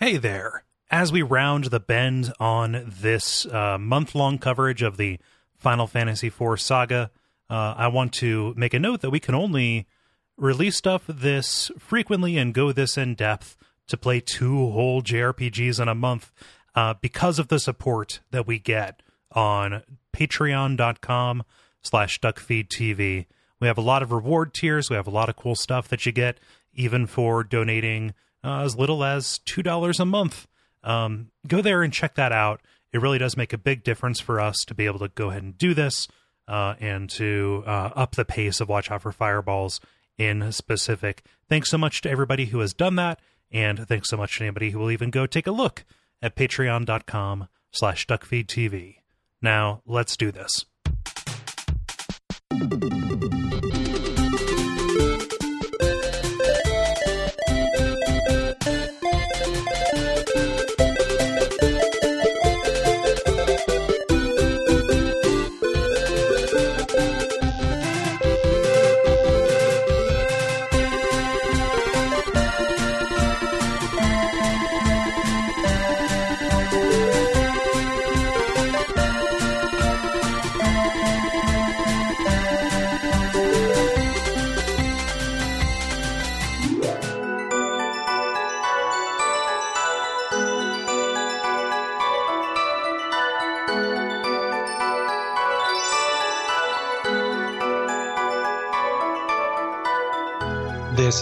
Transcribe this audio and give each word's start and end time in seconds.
Hey 0.00 0.16
there. 0.16 0.62
As 0.92 1.10
we 1.10 1.22
round 1.22 1.64
the 1.64 1.80
bend 1.80 2.32
on 2.38 2.84
this 2.86 3.44
uh, 3.46 3.78
month 3.78 4.14
long 4.14 4.38
coverage 4.38 4.80
of 4.80 4.96
the 4.96 5.18
Final 5.56 5.88
Fantasy 5.88 6.28
IV 6.28 6.60
saga, 6.60 7.10
uh, 7.50 7.74
I 7.76 7.88
want 7.88 8.12
to 8.14 8.54
make 8.56 8.74
a 8.74 8.78
note 8.78 9.00
that 9.00 9.10
we 9.10 9.18
can 9.18 9.34
only 9.34 9.88
release 10.36 10.76
stuff 10.76 11.02
this 11.08 11.72
frequently 11.80 12.38
and 12.38 12.54
go 12.54 12.70
this 12.70 12.96
in 12.96 13.16
depth 13.16 13.56
to 13.88 13.96
play 13.96 14.20
two 14.20 14.70
whole 14.70 15.02
JRPGs 15.02 15.80
in 15.82 15.88
a 15.88 15.96
month 15.96 16.30
uh, 16.76 16.94
because 17.00 17.40
of 17.40 17.48
the 17.48 17.58
support 17.58 18.20
that 18.30 18.46
we 18.46 18.60
get 18.60 19.02
on 19.32 19.82
patreon.com 20.14 21.42
slash 21.82 22.20
duckfeedtv. 22.20 23.26
We 23.58 23.66
have 23.66 23.78
a 23.78 23.80
lot 23.80 24.04
of 24.04 24.12
reward 24.12 24.54
tiers. 24.54 24.90
We 24.90 24.94
have 24.94 25.08
a 25.08 25.10
lot 25.10 25.28
of 25.28 25.34
cool 25.34 25.56
stuff 25.56 25.88
that 25.88 26.06
you 26.06 26.12
get 26.12 26.38
even 26.72 27.08
for 27.08 27.42
donating 27.42 28.14
uh, 28.44 28.62
as 28.62 28.76
little 28.76 29.04
as 29.04 29.40
$2 29.46 30.00
a 30.00 30.04
month. 30.04 30.46
Um, 30.82 31.30
go 31.46 31.60
there 31.60 31.82
and 31.82 31.92
check 31.92 32.14
that 32.14 32.32
out. 32.32 32.60
It 32.92 33.00
really 33.00 33.18
does 33.18 33.36
make 33.36 33.52
a 33.52 33.58
big 33.58 33.84
difference 33.84 34.20
for 34.20 34.40
us 34.40 34.56
to 34.66 34.74
be 34.74 34.86
able 34.86 35.00
to 35.00 35.08
go 35.08 35.30
ahead 35.30 35.42
and 35.42 35.58
do 35.58 35.74
this 35.74 36.08
uh, 36.46 36.74
and 36.80 37.10
to 37.10 37.62
uh, 37.66 37.90
up 37.94 38.14
the 38.14 38.24
pace 38.24 38.60
of 38.60 38.68
Watch 38.68 38.90
Out 38.90 39.02
for 39.02 39.12
Fireballs 39.12 39.80
in 40.16 40.50
specific. 40.52 41.24
Thanks 41.48 41.70
so 41.70 41.78
much 41.78 42.00
to 42.02 42.10
everybody 42.10 42.46
who 42.46 42.60
has 42.60 42.72
done 42.72 42.96
that. 42.96 43.20
And 43.50 43.86
thanks 43.86 44.08
so 44.08 44.16
much 44.16 44.38
to 44.38 44.44
anybody 44.44 44.70
who 44.70 44.78
will 44.78 44.90
even 44.90 45.10
go 45.10 45.26
take 45.26 45.46
a 45.46 45.52
look 45.52 45.84
at 46.20 46.36
patreon.com 46.36 47.48
slash 47.70 48.06
duckfeedtv. 48.06 48.96
Now, 49.40 49.82
let's 49.86 50.16
do 50.16 50.30
this. 50.32 50.64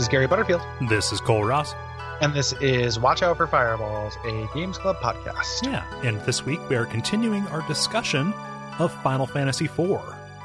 Is 0.06 0.10
Gary 0.10 0.28
Butterfield, 0.28 0.62
This 0.88 1.10
is 1.10 1.20
Cole 1.20 1.42
Ross. 1.42 1.74
and 2.20 2.32
this 2.32 2.52
is 2.60 2.96
Watch 2.96 3.24
Out 3.24 3.36
for 3.38 3.48
Fireballs, 3.48 4.16
a 4.24 4.46
Games 4.54 4.78
Club 4.78 4.94
podcast. 4.98 5.64
Yeah, 5.64 5.84
and 6.04 6.20
this 6.20 6.46
week 6.46 6.60
we 6.68 6.76
are 6.76 6.86
continuing 6.86 7.44
our 7.48 7.66
discussion 7.66 8.32
of 8.78 8.92
Final 9.02 9.26
Fantasy 9.26 9.64
IV, 9.64 9.98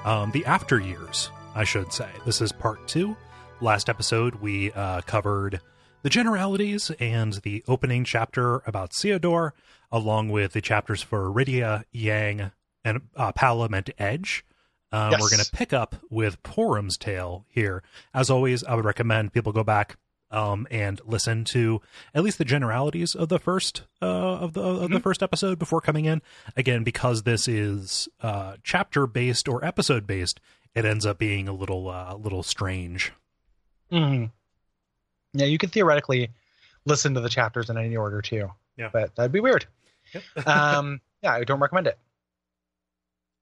um, 0.04 0.32
the 0.32 0.44
after 0.48 0.80
years, 0.80 1.30
I 1.54 1.64
should 1.64 1.94
say. 1.94 2.10
This 2.26 2.42
is 2.42 2.52
part 2.52 2.88
two. 2.88 3.16
Last 3.62 3.88
episode 3.88 4.34
we 4.34 4.72
uh, 4.72 5.02
covered 5.02 5.62
the 6.02 6.10
generalities 6.10 6.90
and 7.00 7.34
the 7.34 7.64
opening 7.68 8.04
chapter 8.04 8.64
about 8.66 8.92
Theodore, 8.92 9.54
along 9.92 10.30
with 10.30 10.54
the 10.54 10.62
chapters 10.62 11.04
for 11.04 11.30
Rydia, 11.32 11.84
Yang, 11.92 12.50
and 12.84 13.02
uh, 13.16 13.32
Palom 13.34 13.78
and 13.78 13.94
Edge. 14.00 14.44
Um, 14.92 15.12
Yes. 15.12 15.22
We're 15.22 15.30
going 15.30 15.44
to 15.44 15.52
pick 15.52 15.74
up 15.74 15.96
with 16.10 16.42
Porom's 16.44 16.98
tale 16.98 17.46
here. 17.50 17.82
As 18.14 18.30
always, 18.30 18.64
I 18.64 18.76
would 18.76 18.86
recommend 18.86 19.32
people 19.34 19.52
go 19.54 19.64
back 19.64 19.98
um, 20.32 20.68
and 20.72 21.00
listen 21.06 21.44
to 21.46 21.82
at 22.14 22.24
least 22.24 22.38
the 22.38 22.46
generalities 22.46 23.16
of 23.16 23.30
the 23.30 23.40
first 23.40 23.84
uh, 24.02 24.06
of 24.06 24.54
the 24.54 24.62
of 24.62 24.90
the 24.92 25.00
first 25.00 25.22
episode 25.24 25.60
before 25.60 25.82
coming 25.82 26.06
in. 26.06 26.22
Again, 26.58 26.84
because 26.84 27.24
this 27.24 27.48
is 27.48 28.08
uh, 28.22 28.56
chapter 28.64 29.08
based 29.08 29.48
or 29.48 29.64
episode 29.64 30.06
based, 30.08 30.40
it 30.76 30.86
ends 30.86 31.06
up 31.06 31.18
being 31.18 31.48
a 31.48 31.54
little 31.54 31.90
uh, 31.90 32.16
little 32.16 32.44
strange. 32.44 33.12
hmm 33.90 34.26
Yeah, 35.34 35.46
you 35.46 35.58
could 35.58 35.72
theoretically 35.72 36.32
listen 36.86 37.14
to 37.14 37.22
the 37.22 37.30
chapters 37.30 37.70
in 37.70 37.78
any 37.78 37.96
order 37.96 38.22
too. 38.22 38.52
Yeah. 38.78 38.90
But 38.92 39.16
that'd 39.16 39.32
be 39.32 39.40
weird. 39.42 39.66
um, 40.46 41.00
yeah, 41.22 41.34
I 41.34 41.44
don't 41.44 41.60
recommend 41.60 41.88
it. 41.88 41.98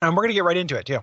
And 0.01 0.15
we're 0.15 0.23
going 0.23 0.29
to 0.29 0.33
get 0.35 0.43
right 0.43 0.57
into 0.57 0.75
it 0.77 0.85
too. 0.85 0.99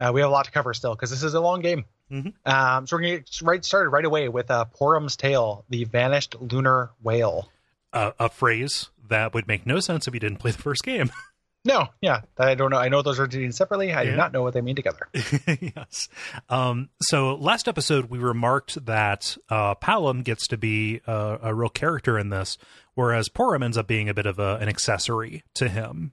Uh, 0.00 0.10
we 0.14 0.20
have 0.20 0.30
a 0.30 0.32
lot 0.32 0.44
to 0.44 0.50
cover 0.50 0.72
still 0.74 0.94
because 0.94 1.10
this 1.10 1.22
is 1.22 1.34
a 1.34 1.40
long 1.40 1.60
game. 1.60 1.84
Mhm. 2.10 2.32
Um, 2.46 2.86
so 2.86 2.96
we're 2.96 3.02
going 3.02 3.12
to 3.16 3.18
get 3.20 3.42
right 3.42 3.64
started 3.64 3.90
right 3.90 4.04
away 4.04 4.28
with 4.28 4.50
uh, 4.50 4.64
Porom's 4.78 5.16
Tale, 5.16 5.64
the 5.68 5.84
Vanished 5.84 6.36
Lunar 6.40 6.90
Whale. 7.02 7.50
Uh, 7.92 8.12
a 8.18 8.28
phrase 8.28 8.90
that 9.08 9.34
would 9.34 9.46
make 9.48 9.66
no 9.66 9.80
sense 9.80 10.06
if 10.06 10.14
you 10.14 10.20
didn't 10.20 10.38
play 10.38 10.50
the 10.52 10.58
first 10.62 10.82
game. 10.82 11.10
No, 11.64 11.88
yeah, 12.00 12.20
I 12.38 12.54
don't 12.54 12.70
know. 12.70 12.78
I 12.78 12.88
know 12.88 13.02
those 13.02 13.18
are 13.18 13.28
seen 13.30 13.50
separately. 13.52 13.92
I 13.92 14.02
Yeah. 14.02 14.10
do 14.12 14.16
not 14.16 14.32
know 14.32 14.42
what 14.42 14.54
they 14.54 14.60
mean 14.62 14.76
together. 14.76 15.08
yes. 15.60 16.08
Um, 16.48 16.88
so 17.02 17.34
last 17.34 17.66
episode 17.68 18.06
we 18.08 18.18
remarked 18.18 18.86
that 18.86 19.36
uh, 19.50 19.74
Palom 19.74 20.22
gets 20.24 20.46
to 20.46 20.56
be 20.56 21.00
a, 21.06 21.38
a 21.42 21.54
real 21.54 21.68
character 21.68 22.16
in 22.16 22.30
this, 22.30 22.56
whereas 22.94 23.28
Porom 23.28 23.62
ends 23.64 23.76
up 23.76 23.88
being 23.88 24.08
a 24.08 24.14
bit 24.14 24.24
of 24.24 24.38
a, 24.38 24.56
an 24.62 24.68
accessory 24.68 25.42
to 25.56 25.68
him. 25.68 26.12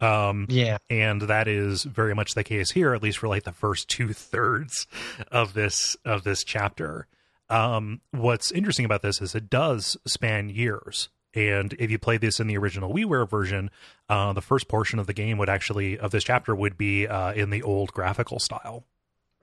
Um, 0.00 0.46
Yeah. 0.48 0.78
and 0.88 1.22
that 1.22 1.46
is 1.48 1.82
very 1.84 2.14
much 2.14 2.34
the 2.34 2.44
case 2.44 2.70
here, 2.70 2.94
at 2.94 3.02
least 3.02 3.18
for 3.18 3.28
like 3.28 3.44
the 3.44 3.52
first 3.52 3.88
two 3.88 4.12
thirds 4.12 4.86
of 5.30 5.52
this 5.54 5.96
of 6.04 6.24
this 6.24 6.42
chapter. 6.44 7.06
Um, 7.48 8.00
what's 8.12 8.50
interesting 8.52 8.84
about 8.84 9.02
this 9.02 9.20
is 9.20 9.34
it 9.34 9.50
does 9.50 9.96
span 10.06 10.48
years. 10.48 11.08
And 11.34 11.74
if 11.78 11.90
you 11.90 11.98
play 11.98 12.16
this 12.16 12.40
in 12.40 12.46
the 12.48 12.56
original 12.56 12.92
WiiWare 12.92 13.28
version, 13.28 13.70
uh, 14.08 14.32
the 14.32 14.40
first 14.40 14.66
portion 14.68 14.98
of 14.98 15.06
the 15.06 15.12
game 15.12 15.36
would 15.38 15.48
actually 15.48 15.98
of 15.98 16.10
this 16.12 16.24
chapter 16.24 16.54
would 16.54 16.76
be 16.76 17.06
uh, 17.06 17.32
in 17.34 17.50
the 17.50 17.62
old 17.62 17.92
graphical 17.92 18.38
style. 18.40 18.84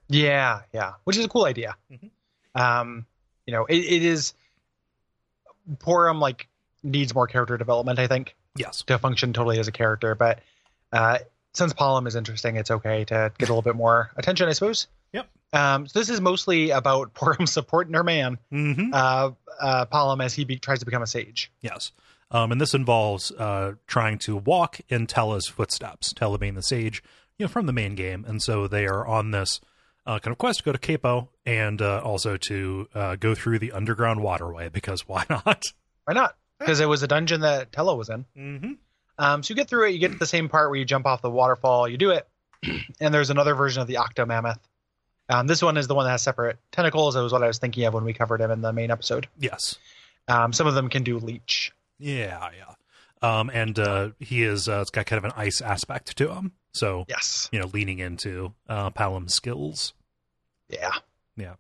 Yeah, 0.10 0.62
yeah, 0.74 0.94
which 1.04 1.18
is 1.18 1.26
a 1.26 1.30
cool 1.30 1.46
idea. 1.46 1.76
Mhm. 1.92 2.10
Um, 2.56 3.06
you 3.46 3.54
know, 3.54 3.66
it, 3.66 3.76
it 3.78 4.04
is 4.04 4.34
Porom 5.80 6.20
like 6.20 6.48
needs 6.84 7.14
more 7.14 7.28
character 7.28 7.58
development, 7.58 8.00
I 8.00 8.08
think, 8.08 8.36
Yes. 8.58 8.84
to 8.88 8.98
function 8.98 9.34
totally 9.34 9.60
as 9.60 9.68
a 9.68 9.72
character. 9.72 10.16
But 10.16 10.40
uh, 10.92 11.20
since 11.54 11.74
Palom 11.74 12.08
is 12.08 12.16
interesting, 12.16 12.56
it's 12.56 12.72
okay 12.72 13.06
to 13.06 13.32
get 13.38 13.50
a 13.50 13.52
little 13.52 13.62
bit 13.62 13.76
more 13.76 14.12
attention, 14.18 14.48
I 14.50 14.54
suppose. 14.54 14.88
Yep. 15.14 15.28
Um, 15.54 15.88
so 15.88 16.00
this 16.00 16.10
is 16.10 16.20
mostly 16.22 16.72
about 16.72 17.14
Porom 17.16 17.48
supporting 17.48 17.94
her 17.94 18.04
man, 18.04 18.38
Mm-hmm. 18.52 18.94
uh, 18.94 19.32
uh, 19.60 19.86
Palom, 19.86 20.24
as 20.24 20.34
he 20.34 20.44
be- 20.46 20.58
tries 20.60 20.80
to 20.80 20.86
become 20.86 21.02
a 21.02 21.08
sage. 21.08 21.52
Yes. 21.62 21.92
Um, 22.30 22.52
and 22.52 22.60
this 22.60 22.74
involves 22.74 23.32
uh, 23.32 23.74
trying 23.88 24.18
to 24.20 24.36
walk 24.36 24.82
in 24.90 25.08
Tellah's 25.08 25.48
footsteps, 25.48 26.14
Tellah 26.14 26.40
being 26.40 26.56
the 26.56 26.62
sage, 26.62 27.02
you 27.38 27.46
know, 27.46 27.48
from 27.48 27.66
the 27.68 27.74
main 27.74 27.96
game. 27.96 28.26
And 28.28 28.42
so 28.42 28.68
they 28.68 28.86
are 28.86 29.08
on 29.08 29.32
this 29.32 29.62
uh, 30.06 30.20
kind 30.20 30.34
of 30.34 30.38
quest 30.38 30.60
to 30.60 30.64
go 30.66 30.72
to 30.74 30.78
Kaipo 30.78 31.30
and 31.46 31.82
uh, 31.82 32.02
also 32.04 32.36
to 32.36 32.90
uh, 32.94 33.16
go 33.16 33.34
through 33.34 33.60
the 33.60 33.72
underground 33.72 34.22
waterway 34.22 34.68
because 34.70 35.08
why 35.08 35.26
not? 35.30 35.64
Why 36.04 36.14
not? 36.14 36.36
Because 36.60 36.80
it 36.80 36.88
was 36.88 37.04
a 37.04 37.08
dungeon 37.08 37.42
that 37.42 37.72
Tellah 37.72 37.98
was 37.98 38.10
in. 38.10 38.26
Mm-hmm. 38.38 38.72
Um, 39.20 39.44
so 39.44 39.52
you 39.52 39.56
get 39.56 39.68
through 39.68 39.88
it, 39.88 39.92
you 39.92 40.00
get 40.00 40.12
to 40.12 40.18
the 40.18 40.26
same 40.26 40.50
part 40.50 40.70
where 40.70 40.78
you 40.80 40.86
jump 40.86 41.06
off 41.06 41.22
the 41.22 41.30
waterfall, 41.32 41.88
you 41.88 41.98
do 41.98 42.12
it, 42.12 42.28
and 43.00 43.14
there's 43.14 43.30
another 43.30 43.56
version 43.56 43.82
of 43.82 43.88
the 43.88 43.96
Octomammoth. 43.96 44.60
Um, 45.30 45.48
this 45.48 45.62
one 45.62 45.76
is 45.78 45.88
the 45.88 45.96
one 45.96 46.06
that 46.06 46.12
has 46.12 46.22
separate 46.22 46.58
tentacles. 46.72 47.16
That 47.16 47.22
was 47.22 47.34
what 47.34 47.44
I 47.44 47.48
was 47.48 47.58
thinking 47.58 47.84
of 47.86 47.94
when 47.94 48.04
we 48.06 48.14
covered 48.14 48.40
him 48.42 48.52
in 48.52 48.62
the 48.62 48.72
main 48.74 48.92
episode. 48.92 49.28
Yes. 49.40 49.78
Um, 50.28 50.54
some 50.54 50.68
of 50.68 50.76
them 50.76 50.90
can 50.90 51.04
do 51.04 51.20
leech. 51.20 51.74
Yeah, 52.00 52.50
yeah. 52.58 52.74
Um, 53.22 53.50
and 53.52 53.78
uh, 53.80 54.10
he 54.20 54.44
is, 54.44 54.70
uh, 54.70 54.80
it's 54.82 54.92
got 54.92 55.06
kind 55.08 55.18
of 55.18 55.26
an 55.26 55.34
ice 55.36 55.62
aspect 55.62 56.16
to 56.18 56.32
him. 56.32 56.52
So, 56.74 57.06
Yes. 57.10 57.50
you 57.52 57.60
know, 57.60 57.68
leaning 57.74 58.00
into 58.00 58.54
uh, 58.70 58.92
Palom's 58.92 59.34
skills. 59.34 59.94
Yeah, 60.70 60.92
yeah. 61.36 61.56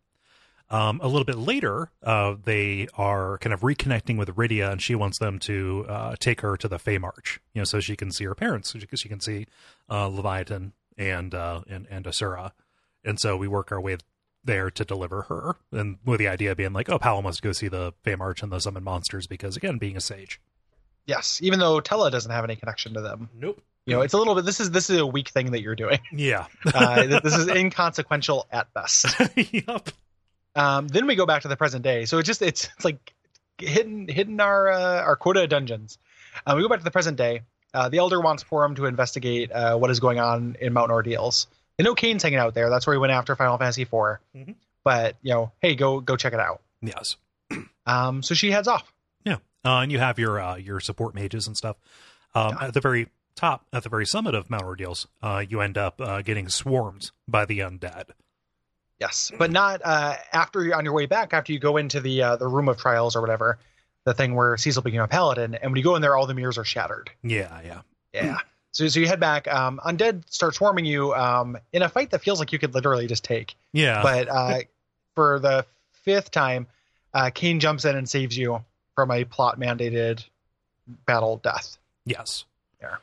Um, 0.69 0.99
a 1.01 1.07
little 1.07 1.23
bit 1.23 1.37
later, 1.37 1.91
uh, 2.03 2.35
they 2.43 2.87
are 2.97 3.37
kind 3.37 3.53
of 3.53 3.61
reconnecting 3.61 4.17
with 4.17 4.35
Rydia, 4.35 4.71
and 4.71 4.81
she 4.81 4.95
wants 4.95 5.17
them 5.17 5.39
to 5.39 5.85
uh, 5.87 6.15
take 6.19 6.41
her 6.41 6.57
to 6.57 6.67
the 6.67 6.77
Feymarch, 6.77 7.39
you 7.53 7.61
know, 7.61 7.63
so 7.63 7.79
she 7.79 7.95
can 7.95 8.11
see 8.11 8.25
her 8.25 8.35
parents, 8.35 8.73
so 8.73 8.79
she, 8.79 8.87
she 8.95 9.07
can 9.07 9.21
see 9.21 9.45
uh, 9.89 10.07
Leviathan 10.07 10.73
and 10.97 11.33
uh, 11.33 11.61
and 11.69 11.87
and 11.89 12.05
Asura, 12.05 12.53
and 13.05 13.19
so 13.19 13.37
we 13.37 13.47
work 13.47 13.71
our 13.71 13.79
way 13.79 13.97
there 14.43 14.69
to 14.71 14.83
deliver 14.83 15.23
her, 15.23 15.55
and 15.71 15.99
with 16.03 16.19
the 16.19 16.27
idea 16.27 16.55
being 16.55 16.73
like, 16.73 16.89
oh, 16.89 16.99
Palom 16.99 17.23
must 17.23 17.41
go 17.41 17.51
see 17.51 17.67
the 17.67 17.93
Feymarch 18.03 18.43
and 18.43 18.51
the 18.51 18.59
summon 18.59 18.83
monsters 18.83 19.27
because, 19.27 19.55
again, 19.55 19.77
being 19.77 19.95
a 19.95 20.01
sage. 20.01 20.41
Yes. 21.05 21.39
Even 21.41 21.59
though 21.59 21.79
Tellah 21.79 22.11
doesn't 22.11 22.31
have 22.31 22.43
any 22.43 22.55
connection 22.55 22.93
to 22.93 23.01
them. 23.01 23.29
Nope. 23.33 23.61
You 23.85 23.93
know, 23.95 24.01
it's 24.01 24.13
a 24.13 24.17
little 24.17 24.35
bit. 24.35 24.43
This 24.43 24.59
is 24.59 24.71
this 24.71 24.89
is 24.89 24.99
a 24.99 25.05
weak 25.05 25.29
thing 25.29 25.51
that 25.51 25.61
you're 25.61 25.75
doing. 25.75 25.99
Yeah. 26.11 26.47
Uh, 26.73 27.19
this 27.23 27.33
is 27.33 27.47
inconsequential 27.47 28.45
at 28.51 28.73
best. 28.73 29.05
yep. 29.35 29.89
Um, 30.57 30.87
then 30.87 31.07
we 31.07 31.15
go 31.15 31.25
back 31.25 31.43
to 31.43 31.47
the 31.47 31.55
present 31.55 31.83
day. 31.83 32.05
So 32.05 32.17
it 32.17 32.23
just 32.23 32.41
it's 32.41 32.65
it's 32.75 32.83
like 32.85 33.13
hidden 33.59 34.07
hidden 34.07 34.39
our 34.41 34.67
uh, 34.69 35.01
our 35.03 35.15
quota 35.15 35.43
of 35.43 35.49
dungeons. 35.49 35.97
Uh, 36.45 36.53
we 36.55 36.61
go 36.63 36.67
back 36.69 36.79
to 36.79 36.83
the 36.83 36.91
present 36.91 37.17
day. 37.17 37.41
Uh, 37.73 37.89
the 37.89 37.97
elder 37.99 38.19
wants 38.19 38.43
Porom 38.43 38.75
to 38.77 38.85
investigate 38.85 39.51
uh, 39.51 39.77
what 39.77 39.91
is 39.91 39.99
going 39.99 40.19
on 40.19 40.55
in 40.59 40.73
Mountain 40.73 40.93
Ordeals. 40.95 41.47
They 41.77 41.83
know 41.83 41.93
Kain's 41.95 42.23
hanging 42.23 42.39
out 42.39 42.53
there. 42.55 42.69
That's 42.69 42.87
where 42.87 42.95
he 42.95 42.99
went 42.99 43.11
after 43.13 43.35
Final 43.35 43.57
Fantasy 43.57 43.83
IV. 43.83 43.91
Mhm. 44.35 44.55
But 44.83 45.15
you 45.21 45.33
know, 45.33 45.51
hey, 45.61 45.75
go 45.75 45.99
go 45.99 46.15
check 46.17 46.33
it 46.33 46.39
out. 46.39 46.61
Yes. 46.81 47.15
Um, 47.85 48.21
so 48.21 48.35
she 48.35 48.51
heads 48.51 48.67
off. 48.67 48.91
Yeah, 49.23 49.35
uh, 49.63 49.77
and 49.79 49.93
you 49.93 49.99
have 49.99 50.19
your 50.19 50.41
uh, 50.41 50.57
your 50.57 50.81
support 50.81 51.15
mages 51.15 51.47
and 51.47 51.55
stuff. 51.55 51.77
Um, 52.35 52.49
Yeah. 52.59 52.67
At 52.67 52.73
the 52.73 52.81
very 52.81 53.07
top, 53.33 53.65
at 53.71 53.83
the 53.83 53.89
very 53.89 54.05
summit 54.05 54.35
of 54.35 54.49
Mount 54.49 54.63
Ordeals, 54.63 55.07
uh, 55.23 55.41
you 55.47 55.61
end 55.61 55.77
up 55.77 56.01
uh, 56.01 56.21
getting 56.21 56.49
swarmed 56.49 57.11
by 57.29 57.45
the 57.45 57.59
undead. 57.59 58.09
Yes, 58.99 59.31
but 59.37 59.51
not 59.51 59.81
uh, 59.83 60.15
after 60.33 60.63
you're 60.63 60.75
on 60.75 60.83
your 60.83 60.93
way 60.93 61.05
back. 61.05 61.33
After 61.33 61.53
you 61.53 61.59
go 61.59 61.77
into 61.77 61.99
the 61.99 62.21
uh, 62.23 62.35
the 62.35 62.47
room 62.47 62.67
of 62.67 62.77
trials 62.77 63.15
or 63.15 63.21
whatever, 63.21 63.59
the 64.05 64.13
thing 64.13 64.33
where 64.33 64.57
Cecil 64.57 64.81
became 64.81 65.01
a 65.01 65.07
paladin, 65.07 65.55
and 65.55 65.71
when 65.71 65.77
you 65.77 65.83
go 65.83 65.95
in 65.95 66.01
there, 66.01 66.15
all 66.15 66.25
the 66.25 66.33
mirrors 66.33 66.57
are 66.57 66.63
shattered. 66.63 67.11
Yeah, 67.23 67.61
yeah, 67.63 67.81
Yeah. 68.13 68.37
So, 68.71 68.87
so 68.87 68.99
you 68.99 69.07
head 69.07 69.19
back. 69.19 69.47
Um, 69.47 69.79
undead 69.85 70.23
start 70.29 70.55
swarming 70.55 70.85
you 70.85 71.13
um, 71.13 71.57
in 71.73 71.81
a 71.81 71.89
fight 71.89 72.11
that 72.11 72.21
feels 72.21 72.39
like 72.39 72.51
you 72.51 72.59
could 72.59 72.73
literally 72.73 73.07
just 73.07 73.23
take. 73.23 73.55
yeah. 73.73 74.01
But 74.01 74.29
uh, 74.29 74.59
for 75.15 75.39
the 75.39 75.65
fifth 75.91 76.31
time, 76.31 76.67
uh, 77.13 77.31
Kain 77.33 77.59
jumps 77.59 77.85
in 77.85 77.95
and 77.95 78.07
saves 78.07 78.37
you 78.37 78.63
from 78.95 79.11
a 79.11 79.25
plot 79.25 79.59
mandated 79.59 80.23
battle 81.05 81.37
death. 81.37 81.77
yes. 82.05 82.45
There. 82.79 82.99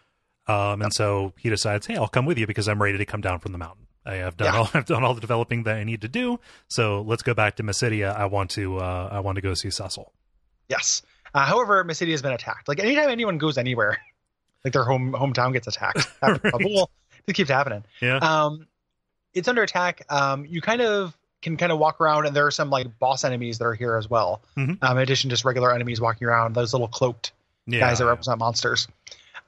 Um, 0.46 0.82
and 0.82 0.92
so 0.92 1.32
he 1.38 1.50
decides, 1.50 1.86
hey, 1.86 1.96
I'll 1.96 2.08
come 2.08 2.26
with 2.26 2.38
you 2.38 2.46
because 2.46 2.68
I'm 2.68 2.80
ready 2.80 2.98
to 2.98 3.04
come 3.04 3.20
down 3.20 3.40
from 3.40 3.52
the 3.52 3.58
mountain. 3.58 3.86
I 4.06 4.14
have 4.16 4.36
done 4.36 4.52
Yeah. 4.52 4.60
all 4.60 4.68
I've 4.74 4.84
done 4.86 5.02
all 5.04 5.14
the 5.14 5.20
developing 5.20 5.62
that 5.64 5.76
I 5.76 5.84
need 5.84 6.02
to 6.02 6.08
do. 6.08 6.38
So 6.68 7.02
let's 7.02 7.22
go 7.22 7.34
back 7.34 7.56
to 7.56 7.62
Mysidia. 7.62 8.14
I 8.14 8.26
want 8.26 8.50
to 8.50 8.78
uh, 8.78 9.08
I 9.12 9.20
want 9.20 9.36
to 9.36 9.42
go 9.42 9.54
see 9.54 9.70
Cecil. 9.70 10.12
Yes. 10.68 11.02
Uh, 11.34 11.44
however, 11.44 11.82
Mysidia 11.84 12.12
has 12.12 12.22
been 12.22 12.32
attacked. 12.32 12.68
Like 12.68 12.78
anytime 12.80 13.08
anyone 13.10 13.38
goes 13.38 13.58
anywhere, 13.58 13.98
like 14.64 14.72
their 14.72 14.84
home 14.84 15.12
hometown 15.12 15.52
gets 15.52 15.66
attacked. 15.66 16.06
Right. 16.22 16.40
Well, 16.64 16.90
it 17.26 17.32
keeps 17.34 17.50
happening. 17.50 17.84
Yeah. 18.00 18.16
Um, 18.18 18.66
it's 19.32 19.48
under 19.48 19.62
attack. 19.62 20.04
Um, 20.10 20.44
you 20.46 20.60
kind 20.60 20.80
of 20.80 21.16
can 21.42 21.56
kind 21.56 21.72
of 21.72 21.78
walk 21.78 22.00
around, 22.00 22.26
and 22.26 22.34
there 22.36 22.46
are 22.46 22.50
some 22.50 22.70
like 22.70 22.98
boss 22.98 23.24
enemies 23.24 23.58
that 23.58 23.64
are 23.66 23.74
here 23.74 23.96
as 23.96 24.08
well. 24.08 24.42
Mhm. 24.56 24.78
Um, 24.82 24.96
in 24.96 25.02
addition, 25.02 25.28
to 25.30 25.34
just 25.34 25.44
regular 25.44 25.72
enemies 25.74 26.00
walking 26.00 26.26
around, 26.28 26.54
those 26.54 26.72
little 26.72 26.88
cloaked 26.88 27.32
yeah. 27.66 27.80
guys 27.80 27.98
that 27.98 28.06
represent 28.06 28.38
monsters. 28.38 28.86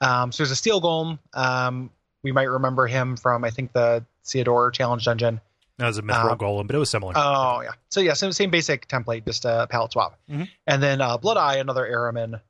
Um, 0.01 0.31
so 0.31 0.43
there's 0.43 0.51
a 0.51 0.55
steel 0.55 0.81
golem. 0.81 1.17
Um, 1.33 1.89
we 2.21 2.31
might 2.31 2.43
remember 2.49 2.85
him 2.87 3.15
from 3.17 3.43
I 3.43 3.49
think 3.49 3.71
the 3.73 4.03
Theodore 4.27 4.71
challenge 4.71 5.05
dungeon. 5.05 5.41
That 5.77 5.87
was 5.87 5.97
a 5.97 6.01
mithril 6.01 6.31
uh, 6.31 6.35
golem, 6.35 6.65
but 6.67 6.75
it 6.75 6.79
was 6.79 6.89
similar. 6.89 7.13
Oh 7.15 7.61
yeah. 7.61 7.71
So 7.89 7.99
yeah, 8.01 8.13
same, 8.13 8.31
same 8.31 8.49
basic 8.49 8.87
template, 8.87 9.25
just 9.25 9.45
a 9.45 9.67
palette 9.69 9.91
swap. 9.91 10.17
Mhm. 10.29 10.47
And 10.65 10.81
then 10.81 11.01
uh, 11.01 11.17
Blood 11.17 11.37
Eye, 11.37 11.57
another 11.57 11.85
Ahriman 11.85 12.41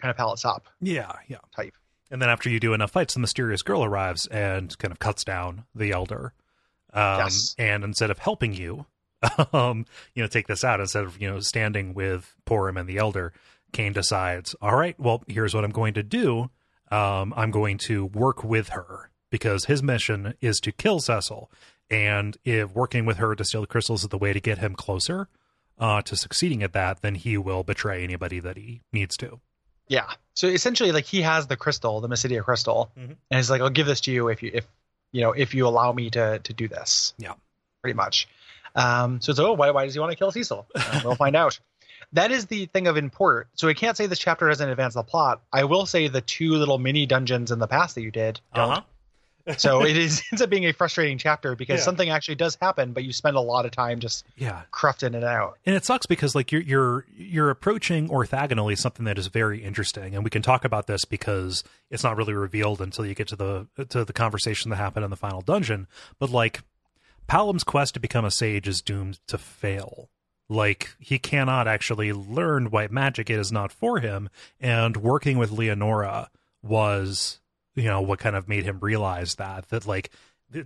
kind 0.00 0.10
of 0.10 0.16
palette 0.16 0.38
swap 0.38 0.66
yeah, 0.80 1.12
yeah. 1.28 1.38
type. 1.56 1.74
And 2.10 2.20
then 2.20 2.28
after 2.28 2.50
you 2.50 2.60
do 2.60 2.74
enough 2.74 2.90
fights, 2.90 3.14
the 3.14 3.20
mysterious 3.20 3.62
girl 3.62 3.82
arrives 3.82 4.26
and 4.26 4.76
kind 4.78 4.92
of 4.92 4.98
cuts 4.98 5.24
down 5.24 5.64
the 5.74 5.92
elder. 5.92 6.34
Um, 6.92 7.18
Yes. 7.20 7.54
And 7.58 7.82
instead 7.82 8.10
of 8.10 8.18
helping 8.18 8.52
you, 8.52 8.84
um, 9.54 9.86
you 10.14 10.22
know, 10.22 10.28
take 10.28 10.46
this 10.46 10.62
out 10.64 10.80
instead 10.80 11.04
of 11.04 11.18
you 11.20 11.30
know 11.30 11.40
standing 11.40 11.94
with 11.94 12.36
Porom 12.46 12.78
and 12.78 12.86
the 12.88 12.98
elder, 12.98 13.32
Kain 13.72 13.94
decides, 13.94 14.54
all 14.60 14.76
right, 14.76 14.98
well, 15.00 15.24
here's 15.26 15.54
what 15.54 15.64
I'm 15.64 15.70
going 15.72 15.94
to 15.94 16.02
do. 16.02 16.50
Um, 16.90 17.32
I'm 17.36 17.50
going 17.50 17.78
to 17.78 18.04
work 18.04 18.44
with 18.44 18.68
her 18.68 19.10
because 19.38 19.64
his 19.64 19.82
mission 19.82 20.34
is 20.40 20.60
to 20.60 20.70
kill 20.70 21.00
Cecil, 21.00 21.50
and 21.90 22.36
if 22.44 22.70
working 22.72 23.04
with 23.04 23.16
her 23.16 23.34
to 23.34 23.44
steal 23.44 23.62
the 23.62 23.66
crystals 23.66 24.04
is 24.04 24.08
the 24.10 24.16
way 24.16 24.32
to 24.32 24.38
get 24.38 24.58
him 24.58 24.76
closer 24.76 25.26
uh, 25.76 26.00
to 26.02 26.14
succeeding 26.14 26.62
at 26.62 26.72
that, 26.72 27.02
then 27.02 27.16
he 27.16 27.36
will 27.36 27.64
betray 27.64 28.04
anybody 28.04 28.38
that 28.38 28.56
he 28.56 28.80
needs 28.92 29.16
to. 29.16 29.40
Yeah. 29.88 30.06
So 30.34 30.46
essentially, 30.46 30.92
like 30.92 31.04
he 31.04 31.22
has 31.22 31.48
the 31.48 31.56
crystal, 31.56 32.00
the 32.00 32.08
Mysidia 32.08 32.44
crystal, 32.44 32.92
Mhm. 32.96 33.16
and 33.28 33.38
he's 33.38 33.50
like, 33.50 33.60
"I'll 33.60 33.70
give 33.70 33.88
this 33.88 34.02
to 34.02 34.12
you 34.12 34.28
if 34.28 34.40
you 34.40 34.52
if 34.54 34.66
you 35.10 35.20
know 35.22 35.32
if 35.32 35.52
you 35.52 35.66
allow 35.66 35.92
me 35.92 36.10
to 36.10 36.38
to 36.38 36.52
do 36.52 36.68
this." 36.68 37.12
Yeah. 37.18 37.34
Pretty 37.82 37.96
much. 37.96 38.28
Um, 38.76 39.20
so 39.20 39.30
it's 39.30 39.40
oh, 39.40 39.54
why 39.54 39.72
why 39.72 39.84
does 39.84 39.94
he 39.94 40.00
want 40.00 40.12
to 40.12 40.16
kill 40.16 40.30
Cecil? 40.30 40.64
Uh, 40.76 41.00
we'll 41.04 41.16
find 41.16 41.34
out. 41.34 41.58
That 42.12 42.30
is 42.30 42.46
the 42.46 42.66
thing 42.66 42.86
of 42.86 42.96
import. 42.96 43.48
So 43.54 43.66
I 43.66 43.74
can't 43.74 43.96
say 43.96 44.06
this 44.06 44.20
chapter 44.20 44.46
doesn't 44.48 44.68
advance 44.68 44.94
the 44.94 45.02
plot. 45.02 45.40
I 45.52 45.64
will 45.64 45.84
say 45.84 46.06
the 46.06 46.20
two 46.20 46.52
little 46.54 46.78
mini 46.78 47.06
dungeons 47.06 47.50
in 47.50 47.58
the 47.58 47.66
past 47.66 47.96
that 47.96 48.02
you 48.02 48.12
did 48.12 48.40
don't. 48.54 48.70
Uh-huh. 48.70 48.82
So 49.56 49.84
it 49.84 49.96
is 49.96 50.22
ends 50.32 50.40
up 50.42 50.50
being 50.50 50.64
a 50.66 50.72
frustrating 50.72 51.18
chapter 51.18 51.54
because 51.54 51.80
Yeah. 51.80 51.84
something 51.84 52.08
actually 52.10 52.36
does 52.36 52.56
happen, 52.60 52.92
but 52.92 53.04
you 53.04 53.12
spend 53.12 53.36
a 53.36 53.40
lot 53.40 53.66
of 53.66 53.72
time 53.72 54.00
just 54.00 54.24
Yeah, 54.36 54.62
crufting 54.72 55.14
it 55.14 55.24
out. 55.24 55.58
and 55.66 55.74
it 55.76 55.84
sucks 55.84 56.06
because 56.06 56.34
like 56.34 56.50
you're 56.52 56.62
you're 56.62 57.06
you're 57.16 57.50
approaching 57.50 58.08
orthogonally 58.08 58.76
something 58.78 59.04
that 59.04 59.18
is 59.18 59.26
very 59.28 59.62
interesting, 59.62 60.14
and 60.14 60.24
we 60.24 60.30
can 60.30 60.42
talk 60.42 60.64
about 60.64 60.86
this 60.86 61.04
because 61.04 61.64
it's 61.90 62.02
not 62.04 62.16
really 62.16 62.34
revealed 62.34 62.80
until 62.80 63.04
you 63.06 63.14
get 63.14 63.28
to 63.28 63.36
the 63.36 63.66
to 63.88 64.04
the 64.04 64.12
conversation 64.12 64.70
that 64.70 64.76
happened 64.76 65.04
in 65.04 65.10
the 65.10 65.16
final 65.16 65.40
dungeon. 65.42 65.86
But 66.18 66.30
like, 66.30 66.62
Palom's 67.26 67.64
quest 67.64 67.94
to 67.94 68.00
become 68.00 68.24
a 68.24 68.30
sage 68.30 68.68
is 68.68 68.80
doomed 68.82 69.18
to 69.28 69.38
fail. 69.38 70.10
Like 70.48 70.94
he 70.98 71.18
cannot 71.18 71.66
actually 71.66 72.12
learn 72.12 72.66
white 72.70 72.92
magic; 72.92 73.30
it 73.30 73.38
is 73.38 73.50
not 73.50 73.72
for 73.72 73.98
him. 74.00 74.28
And 74.60 74.96
working 74.98 75.38
with 75.38 75.50
Leonora 75.50 76.28
was, 76.62 77.40
you 77.74 77.84
know, 77.84 78.00
what 78.00 78.18
kind 78.18 78.36
of 78.36 78.48
made 78.48 78.64
him 78.64 78.78
realize 78.80 79.36
that 79.36 79.68
that 79.70 79.86
like 79.86 80.10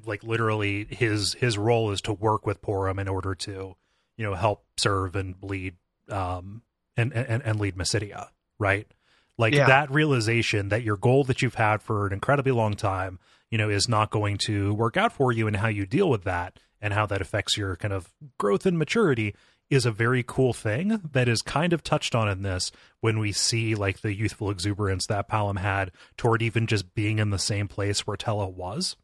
like 0.04 0.22
literally 0.22 0.84
his 0.90 1.34
his 1.34 1.56
role 1.56 1.90
is 1.90 2.00
to 2.02 2.12
work 2.12 2.46
with 2.46 2.60
Porom 2.60 2.98
in 3.00 3.08
order 3.08 3.34
to 3.34 3.76
you 4.16 4.24
know 4.24 4.34
help 4.34 4.64
serve 4.76 5.16
and 5.16 5.34
lead 5.42 5.76
um 6.10 6.62
and 6.96 7.12
and, 7.12 7.42
and 7.42 7.60
lead 7.60 7.76
Mysidia, 7.76 8.28
right? 8.58 8.86
Like 9.38 9.54
Yeah. 9.54 9.66
that 9.66 9.90
realization 9.90 10.68
that 10.68 10.82
your 10.82 10.96
goal 10.96 11.24
that 11.24 11.42
you've 11.42 11.54
had 11.54 11.80
for 11.80 12.06
an 12.06 12.12
incredibly 12.12 12.52
long 12.52 12.74
time, 12.74 13.18
you 13.50 13.56
know, 13.56 13.70
is 13.70 13.88
not 13.88 14.10
going 14.10 14.36
to 14.38 14.74
work 14.74 14.96
out 14.96 15.12
for 15.12 15.32
you 15.32 15.46
and 15.46 15.56
how 15.56 15.68
you 15.68 15.86
deal 15.86 16.10
with 16.10 16.24
that 16.24 16.58
and 16.80 16.92
how 16.92 17.06
that 17.06 17.20
affects 17.20 17.56
your 17.56 17.76
kind 17.76 17.94
of 17.94 18.12
growth 18.36 18.66
and 18.66 18.78
maturity 18.78 19.34
is 19.70 19.84
a 19.84 19.90
very 19.90 20.24
cool 20.26 20.52
thing 20.52 21.00
that 21.12 21.28
is 21.28 21.42
kind 21.42 21.72
of 21.72 21.82
touched 21.82 22.14
on 22.14 22.28
in 22.28 22.42
this 22.42 22.72
when 23.00 23.18
we 23.18 23.32
see 23.32 23.74
like 23.74 24.00
the 24.00 24.14
youthful 24.14 24.50
exuberance 24.50 25.06
that 25.06 25.28
Palom 25.28 25.58
had 25.58 25.90
toward 26.16 26.40
even 26.42 26.66
just 26.66 26.94
being 26.94 27.18
in 27.18 27.30
the 27.30 27.38
same 27.38 27.68
place 27.68 28.06
where 28.06 28.16
Tellah 28.16 28.52
was. 28.52 28.96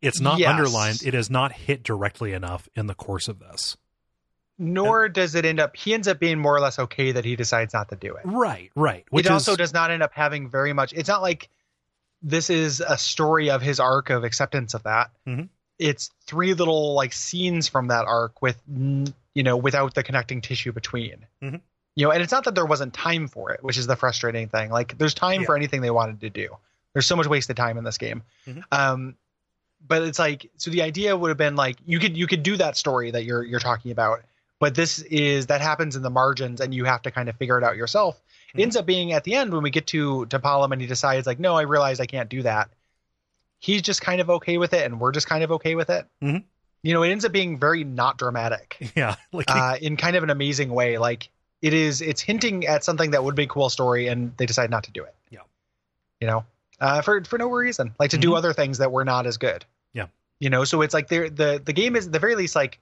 It's 0.00 0.20
not 0.20 0.38
Yes. 0.38 0.50
underlined. 0.50 1.02
It 1.04 1.14
is 1.14 1.30
not 1.30 1.52
hit 1.52 1.82
directly 1.82 2.32
enough 2.32 2.68
in 2.74 2.88
the 2.88 2.94
course 2.94 3.28
of 3.28 3.38
this. 3.38 3.76
Nor 4.58 5.08
does 5.08 5.34
it 5.34 5.44
end 5.44 5.60
up. 5.60 5.76
He 5.76 5.94
ends 5.94 6.06
up 6.08 6.18
being 6.18 6.38
more 6.38 6.54
or 6.54 6.60
less 6.60 6.78
okay 6.78 7.12
that 7.12 7.24
he 7.24 7.36
decides 7.36 7.72
not 7.72 7.88
to 7.88 7.96
do 7.96 8.14
it. 8.16 8.22
Right, 8.24 8.70
right. 8.74 9.04
Which 9.10 9.26
it 9.26 9.32
also 9.32 9.56
does 9.56 9.72
not 9.72 9.90
end 9.90 10.02
up 10.02 10.12
having 10.12 10.50
very 10.50 10.72
much. 10.72 10.92
It's 10.92 11.08
not 11.08 11.22
like 11.22 11.48
this 12.20 12.50
is 12.50 12.80
a 12.80 12.98
story 12.98 13.50
of 13.50 13.62
his 13.62 13.80
arc 13.80 14.10
of 14.10 14.24
acceptance 14.24 14.74
of 14.74 14.82
that. 14.82 15.10
Mhm. 15.26 15.48
It's 15.78 16.10
three 16.26 16.54
little 16.54 16.94
like 16.94 17.12
scenes 17.12 17.66
from 17.66 17.88
that 17.88 18.04
arc 18.06 18.42
with 18.42 18.60
mm, 18.70 19.12
you 19.34 19.42
know 19.42 19.56
without 19.56 19.94
the 19.94 20.02
connecting 20.02 20.40
tissue 20.40 20.72
between. 20.72 21.26
Mhm. 21.42 21.60
You 21.94 22.06
know, 22.06 22.12
and 22.12 22.22
it's 22.22 22.32
not 22.32 22.44
that 22.44 22.54
there 22.54 22.64
wasn't 22.64 22.94
time 22.94 23.28
for 23.28 23.50
it, 23.52 23.62
which 23.62 23.76
is 23.76 23.86
the 23.86 23.96
frustrating 23.96 24.48
thing. 24.48 24.70
Like 24.70 24.96
there's 24.98 25.14
time 25.14 25.40
Yeah. 25.42 25.46
for 25.46 25.56
anything 25.56 25.82
they 25.82 25.90
wanted 25.90 26.20
to 26.20 26.30
do. 26.30 26.56
There's 26.94 27.06
so 27.06 27.16
much 27.16 27.26
wasted 27.26 27.56
time 27.56 27.76
in 27.78 27.84
this 27.84 27.98
game. 27.98 28.22
Mhm. 28.46 28.62
Um, 28.72 29.16
but 29.86 30.02
it's 30.02 30.18
like 30.18 30.50
so 30.58 30.70
the 30.70 30.82
idea 30.82 31.16
would 31.16 31.28
have 31.28 31.36
been 31.38 31.56
like 31.56 31.76
you 31.84 31.98
could 31.98 32.16
you 32.16 32.26
could 32.26 32.42
do 32.42 32.56
that 32.56 32.76
story 32.76 33.10
that 33.10 33.24
you're 33.24 33.42
you're 33.42 33.60
talking 33.60 33.90
about 33.90 34.22
but 34.60 34.76
this 34.76 35.00
is 35.00 35.46
that 35.48 35.60
happens 35.60 35.96
in 35.96 36.02
the 36.02 36.10
margins 36.10 36.60
and 36.60 36.72
you 36.72 36.84
have 36.84 37.02
to 37.02 37.10
kind 37.10 37.28
of 37.28 37.34
figure 37.34 37.58
it 37.58 37.64
out 37.64 37.76
yourself 37.76 38.22
it 38.54 38.58
Mhm. 38.58 38.62
ends 38.62 38.76
up 38.76 38.86
being 38.86 39.12
at 39.12 39.24
the 39.24 39.34
end 39.34 39.52
when 39.52 39.64
we 39.64 39.70
get 39.70 39.88
to 39.88 40.24
to 40.26 40.38
Palom 40.38 40.70
and 40.70 40.80
he 40.80 40.86
decides 40.86 41.26
like 41.26 41.40
no 41.40 41.56
i 41.56 41.62
realize 41.62 41.98
i 41.98 42.06
can't 42.06 42.28
do 42.28 42.42
that 42.42 42.70
he's 43.58 43.82
just 43.82 44.00
kind 44.00 44.20
of 44.20 44.30
okay 44.30 44.56
with 44.56 44.72
it 44.72 44.84
and 44.84 45.00
we're 45.00 45.10
just 45.10 45.26
kind 45.26 45.42
of 45.42 45.50
okay 45.50 45.74
with 45.74 45.90
it 45.90 46.06
Mhm. 46.22 46.44
You 46.82 46.92
know 46.94 47.02
it 47.02 47.10
ends 47.10 47.24
up 47.24 47.32
being 47.32 47.58
very 47.58 47.84
not 47.84 48.18
dramatic. 48.18 48.76
Yeah, 48.96 49.16
like 49.32 49.50
uh, 49.50 49.76
in 49.80 49.96
kind 49.96 50.16
of 50.16 50.22
an 50.22 50.30
amazing 50.30 50.70
way. 50.70 50.98
Like 50.98 51.28
it 51.60 51.72
is 51.74 52.00
it's 52.00 52.20
hinting 52.20 52.66
at 52.66 52.84
something 52.84 53.12
that 53.12 53.22
would 53.24 53.34
be 53.34 53.44
a 53.44 53.46
cool 53.46 53.70
story 53.70 54.08
and 54.08 54.36
they 54.36 54.46
decide 54.46 54.70
not 54.70 54.84
to 54.84 54.90
do 54.90 55.04
it. 55.04 55.14
Yeah. 55.30 55.40
you 56.20 56.26
know? 56.26 56.44
Uh, 56.80 57.00
for 57.00 57.22
for 57.24 57.38
no 57.38 57.48
reason. 57.50 57.94
Like 58.00 58.10
to 58.10 58.18
do 58.18 58.30
Mhm. 58.32 58.38
other 58.38 58.52
things 58.52 58.78
that 58.78 58.90
were 58.90 59.04
not 59.04 59.26
as 59.26 59.36
good. 59.38 59.64
Yeah. 59.92 60.06
you 60.40 60.50
know? 60.50 60.64
So 60.64 60.82
it's 60.82 60.92
like 60.94 61.08
there 61.08 61.30
the 61.30 61.62
the 61.64 61.72
game 61.72 61.94
is 61.96 62.06
at 62.06 62.12
the 62.12 62.18
very 62.18 62.34
least 62.34 62.56
like 62.56 62.80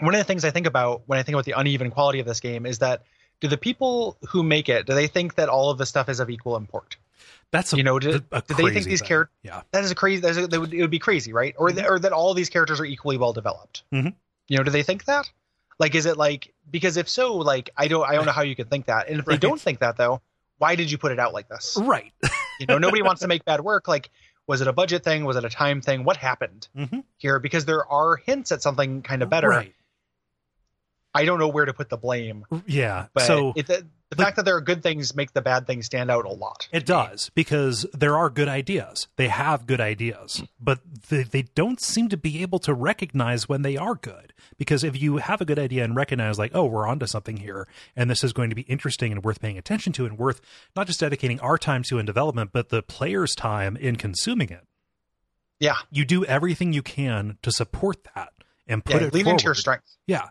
one 0.00 0.14
of 0.14 0.18
the 0.18 0.24
things 0.24 0.46
i 0.46 0.50
think 0.50 0.66
about 0.66 1.02
when 1.06 1.18
i 1.18 1.22
think 1.22 1.34
about 1.34 1.44
the 1.44 1.52
uneven 1.52 1.90
quality 1.90 2.20
of 2.20 2.26
this 2.26 2.40
game 2.40 2.64
is 2.64 2.78
that 2.78 3.02
do 3.40 3.48
the 3.48 3.58
people 3.58 4.16
who 4.30 4.42
make 4.42 4.70
it 4.70 4.86
do 4.86 4.94
they 4.94 5.06
think 5.06 5.34
that 5.34 5.50
all 5.50 5.68
of 5.70 5.76
the 5.76 5.84
stuff 5.84 6.08
is 6.08 6.20
of 6.20 6.30
equal 6.30 6.56
import 6.56 6.96
that's 7.50 7.72
a, 7.72 7.76
you 7.76 7.82
know, 7.82 7.98
do- 7.98 8.18
do 8.20 8.54
they 8.56 8.70
think 8.72 8.86
these 8.86 9.02
characters? 9.02 9.34
Yeah, 9.42 9.62
that 9.72 9.82
is 9.84 9.90
a 9.90 9.94
crazy 9.94 10.20
that, 10.22 10.30
is 10.30 10.36
a, 10.38 10.46
that 10.46 10.60
would, 10.60 10.72
it 10.74 10.80
would 10.80 10.90
be 10.90 10.98
crazy 10.98 11.32
right 11.32 11.54
or, 11.58 11.70
th- 11.70 11.86
or 11.86 11.98
that 11.98 12.12
all 12.12 12.32
these 12.34 12.48
characters 12.50 12.78
are 12.80 12.84
equally 12.84 13.16
well 13.18 13.32
developed 13.32 13.82
Mhm. 13.92 14.14
you 14.48 14.56
know 14.56 14.62
do 14.62 14.70
they 14.70 14.82
think 14.82 15.04
that 15.06 15.30
like 15.78 15.94
is 15.94 16.06
it 16.06 16.16
like 16.16 16.52
because 16.70 16.96
if 16.96 17.08
so 17.08 17.34
like 17.36 17.70
i 17.76 17.88
don't 17.88 18.08
i 18.08 18.14
don't 18.14 18.26
know 18.26 18.32
how 18.32 18.42
you 18.42 18.54
could 18.54 18.70
think 18.70 18.86
that 18.86 19.08
and 19.08 19.18
if 19.20 19.26
Right. 19.26 19.40
they 19.40 19.46
don't 19.48 19.60
think 19.60 19.80
that 19.80 19.96
though 19.96 20.20
why 20.58 20.76
did 20.76 20.90
you 20.90 20.98
put 20.98 21.10
it 21.12 21.18
out 21.18 21.32
like 21.32 21.48
this 21.48 21.76
right. 21.80 22.12
you 22.60 22.66
know 22.66 22.78
nobody 22.78 23.02
wants 23.02 23.22
to 23.22 23.28
make 23.28 23.44
bad 23.44 23.60
work 23.62 23.88
like 23.88 24.10
was 24.46 24.60
it 24.60 24.68
a 24.68 24.72
budget 24.72 25.02
thing 25.04 25.24
was 25.24 25.36
it 25.36 25.44
a 25.44 25.48
time 25.50 25.80
thing 25.80 26.04
what 26.04 26.16
happened 26.16 26.68
Mhm. 26.76 27.02
here 27.16 27.38
because 27.40 27.64
there 27.64 27.84
are 27.90 28.16
hints 28.16 28.52
at 28.52 28.62
something 28.62 29.02
kind 29.02 29.22
of 29.22 29.30
better 29.30 29.48
Right. 29.48 29.74
I 31.14 31.24
don't 31.24 31.38
know 31.38 31.48
where 31.48 31.64
to 31.64 31.72
put 31.72 31.88
the 31.88 31.96
blame. 31.96 32.44
Yeah. 32.66 33.06
But 33.12 33.24
so 33.24 33.52
it, 33.56 33.66
the, 33.66 33.86
the 34.10 34.16
fact 34.16 34.36
that 34.36 34.44
there 34.44 34.56
are 34.56 34.60
good 34.60 34.82
things 34.82 35.14
make 35.14 35.32
the 35.32 35.40
bad 35.40 35.66
things 35.66 35.86
stand 35.86 36.10
out 36.10 36.24
a 36.24 36.30
lot. 36.30 36.68
It 36.72 36.84
does 36.84 37.30
because 37.34 37.86
there 37.92 38.16
are 38.16 38.28
good 38.28 38.48
ideas. 38.48 39.06
They 39.16 39.28
have 39.28 39.66
good 39.66 39.80
ideas, 39.80 40.38
hmm. 40.38 40.44
but 40.60 40.80
they, 41.08 41.22
they 41.22 41.42
don't 41.42 41.80
seem 41.80 42.08
to 42.08 42.16
be 42.16 42.42
able 42.42 42.58
to 42.60 42.74
recognize 42.74 43.48
when 43.48 43.62
they 43.62 43.76
are 43.76 43.94
good. 43.94 44.32
Because 44.58 44.84
if 44.84 45.00
you 45.00 45.18
have 45.18 45.40
a 45.40 45.44
good 45.44 45.58
idea 45.58 45.84
and 45.84 45.96
recognize, 45.96 46.38
like, 46.38 46.52
oh, 46.54 46.66
we're 46.66 46.86
onto 46.86 47.06
something 47.06 47.38
here, 47.38 47.66
and 47.96 48.10
this 48.10 48.24
is 48.24 48.32
going 48.32 48.50
to 48.50 48.56
be 48.56 48.62
interesting 48.62 49.12
and 49.12 49.24
worth 49.24 49.40
paying 49.40 49.58
attention 49.58 49.92
to, 49.94 50.06
and 50.06 50.18
worth 50.18 50.40
not 50.76 50.86
just 50.86 51.00
dedicating 51.00 51.40
our 51.40 51.56
time 51.56 51.82
to 51.84 51.98
in 51.98 52.06
development, 52.06 52.50
but 52.52 52.68
the 52.68 52.82
player's 52.82 53.34
time 53.34 53.76
in 53.76 53.96
consuming 53.96 54.50
it. 54.50 54.66
Yeah, 55.60 55.76
you 55.90 56.04
do 56.04 56.24
everything 56.24 56.72
you 56.72 56.82
can 56.82 57.38
to 57.42 57.52
support 57.52 57.98
that 58.14 58.32
and 58.66 58.84
put 58.84 59.00
yeah, 59.00 59.08
it 59.08 59.14
lean 59.14 59.24
forward. 59.24 59.34
into 59.34 59.44
your 59.44 59.54
strengths. 59.54 59.98
Yeah, 60.06 60.28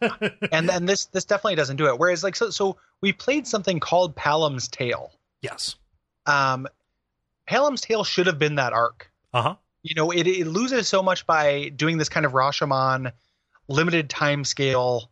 and 0.52 0.68
then 0.68 0.86
this 0.86 1.06
this 1.06 1.24
definitely 1.24 1.54
doesn't 1.56 1.76
do 1.76 1.86
it. 1.88 1.98
Whereas 1.98 2.22
like 2.24 2.36
so 2.36 2.50
so 2.50 2.76
we 3.00 3.12
played 3.12 3.46
something 3.46 3.80
called 3.80 4.14
Palom's 4.16 4.68
Tale. 4.68 5.12
yes, 5.42 5.76
Um, 6.26 6.66
Palom's 7.46 7.80
Tale 7.80 8.04
should 8.04 8.26
have 8.26 8.38
been 8.38 8.56
that 8.56 8.72
arc. 8.72 9.10
uh 9.32 9.42
huh, 9.42 9.54
You 9.82 9.94
know, 9.94 10.10
it, 10.10 10.26
it 10.26 10.46
loses 10.46 10.86
so 10.88 11.02
much 11.02 11.26
by 11.26 11.68
doing 11.70 11.98
this 11.98 12.08
kind 12.08 12.26
of 12.26 12.32
Rashomon 12.32 13.12
limited 13.68 14.10
time 14.10 14.44
scale. 14.44 15.10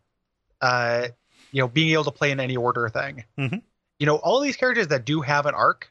Uh, 0.60 1.08
you 1.52 1.62
know, 1.62 1.68
being 1.68 1.92
able 1.92 2.04
to 2.04 2.10
play 2.10 2.30
in 2.30 2.40
any 2.40 2.56
order 2.56 2.88
thing. 2.88 3.24
Mhm. 3.38 3.62
You 3.98 4.06
know, 4.06 4.16
all 4.16 4.40
these 4.40 4.56
characters 4.56 4.88
that 4.88 5.04
do 5.06 5.22
have 5.22 5.46
an 5.46 5.54
arc, 5.54 5.90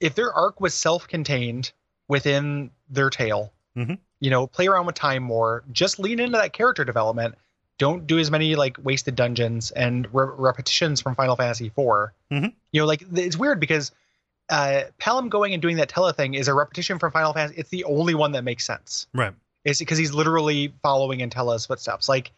if 0.00 0.14
their 0.14 0.32
arc 0.32 0.60
was 0.60 0.74
self-contained 0.74 1.72
within 2.08 2.70
their 2.88 3.10
tale, 3.10 3.52
Mhm. 3.76 3.98
you 4.20 4.30
know, 4.30 4.46
play 4.46 4.68
around 4.68 4.86
with 4.86 4.94
time 4.94 5.22
more. 5.24 5.64
Just 5.72 5.98
lean 5.98 6.20
into 6.20 6.38
that 6.38 6.52
character 6.52 6.84
development. 6.84 7.34
Don't 7.78 8.06
do 8.06 8.18
as 8.18 8.30
many 8.30 8.54
like 8.56 8.76
wasted 8.82 9.14
dungeons 9.16 9.70
and 9.70 10.06
re- 10.14 10.28
repetitions 10.36 11.00
from 11.02 11.14
Final 11.14 11.36
Fantasy 11.36 11.66
IV. 11.66 11.76
Mhm. 12.32 12.52
You 12.72 12.80
know, 12.80 12.86
like 12.86 13.04
it's 13.14 13.36
weird 13.36 13.60
because 13.60 13.92
uh, 14.48 14.84
Palom 15.00 15.28
going 15.28 15.52
and 15.54 15.60
doing 15.60 15.76
that 15.76 15.88
Tellah 15.88 16.14
thing 16.14 16.34
is 16.34 16.48
a 16.48 16.54
repetition 16.54 16.98
from 16.98 17.10
Final 17.12 17.32
Fantasy. 17.32 17.58
It's 17.58 17.70
the 17.70 17.84
only 17.84 18.14
one 18.14 18.32
that 18.32 18.44
makes 18.44 18.64
sense. 18.64 19.08
right, 19.12 19.34
It's 19.64 19.80
because 19.80 19.98
he's 19.98 20.12
literally 20.14 20.72
following 20.82 21.20
in 21.20 21.30
Tellah's 21.30 21.66
footsteps. 21.66 22.08
Like, 22.08 22.30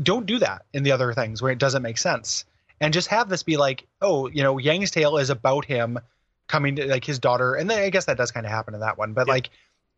don't 0.00 0.26
do 0.26 0.38
that 0.38 0.64
in 0.72 0.84
the 0.84 0.92
other 0.92 1.12
things 1.12 1.42
where 1.42 1.50
it 1.50 1.58
doesn't 1.58 1.82
make 1.82 1.98
sense. 1.98 2.44
And 2.80 2.94
just 2.94 3.08
have 3.08 3.28
this 3.28 3.42
be 3.42 3.56
like, 3.56 3.86
oh, 4.00 4.28
you 4.28 4.42
know, 4.44 4.58
Yang's 4.58 4.92
tale 4.92 5.16
is 5.18 5.30
about 5.30 5.64
him 5.64 5.98
coming 6.46 6.76
to 6.76 6.86
like 6.86 7.04
his 7.04 7.18
daughter, 7.18 7.54
and 7.54 7.68
then 7.68 7.80
I 7.80 7.90
guess 7.90 8.04
that 8.06 8.16
does 8.16 8.30
kind 8.30 8.46
of 8.46 8.52
happen 8.52 8.72
in 8.74 8.80
that 8.80 8.96
one. 8.96 9.12
But 9.14 9.26
Yeah. 9.26 9.32
like, 9.34 9.50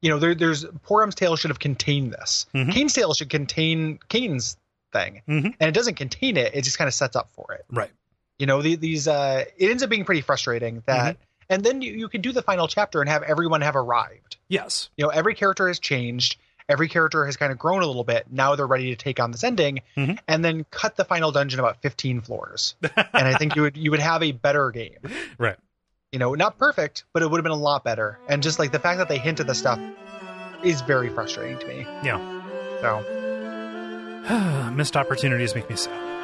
you 0.02 0.10
know, 0.10 0.18
there, 0.18 0.34
there's 0.34 0.64
Porom's 0.86 1.14
tale 1.14 1.36
should 1.36 1.50
have 1.50 1.58
contained 1.58 2.12
this. 2.12 2.46
Mhm. 2.54 2.72
Kain's 2.72 2.92
tale 2.94 3.12
should 3.14 3.30
contain 3.30 3.98
Kain's 4.08 4.56
thing, 4.92 5.22
Mhm. 5.28 5.54
and 5.60 5.68
it 5.68 5.72
doesn't 5.72 5.94
contain 5.94 6.36
it. 6.36 6.54
It 6.54 6.62
just 6.62 6.78
kind 6.78 6.88
of 6.88 6.94
sets 6.94 7.16
up 7.16 7.30
for 7.32 7.52
it. 7.52 7.64
right, 7.70 7.90
You 8.38 8.46
know, 8.46 8.62
the, 8.62 8.74
these 8.76 9.06
uh, 9.06 9.44
it 9.56 9.70
ends 9.70 9.82
up 9.82 9.90
being 9.90 10.04
pretty 10.04 10.20
frustrating 10.22 10.82
that, 10.86 11.16
and 11.48 11.62
then 11.64 11.82
you, 11.82 11.92
you 11.92 12.08
could 12.08 12.22
do 12.22 12.32
the 12.32 12.42
final 12.42 12.66
chapter 12.68 13.00
and 13.00 13.08
have 13.10 13.22
everyone 13.22 13.60
have 13.60 13.76
arrived 13.76 14.36
yes, 14.48 14.88
you 14.96 15.04
know 15.04 15.10
every 15.10 15.34
character 15.34 15.68
has 15.68 15.78
changed 15.78 16.36
every 16.68 16.88
character 16.88 17.26
has 17.26 17.36
kind 17.36 17.50
of 17.52 17.58
grown 17.58 17.82
a 17.82 17.86
little 17.86 18.04
bit 18.04 18.26
now 18.30 18.54
they're 18.54 18.66
ready 18.66 18.90
to 18.90 18.96
take 18.96 19.18
on 19.20 19.30
this 19.32 19.42
ending 19.44 19.80
Mhm. 19.96 20.18
and 20.28 20.44
then 20.44 20.64
cut 20.70 20.94
the 20.96 21.04
final 21.04 21.32
dungeon 21.32 21.58
about 21.60 21.82
15 21.82 22.20
floors 22.20 22.74
and 22.96 23.26
i 23.26 23.34
think 23.34 23.56
you 23.56 23.62
would 23.62 23.76
you 23.76 23.90
would 23.90 23.98
have 24.00 24.22
a 24.22 24.30
better 24.32 24.70
game 24.70 24.98
right. 25.38 25.56
You 26.12 26.18
know 26.18 26.34
not 26.34 26.58
perfect 26.58 27.04
but 27.12 27.22
it 27.22 27.30
would 27.30 27.38
have 27.38 27.44
been 27.44 27.52
a 27.52 27.56
lot 27.56 27.84
better 27.84 28.18
and 28.28 28.42
just 28.42 28.58
like 28.58 28.72
the 28.72 28.78
fact 28.78 28.98
that 28.98 29.08
they 29.08 29.18
hinted 29.18 29.46
the 29.46 29.54
stuff 29.54 29.78
is 30.64 30.80
very 30.82 31.08
frustrating 31.08 31.58
to 31.58 31.66
me 31.66 31.86
Yeah. 32.04 32.18
so 32.80 33.00
Missed 34.74 34.96
opportunities 34.96 35.54
make 35.54 35.68
me 35.70 35.76
sad. 35.76 36.19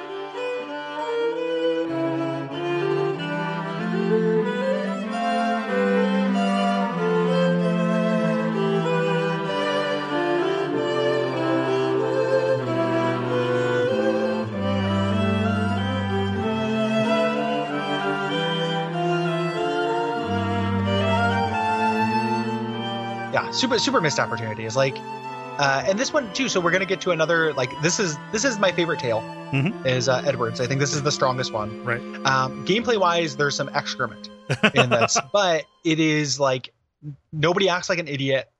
Super 23.56 23.78
super 23.78 24.00
missed 24.00 24.18
opportunities 24.18 24.76
like 24.76 24.96
uh, 25.58 25.82
and 25.86 25.98
this 25.98 26.12
one 26.12 26.30
too 26.34 26.48
so 26.48 26.60
we're 26.60 26.70
gonna 26.70 26.84
get 26.84 27.00
to 27.00 27.10
another 27.12 27.52
like 27.54 27.70
this 27.80 27.98
is 27.98 28.16
this 28.32 28.44
is 28.44 28.58
my 28.58 28.70
favorite 28.72 28.98
tale 29.00 29.22
Mhm. 29.52 29.86
is 29.86 30.08
uh, 30.08 30.20
edwards 30.24 30.60
i 30.60 30.66
think 30.66 30.80
this 30.80 30.92
is 30.92 31.02
the 31.02 31.12
strongest 31.12 31.52
one 31.52 31.82
Right. 31.84 32.00
um, 32.26 32.64
gameplay 32.66 32.98
wise 32.98 33.36
there's 33.36 33.54
some 33.56 33.70
excrement 33.72 34.28
in 34.74 34.90
this 34.90 35.18
but 35.32 35.64
it 35.84 36.00
is 36.00 36.38
like 36.40 36.72
nobody 37.32 37.68
acts 37.68 37.88
like 37.88 37.98
an 37.98 38.08
idiot 38.08 38.50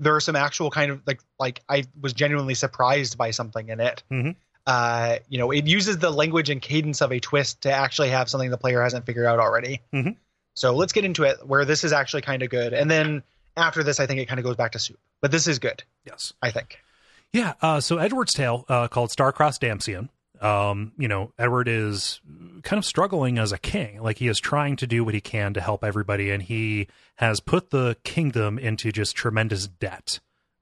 there 0.00 0.14
are 0.16 0.20
some 0.20 0.34
actual 0.34 0.70
kind 0.70 0.90
of 0.90 1.00
like 1.06 1.20
like 1.38 1.60
i 1.68 1.84
was 2.00 2.12
genuinely 2.12 2.54
surprised 2.54 3.16
by 3.18 3.30
something 3.30 3.68
in 3.68 3.78
it 3.80 4.02
Mhm. 4.10 4.34
uh, 4.66 5.16
you 5.28 5.38
know 5.38 5.50
it 5.52 5.66
uses 5.66 5.98
the 5.98 6.10
language 6.10 6.50
and 6.50 6.60
cadence 6.62 7.00
of 7.02 7.12
a 7.12 7.20
twist 7.20 7.60
to 7.62 7.72
actually 7.72 8.08
have 8.10 8.28
something 8.28 8.50
the 8.50 8.58
player 8.58 8.82
hasn't 8.82 9.06
figured 9.06 9.26
out 9.26 9.38
already 9.38 9.82
Mhm. 9.94 10.16
so 10.56 10.74
let's 10.74 10.92
get 10.92 11.04
into 11.04 11.22
it 11.24 11.46
where 11.46 11.64
this 11.64 11.84
is 11.84 11.92
actually 11.92 12.22
kind 12.22 12.42
of 12.42 12.50
good 12.50 12.72
and 12.72 12.90
then 12.90 13.22
after 13.56 13.82
this 13.82 14.00
i 14.00 14.06
think 14.06 14.20
it 14.20 14.26
kind 14.26 14.38
of 14.38 14.44
goes 14.44 14.56
back 14.56 14.72
to 14.72 14.78
soup 14.78 14.98
but 15.20 15.30
this 15.30 15.46
is 15.46 15.58
good 15.58 15.82
Yes. 16.04 16.32
i 16.42 16.50
think 16.50 16.78
Yeah. 17.32 17.54
Uh, 17.62 17.80
so 17.80 17.98
Edward's 17.98 18.32
tale, 18.32 18.64
uh, 18.68 18.88
called 18.88 19.10
Starcross 19.10 19.58
Damcyan. 19.60 20.08
Um, 20.44 20.92
you 20.98 21.06
know, 21.06 21.32
Edward 21.38 21.68
is 21.68 22.20
kind 22.64 22.78
of 22.78 22.84
struggling 22.84 23.38
as 23.38 23.52
a 23.52 23.58
king. 23.58 24.00
Like 24.02 24.18
he 24.18 24.26
is 24.26 24.40
trying 24.40 24.74
to 24.76 24.86
do 24.86 25.04
what 25.04 25.14
he 25.14 25.20
can 25.20 25.54
to 25.54 25.60
help 25.60 25.84
everybody, 25.84 26.30
and 26.30 26.42
he 26.42 26.88
has 27.16 27.38
put 27.40 27.70
the 27.70 27.96
kingdom 28.02 28.58
into 28.58 28.90
just 28.90 29.14
tremendous 29.14 29.68
debt, 29.68 30.18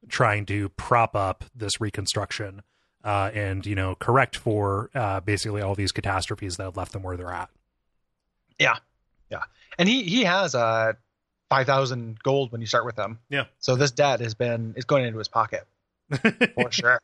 trying 0.09 0.45
to 0.47 0.69
prop 0.71 1.15
up 1.17 1.45
this 1.55 1.81
reconstruction 1.81 2.61
uh, 3.05 3.31
and 3.33 3.65
you 3.65 3.77
know 3.77 3.95
correct 3.95 4.37
for 4.37 4.91
uh, 4.95 5.21
basically 5.21 5.63
all 5.63 5.75
these 5.77 5.93
catastrophes 5.93 6.57
that 6.59 6.65
have 6.65 6.77
left 6.77 6.93
them 6.93 7.03
where 7.05 7.17
they're 7.17 7.33
at. 7.33 7.49
Yeah, 8.59 8.77
yeah, 9.31 9.45
and 9.79 9.89
he 9.89 10.03
he 10.03 10.25
has 10.25 10.55
uh 11.51 11.55
5000 11.57 12.23
gold 12.23 12.53
when 12.53 12.61
you 12.61 12.67
start 12.67 12.85
with 12.85 12.97
them. 12.97 13.19
Yeah. 13.29 13.45
so 13.59 13.77
this 13.77 13.91
debt 13.91 14.21
has 14.21 14.35
been 14.35 14.75
is 14.77 14.85
going 14.85 15.05
into 15.05 15.19
his 15.19 15.29
pocket 15.29 15.67
for 16.55 16.71
sure. 16.71 17.01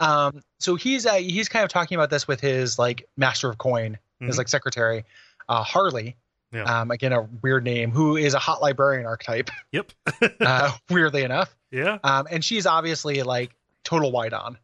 Um, 0.00 0.42
so 0.58 0.74
he's 0.76 1.06
uh, 1.06 1.14
he's 1.14 1.48
kind 1.48 1.64
of 1.64 1.70
talking 1.70 1.96
about 1.96 2.10
this 2.10 2.26
with 2.28 2.40
his 2.40 2.78
like 2.78 3.08
master 3.16 3.48
of 3.50 3.58
coin, 3.58 3.98
his 4.20 4.34
Mhm. 4.34 4.38
like 4.38 4.48
secretary, 4.48 5.04
uh, 5.48 5.62
Harley. 5.62 6.16
Yeah. 6.52 6.64
Um, 6.64 6.90
again, 6.90 7.12
a 7.12 7.22
weird 7.42 7.62
name. 7.64 7.90
Who 7.92 8.16
is 8.16 8.34
a 8.34 8.38
hot 8.40 8.60
librarian 8.60 9.06
archetype? 9.06 9.50
Yep. 9.72 9.92
uh, 10.40 10.72
weirdly 10.90 11.22
enough. 11.22 11.54
yeah. 11.70 11.98
Um, 12.02 12.26
and 12.30 12.44
she's 12.44 12.66
obviously 12.66 13.22
like 13.22 13.50
total 13.84 14.10
white 14.10 14.32
on, 14.32 14.58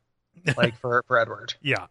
like 0.56 0.76
for 0.78 1.04
for 1.06 1.18
Edward. 1.18 1.54
Yeah. 1.62 1.86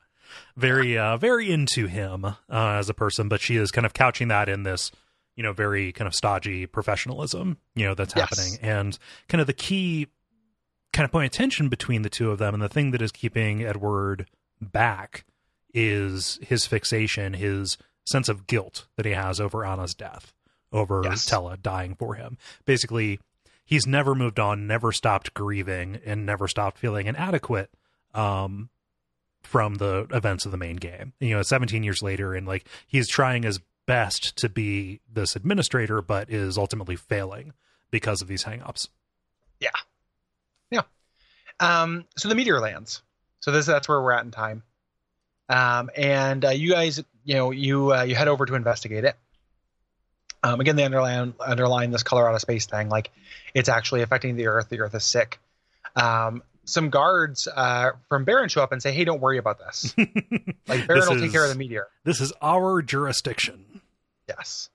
Very 0.57 0.97
uh 0.97 1.17
very 1.17 1.51
into 1.51 1.85
him 1.87 2.25
uh, 2.25 2.35
as 2.49 2.89
a 2.89 2.93
person, 2.93 3.29
but 3.29 3.39
she 3.41 3.55
is 3.57 3.71
kind 3.71 3.85
of 3.85 3.93
couching 3.93 4.27
that 4.29 4.49
in 4.49 4.63
this, 4.63 4.91
you 5.35 5.43
know, 5.43 5.53
very 5.53 5.91
kind 5.91 6.07
of 6.07 6.13
stodgy 6.15 6.65
professionalism, 6.65 7.57
you 7.75 7.85
know, 7.85 7.93
that's 7.95 8.13
Yes. 8.15 8.29
happening. 8.29 8.59
And 8.61 8.97
kind 9.27 9.41
of 9.41 9.47
the 9.47 9.53
key 9.53 10.07
kind 10.93 11.03
of 11.05 11.11
point 11.11 11.25
of 11.25 11.31
tension 11.31 11.67
between 11.69 12.03
the 12.03 12.09
two 12.09 12.31
of 12.31 12.39
them 12.39 12.53
and 12.53 12.63
the 12.63 12.69
thing 12.69 12.91
that 12.91 13.01
is 13.01 13.11
keeping 13.11 13.63
Edward 13.63 14.27
back 14.61 15.25
is 15.73 16.39
his 16.41 16.65
fixation, 16.65 17.33
his 17.33 17.77
sense 18.05 18.29
of 18.29 18.47
guilt 18.47 18.87
that 18.95 19.05
he 19.05 19.11
has 19.11 19.41
over 19.41 19.65
Anna's 19.65 19.93
death, 19.93 20.33
over 20.71 21.01
Yes. 21.03 21.29
Tellah 21.29 21.61
dying 21.61 21.95
for 21.95 22.15
him. 22.15 22.37
Basically, 22.65 23.19
he's 23.65 23.85
never 23.85 24.15
moved 24.15 24.39
on, 24.39 24.67
never 24.67 24.91
stopped 24.93 25.33
grieving, 25.33 25.99
and 26.05 26.25
never 26.25 26.47
stopped 26.47 26.77
feeling 26.77 27.07
inadequate 27.07 27.69
um, 28.13 28.69
from 29.43 29.75
the 29.75 30.07
events 30.11 30.45
of 30.45 30.51
the 30.51 30.57
main 30.57 30.77
game. 30.77 31.11
You 31.19 31.35
know, 31.35 31.41
17 31.41 31.83
years 31.83 32.01
later, 32.01 32.33
and 32.33 32.47
like 32.47 32.65
he's 32.87 33.09
trying 33.09 33.43
his 33.43 33.59
best 33.85 34.35
to 34.37 34.49
be 34.49 35.01
this 35.11 35.35
administrator, 35.35 36.01
but 36.01 36.29
is 36.29 36.57
ultimately 36.57 36.95
failing 36.95 37.53
because 37.91 38.21
of 38.21 38.27
these 38.27 38.43
hangups. 38.43 38.89
Yeah. 39.59 39.69
Yeah. 40.71 40.81
Um, 41.59 42.05
so 42.17 42.29
the 42.29 42.35
meteor 42.35 42.59
lands. 42.59 43.01
So 43.39 43.51
this 43.51 43.65
that's 43.65 43.87
where 43.87 44.01
we're 44.01 44.11
at 44.11 44.25
in 44.25 44.31
time. 44.31 44.63
Um, 45.49 45.89
and 45.95 46.43
uh, 46.43 46.49
you 46.49 46.71
guys, 46.71 47.03
you 47.23 47.35
know, 47.35 47.51
you 47.51 47.93
uh, 47.93 48.03
you 48.03 48.15
head 48.15 48.27
over 48.27 48.45
to 48.45 48.55
investigate 48.55 49.03
it. 49.03 49.15
Um, 50.43 50.59
again, 50.59 50.75
they 50.75 50.83
underline 50.83 51.33
underline 51.39 51.91
this 51.91 52.03
Colorado 52.03 52.37
space 52.39 52.65
thing, 52.65 52.89
like 52.89 53.11
it's 53.53 53.69
actually 53.69 54.01
affecting 54.01 54.35
the 54.35 54.47
Earth. 54.47 54.69
The 54.69 54.79
Earth 54.79 54.95
is 54.95 55.03
sick. 55.03 55.39
Um, 55.95 56.43
some 56.65 56.89
guards 56.89 57.47
uh, 57.47 57.91
from 58.09 58.25
Baron 58.25 58.49
show 58.49 58.61
up 58.61 58.71
and 58.71 58.81
say, 58.81 58.91
"Hey, 58.91 59.05
don't 59.05 59.21
worry 59.21 59.37
about 59.37 59.59
this. 59.59 59.95
Like 60.67 60.87
Baron 60.87 61.01
This 61.01 61.09
will 61.09 61.19
take 61.19 61.31
care 61.31 61.43
of 61.43 61.49
the 61.49 61.55
meteor." 61.55 61.87
This 62.03 62.21
is 62.21 62.33
our 62.41 62.81
jurisdiction. 62.81 63.64
Yes. 64.27 64.69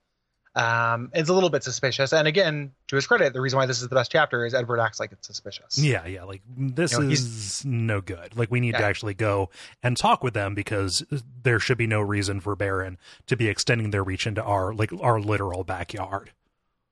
Um, 0.57 1.11
it's 1.15 1.29
a 1.29 1.33
little 1.33 1.49
bit 1.49 1.63
suspicious. 1.63 2.13
And 2.13 2.27
again, 2.27 2.73
to 2.89 2.97
his 2.97 3.07
credit, 3.07 3.33
the 3.33 3.41
reason 3.41 3.57
why 3.57 3.67
this 3.67 3.81
is 3.81 3.89
the 3.89 3.95
best 3.95 4.11
chapter 4.11 4.45
is 4.45 4.53
Edward 4.53 4.81
acts 4.81 4.99
like 4.99 5.13
it's 5.13 5.27
suspicious. 5.27 5.79
Yeah, 5.79 6.05
yeah. 6.07 6.25
Like 6.25 6.43
this 6.57 6.93
You 6.93 7.01
know, 7.05 7.09
is 7.09 7.65
no 7.65 8.01
good. 8.01 8.37
Like 8.37 8.51
we 8.51 8.59
need 8.59 8.73
to 8.73 8.83
actually 8.83 9.15
go 9.15 9.51
and 9.83 9.97
talk 9.97 10.25
with 10.25 10.35
them 10.35 10.57
because 10.57 11.05
there 11.45 11.61
should 11.61 11.79
be 11.79 11.87
no 11.87 12.01
reason 12.01 12.41
for 12.41 12.57
Baron 12.57 12.99
to 13.29 13.37
be 13.37 13.47
extending 13.47 13.91
their 13.93 14.03
reach 14.03 14.27
into 14.27 14.43
our 14.43 14.75
like 14.75 14.93
our 15.01 15.21
literal 15.21 15.63
backyard. 15.63 16.33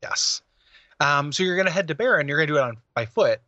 Yes. 0.02 0.40
Um, 1.00 1.32
so 1.32 1.42
you're 1.42 1.56
going 1.56 1.66
to 1.66 1.72
head 1.72 1.88
to 1.88 1.94
Baron. 1.96 2.28
You're 2.28 2.38
going 2.38 2.46
to 2.48 2.52
do 2.54 2.58
it 2.58 2.62
on 2.62 2.76
by 2.94 3.06
foot. 3.06 3.40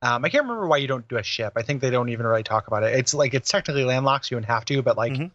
Um, 0.00 0.24
I 0.24 0.28
can't 0.30 0.44
remember 0.44 0.66
why 0.66 0.76
you 0.78 0.86
don't 0.86 1.06
do 1.08 1.16
a 1.16 1.22
ship. 1.22 1.54
I 1.56 1.62
think 1.62 1.82
they 1.82 1.90
don't 1.90 2.08
even 2.08 2.24
really 2.26 2.42
talk 2.42 2.68
about 2.68 2.84
it. 2.84 2.94
It's 2.94 3.12
like 3.12 3.34
it's 3.34 3.50
technically 3.50 3.84
landlocked, 3.84 4.26
so 4.26 4.32
you 4.32 4.36
wouldn't 4.36 4.50
have 4.50 4.64
to, 4.66 4.80
but 4.82 4.96
like 4.96 5.12
Mhm. 5.12 5.30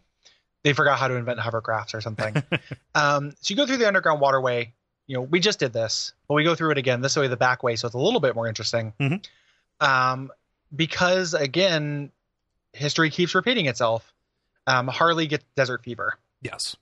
They 0.64 0.72
forgot 0.72 0.98
how 0.98 1.06
to 1.08 1.14
invent 1.14 1.38
hovercrafts 1.38 1.94
or 1.94 2.00
something. 2.00 2.34
um, 2.94 3.30
so 3.40 3.52
you 3.52 3.56
go 3.56 3.66
through 3.66 3.76
the 3.76 3.86
underground 3.86 4.20
waterway. 4.20 4.72
You 5.06 5.16
know, 5.16 5.22
we 5.22 5.38
just 5.38 5.58
did 5.58 5.72
this, 5.72 6.14
but 6.26 6.34
we 6.34 6.42
go 6.44 6.54
through 6.54 6.72
it 6.72 6.78
again 6.78 7.02
this 7.02 7.14
way, 7.14 7.28
the 7.28 7.36
back 7.36 7.62
way, 7.62 7.76
so 7.76 7.86
it's 7.86 7.94
a 7.94 7.98
little 7.98 8.20
bit 8.20 8.34
more 8.34 8.48
interesting. 8.48 8.94
Mhm. 8.98 9.24
Um, 9.78 10.32
because 10.74 11.34
again, 11.34 12.10
history 12.72 13.10
keeps 13.10 13.34
repeating 13.34 13.66
itself. 13.66 14.12
Um, 14.66 14.88
Harley 14.88 15.26
gets 15.26 15.44
desert 15.56 15.84
fever. 15.84 16.14
Yes. 16.40 16.74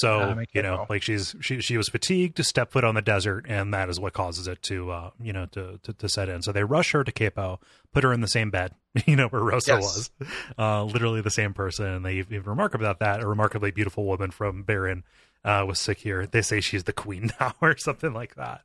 So 0.00 0.20
I 0.20 0.44
you 0.52 0.62
know, 0.62 0.76
know. 0.76 0.86
like 0.88 1.02
she's 1.02 1.34
she 1.40 1.60
she 1.60 1.76
was 1.76 1.88
fatigued 1.88 2.36
to 2.36 2.44
step 2.44 2.72
foot 2.72 2.84
on 2.84 2.94
the 2.94 3.02
desert, 3.02 3.46
and 3.48 3.72
that 3.74 3.88
is 3.88 3.98
what 4.00 4.12
causes 4.12 4.46
it 4.46 4.62
to 4.62 4.90
uh 4.90 5.10
you 5.20 5.32
know 5.32 5.46
to 5.46 5.78
to, 5.82 5.92
to 5.92 6.08
set 6.08 6.28
in. 6.28 6.42
So 6.42 6.52
they 6.52 6.64
rush 6.64 6.92
her 6.92 7.04
to 7.04 7.12
Kaipo, 7.12 7.58
put 7.92 8.04
her 8.04 8.12
in 8.12 8.20
the 8.20 8.28
same 8.28 8.50
bed, 8.50 8.72
you 9.06 9.16
know 9.16 9.28
where 9.28 9.42
Rosa 9.42 9.74
Yes. 9.74 10.10
was, 10.20 10.28
uh 10.58 10.84
literally 10.84 11.20
the 11.20 11.30
same 11.30 11.54
person. 11.54 11.86
And 11.86 12.04
they 12.04 12.14
even 12.14 12.42
remark 12.44 12.74
about 12.74 12.98
that. 13.00 13.20
A 13.20 13.26
remarkably 13.26 13.70
beautiful 13.70 14.04
woman 14.04 14.30
from 14.30 14.62
Baron 14.62 15.04
uh 15.44 15.64
was 15.66 15.78
sick 15.78 15.98
here. 15.98 16.26
They 16.26 16.42
say 16.42 16.60
she's 16.60 16.84
the 16.84 16.92
queen 16.92 17.30
now 17.40 17.54
or 17.60 17.76
something 17.78 18.12
like 18.12 18.34
that. 18.36 18.62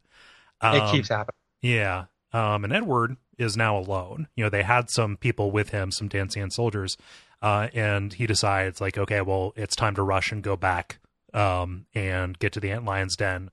it 0.61 0.85
Um, 0.85 0.91
keeps 0.91 1.09
happening. 1.09 1.35
yeah. 1.61 2.05
Um, 2.31 2.63
and 2.63 2.73
Edward 2.73 3.17
is 3.37 3.55
now 3.55 3.77
alone. 3.77 4.27
You 4.35 4.43
know, 4.43 4.49
they 4.49 4.63
had 4.63 4.89
some 4.89 5.17
people 5.17 5.51
with 5.51 5.69
him, 5.69 5.91
some 5.91 6.09
Damcyan 6.09 6.51
soldiers, 6.51 6.97
uh, 7.43 7.67
and 7.73 8.11
he 8.13 8.25
decides, 8.25 8.81
like, 8.81 8.97
okay, 8.97 9.21
well, 9.21 9.53
it's 9.55 9.75
time 9.75 9.93
to 9.95 10.01
rush 10.03 10.31
and 10.31 10.41
go 10.41 10.55
back 10.55 10.97
um, 11.33 11.85
and 11.95 12.37
get 12.39 12.53
to 12.53 12.59
the 12.59 12.71
Ant 12.71 12.85
Lion's 12.85 13.15
Den 13.15 13.49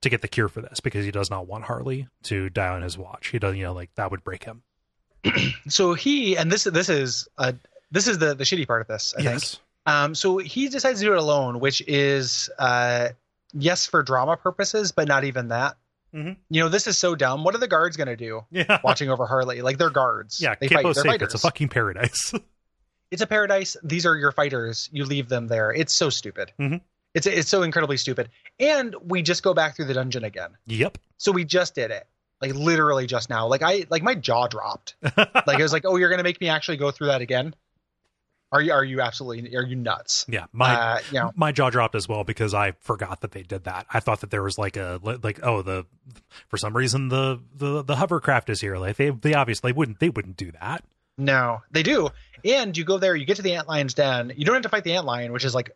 to 0.00 0.08
get 0.08 0.22
the 0.22 0.28
cure 0.28 0.48
for 0.48 0.60
this 0.62 0.80
because 0.80 1.04
he 1.04 1.10
does 1.10 1.30
not 1.30 1.46
want 1.46 1.64
Harley 1.64 2.08
to 2.24 2.48
die 2.50 2.68
on 2.68 2.82
his 2.82 2.96
watch. 2.96 3.28
He 3.28 3.38
doesn't, 3.38 3.56
you 3.58 3.64
know, 3.64 3.72
like 3.74 3.90
that 3.96 4.10
would 4.10 4.22
break 4.24 4.44
him. 4.44 4.62
So 5.68 5.94
he 5.94 6.36
and 6.36 6.50
this 6.50 6.64
this 6.64 6.88
is 6.88 7.28
uh 7.36 7.52
this 7.90 8.06
is 8.06 8.18
the 8.18 8.34
the 8.34 8.44
shitty 8.44 8.66
part 8.66 8.80
of 8.80 8.86
this. 8.88 9.12
I 9.14 9.22
think. 9.22 9.28
yes. 9.34 9.58
Um, 9.86 10.14
so 10.14 10.38
he 10.38 10.68
decides 10.68 11.00
to 11.00 11.06
do 11.06 11.12
it 11.12 11.18
alone, 11.18 11.60
which 11.60 11.82
is, 11.88 12.50
uh, 12.58 13.08
yes, 13.54 13.86
for 13.86 14.02
drama 14.02 14.36
purposes, 14.36 14.92
but 14.92 15.08
not 15.08 15.24
even 15.24 15.48
that. 15.48 15.76
Mhm. 16.14 16.36
You 16.50 16.62
know, 16.62 16.68
this 16.68 16.86
is 16.86 16.98
so 16.98 17.14
dumb. 17.14 17.42
What 17.42 17.54
are 17.54 17.58
the 17.58 17.68
guards 17.68 17.96
going 17.96 18.08
to 18.08 18.16
do 18.16 18.42
Yeah. 18.50 18.80
watching 18.84 19.08
over 19.08 19.24
Harley? 19.26 19.62
Like, 19.62 19.78
they're 19.78 19.88
guards. 19.88 20.40
Yeah. 20.42 20.54
they 20.60 20.68
fight. 20.68 20.84
They're 20.94 21.04
fighters. 21.04 21.32
It's 21.32 21.42
a 21.42 21.46
fucking 21.46 21.68
paradise. 21.68 22.32
It's 23.10 23.22
a 23.22 23.26
paradise. 23.26 23.74
These 23.82 24.04
are 24.04 24.14
your 24.16 24.32
fighters. 24.32 24.90
You 24.92 25.06
leave 25.06 25.30
them 25.30 25.46
there. 25.48 25.72
It's 25.72 25.94
so 25.94 26.10
stupid. 26.10 26.52
Mhm. 26.60 26.82
It's 27.18 27.26
it's 27.26 27.48
so 27.48 27.62
incredibly 27.62 27.96
stupid. 27.96 28.30
And 28.58 28.94
we 29.02 29.22
just 29.22 29.42
go 29.42 29.52
back 29.52 29.76
through 29.76 29.86
the 29.86 29.94
dungeon 29.94 30.24
again. 30.24 30.50
yep. 30.66 30.98
So 31.16 31.32
we 31.32 31.44
just 31.44 31.74
did 31.74 31.90
it. 31.90 32.06
Like 32.40 32.54
literally 32.54 33.06
just 33.06 33.28
now. 33.28 33.48
Like 33.48 33.62
I 33.62 33.86
like 33.90 34.02
my 34.02 34.14
jaw 34.14 34.46
dropped. 34.46 34.94
Like 35.16 35.58
I 35.58 35.62
was 35.62 35.72
like, 35.72 35.84
oh, 35.84 35.96
you're 35.96 36.10
gonna 36.10 36.22
make 36.22 36.40
me 36.40 36.48
actually 36.48 36.76
go 36.76 36.90
through 36.90 37.08
that 37.08 37.20
again? 37.20 37.54
Are 38.50 38.62
you 38.62 38.72
are 38.72 38.84
you 38.84 39.00
absolutely 39.00 39.56
are 39.56 39.64
you 39.64 39.76
nuts? 39.76 40.24
Yeah. 40.28 40.46
My 40.52 40.74
uh, 40.74 40.98
you 41.10 41.18
know, 41.20 41.32
my 41.34 41.52
jaw 41.52 41.70
dropped 41.70 41.94
as 41.94 42.08
well 42.08 42.24
because 42.24 42.54
I 42.54 42.72
forgot 42.80 43.20
that 43.22 43.32
they 43.32 43.42
did 43.42 43.64
that. 43.64 43.86
I 43.92 44.00
thought 44.00 44.20
that 44.20 44.30
there 44.30 44.42
was 44.42 44.56
like 44.56 44.76
a 44.76 45.00
like 45.02 45.40
oh 45.42 45.62
the 45.62 45.84
for 46.48 46.56
some 46.56 46.76
reason 46.76 47.08
the 47.08 47.40
the 47.54 47.82
the 47.82 47.96
hovercraft 47.96 48.48
is 48.48 48.60
here. 48.60 48.76
Like 48.78 48.96
they 48.96 49.10
they 49.10 49.34
obviously 49.34 49.72
wouldn't 49.72 49.98
they 49.98 50.08
wouldn't 50.08 50.36
do 50.36 50.52
that. 50.52 50.84
No, 51.18 51.62
they 51.72 51.82
do. 51.82 52.10
And 52.44 52.76
you 52.76 52.84
go 52.84 52.98
there, 52.98 53.16
you 53.16 53.26
get 53.26 53.36
to 53.36 53.42
the 53.42 53.56
antlion's 53.56 53.94
den. 53.94 54.32
You 54.36 54.44
don't 54.44 54.54
have 54.54 54.62
to 54.62 54.68
fight 54.68 54.84
the 54.84 54.92
antlion, 54.92 55.32
which 55.32 55.44
is 55.44 55.54
like 55.54 55.72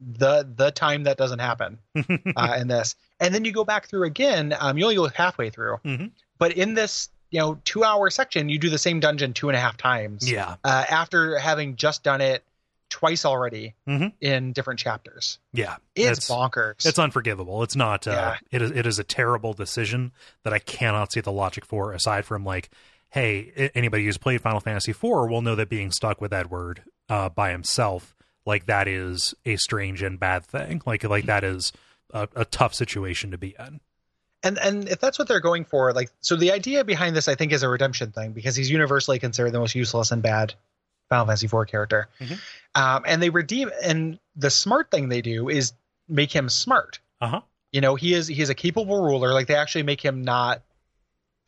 the 0.00 0.46
the 0.56 0.70
time 0.70 1.04
that 1.04 1.16
doesn't 1.16 1.38
happen 1.38 1.78
uh, 2.36 2.56
in 2.58 2.68
this. 2.68 2.94
And 3.20 3.34
then 3.34 3.44
you 3.44 3.52
go 3.52 3.64
back 3.64 3.88
through 3.88 4.04
again. 4.04 4.54
Um, 4.58 4.76
you 4.78 4.84
only 4.84 4.96
go 4.96 5.08
halfway 5.08 5.50
through, 5.50 5.78
Mhm. 5.84 6.10
but 6.38 6.52
in 6.52 6.74
this 6.74 7.08
you 7.30 7.40
know 7.40 7.60
two 7.64 7.82
hour 7.84 8.10
section, 8.10 8.48
you 8.48 8.58
do 8.58 8.70
the 8.70 8.78
same 8.78 9.00
dungeon 9.00 9.32
two 9.32 9.48
and 9.48 9.56
a 9.56 9.60
half 9.60 9.76
times. 9.76 10.30
yeah, 10.30 10.56
Uh, 10.64 10.84
after 10.88 11.38
having 11.38 11.76
just 11.76 12.02
done 12.02 12.20
it 12.20 12.44
twice 12.88 13.24
already 13.24 13.74
Mhm. 13.88 14.12
in 14.20 14.52
different 14.52 14.78
chapters, 14.78 15.38
yeah. 15.52 15.76
it's, 15.96 16.28
bonkers. 16.30 16.86
it's 16.86 16.98
unforgivable. 17.00 17.62
It's 17.64 17.74
not. 17.74 18.06
Uh, 18.06 18.10
Yeah. 18.12 18.36
It 18.52 18.62
is. 18.62 18.70
It 18.70 18.86
is 18.86 18.98
a 19.00 19.04
terrible 19.04 19.54
decision 19.54 20.12
that 20.44 20.52
I 20.52 20.60
cannot 20.60 21.12
see 21.12 21.20
the 21.20 21.32
logic 21.32 21.64
for. 21.66 21.92
Aside 21.92 22.24
from 22.24 22.44
like, 22.44 22.70
hey, 23.10 23.70
anybody 23.74 24.04
who's 24.04 24.18
played 24.18 24.40
Final 24.40 24.60
Fantasy 24.60 24.92
IV 24.92 25.02
will 25.02 25.42
know 25.42 25.54
that 25.56 25.68
being 25.68 25.90
stuck 25.90 26.20
with 26.20 26.32
Edward 26.32 26.82
uh, 27.08 27.28
by 27.28 27.50
himself, 27.50 28.14
like 28.46 28.66
that, 28.66 28.88
is 28.88 29.34
a 29.44 29.56
strange 29.56 30.02
and 30.02 30.18
bad 30.18 30.44
thing. 30.46 30.80
Like, 30.86 31.04
like 31.04 31.26
that 31.26 31.44
is 31.44 31.72
a, 32.12 32.28
a 32.34 32.44
tough 32.44 32.74
situation 32.74 33.32
to 33.32 33.38
be 33.38 33.54
in. 33.58 33.80
and 34.42 34.58
and 34.58 34.88
if 34.88 35.00
that's 35.00 35.18
what 35.18 35.28
they're 35.28 35.40
going 35.40 35.64
for, 35.64 35.92
like 35.92 36.10
so, 36.20 36.36
the 36.36 36.52
idea 36.52 36.84
behind 36.84 37.16
this, 37.16 37.26
I 37.28 37.34
think, 37.34 37.52
is 37.52 37.62
a 37.62 37.68
redemption 37.68 38.12
thing 38.12 38.32
because 38.32 38.54
he's 38.56 38.70
universally 38.70 39.18
considered 39.18 39.50
the 39.52 39.58
most 39.58 39.74
useless 39.74 40.12
and 40.12 40.22
bad 40.22 40.54
Final 41.08 41.26
Fantasy 41.26 41.46
IV 41.46 41.66
character. 41.68 42.08
Mhm. 42.20 42.38
Um, 42.74 43.02
and 43.06 43.22
they 43.22 43.30
redeem, 43.30 43.70
and 43.82 44.18
the 44.36 44.50
smart 44.50 44.90
thing 44.90 45.08
they 45.08 45.22
do 45.22 45.48
is 45.48 45.72
make 46.08 46.30
him 46.30 46.48
smart. 46.48 47.00
Uh 47.20 47.28
huh. 47.28 47.40
You 47.72 47.80
know, 47.80 47.94
he 47.96 48.14
is 48.14 48.28
he 48.28 48.40
is 48.40 48.48
a 48.50 48.54
capable 48.54 49.02
ruler. 49.02 49.32
Like 49.32 49.46
they 49.48 49.56
actually 49.56 49.82
make 49.82 50.00
him 50.04 50.22
not, 50.22 50.62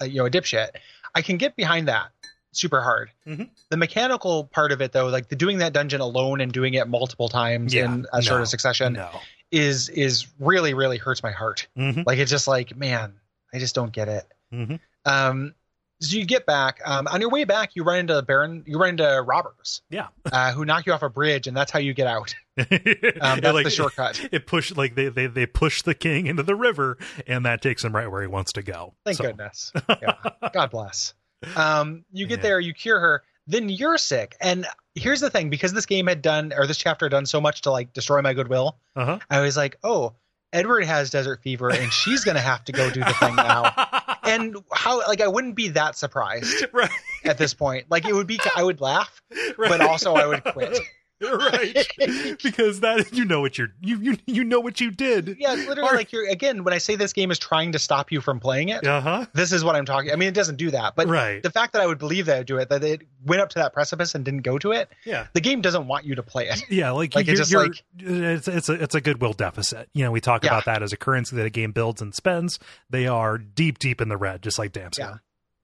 a, 0.01 0.07
you 0.09 0.17
know, 0.19 0.27
a 0.27 0.31
dipshit. 0.31 0.71
I 1.15 1.23
can 1.23 1.37
get 1.39 1.57
behind 1.57 1.89
that 1.89 2.11
super 2.53 2.81
hard. 2.81 3.11
Mhm. 3.27 3.49
The 3.71 3.77
mechanical 3.77 4.45
part 4.45 4.73
of 4.73 4.81
it, 4.81 4.93
though, 4.93 5.09
like 5.09 5.29
the 5.29 5.37
doing 5.37 5.59
that 5.59 5.73
dungeon 5.73 6.01
alone 6.01 6.41
and 6.41 6.53
doing 6.53 6.75
it 6.75 6.89
multiple 6.89 7.29
times 7.29 7.75
Yeah, 7.75 7.85
in 7.87 8.07
a 8.13 8.23
no, 8.23 8.43
of 8.43 8.49
succession 8.49 8.95
No. 8.95 9.11
is 9.51 9.89
is 9.91 10.27
really 10.39 10.75
really 10.75 10.99
hurts 10.99 11.23
my 11.23 11.31
heart. 11.33 11.67
hmm 11.77 12.03
Like 12.07 12.19
it's 12.19 12.31
just 12.31 12.49
like, 12.49 12.77
man, 12.77 13.15
I 13.53 13.59
just 13.59 13.75
don't 13.75 13.93
get 13.93 14.09
it. 14.09 14.25
hmm 14.51 14.75
Um, 15.05 15.55
so 16.01 16.17
you 16.17 16.25
get 16.27 16.47
back. 16.47 16.81
Um, 16.85 17.09
on 17.09 17.21
your 17.21 17.29
way 17.31 17.43
back, 17.43 17.75
you 17.75 17.83
run 17.83 17.99
into 17.99 18.15
the 18.15 18.23
Baron. 18.23 18.63
You 18.69 18.79
run 18.79 18.91
into 18.91 19.21
robbers 19.27 19.83
Yeah. 19.91 20.07
uh, 20.31 20.53
who 20.53 20.65
knock 20.65 20.87
you 20.87 20.93
off 20.93 21.03
a 21.03 21.09
bridge, 21.11 21.49
and 21.49 21.57
that's 21.57 21.73
how 21.73 21.81
you 21.81 21.93
get 21.93 22.07
out. 22.07 22.35
Um, 22.59 23.41
that's 23.41 23.53
like, 23.55 23.65
the 23.65 23.71
shortcut. 23.71 24.21
It 24.33 24.47
push 24.47 24.75
like 24.77 24.95
they, 24.95 25.09
they 25.09 25.27
they 25.27 25.47
push 25.47 25.83
the 25.83 25.95
king 25.95 26.27
into 26.27 26.43
the 26.45 26.55
river, 26.57 26.99
and 27.27 27.47
that 27.47 27.63
takes 27.63 27.85
him 27.85 27.95
right 27.95 28.09
where 28.11 28.21
he 28.21 28.27
wants 28.29 28.53
to 28.55 28.63
go. 28.63 28.95
Thank 29.05 29.17
So, 29.19 29.25
goodness. 29.25 29.73
Yeah. 29.89 30.15
God 30.53 30.71
bless. 30.71 31.15
Um, 31.57 32.05
you 32.13 32.27
get 32.27 32.39
Yeah. 32.39 32.43
there, 32.43 32.61
you 32.61 32.75
cure 32.75 32.99
her, 33.01 33.23
then 33.47 33.69
you're 33.69 33.99
sick. 33.99 34.37
And 34.41 34.67
here's 34.95 35.21
the 35.21 35.31
thing: 35.31 35.51
because 35.51 35.73
this 35.73 35.87
game 35.87 36.07
had 36.07 36.23
done, 36.23 36.53
or 36.57 36.67
this 36.67 36.77
chapter 36.79 37.07
had 37.07 37.13
done 37.13 37.27
so 37.27 37.41
much 37.41 37.63
to 37.63 37.71
like 37.71 37.93
destroy 37.93 38.21
my 38.23 38.35
goodwill, 38.35 38.77
Uh-huh. 38.97 39.19
I 39.31 39.41
was 39.41 39.57
like, 39.57 39.79
oh, 39.85 40.15
Edward 40.53 40.85
has 40.85 41.11
desert 41.11 41.43
fever, 41.43 41.71
and 41.71 41.93
she's 41.93 42.25
gonna 42.25 42.41
have 42.41 42.65
to 42.65 42.73
go 42.73 42.91
do 42.91 43.01
the 43.01 43.13
thing 43.15 43.37
now. 43.37 43.73
And 44.25 44.57
how? 44.75 44.99
Like, 45.09 45.23
I 45.23 45.29
wouldn't 45.29 45.55
be 45.55 45.69
that 45.71 45.97
surprised 45.97 46.67
right, 46.75 46.91
at 47.25 47.39
this 47.39 47.55
point. 47.55 47.87
Like, 47.89 48.05
it 48.05 48.13
would 48.13 48.27
be, 48.27 48.39
I 48.55 48.63
would 48.63 48.79
laugh, 48.79 49.23
right. 49.57 49.71
but 49.71 49.81
also 49.81 50.13
I 50.17 50.27
would 50.27 50.45
quit. 50.45 50.79
right 51.23 51.87
because 52.43 52.81
that 52.81 53.13
you 53.13 53.25
know 53.25 53.41
what 53.41 53.59
you're 53.59 53.69
you 53.81 53.99
you 54.01 54.17
you 54.27 54.45
know 54.45 54.61
what 54.61 54.81
you 54.81 54.91
did. 54.91 55.37
Yeah, 55.39 55.55
it's 55.55 55.67
literally 55.69 55.97
like 55.97 56.13
you're 56.13 56.29
again. 56.29 56.63
When 56.63 56.73
I 56.73 56.79
say 56.79 56.95
this 56.95 57.13
game 57.13 57.31
is 57.33 57.39
trying 57.39 57.73
to 57.73 57.79
stop 57.79 58.13
you 58.13 58.21
from 58.21 58.39
playing 58.39 58.69
it, 58.69 58.87
Uh 58.87 59.01
huh. 59.01 59.27
this 59.35 59.51
is 59.53 59.65
what 59.65 59.75
I'm 59.75 59.85
talking. 59.85 60.13
I 60.13 60.17
mean, 60.17 60.29
it 60.29 60.35
doesn't 60.35 60.57
do 60.57 60.71
that, 60.71 60.95
but 60.95 61.09
Right. 61.09 61.43
the 61.43 61.51
fact 61.51 61.73
that 61.73 61.83
I 61.83 61.87
would 61.87 61.99
believe 61.99 62.27
that 62.27 62.39
would 62.39 62.47
do 62.47 62.59
it, 62.59 62.69
that 62.69 62.85
it 62.85 63.03
went 63.25 63.43
up 63.43 63.49
to 63.51 63.59
that 63.59 63.73
precipice 63.73 64.15
and 64.15 64.25
didn't 64.25 64.43
go 64.43 64.59
to 64.59 64.71
it, 64.73 64.89
Yeah. 65.05 65.27
the 65.33 65.41
game 65.41 65.61
doesn't 65.61 65.87
want 65.89 66.05
you 66.05 66.15
to 66.15 66.23
play 66.23 66.49
it. 66.49 66.63
Yeah, 66.71 66.93
like, 66.93 67.15
Like, 67.17 67.27
you're, 67.27 67.35
just, 67.37 67.51
you're- 67.51 67.69
like- 67.69 67.83
it's 67.99 68.47
it's 68.47 68.69
a 68.69 68.75
it's 68.75 68.95
a 68.95 69.01
goodwill 69.01 69.33
deficit. 69.33 69.89
You 69.95 70.05
know, 70.05 70.13
we 70.13 70.21
talk 70.21 70.45
Yeah. 70.45 70.51
about 70.51 70.67
that 70.67 70.83
as 70.85 70.93
a 70.93 70.97
currency 70.97 71.35
that 71.37 71.47
a 71.47 71.51
game 71.51 71.73
builds 71.73 72.01
and 72.01 72.15
spends. 72.15 72.59
They 72.91 73.09
are 73.09 73.39
deep, 73.39 73.79
deep 73.81 74.01
in 74.01 74.09
the 74.09 74.17
red, 74.17 74.43
just 74.43 74.59
like 74.59 74.73
Damcyan. 74.73 74.99
Yeah. 74.99 75.15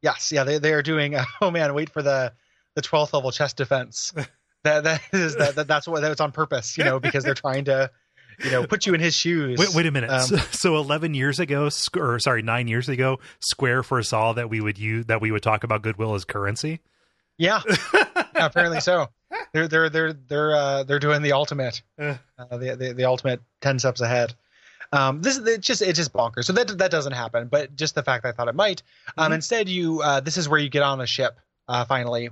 Yes, 0.03 0.33
yeah, 0.33 0.43
they 0.45 0.59
they 0.59 0.73
are 0.73 0.83
doing. 0.83 1.15
oh 1.41 1.51
man, 1.53 1.73
wait 1.75 1.91
for 1.91 2.03
the 2.03 2.33
the 2.75 2.83
12th 2.83 3.13
level 3.13 3.31
chest 3.31 3.57
defense. 3.57 4.13
That 4.65 4.85
that 4.85 5.01
is 5.13 5.37
that, 5.37 5.55
that 5.57 5.69
that's 5.69 5.87
what 5.89 6.01
that's 6.01 6.21
on 6.21 6.33
purpose, 6.33 6.77
you 6.77 6.85
know, 6.85 6.99
because 7.01 7.25
they're 7.25 7.35
trying 7.35 7.65
to, 7.67 7.91
you 8.45 8.51
know, 8.51 8.67
put 8.67 8.85
you 8.87 8.95
in 8.95 9.01
his 9.01 9.15
shoes. 9.15 9.59
Wait, 9.59 9.75
wait 9.75 9.87
a 9.87 9.91
minute. 9.91 10.11
Um, 10.11 10.21
so, 10.21 10.37
so 10.51 10.77
11 10.77 11.15
years 11.15 11.39
ago, 11.39 11.69
or 11.97 12.19
sorry, 12.19 12.43
nine 12.43 12.67
years 12.69 12.89
ago, 12.89 13.21
Square 13.41 13.85
foresaw 13.85 14.33
that 14.35 14.51
we 14.51 14.61
would 14.61 14.79
use 14.79 15.07
that 15.07 15.21
we 15.21 15.31
would 15.31 15.43
talk 15.43 15.65
about 15.65 15.83
goodwill 15.83 16.15
as 16.15 16.25
currency. 16.25 16.81
Yeah, 17.39 17.63
yeah, 17.95 18.05
apparently 18.35 18.81
so. 18.81 19.09
They're 19.53 19.67
they're 19.69 19.89
they're 19.91 20.13
they're 20.13 20.55
uh, 20.55 20.83
they're 20.85 20.99
doing 21.01 21.23
the 21.23 21.33
ultimate, 21.33 21.83
Uh. 21.99 22.15
uh, 22.39 22.57
the, 22.59 22.77
the 22.77 22.93
the 22.95 23.05
ultimate 23.05 23.41
ten 23.61 23.79
steps 23.79 24.01
ahead. 24.01 24.35
Um, 24.93 25.23
this 25.23 25.37
is 25.37 25.47
it's 25.49 25.67
just 25.67 25.83
it's 25.83 25.99
just 25.99 26.13
bonkers. 26.13 26.45
So 26.45 26.53
that 26.53 26.79
that 26.79 26.93
doesn't 26.93 27.13
happen, 27.15 27.49
but 27.49 27.75
just 27.75 27.97
the 27.97 28.03
fact 28.05 28.23
that 28.23 28.29
I 28.29 28.33
thought 28.33 28.47
it 28.47 28.55
might. 28.55 28.83
Um, 29.19 29.33
Mhm. 29.33 29.35
instead, 29.37 29.69
you 29.69 30.01
uh, 30.03 30.21
this 30.21 30.37
is 30.37 30.49
where 30.49 30.61
you 30.61 30.69
get 30.69 30.83
on 30.85 31.01
a 31.01 31.07
ship 31.07 31.41
uh, 31.67 31.85
finally, 31.85 32.31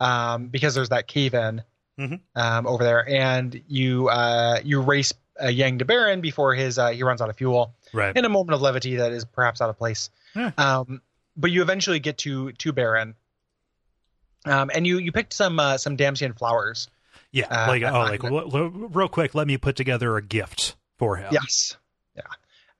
um, 0.00 0.48
because 0.48 0.74
there's 0.74 0.90
that 0.90 1.06
cave 1.06 1.32
in 1.32 1.62
Mhm. 1.98 2.20
um, 2.34 2.66
over 2.66 2.82
there, 2.84 3.06
and 3.08 3.60
you 3.68 4.08
uh, 4.08 4.60
you 4.64 4.80
race 4.80 5.12
uh, 5.42 5.48
Yang 5.48 5.78
de 5.78 5.84
Baron 5.84 6.20
before 6.20 6.54
his 6.54 6.78
uh, 6.78 6.88
he 6.88 7.02
runs 7.02 7.20
out 7.20 7.28
of 7.30 7.36
fuel 7.36 7.74
Right. 7.92 8.16
in 8.16 8.24
a 8.24 8.28
moment 8.28 8.54
of 8.54 8.62
levity 8.62 8.96
that 8.96 9.12
is 9.12 9.24
perhaps 9.24 9.60
out 9.60 9.68
of 9.70 9.76
place. 9.78 10.08
Yeah. 10.34 10.50
Um, 10.56 11.02
but 11.36 11.50
you 11.50 11.60
eventually 11.62 11.98
get 12.00 12.18
to 12.18 12.52
to 12.52 12.72
Baron, 12.72 13.14
um, 14.46 14.70
and 14.74 14.86
you 14.86 14.98
you 14.98 15.12
picked 15.12 15.32
some 15.32 15.58
uh, 15.60 15.76
some 15.78 15.96
Damcyan 15.96 16.36
flowers. 16.36 16.88
Yeah. 17.30 17.46
Uh, 17.50 17.66
like, 17.68 17.82
oh, 17.82 18.00
like, 18.00 18.24
l- 18.24 18.54
l- 18.56 18.68
real 18.68 19.08
quick, 19.08 19.34
let 19.34 19.46
me 19.46 19.56
put 19.56 19.74
together 19.76 20.16
a 20.16 20.22
gift 20.22 20.76
for 20.98 21.16
him. 21.16 21.32
Yes, 21.32 21.76
yeah. 22.14 22.22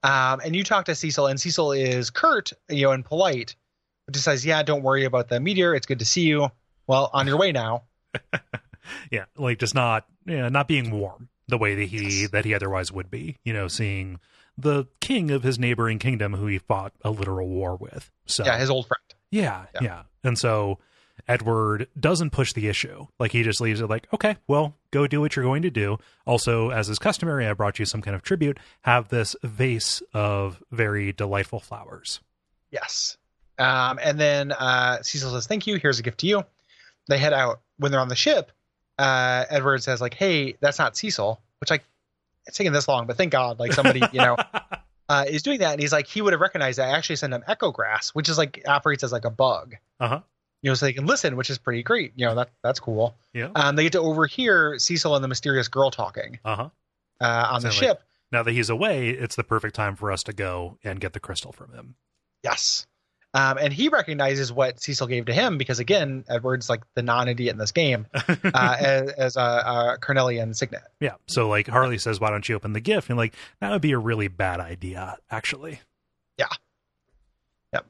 Um, 0.03 0.41
and 0.45 0.55
you 0.57 0.63
talk 0.65 0.87
to 0.87 0.95
Cecil, 0.95 1.27
and 1.27 1.41
Cecil 1.41 1.73
is 1.73 2.11
curt, 2.11 2.53
you 2.69 2.83
know, 2.87 2.93
and 2.93 3.05
polite, 3.05 3.57
but 4.07 4.13
just 4.15 4.25
says, 4.25 4.45
"Yeah, 4.45 4.63
don't 4.63 4.83
worry 4.83 5.05
about 5.05 5.29
the 5.29 5.39
meteor. 5.41 5.75
It's 5.75 5.87
good 5.87 6.01
to 6.01 6.05
see 6.05 6.23
you. 6.23 6.51
Well, 6.87 7.09
on 7.13 7.27
your 7.27 7.39
way 7.39 7.53
now." 7.53 7.85
Yeah. 9.11 9.25
Like, 9.37 9.59
just 9.59 9.75
not, 9.75 10.07
yeah, 10.27 10.49
not 10.49 10.69
being 10.69 10.91
warm 10.91 11.29
the 11.49 11.59
way 11.59 11.75
that 11.75 11.85
he, 11.85 12.23
Yes. 12.23 12.31
that 12.31 12.45
he 12.45 12.55
otherwise 12.55 12.91
would 12.93 13.11
be, 13.11 13.39
you 13.45 13.53
know, 13.53 13.69
seeing 13.69 14.21
the 14.59 14.87
king 15.01 15.31
of 15.31 15.43
his 15.43 15.59
neighboring 15.59 15.99
kingdom 15.99 16.35
who 16.35 16.47
he 16.47 16.59
fought 16.59 16.93
a 17.03 17.11
literal 17.11 17.49
war 17.49 17.77
with. 17.77 18.11
So, 18.27 18.45
Yeah, 18.45 18.59
his 18.59 18.71
old 18.71 18.87
friend. 18.87 19.03
Yeah, 19.31 19.67
Yeah. 19.75 19.81
yeah. 19.83 20.03
And 20.25 20.39
so 20.39 20.79
Edward 21.29 21.89
doesn't 21.99 22.31
push 22.31 22.53
the 22.53 22.69
issue. 22.69 23.07
Like 23.19 23.33
he 23.33 23.43
just 23.43 23.61
leaves 23.61 23.81
it 23.81 23.87
like, 23.89 24.09
okay, 24.13 24.37
well, 24.47 24.75
go 24.91 25.07
do 25.07 25.21
what 25.21 25.37
you're 25.37 25.45
going 25.45 25.63
to 25.63 25.71
do. 25.71 25.99
Also, 26.27 26.71
as 26.71 26.89
is 26.89 26.99
customary, 26.99 27.47
I 27.47 27.53
brought 27.55 27.79
you 27.79 27.85
some 27.85 28.03
kind 28.03 28.15
of 28.15 28.23
tribute. 28.23 28.59
Have 28.83 29.09
this 29.09 29.37
vase 29.43 30.03
of 30.13 30.63
very 30.71 31.13
delightful 31.13 31.61
flowers. 31.61 32.21
Yes. 32.71 33.17
Um, 33.59 33.99
and 34.03 34.19
then 34.19 34.53
uh, 34.53 35.03
Cecil 35.03 35.31
says, 35.31 35.47
"Thank 35.47 35.67
you. 35.67 35.77
Here's 35.77 35.99
a 35.99 36.03
gift 36.03 36.21
to 36.21 36.27
you." 36.27 36.45
They 37.09 37.19
head 37.19 37.33
out. 37.33 37.61
When 37.79 37.93
they're 37.93 38.01
on 38.01 38.09
the 38.09 38.17
ship, 38.17 38.51
uh, 39.03 39.45
Edward 39.51 39.83
says, 39.83 40.01
"Like, 40.01 40.15
hey, 40.15 40.57
that's 40.61 40.79
not 40.79 40.97
Cecil." 40.97 41.41
Which 41.61 41.71
like, 41.71 41.85
it's 42.47 42.57
taking 42.57 42.73
this 42.73 42.89
long, 42.89 43.07
but 43.07 43.17
thank 43.17 43.33
God, 43.33 43.59
like 43.61 43.73
somebody 43.73 44.01
you 44.13 44.21
know 44.21 44.37
uh, 45.09 45.25
is 45.29 45.43
doing 45.43 45.61
that. 45.61 45.73
And 45.73 45.81
he's 45.81 45.93
like, 45.93 46.07
he 46.07 46.21
would 46.23 46.33
have 46.33 46.41
recognized 46.41 46.79
that. 46.79 46.89
I 46.89 46.97
actually 46.97 47.17
sent 47.17 47.33
him 47.35 47.45
Echo 47.47 47.71
Grass, 47.73 48.11
which 48.11 48.29
is 48.29 48.39
like 48.39 48.63
operates 48.67 49.05
as 49.05 49.13
like 49.13 49.25
a 49.25 49.31
bug. 49.31 49.77
Uh-huh. 50.01 50.21
You 50.63 50.71
know, 50.71 50.75
so 50.75 50.87
they 50.87 50.93
can 50.93 51.07
listen, 51.07 51.37
which 51.37 51.51
is 51.51 51.59
pretty 51.59 51.83
great. 51.83 52.13
You 52.17 52.27
know, 52.27 52.35
that 52.37 52.51
that's 52.63 52.81
cool. 52.81 53.17
Yeah. 53.33 53.51
Um, 53.55 53.77
they 53.77 53.83
get 53.85 53.93
to 53.93 54.01
overhear 54.01 54.79
Cecil 54.79 55.15
and 55.15 55.23
the 55.25 55.29
mysterious 55.29 55.69
girl 55.69 55.91
talking 55.91 56.39
Uh 56.45 56.57
huh. 56.57 56.69
uh, 57.21 57.49
on 57.51 57.61
the 57.63 57.69
like- 57.69 57.77
ship. 57.77 58.03
Now 58.31 58.43
that 58.45 58.53
he's 58.53 58.71
away, 58.71 59.11
it's 59.11 59.37
the 59.37 59.45
perfect 59.45 59.75
time 59.75 59.95
for 59.95 60.11
us 60.11 60.23
to 60.23 60.33
go 60.33 60.79
and 60.83 60.99
get 61.01 61.13
the 61.13 61.21
crystal 61.21 61.53
from 61.53 61.73
him. 61.75 61.97
Yes. 62.43 62.87
Um, 63.35 63.57
and 63.59 63.73
he 63.73 63.89
recognizes 63.89 64.53
what 64.53 64.81
Cecil 64.83 65.07
gave 65.07 65.27
to 65.27 65.33
him 65.33 65.57
because, 65.57 65.79
again, 65.79 66.25
Edward's 66.29 66.69
like 66.69 66.83
the 66.95 67.03
non 67.03 67.29
idiot 67.29 67.53
in 67.53 67.59
this 67.59 67.73
game 67.73 68.07
uh, 68.15 68.77
as, 68.79 69.11
as 69.13 69.37
a, 69.37 69.41
a 69.41 69.99
Carnelian 70.01 70.53
signet. 70.53 70.83
yeah. 71.01 71.15
So 71.27 71.49
like 71.49 71.67
Harley 71.67 71.97
says, 71.99 72.21
why 72.21 72.31
don't 72.31 72.47
you 72.47 72.55
open 72.55 72.75
the 72.75 72.81
gift? 72.81 73.09
And 73.09 73.17
like 73.17 73.35
that 73.61 73.71
would 73.71 73.81
be 73.81 73.93
a 73.93 73.99
really 73.99 74.29
bad 74.29 74.61
idea, 74.61 75.17
actually. 75.31 75.81
Yeah. 76.37 76.49
Yep. 77.73 77.87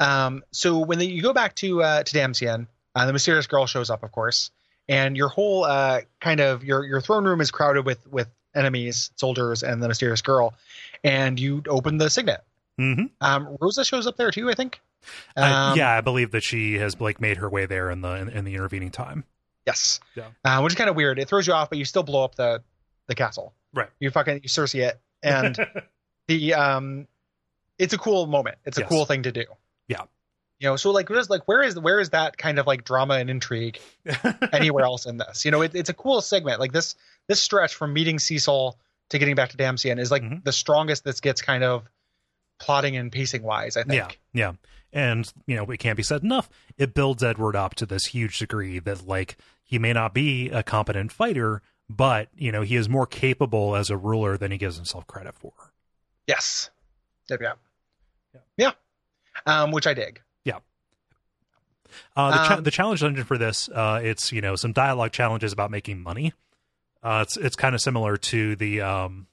Um, 0.00 0.44
so 0.50 0.78
when 0.78 0.98
they, 0.98 1.06
you 1.06 1.20
go 1.22 1.34
back 1.34 1.54
to 1.56 1.82
uh, 1.82 2.02
to 2.02 2.18
Damcyan, 2.18 2.66
uh, 2.94 3.06
the 3.06 3.12
mysterious 3.12 3.46
girl 3.46 3.66
shows 3.66 3.90
up, 3.90 4.02
of 4.02 4.12
course, 4.12 4.50
and 4.88 5.14
your 5.14 5.28
whole 5.28 5.64
uh, 5.64 6.00
kind 6.20 6.40
of 6.40 6.64
your 6.64 6.84
your 6.84 7.02
throne 7.02 7.24
room 7.24 7.42
is 7.42 7.50
crowded 7.50 7.84
with 7.84 8.06
with 8.10 8.28
enemies, 8.54 9.10
soldiers, 9.16 9.62
and 9.62 9.82
the 9.82 9.88
mysterious 9.88 10.22
girl. 10.22 10.54
And 11.04 11.38
you 11.38 11.62
open 11.68 11.98
the 11.98 12.10
signet. 12.10 12.42
Mm-hmm. 12.80 13.04
Um, 13.20 13.56
Rosa 13.60 13.84
shows 13.84 14.06
up 14.06 14.16
there 14.16 14.30
too, 14.30 14.48
I 14.50 14.54
think. 14.54 14.80
Uh, 15.36 15.40
Um, 15.72 15.78
yeah, 15.78 15.96
I 15.96 16.00
believe 16.00 16.30
that 16.32 16.42
she 16.42 16.74
has 16.78 17.00
like 17.00 17.20
made 17.20 17.36
her 17.38 17.48
way 17.48 17.66
there 17.66 17.90
in 17.90 18.00
the 18.00 18.14
in, 18.16 18.28
in 18.30 18.44
the 18.44 18.54
intervening 18.54 18.90
time. 18.90 19.24
Yes. 19.66 20.00
Yeah. 20.16 20.28
Uh, 20.44 20.60
which 20.62 20.72
is 20.72 20.76
kind 20.76 20.90
of 20.90 20.96
weird. 20.96 21.18
It 21.18 21.28
throws 21.28 21.46
you 21.46 21.52
off, 21.52 21.68
but 21.70 21.78
you 21.78 21.84
still 21.84 22.02
blow 22.02 22.24
up 22.24 22.34
the 22.34 22.62
the 23.06 23.14
castle. 23.14 23.54
Right. 23.74 23.88
You 24.00 24.10
fucking 24.10 24.40
you 24.42 24.48
Cersei 24.48 24.88
it, 24.88 25.00
and 25.22 25.56
the 26.28 26.54
um, 26.54 27.06
it's 27.78 27.92
a 27.94 27.98
cool 27.98 28.26
moment. 28.26 28.56
It's 28.64 28.78
a 28.78 28.82
Yes. 28.82 28.88
cool 28.90 29.04
thing 29.04 29.22
to 29.24 29.32
do. 29.32 29.44
Yeah. 29.88 30.02
You 30.58 30.68
know, 30.68 30.76
so 30.76 30.90
like, 30.90 31.08
like 31.30 31.48
where 31.48 31.62
is 31.62 31.78
where 31.78 32.00
is 32.00 32.10
that 32.10 32.36
kind 32.36 32.58
of 32.58 32.66
like 32.66 32.84
drama 32.84 33.14
and 33.14 33.30
intrigue 33.30 33.78
anywhere 34.52 34.84
else 34.84 35.06
in 35.06 35.16
this? 35.16 35.44
You 35.44 35.50
know, 35.50 35.62
it, 35.62 35.74
it's 35.74 35.88
a 35.88 35.94
cool 35.94 36.20
segment. 36.20 36.60
Like 36.60 36.72
this 36.72 36.94
this 37.28 37.40
stretch 37.40 37.74
from 37.74 37.92
meeting 37.94 38.18
Cecil 38.18 38.78
to 39.10 39.18
getting 39.18 39.34
back 39.34 39.50
to 39.50 39.56
Damcyan 39.56 39.98
is 39.98 40.10
like 40.10 40.22
Mhm. 40.22 40.44
the 40.44 40.52
strongest 40.52 41.04
this 41.04 41.20
gets 41.20 41.40
kind 41.42 41.64
of 41.64 41.88
plotting 42.60 42.96
and 42.96 43.10
pacing 43.10 43.42
wise. 43.42 43.76
I 43.76 43.82
think. 43.82 43.94
Yeah, 44.34 44.52
yeah. 44.52 44.52
And, 44.92 45.32
you 45.46 45.54
know, 45.56 45.64
it 45.70 45.78
can't 45.78 45.96
be 45.96 46.02
said 46.02 46.22
enough. 46.24 46.48
It 46.76 46.94
builds 46.94 47.22
Edward 47.22 47.54
up 47.54 47.74
to 47.76 47.86
this 47.86 48.06
huge 48.06 48.38
degree 48.38 48.80
that, 48.80 49.06
like, 49.06 49.36
he 49.62 49.78
may 49.78 49.92
not 49.92 50.12
be 50.14 50.50
a 50.50 50.62
competent 50.64 51.12
fighter, 51.12 51.62
but, 51.88 52.28
you 52.36 52.50
know, 52.50 52.62
he 52.62 52.74
is 52.74 52.88
more 52.88 53.06
capable 53.06 53.76
as 53.76 53.88
a 53.88 53.96
ruler 53.96 54.36
than 54.36 54.50
he 54.50 54.58
gives 54.58 54.76
himself 54.76 55.06
credit 55.06 55.34
for. 55.36 55.52
Yes. 56.26 56.70
Yep. 57.28 57.40
Yeah. 57.40 57.52
Yeah. 58.34 58.40
Yeah. 58.56 58.72
Um, 59.46 59.70
which 59.70 59.86
I 59.86 59.94
dig. 59.94 60.20
Yeah. 60.44 60.58
Uh, 62.16 62.30
the, 62.30 62.48
cha- 62.48 62.56
Um, 62.56 62.62
the 62.64 62.70
challenge 62.72 63.00
dungeon 63.00 63.24
for 63.24 63.38
this, 63.38 63.68
uh, 63.68 64.00
it's, 64.02 64.32
you 64.32 64.40
know, 64.40 64.56
some 64.56 64.72
dialogue 64.72 65.12
challenges 65.12 65.52
about 65.52 65.70
making 65.70 66.00
money. 66.00 66.32
Uh, 67.02 67.24
it's 67.26 67.36
it's 67.38 67.56
kind 67.56 67.74
of 67.74 67.80
similar 67.80 68.16
to 68.18 68.56
the 68.56 68.80
um, 68.82 69.26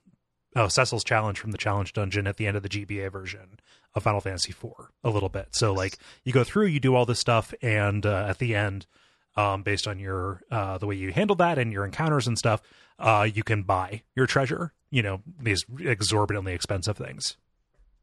oh, 0.57 0.67
Cecil's 0.67 1.03
challenge 1.03 1.39
from 1.39 1.51
the 1.51 1.57
challenge 1.57 1.93
dungeon 1.93 2.27
at 2.27 2.37
the 2.37 2.47
end 2.47 2.57
of 2.57 2.63
the 2.63 2.69
GBA 2.69 3.11
version 3.11 3.59
of 3.93 4.03
Final 4.03 4.19
Fantasy 4.19 4.49
IV 4.49 4.73
a 5.03 5.09
little 5.09 5.29
bit. 5.29 5.49
So 5.51 5.71
like 5.71 5.97
you 6.23 6.33
go 6.33 6.43
through, 6.43 6.65
you 6.65 6.79
do 6.79 6.95
all 6.95 7.05
this 7.05 7.19
stuff, 7.19 7.53
and 7.61 8.05
uh, 8.05 8.25
at 8.27 8.39
the 8.39 8.55
end, 8.55 8.87
um, 9.35 9.61
based 9.63 9.87
on 9.87 9.99
your 9.99 10.41
uh, 10.51 10.77
the 10.79 10.87
way 10.87 10.95
you 10.95 11.13
handle 11.13 11.35
that 11.37 11.57
and 11.59 11.71
your 11.71 11.85
encounters 11.85 12.27
and 12.27 12.37
stuff, 12.37 12.61
uh, 12.99 13.27
you 13.31 13.43
can 13.43 13.63
buy 13.63 14.01
your 14.15 14.25
treasure. 14.25 14.73
You 14.89 15.03
know 15.03 15.21
these 15.39 15.63
exorbitantly 15.79 16.53
expensive 16.53 16.97
things. 16.97 17.37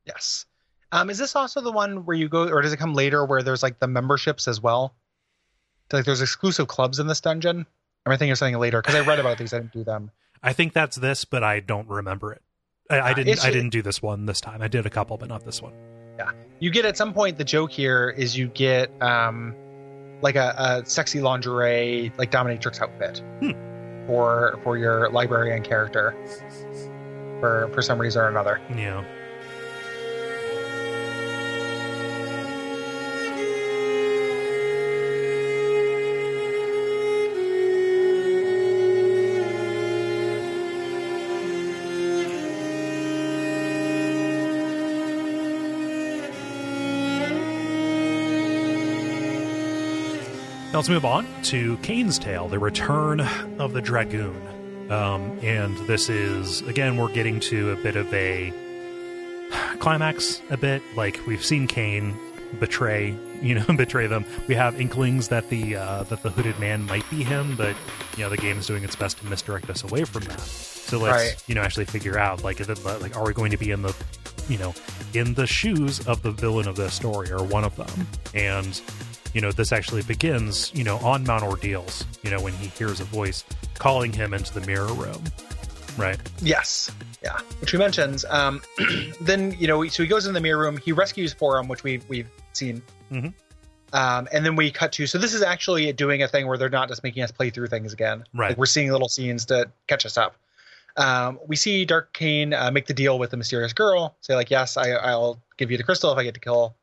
Yes. 0.07 0.47
Um, 0.93 1.11
is 1.11 1.19
this 1.19 1.35
also 1.35 1.61
the 1.61 1.73
one 1.73 2.05
where 2.05 2.17
you 2.17 2.29
go, 2.29 2.49
or 2.49 2.63
does 2.63 2.73
it 2.73 2.77
come 2.77 2.95
later 2.95 3.25
where 3.25 3.43
there's 3.43 3.63
like 3.63 3.81
the 3.81 3.89
memberships 3.89 4.47
as 4.47 4.61
well? 4.61 4.95
Like 5.93 6.05
there's 6.05 6.23
exclusive 6.23 6.69
clubs 6.69 7.01
in 7.01 7.09
this 7.09 7.21
dungeon. 7.21 7.67
Am 8.07 8.13
I 8.13 8.17
thinking 8.17 8.33
of 8.33 8.39
something 8.39 8.59
later? 8.59 8.81
Because 8.81 8.95
I 8.95 9.01
read 9.01 9.19
about 9.19 9.39
these, 9.39 9.53
I 9.53 9.59
didn't 9.59 9.73
do 9.73 9.83
them. 9.83 10.11
I 10.43 10.53
think 10.53 10.73
that's 10.73 10.97
this, 10.97 11.25
but 11.25 11.43
I 11.43 11.61
don't 11.61 11.89
remember 11.89 12.33
it. 12.33 12.43
I, 12.91 12.97
I 12.99 13.11
Uh, 13.11 13.15
didn't. 13.15 13.45
I 13.45 13.51
didn't 13.51 13.71
do 13.71 13.83
this 13.83 14.03
one 14.03 14.27
this 14.27 14.41
time. 14.41 14.61
I 14.63 14.69
did 14.69 14.87
a 14.87 14.91
couple, 14.91 15.17
but 15.17 15.29
not 15.29 15.45
this 15.45 15.63
one. 15.63 15.73
Yeah, 16.19 16.31
you 16.61 16.71
get 16.71 16.85
at 16.85 16.97
some 16.97 17.13
point 17.15 17.39
the 17.39 17.45
joke 17.45 17.73
here 17.73 18.11
is 18.11 18.37
you 18.37 18.49
get 18.49 18.91
um, 19.03 19.55
like 20.23 20.37
a, 20.37 20.55
a 20.83 20.87
sexy 20.89 21.21
lingerie 21.21 22.13
like 22.19 22.31
dominatrix 22.31 22.81
outfit 22.81 23.23
Hmm. 23.41 24.07
for 24.07 24.59
for 24.63 24.77
your 24.79 25.11
librarian 25.11 25.63
character 25.63 26.15
for 27.41 27.69
for 27.73 27.83
some 27.83 27.99
reason 28.01 28.23
or 28.23 28.29
another. 28.29 28.61
Yeah. 28.77 29.03
Now 50.75 50.79
let's 50.81 50.89
move 50.89 51.05
on 51.05 51.25
to 51.45 51.77
Kain's 51.83 52.19
Tale, 52.19 52.49
the 52.49 52.59
return 52.59 53.21
of 53.61 53.75
the 53.75 53.81
Dragoon. 53.81 54.91
Um, 54.91 55.39
and 55.41 55.79
this 55.87 56.09
is, 56.09 56.63
again, 56.63 56.97
we're 56.97 57.13
getting 57.13 57.39
to 57.43 57.71
a 57.71 57.77
bit 57.77 57.95
of 57.95 58.13
a 58.13 58.53
climax, 59.79 60.43
a 60.51 60.57
bit. 60.57 60.83
Like 60.97 61.21
we've 61.29 61.45
seen 61.45 61.69
Kain 61.69 62.17
betray, 62.59 63.17
you 63.41 63.55
know, 63.55 63.65
betray 63.77 64.09
them. 64.09 64.25
We 64.49 64.57
have 64.57 64.81
inklings 64.81 65.29
that 65.29 65.49
the 65.49 65.77
uh, 65.77 66.03
that 66.03 66.25
the 66.25 66.31
hooded 66.31 66.59
man 66.59 66.83
might 66.87 67.09
be 67.09 67.23
him, 67.23 67.55
but 67.55 67.77
you 68.17 68.25
know, 68.25 68.29
the 68.29 68.37
game 68.37 68.59
is 68.59 68.67
doing 68.67 68.83
its 68.83 68.97
best 68.97 69.19
to 69.19 69.27
misdirect 69.27 69.71
us 69.71 69.85
away 69.85 70.03
from 70.03 70.25
that. 70.25 70.41
So 70.41 70.99
let's, 70.99 71.25
Right. 71.25 71.45
you 71.47 71.55
know, 71.55 71.63
actually 71.63 71.85
figure 71.85 72.19
out 72.19 72.43
like, 72.43 72.59
is 72.59 72.69
it, 72.69 72.85
like, 72.85 73.17
are 73.17 73.25
we 73.25 73.33
going 73.33 73.53
to 73.53 73.57
be 73.57 73.71
in 73.71 73.83
the, 73.83 73.95
you 74.49 74.59
know, 74.59 74.75
in 75.13 75.35
the 75.35 75.47
shoes 75.47 76.05
of 76.09 76.23
the 76.23 76.33
villain 76.33 76.67
of 76.67 76.75
the 76.75 76.91
story 76.91 77.31
or 77.31 77.45
one 77.45 77.63
of 77.63 77.77
them? 77.77 78.09
And 78.35 78.81
you 79.35 79.41
know, 79.41 79.53
this 79.53 79.73
actually 79.73 80.03
begins, 80.03 80.73
you 80.75 80.85
know, 80.85 80.97
on 80.99 81.25
Mount 81.25 81.43
Ordeals, 81.43 82.07
you 82.23 82.31
know, 82.31 82.41
when 82.41 82.53
he 82.55 82.69
hears 82.69 83.01
a 83.01 83.05
voice 83.05 83.45
calling 83.75 84.13
him 84.13 84.33
into 84.33 84.59
the 84.59 84.65
mirror 84.67 84.93
room. 84.95 85.23
Right. 85.97 86.19
Yes. 86.41 86.91
Yeah. 87.23 87.39
Which 87.61 87.73
we 87.73 87.79
mentioned. 87.79 88.25
Um, 88.31 88.63
then 89.21 89.55
you 89.59 89.67
know, 89.67 89.87
so 89.89 90.03
he 90.03 90.09
goes 90.09 90.27
in 90.27 90.35
the 90.35 90.41
mirror 90.41 90.63
room. 90.63 90.77
He 90.77 90.93
rescues 90.93 91.35
Porom, 91.35 91.69
which 91.69 91.85
we've 91.85 92.09
we've 92.09 92.29
seen. 92.53 92.83
Mhm. 93.13 93.33
Um, 93.93 94.27
and 94.33 94.45
then 94.45 94.57
we 94.57 94.73
cut 94.73 94.91
to. 94.93 95.07
So 95.07 95.19
this 95.19 95.35
is 95.35 95.43
actually 95.43 95.93
doing 95.93 96.23
a 96.23 96.29
thing 96.29 96.49
where 96.49 96.59
they're 96.59 96.69
not 96.69 96.89
just 96.89 97.05
making 97.05 97.23
us 97.23 97.31
play 97.31 97.51
through 97.51 97.69
things 97.69 97.93
again. 97.93 98.25
Right. 98.35 98.51
Like 98.51 98.59
we're 98.59 98.67
seeing 98.67 98.91
little 98.91 99.09
scenes 99.09 99.47
to 99.47 99.71
catch 99.87 100.05
us 100.05 100.19
up. 100.19 100.37
Um, 100.97 101.39
we 101.47 101.57
see 101.57 101.85
Dark 101.85 102.13
Kain 102.13 102.55
uh, 102.55 102.71
make 102.73 102.87
the 102.87 102.95
deal 102.95 103.19
with 103.19 103.31
the 103.31 103.37
mysterious 103.37 103.73
girl. 103.73 104.17
Say 104.21 104.35
like, 104.35 104.51
yes, 104.51 104.77
I, 104.77 104.91
I'll 104.91 105.41
give 105.57 105.71
you 105.71 105.77
the 105.77 105.83
crystal 105.85 106.13
if 106.13 106.19
I 106.19 106.25
get 106.25 106.35
to 106.35 106.41
kill 106.41 106.75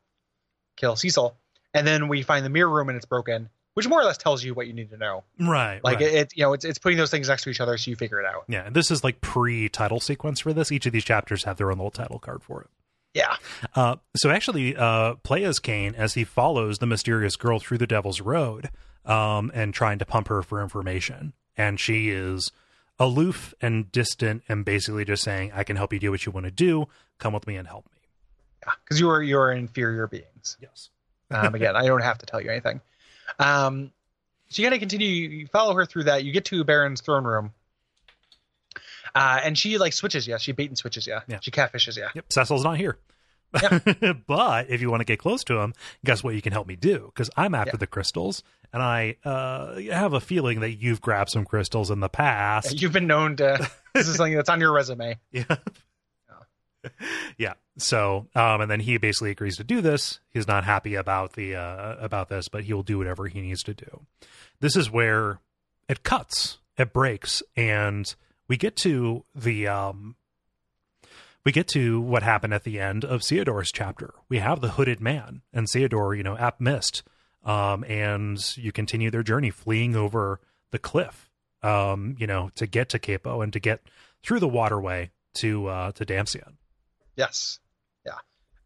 kill 0.76 0.96
Cecil. 0.96 1.36
And 1.74 1.86
then 1.86 2.08
we 2.08 2.22
find 2.22 2.44
the 2.44 2.50
mirror 2.50 2.70
room 2.70 2.88
and 2.88 2.96
it's 2.96 3.06
broken. 3.06 3.48
which 3.74 3.88
more 3.88 4.00
or 4.00 4.04
less 4.04 4.18
tells 4.18 4.44
you 4.44 4.52
what 4.54 4.66
you 4.66 4.72
need 4.72 4.90
to 4.90 4.96
know. 4.98 5.24
Right. 5.40 5.82
Like 5.82 6.00
right. 6.00 6.08
it, 6.08 6.14
it, 6.14 6.32
you 6.36 6.42
know, 6.44 6.52
it's 6.52 6.64
it's 6.64 6.78
putting 6.78 6.98
those 6.98 7.10
things 7.10 7.28
next 7.28 7.44
to 7.44 7.50
each 7.50 7.60
other 7.60 7.76
so 7.78 7.90
you 7.90 7.96
figure 7.96 8.20
it 8.20 8.26
out. 8.26 8.44
yeah, 8.48 8.66
and 8.66 8.76
this 8.76 8.90
is 8.90 9.02
like 9.02 9.20
pre-title 9.20 10.00
sequence 10.00 10.40
for 10.40 10.52
this. 10.52 10.70
Each 10.70 10.84
of 10.86 10.92
these 10.92 11.04
chapters 11.04 11.44
have 11.44 11.56
their 11.56 11.70
own 11.70 11.78
little 11.78 11.90
title 11.90 12.18
card 12.18 12.42
for 12.42 12.60
it. 12.62 12.68
Yeah. 13.14 13.36
Uh, 13.74 13.96
so 14.16 14.30
actually, 14.30 14.76
uh, 14.76 15.14
play 15.16 15.44
as 15.44 15.58
Kain 15.58 15.94
as 15.94 16.14
he 16.14 16.24
follows 16.24 16.78
the 16.78 16.86
mysterious 16.86 17.36
girl 17.36 17.58
through 17.58 17.78
the 17.78 17.86
Devil's 17.86 18.20
Road, 18.20 18.70
um, 19.04 19.50
and 19.54 19.74
trying 19.74 19.98
to 19.98 20.06
pump 20.06 20.28
her 20.28 20.42
for 20.42 20.62
information. 20.62 21.32
And 21.56 21.78
she 21.78 22.08
is 22.10 22.50
aloof 22.98 23.52
and 23.60 23.90
distant, 23.92 24.42
and 24.48 24.64
basically 24.64 25.04
just 25.04 25.22
saying, 25.22 25.52
"I 25.54 25.64
can 25.64 25.76
help 25.76 25.92
you 25.92 25.98
do 25.98 26.10
what 26.10 26.24
you 26.24 26.32
want 26.32 26.44
to 26.44 26.50
do. 26.52 26.88
Come 27.18 27.32
with 27.34 27.46
me 27.46 27.56
and 27.56 27.68
help 27.68 27.84
me." 27.86 28.00
Yeah. 28.66 28.72
Because 28.84 28.98
you 29.00 29.10
are 29.10 29.22
you 29.22 29.38
are 29.38 29.52
inferior 29.52 30.06
beings. 30.06 30.56
Yes. 30.60 30.88
Um, 31.32 31.54
again, 31.54 31.74
I 31.76 31.86
don't 31.86 32.02
have 32.02 32.18
to 32.18 32.26
tell 32.26 32.40
you 32.40 32.50
anything. 32.50 32.80
Um, 33.38 33.90
so 34.48 34.60
you 34.62 34.66
got 34.68 34.74
to 34.74 34.78
continue. 34.78 35.08
You 35.08 35.46
follow 35.46 35.74
her 35.74 35.86
through 35.86 36.04
that. 36.04 36.24
You 36.24 36.32
get 36.32 36.44
to 36.46 36.62
Baron's 36.64 37.00
throne 37.00 37.24
room, 37.24 37.52
uh, 39.14 39.40
and 39.42 39.56
she 39.56 39.78
like 39.78 39.92
switches 39.92 40.26
you. 40.26 40.38
She 40.38 40.52
bait 40.52 40.68
and 40.68 40.76
switches 40.78 41.06
you. 41.06 41.18
Yeah. 41.26 41.38
She 41.40 41.50
catfishes 41.50 41.96
you. 41.96 42.06
Yep. 42.14 42.32
Cecil's 42.32 42.64
not 42.64 42.76
here. 42.76 42.98
but 44.26 44.70
if 44.70 44.80
you 44.80 44.90
want 44.90 45.00
to 45.00 45.04
get 45.04 45.18
close 45.18 45.44
to 45.44 45.58
him, 45.60 45.74
guess 46.04 46.24
what 46.24 46.34
you 46.34 46.40
can 46.42 46.52
help 46.52 46.66
me 46.66 46.74
do? 46.76 47.10
Because 47.14 47.28
I'm 47.36 47.54
after 47.54 47.72
Yeah. 47.74 47.80
the 47.80 47.86
crystals, 47.86 48.42
and 48.72 48.82
I 48.82 49.16
uh, 49.24 49.78
have 49.90 50.14
a 50.14 50.20
feeling 50.20 50.60
that 50.60 50.72
you've 50.72 51.00
grabbed 51.02 51.30
some 51.30 51.44
crystals 51.44 51.90
in 51.90 52.00
the 52.00 52.08
past. 52.08 52.80
You've 52.80 52.92
been 52.94 53.06
known 53.06 53.36
to. 53.36 53.70
this 53.94 54.08
is 54.08 54.16
something 54.16 54.34
that's 54.34 54.48
on 54.48 54.60
your 54.60 54.72
resume. 54.72 55.18
Yeah. 55.32 55.44
yeah. 57.38 57.54
So, 57.78 58.26
um, 58.34 58.60
and 58.60 58.70
then 58.70 58.80
he 58.80 58.98
basically 58.98 59.30
agrees 59.30 59.56
to 59.56 59.64
do 59.64 59.80
this. 59.80 60.20
He's 60.30 60.46
not 60.46 60.64
happy 60.64 60.94
about 60.94 61.34
the 61.34 61.56
uh, 61.56 61.96
about 61.98 62.28
this, 62.28 62.48
but 62.48 62.64
he 62.64 62.72
will 62.72 62.82
do 62.82 62.98
whatever 62.98 63.26
he 63.26 63.40
needs 63.40 63.62
to 63.64 63.74
do. 63.74 64.06
This 64.60 64.76
is 64.76 64.90
where 64.90 65.40
it 65.88 66.02
cuts, 66.02 66.58
it 66.76 66.92
breaks, 66.92 67.42
and 67.56 68.14
we 68.48 68.56
get 68.56 68.76
to 68.76 69.24
the 69.34 69.68
um, 69.68 70.16
we 71.44 71.52
get 71.52 71.68
to 71.68 72.00
what 72.00 72.22
happened 72.22 72.54
at 72.54 72.64
the 72.64 72.78
end 72.78 73.04
of 73.04 73.22
Theodore's 73.22 73.72
chapter. 73.72 74.14
We 74.28 74.38
have 74.38 74.60
the 74.60 74.70
hooded 74.70 75.00
man 75.00 75.42
and 75.52 75.66
Theodore, 75.68 76.14
you 76.14 76.22
know, 76.22 76.36
at 76.36 76.60
Mist, 76.60 77.02
um, 77.44 77.84
and 77.84 78.56
you 78.56 78.72
continue 78.72 79.10
their 79.10 79.22
journey, 79.22 79.50
fleeing 79.50 79.96
over 79.96 80.40
the 80.70 80.78
cliff, 80.78 81.30
um, 81.62 82.16
you 82.18 82.26
know, 82.26 82.50
to 82.56 82.66
get 82.66 82.88
to 82.90 82.98
Kaipo 82.98 83.42
and 83.42 83.52
to 83.52 83.60
get 83.60 83.80
through 84.22 84.40
the 84.40 84.48
waterway 84.48 85.10
to 85.34 85.66
uh, 85.66 85.92
to 85.92 86.04
Damcyan. 86.04 86.54
Yes. 87.16 87.58
Yeah. 88.06 88.14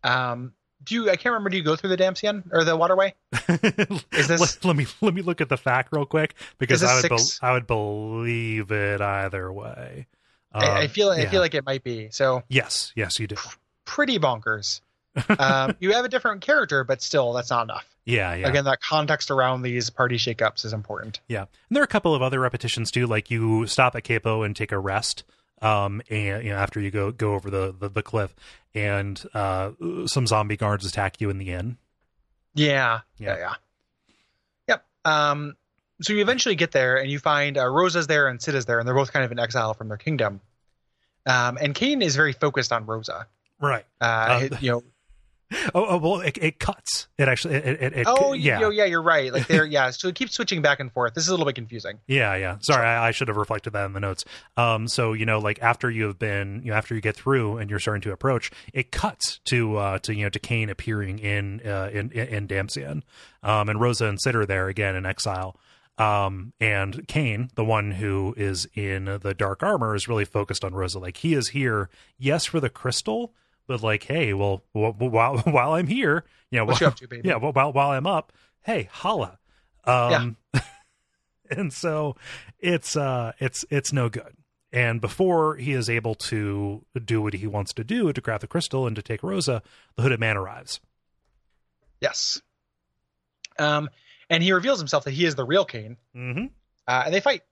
Um, 0.04 0.52
do 0.84 0.94
you? 0.94 1.04
I 1.10 1.16
can't 1.16 1.32
remember. 1.32 1.50
Do 1.50 1.56
you 1.56 1.62
go 1.62 1.74
through 1.76 1.90
the 1.90 1.96
Damcyan 1.96 2.44
or 2.52 2.62
the 2.64 2.76
waterway? 2.76 3.14
Is 4.12 4.28
this- 4.28 4.40
let, 4.40 4.64
let 4.64 4.76
me 4.76 4.86
let 5.00 5.14
me 5.14 5.22
look 5.22 5.40
at 5.40 5.48
the 5.48 5.56
fact 5.56 5.88
real 5.92 6.06
quick 6.06 6.34
because 6.58 6.82
I 6.84 6.94
would 6.94 7.02
six? 7.02 7.38
I 7.42 7.52
would 7.52 7.66
believe 7.66 8.70
it 8.70 9.00
either 9.00 9.52
way. 9.52 10.06
I, 10.52 10.66
I 10.66 10.82
Um, 10.84 10.88
feel. 10.88 11.10
I 11.10 11.26
feel 11.26 11.40
like 11.40 11.54
it 11.54 11.64
might 11.66 11.82
be. 11.82 12.08
So 12.10 12.42
yes, 12.48 12.92
yes, 12.94 13.18
you 13.18 13.26
do. 13.26 13.36
pretty 13.84 14.18
bonkers. 14.18 14.80
um, 15.40 15.74
you 15.80 15.92
have 15.92 16.04
a 16.04 16.08
different 16.10 16.42
character, 16.42 16.84
but 16.84 17.00
still, 17.00 17.32
that's 17.32 17.48
not 17.50 17.62
enough. 17.64 17.86
Yeah, 18.04 18.34
yeah. 18.34 18.48
Again, 18.48 18.64
that 18.66 18.80
context 18.82 19.30
around 19.30 19.62
these 19.62 19.88
party 19.90 20.16
shakeups 20.18 20.64
is 20.66 20.72
important. 20.74 21.20
Yeah, 21.26 21.40
and 21.40 21.48
there 21.70 21.80
are 21.82 21.84
a 21.84 21.88
couple 21.88 22.14
of 22.14 22.20
other 22.22 22.38
repetitions 22.38 22.90
too. 22.90 23.06
Like 23.06 23.30
you 23.30 23.66
stop 23.66 23.96
at 23.96 24.04
Kaipo 24.04 24.44
and 24.44 24.54
take 24.54 24.72
a 24.72 24.78
rest, 24.78 25.24
um, 25.62 26.02
and 26.10 26.44
you 26.44 26.50
know 26.50 26.56
after 26.56 26.80
you 26.80 26.90
go 26.90 27.10
go 27.12 27.34
over 27.34 27.50
the 27.50 27.74
the, 27.78 27.88
the 27.88 28.02
cliff, 28.02 28.34
and 28.74 29.22
uh, 29.34 29.70
some 30.06 30.26
zombie 30.26 30.56
guards 30.56 30.84
attack 30.86 31.20
you 31.20 31.30
in 31.30 31.38
the 31.38 31.52
inn. 31.52 31.76
Yeah, 32.54 33.00
Yeah. 33.18 33.34
yeah, 33.34 33.38
yeah. 33.38 33.54
Yep. 34.68 34.84
Um, 35.04 35.56
so 36.02 36.12
you 36.12 36.20
eventually 36.22 36.54
get 36.56 36.72
there, 36.72 36.96
and 36.96 37.10
you 37.10 37.18
find 37.18 37.56
uh, 37.58 37.66
Rosa's 37.66 38.06
there 38.06 38.28
and 38.28 38.40
Cid 38.40 38.54
is 38.54 38.66
there, 38.66 38.78
and 38.78 38.86
they're 38.88 38.94
both 38.94 39.12
kind 39.12 39.24
of 39.24 39.32
in 39.32 39.38
exile 39.38 39.74
from 39.74 39.88
their 39.88 39.96
kingdom. 39.96 40.40
Um, 41.26 41.58
and 41.60 41.74
Kain 41.74 42.02
is 42.02 42.16
very 42.16 42.32
focused 42.32 42.72
on 42.72 42.86
Rosa. 42.86 43.26
Right. 43.60 43.84
Uh, 44.00 44.48
Um, 44.52 44.58
you 44.60 44.70
know, 44.70 44.82
Oh, 45.74 45.86
oh 45.90 45.98
well, 45.98 46.20
it, 46.20 46.36
it 46.40 46.58
cuts. 46.58 47.06
It 47.18 47.28
actually. 47.28 47.54
It, 47.54 47.82
it, 47.82 47.92
it, 47.98 48.06
oh, 48.08 48.32
yeah. 48.32 48.60
yeah. 48.60 48.70
yeah, 48.70 48.84
you're 48.84 49.02
right. 49.02 49.32
Like 49.32 49.46
they're 49.46 49.64
yeah. 49.66 49.90
So 49.90 50.08
it 50.08 50.14
keeps 50.14 50.32
switching 50.32 50.60
back 50.60 50.80
and 50.80 50.92
forth. 50.92 51.14
This 51.14 51.24
is 51.24 51.28
a 51.28 51.32
little 51.32 51.46
bit 51.46 51.54
confusing. 51.54 51.98
Yeah, 52.06 52.34
yeah. 52.34 52.56
Sorry, 52.60 52.84
I, 52.84 53.08
I 53.08 53.10
should 53.12 53.28
have 53.28 53.36
reflected 53.36 53.72
that 53.74 53.84
in 53.86 53.92
the 53.92 54.00
notes. 54.00 54.24
Um, 54.56 54.88
so 54.88 55.12
you 55.12 55.24
know, 55.24 55.38
like 55.38 55.62
after 55.62 55.90
you 55.90 56.04
have 56.04 56.18
been, 56.18 56.62
you 56.64 56.70
know, 56.70 56.76
after 56.76 56.94
you 56.94 57.00
get 57.00 57.16
through 57.16 57.58
and 57.58 57.70
you're 57.70 57.78
starting 57.78 58.02
to 58.02 58.12
approach, 58.12 58.50
it 58.72 58.90
cuts 58.90 59.38
to 59.46 59.76
uh 59.76 59.98
to 60.00 60.14
you 60.14 60.24
know 60.24 60.30
to 60.30 60.38
Kain 60.38 60.68
appearing 60.68 61.18
in 61.18 61.60
uh 61.64 61.90
in 61.92 62.10
in, 62.10 62.28
in 62.28 62.48
Damcyan, 62.48 63.02
um, 63.42 63.68
and 63.68 63.80
Rosa 63.80 64.06
and 64.06 64.20
Cid 64.20 64.34
are 64.34 64.46
there 64.46 64.68
again 64.68 64.96
in 64.96 65.06
exile. 65.06 65.58
Um, 65.98 66.52
and 66.60 67.06
Kain, 67.08 67.50
the 67.54 67.64
one 67.64 67.92
who 67.92 68.34
is 68.36 68.66
in 68.74 69.04
the 69.22 69.34
dark 69.34 69.62
armor, 69.62 69.94
is 69.94 70.08
really 70.08 70.26
focused 70.26 70.64
on 70.64 70.74
Rosa. 70.74 70.98
Like 70.98 71.18
he 71.18 71.34
is 71.34 71.48
here, 71.48 71.88
yes, 72.18 72.44
for 72.44 72.60
the 72.60 72.68
crystal, 72.68 73.32
but 73.66 73.82
like, 73.82 74.02
hey, 74.04 74.32
well, 74.32 74.62
wh- 74.74 74.96
wh- 74.96 75.12
while 75.12 75.38
while 75.44 75.72
I'm 75.74 75.86
here, 75.86 76.24
you 76.50 76.58
know, 76.58 76.64
What 76.64 76.80
while, 76.80 76.80
you 76.80 76.86
up 76.88 76.96
to, 76.96 77.08
baby? 77.08 77.28
yeah, 77.28 77.36
while 77.36 77.52
while 77.52 77.72
while 77.72 77.90
I'm 77.90 78.06
up, 78.06 78.32
hey, 78.62 78.88
holla. 78.92 79.38
Um, 79.84 80.36
and 81.50 81.72
so 81.72 82.16
it's 82.58 82.96
uh 82.96 83.32
it's 83.38 83.64
it's 83.70 83.92
no 83.92 84.08
good. 84.08 84.36
And 84.72 85.00
before 85.00 85.56
he 85.56 85.72
is 85.72 85.88
able 85.88 86.14
to 86.16 86.84
do 87.04 87.22
what 87.22 87.34
he 87.34 87.46
wants 87.46 87.72
to 87.74 87.84
do 87.84 88.12
to 88.12 88.20
grab 88.20 88.40
the 88.40 88.46
crystal 88.48 88.86
and 88.86 88.94
to 88.96 89.02
take 89.02 89.22
Rosa, 89.22 89.62
the 89.96 90.02
hooded 90.02 90.20
man 90.20 90.36
arrives. 90.36 90.80
Yes. 92.00 92.42
Um, 93.58 93.88
and 94.28 94.42
he 94.42 94.52
reveals 94.52 94.78
himself 94.78 95.04
that 95.04 95.12
he 95.12 95.24
is 95.24 95.34
the 95.34 95.44
real 95.44 95.64
Kain, 95.64 95.96
Mm-hmm. 96.14 96.46
uh, 96.86 97.02
and 97.06 97.14
they 97.14 97.20
fight. 97.20 97.42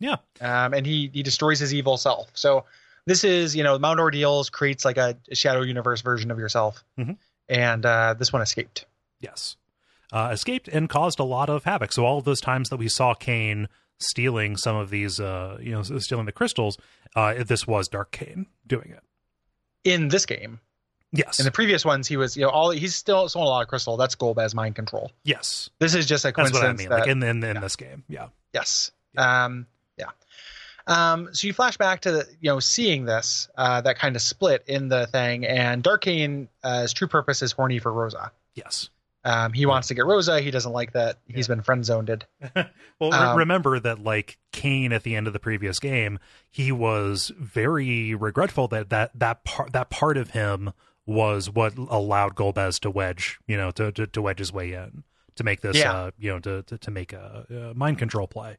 Yeah. 0.00 0.16
Um, 0.40 0.74
and 0.74 0.84
he 0.84 1.10
he 1.12 1.22
destroys 1.22 1.58
his 1.58 1.72
evil 1.72 1.96
self. 1.96 2.28
So 2.34 2.64
this 3.08 3.24
is 3.24 3.56
you 3.56 3.62
know 3.62 3.78
Mount 3.78 3.98
Ordeals 4.00 4.50
creates 4.50 4.84
like 4.84 4.96
a, 4.96 5.16
a 5.30 5.34
shadow 5.34 5.62
universe 5.62 6.02
version 6.02 6.30
of 6.30 6.38
yourself, 6.38 6.84
Mhm. 6.98 7.16
and 7.48 7.84
uh, 7.86 8.14
this 8.14 8.32
one 8.32 8.42
escaped. 8.42 8.86
Yes. 9.20 9.56
Uh, 10.12 10.30
escaped 10.32 10.68
and 10.68 10.88
caused 10.88 11.18
a 11.18 11.24
lot 11.24 11.50
of 11.50 11.64
havoc. 11.64 11.92
So 11.92 12.04
all 12.06 12.18
of 12.18 12.24
those 12.24 12.40
times 12.40 12.70
that 12.70 12.76
we 12.78 12.88
saw 12.88 13.12
Kain 13.14 13.68
stealing 13.98 14.56
some 14.56 14.74
of 14.76 14.88
these, 14.90 15.20
uh, 15.20 15.58
you 15.60 15.72
know, 15.72 15.82
stealing 15.82 16.24
the 16.24 16.32
crystals, 16.32 16.78
uh, 17.16 17.42
this 17.44 17.66
was 17.66 17.88
Dark 17.88 18.10
Kain 18.12 18.46
doing 18.66 18.90
it. 18.90 19.02
In 19.84 20.08
this 20.08 20.24
game, 20.24 20.60
Yes. 21.12 21.38
in 21.38 21.44
the 21.44 21.50
previous 21.50 21.84
ones, 21.84 22.06
he 22.08 22.16
was 22.16 22.36
you 22.36 22.42
know 22.44 22.50
all 22.50 22.70
he's 22.70 22.94
still 22.94 23.28
stolen 23.28 23.46
a 23.46 23.50
lot 23.50 23.62
of 23.62 23.68
crystal. 23.68 23.96
That's 23.96 24.14
Golbez 24.14 24.54
mind 24.54 24.74
control. 24.76 25.10
yes. 25.24 25.68
This 25.78 25.94
is 25.94 26.06
just 26.06 26.24
a 26.24 26.32
coincidence. 26.32 26.60
That's 26.60 26.62
what 26.62 26.70
I 26.70 26.76
mean. 26.76 26.88
that 26.90 27.00
like 27.00 27.08
in 27.08 27.22
in, 27.22 27.44
in 27.44 27.56
yeah. 27.56 27.60
this 27.60 27.76
game. 27.76 28.04
Yeah. 28.08 28.28
Yes. 28.54 28.90
Yeah. 29.14 29.44
Um, 29.46 29.66
so 30.88 31.46
you 31.46 31.52
flash 31.52 31.76
back 31.76 32.00
to 32.02 32.26
you 32.40 32.50
know 32.50 32.60
seeing 32.60 33.04
this 33.04 33.48
uh, 33.56 33.80
that 33.82 33.98
kind 33.98 34.16
of 34.16 34.22
split 34.22 34.64
in 34.66 34.88
the 34.88 35.06
thing, 35.08 35.46
and 35.46 35.82
Dark 35.82 36.02
Kain, 36.02 36.48
uh, 36.62 36.82
his 36.82 36.92
true 36.92 37.08
purpose 37.08 37.42
is 37.42 37.52
horny 37.52 37.78
for 37.78 37.92
Rosa. 37.92 38.32
Yes. 38.54 38.90
Um, 39.24 39.52
he 39.52 39.66
wants 39.66 39.88
to 39.88 39.94
get 39.94 40.06
Rosa. 40.06 40.40
He 40.40 40.50
doesn't 40.50 40.72
like 40.72 40.92
that 40.92 41.18
he's 41.26 41.48
been 41.48 41.60
friend 41.62 41.84
zoned. 41.84 42.24
Well, 43.00 43.12
Um, 43.14 43.36
remember 43.38 43.78
that 43.78 44.02
like 44.02 44.38
Kain 44.52 44.92
at 44.92 45.02
the 45.04 45.14
end 45.14 45.26
of 45.26 45.32
the 45.32 45.38
previous 45.38 45.78
game, 45.78 46.18
he 46.50 46.72
was 46.72 47.30
very 47.38 48.14
regretful 48.14 48.66
that 48.68 48.90
that 48.90 49.10
that 49.18 49.44
part 49.44 49.72
that 49.72 49.90
part 49.90 50.16
of 50.16 50.30
him 50.30 50.72
was 51.06 51.48
what 51.50 51.76
allowed 51.76 52.34
Golbez 52.34 52.80
to 52.80 52.90
wedge, 52.90 53.38
you 53.46 53.56
know, 53.56 53.70
to 53.72 53.92
to, 53.92 54.06
to 54.06 54.22
wedge 54.22 54.38
his 54.38 54.52
way 54.52 54.72
in 54.72 55.04
to 55.36 55.44
make 55.44 55.60
this, 55.60 55.76
Yeah. 55.76 55.92
uh, 55.92 56.10
you 56.18 56.30
know, 56.32 56.38
to 56.40 56.62
to, 56.62 56.78
to 56.78 56.90
make 56.90 57.12
a, 57.12 57.46
uh 57.70 57.74
mind 57.78 57.98
control 57.98 58.26
play. 58.26 58.56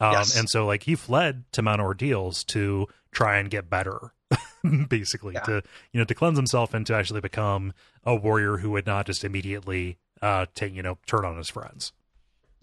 Um, 0.00 0.12
Yes. 0.12 0.36
And 0.38 0.48
so, 0.48 0.66
like, 0.66 0.84
he 0.84 0.94
fled 0.94 1.44
to 1.52 1.62
Mount 1.62 1.80
Ordeals 1.80 2.42
to 2.44 2.86
try 3.12 3.36
and 3.38 3.50
get 3.50 3.68
better, 3.68 4.12
basically, 4.88 5.34
Yeah. 5.34 5.40
to 5.40 5.62
you 5.92 5.98
know, 5.98 6.04
to 6.04 6.14
cleanse 6.14 6.38
himself 6.38 6.74
and 6.74 6.86
to 6.86 6.94
actually 6.94 7.20
become 7.20 7.72
a 8.04 8.14
warrior 8.14 8.58
who 8.58 8.70
would 8.70 8.86
not 8.86 9.06
just 9.06 9.24
immediately 9.24 9.98
uh 10.22 10.46
take 10.54 10.74
you 10.74 10.82
know 10.82 10.98
turn 11.06 11.24
on 11.24 11.36
his 11.36 11.48
friends. 11.48 11.92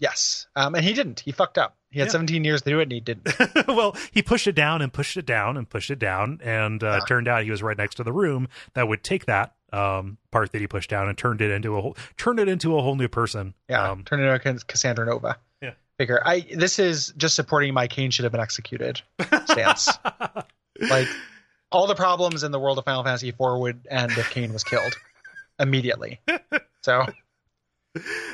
Yes. 0.00 0.46
Um, 0.54 0.74
and 0.76 0.84
he 0.84 0.92
didn't. 0.92 1.20
He 1.20 1.32
fucked 1.32 1.58
up. 1.58 1.76
He 1.90 1.98
had 1.98 2.06
Yeah. 2.06 2.12
17 2.12 2.44
years 2.44 2.62
to 2.62 2.70
do 2.70 2.78
it, 2.78 2.84
and 2.84 2.92
he 2.92 3.00
didn't. 3.00 3.26
well, 3.68 3.96
he 4.12 4.22
pushed 4.22 4.46
it 4.46 4.54
down 4.54 4.80
and 4.80 4.92
pushed 4.92 5.16
it 5.16 5.26
down 5.26 5.56
and 5.56 5.68
pushed 5.68 5.90
it 5.90 5.98
down, 5.98 6.40
and 6.44 6.84
uh, 6.84 6.98
Yeah. 7.00 7.00
turned 7.08 7.26
out 7.26 7.42
he 7.42 7.50
was 7.50 7.62
right 7.64 7.76
next 7.76 7.96
to 7.96 8.04
the 8.04 8.12
room 8.12 8.46
that 8.74 8.86
would 8.86 9.02
take 9.02 9.26
that 9.26 9.54
um, 9.72 10.18
part 10.30 10.52
that 10.52 10.60
he 10.60 10.66
pushed 10.68 10.88
down 10.88 11.08
and 11.08 11.18
turned 11.18 11.40
it 11.40 11.50
into 11.50 11.76
a 11.76 11.80
whole 11.82 11.96
turned 12.16 12.38
it 12.38 12.48
into 12.48 12.78
a 12.78 12.82
whole 12.82 12.94
new 12.94 13.08
person. 13.08 13.54
Yeah. 13.68 13.90
Um, 13.90 14.04
Turn 14.04 14.20
into 14.20 14.64
Cassandra 14.66 15.04
Nova. 15.06 15.36
Yeah. 15.60 15.72
Figure. 15.98 16.22
I. 16.24 16.46
This 16.54 16.78
is 16.78 17.12
just 17.16 17.34
supporting 17.34 17.74
my 17.74 17.86
Kain 17.88 18.10
should 18.10 18.22
have 18.24 18.32
been 18.32 18.40
executed 18.40 19.02
stance. 19.46 19.88
like 20.80 21.08
all 21.72 21.86
the 21.86 21.94
problems 21.96 22.44
in 22.44 22.52
the 22.52 22.58
world 22.58 22.78
of 22.78 22.84
Final 22.84 23.02
Fantasy 23.04 23.28
IV 23.28 23.36
would 23.40 23.86
end 23.90 24.12
if 24.12 24.30
Kain 24.30 24.52
was 24.52 24.64
killed 24.64 24.96
immediately. 25.58 26.20
So. 26.82 27.04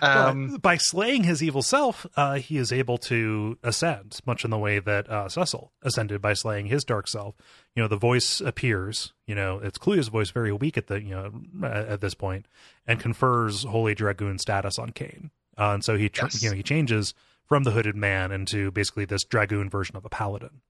Um, 0.02 0.56
by 0.60 0.76
slaying 0.76 1.22
his 1.24 1.42
evil 1.42 1.62
self, 1.62 2.06
uh, 2.16 2.34
he 2.34 2.58
is 2.58 2.70
able 2.70 2.98
to 2.98 3.56
ascend, 3.62 4.18
much 4.26 4.44
in 4.44 4.50
the 4.50 4.58
way 4.58 4.78
that 4.78 5.08
uh, 5.08 5.28
Cecil 5.28 5.72
ascended 5.82 6.20
by 6.20 6.34
slaying 6.34 6.66
his 6.66 6.84
dark 6.84 7.08
self. 7.08 7.34
You 7.74 7.82
know, 7.82 7.88
the 7.88 7.96
voice 7.96 8.40
appears. 8.42 9.14
You 9.26 9.34
know, 9.34 9.58
it's 9.60 9.78
Kluya's 9.78 10.08
voice, 10.08 10.30
very 10.30 10.52
weak 10.52 10.76
at 10.76 10.88
the 10.88 11.00
you 11.00 11.10
know 11.14 11.32
at, 11.66 11.86
at 11.88 12.00
this 12.02 12.12
point, 12.14 12.46
and 12.86 13.00
confers 13.00 13.62
Holy 13.64 13.94
Dragoon 13.94 14.38
status 14.38 14.78
on 14.78 14.90
Kain. 14.90 15.30
uh, 15.56 15.70
and 15.72 15.84
so 15.84 15.96
he 15.96 16.10
tr- 16.10 16.24
Yes. 16.26 16.42
you 16.42 16.50
know 16.50 16.56
he 16.56 16.62
changes 16.62 17.14
from 17.48 17.62
the 17.64 17.70
hooded 17.70 17.96
man 17.96 18.32
into 18.32 18.70
basically 18.70 19.04
this 19.04 19.24
dragoon 19.24 19.68
version 19.70 19.96
of 19.96 20.04
a 20.04 20.08
paladin. 20.08 20.60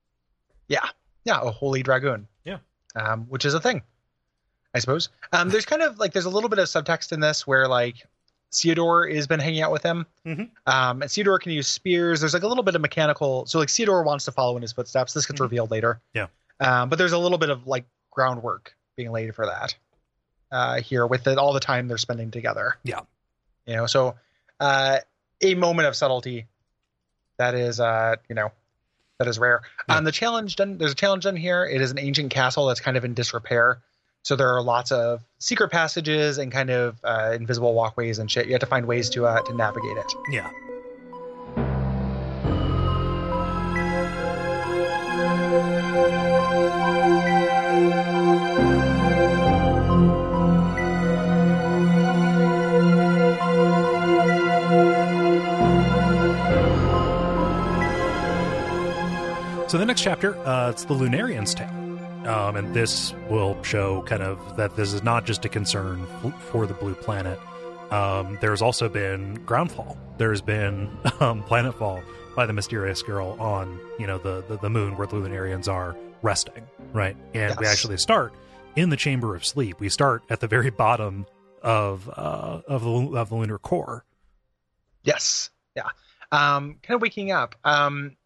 Yeah, 0.69 0.89
yeah, 1.25 1.41
a 1.43 1.51
holy 1.51 1.83
dragoon. 1.83 2.27
Yeah. 2.45 2.59
um, 2.97 3.23
which 3.29 3.45
is 3.45 3.55
a 3.55 3.61
thing, 3.61 3.83
I 4.75 4.79
suppose. 4.79 5.09
Um, 5.33 5.49
there's 5.49 5.67
kind 5.67 5.83
of 5.83 5.99
like 5.99 6.13
there's 6.13 6.25
a 6.27 6.31
little 6.31 6.49
bit 6.49 6.59
of 6.61 6.67
subtext 6.67 7.11
in 7.13 7.19
this 7.21 7.45
where 7.47 7.67
like 7.67 8.07
Theodore 8.53 9.09
has 9.09 9.27
been 9.27 9.41
hanging 9.41 9.63
out 9.63 9.73
with 9.73 9.83
him, 9.83 10.07
Mhm. 10.25 10.49
um, 10.67 11.03
and 11.03 11.11
Theodore 11.11 11.39
can 11.41 11.51
use 11.51 11.67
spears. 11.67 12.21
There's 12.21 12.35
like 12.35 12.45
a 12.45 12.47
little 12.47 12.63
bit 12.63 12.75
of 12.77 12.81
mechanical. 12.81 13.47
So 13.47 13.59
like 13.59 13.69
Theodore 13.71 14.05
wants 14.05 14.25
to 14.27 14.33
follow 14.33 14.55
in 14.57 14.63
his 14.63 14.71
footsteps. 14.73 15.13
This 15.13 15.27
gets 15.27 15.41
Mhm. 15.41 15.45
revealed 15.45 15.71
later. 15.71 16.01
Yeah. 16.13 16.27
um, 16.61 16.89
but 16.89 16.97
there's 17.01 17.11
a 17.13 17.19
little 17.19 17.37
bit 17.39 17.51
of 17.51 17.67
like 17.67 17.85
groundwork 18.13 18.77
being 18.97 19.11
laid 19.11 19.35
for 19.35 19.45
that 19.47 19.75
uh, 20.53 20.81
here 20.81 21.05
with 21.05 21.27
it, 21.27 21.37
all 21.37 21.53
the 21.53 21.59
time 21.59 21.89
they're 21.89 21.99
spending 21.99 22.31
together. 22.31 22.77
Yeah. 22.85 23.01
you 23.67 23.75
know, 23.75 23.87
so 23.87 24.15
uh, 24.61 24.99
a 25.41 25.55
moment 25.57 25.89
of 25.89 25.97
subtlety 25.97 26.47
that 27.39 27.55
is 27.55 27.81
uh, 27.81 28.17
you 28.29 28.35
know 28.35 28.53
that 29.19 29.29
is 29.29 29.39
rare. 29.39 29.63
Yeah. 29.89 29.97
Um, 29.97 30.05
the 30.05 30.13
challenge 30.13 30.57
done. 30.57 30.79
There's 30.79 30.93
a 30.93 30.97
challenge 30.97 31.25
done 31.25 31.37
here. 31.37 31.65
It 31.65 31.81
is 31.81 31.91
an 31.91 31.99
ancient 31.99 32.31
castle 32.31 32.67
that's 32.67 32.81
kind 32.81 32.97
of 32.97 33.05
in 33.05 33.15
disrepair. 33.15 33.81
So 34.23 34.37
there 34.37 34.55
are 34.55 34.63
lots 34.63 34.91
of 34.91 35.23
secret 35.39 35.71
passages 35.71 36.39
and 36.39 36.51
kind 36.51 36.71
of 36.71 36.97
uh, 37.05 37.33
invisible 37.35 37.75
walkways 37.75 38.19
and 38.19 38.31
shit. 38.31 38.47
You 38.47 38.53
have 38.53 38.61
to 38.61 38.67
find 38.67 38.87
ways 38.87 39.11
to 39.11 39.27
uh, 39.27 39.43
to 39.43 39.55
navigate 39.55 39.97
it. 39.97 40.13
Yeah. 40.31 40.51
So 59.75 59.79
the 59.79 59.87
next 59.87 60.03
chapter, 60.03 60.37
uh, 60.47 60.71
it's 60.71 60.85
the 60.85 60.95
Lunarian's 60.95 61.53
Tale. 61.53 61.69
Um, 62.33 62.55
and 62.55 62.73
this 62.73 63.13
will 63.29 63.61
show 63.65 64.03
kind 64.03 64.23
of 64.23 64.57
that 64.57 64.77
this 64.77 64.93
is 64.93 65.03
not 65.03 65.27
just 65.27 65.45
a 65.45 65.49
concern 65.49 66.07
for 66.53 66.65
the 66.65 66.75
blue 66.75 66.95
planet. 66.95 67.41
Um, 67.91 68.39
there's 68.41 68.63
also 68.63 68.89
been 68.89 69.37
groundfall. 69.39 69.97
There's 70.17 70.41
been 70.41 70.97
um, 71.19 71.43
planetfall 71.43 72.05
by 72.37 72.47
the 72.47 72.53
mysterious 72.53 73.03
girl 73.03 73.37
on 73.41 73.81
you 73.99 74.07
know 74.07 74.19
the, 74.19 74.45
the 74.47 74.59
the 74.59 74.71
moon 74.71 74.97
where 74.97 75.09
the 75.09 75.17
Lunarians 75.17 75.67
are 75.67 75.97
resting, 76.23 76.65
right? 76.93 77.17
And 77.35 77.59
we 77.59 77.67
actually 77.67 77.97
start 77.97 78.33
in 78.77 78.91
the 78.91 78.97
chamber 78.97 79.35
of 79.35 79.45
sleep. 79.45 79.81
We 79.81 79.89
start 79.89 80.23
at 80.31 80.39
the 80.39 80.47
very 80.47 80.71
bottom 80.85 81.27
of 81.63 82.09
uh, 82.11 82.61
of 82.69 82.85
the 82.85 83.19
of 83.19 83.29
the 83.29 83.35
lunar 83.35 83.59
core. 83.59 84.05
Yes. 85.03 85.51
Yeah. 85.75 85.89
Um, 86.31 86.77
kind 86.81 86.95
of 86.95 87.03
waking 87.03 87.33
up. 87.33 87.57
Um, 87.65 88.17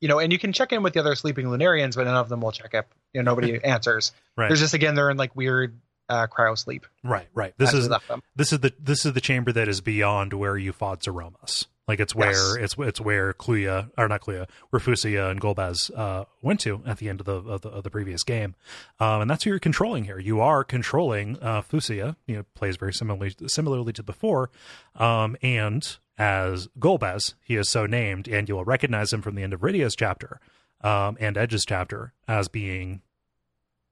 you 0.00 0.08
know, 0.08 0.18
and 0.18 0.32
you 0.32 0.38
can 0.38 0.52
check 0.52 0.72
in 0.72 0.82
with 0.82 0.94
the 0.94 1.00
other 1.00 1.14
sleeping 1.14 1.46
Lunarians, 1.46 1.96
but 1.96 2.04
none 2.04 2.16
of 2.16 2.28
them 2.28 2.40
will 2.40 2.52
check 2.52 2.74
up. 2.74 2.86
You 3.12 3.22
know, 3.22 3.30
nobody 3.32 3.58
answers. 3.64 4.12
Right. 4.36 4.48
There's 4.48 4.60
just 4.60 4.74
again 4.74 4.94
they're 4.94 5.10
in 5.10 5.16
like 5.16 5.34
weird 5.34 5.78
uh, 6.08 6.26
cryo 6.26 6.56
sleep. 6.56 6.86
Right, 7.02 7.28
right. 7.34 7.54
This 7.58 7.72
we 7.72 7.80
is 7.80 7.88
this 8.36 8.52
is 8.52 8.60
the 8.60 8.72
this 8.78 9.04
is 9.04 9.12
the 9.12 9.20
chamber 9.20 9.52
that 9.52 9.68
is 9.68 9.80
beyond 9.80 10.32
where 10.32 10.56
you 10.56 10.72
fought 10.72 11.00
Zeromus. 11.00 11.66
Like 11.88 12.00
it's 12.00 12.14
where 12.16 12.30
Yes. 12.30 12.56
it's 12.58 12.74
it's 12.78 13.00
where 13.00 13.32
Kluya 13.32 13.90
or 13.96 14.08
not 14.08 14.20
Kluya, 14.20 14.48
where 14.70 14.80
Fusoya 14.80 15.30
and 15.30 15.40
Golbez 15.40 15.88
uh, 15.96 16.24
went 16.42 16.58
to 16.60 16.82
at 16.84 16.98
the 16.98 17.08
end 17.08 17.20
of 17.20 17.26
the 17.26 17.36
of 17.36 17.60
the, 17.60 17.68
of 17.68 17.84
the 17.84 17.90
previous 17.90 18.24
game, 18.24 18.56
um, 18.98 19.20
and 19.22 19.30
that's 19.30 19.44
who 19.44 19.50
you're 19.50 19.60
controlling 19.60 20.04
here. 20.04 20.18
You 20.18 20.40
are 20.40 20.64
controlling 20.64 21.38
uh, 21.40 21.62
Fusoya. 21.62 22.16
You 22.26 22.36
know, 22.38 22.44
plays 22.54 22.76
very 22.76 22.92
similarly 22.92 23.34
similarly 23.46 23.92
to 23.92 24.02
before, 24.02 24.50
um, 24.96 25.36
and 25.42 25.96
as 26.18 26.66
Golbez, 26.80 27.34
he 27.44 27.54
is 27.54 27.68
so 27.70 27.86
named, 27.86 28.26
and 28.26 28.48
you 28.48 28.56
will 28.56 28.64
recognize 28.64 29.12
him 29.12 29.22
from 29.22 29.36
the 29.36 29.44
end 29.44 29.52
of 29.52 29.60
Rydia's 29.60 29.94
chapter 29.94 30.40
um, 30.80 31.16
and 31.20 31.36
Edge's 31.36 31.64
chapter 31.64 32.14
as 32.26 32.48
being, 32.48 33.02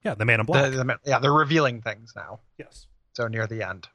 yeah, 0.03 0.15
the 0.15 0.25
man 0.25 0.41
in 0.41 0.47
black. 0.47 0.73
The- 0.73 0.79
the- 0.83 0.99
yeah, 1.05 1.21
they're 1.21 1.33
revealing 1.33 1.81
things 1.81 2.13
now. 2.17 2.41
yes. 2.59 2.89
so 3.13 3.29
near 3.29 3.47
the 3.47 3.63
end. 3.63 3.87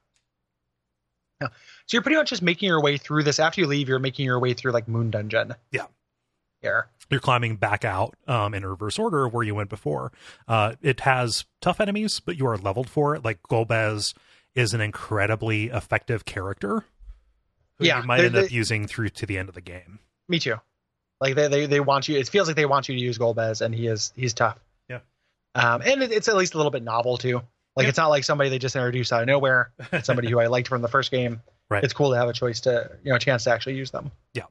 Yeah. 1.41 1.47
So 1.89 1.95
you're 1.97 2.03
pretty 2.03 2.17
much 2.17 2.29
just 2.29 2.43
making 2.43 2.67
your 2.67 2.81
way 2.83 2.97
through 2.97 3.23
this. 3.23 3.39
After 3.39 3.61
you 3.61 3.65
leave, 3.67 3.89
you're 3.89 3.97
making 3.97 4.23
your 4.25 4.39
way 4.39 4.53
through 4.53 4.73
like 4.73 4.87
Moon 4.87 5.09
Dungeon. 5.09 5.55
Yeah. 5.71 5.85
Here. 6.61 6.87
you're 7.09 7.19
climbing 7.21 7.55
back 7.55 7.83
out 7.85 8.15
um, 8.27 8.53
in 8.53 8.63
reverse 8.65 8.99
order 8.99 9.25
of 9.25 9.33
where 9.33 9.43
you 9.45 9.55
went 9.55 9.69
before. 9.69 10.11
Uh, 10.47 10.75
it 10.81 10.99
has 10.99 11.45
tough 11.61 11.79
enemies, 11.79 12.19
but 12.19 12.37
you 12.37 12.45
are 12.47 12.57
leveled 12.57 12.89
for 12.89 13.15
it. 13.15 13.23
Like 13.25 13.39
Golbez 13.49 14.13
is 14.55 14.73
an 14.75 14.81
incredibly 14.81 15.67
effective 15.69 16.25
character. 16.25 16.83
Who 17.77 17.85
Yeah, 17.85 18.01
you 18.01 18.07
might 18.07 18.19
end 18.25 18.35
up 18.35 18.49
they- 18.49 18.55
using 18.55 18.85
through 18.87 19.09
to 19.09 19.25
the 19.25 19.37
end 19.39 19.49
of 19.49 19.55
the 19.55 19.61
game. 19.61 19.97
Me 20.27 20.37
too. 20.37 20.55
Like 21.21 21.33
they, 21.35 21.47
they, 21.47 21.65
they 21.65 21.79
want 21.79 22.07
you. 22.07 22.17
It 22.19 22.27
feels 22.29 22.47
like 22.47 22.55
they 22.57 22.65
want 22.67 22.87
you 22.89 22.95
to 22.95 23.01
use 23.01 23.17
Golbez, 23.17 23.61
and 23.61 23.73
he 23.73 23.87
is 23.87 24.13
he's 24.15 24.33
tough. 24.35 24.59
Yeah. 24.89 24.99
Um, 25.55 25.81
and 25.81 26.03
it, 26.03 26.11
it's 26.11 26.27
at 26.27 26.35
least 26.35 26.53
a 26.53 26.57
little 26.57 26.71
bit 26.71 26.83
novel 26.83 27.17
too. 27.17 27.41
Like 27.75 27.85
Yeah. 27.85 27.89
it's 27.89 27.97
not 27.97 28.09
like 28.09 28.25
somebody 28.25 28.49
they 28.51 28.59
just 28.59 28.75
introduced 28.75 29.11
out 29.13 29.21
of 29.21 29.27
nowhere. 29.27 29.71
It's 29.93 30.05
somebody 30.05 30.29
who 30.29 30.39
I 30.39 30.47
liked 30.47 30.67
from 30.67 30.81
the 30.81 30.87
first 30.89 31.09
game. 31.09 31.41
Right. 31.69 31.83
It's 31.83 31.93
cool 31.93 32.11
to 32.11 32.17
have 32.17 32.27
a 32.29 32.33
choice 32.33 32.61
to 32.61 32.91
you 33.03 33.11
know 33.11 33.15
a 33.15 33.19
chance 33.19 33.43
to 33.43 33.51
actually 33.51 33.75
use 33.75 33.91
them. 33.91 34.11
Yeah. 34.33 34.43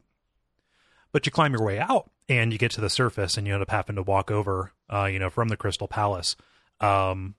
But 1.13 1.27
you 1.27 1.33
climb 1.33 1.53
your 1.53 1.65
way 1.65 1.79
out 1.79 2.11
and 2.29 2.53
you 2.53 2.59
get 2.59 2.71
to 2.73 2.81
the 2.81 2.91
surface, 2.91 3.37
and 3.37 3.47
you 3.47 3.55
end 3.55 3.63
up 3.63 3.71
having 3.71 3.97
to 3.97 4.03
walk 4.03 4.31
over, 4.31 4.73
uh, 4.93 5.07
you 5.07 5.19
know, 5.19 5.31
from 5.31 5.49
the 5.49 5.57
Crystal 5.57 5.89
Palace. 5.89 6.37
Um, 6.81 7.35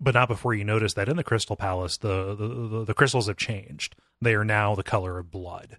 but 0.00 0.14
not 0.14 0.28
before 0.28 0.52
you 0.52 0.64
notice 0.64 0.94
that 0.94 1.08
in 1.08 1.16
the 1.16 1.22
Crystal 1.24 1.56
Palace, 1.56 1.96
the 1.98 2.34
the, 2.34 2.48
the, 2.48 2.84
the 2.86 2.94
crystals 2.94 3.28
have 3.28 3.36
changed. 3.36 3.94
They 4.20 4.34
are 4.34 4.44
now 4.44 4.74
the 4.74 4.82
color 4.82 5.18
of 5.18 5.30
blood. 5.30 5.78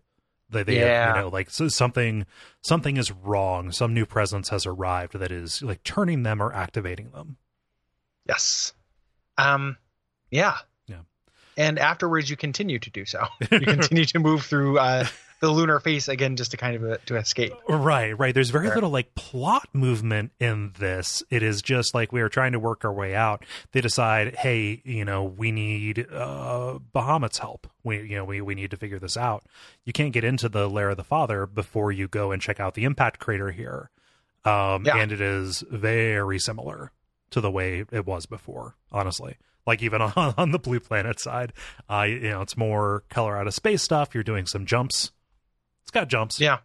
They, 0.50 0.64
they 0.64 0.76
have, 0.78 0.88
Yeah. 0.88 1.16
you 1.16 1.22
know, 1.22 1.28
like 1.30 1.50
so 1.50 1.68
something 1.68 2.26
something 2.62 2.96
is 2.98 3.12
wrong. 3.12 3.72
Some 3.72 3.94
new 3.94 4.06
presence 4.06 4.50
has 4.50 4.66
arrived 4.66 5.20
that 5.20 5.32
is 5.32 5.62
like 5.62 5.84
turning 5.84 6.24
them 6.24 6.42
or 6.42 6.54
activating 6.54 7.12
them. 7.12 7.38
Yes. 8.28 8.74
Um. 9.38 9.78
Yeah. 10.32 10.58
And 11.58 11.78
afterwards, 11.80 12.30
you 12.30 12.36
continue 12.38 12.80
to 12.80 12.90
do 12.90 13.06
so. 13.06 13.26
You 13.52 13.60
continue 13.62 14.06
to 14.06 14.20
move 14.20 14.44
through 14.46 14.80
uh, 14.80 15.06
the 15.40 15.50
lunar 15.52 15.80
face 15.80 16.08
again, 16.08 16.36
just 16.36 16.52
to 16.52 16.58
kind 16.58 16.76
of 16.76 16.84
uh, 16.84 16.98
to 17.08 17.18
escape. 17.18 17.54
Right, 17.68 18.18
right. 18.18 18.34
There's 18.34 18.50
very 18.50 18.70
little 18.70 18.90
like 18.90 19.14
plot 19.16 19.68
movement 19.74 20.32
in 20.40 20.72
this. 20.80 21.22
It 21.30 21.44
is 21.44 21.62
just 21.62 21.94
like 21.94 22.12
we 22.12 22.22
are 22.22 22.30
trying 22.30 22.54
to 22.54 22.60
work 22.60 22.84
our 22.86 22.94
way 22.94 23.14
out. 23.14 23.46
They 23.74 23.82
decide, 23.82 24.36
hey, 24.36 24.82
you 24.86 25.06
know, 25.06 25.24
we 25.24 25.52
need 25.52 26.08
uh 26.12 26.80
Bahamut's 26.96 27.38
help. 27.40 27.68
We 27.84 28.02
you 28.02 28.16
know, 28.16 28.26
we, 28.26 28.42
we 28.42 28.56
need 28.56 28.72
to 28.72 28.78
figure 28.78 29.00
this 29.00 29.18
out. 29.18 29.44
You 29.86 29.94
can't 29.94 30.14
get 30.14 30.24
into 30.24 30.50
the 30.50 30.70
lair 30.70 30.90
of 30.90 30.98
the 30.98 31.04
father 31.04 31.46
before 31.46 31.92
you 31.92 32.08
go 32.08 32.32
and 32.32 32.42
check 32.42 32.60
out 32.60 32.74
the 32.74 32.86
impact 32.86 33.20
crater 33.20 33.52
here. 33.52 33.90
Um 34.46 34.86
Yeah. 34.86 34.98
and 34.98 35.12
it 35.12 35.22
is 35.22 35.64
very 35.70 36.40
similar 36.40 36.92
to 37.32 37.42
the 37.42 37.52
way 37.52 37.84
it 37.92 38.06
was 38.06 38.26
before, 38.26 38.76
honestly. 38.92 39.38
Like 39.66 39.82
even 39.84 40.02
on, 40.16 40.34
on 40.38 40.52
the 40.52 40.60
blue 40.60 40.80
planet 40.80 41.20
side. 41.20 41.54
Uh 41.90 42.02
you 42.04 42.30
know, 42.30 42.42
it's 42.42 42.58
more 42.58 43.04
color 43.10 43.38
out 43.38 43.48
of 43.48 43.54
space 43.54 43.82
stuff. 43.84 44.14
You're 44.14 44.24
doing 44.24 44.46
some 44.46 44.66
jumps. 44.66 45.12
It's 45.84 45.92
got 45.92 46.08
jumps. 46.08 46.40
Yeah. 46.40 46.60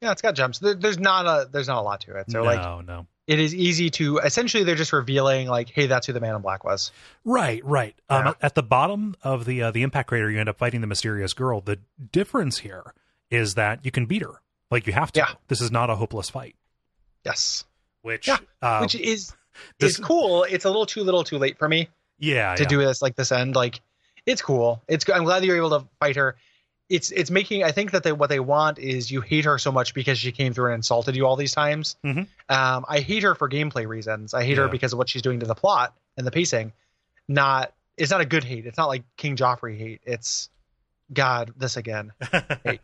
Yeah, 0.00 0.12
it's 0.12 0.20
got 0.22 0.34
jumps. 0.34 0.58
There, 0.58 0.74
there's 0.74 0.98
not 0.98 1.26
a 1.26 1.48
there's 1.50 1.68
not 1.68 1.78
a 1.78 1.82
lot 1.82 2.00
to 2.02 2.16
it. 2.18 2.30
So 2.30 2.40
no, 2.40 2.44
like 2.44 2.86
no. 2.86 3.06
it 3.26 3.38
is 3.38 3.54
easy 3.54 3.88
to 3.90 4.18
essentially 4.18 4.62
they're 4.64 4.74
just 4.74 4.92
revealing 4.92 5.48
like, 5.48 5.70
hey, 5.70 5.86
that's 5.86 6.06
who 6.06 6.12
the 6.12 6.20
man 6.20 6.34
in 6.34 6.42
black 6.42 6.62
was. 6.64 6.90
Right, 7.24 7.64
right. 7.64 7.94
Um, 8.10 8.24
Yeah. 8.24 8.30
at- 8.30 8.36
At 8.42 8.54
the 8.54 8.62
bottom 8.62 9.14
of 9.22 9.44
the 9.46 9.62
uh, 9.62 9.70
the 9.70 9.82
impact 9.82 10.08
crater, 10.08 10.30
you 10.30 10.38
end 10.40 10.48
up 10.48 10.58
fighting 10.58 10.82
the 10.82 10.86
mysterious 10.86 11.32
girl. 11.32 11.60
The 11.62 11.78
difference 12.12 12.58
here 12.58 12.92
is 13.30 13.54
that 13.54 13.84
you 13.84 13.90
can 13.90 14.04
beat 14.06 14.22
her, 14.22 14.42
like 14.70 14.86
you 14.86 14.92
have 14.92 15.10
to. 15.12 15.20
Yeah. 15.20 15.28
This 15.48 15.60
is 15.62 15.70
not 15.70 15.88
a 15.88 15.96
hopeless 15.96 16.28
fight. 16.28 16.54
Yes. 17.24 17.64
Which, 18.02 18.28
Yeah, 18.28 18.36
uh, 18.60 18.80
Which 18.80 18.94
is 18.96 19.32
this- 19.78 19.92
is 19.92 19.96
cool. 20.04 20.44
It's 20.44 20.66
a 20.66 20.68
little 20.68 20.84
too 20.86 21.02
little 21.02 21.24
too 21.24 21.38
late 21.38 21.58
for 21.58 21.68
me 21.68 21.88
yeah, 22.18 22.54
to 22.54 22.62
yeah. 22.62 22.68
do 22.68 22.78
this 22.78 23.02
like 23.02 23.16
this 23.16 23.32
end. 23.32 23.54
Like 23.56 23.80
it's 24.26 24.42
cool. 24.42 24.82
It's 24.88 25.08
I'm 25.08 25.24
glad 25.24 25.40
that 25.40 25.46
you're 25.46 25.56
able 25.56 25.80
to 25.80 25.86
fight 26.00 26.16
her. 26.16 26.36
It's 26.88 27.10
it's 27.10 27.30
making 27.30 27.64
I 27.64 27.72
think 27.72 27.92
that 27.92 28.02
they 28.02 28.12
what 28.12 28.28
they 28.28 28.40
want 28.40 28.78
is 28.78 29.10
you 29.10 29.20
hate 29.22 29.46
her 29.46 29.58
so 29.58 29.72
much 29.72 29.94
because 29.94 30.18
she 30.18 30.32
came 30.32 30.52
through 30.52 30.66
and 30.66 30.74
insulted 30.76 31.16
you 31.16 31.26
all 31.26 31.36
these 31.36 31.52
times. 31.54 31.96
Mhm. 32.04 32.26
Um, 32.48 32.84
I 32.88 33.00
hate 33.00 33.22
her 33.22 33.34
for 33.34 33.48
gameplay 33.48 33.86
reasons. 33.88 34.34
I 34.34 34.44
hate 34.44 34.58
her 34.58 34.68
because 34.68 34.92
of 34.92 34.98
what 34.98 35.08
she's 35.08 35.22
doing 35.22 35.40
to 35.40 35.46
the 35.46 35.54
plot 35.54 35.94
and 36.16 36.26
the 36.26 36.30
pacing. 36.30 36.72
Not 37.26 37.72
it's 37.96 38.10
not 38.10 38.20
a 38.20 38.26
good 38.26 38.44
hate. 38.44 38.66
It's 38.66 38.76
not 38.76 38.88
like 38.88 39.02
King 39.16 39.36
Joffrey 39.36 39.78
hate. 39.78 40.00
It's 40.04 40.50
God 41.12 41.52
this 41.56 41.76
again. 41.76 42.12
Hate. 42.64 42.80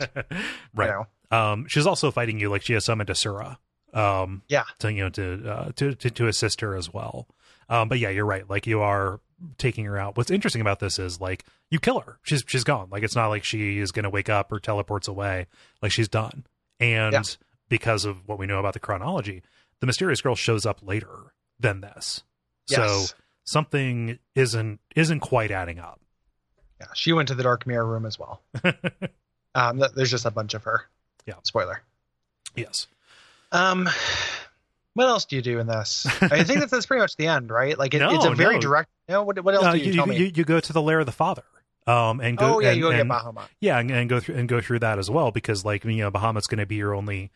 Right. 0.74 0.86
You 0.86 0.86
know? 0.86 1.06
Um, 1.36 1.66
she's 1.68 1.86
also 1.86 2.10
fighting 2.10 2.38
you 2.38 2.48
like 2.50 2.62
she 2.62 2.74
has 2.74 2.84
summoned 2.84 3.10
Asura. 3.10 3.58
Um, 3.92 4.42
Yeah. 4.48 4.64
to 4.78 4.92
you 4.92 5.04
know 5.04 5.10
to 5.10 5.50
uh, 5.50 5.72
to, 5.76 5.94
to 5.94 6.10
to 6.10 6.26
assist 6.28 6.60
her 6.60 6.76
as 6.76 6.92
well. 6.92 7.26
Um, 7.70 7.88
but 7.88 7.98
yeah, 7.98 8.10
you're 8.10 8.26
right. 8.26 8.48
Like 8.50 8.66
you 8.66 8.82
are 8.82 9.20
taking 9.56 9.86
her 9.86 9.96
out. 9.96 10.16
What's 10.18 10.30
interesting 10.30 10.60
about 10.60 10.80
this 10.80 10.98
is 10.98 11.20
like 11.20 11.44
you 11.70 11.78
kill 11.80 12.00
her. 12.00 12.18
She's 12.22 12.44
she's 12.46 12.64
gone. 12.64 12.88
Like 12.90 13.02
it's 13.02 13.16
not 13.16 13.28
like 13.28 13.44
she 13.44 13.78
is 13.78 13.92
going 13.92 14.02
to 14.02 14.10
wake 14.10 14.28
up 14.28 14.52
or 14.52 14.58
teleports 14.60 15.08
away. 15.08 15.46
Like 15.80 15.92
she's 15.92 16.08
done. 16.08 16.44
And 16.78 17.12
Yeah. 17.14 17.22
because 17.68 18.04
of 18.04 18.26
what 18.28 18.38
we 18.38 18.46
know 18.46 18.58
about 18.58 18.74
the 18.74 18.80
chronology, 18.80 19.42
the 19.80 19.86
mysterious 19.86 20.20
girl 20.20 20.34
shows 20.34 20.66
up 20.66 20.80
later 20.82 21.32
than 21.58 21.80
this. 21.80 22.22
Yes. 22.68 22.78
So 23.08 23.16
something 23.44 24.18
isn't 24.34 24.80
isn't 24.94 25.20
quite 25.20 25.50
adding 25.50 25.78
up. 25.78 26.00
Yeah, 26.80 26.88
she 26.94 27.12
went 27.12 27.28
to 27.28 27.34
the 27.34 27.42
dark 27.42 27.66
mirror 27.66 27.86
room 27.86 28.04
as 28.04 28.18
well. 28.18 28.42
Um, 29.52 29.78
th- 29.78 29.90
there's 29.96 30.12
just 30.12 30.26
a 30.26 30.30
bunch 30.30 30.54
of 30.54 30.62
her. 30.62 30.82
Yeah. 31.26 31.34
Spoiler. 31.42 31.82
Yes. 32.54 32.86
Um, 33.50 33.88
what 34.94 35.08
else 35.08 35.24
do 35.24 35.36
you 35.36 35.42
do 35.42 35.58
in 35.58 35.66
this? 35.66 36.06
I 36.20 36.42
think 36.44 36.60
that 36.60 36.70
that's 36.70 36.86
pretty 36.86 37.00
much 37.00 37.16
the 37.16 37.26
end, 37.28 37.50
right? 37.50 37.78
Like 37.78 37.94
it, 37.94 37.98
No, 38.00 38.14
it's 38.14 38.24
a 38.24 38.34
very 38.34 38.54
no. 38.56 38.60
direct. 38.60 38.90
You 39.08 39.14
know, 39.14 39.22
what, 39.22 39.42
what 39.44 39.54
else 39.54 39.64
Uh, 39.64 39.72
do 39.72 39.78
you, 39.78 39.84
you, 39.86 39.92
tell 39.94 40.06
you, 40.12 40.26
me? 40.26 40.32
you 40.34 40.44
go 40.44 40.60
to 40.60 40.72
the 40.72 40.82
lair 40.82 41.00
of 41.00 41.06
the 41.06 41.12
father. 41.12 41.44
Um, 41.86 42.20
and 42.20 42.36
go 42.36 42.56
oh 42.56 42.60
yeah, 42.60 42.68
and, 42.68 42.76
you 42.76 42.82
go 42.84 42.90
get 42.90 43.00
and- 43.00 43.10
Bahamut. 43.10 43.48
yeah, 43.60 43.78
and, 43.78 43.90
and 43.90 44.08
go 44.08 44.20
through 44.20 44.36
and 44.36 44.48
go 44.48 44.60
through 44.60 44.80
that 44.80 44.98
as 44.98 45.10
well 45.10 45.30
because 45.30 45.64
like 45.64 45.84
you 45.84 45.92
know 45.96 46.10
Bahamut's 46.10 46.46
going 46.46 46.58
to 46.58 46.66
be 46.66 46.76
your 46.76 46.94
only 46.94 47.30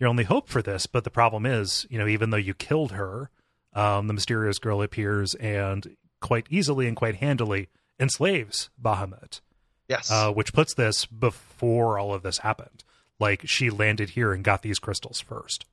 your 0.00 0.08
only 0.08 0.24
hope 0.24 0.48
for 0.48 0.60
this. 0.62 0.86
But 0.86 1.04
the 1.04 1.10
problem 1.10 1.46
is, 1.46 1.86
you 1.88 1.98
know, 1.98 2.06
even 2.08 2.30
though 2.30 2.36
you 2.36 2.54
killed 2.54 2.92
her, 2.92 3.30
um, 3.72 4.08
the 4.08 4.12
mysterious 4.12 4.58
girl 4.58 4.82
appears 4.82 5.34
and 5.36 5.96
quite 6.20 6.46
easily 6.50 6.88
and 6.88 6.96
quite 6.96 7.14
handily 7.16 7.68
enslaves 8.00 8.68
Bahamut, 8.82 9.40
Yes. 9.88 10.10
uh, 10.10 10.32
which 10.32 10.52
puts 10.52 10.74
this 10.74 11.06
before 11.06 11.96
all 11.98 12.12
of 12.12 12.22
this 12.22 12.38
happened. 12.38 12.82
Like 13.20 13.42
she 13.46 13.70
landed 13.70 14.10
here 14.10 14.32
and 14.32 14.42
got 14.42 14.62
these 14.62 14.80
crystals 14.80 15.20
first. 15.20 15.64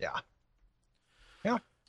yeah. 0.00 0.20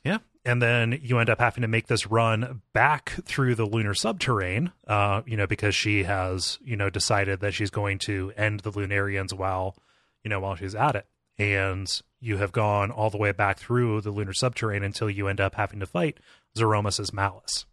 Yeah. 0.06 0.18
And 0.44 0.62
then 0.62 1.00
you 1.02 1.18
end 1.18 1.28
up 1.28 1.40
having 1.40 1.62
to 1.62 1.68
make 1.68 1.88
this 1.88 2.06
run 2.06 2.62
back 2.72 3.10
through 3.24 3.56
the 3.56 3.64
lunar 3.64 3.94
subterrane, 3.94 4.70
uh, 4.86 5.22
you 5.26 5.36
know, 5.36 5.46
because 5.48 5.74
she 5.74 6.04
has, 6.04 6.58
you 6.62 6.76
know, 6.76 6.88
decided 6.88 7.40
that 7.40 7.52
she's 7.52 7.70
going 7.70 7.98
to 8.00 8.32
end 8.36 8.60
the 8.60 8.70
Lunarians 8.70 9.32
while, 9.32 9.74
you 10.22 10.28
know, 10.30 10.38
while 10.38 10.54
she's 10.54 10.76
at 10.76 10.94
it. 10.94 11.06
And 11.36 11.90
you 12.20 12.36
have 12.36 12.52
gone 12.52 12.92
all 12.92 13.10
the 13.10 13.18
way 13.18 13.32
back 13.32 13.58
through 13.58 14.00
the 14.02 14.10
lunar 14.12 14.32
subterrane 14.32 14.84
until 14.84 15.10
you 15.10 15.26
end 15.26 15.40
up 15.40 15.56
having 15.56 15.80
to 15.80 15.86
fight 15.86 16.18
Zeromus's 16.56 17.12
malice. 17.12 17.66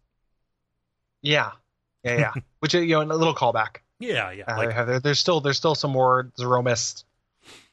Yeah. 1.22 1.52
Yeah. 2.02 2.18
Yeah. 2.18 2.32
Which 2.58 2.74
you 2.74 2.86
know, 2.86 3.02
a 3.02 3.04
little 3.16 3.34
callback. 3.34 3.76
Yeah, 4.00 4.32
yeah. 4.32 4.44
Uh, 4.52 4.56
like, 4.58 4.72
have- 4.72 4.86
there- 4.88 5.00
there's 5.00 5.18
still 5.20 5.40
there's 5.40 5.56
still 5.56 5.74
some 5.74 5.92
more 5.92 6.32
Zeromus 6.38 7.04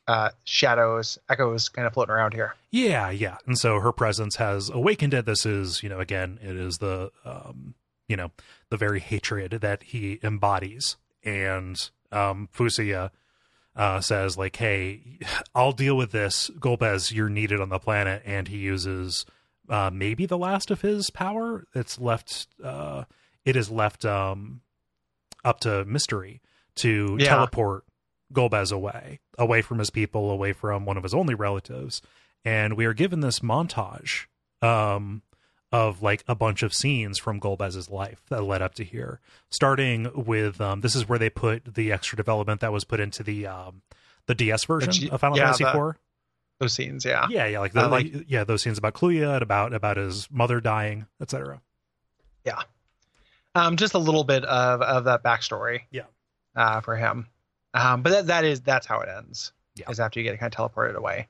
uh, 0.07 0.29
shadows, 0.43 1.17
echoes, 1.29 1.69
kind 1.69 1.85
of 1.87 1.93
floating 1.93 2.13
around 2.13 2.33
here. 2.33 2.55
Yeah, 2.71 3.09
yeah. 3.11 3.37
And 3.45 3.57
so 3.57 3.79
her 3.79 3.91
presence 3.91 4.35
has 4.37 4.69
awakened 4.69 5.13
it. 5.13 5.25
This 5.25 5.45
is, 5.45 5.83
you 5.83 5.89
know, 5.89 5.99
again, 5.99 6.39
it 6.41 6.55
is 6.55 6.77
the 6.79 7.11
um, 7.25 7.75
you 8.07 8.17
know, 8.17 8.31
the 8.69 8.77
very 8.77 8.99
hatred 8.99 9.51
that 9.61 9.83
he 9.83 10.19
embodies. 10.23 10.97
And 11.23 11.77
um 12.11 12.49
Fusoya 12.53 13.11
uh 13.75 14.01
says 14.01 14.37
like, 14.37 14.55
Hey, 14.57 15.19
I'll 15.55 15.71
deal 15.71 15.95
with 15.95 16.11
this, 16.11 16.49
Golbez, 16.59 17.13
you're 17.13 17.29
needed 17.29 17.61
on 17.61 17.69
the 17.69 17.79
planet, 17.79 18.21
and 18.25 18.47
he 18.47 18.57
uses 18.57 19.25
uh 19.69 19.89
maybe 19.93 20.25
the 20.25 20.37
last 20.37 20.71
of 20.71 20.81
his 20.81 21.09
power. 21.09 21.65
It's 21.75 21.99
left 21.99 22.47
uh 22.63 23.03
it 23.45 23.55
is 23.55 23.69
left 23.69 24.03
um 24.03 24.61
up 25.45 25.59
to 25.61 25.85
mystery 25.85 26.41
to 26.75 27.17
Yeah. 27.19 27.29
teleport 27.29 27.83
Golbez 28.33 28.71
away, 28.71 29.19
away 29.41 29.61
from 29.61 29.79
his 29.79 29.89
people, 29.89 30.29
away 30.29 30.53
from 30.53 30.85
one 30.85 30.95
of 30.97 31.03
his 31.03 31.13
only 31.13 31.33
relatives. 31.33 32.01
And 32.45 32.75
we 32.77 32.85
are 32.85 32.93
given 32.93 33.19
this 33.21 33.39
montage 33.39 34.27
um, 34.61 35.21
of 35.71 36.01
like 36.01 36.23
a 36.27 36.35
bunch 36.35 36.63
of 36.63 36.73
scenes 36.73 37.17
from 37.17 37.39
Golbez's 37.39 37.89
life 37.89 38.21
that 38.29 38.43
led 38.43 38.61
up 38.61 38.75
to 38.75 38.83
here. 38.83 39.19
Starting 39.49 40.09
with 40.25 40.61
um, 40.61 40.81
this 40.81 40.95
is 40.95 41.09
where 41.09 41.19
they 41.19 41.29
put 41.29 41.73
the 41.75 41.91
extra 41.91 42.15
development 42.15 42.61
that 42.61 42.71
was 42.71 42.83
put 42.83 42.99
into 42.99 43.23
the 43.23 43.47
um, 43.47 43.81
the 44.27 44.35
DS 44.35 44.65
version 44.65 44.91
G- 44.93 45.09
of 45.09 45.19
Final 45.21 45.37
yeah, 45.37 45.45
Fantasy 45.51 45.63
the- 45.65 45.87
IV. 45.89 45.95
Those 46.59 46.73
scenes, 46.73 47.05
yeah. 47.05 47.25
Yeah, 47.27 47.47
yeah, 47.47 47.59
like 47.59 47.73
the, 47.73 47.85
Uh, 47.85 47.89
like- 47.89 48.13
yeah 48.27 48.43
those 48.43 48.61
scenes 48.61 48.77
about 48.77 48.93
Kluya 48.93 49.33
and 49.33 49.41
about 49.41 49.73
about 49.73 49.97
his 49.97 50.29
mother 50.31 50.61
dying, 50.61 51.07
etc. 51.19 51.59
Yeah, 52.45 52.59
um, 53.55 53.77
just 53.77 53.93
a 53.95 53.97
little 53.99 54.23
bit 54.23 54.45
of 54.45 54.81
of 54.81 55.05
that 55.05 55.23
backstory. 55.23 55.81
Yeah. 55.91 56.03
Uh, 56.55 56.81
for 56.81 56.95
him. 56.95 57.27
Um, 57.73 58.01
but 58.01 58.09
that 58.11 58.27
that 58.27 58.43
is 58.45 58.61
that's 58.61 58.85
how 58.85 58.99
it 59.01 59.09
ends. 59.09 59.53
Yeah. 59.75 59.89
Is 59.89 59.99
after 59.99 60.19
you 60.19 60.25
get 60.29 60.37
kind 60.39 60.53
of 60.53 60.71
teleported 60.71 60.95
away. 60.95 61.27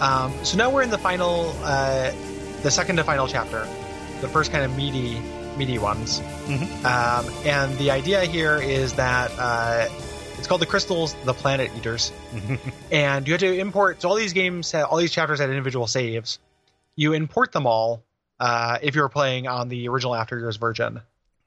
Um, 0.00 0.32
so 0.44 0.56
now 0.56 0.70
we're 0.70 0.82
in 0.82 0.90
the 0.90 0.98
final, 0.98 1.54
uh, 1.64 2.12
the 2.62 2.70
second 2.70 2.96
to 2.96 3.04
final 3.04 3.26
chapter, 3.26 3.66
the 4.20 4.28
first 4.28 4.52
kind 4.52 4.64
of 4.64 4.76
meaty, 4.76 5.20
meaty 5.56 5.78
ones. 5.78 6.20
Mhm. 6.46 6.84
Um, 6.84 7.32
and 7.44 7.76
the 7.78 7.90
idea 7.90 8.20
here 8.24 8.58
is 8.58 8.92
that 8.94 9.32
uh, 9.38 9.88
it's 10.38 10.46
called 10.46 10.60
the 10.62 10.66
Crystals, 10.66 11.14
the 11.24 11.34
Planet 11.34 11.70
Eaters, 11.76 12.12
and 12.92 13.26
you 13.26 13.32
have 13.34 13.40
to 13.40 13.58
import. 13.58 14.00
So 14.00 14.08
all 14.08 14.14
these 14.14 14.32
games, 14.32 14.70
have, 14.72 14.86
all 14.86 14.96
these 14.96 15.10
chapters 15.10 15.40
had 15.40 15.50
individual 15.50 15.86
saves. 15.86 16.38
You 16.96 17.12
import 17.12 17.52
them 17.52 17.66
all 17.66 18.02
uh, 18.40 18.78
if 18.82 18.94
you're 18.94 19.08
playing 19.08 19.46
on 19.48 19.68
the 19.68 19.88
original 19.88 20.14
After 20.14 20.38
Years 20.38 20.56
version 20.56 21.00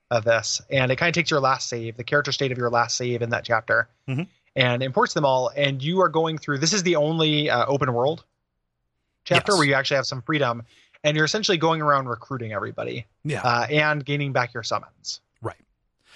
of 0.10 0.24
this, 0.26 0.62
and 0.70 0.92
it 0.92 0.98
kind 0.98 1.08
of 1.10 1.14
takes 1.16 1.32
your 1.32 1.40
last 1.40 1.70
save, 1.70 1.96
the 1.96 2.04
character 2.04 2.32
state 2.34 2.52
of 2.52 2.58
your 2.58 2.70
last 2.70 2.98
save 2.98 3.22
in 3.22 3.30
that 3.30 3.46
chapter, 3.46 3.88
Mhm. 4.10 4.28
and 4.58 4.84
imports 4.84 5.14
them 5.14 5.24
all. 5.26 5.50
And 5.56 5.82
you 5.82 6.02
are 6.02 6.10
going 6.10 6.38
through. 6.38 6.58
This 6.58 6.74
is 6.74 6.84
the 6.84 6.98
only 6.98 7.50
uh, 7.50 7.66
open 7.66 7.94
world 7.94 8.26
chapter 9.24 9.54
Yes. 9.54 9.58
where 9.58 9.68
you 9.68 9.74
actually 9.74 9.96
have 9.98 10.06
some 10.06 10.22
freedom, 10.22 10.64
and 11.06 11.16
you're 11.16 11.26
essentially 11.26 11.58
going 11.58 11.82
around 11.82 12.08
recruiting 12.10 12.52
everybody 12.52 13.06
yeah, 13.24 13.42
uh, 13.42 13.68
and 13.70 14.04
gaining 14.06 14.34
back 14.34 14.54
your 14.54 14.64
summons. 14.64 15.22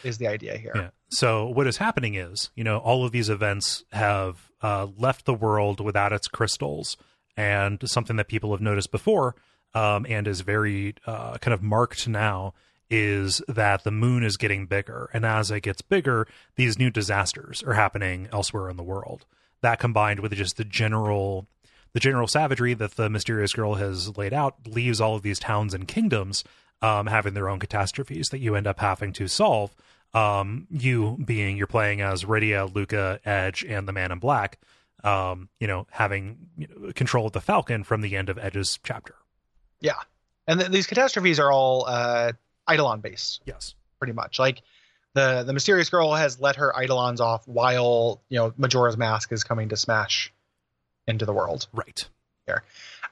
Is 0.05 0.19
the 0.19 0.27
idea 0.27 0.57
here. 0.57 0.73
Yeah. 0.75 0.89
So 1.09 1.47
what 1.47 1.65
is 1.65 1.77
happening 1.77 2.15
is, 2.15 2.51
you 2.55 2.63
know, 2.63 2.77
all 2.77 3.05
of 3.05 3.11
these 3.11 3.29
events 3.29 3.83
have 3.91 4.51
uh, 4.61 4.87
left 4.97 5.25
the 5.25 5.33
world 5.33 5.79
without 5.79 6.13
its 6.13 6.27
crystals, 6.27 6.95
and 7.35 7.79
something 7.89 8.15
that 8.17 8.27
people 8.27 8.51
have 8.51 8.61
noticed 8.61 8.91
before, 8.91 9.35
um, 9.73 10.05
and 10.07 10.27
is 10.27 10.41
very 10.41 10.95
uh, 11.07 11.37
kind 11.39 11.53
of 11.53 11.63
marked 11.63 12.07
now, 12.07 12.53
is 12.89 13.41
that 13.47 13.83
the 13.83 13.91
moon 13.91 14.23
is 14.23 14.37
getting 14.37 14.67
bigger, 14.67 15.09
and 15.11 15.25
as 15.25 15.49
it 15.49 15.61
gets 15.61 15.81
bigger, 15.81 16.27
these 16.55 16.77
new 16.77 16.89
disasters 16.89 17.63
are 17.63 17.73
happening 17.73 18.27
elsewhere 18.31 18.69
in 18.69 18.77
the 18.77 18.83
world. 18.83 19.25
That 19.61 19.79
combined 19.79 20.19
with 20.19 20.33
just 20.33 20.57
the 20.57 20.65
general, 20.65 21.47
the 21.93 21.99
general 21.99 22.27
savagery 22.27 22.75
that 22.75 22.95
the 22.95 23.09
mysterious 23.09 23.53
girl 23.53 23.75
has 23.75 24.15
laid 24.17 24.33
out, 24.33 24.67
leaves 24.67 25.01
all 25.01 25.15
of 25.15 25.23
these 25.23 25.39
towns 25.39 25.73
and 25.73 25.87
kingdoms 25.87 26.43
um, 26.81 27.07
having 27.07 27.33
their 27.33 27.49
own 27.49 27.59
catastrophes 27.59 28.29
that 28.29 28.39
you 28.39 28.55
end 28.55 28.67
up 28.67 28.79
having 28.79 29.13
to 29.13 29.27
solve 29.27 29.75
um, 30.15 30.67
you 30.69 31.17
being 31.23 31.57
you're 31.57 31.67
playing 31.67 32.01
as 32.01 32.23
Rydia, 32.23 32.73
Luca, 32.73 33.19
Edge, 33.25 33.63
and 33.67 33.87
the 33.87 33.91
Man 33.93 34.11
in 34.11 34.19
Black, 34.19 34.59
um, 35.03 35.49
you 35.59 35.67
know, 35.67 35.85
having 35.91 36.37
you 36.57 36.67
know, 36.67 36.91
control 36.93 37.27
of 37.27 37.33
the 37.33 37.41
Falcon 37.41 37.83
from 37.83 38.01
the 38.01 38.15
end 38.15 38.29
of 38.29 38.37
Edge's 38.37 38.79
chapter. 38.83 39.15
Yeah. 39.81 39.99
And 40.47 40.59
th- 40.59 40.71
these 40.71 40.87
catastrophes 40.87 41.39
are 41.39 41.51
all 41.51 41.85
uh, 41.87 42.31
Eidolon 42.71 43.01
based, 43.01 43.41
Yes. 43.45 43.75
pretty 43.99 44.13
much. 44.13 44.39
Like 44.39 44.61
the 45.13 45.43
the 45.43 45.53
mysterious 45.53 45.89
girl 45.89 46.13
has 46.13 46.39
let 46.39 46.55
her 46.57 46.73
Eidolons 46.81 47.19
off 47.21 47.47
while 47.47 48.21
you 48.29 48.37
know 48.39 48.53
Majora's 48.57 48.97
Mask 48.97 49.31
is 49.31 49.43
coming 49.43 49.69
to 49.69 49.77
smash 49.77 50.31
into 51.07 51.25
the 51.25 51.33
world. 51.33 51.67
Right. 51.73 52.07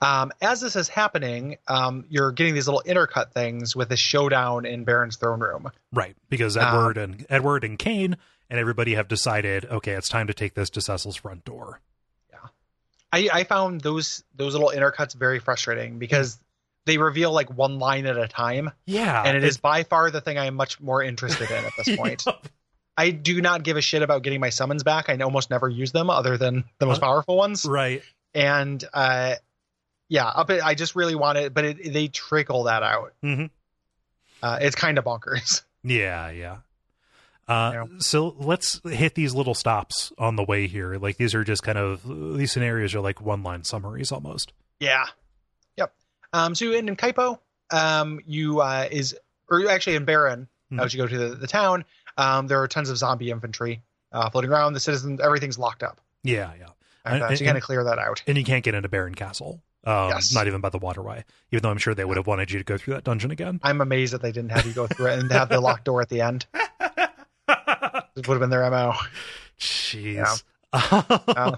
Um, 0.04 0.32
as 0.42 0.60
this 0.62 0.76
is 0.76 0.90
happening, 0.90 1.58
um, 1.68 2.06
you're 2.10 2.32
getting 2.32 2.54
these 2.54 2.68
little 2.68 2.84
intercut 2.86 3.32
things 3.32 3.76
with 3.76 3.90
the 3.90 3.98
showdown 3.98 4.66
in 4.66 4.84
Baron's 4.84 5.16
throne 5.16 5.40
room. 5.40 5.72
Right. 5.94 6.16
Because 6.30 6.58
Uh, 6.58 6.62
Edward 6.68 6.98
and 6.98 7.26
Edward 7.30 7.64
and 7.64 7.80
Kain 7.80 8.18
and 8.50 8.60
everybody 8.60 8.96
have 8.96 9.08
decided, 9.08 9.66
okay, 9.66 9.94
it's 9.94 10.10
time 10.10 10.28
to 10.28 10.34
take 10.34 10.54
this 10.56 10.70
to 10.72 10.82
Cecil's 10.82 11.16
front 11.16 11.46
door. 11.46 11.80
Yeah, 12.32 12.40
I, 13.12 13.30
I 13.32 13.44
found 13.46 13.82
those 13.82 14.24
those 14.36 14.54
little 14.54 14.72
intercuts 14.76 15.16
very 15.16 15.40
frustrating 15.40 16.00
because 16.00 16.38
they 16.86 16.98
reveal 16.98 17.32
like 17.32 17.50
one 17.50 17.80
line 17.80 18.06
at 18.06 18.18
a 18.18 18.28
time, 18.28 18.70
Yeah. 18.86 19.24
and 19.26 19.38
it 19.38 19.44
is 19.46 19.56
by 19.58 19.84
far 19.84 20.12
the 20.12 20.20
thing 20.20 20.38
I 20.38 20.46
am 20.48 20.56
much 20.56 20.82
more 20.82 21.02
interested 21.02 21.50
in 21.50 21.64
at 21.64 21.72
this 21.78 21.96
point. 21.98 22.26
I 22.98 23.10
do 23.12 23.42
not 23.42 23.64
give 23.64 23.78
a 23.78 23.82
shit 23.82 24.02
about 24.02 24.22
getting 24.22 24.42
my 24.42 24.50
summons 24.50 24.84
back. 24.84 25.08
I 25.10 25.18
almost 25.20 25.50
never 25.50 25.70
use 25.70 25.94
them 25.94 26.10
other 26.10 26.38
than 26.38 26.66
the 26.80 26.86
most 26.86 26.98
Uh, 27.02 27.06
powerful 27.06 27.38
ones. 27.38 27.66
right. 27.66 28.04
And 28.36 28.84
uh, 28.94 29.36
yeah, 30.10 30.26
up 30.28 30.50
it, 30.50 30.64
I 30.64 30.76
just 30.76 30.96
really 30.96 31.16
want 31.16 31.38
it, 31.38 31.54
but 31.54 31.66
it, 31.66 31.94
they 31.94 32.08
trickle 32.08 32.64
that 32.64 32.84
out. 32.84 33.14
Mhm. 33.24 33.50
Uh, 34.42 34.58
it's 34.62 34.76
kind 34.76 34.98
of 34.98 35.06
bonkers. 35.06 35.62
Yeah, 35.86 36.30
yeah. 36.30 36.58
Uh. 37.46 37.86
So 38.00 38.36
let's 38.40 38.80
hit 38.90 39.16
these 39.16 39.34
little 39.34 39.54
stops 39.54 40.14
on 40.18 40.38
the 40.38 40.44
way 40.44 40.68
here. 40.68 40.96
Like 40.96 41.18
these 41.18 41.36
are 41.36 41.44
just 41.44 41.62
kind 41.62 41.78
of 41.78 42.02
these 42.38 42.54
scenarios 42.54 42.96
are 42.96 43.02
like 43.02 43.20
one 43.20 43.44
line 43.44 43.66
summaries 43.66 44.12
almost. 44.14 44.54
Yeah. 44.80 45.04
Yep. 45.78 45.94
Um, 46.32 46.56
so 46.56 46.72
in, 46.72 46.88
in 46.88 46.96
Kaipo, 46.96 47.40
um, 47.70 48.22
you 48.26 48.62
uh, 48.62 48.88
is 48.90 49.14
or 49.50 49.60
you 49.60 49.68
actually 49.68 49.98
in 49.98 50.06
Baron, 50.06 50.48
Mhm. 50.72 50.82
as 50.86 50.94
you 50.94 51.02
go 51.02 51.08
to 51.08 51.18
the, 51.18 51.36
the 51.36 51.48
town, 51.48 51.84
um, 52.18 52.48
there 52.48 52.62
are 52.62 52.68
tons 52.70 52.90
of 52.90 52.98
zombie 52.98 53.30
infantry 53.30 53.82
uh, 54.14 54.30
floating 54.30 54.52
around. 54.52 54.72
The 54.72 54.80
citizens, 54.80 55.20
everything's 55.20 55.60
locked 55.60 55.84
up. 55.84 56.00
Yeah, 56.24 56.50
yeah. 56.58 56.68
And, 57.04 57.22
uh, 57.22 57.26
And- 57.28 57.38
so 57.38 57.44
you 57.44 57.48
kind 57.50 57.58
of 57.58 57.64
clear 57.64 57.84
that 57.84 58.00
out. 58.00 58.24
And 58.26 58.38
you 58.38 58.46
can't 58.46 58.64
get 58.64 58.74
into 58.74 58.88
Baron 58.88 59.16
Castle. 59.16 59.62
Um, 59.86 60.10
Yes. 60.10 60.34
Not 60.34 60.48
even 60.48 60.62
by 60.62 60.70
the 60.70 60.78
waterway. 60.80 61.24
Even 61.52 61.64
though 61.64 61.70
I'm 61.70 61.78
sure 61.78 61.94
they 61.94 62.06
would 62.06 62.18
have 62.18 62.28
wanted 62.28 62.52
you 62.52 62.58
to 62.60 62.64
go 62.64 62.78
through 62.78 62.94
that 62.96 63.04
dungeon 63.04 63.32
again. 63.32 63.60
I'm 63.64 63.82
amazed 63.82 64.14
that 64.14 64.22
they 64.22 64.32
didn't 64.32 64.52
have 64.52 64.66
you 64.66 64.74
go 64.74 64.88
through 64.88 65.08
it 65.08 65.20
and 65.20 65.32
have 65.32 65.50
the 65.50 65.60
locked 65.60 65.86
door 65.86 66.02
at 66.02 66.10
the 66.10 66.22
end. 66.22 66.46
It 68.16 68.28
would 68.28 68.36
have 68.36 68.40
been 68.42 68.50
their 68.52 68.70
mo. 68.70 68.94
Jeez. 69.60 70.44
Yeah. 71.36 71.56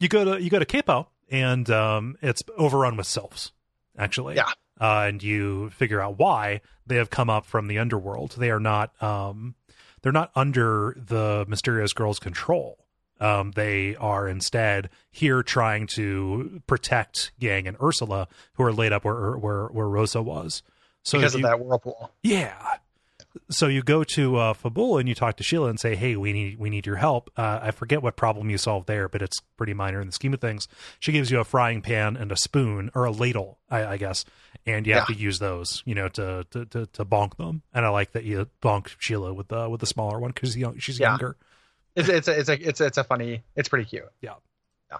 you 0.00 0.08
go 0.08 0.24
to 0.24 0.42
you 0.42 0.50
go 0.50 0.58
to 0.58 0.64
Kaipo 0.64 1.06
and 1.30 1.68
um, 1.70 2.16
it's 2.22 2.42
overrun 2.56 2.96
with 2.96 3.06
sylphs. 3.06 3.52
Actually, 3.96 4.34
yeah. 4.36 4.50
Uh, 4.80 5.04
and 5.08 5.22
you 5.22 5.70
figure 5.70 6.00
out 6.00 6.18
why 6.18 6.60
they 6.86 6.96
have 6.96 7.10
come 7.10 7.30
up 7.30 7.46
from 7.46 7.68
the 7.68 7.78
underworld. 7.78 8.34
They 8.38 8.50
are 8.50 8.58
not 8.60 9.00
um, 9.02 9.54
they're 10.02 10.10
not 10.12 10.30
under 10.34 10.96
the 10.98 11.44
mysterious 11.48 11.92
girl's 11.92 12.18
control. 12.18 12.78
Um, 13.22 13.52
they 13.52 13.94
are 13.96 14.26
instead 14.26 14.90
here 15.12 15.44
trying 15.44 15.86
to 15.94 16.60
protect 16.66 17.30
Yang 17.38 17.68
and 17.68 17.76
Ursula, 17.80 18.26
who 18.54 18.64
are 18.64 18.72
laid 18.72 18.92
up 18.92 19.04
where 19.04 19.36
where 19.36 19.66
where 19.66 19.88
Rosa 19.88 20.20
was. 20.20 20.64
So 21.04 21.18
because 21.18 21.34
you, 21.34 21.38
of 21.38 21.42
that 21.44 21.60
whirlpool. 21.60 22.10
Yeah. 22.24 22.56
So 23.48 23.68
you 23.68 23.82
go 23.82 24.02
to 24.04 24.36
uh, 24.36 24.54
Fabul 24.54 24.98
and 24.98 25.08
you 25.08 25.14
talk 25.14 25.36
to 25.36 25.44
Sheila 25.44 25.68
and 25.68 25.78
say, 25.78 25.94
"Hey, 25.94 26.16
we 26.16 26.32
need 26.32 26.58
we 26.58 26.68
need 26.68 26.84
your 26.84 26.96
help." 26.96 27.30
Uh, 27.36 27.60
I 27.62 27.70
forget 27.70 28.02
what 28.02 28.16
problem 28.16 28.50
you 28.50 28.58
solved 28.58 28.88
there, 28.88 29.08
but 29.08 29.22
it's 29.22 29.40
pretty 29.56 29.72
minor 29.72 30.00
in 30.00 30.08
the 30.08 30.12
scheme 30.12 30.34
of 30.34 30.40
things. 30.40 30.66
She 30.98 31.12
gives 31.12 31.30
you 31.30 31.38
a 31.38 31.44
frying 31.44 31.80
pan 31.80 32.16
and 32.16 32.32
a 32.32 32.36
spoon 32.36 32.90
or 32.92 33.04
a 33.04 33.12
ladle, 33.12 33.58
I, 33.70 33.86
I 33.86 33.96
guess, 33.98 34.24
and 34.66 34.84
you 34.84 34.94
have 34.94 35.06
yeah. 35.08 35.14
to 35.14 35.20
use 35.20 35.38
those, 35.38 35.82
you 35.86 35.94
know, 35.94 36.08
to, 36.08 36.44
to 36.50 36.64
to 36.66 36.86
to 36.86 37.04
bonk 37.04 37.36
them. 37.36 37.62
And 37.72 37.86
I 37.86 37.88
like 37.88 38.12
that 38.12 38.24
you 38.24 38.48
bonk 38.60 38.90
Sheila 38.98 39.32
with 39.32 39.48
the 39.48 39.70
with 39.70 39.80
the 39.80 39.86
smaller 39.86 40.18
one 40.18 40.32
because 40.32 40.54
she's 40.80 40.98
yeah. 40.98 41.10
younger. 41.10 41.36
It's 41.94 42.08
it's 42.08 42.28
a, 42.28 42.38
it's 42.38 42.48
a 42.48 42.68
it's 42.68 42.80
a, 42.80 42.86
it's 42.86 42.98
a 42.98 43.04
funny. 43.04 43.42
It's 43.56 43.68
pretty 43.68 43.84
cute. 43.84 44.08
Yeah. 44.20 44.34
Yeah. 44.90 44.98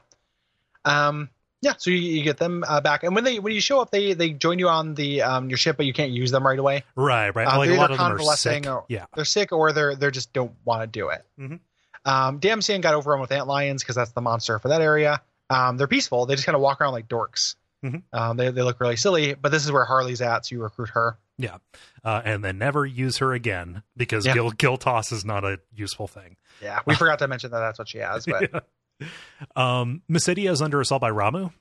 Um 0.84 1.30
yeah, 1.62 1.74
so 1.78 1.90
you, 1.90 1.96
you 1.96 2.24
get 2.24 2.38
them 2.38 2.64
uh, 2.66 2.80
back, 2.80 3.04
and 3.04 3.14
when 3.14 3.22
they 3.22 3.38
when 3.38 3.54
you 3.54 3.60
show 3.60 3.80
up, 3.80 3.92
they 3.92 4.14
they 4.14 4.30
join 4.30 4.58
you 4.58 4.68
on 4.68 4.94
the 4.94 5.22
um 5.22 5.48
your 5.48 5.56
ship, 5.56 5.76
but 5.76 5.86
you 5.86 5.92
can't 5.92 6.10
use 6.10 6.32
them 6.32 6.44
right 6.44 6.58
away. 6.58 6.82
Right, 6.96 7.32
right. 7.34 7.46
Uh, 7.46 7.58
like 7.58 7.68
they're 7.68 7.76
a 7.76 7.80
lot 7.80 7.92
of 7.92 7.98
them 7.98 8.12
are 8.12 8.36
sick. 8.36 8.66
Or, 8.66 8.84
yeah, 8.88 9.06
they're 9.14 9.24
sick, 9.24 9.52
or 9.52 9.72
they're 9.72 9.94
they're 9.94 10.10
just 10.10 10.32
don't 10.32 10.52
want 10.64 10.82
to 10.82 10.88
do 10.88 11.10
it. 11.10 11.24
Mm-hmm. 11.38 11.56
Um, 12.04 12.40
Damcyan 12.40 12.80
got 12.80 12.94
overrun 12.94 13.20
with 13.20 13.30
ant 13.30 13.46
lions 13.46 13.84
because 13.84 13.94
that's 13.94 14.10
the 14.10 14.20
monster 14.20 14.58
for 14.58 14.68
that 14.68 14.80
area. 14.80 15.22
Um, 15.50 15.76
they're 15.76 15.86
peaceful. 15.86 16.26
They 16.26 16.34
just 16.34 16.46
kind 16.46 16.56
of 16.56 16.62
walk 16.62 16.80
around 16.80 16.94
like 16.94 17.06
dorks. 17.06 17.54
Mm-hmm. 17.84 17.98
Um, 18.12 18.36
they 18.36 18.50
they 18.50 18.62
look 18.62 18.80
really 18.80 18.96
silly, 18.96 19.34
but 19.34 19.52
this 19.52 19.64
is 19.64 19.70
where 19.70 19.84
Harley's 19.84 20.20
at, 20.20 20.46
so 20.46 20.56
you 20.56 20.62
recruit 20.62 20.88
her. 20.90 21.16
Yeah, 21.42 21.56
uh, 22.04 22.22
and 22.24 22.44
then 22.44 22.58
never 22.58 22.86
use 22.86 23.18
her 23.18 23.32
again 23.32 23.82
because 23.96 24.24
yeah. 24.24 24.34
Gil 24.34 24.50
Gil 24.50 24.76
toss 24.76 25.10
is 25.10 25.24
not 25.24 25.44
a 25.44 25.58
useful 25.74 26.06
thing. 26.06 26.36
Yeah, 26.62 26.80
we 26.86 26.94
forgot 26.94 27.18
to 27.18 27.28
mention 27.28 27.50
that 27.50 27.58
that's 27.58 27.78
what 27.78 27.88
she 27.88 27.98
has. 27.98 28.26
But 28.26 28.50
yeah. 29.00 29.06
um, 29.56 30.02
Mysidia 30.08 30.50
is 30.50 30.62
under 30.62 30.80
assault 30.80 31.00
by 31.00 31.10
Ramuh. 31.10 31.52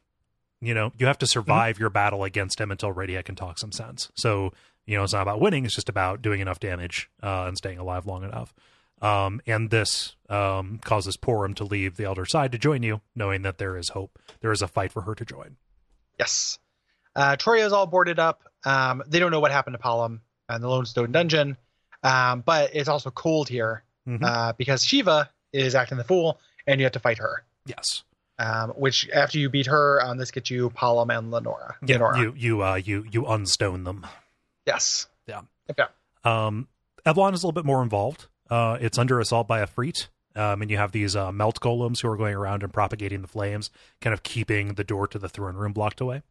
you 0.61 0.75
know, 0.75 0.91
you 0.97 1.07
have 1.07 1.17
to 1.17 1.27
survive 1.27 1.75
mm-hmm. 1.75 1.83
your 1.83 1.89
battle 1.89 2.23
against 2.23 2.61
him 2.61 2.69
until 2.69 2.91
Radiant 2.91 3.25
can 3.25 3.35
talk 3.35 3.57
some 3.57 3.71
sense. 3.71 4.11
So, 4.15 4.53
you 4.85 4.97
know, 4.97 5.03
it's 5.03 5.13
not 5.13 5.23
about 5.23 5.41
winning; 5.41 5.65
it's 5.65 5.75
just 5.75 5.89
about 5.89 6.21
doing 6.21 6.41
enough 6.41 6.59
damage 6.59 7.09
uh, 7.23 7.45
and 7.47 7.57
staying 7.57 7.79
alive 7.79 8.05
long 8.05 8.23
enough. 8.23 8.53
Um, 9.01 9.41
and 9.47 9.71
this 9.71 10.15
um, 10.29 10.79
causes 10.83 11.17
Porom 11.17 11.55
to 11.55 11.63
leave 11.63 11.97
the 11.97 12.05
Elder 12.05 12.25
side 12.25 12.51
to 12.51 12.59
join 12.59 12.83
you, 12.83 13.01
knowing 13.15 13.41
that 13.41 13.57
there 13.57 13.75
is 13.75 13.89
hope. 13.89 14.19
There 14.41 14.51
is 14.51 14.61
a 14.61 14.67
fight 14.67 14.91
for 14.91 15.01
her 15.01 15.15
to 15.15 15.25
join. 15.25 15.57
Yes. 16.19 16.59
Uh, 17.15 17.35
Troia 17.35 17.65
is 17.65 17.73
all 17.73 17.87
boarded 17.87 18.19
up. 18.19 18.43
Um, 18.65 19.03
they 19.07 19.19
don't 19.19 19.31
know 19.31 19.39
what 19.39 19.51
happened 19.51 19.75
to 19.75 19.81
Palom 19.81 20.19
and 20.49 20.63
the 20.63 20.67
Lone 20.67 20.85
Stone 20.85 21.11
Dungeon, 21.11 21.57
um, 22.03 22.41
but 22.45 22.71
it's 22.73 22.89
also 22.89 23.11
cold 23.11 23.49
here 23.49 23.83
mm-hmm. 24.07 24.23
uh, 24.23 24.53
because 24.53 24.83
Shiva 24.83 25.29
is 25.53 25.75
acting 25.75 25.97
the 25.97 26.03
fool, 26.03 26.39
and 26.67 26.79
you 26.79 26.85
have 26.85 26.93
to 26.93 26.99
fight 26.99 27.17
her. 27.17 27.43
Yes 27.65 28.03
um, 28.41 28.71
which 28.71 29.07
after 29.13 29.37
you 29.37 29.49
beat 29.49 29.67
her, 29.67 30.01
um, 30.01 30.17
this 30.17 30.31
gets 30.31 30.49
you 30.49 30.71
Palom 30.71 31.15
and 31.15 31.31
Leonora. 31.31 31.75
Yeah, 31.85 31.97
Leonora. 31.97 32.19
you 32.19 32.33
you 32.35 32.63
uh, 32.63 32.75
you 32.75 33.05
you 33.09 33.23
unstone 33.23 33.83
them. 33.83 34.07
Yes. 34.65 35.07
Yeah. 35.27 35.41
Okay. 35.69 35.85
Um, 36.23 36.67
Eblan 37.05 37.33
is 37.33 37.43
a 37.43 37.47
little 37.47 37.51
bit 37.51 37.65
more 37.65 37.83
involved. 37.83 38.27
Uh, 38.49 38.77
it's 38.81 38.97
under 38.97 39.19
assault 39.19 39.47
by 39.47 39.63
Efreet. 39.63 40.07
Um, 40.33 40.61
and 40.61 40.71
you 40.71 40.77
have 40.77 40.93
these 40.93 41.13
uh, 41.15 41.31
melt 41.31 41.59
golems 41.59 42.01
who 42.01 42.07
are 42.07 42.15
going 42.15 42.35
around 42.35 42.63
and 42.63 42.71
propagating 42.71 43.21
the 43.21 43.27
flames, 43.27 43.69
kind 43.99 44.13
of 44.13 44.23
keeping 44.23 44.75
the 44.75 44.83
door 44.83 45.05
to 45.07 45.19
the 45.19 45.27
throne 45.27 45.55
room 45.55 45.73
blocked 45.73 45.99
away. 45.99 46.21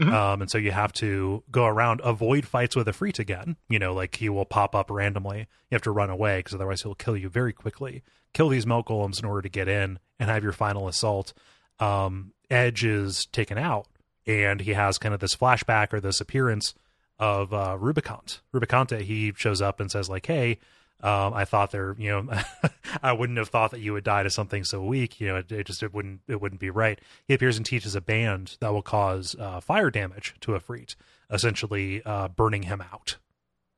Mm-hmm. 0.00 0.14
Um, 0.14 0.42
and 0.42 0.50
so 0.50 0.58
you 0.58 0.70
have 0.70 0.92
to 0.94 1.42
go 1.50 1.66
around, 1.66 2.00
avoid 2.04 2.46
fights 2.46 2.76
with 2.76 2.86
Efreet 2.86 3.18
again. 3.18 3.56
You 3.68 3.78
know, 3.78 3.94
like 3.94 4.16
he 4.16 4.28
will 4.28 4.44
pop 4.44 4.74
up 4.74 4.90
randomly. 4.90 5.40
You 5.70 5.74
have 5.74 5.82
to 5.82 5.90
run 5.90 6.10
away 6.10 6.38
because 6.38 6.54
otherwise 6.54 6.82
he'll 6.82 6.94
kill 6.94 7.16
you 7.16 7.28
very 7.28 7.52
quickly. 7.52 8.02
Kill 8.32 8.48
these 8.48 8.66
melt 8.66 8.86
golems 8.86 9.18
in 9.18 9.24
order 9.24 9.42
to 9.42 9.48
get 9.48 9.68
in 9.68 9.98
and 10.20 10.30
have 10.30 10.44
your 10.44 10.52
final 10.52 10.86
assault. 10.86 11.32
Um, 11.80 12.32
Edge 12.50 12.84
is 12.84 13.26
taken 13.26 13.58
out, 13.58 13.88
and 14.26 14.60
he 14.60 14.74
has 14.74 14.98
kind 14.98 15.14
of 15.14 15.20
this 15.20 15.34
flashback 15.34 15.92
or 15.92 16.00
this 16.00 16.20
appearance 16.20 16.74
of 17.18 17.52
uh, 17.52 17.76
Rubicant. 17.78 18.40
Rubicante, 18.54 19.00
he 19.00 19.32
shows 19.36 19.60
up 19.60 19.80
and 19.80 19.90
says 19.90 20.08
like, 20.08 20.26
"Hey, 20.26 20.58
um, 21.00 21.32
I 21.32 21.44
thought 21.44 21.70
there, 21.70 21.94
you 21.98 22.10
know, 22.10 22.28
I 23.02 23.12
wouldn't 23.12 23.38
have 23.38 23.48
thought 23.48 23.70
that 23.70 23.80
you 23.80 23.92
would 23.92 24.04
die 24.04 24.24
to 24.24 24.30
something 24.30 24.64
so 24.64 24.82
weak. 24.82 25.20
You 25.20 25.28
know, 25.28 25.36
it, 25.36 25.52
it, 25.52 25.66
just 25.66 25.82
it 25.82 25.94
wouldn't 25.94 26.20
it 26.26 26.40
wouldn't 26.40 26.60
be 26.60 26.70
right. 26.70 26.98
He 27.26 27.34
appears 27.34 27.56
and 27.56 27.64
teaches 27.64 27.94
a 27.94 28.00
band 28.00 28.56
that 28.60 28.72
will 28.72 28.82
cause 28.82 29.36
uh, 29.38 29.60
fire 29.60 29.90
damage 29.90 30.34
to 30.40 30.52
Efreet, 30.52 30.96
essentially 31.30 32.02
uh, 32.04 32.28
burning 32.28 32.64
him 32.64 32.80
out. 32.80 33.16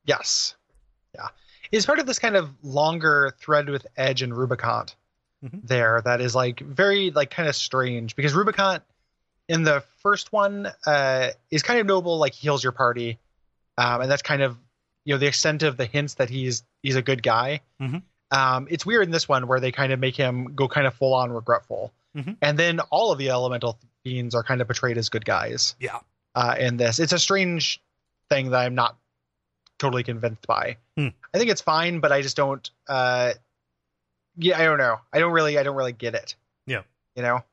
Yes, 0.05 0.55
yeah, 1.13 1.27
he's 1.69 1.85
part 1.85 1.99
of 1.99 2.07
this 2.07 2.17
kind 2.17 2.35
of 2.35 2.49
longer 2.63 3.35
thread 3.39 3.69
with 3.69 3.85
Edge 3.95 4.23
and 4.23 4.35
Rubicant 4.35 4.95
mm-hmm. 5.43 5.59
there 5.63 6.01
that 6.03 6.21
is 6.21 6.33
like 6.33 6.59
very 6.59 7.11
like 7.11 7.29
kind 7.29 7.47
of 7.47 7.55
strange 7.55 8.15
because 8.15 8.33
Rubicant 8.33 8.83
in 9.47 9.63
the 9.63 9.83
first 10.01 10.31
one 10.31 10.71
uh, 10.85 11.29
is 11.49 11.61
kind 11.61 11.79
of 11.79 11.85
noble, 11.85 12.17
like 12.17 12.33
he 12.33 12.43
heals 12.43 12.63
your 12.63 12.71
party, 12.71 13.19
um, 13.77 14.01
and 14.01 14.11
that's 14.11 14.21
kind 14.21 14.41
of 14.41 14.57
you 15.05 15.13
know 15.13 15.17
the 15.17 15.27
extent 15.27 15.63
of 15.63 15.77
the 15.77 15.85
hints 15.85 16.15
that 16.15 16.29
he's 16.29 16.63
he's 16.81 16.95
a 16.95 17.01
good 17.01 17.23
guy. 17.23 17.61
Mm-hmm. 17.81 17.97
Um, 18.31 18.67
it's 18.69 18.85
weird 18.85 19.03
in 19.03 19.11
this 19.11 19.27
one 19.27 19.47
where 19.47 19.59
they 19.59 19.71
kind 19.71 19.91
of 19.91 19.99
make 19.99 20.15
him 20.15 20.55
go 20.55 20.67
kind 20.67 20.87
of 20.87 20.93
full 20.93 21.13
on 21.13 21.31
regretful, 21.31 21.91
mm-hmm. 22.15 22.33
and 22.41 22.57
then 22.57 22.79
all 22.91 23.11
of 23.11 23.17
the 23.17 23.29
elemental 23.29 23.77
beings 24.03 24.35
are 24.35 24.43
kind 24.43 24.61
of 24.61 24.67
portrayed 24.67 24.97
as 24.97 25.09
good 25.09 25.25
guys. 25.25 25.75
Yeah. 25.79 25.99
Uh, 26.33 26.55
in 26.57 26.77
this, 26.77 26.99
it's 26.99 27.11
a 27.11 27.19
strange 27.19 27.81
thing 28.29 28.51
that 28.51 28.59
I'm 28.59 28.75
not 28.75 28.95
totally 29.79 30.03
convinced 30.03 30.47
by. 30.47 30.77
Hmm. 30.97 31.09
I 31.33 31.37
think 31.37 31.51
it's 31.51 31.61
fine, 31.61 31.99
but 31.99 32.11
I 32.11 32.21
just 32.21 32.37
don't. 32.37 32.69
Uh, 32.87 33.33
yeah, 34.37 34.57
I 34.57 34.63
don't 34.63 34.77
know. 34.77 34.99
I 35.11 35.19
don't 35.19 35.33
really, 35.33 35.57
I 35.57 35.63
don't 35.63 35.75
really 35.75 35.91
get 35.91 36.15
it. 36.15 36.35
Yeah. 36.65 36.83
You 37.15 37.23
know. 37.23 37.43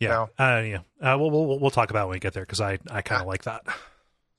Yeah. 0.00 0.08
So, 0.08 0.30
uh, 0.38 0.60
yeah. 0.60 0.78
Uh, 1.00 1.16
we'll, 1.18 1.30
we'll 1.30 1.58
we'll 1.58 1.70
talk 1.70 1.90
about 1.90 2.08
when 2.08 2.16
we 2.16 2.20
get 2.20 2.34
there 2.34 2.44
because 2.44 2.60
I 2.60 2.78
I 2.90 3.02
kind 3.02 3.22
of 3.22 3.26
like 3.26 3.44
that 3.44 3.64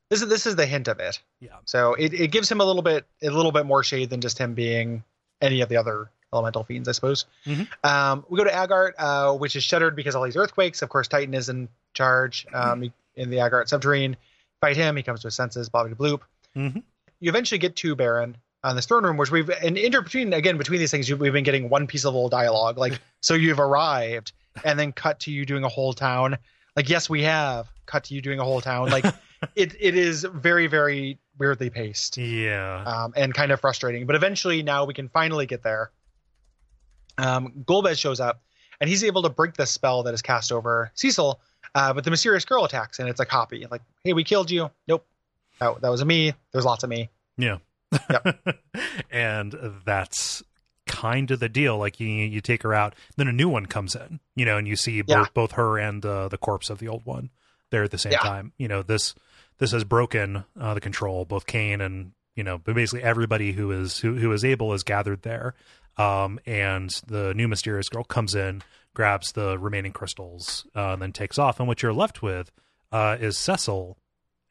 this 0.09 0.21
is 0.21 0.29
this 0.29 0.45
is 0.45 0.55
the 0.55 0.65
hint 0.65 0.87
of 0.87 0.99
it. 0.99 1.19
Yeah. 1.39 1.57
So 1.65 1.93
it, 1.93 2.13
it 2.13 2.31
gives 2.31 2.51
him 2.51 2.61
a 2.61 2.65
little 2.65 2.81
bit 2.81 3.05
a 3.21 3.29
little 3.29 3.51
bit 3.51 3.65
more 3.65 3.83
shade 3.83 4.09
than 4.09 4.21
just 4.21 4.37
him 4.37 4.53
being 4.53 5.03
any 5.41 5.61
of 5.61 5.69
the 5.69 5.77
other 5.77 6.09
elemental 6.33 6.63
fiends, 6.63 6.87
I 6.87 6.91
suppose. 6.93 7.25
Mm-hmm. 7.45 7.63
Um, 7.83 8.25
we 8.29 8.37
go 8.37 8.43
to 8.43 8.51
Agart, 8.51 8.93
uh, 8.97 9.33
which 9.37 9.55
is 9.55 9.63
shuttered 9.63 9.95
because 9.95 10.15
all 10.15 10.23
these 10.23 10.37
earthquakes. 10.37 10.81
Of 10.81 10.89
course, 10.89 11.07
Titan 11.07 11.33
is 11.33 11.49
in 11.49 11.69
charge 11.93 12.45
um, 12.53 12.81
mm-hmm. 12.81 13.21
in 13.21 13.29
the 13.29 13.37
Agart 13.37 13.67
subterrane. 13.67 14.15
Fight 14.61 14.75
him. 14.75 14.95
He 14.95 15.03
comes 15.03 15.21
to 15.21 15.27
his 15.27 15.35
senses. 15.35 15.69
Bobby 15.69 15.93
Bloop. 15.93 16.21
Mm-hmm. 16.55 16.79
You 17.19 17.29
eventually 17.29 17.59
get 17.59 17.75
to 17.77 17.95
Baron 17.95 18.37
on 18.63 18.75
this 18.75 18.85
throne 18.85 19.03
room, 19.03 19.17
which 19.17 19.31
we've 19.31 19.49
and 19.49 19.77
inter 19.77 20.01
between 20.01 20.33
again 20.33 20.57
between 20.57 20.79
these 20.79 20.91
things, 20.91 21.11
we've 21.11 21.33
been 21.33 21.43
getting 21.43 21.69
one 21.69 21.87
piece 21.87 22.05
of 22.05 22.13
little 22.13 22.29
dialogue, 22.29 22.77
like 22.77 22.99
so 23.21 23.33
you've 23.33 23.59
arrived, 23.59 24.31
and 24.63 24.77
then 24.77 24.91
cut 24.91 25.19
to 25.21 25.31
you 25.31 25.45
doing 25.45 25.63
a 25.63 25.69
whole 25.69 25.93
town. 25.93 26.37
Like 26.75 26.89
yes, 26.89 27.09
we 27.09 27.23
have. 27.23 27.67
Cut 27.85 28.05
to 28.05 28.13
you 28.13 28.21
doing 28.21 28.39
a 28.39 28.43
whole 28.43 28.61
town. 28.61 28.89
Like 28.89 29.05
it 29.55 29.75
it 29.79 29.95
is 29.95 30.23
very 30.23 30.67
very 30.67 31.19
weirdly 31.37 31.69
paced. 31.69 32.17
Yeah. 32.17 32.83
Um, 32.85 33.13
and 33.15 33.33
kind 33.33 33.51
of 33.51 33.61
frustrating. 33.61 34.05
But 34.05 34.15
eventually 34.15 34.61
now 34.63 34.85
we 34.85 34.93
can 34.93 35.07
finally 35.09 35.45
get 35.45 35.63
there. 35.63 35.91
Um, 37.17 37.63
Golbez 37.65 37.97
shows 37.99 38.19
up 38.19 38.41
and 38.79 38.89
he's 38.89 39.03
able 39.03 39.23
to 39.23 39.29
break 39.29 39.53
the 39.55 39.65
spell 39.65 40.03
that 40.03 40.13
is 40.13 40.21
cast 40.21 40.51
over 40.51 40.91
Cecil. 40.95 41.39
Uh, 41.75 41.93
but 41.93 42.03
the 42.03 42.11
mysterious 42.11 42.45
girl 42.45 42.65
attacks 42.65 42.99
and 42.99 43.07
it's 43.09 43.19
a 43.19 43.25
copy. 43.25 43.65
Like, 43.69 43.81
hey, 44.03 44.13
we 44.13 44.23
killed 44.23 44.49
you. 44.51 44.69
Nope. 44.87 45.05
That, 45.59 45.81
that 45.81 45.89
was 45.89 46.01
a 46.01 46.05
me. 46.05 46.33
There's 46.51 46.65
lots 46.65 46.83
of 46.83 46.89
me. 46.89 47.09
Yeah. 47.37 47.57
Yep. 48.09 48.39
and 49.11 49.55
that's 49.85 50.43
kind 50.87 51.29
of 51.31 51.39
the 51.39 51.49
deal. 51.49 51.77
Like 51.77 51.99
you, 51.99 52.07
you 52.07 52.41
take 52.41 52.63
her 52.63 52.73
out, 52.73 52.95
then 53.17 53.27
a 53.27 53.33
new 53.33 53.49
one 53.49 53.65
comes 53.65 53.95
in, 53.95 54.19
you 54.35 54.45
know, 54.45 54.57
and 54.57 54.67
you 54.67 54.75
see 54.75 55.01
both, 55.01 55.09
Yeah. 55.17 55.25
both 55.33 55.51
her 55.53 55.77
and 55.77 56.05
uh, 56.05 56.27
the 56.29 56.37
corpse 56.37 56.69
of 56.69 56.79
the 56.79 56.87
old 56.87 57.05
one 57.05 57.29
there 57.69 57.83
at 57.83 57.91
the 57.91 57.97
same 57.97 58.13
Yeah. 58.13 58.19
time. 58.19 58.53
You 58.57 58.67
know, 58.67 58.81
this 58.81 59.13
this 59.59 59.71
has 59.71 59.83
broken 59.83 60.43
uh, 60.59 60.73
the 60.73 60.81
control. 60.81 61.25
Both 61.25 61.45
Kain 61.45 61.81
and 61.81 62.11
you 62.35 62.43
know, 62.43 62.57
but 62.57 62.73
basically 62.73 63.03
everybody 63.03 63.51
who 63.51 63.71
is 63.71 63.99
who 63.99 64.15
who 64.15 64.31
is 64.31 64.43
able 64.43 64.73
is 64.73 64.83
gathered 64.83 65.21
there. 65.21 65.53
Um, 65.97 66.39
and 66.45 66.89
the 67.07 67.33
new 67.33 67.49
mysterious 67.49 67.89
girl 67.89 68.05
comes 68.05 68.33
in, 68.33 68.61
grabs 68.93 69.33
the 69.33 69.57
remaining 69.57 69.91
crystals, 69.91 70.65
uh, 70.73 70.93
and 70.93 71.01
then 71.01 71.11
takes 71.11 71.37
off. 71.37 71.59
And 71.59 71.67
what 71.67 71.83
you're 71.83 71.93
left 71.93 72.21
with 72.21 72.51
uh, 72.91 73.17
is 73.19 73.37
Cecil 73.37 73.97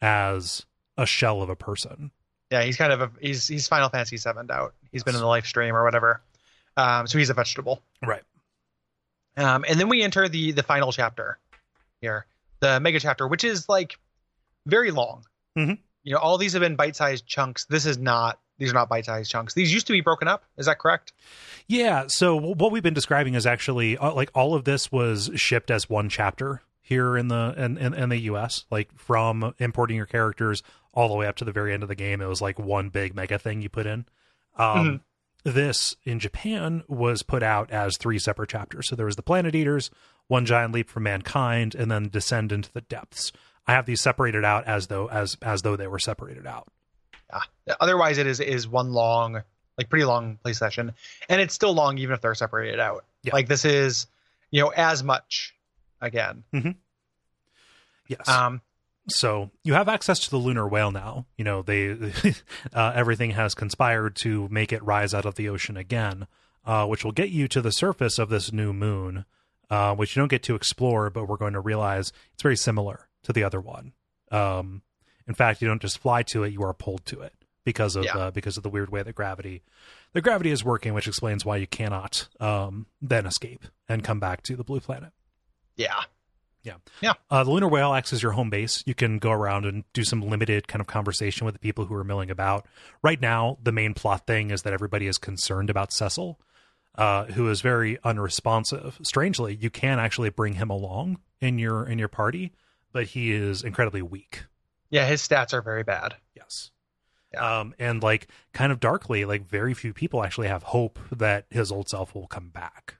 as 0.02 0.66
a 0.98 1.06
shell 1.06 1.40
of 1.40 1.48
a 1.48 1.56
person. 1.56 2.10
Yeah, 2.50 2.62
he's 2.62 2.76
kind 2.76 2.92
of 2.92 3.00
a 3.00 3.10
he's 3.20 3.46
he's 3.48 3.66
Final 3.68 3.88
Fantasy 3.88 4.18
seven 4.18 4.50
out. 4.50 4.74
He's 4.92 5.04
been 5.04 5.14
in 5.14 5.20
the 5.20 5.26
live 5.26 5.46
stream 5.46 5.74
or 5.74 5.84
whatever. 5.84 6.20
Um, 6.76 7.06
so 7.06 7.18
he's 7.18 7.30
a 7.30 7.34
vegetable. 7.34 7.82
Right. 8.06 8.22
Um, 9.36 9.64
and 9.68 9.78
then 9.80 9.88
we 9.88 10.02
enter 10.02 10.28
the 10.28 10.52
the 10.52 10.62
final 10.62 10.92
chapter 10.92 11.38
here, 12.00 12.26
the 12.60 12.80
mega 12.80 13.00
chapter, 13.00 13.26
which 13.26 13.44
is 13.44 13.68
like 13.68 13.98
very 14.68 14.92
long. 14.92 15.24
Mhm. 15.56 15.78
You 16.04 16.14
know, 16.14 16.20
all 16.20 16.38
these 16.38 16.52
have 16.52 16.60
been 16.60 16.76
bite 16.76 16.94
sized 16.94 17.26
chunks. 17.26 17.64
This 17.66 17.86
is 17.86 17.98
not 17.98 18.38
these 18.58 18.70
are 18.70 18.74
not 18.74 18.88
bite-sized 18.88 19.30
chunks. 19.30 19.54
These 19.54 19.72
used 19.72 19.86
to 19.86 19.92
be 19.92 20.00
broken 20.00 20.28
up. 20.28 20.44
Is 20.56 20.66
that 20.66 20.78
correct? 20.78 21.12
Yeah. 21.68 22.06
So 22.08 22.36
what 22.36 22.72
we've 22.72 22.82
been 22.82 22.94
describing 22.94 23.34
is 23.34 23.46
actually 23.46 23.96
uh, 23.96 24.12
like 24.12 24.30
all 24.34 24.54
of 24.54 24.64
this 24.64 24.90
was 24.90 25.30
shipped 25.36 25.70
as 25.70 25.88
one 25.88 26.08
chapter 26.08 26.62
here 26.80 27.16
in 27.16 27.28
the 27.28 27.54
in, 27.56 27.78
in, 27.78 27.94
in 27.94 28.08
the 28.08 28.18
US. 28.18 28.64
Like 28.70 28.90
from 28.98 29.54
importing 29.58 29.96
your 29.96 30.06
characters 30.06 30.62
all 30.92 31.08
the 31.08 31.14
way 31.14 31.26
up 31.26 31.36
to 31.36 31.44
the 31.44 31.52
very 31.52 31.72
end 31.72 31.84
of 31.84 31.88
the 31.88 31.94
game, 31.94 32.20
it 32.20 32.26
was 32.26 32.42
like 32.42 32.58
one 32.58 32.88
big 32.88 33.14
mega 33.14 33.38
thing 33.38 33.62
you 33.62 33.68
put 33.68 33.86
in. 33.86 34.06
Um, 34.56 34.86
mm-hmm. 34.86 34.96
This 35.44 35.96
in 36.02 36.18
Japan 36.18 36.82
was 36.88 37.22
put 37.22 37.44
out 37.44 37.70
as 37.70 37.96
three 37.96 38.18
separate 38.18 38.50
chapters. 38.50 38.88
So 38.88 38.96
there 38.96 39.06
was 39.06 39.14
the 39.14 39.22
Planet 39.22 39.54
Eaters, 39.54 39.88
One 40.26 40.44
Giant 40.44 40.74
Leap 40.74 40.90
for 40.90 40.98
Mankind, 40.98 41.76
and 41.76 41.90
then 41.90 42.08
Descend 42.08 42.50
into 42.50 42.72
the 42.72 42.80
Depths. 42.80 43.30
I 43.68 43.72
have 43.72 43.84
these 43.84 44.00
separated 44.00 44.44
out 44.44 44.66
as 44.66 44.86
though 44.86 45.08
as 45.10 45.36
as 45.42 45.60
though 45.60 45.76
they 45.76 45.86
were 45.86 45.98
separated 45.98 46.46
out. 46.46 46.68
Yeah. 47.66 47.74
Otherwise, 47.80 48.16
it 48.16 48.26
is 48.26 48.40
is 48.40 48.66
one 48.66 48.92
long, 48.92 49.42
like 49.76 49.90
pretty 49.90 50.06
long 50.06 50.38
play 50.42 50.54
session, 50.54 50.92
and 51.28 51.40
it's 51.40 51.54
still 51.54 51.74
long 51.74 51.98
even 51.98 52.14
if 52.14 52.22
they're 52.22 52.34
separated 52.34 52.80
out. 52.80 53.04
Yeah. 53.22 53.34
Like 53.34 53.46
this 53.46 53.66
is, 53.66 54.06
you 54.50 54.62
know, 54.62 54.72
as 54.74 55.04
much 55.04 55.54
again. 56.00 56.44
Mm-hmm. 56.52 56.70
Yes. 58.08 58.26
Um. 58.26 58.62
So 59.10 59.50
you 59.64 59.74
have 59.74 59.88
access 59.88 60.18
to 60.20 60.30
the 60.30 60.38
lunar 60.38 60.66
whale 60.66 60.90
now. 60.90 61.26
You 61.36 61.44
know 61.44 61.62
they, 61.62 61.90
uh, 62.72 62.92
everything 62.94 63.32
has 63.32 63.54
conspired 63.54 64.16
to 64.22 64.48
make 64.48 64.72
it 64.72 64.82
rise 64.82 65.12
out 65.12 65.26
of 65.26 65.34
the 65.34 65.50
ocean 65.50 65.76
again, 65.76 66.26
uh, 66.64 66.86
which 66.86 67.04
will 67.04 67.12
get 67.12 67.28
you 67.28 67.48
to 67.48 67.60
the 67.60 67.70
surface 67.70 68.18
of 68.18 68.30
this 68.30 68.50
new 68.50 68.72
moon, 68.72 69.26
uh, 69.68 69.94
which 69.94 70.16
you 70.16 70.22
don't 70.22 70.28
get 70.28 70.42
to 70.44 70.54
explore, 70.54 71.10
but 71.10 71.26
we're 71.26 71.36
going 71.36 71.52
to 71.52 71.60
realize 71.60 72.12
it's 72.32 72.42
very 72.42 72.56
similar 72.56 73.07
to 73.28 73.32
the 73.32 73.44
other 73.44 73.60
one. 73.60 73.92
Um, 74.30 74.82
in 75.26 75.34
fact, 75.34 75.62
you 75.62 75.68
don't 75.68 75.82
just 75.82 75.98
fly 75.98 76.22
to 76.24 76.42
it; 76.42 76.52
you 76.52 76.62
are 76.62 76.74
pulled 76.74 77.06
to 77.06 77.20
it 77.20 77.32
because 77.64 77.96
of 77.96 78.04
yeah. 78.04 78.16
uh, 78.16 78.30
because 78.30 78.56
of 78.56 78.62
the 78.62 78.70
weird 78.70 78.90
way 78.90 79.02
that 79.02 79.14
gravity 79.14 79.62
the 80.12 80.20
gravity 80.20 80.50
is 80.50 80.64
working, 80.64 80.94
which 80.94 81.06
explains 81.06 81.44
why 81.44 81.56
you 81.56 81.66
cannot 81.66 82.28
um, 82.40 82.86
then 83.00 83.26
escape 83.26 83.64
and 83.88 84.02
come 84.02 84.20
back 84.20 84.42
to 84.44 84.56
the 84.56 84.64
blue 84.64 84.80
planet. 84.80 85.12
Yeah. 85.76 86.02
Yeah. 86.64 86.76
Yeah. 87.00 87.12
Uh, 87.30 87.44
the 87.44 87.50
Lunar 87.50 87.68
Whale 87.68 87.94
acts 87.94 88.12
as 88.12 88.22
your 88.22 88.32
home 88.32 88.50
base. 88.50 88.82
You 88.86 88.94
can 88.94 89.18
go 89.18 89.30
around 89.30 89.64
and 89.64 89.84
do 89.92 90.02
some 90.04 90.22
limited 90.22 90.66
kind 90.66 90.80
of 90.80 90.86
conversation 90.86 91.44
with 91.44 91.54
the 91.54 91.60
people 91.60 91.84
who 91.84 91.94
are 91.94 92.04
milling 92.04 92.30
about. 92.30 92.66
Right 93.02 93.20
now, 93.20 93.58
the 93.62 93.72
main 93.72 93.94
plot 93.94 94.26
thing 94.26 94.50
is 94.50 94.62
that 94.62 94.72
everybody 94.72 95.06
is 95.06 95.18
concerned 95.18 95.70
about 95.70 95.92
Cecil, 95.92 96.38
uh, 96.96 97.26
who 97.26 97.48
is 97.48 97.60
very 97.60 97.98
unresponsive. 98.02 98.98
Strangely, 99.02 99.54
you 99.54 99.70
can 99.70 99.98
actually 99.98 100.30
bring 100.30 100.54
him 100.54 100.68
along 100.68 101.20
in 101.40 101.58
your 101.58 101.86
in 101.86 101.98
your 101.98 102.08
party, 102.08 102.52
but 102.98 103.06
he 103.06 103.30
is 103.30 103.62
incredibly 103.62 104.02
weak. 104.02 104.46
Yeah, 104.90 105.06
his 105.06 105.22
stats 105.22 105.52
are 105.52 105.62
very 105.62 105.84
bad. 105.84 106.16
Yes. 106.34 106.72
Yeah. 107.32 107.60
Um, 107.60 107.72
and 107.78 108.02
like 108.02 108.26
kind 108.52 108.72
of 108.72 108.80
darkly, 108.80 109.24
like 109.24 109.46
very 109.46 109.72
few 109.72 109.92
people 109.92 110.24
actually 110.24 110.48
have 110.48 110.64
hope 110.64 110.98
that 111.12 111.46
his 111.48 111.70
old 111.70 111.88
self 111.88 112.12
will 112.12 112.26
come 112.26 112.48
back. 112.48 112.96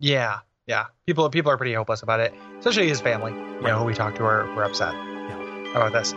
Yeah, 0.00 0.38
yeah. 0.66 0.86
People 1.06 1.30
people 1.30 1.52
are 1.52 1.56
pretty 1.56 1.74
hopeless 1.74 2.02
about 2.02 2.18
it, 2.18 2.34
especially 2.58 2.88
his 2.88 3.00
family. 3.00 3.30
You 3.30 3.38
right. 3.38 3.66
know, 3.66 3.78
who 3.78 3.84
we 3.84 3.94
talked 3.94 4.16
to 4.16 4.24
are 4.24 4.52
were 4.56 4.64
upset 4.64 4.94
yeah. 4.94 5.70
about 5.76 5.92
this. 5.92 6.12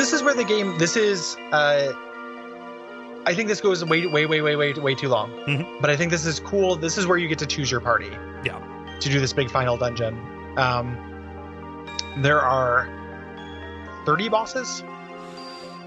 This 0.00 0.14
is 0.14 0.22
where 0.22 0.34
the 0.34 0.44
game. 0.44 0.78
This 0.78 0.96
is. 0.96 1.36
Uh, 1.52 1.92
I 3.26 3.34
think 3.34 3.48
this 3.48 3.60
goes 3.60 3.84
way, 3.84 4.06
way, 4.06 4.24
way, 4.24 4.40
way, 4.40 4.56
way, 4.56 4.72
way 4.72 4.94
too 4.94 5.08
long. 5.08 5.30
Mm-hmm. 5.30 5.82
But 5.82 5.90
I 5.90 5.96
think 5.96 6.10
this 6.10 6.24
is 6.24 6.40
cool. 6.40 6.74
This 6.74 6.96
is 6.96 7.06
where 7.06 7.18
you 7.18 7.28
get 7.28 7.38
to 7.40 7.46
choose 7.46 7.70
your 7.70 7.80
party. 7.80 8.08
Yeah. 8.42 8.58
To 8.98 9.08
do 9.10 9.20
this 9.20 9.34
big 9.34 9.50
final 9.50 9.76
dungeon. 9.76 10.18
Um, 10.56 10.96
there 12.16 12.40
are 12.40 12.88
30 14.06 14.30
bosses. 14.30 14.82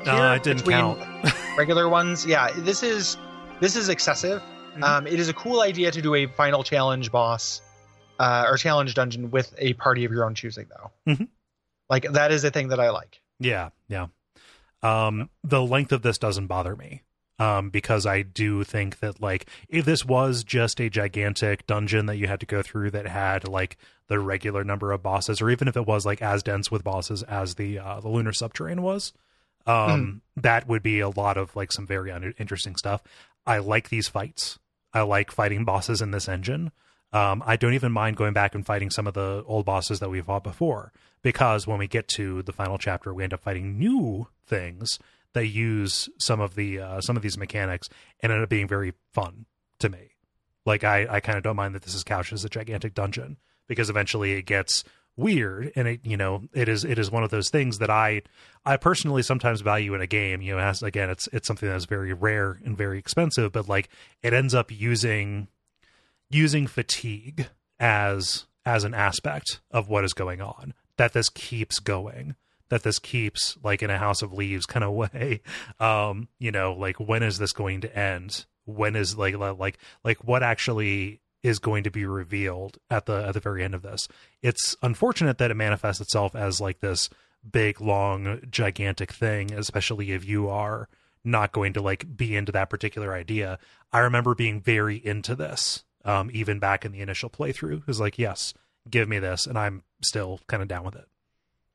No, 0.06 0.12
uh, 0.12 0.36
I 0.36 0.38
didn't 0.38 0.64
count. 0.64 1.02
regular 1.58 1.90
ones. 1.90 2.24
Yeah, 2.24 2.52
this 2.56 2.84
is 2.84 3.18
this 3.60 3.76
is 3.76 3.90
excessive. 3.90 4.42
Mm-hmm. 4.42 4.84
Um, 4.84 5.08
it 5.08 5.20
is 5.20 5.28
a 5.28 5.34
cool 5.34 5.62
idea 5.62 5.90
to 5.90 6.02
do 6.04 6.14
a 6.14 6.28
final 6.28 6.64
challenge 6.64 7.12
boss 7.12 7.62
uh, 8.20 8.46
or 8.48 8.58
challenge 8.58 8.94
dungeon 8.94 9.32
with 9.32 9.56
a 9.58 9.74
party 9.74 10.06
of 10.06 10.12
your 10.12 10.26
own 10.26 10.36
choosing, 10.36 10.68
though. 10.70 11.12
Mm-hmm. 11.12 11.24
Like 11.90 12.12
that 12.12 12.32
is 12.32 12.44
a 12.44 12.52
thing 12.52 12.68
that 12.68 12.80
I 12.80 12.92
like. 12.92 13.22
Yeah, 13.40 13.70
yeah. 13.94 14.08
Um, 14.82 15.30
the 15.44 15.64
length 15.64 15.92
of 15.92 16.02
this 16.02 16.18
doesn't 16.18 16.48
bother 16.48 16.76
me. 16.76 17.04
Um, 17.40 17.72
because 17.72 18.06
I 18.06 18.22
do 18.22 18.64
think 18.64 19.00
that 19.00 19.20
like 19.20 19.50
if 19.68 19.86
this 19.86 20.06
was 20.06 20.44
just 20.44 20.80
a 20.80 20.90
gigantic 20.90 21.66
dungeon 21.66 22.06
that 22.06 22.18
you 22.18 22.28
had 22.28 22.40
to 22.42 22.46
go 22.46 22.62
through 22.62 22.92
that 22.92 23.08
had 23.08 23.48
like 23.48 23.78
the 24.08 24.20
regular 24.20 24.64
number 24.64 24.92
of 24.92 25.02
bosses, 25.02 25.42
or 25.42 25.50
even 25.50 25.68
if 25.68 25.76
it 25.76 25.88
was 25.88 26.06
like 26.06 26.22
as 26.22 26.44
dense 26.44 26.70
with 26.70 26.84
bosses 26.84 27.24
as 27.24 27.56
the 27.56 27.80
uh, 27.80 28.00
the 28.00 28.08
lunar 28.08 28.32
subterrane 28.32 28.82
was, 28.82 29.14
um, 29.66 30.22
mm. 30.38 30.42
that 30.44 30.68
would 30.68 30.84
be 30.84 31.00
a 31.00 31.10
lot 31.10 31.36
of 31.36 31.56
like 31.56 31.72
some 31.72 31.88
very 31.88 32.12
un- 32.12 32.36
interesting 32.38 32.76
stuff. 32.76 33.02
I 33.48 33.58
like 33.58 33.90
these 33.90 34.08
fights. 34.08 34.60
I 34.94 35.02
like 35.02 35.32
fighting 35.32 35.66
bosses 35.66 36.04
in 36.04 36.12
this 36.12 36.30
engine. 36.30 36.72
Um, 37.12 37.44
I 37.46 37.56
don't 37.56 37.74
even 37.74 37.92
mind 37.92 38.16
going 38.16 38.34
back 38.34 38.54
and 38.54 38.66
fighting 38.66 38.92
some 38.92 39.08
of 39.08 39.16
the 39.16 39.44
old 39.48 39.66
bosses 39.66 40.00
that 40.00 40.10
we 40.10 40.22
fought 40.22 40.44
before 40.44 40.94
because 41.24 41.66
when 41.66 41.80
we 41.80 41.88
get 41.88 42.08
to 42.10 42.44
the 42.44 42.52
final 42.52 42.78
chapter, 42.78 43.14
we 43.14 43.24
end 43.24 43.34
up 43.34 43.42
fighting 43.42 43.80
new 43.80 44.28
things. 44.46 45.00
That 45.34 45.48
use 45.48 46.10
some 46.20 46.40
of 46.40 46.54
the 46.54 46.80
uh, 46.80 47.02
some 47.02 47.18
of 47.18 47.24
these 47.24 47.40
mechanics 47.40 47.90
and 48.20 48.32
end 48.32 48.44
up 48.44 48.50
being 48.50 48.68
very 48.68 48.94
fun 49.14 49.48
to 49.80 49.90
me. 49.90 50.12
Like 50.64 50.84
I, 50.84 51.08
I 51.10 51.20
kind 51.22 51.40
of 51.40 51.44
don't 51.44 51.56
mind 51.56 51.74
that 51.74 51.82
this 51.82 51.96
is 51.96 52.04
couched 52.04 52.34
as 52.34 52.46
a 52.46 52.50
gigantic 52.50 52.94
dungeon 52.94 53.38
because 53.68 53.90
eventually 53.90 54.34
it 54.34 54.44
gets 54.44 54.84
weird 55.16 55.72
and 55.76 55.88
it 55.88 56.00
you 56.04 56.18
know 56.18 56.44
it 56.54 56.70
is 56.70 56.84
it 56.84 57.00
is 57.00 57.10
one 57.10 57.24
of 57.24 57.32
those 57.32 57.50
things 57.50 57.80
that 57.80 57.90
I 57.90 58.22
I 58.64 58.78
personally 58.78 59.24
sometimes 59.24 59.62
value 59.62 59.96
in 59.96 60.02
a 60.02 60.08
game. 60.08 60.44
You 60.44 60.54
know 60.54 60.60
as 60.60 60.84
again 60.84 61.10
it's 61.10 61.28
it's 61.34 61.48
something 61.48 61.68
that's 61.68 61.86
very 61.86 62.14
rare 62.14 62.60
and 62.64 62.78
very 62.78 63.00
expensive 63.00 63.52
but 63.52 63.68
like 63.68 63.90
it 64.22 64.34
ends 64.34 64.54
up 64.54 64.72
using 64.72 65.48
using 66.30 66.68
fatigue 66.68 67.48
as 67.80 68.46
as 68.68 68.84
an 68.84 68.94
aspect 68.94 69.62
of 69.72 69.90
what 69.90 70.04
is 70.04 70.14
going 70.14 70.42
on 70.42 70.76
that 70.98 71.14
this 71.14 71.30
keeps 71.30 71.80
going 71.80 72.36
that 72.74 72.82
this 72.82 72.98
keeps 72.98 73.56
like 73.64 73.84
in 73.84 73.92
a 73.92 74.00
house 74.00 74.24
of 74.24 74.34
leaves 74.34 74.66
kind 74.66 74.84
of 74.84 74.92
way. 74.94 75.42
Um 75.80 76.28
you 76.40 76.52
know 76.52 76.74
like 76.74 77.00
when 77.00 77.24
is 77.24 77.38
this 77.38 77.54
going 77.54 77.82
to 77.82 77.98
end? 77.98 78.46
When 78.66 78.96
is 78.96 79.18
like 79.18 79.38
like 79.38 79.78
like 80.04 80.24
what 80.24 80.44
actually 80.44 81.22
is 81.44 81.60
going 81.60 81.84
to 81.84 81.92
be 81.92 82.06
revealed 82.06 82.78
at 82.90 83.06
the 83.06 83.28
at 83.28 83.34
the 83.34 83.40
very 83.40 83.64
end 83.64 83.76
of 83.76 83.84
this? 83.84 84.08
It's 84.42 84.76
unfortunate 84.82 85.38
that 85.38 85.52
it 85.52 85.56
manifests 85.56 86.02
itself 86.02 86.36
as 86.36 86.60
like 86.60 86.80
this 86.80 87.10
big 87.50 87.80
long 87.82 88.40
gigantic 88.50 89.12
thing 89.12 89.52
especially 89.54 90.12
if 90.12 90.26
you 90.26 90.48
are 90.48 90.88
not 91.26 91.52
going 91.52 91.74
to 91.74 91.82
like 91.82 92.18
be 92.18 92.36
into 92.36 92.52
that 92.54 92.70
particular 92.70 93.14
idea. 93.14 93.60
I 93.92 94.00
remember 94.00 94.34
being 94.34 94.62
very 94.62 94.96
into 94.98 95.36
this 95.36 95.84
um, 96.06 96.30
even 96.34 96.60
back 96.60 96.86
in 96.86 96.92
the 96.92 97.02
initial 97.02 97.30
playthrough. 97.30 97.88
Is 97.88 98.00
like 98.00 98.18
yes 98.18 98.54
give 98.90 99.08
me 99.08 99.20
this 99.20 99.46
and 99.46 99.58
i'm 99.58 99.84
still 100.06 100.40
kind 100.48 100.62
of 100.62 100.68
down 100.68 100.84
with 100.84 100.96
it. 100.96 101.06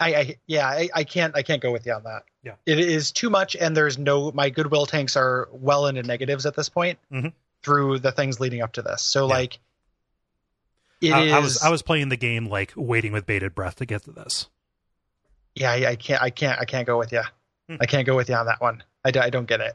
I, 0.00 0.14
I 0.14 0.36
yeah 0.46 0.66
I, 0.66 0.88
I, 0.94 1.04
can't 1.04 1.36
i 1.36 1.42
can't 1.42 1.60
go 1.60 1.72
with 1.72 1.86
you 1.86 1.92
on 1.92 2.04
that. 2.04 2.22
Yeah. 2.44 2.54
It 2.66 2.78
is 2.78 3.10
too 3.10 3.30
much 3.30 3.56
and 3.56 3.76
there's 3.76 3.98
no 3.98 4.30
my 4.32 4.50
goodwill 4.50 4.86
tanks 4.86 5.16
are 5.16 5.48
well 5.52 5.86
into 5.86 6.02
negatives 6.02 6.46
at 6.46 6.54
this 6.54 6.68
point 6.68 6.98
mm-hmm. 7.12 7.28
through 7.62 7.98
the 7.98 8.12
things 8.12 8.38
leading 8.38 8.62
up 8.62 8.72
to 8.74 8.82
this. 8.82 9.02
So 9.02 9.26
yeah. 9.26 9.34
like 9.34 9.58
it 11.00 11.12
I, 11.12 11.22
is, 11.22 11.32
I, 11.32 11.38
was 11.40 11.62
i 11.62 11.70
was 11.70 11.82
playing 11.82 12.08
the 12.10 12.16
game 12.16 12.46
like 12.46 12.72
waiting 12.76 13.12
with 13.12 13.26
bated 13.26 13.54
breath 13.54 13.76
to 13.76 13.86
get 13.86 14.04
to 14.04 14.12
this. 14.12 14.48
Yeah 15.54 15.72
i, 15.72 15.86
I 15.86 15.96
can't 15.96 16.22
i 16.22 16.30
can't 16.30 16.60
i 16.60 16.64
can't 16.64 16.86
go 16.86 16.98
with 16.98 17.10
you 17.10 17.22
hmm. 17.68 17.76
i 17.80 17.86
can't 17.86 18.06
go 18.06 18.14
with 18.14 18.28
you 18.28 18.36
on 18.36 18.46
that 18.46 18.60
one. 18.60 18.82
I, 19.04 19.08
I 19.18 19.30
don't 19.30 19.48
get 19.48 19.60
it. 19.60 19.74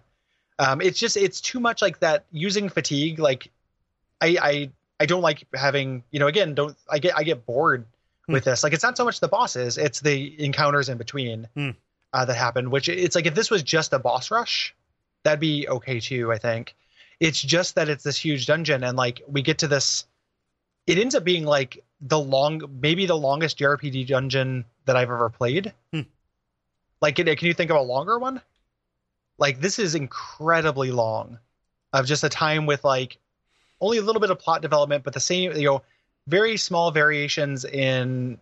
Um 0.58 0.80
it's 0.80 1.00
just 1.00 1.18
it's 1.18 1.42
too 1.42 1.60
much 1.60 1.82
like 1.82 2.00
that 2.00 2.26
using 2.32 2.70
fatigue 2.70 3.20
like 3.20 3.52
I, 4.22 4.38
I 4.42 4.72
I 5.00 5.06
don't 5.06 5.22
like 5.22 5.46
having 5.54 6.04
you 6.12 6.20
know 6.20 6.28
again 6.28 6.56
don't 6.56 6.76
I 6.90 7.00
get 7.00 7.18
I 7.18 7.24
get 7.24 7.46
bored 7.46 7.86
hmm. 8.26 8.34
with 8.34 8.46
this 8.46 8.64
like 8.64 8.74
it's 8.74 8.84
not 8.84 8.98
so 8.98 9.06
much 9.06 9.20
the 9.20 9.28
bosses 9.28 9.78
it's 9.78 10.00
the 10.00 10.44
encounters 10.44 10.90
in 10.90 10.98
between 10.98 11.48
hmm. 11.56 11.72
uh, 12.12 12.26
that 12.26 12.36
happen 12.36 12.70
which 12.70 12.90
it's 12.90 13.16
like 13.16 13.26
if 13.26 13.36
this 13.36 13.52
was 13.52 13.64
just 13.64 13.94
a 13.94 14.00
boss 14.00 14.32
rush 14.32 14.76
that'd 15.24 15.40
be 15.40 15.68
okay 15.68 16.00
too 16.00 16.32
I 16.32 16.38
think 16.38 16.76
it's 17.20 17.42
just 17.42 17.76
that 17.76 17.90
it's 17.90 18.04
this 18.04 18.18
huge 18.18 18.46
dungeon 18.46 18.84
and 18.84 18.98
like 18.98 19.22
we 19.28 19.42
get 19.42 19.60
to 19.60 19.68
this 19.68 20.06
it 20.86 20.98
ends 20.98 21.16
up 21.16 21.24
being 21.24 21.46
like 21.46 21.84
the 22.02 22.20
long 22.20 22.62
maybe 22.82 23.06
the 23.06 23.18
longest 23.18 23.58
JRPG 23.60 24.08
dungeon 24.08 24.66
that 24.86 24.96
I've 24.96 25.10
ever 25.10 25.30
played 25.30 25.74
hmm. 25.92 26.02
like 27.02 27.16
can, 27.16 27.26
can 27.26 27.48
you 27.48 27.54
think 27.54 27.72
of 27.72 27.78
a 27.78 27.82
longer 27.82 28.20
one 28.20 28.42
like 29.38 29.60
this 29.60 29.80
is 29.80 29.96
incredibly 29.96 30.92
long 30.92 31.40
of 31.92 32.06
just 32.06 32.24
a 32.24 32.30
time 32.30 32.66
with 32.66 32.84
like 32.84 33.18
only 33.84 33.98
a 33.98 34.02
little 34.02 34.20
bit 34.20 34.30
of 34.32 34.40
plot 34.40 34.62
development, 34.62 35.04
but 35.04 35.14
the 35.14 35.20
same, 35.20 35.52
you 35.56 35.66
know, 35.66 35.82
very 36.28 36.58
small 36.58 36.92
variations 36.92 37.66
in 37.66 38.40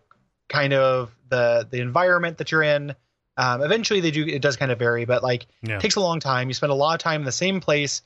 kind 0.48 0.72
of 0.72 1.10
the 1.28 1.66
the 1.70 1.80
environment 1.80 2.38
that 2.38 2.50
you're 2.52 2.62
in. 2.62 2.94
Um, 3.36 3.62
eventually, 3.62 4.00
they 4.00 4.10
do 4.10 4.24
it 4.26 4.42
does 4.42 4.56
kind 4.56 4.70
of 4.70 4.78
vary, 4.78 5.04
but 5.04 5.22
like 5.22 5.46
yeah. 5.62 5.78
takes 5.78 5.96
a 5.96 6.00
long 6.00 6.20
time. 6.20 6.48
You 6.48 6.54
spend 6.54 6.70
a 6.72 6.74
lot 6.76 6.94
of 6.94 7.00
time 7.00 7.22
in 7.22 7.24
the 7.24 7.32
same 7.32 7.60
place, 7.60 8.02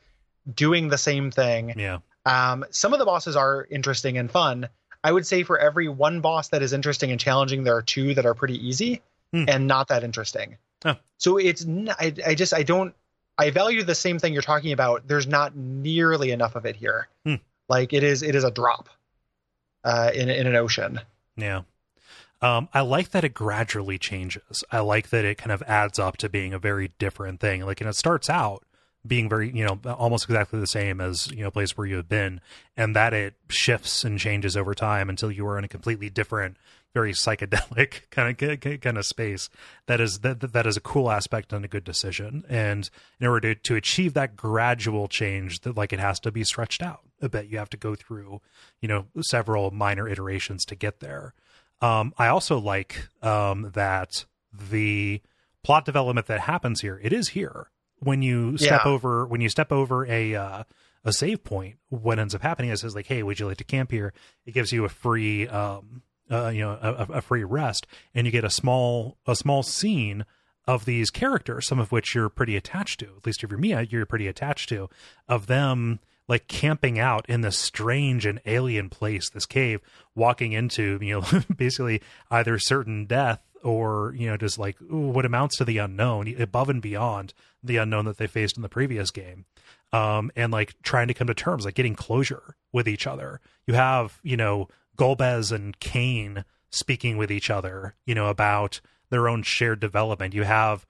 doing 0.53 0.89
the 0.89 0.99
same 0.99 1.31
thing. 1.31 1.75
Yeah. 1.77 1.99
Um, 2.25 2.65
some 2.71 2.93
of 2.93 2.99
the 2.99 3.05
bosses 3.05 3.37
are 3.37 3.67
interesting 3.71 4.19
and 4.19 4.31
fun. 4.31 4.69
I 5.05 5.13
would 5.13 5.27
say 5.27 5.43
for 5.43 5.59
every 5.59 5.89
one 5.89 6.21
boss 6.21 6.49
that 6.49 6.63
is 6.63 6.73
interesting 6.73 7.11
and 7.11 7.21
challenging, 7.21 7.63
there 7.65 7.77
are 7.77 7.83
two 7.83 8.15
that 8.15 8.27
are 8.27 8.35
pretty 8.35 8.67
easy 8.67 9.03
Hmm. 9.33 9.45
and 9.49 9.67
not 9.67 9.89
that 9.89 10.05
interesting. 10.05 10.57
Oh. 10.85 10.95
So 11.19 11.37
it's 11.37 11.65
n- 11.65 11.91
I, 11.99 12.15
I 12.25 12.35
just 12.35 12.55
I 12.55 12.63
don't 12.63 12.95
I 13.39 13.51
value 13.51 13.83
the 13.83 13.95
same 13.95 14.19
thing 14.19 14.33
you're 14.33 14.43
talking 14.43 14.73
about. 14.73 15.07
There's 15.07 15.27
not 15.27 15.57
nearly 15.57 16.31
enough 16.31 16.57
of 16.57 16.65
it 16.67 16.77
here. 16.77 17.09
Hmm. 17.25 17.35
Like 17.69 17.93
it 17.93 18.03
is 18.03 18.23
it 18.23 18.35
is 18.35 18.45
a 18.45 18.51
drop 18.51 18.89
uh, 19.85 20.11
in 20.15 20.29
in 20.31 20.47
an 20.47 20.57
ocean. 20.57 21.01
Yeah. 21.37 21.63
Um, 22.43 22.69
I 22.75 22.83
like 22.83 23.11
that 23.11 23.25
it 23.25 23.33
gradually 23.35 23.99
changes. 23.99 24.63
I 24.71 24.81
like 24.81 25.09
that 25.09 25.25
it 25.25 25.39
kind 25.39 25.53
of 25.53 25.63
adds 25.63 25.99
up 25.99 26.19
to 26.19 26.29
being 26.29 26.53
a 26.53 26.59
very 26.59 26.93
different 26.99 27.41
thing. 27.41 27.65
Like, 27.65 27.81
and 27.81 27.89
it 27.89 27.97
starts 27.97 28.29
out 28.29 28.63
being 29.07 29.29
very, 29.29 29.51
you 29.57 29.65
know, 29.65 29.81
almost 29.93 30.25
exactly 30.25 30.61
the 30.61 30.67
same 30.67 31.01
as, 31.01 31.31
you 31.31 31.43
know, 31.43 31.51
place 31.51 31.77
where 31.77 31.87
you 31.87 31.97
have 31.97 32.09
been, 32.09 32.41
and 32.77 32.95
that 32.95 33.15
it 33.15 33.35
shifts 33.49 34.05
and 34.05 34.19
changes 34.19 34.57
over 34.57 34.75
time 34.75 35.09
until 35.09 35.31
you 35.31 35.47
are 35.47 35.57
in 35.57 35.65
a 35.65 35.69
completely 35.69 36.11
different, 36.11 36.57
very 36.97 37.13
psychedelic 37.13 37.91
kind 38.11 38.29
of 38.43 38.81
kind 38.81 38.97
of 38.99 39.05
space. 39.07 39.51
That 39.87 40.01
is 40.01 40.21
that 40.21 40.41
that 40.53 40.67
is 40.67 40.77
a 40.79 40.81
cool 40.81 41.11
aspect 41.11 41.53
and 41.53 41.65
a 41.65 41.69
good 41.69 41.85
decision. 41.85 42.45
And 42.49 42.89
in 43.21 43.27
order 43.27 43.55
to, 43.55 43.61
to 43.69 43.77
achieve 43.77 44.15
that 44.15 44.35
gradual 44.37 45.07
change, 45.09 45.61
that 45.61 45.77
like 45.77 45.93
it 45.93 46.01
has 46.01 46.19
to 46.21 46.31
be 46.33 46.43
stretched 46.45 46.83
out 46.83 47.01
a 47.21 47.29
bit. 47.29 47.47
You 47.49 47.59
have 47.59 47.71
to 47.71 47.77
go 47.77 47.95
through, 47.95 48.41
you 48.81 48.89
know, 48.89 49.07
several 49.21 49.71
minor 49.71 50.09
iterations 50.09 50.65
to 50.67 50.75
get 50.75 51.01
there. 51.01 51.35
Um, 51.83 52.15
I 52.17 52.29
also 52.29 52.59
like 52.59 53.09
um, 53.23 53.73
that 53.75 54.25
the 54.53 55.21
plot 55.63 55.85
development 55.85 56.27
that 56.29 56.41
happens 56.41 56.81
here. 56.81 56.99
It 57.03 57.13
is 57.13 57.29
here 57.29 57.67
when 57.99 58.23
you 58.23 58.57
step 58.57 58.83
Yeah. 58.85 58.91
over 58.91 59.27
when 59.27 59.41
you 59.43 59.49
step 59.51 59.71
over 59.73 60.07
a 60.07 60.35
uh, 60.35 60.65
a 61.05 61.13
save 61.13 61.45
point. 61.45 61.77
What 61.91 62.19
ends 62.19 62.35
up 62.35 62.43
happening 62.43 62.71
is, 62.71 62.83
is 62.83 62.95
like, 62.95 63.07
hey, 63.07 63.23
would 63.23 63.39
you 63.39 63.47
like 63.47 63.59
to 63.59 63.65
camp 63.65 63.91
here? 63.91 64.13
It 64.47 64.53
gives 64.55 64.73
you 64.73 64.85
a 64.85 64.89
free, 64.89 65.47
um, 65.47 66.03
uh, 66.31 66.49
you 66.49 66.61
know, 66.61 66.79
a, 66.81 67.07
a 67.15 67.21
free 67.21 67.45
rest, 67.45 67.87
and 68.15 68.27
you 68.27 68.33
get 68.33 68.45
a 68.45 68.51
small 68.51 69.17
a 69.27 69.37
small 69.37 69.63
scene 69.63 70.25
of 70.67 70.85
these 70.85 71.11
characters, 71.11 71.67
some 71.67 71.79
of 71.79 71.93
which 71.93 72.15
you're 72.15 72.29
pretty 72.29 72.57
attached 72.57 73.01
to. 73.01 73.07
At 73.17 73.27
least 73.27 73.45
if 73.45 73.51
you're 73.51 73.59
Mia, 73.59 73.83
you're 73.83 74.07
pretty 74.07 74.27
attached 74.27 74.69
to, 74.71 74.89
of 75.29 75.47
them 75.47 76.01
like 76.29 76.49
camping 76.49 76.99
out 76.99 77.25
in 77.29 77.41
this 77.41 77.57
strange 77.57 78.27
and 78.27 78.41
alien 78.47 78.91
place, 78.91 79.31
this 79.31 79.47
cave, 79.47 79.81
walking 80.15 80.53
into, 80.53 80.99
you 81.01 81.21
know, 81.21 81.41
basically 81.57 82.03
either 82.31 82.59
certain 82.59 83.05
death 83.07 83.41
or, 83.63 84.15
you 84.17 84.27
know, 84.27 84.37
just 84.37 84.59
like 84.59 84.81
ooh, 84.83 85.09
what 85.09 85.25
amounts 85.25 85.57
to 85.59 85.65
the 85.65 85.79
unknown, 85.79 86.35
above 86.41 86.69
and 86.69 86.83
beyond 86.83 87.33
the 87.63 87.77
unknown 87.77 88.05
that 88.07 88.17
they 88.19 88.27
faced 88.27 88.57
in 88.57 88.63
the 88.63 88.69
previous 88.69 89.11
game. 89.11 89.45
Um, 89.93 90.33
and 90.35 90.53
like 90.53 90.75
trying 90.83 91.09
to 91.09 91.15
come 91.15 91.29
to 91.29 91.35
terms, 91.35 91.65
like 91.65 91.75
getting 91.75 91.95
closure 91.95 92.57
with 92.73 92.89
each 92.89 93.07
other. 93.07 93.41
You 93.67 93.75
have, 93.75 94.19
you 94.25 94.37
know, 94.37 94.69
Golbez 94.97 95.53
and 95.53 95.79
Kain 95.81 96.45
speaking 96.71 97.17
with 97.17 97.31
each 97.31 97.51
other, 97.51 97.95
you 98.05 98.15
know, 98.15 98.29
about 98.29 98.81
their 99.11 99.29
own 99.29 99.43
shared 99.43 99.81
development. 99.81 100.35
You 100.35 100.45
have 100.45 100.87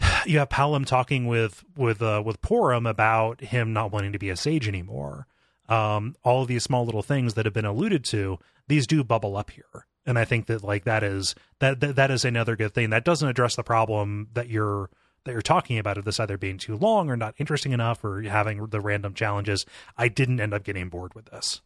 you 0.26 0.38
have 0.38 0.48
Palom 0.48 0.86
talking 0.86 1.26
with 1.26 1.64
with 1.76 2.02
uh, 2.02 2.22
with 2.24 2.40
Porom 2.40 2.88
about 2.88 3.40
him 3.40 3.72
not 3.72 3.92
wanting 3.92 4.12
to 4.12 4.18
be 4.18 4.30
a 4.30 4.36
sage 4.36 4.68
anymore. 4.68 5.26
Um, 5.68 6.14
all 6.22 6.44
these 6.44 6.62
small 6.62 6.84
little 6.84 7.02
things 7.02 7.34
that 7.34 7.46
have 7.46 7.54
been 7.54 7.64
alluded 7.64 8.04
to, 8.06 8.38
these 8.68 8.86
do 8.86 9.02
bubble 9.02 9.36
up 9.36 9.50
here, 9.50 9.86
and 10.04 10.18
I 10.18 10.26
think 10.26 10.46
that 10.46 10.62
like 10.62 10.84
that 10.84 11.02
is 11.02 11.34
that 11.60 11.80
that, 11.80 11.96
that 11.96 12.10
is 12.10 12.24
another 12.24 12.56
good 12.56 12.74
thing. 12.74 12.90
That 12.90 13.04
doesn't 13.04 13.28
address 13.28 13.56
the 13.56 13.62
problem 13.62 14.28
that 14.34 14.48
you're 14.48 14.90
that 15.24 15.32
you're 15.32 15.42
talking 15.42 15.78
about 15.78 15.96
of 15.96 16.04
this 16.04 16.20
either 16.20 16.36
being 16.36 16.58
too 16.58 16.76
long 16.76 17.08
or 17.08 17.16
not 17.16 17.34
interesting 17.38 17.72
enough 17.72 18.04
or 18.04 18.20
having 18.22 18.66
the 18.66 18.80
random 18.80 19.14
challenges. 19.14 19.64
I 19.96 20.08
didn't 20.08 20.40
end 20.40 20.52
up 20.52 20.64
getting 20.64 20.90
bored 20.90 21.14
with 21.14 21.26
this. 21.26 21.62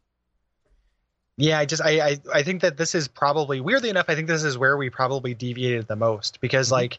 Yeah, 1.41 1.59
I 1.61 1.65
just 1.67 1.81
I, 1.83 2.01
I 2.01 2.19
I 2.35 2.43
think 2.43 2.63
that 2.63 2.77
this 2.77 2.95
is 2.95 3.07
probably 3.09 3.61
weirdly 3.61 3.89
enough. 3.91 4.07
I 4.09 4.15
think 4.17 4.27
this 4.29 4.43
is 4.43 4.59
where 4.59 4.77
we 4.77 4.91
probably 4.91 5.35
deviated 5.35 5.87
the 5.87 5.97
most 5.97 6.41
because 6.41 6.69
Mhm. 6.69 6.73
like 6.73 6.99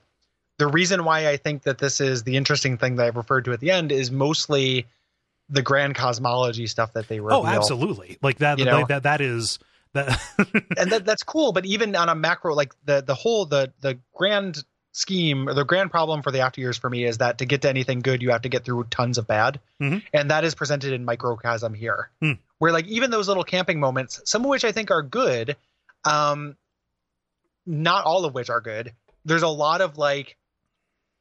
the 0.57 0.67
reason 0.67 1.03
why 1.03 1.27
I 1.27 1.37
think 1.37 1.63
that 1.63 1.77
this 1.77 1.99
is 2.01 2.23
the 2.23 2.35
interesting 2.37 2.77
thing 2.77 2.95
that 2.95 3.05
I've 3.05 3.15
referred 3.17 3.45
to 3.45 3.51
at 3.53 3.59
the 3.59 3.71
end 3.71 3.91
is 3.91 4.11
mostly 4.11 4.87
the 5.49 5.61
grand 5.61 5.95
cosmology 5.95 6.67
stuff 6.67 6.93
that 6.93 7.07
they 7.09 7.19
reveal. 7.19 7.39
Oh, 7.41 7.45
absolutely! 7.45 8.17
Like 8.21 8.37
that. 8.39 8.59
You 8.59 8.65
know? 8.65 8.77
like 8.79 8.87
that. 8.87 9.03
That 9.03 9.19
is 9.21 9.59
that. 9.93 10.19
and 10.77 10.91
that 10.91 11.03
that's 11.05 11.23
cool. 11.23 11.51
But 11.51 11.65
even 11.65 11.93
on 11.97 12.07
a 12.07 12.15
macro, 12.15 12.53
like 12.55 12.73
the 12.85 13.01
the 13.01 13.15
whole 13.15 13.45
the 13.45 13.73
the 13.81 13.99
grand 14.15 14.63
scheme 14.93 15.47
or 15.49 15.53
the 15.53 15.63
grand 15.65 15.91
problem 15.91 16.21
for 16.21 16.31
the 16.31 16.39
after 16.39 16.61
years 16.61 16.77
for 16.77 16.89
me 16.89 17.03
is 17.03 17.17
that 17.19 17.37
to 17.39 17.45
get 17.45 17.61
to 17.63 17.69
anything 17.69 17.99
good, 17.99 18.21
you 18.21 18.31
have 18.31 18.41
to 18.43 18.49
get 18.49 18.63
through 18.65 18.85
tons 18.85 19.17
of 19.17 19.27
bad, 19.27 19.59
Mhm. 19.81 20.01
and 20.13 20.31
that 20.31 20.43
is 20.45 20.55
presented 20.55 20.93
in 20.93 21.03
microcosm 21.05 21.73
here, 21.73 22.09
Hmm. 22.21 22.33
Where 22.59 22.71
like 22.71 22.85
even 22.87 23.09
those 23.09 23.27
little 23.27 23.43
camping 23.43 23.79
moments, 23.79 24.21
some 24.25 24.43
of 24.43 24.49
which 24.49 24.63
I 24.63 24.71
think 24.71 24.91
are 24.91 25.01
good, 25.01 25.55
um, 26.05 26.55
not 27.65 28.05
all 28.05 28.25
of 28.25 28.33
which 28.33 28.49
are 28.49 28.61
good. 28.61 28.93
There's 29.25 29.43
a 29.43 29.47
lot 29.47 29.81
of 29.81 29.97
like 29.97 30.37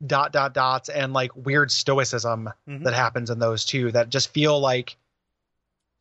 dot 0.07 0.33
dot 0.33 0.55
dots 0.55 0.89
and 0.89 1.13
like 1.13 1.35
weird 1.35 1.71
stoicism 1.73 2.51
Mhm. 2.69 2.85
that 2.85 2.95
happens 2.95 3.31
in 3.31 3.39
those 3.41 3.65
too 3.65 3.91
that 3.93 4.11
just 4.11 4.33
feel 4.33 4.61
like 4.61 4.97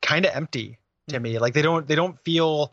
kind 0.03 0.25
of 0.25 0.35
empty 0.35 0.77
to 1.07 1.17
Hmm. 1.17 1.23
me 1.23 1.39
like 1.39 1.55
they 1.55 1.63
don't 1.63 1.87
they 1.87 1.95
don't 1.95 2.19
feel 2.23 2.71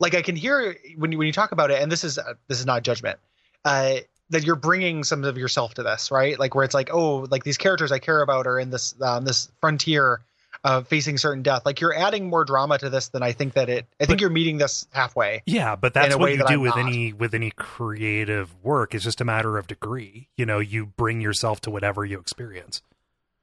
like 0.00 0.14
i 0.14 0.20
can 0.20 0.36
hear 0.36 0.76
when 0.98 1.12
you 1.12 1.16
when 1.18 1.26
you 1.26 1.32
talk 1.32 1.52
about 1.52 1.70
it 1.70 1.80
and 1.80 1.90
this 1.90 2.04
is 2.04 2.18
uh, 2.18 2.34
this 2.48 2.60
is 2.60 2.66
not 2.66 2.82
judgment 2.82 3.18
uh 3.64 3.94
that 4.28 4.44
you're 4.44 4.54
bringing 4.54 5.02
some 5.02 5.24
of 5.24 5.38
yourself 5.38 5.72
to 5.74 5.82
this 5.82 6.10
right 6.10 6.38
like 6.38 6.54
where 6.54 6.64
it's 6.64 6.74
like 6.74 6.90
oh 6.92 7.26
like 7.30 7.42
these 7.42 7.56
characters 7.56 7.90
i 7.90 7.98
care 7.98 8.20
about 8.20 8.46
are 8.46 8.58
in 8.60 8.68
this 8.68 8.94
um, 9.00 9.24
this 9.24 9.50
frontier 9.62 10.20
of 10.64 10.86
facing 10.88 11.18
certain 11.18 11.42
death 11.42 11.62
like 11.66 11.80
you're 11.80 11.94
adding 11.94 12.28
more 12.28 12.44
drama 12.44 12.78
to 12.78 12.88
this 12.90 13.08
than 13.08 13.22
i 13.22 13.32
think 13.32 13.54
that 13.54 13.68
it 13.68 13.86
i 14.00 14.04
think 14.04 14.16
But- 14.16 14.20
you're 14.20 14.30
meeting 14.30 14.58
this 14.58 14.86
halfway 14.92 15.42
Yeah, 15.46 15.76
but 15.76 15.94
that's 15.94 16.16
what 16.16 16.32
you 16.32 16.38
do 16.38 16.44
I'm 16.54 16.60
with 16.60 16.76
not. 16.76 16.86
any 16.86 17.12
with 17.12 17.34
any 17.34 17.50
creative 17.50 18.54
work. 18.62 18.94
It's 18.94 19.04
just 19.04 19.20
a 19.20 19.24
matter 19.24 19.58
of 19.58 19.66
degree. 19.66 20.28
You 20.36 20.46
know, 20.46 20.58
you 20.58 20.86
bring 20.86 21.20
yourself 21.20 21.60
to 21.62 21.70
whatever 21.70 22.04
you 22.04 22.18
experience. 22.18 22.82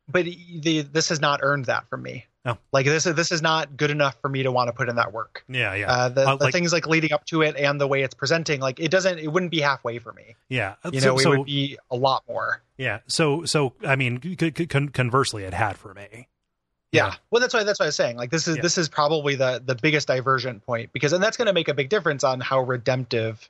but 0.10 0.26
the 0.26 0.82
this 0.82 1.10
has 1.10 1.22
not 1.22 1.40
earned 1.44 1.66
that 1.66 1.88
from 1.88 2.02
me 2.04 2.26
No. 2.46 2.58
like 2.74 2.86
this 2.86 3.06
is 3.06 3.16
this 3.16 3.32
is 3.32 3.42
not 3.42 3.78
good 3.78 3.90
enough 3.90 4.18
for 4.22 4.28
me 4.28 4.44
to 4.44 4.52
want 4.52 4.68
to 4.68 4.74
put 4.74 4.90
in 4.90 4.98
that 4.98 5.14
work 5.14 5.46
Yeah, 5.48 5.74
yeah, 5.76 5.90
uh, 5.92 6.10
the, 6.10 6.22
Uh, 6.28 6.36
the 6.36 6.44
like- 6.46 6.54
things 6.54 6.74
like 6.74 6.88
leading 6.88 7.14
up 7.14 7.26
to 7.28 7.42
it 7.42 7.56
and 7.56 7.80
the 7.80 7.88
way 7.88 8.04
it's 8.04 8.14
presenting 8.14 8.60
like 8.60 8.80
it 8.82 8.92
doesn't 8.92 9.20
it 9.20 9.32
wouldn't 9.32 9.52
be 9.52 9.62
halfway 9.62 10.00
for 10.00 10.12
me 10.12 10.36
yeah. 10.50 10.76
you 10.92 11.00
so, 11.00 11.08
know 11.14 11.18
so 11.18 11.32
it 11.32 11.38
would 11.38 11.46
be 11.46 11.78
a 11.90 11.96
lot 11.96 12.24
more 12.28 12.62
yeah, 12.76 13.00
so 13.08 13.46
so 13.46 13.74
I 13.86 13.96
mean, 13.96 14.20
c- 14.22 14.52
c- 14.58 14.66
con- 14.66 14.90
conversely, 14.90 15.44
it 15.44 15.54
had 15.54 15.78
for 15.78 15.94
me. 15.94 16.28
Yeah. 16.94 17.16
well 17.32 17.40
that's 17.42 17.54
why 17.54 17.64
that's 17.64 17.80
what 17.80 17.86
i 17.86 17.88
was 17.88 17.96
saying 17.96 18.16
like 18.18 18.30
this 18.32 18.48
is 18.48 18.56
Yeah. 18.58 18.62
this 18.62 18.78
is 18.78 18.88
probably 18.88 19.36
the 19.36 19.62
the 19.66 19.76
biggest 19.76 20.08
divergent 20.08 20.66
point 20.66 20.94
because 20.94 21.12
and 21.14 21.22
that's 21.24 21.36
going 21.38 21.48
to 21.48 21.54
make 21.54 21.68
a 21.68 21.74
big 21.74 21.90
difference 21.90 22.24
on 22.24 22.40
how 22.40 22.62
redemptive 22.62 23.50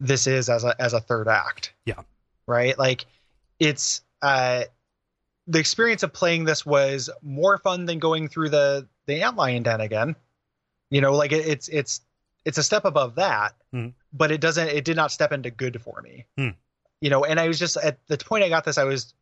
this 0.00 0.26
is 0.26 0.48
as 0.48 0.64
a 0.64 0.80
as 0.80 0.92
a 0.92 1.00
third 1.00 1.26
act 1.28 1.72
Yeah. 1.84 2.02
right 2.46 2.78
like 2.78 3.06
it's 3.58 4.02
uh 4.22 4.64
the 5.46 5.58
experience 5.58 6.02
of 6.02 6.12
playing 6.12 6.44
this 6.44 6.64
was 6.66 7.08
more 7.22 7.58
fun 7.58 7.86
than 7.86 7.98
going 7.98 8.28
through 8.28 8.50
the 8.50 8.86
the 9.06 9.20
antlion 9.20 9.62
den 9.64 9.80
again 9.80 10.14
you 10.90 11.00
know 11.00 11.14
like 11.16 11.32
it, 11.32 11.46
it's 11.46 11.68
it's 11.68 12.00
it's 12.44 12.58
a 12.58 12.62
step 12.62 12.84
above 12.84 13.16
that 13.16 13.54
Mhm. 13.74 13.92
but 14.12 14.30
it 14.30 14.40
doesn't 14.40 14.68
it 14.68 14.84
did 14.84 14.96
not 14.96 15.10
step 15.12 15.32
into 15.32 15.50
good 15.50 15.80
for 15.82 16.00
me 16.02 16.26
Hmm. 16.36 16.50
you 17.00 17.10
know 17.10 17.24
and 17.24 17.40
i 17.40 17.48
was 17.48 17.58
just 17.58 17.76
at 17.76 17.98
the 18.08 18.16
point 18.18 18.44
i 18.44 18.48
got 18.48 18.64
this 18.64 18.78
i 18.78 18.84
was 18.84 19.14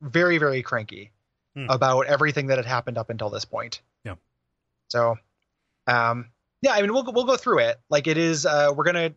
very 0.00 0.38
very 0.38 0.62
cranky 0.62 1.10
Hmm. 1.54 1.66
about 1.68 2.06
everything 2.06 2.46
that 2.46 2.56
had 2.56 2.64
happened 2.66 2.96
up 2.96 3.10
until 3.10 3.28
this 3.28 3.44
point. 3.44 3.82
Yeah. 4.04 4.14
so 4.88 5.16
um 5.86 6.28
yeah 6.62 6.72
i 6.72 6.80
mean 6.80 6.92
we'll 6.92 7.04
we'll 7.12 7.24
go 7.26 7.36
through 7.36 7.58
it. 7.60 7.78
Like 7.90 8.06
it 8.06 8.16
is 8.16 8.46
uh 8.46 8.72
we're 8.74 8.84
gonna 8.84 9.12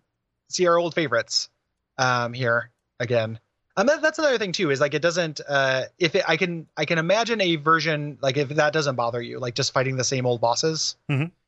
see 0.50 0.68
our 0.68 0.78
old 0.78 0.94
favorites 0.94 1.50
um 1.98 2.34
here 2.34 2.72
again. 3.00 3.40
Um 3.78 3.88
that, 3.88 4.02
that's 4.02 4.20
another 4.20 4.38
thing 4.38 4.52
too 4.52 4.70
is 4.72 4.82
like 4.82 4.94
it 4.94 5.02
doesn't 5.02 5.40
uh 5.48 5.84
if 5.98 6.16
it 6.16 6.24
i 6.28 6.36
can 6.38 6.68
i 6.76 6.84
can 6.86 6.98
imagine 6.98 7.40
a 7.42 7.56
version 7.56 8.18
like 8.22 8.36
if 8.38 8.50
that 8.50 8.74
doesn't 8.74 8.96
bother 8.96 9.22
you 9.22 9.40
like 9.40 9.54
just 9.56 9.72
fighting 9.74 9.96
the 9.96 10.04
same 10.04 10.26
old 10.26 10.42
bosses. 10.42 10.96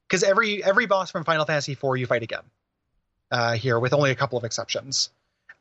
Because 0.08 0.24
every 0.24 0.64
every 0.64 0.86
boss 0.86 1.12
from 1.12 1.26
final 1.26 1.44
fantasy 1.46 1.76
4 1.76 1.98
you 1.98 2.06
fight 2.06 2.24
again 2.24 2.44
uh 3.32 3.54
here 3.54 3.78
with 3.80 3.94
only 3.94 4.12
a 4.12 4.16
couple 4.16 4.38
of 4.38 4.46
exceptions. 4.46 5.10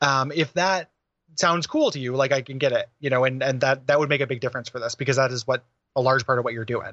Um 0.01 0.31
if 0.33 0.53
that 0.55 0.91
sounds 1.37 1.67
cool 1.67 1.91
to 1.91 1.99
you 1.99 2.15
like 2.17 2.33
i 2.33 2.41
can 2.43 2.59
get 2.59 2.73
it 2.73 2.89
you 3.01 3.11
know 3.11 3.25
and 3.25 3.43
and 3.43 3.61
that 3.61 3.87
that 3.87 3.99
would 3.99 4.09
make 4.09 4.21
a 4.21 4.27
big 4.27 4.41
difference 4.41 4.69
for 4.69 4.79
this 4.81 4.95
because 4.95 5.17
that 5.17 5.31
is 5.31 5.47
what 5.47 5.65
a 5.95 6.01
large 6.01 6.25
part 6.27 6.39
of 6.39 6.45
what 6.45 6.55
you're 6.55 6.65
doing 6.65 6.93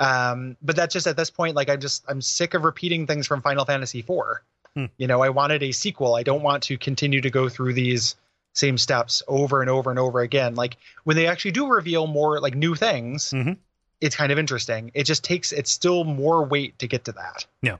um 0.00 0.56
but 0.62 0.76
that's 0.76 0.92
just 0.92 1.06
at 1.06 1.16
this 1.16 1.30
point 1.30 1.56
like 1.56 1.68
i'm 1.68 1.80
just 1.80 2.04
i'm 2.08 2.20
sick 2.20 2.54
of 2.54 2.64
repeating 2.64 3.06
things 3.06 3.26
from 3.26 3.42
final 3.42 3.64
fantasy 3.64 4.02
4 4.02 4.42
Hmm. 4.74 4.84
you 4.98 5.06
know 5.06 5.22
i 5.22 5.30
wanted 5.30 5.62
a 5.62 5.72
sequel 5.72 6.14
i 6.14 6.22
don't 6.22 6.42
want 6.42 6.62
to 6.64 6.76
continue 6.76 7.20
to 7.22 7.30
go 7.30 7.48
through 7.48 7.72
these 7.72 8.16
same 8.52 8.76
steps 8.76 9.22
over 9.26 9.60
and 9.62 9.70
over 9.70 9.88
and 9.90 9.98
over 9.98 10.20
again 10.20 10.54
like 10.56 10.76
when 11.04 11.16
they 11.16 11.26
actually 11.26 11.52
do 11.52 11.66
reveal 11.68 12.06
more 12.06 12.38
like 12.38 12.54
new 12.54 12.74
things 12.74 13.30
Mhm. 13.32 13.56
it's 14.00 14.14
kind 14.14 14.30
of 14.30 14.38
interesting 14.38 14.90
it 14.94 15.04
just 15.04 15.24
takes 15.24 15.52
it's 15.52 15.70
still 15.70 16.04
more 16.04 16.44
weight 16.44 16.78
to 16.80 16.86
get 16.86 17.04
to 17.06 17.12
that 17.12 17.46
Yeah. 17.62 17.76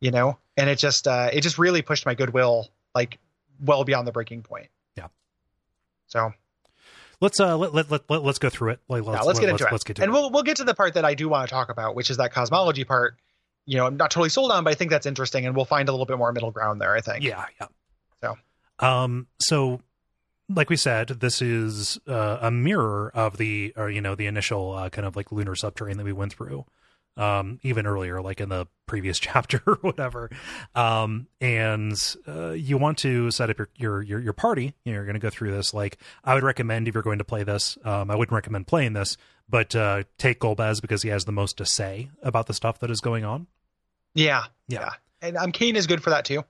you 0.00 0.10
know 0.10 0.38
and 0.56 0.70
it 0.70 0.78
just 0.78 1.06
uh 1.06 1.28
it 1.32 1.42
just 1.42 1.58
really 1.58 1.82
pushed 1.82 2.06
my 2.06 2.14
goodwill 2.14 2.68
like 2.94 3.18
well 3.60 3.84
beyond 3.84 4.08
the 4.08 4.12
breaking 4.12 4.42
point. 4.42 4.68
So 6.12 6.32
let's 7.20 7.40
uh 7.40 7.56
let 7.56 7.74
let, 7.74 7.90
let, 7.90 8.10
let 8.10 8.26
us 8.26 8.38
go 8.38 8.50
through 8.50 8.72
it. 8.72 8.80
Like, 8.86 9.04
let's, 9.04 9.20
yeah, 9.20 9.26
let's 9.26 9.40
get 9.40 9.48
into 9.48 9.64
let's, 9.64 9.70
it. 9.70 9.72
Let's 9.72 9.84
get 9.84 9.96
to 9.96 10.02
and 10.02 10.10
it. 10.10 10.12
we'll 10.12 10.30
we'll 10.30 10.42
get 10.42 10.58
to 10.58 10.64
the 10.64 10.74
part 10.74 10.92
that 10.94 11.06
I 11.06 11.14
do 11.14 11.28
want 11.28 11.48
to 11.48 11.52
talk 11.52 11.70
about, 11.70 11.94
which 11.94 12.10
is 12.10 12.18
that 12.18 12.32
cosmology 12.32 12.84
part. 12.84 13.16
You 13.64 13.78
know, 13.78 13.86
I'm 13.86 13.96
not 13.96 14.10
totally 14.10 14.28
sold 14.28 14.50
on, 14.50 14.62
but 14.62 14.70
I 14.70 14.74
think 14.74 14.90
that's 14.90 15.06
interesting, 15.06 15.46
and 15.46 15.56
we'll 15.56 15.64
find 15.64 15.88
a 15.88 15.92
little 15.92 16.04
bit 16.04 16.18
more 16.18 16.32
middle 16.32 16.50
ground 16.50 16.80
there. 16.80 16.94
I 16.94 17.00
think. 17.00 17.24
Yeah, 17.24 17.46
yeah. 17.60 17.68
So, 18.20 18.36
um, 18.86 19.26
so 19.38 19.80
like 20.48 20.68
we 20.68 20.76
said, 20.76 21.08
this 21.08 21.40
is 21.40 21.98
uh, 22.06 22.38
a 22.42 22.50
mirror 22.50 23.10
of 23.14 23.38
the, 23.38 23.72
or 23.76 23.90
you 23.90 24.00
know, 24.00 24.14
the 24.14 24.26
initial 24.26 24.72
uh, 24.72 24.90
kind 24.90 25.06
of 25.06 25.16
like 25.16 25.32
lunar 25.32 25.54
subterrane 25.54 25.96
that 25.96 26.04
we 26.04 26.12
went 26.12 26.32
through, 26.32 26.66
um, 27.16 27.58
even 27.62 27.86
earlier, 27.86 28.20
like 28.22 28.40
in 28.40 28.48
the 28.48 28.66
previous 28.86 29.18
chapter 29.20 29.62
or 29.66 29.76
whatever. 29.80 30.30
Um, 30.74 31.26
and 31.40 31.94
uh, 32.26 32.50
you 32.50 32.78
want 32.78 32.98
to 32.98 33.30
set 33.30 33.50
up 33.50 33.58
your 33.58 33.68
your 33.76 34.02
your, 34.02 34.20
your 34.20 34.32
party. 34.32 34.74
You 34.84 34.92
know, 34.92 34.96
you're 34.96 35.04
going 35.04 35.14
to 35.14 35.20
go 35.20 35.30
through 35.30 35.52
this. 35.52 35.74
Like, 35.74 35.98
I 36.24 36.34
would 36.34 36.42
recommend 36.42 36.88
if 36.88 36.94
you're 36.94 37.02
going 37.02 37.18
to 37.18 37.24
play 37.24 37.44
this, 37.44 37.78
um, 37.84 38.10
I 38.10 38.16
wouldn't 38.16 38.34
recommend 38.34 38.66
playing 38.66 38.92
this, 38.92 39.16
but 39.48 39.74
uh, 39.74 40.04
take 40.18 40.40
Golbez 40.40 40.80
because 40.80 41.02
he 41.02 41.08
has 41.10 41.24
the 41.24 41.32
most 41.32 41.58
to 41.58 41.66
say 41.66 42.10
about 42.22 42.46
the 42.46 42.54
stuff 42.54 42.78
that 42.80 42.90
is 42.90 43.00
going 43.00 43.24
on. 43.24 43.46
Yeah, 44.14 44.44
yeah, 44.68 44.80
yeah. 44.80 44.90
and 45.20 45.36
um, 45.36 45.52
Kain 45.52 45.76
is 45.76 45.86
good 45.86 46.02
for 46.02 46.10
that 46.10 46.24
too. 46.24 46.44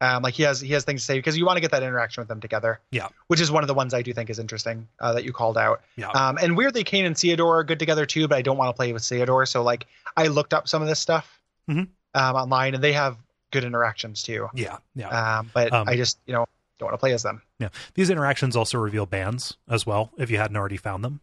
Um, 0.00 0.22
like 0.22 0.34
he 0.34 0.42
has 0.42 0.60
he 0.60 0.72
has 0.74 0.84
things 0.84 1.00
to 1.02 1.04
say 1.06 1.18
because 1.18 1.36
you 1.38 1.46
want 1.46 1.56
to 1.56 1.60
get 1.60 1.70
that 1.70 1.82
interaction 1.82 2.20
with 2.20 2.28
them 2.28 2.40
together. 2.40 2.80
Yeah. 2.90 3.08
Which 3.28 3.40
is 3.40 3.50
one 3.50 3.62
of 3.62 3.68
the 3.68 3.74
ones 3.74 3.94
I 3.94 4.02
do 4.02 4.12
think 4.12 4.28
is 4.28 4.38
interesting 4.38 4.88
uh, 5.00 5.12
that 5.14 5.24
you 5.24 5.32
called 5.32 5.56
out. 5.56 5.82
Yeah. 5.96 6.08
Um, 6.10 6.38
and 6.42 6.56
weirdly, 6.56 6.84
Kain 6.84 7.04
and 7.04 7.14
Ceodor 7.16 7.46
are 7.46 7.64
good 7.64 7.78
together 7.78 8.04
too, 8.04 8.26
but 8.28 8.36
I 8.36 8.42
don't 8.42 8.56
want 8.56 8.68
to 8.70 8.72
play 8.76 8.92
with 8.92 9.02
Ceodor. 9.02 9.46
So 9.48 9.62
like 9.62 9.86
I 10.16 10.26
looked 10.26 10.52
up 10.52 10.68
some 10.68 10.82
of 10.82 10.88
this 10.88 10.98
stuff 10.98 11.40
Mhm. 11.70 11.88
um, 12.14 12.36
online, 12.36 12.74
and 12.74 12.82
they 12.84 12.92
have 12.92 13.16
good 13.52 13.64
interactions 13.64 14.22
too. 14.22 14.48
Yeah. 14.52 14.78
Yeah. 14.94 15.08
Um, 15.38 15.50
but 15.54 15.72
Um, 15.72 15.88
I 15.88 15.96
just 15.96 16.18
you 16.26 16.32
know 16.34 16.44
don't 16.78 16.88
want 16.88 16.94
to 16.94 16.98
play 16.98 17.12
as 17.14 17.22
them. 17.22 17.40
yeah. 17.60 17.68
These 17.94 18.10
interactions 18.10 18.56
also 18.56 18.78
reveal 18.78 19.06
bands 19.06 19.56
as 19.70 19.86
well 19.86 20.10
if 20.18 20.28
you 20.30 20.38
hadn't 20.38 20.56
already 20.56 20.76
found 20.76 21.04
them. 21.04 21.20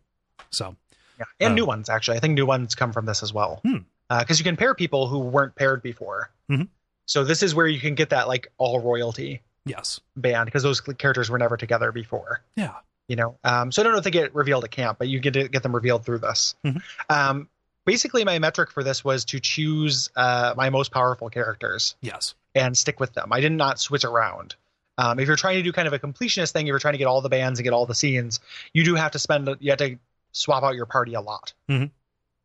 So 0.49 0.75
Yeah. 1.19 1.25
And 1.41 1.49
Um, 1.49 1.55
new 1.55 1.65
ones 1.65 1.89
actually. 1.89 2.17
I 2.17 2.19
think 2.21 2.33
new 2.35 2.45
ones 2.47 2.73
come 2.73 2.93
from 2.93 3.05
this 3.05 3.21
as 3.21 3.33
well. 3.33 3.59
Hmm. 3.63 3.79
Because 4.09 4.39
you 4.39 4.43
can 4.43 4.57
pair 4.57 4.73
people 4.75 5.07
who 5.07 5.19
weren't 5.19 5.55
paired 5.55 5.81
before. 5.83 6.31
Mhm. 6.49 6.67
So 7.05 7.23
this 7.23 7.43
is 7.43 7.53
where 7.55 7.67
you 7.67 7.79
can 7.79 7.95
get 7.95 8.09
that 8.11 8.27
like 8.27 8.51
all 8.57 8.79
royalty 8.79 9.41
yes. 9.65 9.99
band 10.15 10.45
because 10.45 10.63
those 10.63 10.81
characters 10.81 11.29
were 11.29 11.37
never 11.37 11.57
together 11.57 11.91
before. 11.91 12.41
Yeah. 12.55 12.75
you 13.07 13.15
know 13.17 13.37
um, 13.43 13.71
so 13.71 13.81
i 13.81 13.83
don't 13.83 13.91
know 13.91 13.97
if 13.97 14.03
they 14.05 14.11
get 14.11 14.33
revealed 14.33 14.63
at 14.63 14.71
camp 14.71 14.97
but 14.99 15.07
you 15.09 15.19
get 15.19 15.33
to 15.33 15.47
get 15.49 15.63
them 15.63 15.73
revealed 15.75 16.05
through 16.05 16.19
this 16.19 16.55
Mhm. 16.63 16.81
um, 17.09 17.49
basically 17.85 18.23
my 18.23 18.39
metric 18.39 18.71
for 18.71 18.83
this 18.83 19.03
was 19.03 19.25
to 19.25 19.39
choose 19.39 20.09
uh, 20.15 20.53
my 20.55 20.69
most 20.69 20.91
powerful 20.91 21.29
characters 21.29 21.95
Yes. 22.01 22.35
and 22.55 22.77
stick 22.77 22.99
with 23.01 23.13
them 23.13 23.29
i 23.33 23.41
did 23.41 23.51
not 23.51 23.79
switch 23.79 24.05
around 24.05 24.55
um, 24.97 25.19
if 25.19 25.27
you're 25.27 25.35
trying 25.35 25.57
to 25.57 25.63
do 25.63 25.71
kind 25.73 25.87
of 25.87 25.93
a 25.93 25.99
completionist 25.99 26.51
thing 26.53 26.67
if 26.67 26.69
you're 26.69 26.79
trying 26.79 26.93
to 26.93 26.99
get 26.99 27.07
all 27.07 27.21
the 27.21 27.29
bands 27.29 27.59
and 27.59 27.63
get 27.65 27.73
all 27.73 27.85
the 27.85 27.95
scenes 27.95 28.39
you 28.73 28.83
do 28.85 28.95
have 28.95 29.11
to 29.11 29.19
spend 29.19 29.49
you 29.59 29.71
have 29.71 29.79
to 29.79 29.97
swap 30.31 30.63
out 30.63 30.75
your 30.75 30.85
party 30.85 31.13
a 31.15 31.21
lot 31.21 31.53
Mhm. 31.69 31.91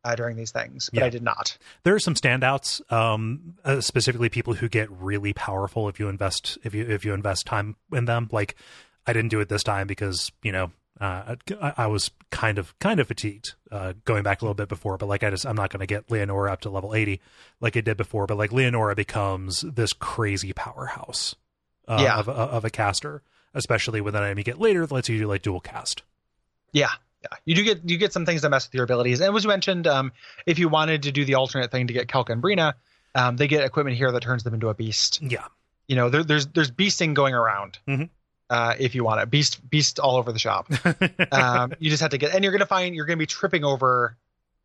Uh, 0.03 0.15
during 0.15 0.35
these 0.37 0.51
things 0.51 0.89
but 0.93 0.99
Yeah. 1.01 1.05
i 1.05 1.09
did 1.09 1.23
not 1.23 1.57
there 1.83 1.93
are 1.95 1.99
some 1.99 2.13
standouts 2.15 2.79
um 2.91 3.55
uh, 3.65 3.81
specifically 3.81 4.29
people 4.29 4.53
who 4.53 4.69
get 4.69 4.89
really 4.91 5.33
powerful 5.33 5.89
if 5.89 5.99
you 5.99 6.07
invest 6.09 6.57
if 6.63 6.73
you 6.73 6.85
if 6.85 7.03
you 7.05 7.13
invest 7.13 7.45
time 7.45 7.75
in 7.91 8.05
them 8.05 8.29
like 8.31 8.55
i 9.05 9.13
didn't 9.13 9.29
do 9.29 9.39
it 9.39 9.49
this 9.49 9.63
time 9.63 9.87
because 9.87 10.31
you 10.43 10.51
know 10.51 10.71
uh, 10.99 11.35
I, 11.61 11.73
I 11.77 11.85
was 11.87 12.09
kind 12.31 12.57
of 12.57 12.73
kind 12.79 12.99
of 12.99 13.07
fatigued 13.07 13.53
uh, 13.71 13.93
going 14.03 14.23
back 14.23 14.41
a 14.41 14.45
little 14.45 14.55
bit 14.55 14.67
before, 14.67 14.97
but 14.97 15.05
like 15.05 15.23
I 15.23 15.29
just 15.29 15.45
I'm 15.45 15.55
not 15.55 15.69
going 15.69 15.81
to 15.81 15.85
get 15.85 16.09
Leonora 16.09 16.51
up 16.51 16.61
to 16.61 16.71
level 16.71 16.95
80 16.95 17.21
like 17.61 17.77
I 17.77 17.81
did 17.81 17.97
before. 17.97 18.25
But 18.25 18.39
like 18.39 18.51
Leonora 18.51 18.95
becomes 18.95 19.61
this 19.61 19.93
crazy 19.93 20.53
powerhouse 20.53 21.35
uh, 21.87 21.99
Yeah. 22.01 22.17
of, 22.17 22.27
of 22.27 22.65
a 22.65 22.71
caster, 22.71 23.21
especially 23.53 24.01
with 24.01 24.15
an 24.15 24.23
enemy 24.23 24.41
get 24.41 24.59
later 24.59 24.87
that 24.87 24.91
lets 24.91 25.07
you 25.07 25.19
do 25.19 25.27
like 25.27 25.43
dual 25.43 25.59
cast. 25.59 26.01
Yeah, 26.71 26.89
yeah. 27.23 27.37
You 27.45 27.55
do 27.55 27.63
get 27.63 27.89
you 27.89 27.97
get 27.97 28.13
some 28.13 28.25
things 28.25 28.41
that 28.43 28.49
mess 28.49 28.67
with 28.67 28.73
your 28.75 28.83
abilities. 28.83 29.19
And 29.19 29.27
it 29.27 29.31
was 29.33 29.45
mentioned 29.47 29.87
um, 29.87 30.11
if 30.45 30.59
you 30.59 30.69
wanted 30.69 31.03
to 31.03 31.11
do 31.11 31.25
the 31.25 31.35
alternate 31.35 31.71
thing 31.71 31.87
to 31.87 31.93
get 31.93 32.07
Calca 32.07 32.29
and 32.29 32.41
Brina, 32.43 32.73
um, 33.15 33.37
they 33.37 33.47
get 33.47 33.63
equipment 33.63 33.97
here 33.97 34.11
that 34.11 34.21
turns 34.21 34.43
them 34.43 34.53
into 34.53 34.69
a 34.69 34.73
beast. 34.73 35.21
Yeah, 35.21 35.45
You 35.87 35.95
know, 35.95 36.09
there, 36.09 36.23
there's 36.23 36.47
there's 36.47 36.71
beasting 36.71 37.13
going 37.13 37.33
around. 37.33 37.79
Mhm. 37.87 38.09
Uh, 38.49 38.75
if 38.79 38.95
you 38.95 39.03
want 39.03 39.19
it, 39.21 39.29
beast 39.29 39.67
beast 39.69 39.99
all 39.99 40.15
over 40.15 40.31
the 40.31 40.39
shop. 40.39 40.67
um, 41.31 41.73
you 41.79 41.89
just 41.89 42.01
have 42.01 42.11
to 42.11 42.17
get, 42.17 42.33
and 42.33 42.43
you're 42.43 42.53
gonna 42.53 42.65
find 42.65 42.95
you're 42.95 43.05
gonna 43.05 43.17
be 43.17 43.25
tripping 43.25 43.63
over 43.65 44.15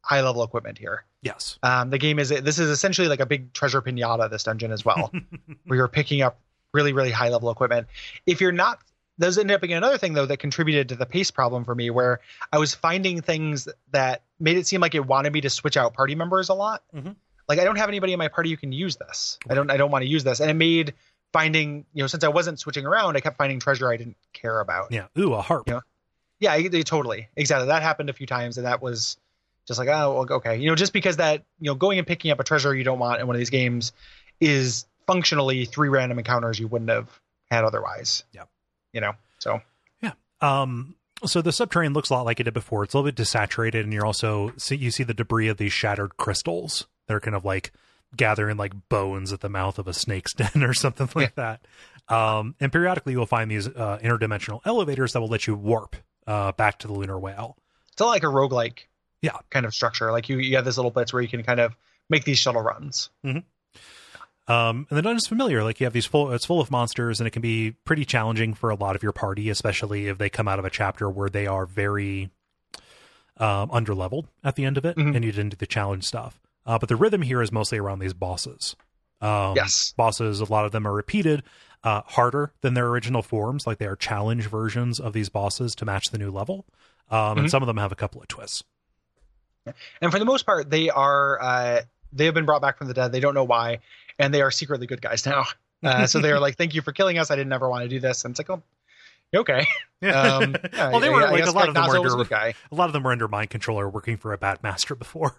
high 0.03 0.20
level 0.20 0.42
equipment 0.44 0.78
here. 0.78 1.05
yes, 1.22 1.59
Um, 1.62 1.90
the 1.90 1.98
game 1.98 2.18
is 2.18 2.28
this 2.28 2.59
is 2.59 2.68
essentially 2.70 3.09
like 3.09 3.20
a 3.20 3.26
big 3.26 3.53
treasure 3.53 3.80
pinata. 3.82 4.28
This 4.30 4.44
dungeon 4.44 4.70
as 4.72 4.84
well, 4.84 5.11
where 5.66 5.76
you're 5.76 5.88
picking 5.88 6.22
up 6.22 6.38
really 6.72 6.92
really 6.92 7.11
high 7.11 7.28
level 7.28 7.50
equipment. 7.50 7.86
If 8.26 8.40
you're 8.40 8.53
not, 8.53 8.78
those 9.19 9.39
ended 9.39 9.55
up 9.55 9.61
being 9.61 9.75
another 9.75 9.99
thing 9.99 10.15
though 10.15 10.27
that 10.27 10.39
contributed 10.39 10.89
to 10.91 10.97
the 10.97 11.07
pace 11.07 11.31
problem 11.31 11.65
for 11.65 11.75
me, 11.75 11.91
where 11.91 12.21
I 12.53 12.59
was 12.59 12.75
finding 12.75 13.21
things 13.23 13.69
that 13.93 14.23
made 14.41 14.57
it 14.57 14.67
seem 14.67 14.81
like 14.81 14.95
it 14.95 15.07
wanted 15.07 15.33
me 15.33 15.41
to 15.43 15.51
switch 15.51 15.77
out 15.77 15.95
party 15.95 16.15
members 16.15 16.49
a 16.49 16.55
lot. 16.55 16.83
Mhm. 16.95 17.17
Like 17.49 17.59
I 17.59 17.65
don't 17.65 17.77
have 17.77 17.89
anybody 17.89 18.13
in 18.13 18.19
my 18.19 18.29
party 18.29 18.51
who 18.51 18.57
can 18.57 18.73
use 18.73 18.97
this. 18.97 19.39
I 19.49 19.55
don't 19.55 19.71
I 19.71 19.77
don't 19.77 19.91
want 19.91 20.03
to 20.03 20.09
use 20.09 20.25
this, 20.25 20.41
and 20.41 20.51
it 20.51 20.55
made 20.55 20.95
finding 21.33 21.85
you 21.93 22.03
know 22.03 22.07
since 22.07 22.25
I 22.25 22.29
wasn't 22.29 22.59
switching 22.59 22.87
around, 22.87 23.17
I 23.17 23.21
kept 23.21 23.37
finding 23.37 23.59
treasure 23.61 23.91
I 23.91 23.97
didn't 23.97 24.17
care 24.33 24.61
about. 24.61 24.93
yeah. 24.93 25.07
Ooh, 25.19 25.35
a 25.35 25.43
harp. 25.43 25.69
Yeah. 25.69 25.81
Yeah, 26.41 26.53
I- 26.55 26.69
they, 26.69 26.83
totally, 26.83 27.29
exactly. 27.37 27.69
That 27.69 27.83
happened 27.83 28.11
a 28.11 28.13
few 28.13 28.27
times, 28.27 28.59
and 28.59 28.67
that 28.67 28.83
was 28.83 29.17
just 29.69 29.79
like, 29.79 29.89
oh, 29.89 30.27
okay, 30.29 30.57
you 30.57 30.69
know, 30.69 30.75
just 30.75 30.93
because 30.93 31.19
that 31.19 31.45
you 31.61 31.71
know, 31.71 31.75
going 31.77 31.99
and 31.99 32.07
picking 32.07 32.31
up 32.33 32.41
a 32.41 32.45
treasure 32.45 32.75
you 32.75 32.83
don't 32.85 32.99
want 32.99 33.21
in 33.21 33.27
one 33.29 33.37
of 33.37 33.39
these 33.39 33.51
games 33.51 33.93
is 34.41 34.87
functionally 35.07 35.65
three 35.67 35.89
random 35.89 36.19
encounters 36.19 36.59
you 36.59 36.67
wouldn't 36.67 36.91
have 36.91 37.09
had 37.51 37.65
otherwise. 37.65 38.25
Yeah. 38.33 38.43
You 38.93 39.01
know, 39.01 39.12
so 39.38 39.61
yeah. 40.03 40.12
Um, 40.40 40.97
so 41.24 41.40
the 41.40 41.53
subterranean 41.53 41.93
looks 41.95 42.11
a 42.11 42.14
lot 42.14 42.24
like 42.26 42.40
it 42.40 42.45
did 42.45 42.55
before. 42.55 42.82
It's 42.84 42.95
a 42.95 42.99
little 42.99 43.11
bit 43.11 43.16
desaturated, 43.22 43.80
and 43.80 43.93
you're 43.93 44.07
also 44.07 44.53
see 44.57 44.76
you 44.76 44.90
see 44.90 45.03
the 45.05 45.14
debris 45.14 45.49
of 45.49 45.57
these 45.57 45.72
shattered 45.72 46.16
crystals. 46.16 46.86
They're 47.09 47.20
kind 47.20 47.36
of 47.36 47.45
like 47.45 47.72
gathering 48.16 48.57
like 48.59 48.72
bones 48.88 49.32
at 49.32 49.40
the 49.40 49.49
mouth 49.49 49.78
of 49.78 49.88
a 49.88 49.93
snake's 49.95 50.34
den 50.36 50.62
or 50.62 50.74
something 50.74 51.09
like 51.14 51.34
that. 51.36 51.64
Um, 52.09 52.55
and 52.61 52.70
periodically 52.72 53.12
you'll 53.14 53.26
find 53.26 53.51
these 53.51 53.68
uh, 53.68 53.99
interdimensional 54.03 54.61
elevators 54.66 55.12
that 55.14 55.20
will 55.20 55.28
let 55.28 55.47
you 55.47 55.55
warp 55.55 55.97
uh, 56.26 56.53
back 56.53 56.78
to 56.80 56.86
the 56.88 56.93
lunar 56.93 57.18
whale. 57.18 57.57
it's 57.93 58.01
like 58.01 58.22
a 58.24 58.26
roguelike 58.26 58.80
Yeah. 59.22 59.38
kind 59.51 59.64
of 59.64 59.72
structure. 59.72 60.11
Like 60.12 60.28
you, 60.28 60.38
you 60.38 60.57
have 60.57 60.64
this 60.64 60.76
little 60.76 60.90
bits 60.90 61.12
where 61.12 61.22
you 61.22 61.28
can 61.28 61.43
kind 61.43 61.61
of 61.61 61.74
make 62.11 62.24
these 62.24 62.38
shuttle 62.38 62.61
runs. 62.61 63.09
Um, 64.49 64.86
and 64.90 64.99
the 64.99 65.03
dungeon's 65.03 65.28
familiar. 65.28 65.62
Like 65.62 65.78
you 65.80 65.86
have 65.86 65.93
these 65.93 66.07
full, 66.07 66.32
it's 66.32 66.45
full 66.47 66.61
of 66.61 66.70
monsters, 66.70 67.20
and 67.20 67.26
it 67.26 67.30
can 67.30 67.43
be 67.43 67.72
pretty 67.84 68.05
challenging 68.05 68.55
for 68.55 68.70
a 68.70 68.74
lot 68.74 68.97
of 68.97 69.03
your 69.03 69.12
party, 69.12 69.49
especially 69.51 70.09
if 70.09 70.18
they 70.18 70.28
come 70.28 70.49
out 70.49 70.59
of 70.59 70.64
a 70.64 70.70
chapter 70.70 71.09
where 71.09 71.28
they 71.28 71.47
are 71.47 71.64
very 71.66 72.30
um, 73.38 73.70
underleveled 73.70 74.26
at 74.45 74.57
the 74.57 74.64
end 74.64 74.76
of 74.76 74.84
it, 74.84 74.97
Mhm. 74.97 75.16
and 75.16 75.24
you 75.24 75.32
didn't 75.32 75.51
do 75.51 75.57
the 75.57 75.66
challenge 75.66 76.05
stuff. 76.05 76.38
Uh, 76.66 76.78
but 76.78 76.88
the 76.88 76.97
rhythm 76.97 77.22
here 77.22 77.40
is 77.40 77.51
mostly 77.51 77.78
around 77.78 77.99
these 78.01 78.12
bosses. 78.12 78.76
Um, 79.20 79.57
Yes. 79.57 79.93
bosses. 79.97 80.40
A 80.40 80.45
lot 80.45 80.64
of 80.66 80.72
them 80.72 80.86
are 80.86 80.93
repeated, 80.93 81.43
uh, 81.82 82.03
harder 82.07 82.53
than 82.61 82.74
their 82.74 82.86
original 82.88 83.22
forms. 83.22 83.66
Like 83.66 83.78
they 83.78 83.86
are 83.86 83.97
challenge 83.97 84.49
versions 84.49 85.01
of 85.01 85.12
these 85.12 85.28
bosses 85.28 85.74
to 85.76 85.84
match 85.84 86.05
the 86.12 86.18
new 86.18 86.30
level. 86.30 86.66
Um, 87.11 87.38
and 87.38 87.47
Mhm. 87.47 87.51
some 87.51 87.62
of 87.62 87.66
them 87.68 87.78
have 87.78 87.90
a 87.90 87.97
couple 87.97 88.20
of 88.20 88.28
twists. 88.28 88.62
And 90.01 90.12
for 90.12 90.18
the 90.18 90.24
most 90.24 90.45
part, 90.45 90.70
they 90.70 90.90
are 90.90 91.40
uh, 91.40 91.82
they 92.13 92.25
have 92.27 92.35
been 92.35 92.45
brought 92.47 92.63
back 92.63 92.79
from 92.79 92.89
the 92.89 92.95
dead. 92.95 93.13
They 93.13 93.21
don't 93.21 93.35
know 93.35 93.45
why, 93.45 93.79
and 94.19 94.33
they 94.33 94.43
are 94.43 94.51
secretly 94.51 94.87
good 94.87 95.01
guys 95.03 95.25
now. 95.27 95.45
Uh, 95.83 96.07
so 96.13 96.21
they 96.21 96.31
are 96.33 96.41
like, 96.41 96.57
"Thank 96.57 96.75
you 96.75 96.83
for 96.83 96.93
killing 96.93 97.19
us. 97.19 97.31
I 97.31 97.37
didn't 97.37 97.53
ever 97.53 97.69
want 97.69 97.83
to 97.85 97.89
do 97.89 98.01
this." 98.01 98.25
And 98.25 98.33
it's 98.33 98.39
like, 98.41 98.51
"Oh, 98.51 98.63
okay." 99.35 99.67
Um, 100.03 100.57
yeah, 100.73 100.91
well, 100.91 100.99
they 100.99 101.09
were 101.09 101.25
I 101.29 101.31
like 101.31 101.47
a 101.47 101.53
lot 101.53 101.69
of 101.69 101.75
them 101.75 101.87
were 101.87 101.97
under 101.97 102.25
guy. 102.25 102.55
a 102.73 102.75
lot 102.75 102.87
of 102.87 102.93
them 102.93 103.05
were 103.05 103.13
under 103.13 103.29
mind 103.29 103.51
control 103.51 103.79
or 103.79 103.89
working 103.89 104.17
for 104.17 104.33
a 104.33 104.37
bad 104.37 104.61
master 104.65 104.97
before. 104.97 105.37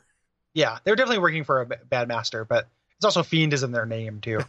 Yeah, 0.53 0.77
they 0.85 0.91
were 0.91 0.95
definitely 0.95 1.19
working 1.19 1.43
for 1.43 1.59
a 1.59 1.65
bad 1.65 2.07
master, 2.07 2.45
but 2.45 2.69
it's 2.95 3.03
also 3.03 3.23
fiend 3.23 3.51
is 3.51 3.63
in 3.63 3.73
their 3.73 3.85
name 3.85 4.21
too. 4.21 4.39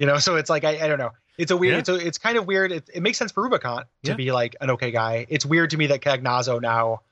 you 0.00 0.06
know, 0.06 0.16
so 0.16 0.36
it's 0.36 0.48
like 0.48 0.64
I, 0.64 0.82
I 0.82 0.88
don't 0.88 0.98
know. 0.98 1.10
It's 1.36 1.50
a 1.50 1.56
weird. 1.58 1.72
Yeah. 1.74 1.78
It's 1.80 1.88
a, 1.90 1.94
it's 1.96 2.16
kind 2.16 2.38
of 2.38 2.46
weird. 2.46 2.72
It, 2.72 2.88
it 2.94 3.02
makes 3.02 3.18
sense 3.18 3.30
for 3.30 3.42
Rubicon 3.42 3.84
to 4.04 4.12
Yeah. 4.12 4.14
be 4.16 4.32
like 4.32 4.56
an 4.62 4.70
okay 4.70 4.90
guy. 4.90 5.26
It's 5.28 5.44
weird 5.44 5.68
to 5.70 5.76
me 5.76 5.88
that 5.88 6.00
Cagnazzo 6.00 6.58
now 6.62 7.02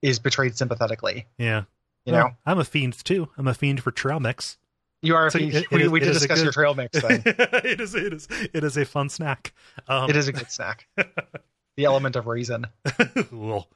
is 0.00 0.18
betrayed 0.20 0.56
sympathetically. 0.56 1.26
yeah. 1.36 1.64
You 2.04 2.12
Well, 2.14 2.28
know, 2.28 2.34
I'm 2.46 2.58
a 2.58 2.64
fiend 2.64 3.04
too. 3.04 3.28
I'm 3.36 3.46
a 3.46 3.54
fiend 3.54 3.82
for 3.82 3.90
trail 3.90 4.20
mix. 4.20 4.58
you 5.02 5.14
are. 5.14 5.26
A 5.26 5.30
so 5.30 5.38
fiend. 5.38 5.54
it- 5.54 5.64
it 5.64 5.70
we 5.70 5.82
is- 5.84 5.88
we 5.90 6.00
did 6.00 6.12
discuss 6.12 6.38
good- 6.38 6.44
your 6.44 6.52
trail 6.52 6.74
mix 6.74 6.98
thing. 7.00 7.22
it 7.26 7.80
is 7.80 7.94
it 7.94 8.12
is 8.12 8.28
it 8.30 8.64
is 8.64 8.76
a 8.76 8.84
fun 8.84 9.08
snack. 9.08 9.52
Um, 9.88 10.08
it 10.10 10.16
is 10.16 10.28
a 10.28 10.32
good 10.32 10.50
snack. 10.50 10.86
the 11.76 11.84
element 11.84 12.16
of 12.16 12.26
reason. 12.26 12.66
cool. 13.30 13.68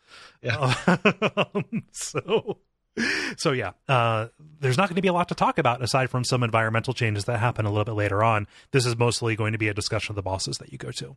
Yeah. 0.43 0.75
Um, 1.55 1.85
so 1.93 2.59
so 3.37 3.53
yeah, 3.53 3.73
uh, 3.89 4.29
there's 4.61 4.77
not 4.77 4.89
going 4.89 4.97
to 4.97 5.03
be 5.03 5.09
a 5.09 5.13
lot 5.13 5.29
to 5.29 5.35
talk 5.35 5.59
about 5.59 5.83
aside 5.83 6.11
from 6.11 6.25
some 6.25 6.43
environmental 6.43 6.95
changes 6.95 7.25
that 7.25 7.39
happen 7.41 7.67
a 7.67 7.69
little 7.71 7.85
bit 7.85 7.93
later 7.95 8.23
on. 8.23 8.47
This 8.71 8.87
is 8.87 8.97
mostly 8.97 9.35
going 9.37 9.53
to 9.53 9.59
be 9.59 9.69
a 9.69 9.75
discussion 9.75 10.13
of 10.13 10.17
the 10.17 10.23
bosses 10.23 10.59
that 10.59 10.71
you 10.73 10.79
go 10.79 10.91
to. 10.93 11.17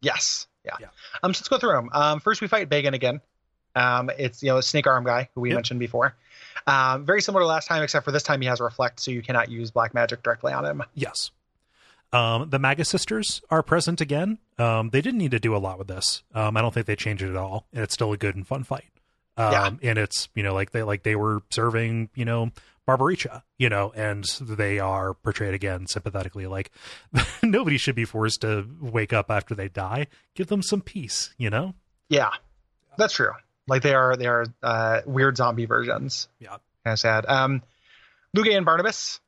Yes. 0.00 0.46
Yeah. 0.64 0.76
Yeah. 0.80 0.86
Um. 1.22 1.34
So 1.34 1.40
let's 1.40 1.48
go 1.48 1.58
through 1.58 1.72
them. 1.72 1.90
Um. 1.92 2.20
First, 2.20 2.40
we 2.40 2.48
fight 2.48 2.68
Baigan 2.68 2.94
again. 2.94 3.20
Um. 3.74 4.10
It's 4.18 4.42
you 4.42 4.48
know 4.50 4.58
a 4.58 4.62
snake 4.62 4.86
arm 4.86 5.04
guy 5.04 5.28
who 5.34 5.40
we 5.42 5.50
Yep. 5.50 5.56
mentioned 5.56 5.80
before. 5.80 6.16
Um. 6.68 7.04
Very 7.04 7.22
similar 7.22 7.42
to 7.42 7.46
last 7.46 7.66
time, 7.66 7.82
except 7.82 8.04
for 8.04 8.12
this 8.12 8.22
time 8.22 8.40
he 8.40 8.46
has 8.48 8.60
reflect, 8.60 9.00
so 9.00 9.10
you 9.10 9.22
cannot 9.22 9.48
use 9.50 9.70
black 9.70 9.94
magic 9.94 10.22
directly 10.22 10.52
on 10.52 10.64
him. 10.64 10.82
Yes. 10.94 11.30
Um, 12.12 12.48
the 12.48 12.58
Magus 12.58 12.88
sisters 12.88 13.42
are 13.50 13.62
present 13.62 14.00
again. 14.00 14.38
Um, 14.58 14.88
they 14.90 15.00
didn't 15.02 15.18
need 15.18 15.32
to 15.32 15.38
do 15.38 15.54
a 15.54 15.58
lot 15.58 15.78
with 15.78 15.88
this. 15.88 16.22
Um, 16.34 16.56
I 16.56 16.62
don't 16.62 16.72
think 16.72 16.86
they 16.86 16.96
changed 16.96 17.22
it 17.22 17.28
at 17.30 17.36
all, 17.36 17.66
and 17.72 17.82
it's 17.82 17.92
still 17.94 18.12
a 18.12 18.16
good 18.16 18.34
and 18.34 18.46
fun 18.46 18.64
fight. 18.64 18.88
Um, 19.36 19.52
Yeah. 19.52 19.70
and 19.90 19.98
it's 19.98 20.28
you 20.34 20.42
know 20.42 20.54
like 20.54 20.70
they 20.72 20.82
like 20.82 21.02
they 21.02 21.16
were 21.16 21.42
serving 21.50 22.08
you 22.14 22.24
know 22.24 22.50
Barbariccia, 22.88 23.42
you 23.58 23.68
know, 23.68 23.92
and 23.94 24.24
they 24.40 24.78
are 24.78 25.12
portrayed 25.12 25.52
again 25.52 25.86
sympathetically. 25.86 26.46
Like 26.46 26.70
nobody 27.42 27.76
should 27.76 27.94
be 27.94 28.06
forced 28.06 28.40
to 28.40 28.66
wake 28.80 29.12
up 29.12 29.30
after 29.30 29.54
they 29.54 29.68
die. 29.68 30.06
Give 30.34 30.46
them 30.46 30.62
some 30.62 30.80
peace, 30.80 31.34
you 31.36 31.50
know. 31.50 31.74
Yeah, 32.08 32.30
that's 32.96 33.12
true. 33.12 33.32
Like 33.68 33.82
they 33.82 33.94
are 33.94 34.16
they 34.16 34.26
are 34.26 34.46
uh, 34.62 35.00
weird 35.06 35.36
zombie 35.36 35.66
versions. 35.66 36.28
Yeah. 36.40 36.56
kind 36.84 36.92
of 36.94 36.98
sad. 36.98 37.24
Um, 37.28 37.62
Lugae 38.36 38.56
and 38.56 38.64
Barnabas 38.66 39.20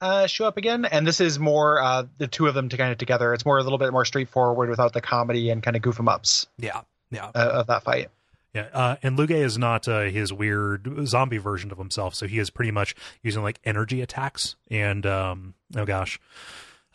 uh, 0.00 0.26
show 0.26 0.46
up 0.46 0.56
again, 0.56 0.84
and 0.84 1.06
this 1.06 1.20
is 1.20 1.38
more 1.38 1.80
uh, 1.80 2.04
the 2.18 2.26
two 2.26 2.46
of 2.46 2.54
them 2.54 2.68
to 2.70 2.76
kind 2.76 2.90
of 2.92 2.98
together. 2.98 3.32
It's 3.34 3.44
more 3.46 3.58
a 3.58 3.62
little 3.62 3.78
bit 3.78 3.92
more 3.92 4.04
straightforward 4.04 4.68
without 4.70 4.92
the 4.92 5.00
comedy 5.00 5.50
and 5.50 5.62
kind 5.62 5.76
of 5.76 5.82
goof 5.82 5.98
'em 6.00 6.08
ups 6.08 6.46
Yeah, 6.58 6.80
yeah. 7.10 7.26
uh, 7.34 7.50
of 7.60 7.66
that 7.68 7.82
fight. 7.84 8.10
Yeah, 8.54 8.68
uh, 8.72 8.96
and 9.02 9.16
Lugae 9.16 9.42
is 9.42 9.56
not 9.56 9.88
uh, 9.88 10.00
his 10.02 10.30
weird 10.32 11.06
zombie 11.06 11.38
version 11.38 11.70
of 11.72 11.78
himself, 11.78 12.14
so 12.14 12.26
he 12.26 12.38
is 12.38 12.50
pretty 12.50 12.70
much 12.70 12.94
using 13.22 13.42
like 13.42 13.58
energy 13.64 14.02
attacks 14.02 14.56
and 14.70 15.06
um, 15.06 15.54
oh 15.76 15.86
gosh, 15.86 16.20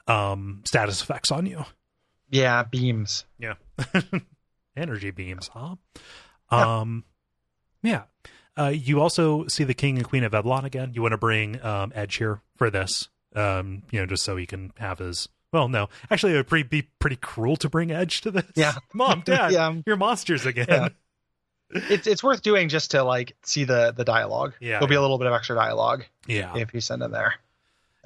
um, 0.07 0.61
status 0.67 1.01
effects 1.01 1.31
on 1.31 1.45
you. 1.47 1.65
Yeah, 2.29 2.63
beams. 2.63 3.25
Yeah, 3.39 3.53
energy 4.75 5.11
beams, 5.11 5.47
huh? 5.53 5.75
Yeah. 6.51 6.79
Um, 6.79 7.03
yeah. 7.83 8.03
Uh, 8.57 8.69
you 8.69 8.99
also 9.01 9.45
see 9.47 9.63
the 9.63 9.73
king 9.73 9.97
and 9.97 10.07
queen 10.07 10.23
of 10.23 10.31
Eblan 10.31 10.63
again. 10.63 10.91
You 10.93 11.01
want 11.01 11.11
to 11.11 11.17
bring 11.17 11.63
um, 11.63 11.91
Edge 11.93 12.15
here 12.15 12.41
for 12.55 12.69
this, 12.69 13.09
um, 13.35 13.83
you 13.91 13.99
know, 13.99 14.05
just 14.07 14.23
so 14.23 14.35
he 14.35 14.45
can 14.47 14.73
have 14.77 14.99
his. 14.99 15.29
Well, 15.53 15.69
no, 15.69 15.89
actually, 16.09 16.33
it 16.33 16.37
would 16.37 16.47
pretty, 16.47 16.67
be 16.67 16.89
pretty 16.99 17.15
cruel 17.17 17.55
to 17.57 17.69
bring 17.69 17.91
Edge 17.91 18.21
to 18.21 18.31
this. 18.31 18.45
Yeah. 18.55 18.73
mom, 18.93 19.21
dad, 19.25 19.51
Yeah. 19.51 19.73
you're 19.85 19.95
monsters 19.95 20.45
again. 20.45 20.65
Yeah. 20.67 20.89
It's 21.69 22.07
it's 22.07 22.23
worth 22.23 22.41
doing 22.43 22.69
just 22.69 22.91
to 22.91 23.03
like 23.03 23.35
see 23.43 23.65
the 23.65 23.93
the 23.95 24.05
dialogue. 24.05 24.53
Yeah, 24.61 24.71
there'll 24.71 24.87
be 24.87 24.95
a 24.95 25.01
little 25.01 25.17
bit 25.17 25.27
of 25.27 25.33
extra 25.33 25.53
dialogue 25.53 26.05
yeah. 26.25 26.55
if 26.55 26.73
you 26.73 26.79
send 26.79 27.03
in 27.03 27.11
there. 27.11 27.35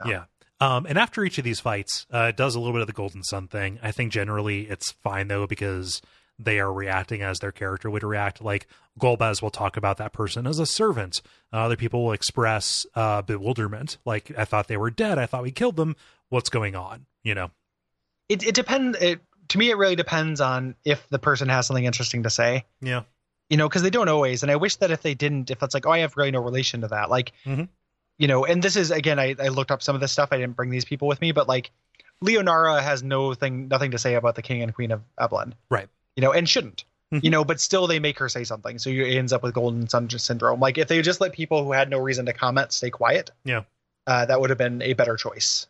Yeah. 0.04 0.24
Um, 0.60 0.88
and 0.88 0.98
after 0.98 1.24
each 1.24 1.38
of 1.38 1.44
these 1.44 1.60
fights, 1.60 2.08
uh, 2.12 2.28
it 2.30 2.38
does 2.38 2.56
a 2.56 2.60
little 2.60 2.74
bit 2.74 2.82
of 2.82 2.88
the 2.88 2.94
Golden 2.94 3.24
Sun 3.24 3.50
thing. 3.50 3.80
I 3.84 3.92
think 3.92 4.12
generally 4.12 4.62
it's 4.68 4.92
fine 4.92 5.28
though 5.28 5.46
because 5.46 6.02
they 6.44 6.60
are 6.60 6.72
reacting 6.74 7.22
as 7.22 7.40
their 7.40 7.52
character 7.52 7.90
would 7.90 8.04
react. 8.04 8.42
Like 8.42 8.68
Golbez 9.00 9.42
will 9.42 9.50
talk 9.52 9.78
about 9.78 9.98
that 9.98 10.12
person 10.14 10.48
as 10.48 10.60
a 10.60 10.66
servant. 10.66 11.22
Uh, 11.54 11.58
other 11.58 11.76
people 11.76 12.04
will 12.06 12.14
express 12.14 12.86
uh, 12.96 13.22
bewilderment, 13.22 13.98
like 14.06 14.32
I 14.38 14.46
thought 14.46 14.68
they 14.68 14.78
were 14.78 14.90
dead. 14.92 15.18
I 15.20 15.26
thought 15.26 15.44
we 15.44 15.52
killed 15.52 15.76
them. 15.76 15.96
What's 16.30 16.50
going 16.50 16.76
on? 16.76 17.06
You 17.24 17.36
know? 17.36 17.52
It 18.30 18.44
it 18.44 18.56
depends. 18.56 18.98
It 19.00 19.20
to 19.50 19.58
me, 19.58 19.70
it 19.70 19.76
really 19.78 19.96
depends 19.98 20.40
on 20.42 20.76
if 20.86 21.08
the 21.10 21.20
person 21.20 21.50
has 21.50 21.68
something 21.68 21.84
interesting 21.86 22.24
to 22.24 22.30
say. 22.30 22.66
Yeah. 22.82 23.04
you 23.50 23.58
know, 23.58 23.68
because 23.68 23.82
they 23.84 23.90
don't 23.90 24.08
always. 24.08 24.44
And 24.44 24.52
I 24.52 24.56
wish 24.56 24.78
that 24.78 24.92
if 24.92 25.02
they 25.02 25.14
didn't, 25.14 25.52
if 25.52 25.62
it's 25.62 25.74
like, 25.74 25.86
oh, 25.86 25.92
I 25.92 26.00
have 26.00 26.16
really 26.16 26.32
no 26.32 26.40
relation 26.40 26.80
to 26.82 26.88
that, 26.88 27.10
like, 27.10 27.34
Mhm. 27.46 27.68
you 28.18 28.28
know, 28.30 28.46
and 28.46 28.64
this 28.64 28.78
is 28.78 28.92
again, 28.92 29.20
I, 29.20 29.36
I 29.38 29.50
looked 29.50 29.72
up 29.72 29.82
some 29.84 29.94
of 29.94 30.00
this 30.00 30.14
stuff. 30.14 30.30
I 30.32 30.38
didn't 30.38 30.56
bring 30.56 30.70
these 30.70 30.86
people 30.86 31.10
with 31.10 31.20
me, 31.20 31.34
but 31.34 31.50
like, 31.50 31.72
Leonora 32.22 32.82
has 32.82 33.04
no 33.04 33.34
thing, 33.34 33.68
nothing 33.68 33.92
to 33.92 33.98
say 33.98 34.16
about 34.16 34.36
the 34.36 34.42
king 34.42 34.62
and 34.62 34.74
queen 34.74 34.92
of 34.92 35.02
Eblan, 35.20 35.54
Right. 35.70 35.90
You 36.16 36.22
know, 36.22 36.32
and 36.34 36.48
shouldn't, 36.48 36.84
Mhm. 37.14 37.24
you 37.24 37.30
know, 37.30 37.44
but 37.46 37.60
still 37.62 37.88
they 37.88 38.00
make 38.00 38.20
her 38.20 38.28
say 38.30 38.44
something, 38.44 38.78
so 38.80 38.90
you 38.90 39.04
it 39.06 39.16
ends 39.16 39.32
up 39.34 39.44
with 39.44 39.54
golden 39.54 39.88
sun 39.90 40.10
syndrome. 40.10 40.60
Like 40.60 40.78
if 40.78 40.88
they 40.88 41.02
just 41.02 41.22
let 41.22 41.32
people 41.34 41.64
who 41.64 41.72
had 41.72 41.90
no 41.90 42.00
reason 42.00 42.26
to 42.26 42.34
comment 42.34 42.72
stay 42.74 42.90
quiet, 42.90 43.32
Yeah. 43.46 43.62
uh, 44.08 44.26
that 44.26 44.40
would 44.42 44.50
have 44.50 44.58
been 44.60 44.82
a 44.82 44.94
better 44.94 45.16
choice. 45.16 45.68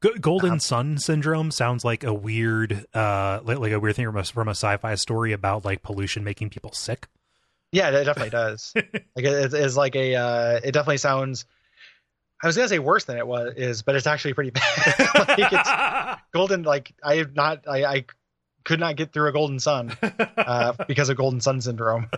Go- 0.00 0.14
Golden 0.20 0.50
Uh-huh. 0.50 0.58
Sun 0.60 0.98
syndrome 0.98 1.50
sounds 1.50 1.84
like 1.84 2.04
a 2.04 2.14
weird, 2.14 2.86
uh, 2.94 3.40
like, 3.42 3.58
like 3.58 3.72
a 3.72 3.80
weird 3.80 3.96
thing 3.96 4.06
from 4.06 4.16
a, 4.16 4.22
from 4.22 4.46
a 4.46 4.52
sci-fi 4.52 4.94
story 4.94 5.32
about 5.32 5.64
like 5.64 5.82
pollution 5.82 6.22
making 6.22 6.50
people 6.50 6.70
sick. 6.72 7.08
Yeah, 7.72 7.90
it 7.90 8.04
definitely 8.04 8.30
does. 8.30 8.72
like 8.76 9.24
it's 9.24 9.76
like 9.76 9.96
a, 9.96 10.14
uh, 10.14 10.60
it 10.62 10.70
definitely 10.70 10.98
sounds. 10.98 11.46
I 12.40 12.46
was 12.46 12.54
gonna 12.54 12.68
say 12.68 12.78
worse 12.78 13.06
than 13.06 13.18
it 13.18 13.26
was 13.26 13.54
is, 13.56 13.82
but 13.82 13.96
it's 13.96 14.06
actually 14.06 14.34
pretty 14.34 14.50
bad. 14.50 14.64
like 15.36 15.52
it's, 15.52 16.20
golden 16.32 16.62
like 16.62 16.92
i 17.02 17.16
have 17.16 17.34
not 17.34 17.64
i 17.66 17.84
i 17.84 18.04
could 18.68 18.78
not 18.78 18.96
get 18.96 19.14
through 19.14 19.28
a 19.28 19.32
golden 19.32 19.58
sun 19.58 19.96
uh 20.36 20.74
because 20.86 21.08
of 21.08 21.16
golden 21.16 21.40
sun 21.40 21.60
syndrome. 21.62 22.10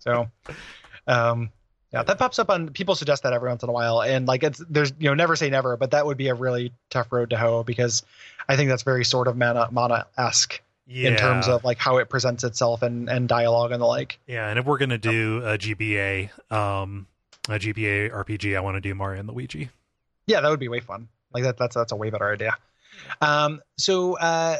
So 0.00 0.28
um 1.06 1.50
yeah 1.92 2.02
that 2.02 2.18
pops 2.18 2.38
up 2.38 2.50
on 2.50 2.68
people 2.68 2.94
suggest 2.94 3.22
that 3.22 3.32
every 3.32 3.48
once 3.48 3.62
in 3.62 3.70
a 3.70 3.72
while. 3.72 4.02
And 4.02 4.28
like 4.28 4.42
it's 4.42 4.62
there's 4.68 4.92
you 4.98 5.08
know 5.08 5.14
never 5.14 5.34
say 5.34 5.48
never 5.48 5.78
but 5.78 5.92
that 5.92 6.04
would 6.04 6.18
be 6.18 6.28
a 6.28 6.34
really 6.34 6.74
tough 6.90 7.10
road 7.10 7.30
to 7.30 7.38
hoe 7.38 7.62
because 7.62 8.02
i 8.48 8.56
think 8.56 8.68
that's 8.68 8.82
very 8.82 9.04
sort 9.04 9.28
of 9.28 9.36
mana 9.36 9.68
mana-esque 9.70 10.60
yeah. 10.86 11.10
in 11.10 11.16
terms 11.16 11.48
of 11.48 11.64
like 11.64 11.78
how 11.78 11.96
it 11.96 12.10
presents 12.10 12.44
itself 12.44 12.82
and 12.82 13.08
and 13.08 13.28
dialogue 13.28 13.72
and 13.72 13.80
the 13.80 13.86
like. 13.86 14.18
Yeah, 14.26 14.48
and 14.50 14.58
if 14.58 14.66
we're 14.66 14.76
gonna 14.76 14.98
do 14.98 15.38
a 15.42 15.56
GBA, 15.56 16.52
um, 16.52 17.06
a 17.48 17.58
GBA 17.58 18.12
RPG, 18.12 18.54
I 18.54 18.60
want 18.60 18.76
to 18.76 18.82
do 18.82 18.94
Mario 18.94 19.20
and 19.20 19.28
Luigi. 19.30 19.70
yeah 20.26 20.42
that 20.42 20.50
would 20.50 20.60
be 20.60 20.68
way 20.68 20.80
fun. 20.80 21.08
Like 21.32 21.44
that 21.44 21.56
that's 21.56 21.74
that's 21.74 21.92
a 21.92 21.96
way 21.96 22.10
better 22.10 22.30
idea. 22.30 22.56
Um 23.22 23.62
so 23.78 24.18
uh 24.18 24.58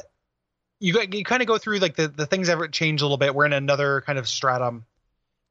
you 0.84 0.92
got 0.92 1.12
you 1.14 1.24
kind 1.24 1.40
of 1.42 1.48
go 1.48 1.56
through 1.58 1.78
like 1.78 1.96
the 1.96 2.08
the 2.08 2.26
things 2.26 2.48
ever 2.48 2.68
change 2.68 3.00
a 3.00 3.04
little 3.04 3.16
bit 3.16 3.34
we're 3.34 3.46
in 3.46 3.52
another 3.52 4.02
kind 4.02 4.18
of 4.18 4.28
stratum 4.28 4.84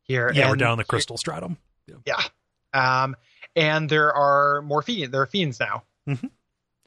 here 0.03 0.31
Yeah, 0.33 0.45
we're 0.47 0.51
and- 0.53 0.59
down 0.59 0.77
the 0.77 0.83
crystal 0.83 1.17
stratum. 1.17 1.57
Yeah. 2.05 2.21
Um, 2.73 3.15
and 3.55 3.89
there 3.89 4.13
are 4.13 4.61
more 4.61 4.81
fiends. 4.81 5.11
There 5.11 5.21
are 5.21 5.25
fiends 5.25 5.59
now. 5.59 5.83
Mhm. 6.07 6.29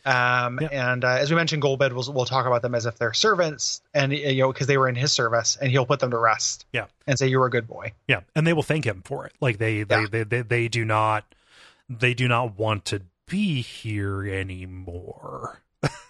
Um, 0.05 0.59
Yeah. 0.61 0.69
and 0.71 1.05
uh, 1.05 1.09
as 1.09 1.31
we 1.31 1.37
mentioned, 1.37 1.63
Golbez 1.63 1.91
will 1.93 2.13
we'll 2.15 2.25
talk 2.27 2.47
about 2.47 2.63
them 2.63 2.75
as 2.75 2.87
if 2.87 2.97
they're 2.99 3.13
servants, 3.13 3.81
and 3.93 4.13
uh, 4.13 4.15
you 4.17 4.43
know 4.43 4.53
because 4.53 4.67
they 4.69 4.79
were 4.79 4.89
in 4.89 4.95
his 4.95 5.13
service, 5.13 5.57
and 5.61 5.71
he'll 5.71 5.87
put 5.87 5.99
them 6.01 6.11
to 6.13 6.19
rest. 6.19 6.65
Yeah. 6.73 6.87
and 7.07 7.19
say 7.19 7.27
you 7.29 7.39
were 7.41 7.47
a 7.47 7.51
good 7.51 7.67
boy. 7.67 7.93
Yeah, 8.07 8.21
and 8.37 8.47
they 8.47 8.53
will 8.53 8.63
thank 8.63 8.85
him 8.85 9.03
for 9.05 9.27
it. 9.27 9.33
Like 9.41 9.59
they, 9.59 9.83
they, 9.83 10.01
Yeah. 10.03 10.07
they, 10.11 10.23
they, 10.25 10.43
they 10.43 10.69
do 10.69 10.85
not, 10.85 11.35
they 11.89 12.15
do 12.15 12.29
not 12.29 12.57
want 12.59 12.85
to 12.87 13.03
be 13.27 13.63
here 13.63 14.25
anymore. 14.25 15.61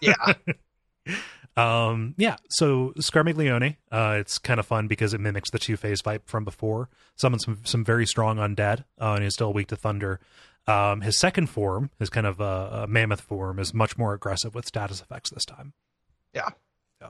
Yeah, 0.00 0.34
Um, 1.56 2.14
yeah. 2.18 2.36
So 2.50 2.92
Scarmiglione, 2.98 3.76
uh, 3.90 4.16
it's 4.20 4.38
kind 4.38 4.60
of 4.60 4.66
fun 4.66 4.88
because 4.88 5.14
it 5.14 5.20
mimics 5.20 5.50
the 5.50 5.58
two 5.58 5.76
phase 5.76 6.00
fight 6.00 6.22
from 6.26 6.44
before. 6.44 6.88
Summons 7.16 7.44
some 7.44 7.60
some 7.64 7.84
very 7.84 8.06
strong 8.06 8.36
undead, 8.36 8.80
uh, 9.00 9.12
and 9.14 9.24
he's 9.24 9.34
still 9.34 9.52
weak 9.52 9.68
to 9.68 9.76
thunder. 9.76 10.20
Um, 10.66 11.00
his 11.00 11.18
second 11.18 11.46
form, 11.46 11.90
his 11.98 12.10
kind 12.10 12.26
of 12.26 12.40
uh, 12.40 12.86
mammoth 12.88 13.20
form, 13.20 13.58
is 13.58 13.72
much 13.72 13.96
more 13.96 14.12
aggressive 14.14 14.54
with 14.54 14.66
status 14.66 15.00
effects 15.00 15.30
this 15.30 15.44
time. 15.44 15.72
Yeah. 16.34 16.48
Yeah. 17.00 17.08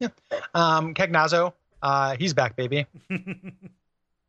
Yeah. 0.00 0.08
um, 0.54 0.92
Cagnazzo, 0.92 1.52
uh, 1.80 2.16
he's 2.16 2.34
back, 2.34 2.56
baby. 2.56 2.86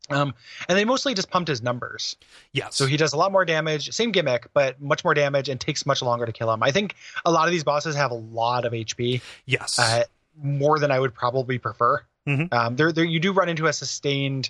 Um, 0.09 0.33
and 0.69 0.77
they 0.77 0.85
mostly 0.85 1.13
just 1.13 1.29
pumped 1.29 1.49
his 1.49 1.61
numbers, 1.61 2.15
yes. 2.53 2.75
so 2.75 2.85
he 2.85 2.95
does 2.95 3.11
a 3.13 3.17
lot 3.17 3.31
more 3.31 3.43
damage. 3.43 3.91
Same 3.93 4.11
gimmick, 4.13 4.47
but 4.53 4.81
much 4.81 5.03
more 5.03 5.13
damage 5.13 5.49
and 5.49 5.59
takes 5.59 5.85
much 5.85 6.01
longer 6.01 6.25
to 6.25 6.31
kill 6.31 6.51
him. 6.51 6.63
I 6.63 6.71
think 6.71 6.95
a 7.25 7.31
lot 7.31 7.45
of 7.47 7.51
these 7.51 7.63
bosses 7.65 7.95
have 7.95 8.11
a 8.11 8.15
lot 8.15 8.63
of 8.65 8.71
HP. 8.73 9.21
yes. 9.45 9.77
uh, 9.77 10.03
more 10.41 10.79
than 10.79 10.91
I 10.91 10.99
would 10.99 11.13
probably 11.13 11.57
prefer. 11.57 12.03
Mhm. 12.27 12.53
Um, 12.53 12.75
there, 12.75 12.91
there, 12.91 13.03
you 13.05 13.19
do 13.19 13.33
run 13.33 13.49
into 13.49 13.65
a 13.67 13.73
sustained. 13.73 14.49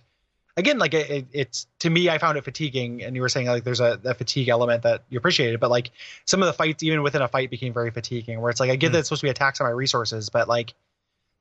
Again, 0.57 0.79
like 0.79 0.93
it, 0.93 1.09
it- 1.09 1.27
it's 1.31 1.67
to 1.79 1.89
me, 1.89 2.09
I 2.09 2.17
found 2.17 2.37
it 2.37 2.43
fatiguing, 2.43 3.03
and 3.03 3.15
you 3.15 3.21
were 3.21 3.29
saying 3.29 3.47
like 3.47 3.63
there's 3.63 3.79
a, 3.79 3.99
a 4.03 4.13
fatigue 4.15 4.49
element 4.49 4.83
that 4.83 5.03
you 5.09 5.17
appreciated, 5.17 5.59
but 5.59 5.69
like 5.69 5.91
some 6.25 6.41
of 6.41 6.47
the 6.47 6.53
fights, 6.53 6.83
even 6.83 7.03
within 7.03 7.21
a 7.21 7.27
fight, 7.27 7.49
became 7.49 7.73
very 7.73 7.91
fatiguing. 7.91 8.41
Where 8.41 8.49
it's 8.51 8.59
like 8.59 8.69
I 8.71 8.75
get 8.75 8.89
Mm. 8.89 8.93
that 8.93 8.99
it's 8.99 9.07
supposed 9.09 9.21
to 9.21 9.25
be 9.27 9.31
a 9.31 9.33
tax 9.35 9.61
on 9.61 9.67
my 9.67 9.71
resources, 9.71 10.29
but 10.29 10.47
like, 10.47 10.73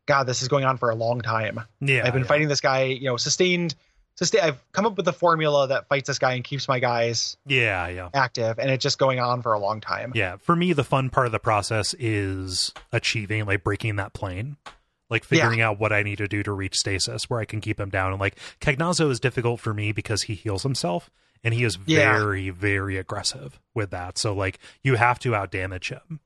God, 0.07 0.25
this 0.25 0.43
is 0.43 0.49
going 0.49 0.65
on 0.65 0.77
for 0.77 0.91
a 0.91 0.95
long 0.95 1.21
time. 1.23 1.61
yeah. 1.81 2.03
I've 2.07 2.13
been 2.13 2.23
yeah. 2.23 2.29
fighting 2.29 2.49
this 2.49 2.61
guy, 2.61 2.85
you 2.85 3.07
know, 3.07 3.17
sustained. 3.17 3.75
Sustain, 4.17 4.41
I've 4.43 4.73
come 4.73 4.87
up 4.87 4.97
with 4.97 5.07
a 5.09 5.13
formula 5.13 5.69
that 5.69 5.89
fights 5.89 6.07
this 6.09 6.19
guy 6.19 6.33
and 6.33 6.43
keeps 6.43 6.69
my 6.69 6.79
guys 6.79 7.37
Yeah, 7.47 7.87
yeah. 7.89 8.09
active, 8.15 8.59
and 8.59 8.71
it's 8.71 8.83
just 8.83 8.99
going 8.99 9.21
on 9.21 9.43
for 9.43 9.53
a 9.53 9.59
long 9.59 9.81
time. 9.81 10.13
Yeah, 10.15 10.37
for 10.39 10.57
me, 10.57 10.73
the 10.73 10.85
fun 10.85 11.11
part 11.11 11.27
of 11.27 11.33
the 11.33 11.39
process 11.39 11.95
is 11.99 12.73
achieving, 12.93 13.45
like 13.45 13.63
breaking 13.63 13.97
that 13.97 14.15
plane, 14.15 14.57
like 15.11 15.23
figuring 15.23 15.61
out 15.61 15.79
what 15.79 15.93
I 15.93 16.03
need 16.03 16.17
to 16.19 16.29
do 16.29 16.43
to 16.43 16.53
reach 16.53 16.75
stasis 16.77 17.29
where 17.31 17.41
I 17.41 17.45
can 17.45 17.61
keep 17.61 17.79
him 17.79 17.91
down. 17.91 18.11
And 18.13 18.21
like 18.21 18.37
Cagnazzo 18.61 19.11
is 19.11 19.21
difficult 19.21 19.61
for 19.61 19.75
me 19.75 19.93
because 19.93 20.23
he 20.23 20.35
heals 20.35 20.63
himself 20.63 21.11
and 21.45 21.53
he 21.55 21.63
is 21.63 21.79
Yeah. 21.87 22.19
very, 22.19 22.51
very 22.51 22.97
aggressive 22.97 23.61
with 23.75 23.91
that. 23.91 24.17
So 24.19 24.35
like 24.35 24.59
you 24.83 24.97
have 24.97 25.19
to 25.21 25.33
outdamage 25.33 25.91
him. 25.91 26.21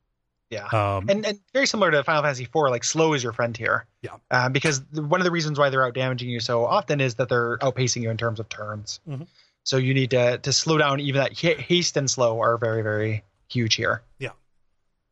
Yeah. 0.51 0.65
Um, 0.65 1.09
and, 1.09 1.25
and 1.25 1.39
very 1.53 1.65
similar 1.65 1.89
to 1.91 2.03
Final 2.03 2.21
Fantasy 2.21 2.43
IV, 2.43 2.51
like 2.69 2.83
slow 2.83 3.13
is 3.13 3.23
your 3.23 3.31
friend 3.31 3.55
here. 3.57 3.85
Yeah. 4.01 4.17
Uh, 4.29 4.49
because 4.49 4.83
the, 4.91 5.01
one 5.01 5.19
of 5.21 5.25
the 5.25 5.31
reasons 5.31 5.57
why 5.57 5.69
they're 5.71 5.85
out 5.85 5.93
damaging 5.95 6.29
you 6.29 6.39
so 6.41 6.65
often 6.65 6.99
is 7.01 7.15
that 7.15 7.29
they're 7.29 7.57
outpacing 7.59 8.01
you 8.03 8.09
in 8.11 8.17
terms 8.17 8.39
of 8.39 8.47
turns. 8.49 8.99
Mhm. 9.09 9.27
So 9.63 9.77
you 9.77 9.93
need 9.93 10.11
to 10.11 10.37
to 10.39 10.51
slow 10.53 10.77
down. 10.77 10.99
Even 10.99 11.21
that 11.21 11.33
ha- 11.39 11.55
haste 11.57 11.95
and 11.97 12.09
slow 12.11 12.41
are 12.41 12.57
very 12.57 12.81
very 12.81 13.23
huge 13.47 13.75
here. 13.75 14.01
Yeah. 14.19 14.31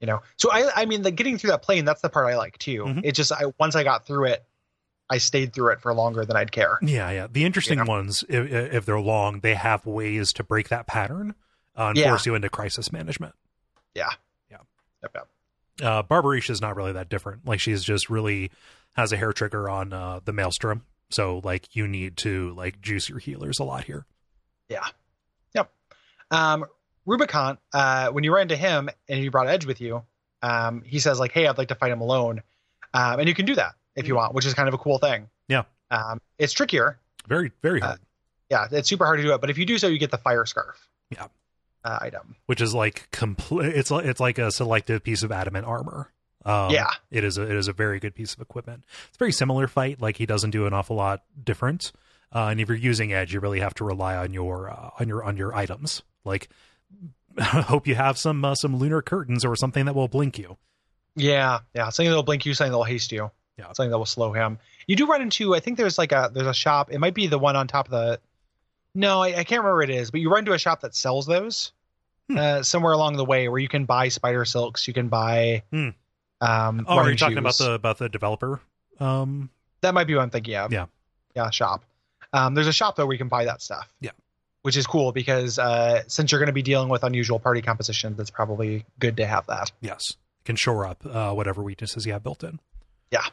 You 0.01 0.07
know. 0.07 0.21
So 0.37 0.51
I 0.51 0.69
I 0.75 0.85
mean, 0.85 1.03
the 1.03 1.11
getting 1.11 1.37
through 1.37 1.51
that 1.51 1.61
plane 1.61 1.85
that's 1.85 2.01
the 2.01 2.09
part 2.09 2.27
I 2.27 2.35
like 2.37 2.57
too. 2.57 2.83
Mhm. 2.83 3.01
It 3.05 3.13
just 3.13 3.31
I 3.31 3.43
once 3.59 3.75
I 3.75 3.83
got 3.83 4.05
through 4.05 4.25
it, 4.25 4.43
I 5.09 5.19
stayed 5.19 5.53
through 5.53 5.71
it 5.73 5.81
for 5.81 5.93
longer 5.93 6.25
than 6.25 6.35
I'd 6.35 6.51
care. 6.51 6.77
yeah, 6.81 7.09
yeah. 7.11 7.27
The 7.31 7.45
interesting 7.45 7.79
Yeah. 7.79 7.85
ones, 7.85 8.23
if, 8.27 8.51
if 8.51 8.85
they're 8.85 8.99
long, 8.99 9.39
they 9.39 9.55
have 9.55 9.85
ways 9.85 10.33
to 10.33 10.43
break 10.43 10.67
that 10.69 10.85
pattern 10.85 11.33
uh, 11.77 11.85
and 11.87 11.97
Yeah. 11.97 12.09
force 12.09 12.25
you 12.25 12.35
into 12.35 12.49
crisis 12.49 12.91
management. 12.91 13.33
Yep, 13.95 14.07
yep. 15.03 15.27
Uh, 15.81 16.03
Barbariccia 16.03 16.49
is 16.49 16.61
not 16.61 16.75
really 16.75 16.91
that 16.93 17.09
different. 17.09 17.45
Like 17.47 17.59
she's 17.59 17.83
just 17.83 18.09
really 18.09 18.51
has 18.95 19.11
a 19.11 19.17
hair 19.17 19.31
trigger 19.31 19.69
on 19.69 19.93
uh, 19.93 20.19
the 20.25 20.33
Maelstrom. 20.33 20.83
So 21.09 21.41
like 21.43 21.75
you 21.75 21.87
need 21.87 22.17
to 22.17 22.53
like 22.55 22.81
juice 22.81 23.07
your 23.09 23.19
healers 23.19 23.59
a 23.59 23.63
lot 23.63 23.85
here. 23.85 24.05
Yeah. 24.67 24.85
Yep. 25.55 25.71
Um, 26.31 26.65
Rubicon, 27.05 27.57
uh, 27.73 28.09
when 28.09 28.23
you 28.23 28.33
run 28.33 28.43
into 28.43 28.55
him 28.57 28.89
and 29.07 29.23
you 29.23 29.31
brought 29.31 29.47
Edge 29.47 29.65
with 29.65 29.81
you, 29.81 30.03
um, 30.43 30.83
he 30.85 30.99
says 30.99 31.19
like, 31.19 31.31
"Hey, 31.31 31.47
I'd 31.47 31.57
like 31.57 31.69
to 31.69 31.75
fight 31.75 31.91
him 31.91 32.01
alone," 32.01 32.43
um, 32.93 33.19
and 33.19 33.27
you 33.27 33.33
can 33.33 33.45
do 33.45 33.55
that 33.55 33.73
if 33.95 34.07
you 34.07 34.15
want, 34.15 34.33
which 34.35 34.45
is 34.45 34.53
kind 34.53 34.67
of 34.67 34.73
a 34.73 34.77
cool 34.77 34.99
thing. 34.99 35.27
Yeah. 35.47 35.63
Um, 35.89 36.21
it's 36.37 36.53
trickier. 36.53 36.99
Very 37.27 37.51
very 37.63 37.81
Uh, 37.81 37.87
hard. 37.87 37.99
Yeah, 38.51 38.67
it's 38.71 38.87
super 38.89 39.05
hard 39.05 39.17
to 39.19 39.23
do 39.23 39.33
it, 39.33 39.41
but 39.41 39.49
if 39.49 39.57
you 39.57 39.65
do 39.65 39.77
so, 39.79 39.87
you 39.87 39.97
get 39.97 40.11
the 40.11 40.17
fire 40.19 40.45
scarf. 40.45 40.87
Yeah. 41.09 41.27
Uh, 41.83 41.97
item. 42.01 42.35
which 42.47 42.59
is 42.61 42.73
like 42.75 43.09
complete. 43.11 43.75
It's 43.75 43.89
li- 43.91 44.03
it's 44.05 44.19
like 44.19 44.37
a 44.37 44.51
selective 44.51 45.03
piece 45.03 45.23
of 45.23 45.31
adamant 45.31 45.65
armor. 45.65 46.11
Um, 46.45 46.71
Yeah. 46.71 46.89
it 47.11 47.23
is 47.23 47.37
a 47.37 47.43
it 47.43 47.55
is 47.55 47.67
a 47.67 47.73
very 47.73 47.99
good 47.99 48.15
piece 48.15 48.33
of 48.33 48.41
equipment. 48.41 48.83
It's 49.07 49.17
a 49.17 49.19
very 49.19 49.31
similar 49.31 49.67
fight. 49.67 50.01
Like 50.01 50.17
he 50.17 50.25
doesn't 50.25 50.51
do 50.51 50.65
an 50.65 50.73
awful 50.73 50.95
lot 50.97 51.23
different. 51.41 51.91
Uh, 52.33 52.47
and 52.51 52.59
if 52.61 52.67
you're 52.67 52.77
using 52.77 53.11
edge, 53.13 53.33
you 53.33 53.39
really 53.39 53.59
have 53.61 53.73
to 53.75 53.83
rely 53.83 54.15
on 54.15 54.33
your 54.33 54.69
uh, 54.69 54.89
on 54.99 55.07
your 55.07 55.23
on 55.23 55.35
your 55.37 55.55
items. 55.55 56.03
Like, 56.25 56.49
hope 57.39 57.87
you 57.87 57.95
have 57.95 58.17
some 58.17 58.43
uh, 58.43 58.55
some 58.55 58.75
lunar 58.77 59.01
curtains 59.01 59.45
or 59.45 59.55
something 59.55 59.85
that 59.85 59.95
will 59.95 60.07
blink 60.07 60.37
you. 60.37 60.57
Yeah, 61.15 61.59
yeah. 61.73 61.89
Something 61.89 62.09
that 62.11 62.15
will 62.15 62.23
blink 62.23 62.45
you, 62.45 62.53
something 62.53 62.71
that 62.71 62.77
will 62.77 62.83
haste 62.83 63.11
you. 63.11 63.31
Yeah. 63.57 63.65
Something 63.73 63.91
that 63.91 63.97
will 63.97 64.05
slow 64.05 64.31
him. 64.31 64.59
You 64.87 64.95
do 64.95 65.05
run 65.07 65.21
into. 65.21 65.53
I 65.55 65.59
think 65.59 65.77
there's 65.77 65.97
like 65.97 66.11
a 66.11 66.29
there's 66.33 66.47
a 66.47 66.53
shop. 66.53 66.91
It 66.91 66.99
might 66.99 67.13
be 67.13 67.27
the 67.27 67.39
one 67.39 67.55
on 67.55 67.67
top 67.67 67.85
of 67.87 67.91
the. 67.91 68.19
No, 68.95 69.21
I, 69.21 69.27
I 69.27 69.43
can't 69.43 69.61
remember 69.61 69.77
what 69.79 69.89
it 69.89 69.95
is, 69.95 70.11
but 70.11 70.19
you 70.21 70.29
run 70.29 70.39
into 70.39 70.53
a 70.53 70.57
shop 70.57 70.81
that 70.81 70.95
sells 70.95 71.25
those. 71.25 71.71
Hmm. 72.29 72.37
Uh, 72.37 72.63
somewhere 72.63 72.93
along 72.93 73.17
the 73.17 73.25
way, 73.25 73.47
where 73.49 73.59
you 73.59 73.67
can 73.67 73.85
buy 73.85 74.09
spider 74.09 74.45
silks, 74.45 74.87
you 74.87 74.93
can 74.93 75.07
buy. 75.07 75.63
Hmm. 75.71 75.89
Um, 76.41 76.85
Oh, 76.87 76.97
are 76.97 77.09
you 77.09 77.17
talking 77.17 77.37
about 77.37 77.57
the 77.57 77.73
about 77.73 77.97
the 77.97 78.07
developer? 78.09 78.61
Um, 78.99 79.49
That 79.81 79.93
might 79.93 80.05
be 80.05 80.15
what 80.15 80.21
I'm 80.21 80.29
thinking 80.29 80.55
of. 80.55 80.71
Yeah. 80.71 80.85
Yeah, 81.35 81.49
shop. 81.49 81.83
Um, 82.33 82.53
there's 82.53 82.67
a 82.67 82.73
shop 82.73 82.95
though 82.95 83.05
where 83.05 83.13
you 83.13 83.17
can 83.17 83.27
buy 83.29 83.45
that 83.45 83.61
stuff. 83.61 83.91
Yeah. 83.99 84.11
Which 84.61 84.77
is 84.77 84.85
cool 84.85 85.11
because 85.11 85.57
uh, 85.57 86.03
since 86.07 86.31
you're 86.31 86.39
going 86.39 86.47
to 86.47 86.53
be 86.53 86.61
dealing 86.61 86.89
with 86.89 87.03
unusual 87.03 87.39
party 87.39 87.61
compositions, 87.61 88.17
that's 88.17 88.29
probably 88.29 88.85
good 88.99 89.17
to 89.17 89.25
have 89.25 89.47
that. 89.47 89.71
yes, 89.81 90.01
can 90.45 90.55
shore 90.55 90.85
up 90.85 91.03
uh, 91.05 91.31
whatever 91.33 91.63
weaknesses 91.63 92.05
you 92.05 92.11
have 92.13 92.23
built 92.23 92.43
in. 92.43 92.59
Yeah. 93.11 93.23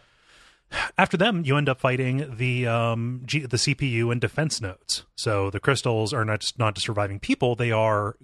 After 0.99 1.17
them, 1.17 1.43
you 1.45 1.57
end 1.57 1.69
up 1.69 1.81
fighting 1.81 2.37
the 2.37 2.67
um, 2.67 3.23
G- 3.25 3.47
the 3.47 3.57
CPU 3.57 4.11
and 4.11 4.21
defense 4.21 4.61
nodes. 4.61 5.05
So 5.15 5.49
the 5.51 5.61
crystals 5.61 6.13
are 6.13 6.25
not 6.25 6.41
just 6.41 6.59
not 6.59 6.75
just 6.75 6.87
surviving 6.87 7.21
people; 7.21 7.55
they 7.55 7.71
are 7.73 8.17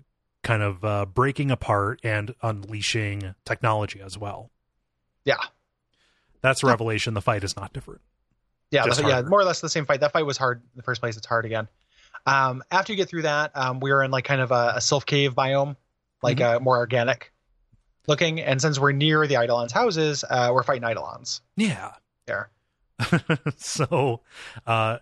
kind 0.43 0.62
of 0.62 0.84
uh, 0.84 1.07
breaking 1.07 1.51
apart 1.53 2.01
and 2.03 2.34
unleashing 2.43 3.34
technology 3.45 4.01
as 4.01 4.18
well. 4.18 4.51
Yeah. 5.24 5.36
That's 6.40 6.64
a 6.64 6.66
revelation. 6.66 7.14
The 7.14 7.20
fight 7.22 7.45
is 7.45 7.55
not 7.57 7.72
different. 7.72 8.01
Yeah, 8.72 8.86
yeah, 9.07 9.22
more 9.22 9.38
or 9.38 9.45
less 9.45 9.61
the 9.61 9.68
same 9.68 9.84
fight. 9.86 10.01
That 10.01 10.12
fight 10.12 10.26
was 10.26 10.36
hard 10.38 10.59
in 10.62 10.70
the 10.76 10.82
first 10.82 11.01
place. 11.01 11.16
It's 11.16 11.26
hard 11.26 11.45
again. 11.45 11.68
Um, 12.26 12.62
after 12.70 12.93
you 12.93 12.97
get 12.97 13.09
through 13.09 13.22
that, 13.22 13.53
um, 13.55 13.78
we 13.80 13.90
are 13.93 14.03
in 14.03 14.11
like 14.11 14.24
kind 14.24 14.40
of 14.40 14.51
a, 14.51 14.72
a 14.76 14.80
sylph 14.80 15.07
cave 15.07 15.34
biome, 15.34 15.76
like 16.22 16.38
Mm-hmm. 16.38 16.57
uh, 16.57 16.61
more 16.61 16.78
organic 16.78 17.32
looking. 18.09 18.40
And 18.40 18.61
since 18.61 18.78
we're 18.80 18.93
near 18.93 19.26
the 19.26 19.34
Eidolons' 19.40 19.72
houses, 19.72 20.24
uh, 20.28 20.51
we're 20.53 20.62
fighting 20.64 20.88
Eidolons 20.88 21.43
Yeah. 21.57 21.93
There. 22.32 23.38
so 23.56 24.20
uh 24.66 24.98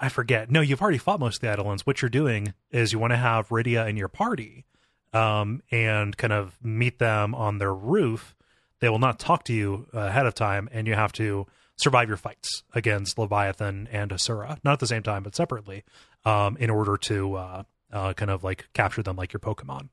I 0.00 0.10
forget. 0.10 0.50
No, 0.50 0.60
you've 0.60 0.82
already 0.82 0.98
fought 0.98 1.18
most 1.18 1.36
of 1.36 1.40
the 1.40 1.52
Eidolons. 1.52 1.86
What 1.86 2.02
you're 2.02 2.10
doing 2.10 2.52
is 2.70 2.92
you 2.92 2.98
want 2.98 3.12
to 3.12 3.16
have 3.16 3.48
Rydia 3.48 3.88
in 3.88 3.96
your 3.96 4.08
party 4.08 4.66
um, 5.12 5.62
and 5.70 6.16
kind 6.16 6.32
of 6.32 6.58
meet 6.62 6.98
them 6.98 7.34
on 7.34 7.58
their 7.58 7.74
roof. 7.74 8.34
They 8.80 8.88
will 8.88 8.98
not 8.98 9.18
talk 9.18 9.44
to 9.44 9.52
you 9.52 9.86
ahead 9.92 10.26
of 10.26 10.34
time, 10.34 10.68
and 10.72 10.86
you 10.86 10.94
have 10.94 11.12
to 11.14 11.46
survive 11.76 12.08
your 12.08 12.16
fights 12.16 12.64
against 12.74 13.18
Leviathan 13.18 13.88
and 13.90 14.12
Asura, 14.12 14.58
not 14.64 14.74
at 14.74 14.80
the 14.80 14.86
same 14.86 15.02
time, 15.02 15.22
but 15.22 15.34
separately, 15.34 15.84
um, 16.24 16.56
in 16.58 16.68
order 16.68 16.96
to 16.96 17.34
uh, 17.34 17.62
uh, 17.92 18.12
kind 18.14 18.30
of 18.30 18.44
like 18.44 18.68
capture 18.74 19.02
them 19.02 19.16
like 19.16 19.32
your 19.32 19.40
Pokemon. 19.40 19.88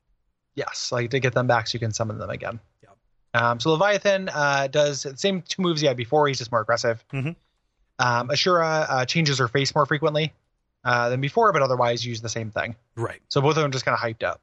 Yes, 0.56 0.90
like 0.92 1.10
to 1.10 1.20
get 1.20 1.32
them 1.32 1.46
back 1.46 1.68
so 1.68 1.76
you 1.76 1.80
can 1.80 1.92
summon 1.92 2.18
them 2.18 2.30
again. 2.30 2.60
Um, 3.34 3.60
so 3.60 3.70
Leviathan 3.72 4.28
uh, 4.28 4.66
does 4.68 5.04
the 5.04 5.16
same 5.16 5.42
two 5.42 5.62
moves 5.62 5.80
he 5.80 5.86
had 5.86 5.96
before. 5.96 6.26
He's 6.28 6.38
just 6.38 6.50
more 6.50 6.60
aggressive. 6.60 7.04
Mhm. 7.12 7.36
Um, 7.98 8.28
Ashura 8.28 8.86
uh, 8.88 9.04
changes 9.06 9.38
her 9.38 9.46
face 9.48 9.74
more 9.74 9.86
frequently 9.86 10.32
uh, 10.84 11.10
than 11.10 11.20
before, 11.20 11.52
but 11.52 11.62
otherwise 11.62 12.04
use 12.04 12.20
the 12.22 12.28
same 12.28 12.50
thing. 12.50 12.74
Right. 12.96 13.20
So 13.28 13.40
both 13.40 13.56
of 13.56 13.62
them 13.62 13.70
just 13.72 13.84
kind 13.84 13.94
of 13.94 14.00
hyped 14.00 14.26
up. 14.26 14.40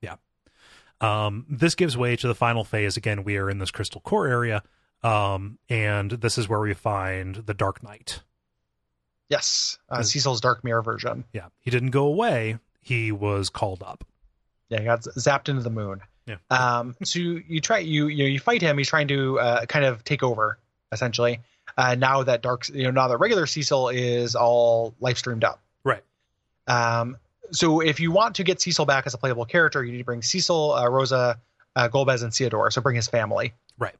Yeah. 0.00 0.16
Um, 1.00 1.46
this 1.50 1.74
gives 1.74 1.96
way 1.96 2.16
to 2.16 2.26
the 2.26 2.34
final 2.34 2.64
phase. 2.64 2.96
Again, 2.96 3.24
we 3.24 3.36
are 3.36 3.50
in 3.50 3.58
this 3.58 3.70
crystal 3.70 4.00
core 4.00 4.26
area, 4.26 4.62
um, 5.02 5.58
and 5.68 6.10
this 6.12 6.38
is 6.38 6.48
where 6.48 6.60
we 6.60 6.74
find 6.74 7.36
the 7.36 7.54
Dark 7.54 7.82
Knight. 7.82 8.20
Yes, 9.28 9.78
uh, 9.88 9.96
Yes. 9.98 10.10
Cecil's 10.10 10.40
Dark 10.40 10.62
Mirror 10.64 10.82
version. 10.82 11.24
Yeah, 11.32 11.46
he 11.60 11.70
didn't 11.70 11.90
go 11.90 12.04
away. 12.06 12.58
He 12.80 13.12
was 13.12 13.48
called 13.50 13.82
up. 13.82 14.04
Yeah, 14.68 14.78
he 14.80 14.84
got 14.84 15.00
zapped 15.02 15.48
into 15.48 15.62
the 15.62 15.70
moon. 15.70 16.00
Yeah. 16.26 16.36
Um, 16.50 16.96
so 17.02 17.18
you, 17.18 17.42
you 17.48 17.60
try 17.60 17.78
you 17.78 18.06
you 18.06 18.24
know 18.24 18.28
you 18.28 18.38
fight 18.38 18.62
him. 18.62 18.78
He's 18.78 18.88
trying 18.88 19.08
to 19.08 19.38
uh, 19.40 19.66
kind 19.66 19.84
of 19.84 20.04
take 20.04 20.22
over 20.22 20.58
essentially. 20.92 21.40
Uh, 21.76 21.94
now 21.94 22.22
that 22.22 22.42
dark 22.42 22.68
you 22.68 22.84
know 22.84 22.90
now 22.90 23.08
that 23.08 23.18
regular 23.18 23.46
Cecil 23.46 23.88
is 23.88 24.36
all 24.36 24.94
live 25.00 25.18
streamed 25.18 25.44
up. 25.44 25.60
Right. 25.84 26.02
Um, 26.66 27.16
so 27.50 27.80
if 27.80 28.00
you 28.00 28.12
want 28.12 28.36
to 28.36 28.44
get 28.44 28.60
Cecil 28.60 28.86
back 28.86 29.06
as 29.06 29.14
a 29.14 29.18
playable 29.18 29.44
character, 29.44 29.84
you 29.84 29.92
need 29.92 29.98
to 29.98 30.04
bring 30.04 30.22
Cecil, 30.22 30.72
uh, 30.72 30.88
Rosa, 30.88 31.38
uh, 31.76 31.88
Golbez, 31.88 32.22
and 32.22 32.32
Theodore. 32.32 32.70
So 32.70 32.80
bring 32.80 32.96
his 32.96 33.08
family. 33.08 33.52
Right. 33.78 33.94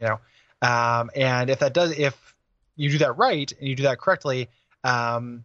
You 0.00 0.08
know, 0.08 0.20
um, 0.62 1.10
and 1.14 1.50
if 1.50 1.60
that 1.60 1.72
does, 1.72 1.98
if 1.98 2.34
you 2.76 2.90
do 2.90 2.98
that 2.98 3.16
right 3.16 3.50
and 3.58 3.68
you 3.68 3.76
do 3.76 3.84
that 3.84 3.98
correctly, 3.98 4.48
um, 4.84 5.44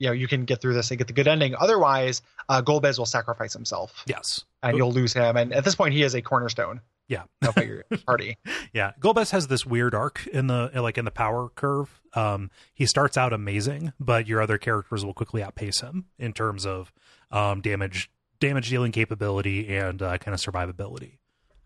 you 0.00 0.08
know, 0.08 0.12
you 0.12 0.26
can 0.26 0.44
get 0.46 0.60
through 0.60 0.74
this 0.74 0.90
and 0.90 0.98
get 0.98 1.06
the 1.06 1.12
good 1.12 1.28
ending. 1.28 1.54
Otherwise, 1.54 2.22
uh, 2.48 2.60
Golbez 2.62 2.98
will 2.98 3.06
sacrifice 3.06 3.52
himself 3.52 4.02
Yes. 4.08 4.44
and 4.62 4.76
you'll 4.76 4.90
lose 4.92 5.12
him. 5.12 5.36
And 5.36 5.52
at 5.52 5.62
this 5.64 5.76
point, 5.76 5.94
he 5.94 6.02
is 6.02 6.14
a 6.14 6.22
cornerstone. 6.22 6.80
Yeah. 7.06 7.22
of 7.46 7.56
your 7.58 7.84
party. 8.06 8.36
Yeah, 8.72 8.92
Golbez 9.00 9.30
has 9.32 9.48
this 9.48 9.66
weird 9.66 9.94
arc 9.96 10.26
in 10.28 10.46
the 10.46 10.70
like 10.76 10.96
in 10.96 11.04
the 11.04 11.10
power 11.10 11.48
curve. 11.56 12.00
Um, 12.14 12.50
he 12.72 12.86
starts 12.86 13.16
out 13.16 13.32
amazing, 13.32 13.92
but 13.98 14.28
your 14.28 14.40
other 14.40 14.58
characters 14.58 15.04
will 15.04 15.12
quickly 15.14 15.42
outpace 15.42 15.80
him 15.80 16.04
in 16.20 16.32
terms 16.32 16.64
of 16.66 16.92
um, 17.32 17.60
damage 17.62 18.10
damage 18.38 18.68
dealing 18.70 18.92
capability 18.92 19.76
and 19.76 20.00
uh, 20.02 20.18
kind 20.18 20.34
of 20.34 20.40
survivability. 20.40 21.18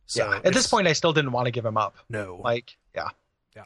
So 0.07 0.30
yeah. 0.30 0.41
At 0.45 0.55
this 0.55 0.66
point, 0.66 0.89
I 0.89 0.95
still 0.95 1.12
didn't 1.12 1.32
want 1.32 1.45
to 1.45 1.51
give 1.51 1.64
him 1.66 1.76
up. 1.76 1.95
no, 2.09 2.41
Like, 2.43 2.76
yeah. 2.95 3.09
yeah, 3.55 3.64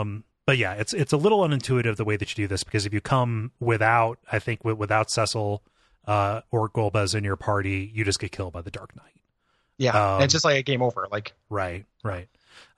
Um, 0.00 0.22
but 0.46 0.56
yeah, 0.58 0.74
it's 0.74 0.92
it's 0.94 1.12
a 1.12 1.16
little 1.16 1.40
unintuitive 1.40 1.96
the 1.96 2.04
way 2.04 2.16
that 2.16 2.30
you 2.30 2.44
do 2.44 2.48
this 2.48 2.64
because 2.64 2.86
if 2.86 2.94
you 2.94 3.00
come 3.00 3.52
without, 3.60 4.18
I 4.30 4.38
think 4.38 4.64
without 4.64 5.10
Cecil 5.10 5.62
uh, 6.06 6.40
or 6.50 6.68
Golbez 6.70 7.14
in 7.14 7.24
your 7.24 7.36
party, 7.36 7.90
you 7.92 8.04
just 8.04 8.18
get 8.20 8.32
killed 8.32 8.52
by 8.52 8.62
the 8.62 8.70
Dark 8.70 8.94
Knight. 8.96 9.20
yeah. 9.78 10.16
Um, 10.16 10.22
it's 10.22 10.32
just 10.32 10.44
like 10.44 10.56
a 10.56 10.62
game 10.62 10.80
over. 10.82 11.08
Like, 11.10 11.32
Right, 11.50 11.84
right. 12.04 12.28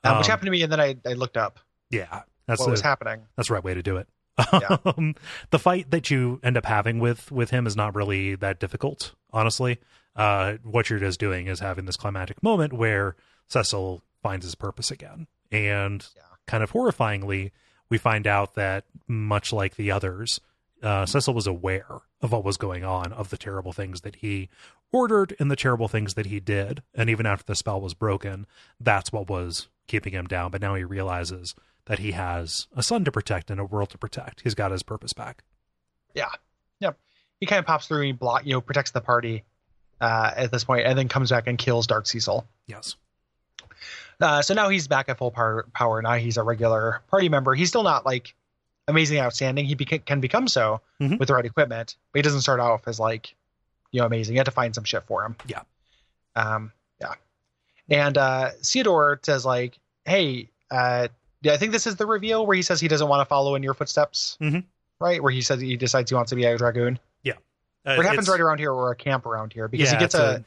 um, 0.04 0.18
which 0.18 0.26
Um, 0.26 0.30
happened 0.30 0.46
to 0.46 0.50
me, 0.50 0.62
and 0.62 0.72
then 0.72 0.80
I, 0.80 0.96
I 1.06 1.12
looked 1.12 1.36
up 1.36 1.60
Yeah, 1.90 2.22
that's 2.46 2.60
what 2.60 2.70
was 2.70 2.80
happening. 2.80 3.20
that's 3.36 3.48
the 3.48 3.54
right 3.54 3.62
way 3.64 3.74
to 3.74 3.82
do 3.82 3.96
it. 3.98 4.08
Yeah. 4.52 4.76
Um, 4.84 5.14
the 5.50 5.58
fight 5.58 5.90
that 5.90 6.10
you 6.10 6.40
end 6.44 6.56
up 6.56 6.64
having 6.64 7.00
with 7.00 7.30
with 7.32 7.50
him 7.50 7.66
is 7.66 7.76
not 7.76 7.94
really 7.94 8.34
that 8.36 8.58
difficult, 8.60 9.14
honestly. 9.32 9.78
Uh, 10.16 10.54
what 10.62 10.88
you're 10.90 10.98
just 10.98 11.20
doing 11.20 11.46
is 11.48 11.60
having 11.60 11.84
this 11.86 11.96
climactic 11.96 12.42
moment 12.42 12.72
where 12.72 13.14
Cecil 13.48 14.02
finds 14.22 14.44
his 14.44 14.54
purpose 14.54 14.90
again, 14.90 15.26
and 15.52 16.06
Yeah. 16.16 16.22
Kind 16.48 16.64
of 16.64 16.72
horrifyingly, 16.72 17.52
we 17.88 17.98
find 17.98 18.26
out 18.26 18.56
that 18.56 18.84
much 19.06 19.52
like 19.52 19.76
the 19.76 19.92
others, 19.92 20.40
uh, 20.82 21.06
Cecil 21.06 21.34
was 21.34 21.46
aware 21.46 22.00
of 22.20 22.32
what 22.32 22.44
was 22.44 22.56
going 22.56 22.84
on, 22.84 23.12
of 23.12 23.30
the 23.30 23.36
terrible 23.36 23.72
things 23.72 24.00
that 24.00 24.16
he 24.16 24.48
ordered 24.92 25.36
and 25.38 25.50
the 25.50 25.56
terrible 25.56 25.86
things 25.86 26.14
that 26.14 26.26
he 26.26 26.40
did, 26.40 26.82
and 26.94 27.08
even 27.08 27.26
after 27.26 27.44
the 27.44 27.54
spell 27.54 27.80
was 27.80 27.94
broken, 27.94 28.46
that's 28.80 29.12
what 29.12 29.28
was 29.28 29.68
keeping 29.86 30.12
him 30.12 30.26
down. 30.26 30.50
But 30.50 30.60
now 30.60 30.74
he 30.74 30.84
realizes 30.84 31.54
that 31.86 31.98
he 31.98 32.12
has 32.12 32.66
a 32.76 32.82
son 32.82 33.04
to 33.04 33.12
protect 33.12 33.50
and 33.50 33.60
a 33.60 33.64
world 33.64 33.90
to 33.90 33.98
protect. 33.98 34.40
He's 34.42 34.54
got 34.54 34.72
his 34.72 34.82
purpose 34.82 35.12
back. 35.12 35.44
Yeah. 36.14 36.30
Yep. 36.80 36.98
He 37.40 37.46
kind 37.46 37.60
of 37.60 37.66
pops 37.66 37.86
through. 37.86 37.98
and 37.98 38.06
He 38.06 38.12
block, 38.12 38.44
you 38.44 38.52
know, 38.52 38.60
protects 38.60 38.90
the 38.90 39.00
party 39.00 39.44
uh, 40.00 40.32
at 40.36 40.50
this 40.50 40.64
point, 40.64 40.86
and 40.86 40.98
then 40.98 41.08
comes 41.08 41.30
back 41.30 41.46
and 41.46 41.58
kills 41.58 41.86
Dark 41.86 42.06
Cecil. 42.06 42.46
Yes. 42.66 42.96
Uh, 44.20 44.42
so 44.42 44.52
now 44.54 44.68
he's 44.68 44.88
back 44.88 45.08
at 45.08 45.18
full 45.18 45.30
power. 45.30 45.66
Power 45.74 46.02
now. 46.02 46.14
He's 46.14 46.36
a 46.36 46.42
regular 46.42 47.02
party 47.08 47.28
member. 47.28 47.54
He's 47.54 47.68
still 47.68 47.82
not 47.84 48.04
like 48.04 48.34
amazing, 48.88 49.18
outstanding. 49.20 49.64
He 49.66 49.76
beca- 49.76 50.04
can 50.04 50.20
become 50.20 50.48
so 50.48 50.80
Mhm. 51.00 51.18
with 51.18 51.28
the 51.28 51.34
right 51.34 51.44
equipment, 51.44 51.96
but 52.12 52.18
he 52.18 52.22
doesn't 52.22 52.40
start 52.40 52.58
off 52.60 52.88
as 52.88 52.98
like 52.98 53.34
you 53.92 54.00
know 54.00 54.06
amazing. 54.06 54.34
You 54.34 54.40
have 54.40 54.46
to 54.46 54.50
find 54.50 54.74
some 54.74 54.84
shit 54.84 55.04
for 55.06 55.24
him. 55.24 55.36
Yeah. 55.46 55.62
Um. 56.34 56.72
Yeah. 57.00 57.14
And 57.88 58.18
uh, 58.18 58.50
Theodore 58.62 59.20
says 59.22 59.44
like, 59.46 59.78
"Hey, 60.04 60.50
uh, 60.70 61.08
yeah, 61.42 61.52
I 61.52 61.56
think 61.56 61.72
this 61.72 61.86
is 61.86 61.96
the 61.96 62.06
reveal 62.06 62.44
where 62.46 62.56
he 62.56 62.62
says 62.62 62.80
he 62.80 62.88
doesn't 62.88 63.08
want 63.08 63.20
to 63.20 63.24
follow 63.26 63.54
in 63.54 63.62
your 63.62 63.74
footsteps." 63.74 64.36
Mhm. 64.40 64.64
Right, 65.00 65.22
where 65.22 65.30
he 65.32 65.42
says 65.42 65.60
he 65.60 65.76
decides 65.76 66.10
he 66.10 66.16
wants 66.16 66.30
to 66.30 66.36
be 66.36 66.44
a 66.44 66.58
dragoon. 66.58 66.98
Uh, 67.86 67.94
What 67.94 68.04
happens 68.04 68.28
right 68.28 68.40
around 68.40 68.58
here, 68.58 68.72
or 68.72 68.90
a 68.90 68.96
camp 68.96 69.24
around 69.24 69.52
here, 69.54 69.66
because 69.68 69.86
yeah, 69.92 69.96
he 69.98 70.00
gets 70.00 70.14
a, 70.14 70.44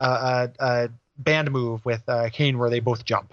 a, 0.00 0.06
a, 0.08 0.50
a 0.58 0.88
band 1.18 1.50
move 1.50 1.84
with 1.84 2.02
uh, 2.08 2.28
Kain 2.30 2.58
where 2.58 2.70
they 2.70 2.80
both 2.80 3.04
jump. 3.04 3.32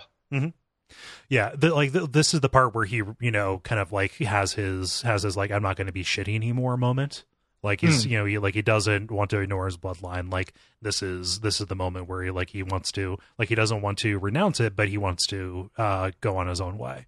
Yeah, 1.30 1.52
the, 1.56 1.74
like 1.74 1.94
the, 1.94 2.06
this 2.06 2.34
is 2.34 2.42
the 2.42 2.50
part 2.50 2.76
where 2.76 2.86
he, 2.86 3.02
you 3.20 3.32
know, 3.32 3.60
kind 3.64 3.80
of 3.80 3.92
like 3.92 4.16
has 4.16 4.54
his 4.54 5.02
has 5.04 5.24
his 5.24 5.38
like 5.38 5.52
I'm 5.52 5.64
not 5.64 5.78
going 5.78 5.88
to 5.88 5.94
be 5.94 6.04
shitty 6.04 6.36
anymore 6.36 6.76
moment. 6.78 7.24
Like 7.64 7.82
he's, 7.82 8.06
you 8.08 8.18
know, 8.18 8.26
he 8.26 8.38
like 8.40 8.56
he 8.56 8.62
doesn't 8.62 9.12
want 9.12 9.30
to 9.30 9.40
ignore 9.40 9.66
his 9.66 9.78
bloodline. 9.78 10.32
Like 10.32 10.54
this 10.82 11.04
is 11.04 11.42
this 11.42 11.62
is 11.62 11.68
the 11.68 11.76
moment 11.76 12.10
where 12.10 12.24
he 12.24 12.32
like 12.32 12.50
he 12.50 12.64
wants 12.64 12.92
to 12.94 13.18
like 13.38 13.50
he 13.50 13.56
doesn't 13.56 13.82
want 13.82 14.00
to 14.00 14.18
renounce 14.18 14.60
it, 14.60 14.76
but 14.76 14.90
he 14.90 14.98
wants 14.98 15.28
to 15.28 15.70
uh 15.78 16.12
go 16.22 16.38
on 16.38 16.48
his 16.48 16.60
own 16.60 16.78
way. 16.78 17.06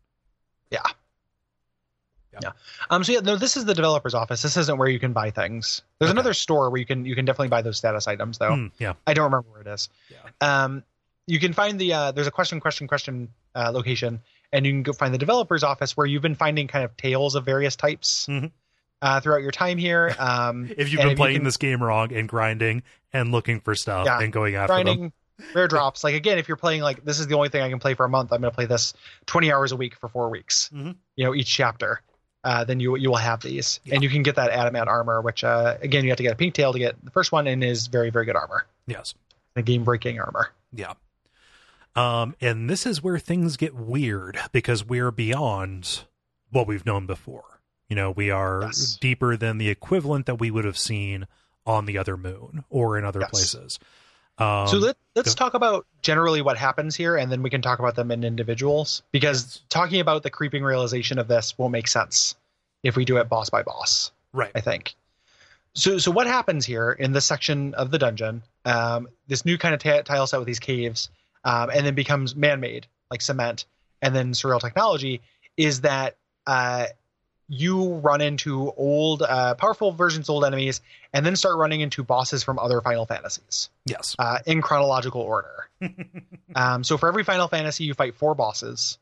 Yeah. 0.69 0.83
Yeah. 2.34 2.39
Yeah. 2.43 2.51
Um. 2.89 3.03
So 3.03 3.11
yeah, 3.14 3.19
no. 3.19 3.35
This 3.35 3.55
is 3.57 3.65
the 3.65 3.73
developer's 3.73 4.14
office. 4.14 4.41
This 4.41 4.57
isn't 4.57 4.77
where 4.77 4.89
you 4.89 4.99
can 4.99 5.14
buy 5.14 5.30
things. 5.31 5.81
There's 5.99 6.10
Okay. 6.10 6.15
another 6.15 6.34
store 6.34 6.69
where 6.69 6.80
you 6.80 6.85
can 6.85 7.05
you 7.05 7.15
can 7.15 7.26
definitely 7.26 7.49
buy 7.49 7.61
those 7.61 7.77
status 7.77 8.07
items 8.07 8.38
though. 8.38 8.51
Mm, 8.51 8.72
yeah. 8.80 8.93
I 9.07 9.14
don't 9.14 9.26
remember 9.26 9.47
where 9.51 9.61
it 9.61 9.68
is. 9.68 9.89
Yeah. 10.10 10.18
Um. 10.65 10.84
You 11.27 11.39
can 11.39 11.53
find 11.53 11.80
the 11.80 11.93
uh, 11.93 12.11
there's 12.11 12.27
a 12.27 12.31
question 12.31 12.60
question 12.60 12.88
question 12.88 13.30
uh, 13.55 13.72
location, 13.72 14.19
and 14.51 14.65
you 14.65 14.72
can 14.73 14.84
go 14.84 14.91
find 14.93 15.14
the 15.14 15.18
developer's 15.18 15.64
office 15.64 15.95
where 15.95 16.05
you've 16.05 16.22
been 16.22 16.35
finding 16.35 16.68
kind 16.68 16.84
of 16.84 16.97
tails 16.97 17.35
of 17.35 17.45
various 17.45 17.76
types 17.77 18.27
Mhm. 18.30 18.51
uh, 19.01 19.19
throughout 19.22 19.41
your 19.41 19.51
time 19.51 19.77
here. 19.77 20.14
Um, 20.19 20.69
If 20.77 20.91
you've 20.91 21.01
been 21.01 21.15
playing 21.15 21.38
can- 21.38 21.45
this 21.45 21.55
game 21.57 21.81
wrong 21.81 22.11
and 22.11 22.27
grinding 22.27 22.84
and 23.14 23.31
looking 23.31 23.61
for 23.61 23.73
stuff 23.73 24.05
Yeah. 24.05 24.19
and 24.19 24.34
going 24.34 24.55
after 24.55 24.84
them. 24.84 25.14
rare 25.55 25.68
drops. 25.69 26.03
Like 26.03 26.15
again, 26.15 26.38
if 26.39 26.47
you're 26.49 26.57
playing 26.57 26.81
like 26.81 27.05
this 27.05 27.19
is 27.22 27.27
the 27.27 27.35
only 27.35 27.47
thing 27.47 27.61
I 27.61 27.69
can 27.69 27.80
play 27.80 27.93
for 27.93 28.05
a 28.05 28.10
month, 28.10 28.34
I'm 28.34 28.41
going 28.41 28.51
to 28.51 28.55
play 28.55 28.65
this 28.65 28.93
20 29.27 29.49
hours 29.51 29.72
a 29.72 29.77
week 29.77 29.95
for 29.95 30.10
four 30.10 30.30
weeks. 30.30 30.69
Mhm. 30.73 30.95
You 31.15 31.23
know, 31.26 31.34
each 31.34 31.47
chapter. 31.49 32.01
Uh, 32.44 32.64
then 32.65 32.80
you 32.80 32.95
you 32.98 33.10
will 33.10 33.15
have 33.18 33.41
these, 33.41 33.80
Yeah. 33.86 33.95
and 33.95 34.03
you 34.03 34.10
can 34.10 34.22
get 34.24 34.36
that 34.36 34.52
adamant 34.52 34.90
armor, 34.90 35.22
which 35.22 35.44
uh, 35.44 35.78
again 35.82 36.03
you 36.03 36.10
have 36.10 36.18
to 36.18 36.24
get 36.24 36.34
a 36.34 36.36
pink 36.36 36.53
tail 36.53 36.74
to 36.74 36.80
get 36.80 36.95
the 37.03 37.11
first 37.11 37.32
one, 37.32 37.48
and 37.48 37.64
is 37.64 37.88
very 37.88 38.10
very 38.10 38.26
good 38.26 38.36
armor, 38.36 38.65
Yes. 38.86 39.14
a 39.56 39.61
game 39.61 39.84
breaking 39.84 40.20
armor. 40.20 40.49
Yeah. 40.74 40.94
Um, 41.95 42.36
and 42.41 42.70
this 42.70 42.86
is 42.86 43.03
where 43.03 43.20
things 43.20 43.56
get 43.56 43.76
weird 43.76 44.38
because 44.52 44.84
we're 44.84 45.11
beyond 45.11 46.03
what 46.49 46.68
we've 46.68 46.86
known 46.86 47.06
before. 47.06 47.60
You 47.88 47.95
know, 47.95 48.11
we 48.11 48.32
are 48.32 48.64
Yes. 48.64 48.98
deeper 48.99 49.38
than 49.38 49.57
the 49.60 49.70
equivalent 49.70 50.26
that 50.26 50.40
we 50.40 50.49
would 50.49 50.65
have 50.65 50.78
seen 50.78 51.28
on 51.65 51.86
the 51.86 51.98
other 51.98 52.18
moon 52.18 52.65
or 52.70 52.98
in 52.98 53.06
other 53.06 53.20
Yes. 53.22 53.30
places. 53.30 53.80
Um, 54.38 54.68
so 54.68 54.77
let, 54.77 54.97
let's 55.15 55.35
go- 55.35 55.45
talk 55.45 55.53
about 55.53 55.85
generally 56.01 56.41
what 56.41 56.57
happens 56.57 56.95
here, 56.95 57.15
and 57.15 57.31
then 57.31 57.43
we 57.43 57.49
can 57.49 57.61
talk 57.61 57.80
about 57.80 57.95
them 57.95 58.10
in 58.11 58.23
individuals 58.23 59.03
because 59.11 59.43
Yes. 59.43 59.61
talking 59.69 59.99
about 59.99 60.23
the 60.23 60.30
creeping 60.30 60.64
realization 60.64 61.19
of 61.19 61.27
this 61.27 61.57
won't 61.57 61.72
make 61.72 61.88
sense 61.88 62.35
if 62.81 62.95
we 62.95 63.05
do 63.05 63.18
it 63.18 63.30
boss 63.30 63.49
by 63.49 63.61
boss. 63.64 64.11
right. 64.34 64.51
I 64.55 64.61
think. 64.61 64.95
So, 65.76 65.97
so 65.97 66.11
what 66.11 66.27
happens 66.27 66.65
here 66.65 66.91
in 66.91 67.14
this 67.14 67.26
section 67.26 67.73
of 67.76 67.89
the 67.91 67.97
dungeon? 67.97 68.43
Um, 68.65 69.07
this 69.27 69.45
new 69.45 69.57
kind 69.57 69.73
of 69.73 69.80
ta 69.81 70.01
tile 70.01 70.27
set 70.27 70.38
with 70.39 70.47
these 70.47 70.60
caves, 70.60 71.10
um, 71.43 71.69
and 71.72 71.85
then 71.85 71.95
becomes 71.95 72.35
man-made, 72.35 72.88
like 73.11 73.22
cement, 73.22 73.65
and 74.01 74.15
then 74.15 74.34
surreal 74.34 74.60
technology. 74.60 75.22
Is 75.57 75.81
that 75.81 76.18
uh, 76.47 76.88
you 77.53 77.95
run 77.95 78.21
into 78.21 78.71
old, 78.77 79.21
uh, 79.21 79.53
powerful 79.55 79.91
versions 79.91 80.30
old 80.30 80.43
enemies, 80.45 80.81
and 81.13 81.25
then 81.25 81.35
start 81.35 81.57
running 81.57 81.81
into 81.81 82.03
bosses 82.03 82.43
from 82.43 82.57
other 82.59 82.81
Final 82.81 83.05
Fantasies 83.05 83.69
Yes. 83.85 84.15
uh, 84.19 84.39
in 84.45 84.61
chronological 84.61 85.21
order. 85.21 85.69
um, 86.55 86.84
so 86.84 86.97
for 86.97 87.07
every 87.07 87.23
Final 87.23 87.47
Fantasy, 87.47 87.84
you 87.84 87.93
fight 87.93 88.15
four 88.15 88.35
bosses, 88.35 88.97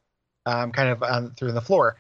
um, 0.45 0.71
kind 0.71 0.89
of 0.89 1.03
um, 1.03 1.31
through 1.31 1.51
the 1.53 1.61
floor. 1.61 1.95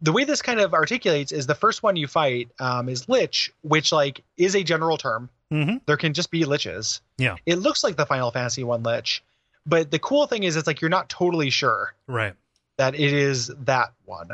The 0.00 0.12
way 0.12 0.24
this 0.24 0.42
kind 0.42 0.60
of 0.60 0.74
articulates 0.74 1.32
is 1.32 1.46
the 1.46 1.54
first 1.56 1.82
one 1.82 1.96
you 1.96 2.06
fight 2.06 2.48
um, 2.60 2.88
is 2.88 3.08
Lich, 3.08 3.52
which 3.62 3.90
like 3.92 4.22
is 4.36 4.54
a 4.54 4.62
general 4.62 4.96
term. 4.96 5.28
hmm 5.50 5.76
There 5.86 5.96
can 5.96 6.14
just 6.14 6.30
be 6.30 6.44
liches. 6.44 7.00
Yeah. 7.18 7.36
It 7.46 7.56
looks 7.56 7.82
like 7.82 7.96
the 7.96 8.06
Final 8.06 8.30
Fantasy 8.30 8.62
one 8.64 8.82
Lich, 8.84 9.22
but 9.66 9.90
the 9.90 9.98
cool 9.98 10.26
thing 10.26 10.44
is 10.44 10.56
it's 10.56 10.66
like 10.66 10.80
you're 10.80 10.88
not 10.90 11.08
totally 11.08 11.50
sure 11.50 11.94
Right. 12.06 12.34
that 12.76 12.94
it 12.94 13.12
is 13.12 13.48
that 13.64 13.92
one. 14.04 14.28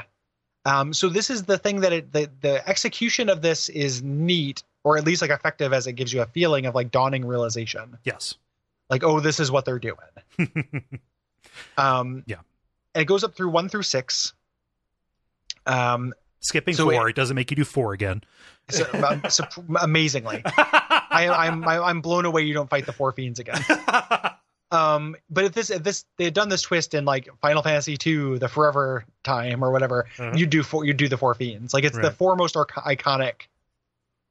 Um, 0.67 0.95
so 0.95 1.09
this 1.09 1.29
is 1.31 1.43
the 1.45 1.59
thing 1.59 1.81
that 1.81 1.93
it, 1.93 2.13
the 2.13 2.31
the 2.41 2.67
execution 2.69 3.29
of 3.29 3.43
this 3.43 3.69
is 3.69 4.03
neat, 4.03 4.63
or 4.83 4.97
at 4.97 5.05
least 5.05 5.21
like 5.23 5.31
effective 5.31 5.73
as 5.73 5.87
it 5.87 5.93
gives 5.93 6.13
you 6.13 6.23
a 6.23 6.27
feeling 6.27 6.67
of 6.67 6.75
like 6.75 6.91
dawning 6.91 7.27
realization 7.27 7.99
Yes. 8.05 8.35
like 8.91 9.03
oh 9.05 9.21
this 9.21 9.41
is 9.41 9.51
what 9.51 9.65
they're 9.65 9.79
doing 9.79 9.97
um 11.79 12.23
Yeah. 12.27 12.37
and 12.95 13.03
it 13.03 13.05
goes 13.07 13.25
up 13.25 13.35
through 13.35 13.51
one 13.51 13.69
through 13.69 13.83
six 13.83 14.33
um 15.67 16.13
Skipping 16.41 16.75
So 16.75 16.91
four, 16.91 17.09
it 17.09 17.17
doesn't 17.17 17.35
make 17.37 17.51
you 17.51 17.57
do 17.57 17.65
four 17.65 17.95
again. 17.95 18.23
so, 18.69 18.85
um, 19.03 19.23
so- 19.31 19.45
amazingly 19.81 20.43
I, 20.47 21.29
i'm 21.31 21.67
I, 21.67 21.79
i'm 21.79 22.01
blown 22.01 22.25
away 22.27 22.43
you 22.43 22.53
don't 22.55 22.69
fight 22.69 22.87
the 22.87 22.93
four 22.93 23.13
fiends 23.13 23.39
again 23.39 23.63
um 24.75 25.17
but 25.31 25.45
if 25.45 25.53
this 25.53 25.71
if 25.71 25.83
this 25.83 26.05
they 26.19 26.25
had 26.25 26.35
done 26.35 26.49
this 26.49 26.63
twist 26.63 26.93
in 26.95 27.05
like 27.05 27.29
final 27.41 27.63
fantasy 27.63 27.97
2 27.97 28.39
the 28.39 28.49
forever 28.49 29.05
time 29.23 29.63
or 29.65 29.71
whatever 29.71 30.07
Mhm. 30.17 30.37
you 30.39 30.47
do 30.47 30.63
four 30.63 30.85
you 30.85 30.93
do 30.93 31.09
the 31.09 31.17
four 31.17 31.35
fiends 31.35 31.73
like 31.73 31.85
it's 31.85 31.97
the 31.97 32.03
Right. 32.09 32.13
four 32.17 32.37
most 32.37 32.55
iconic 32.57 33.43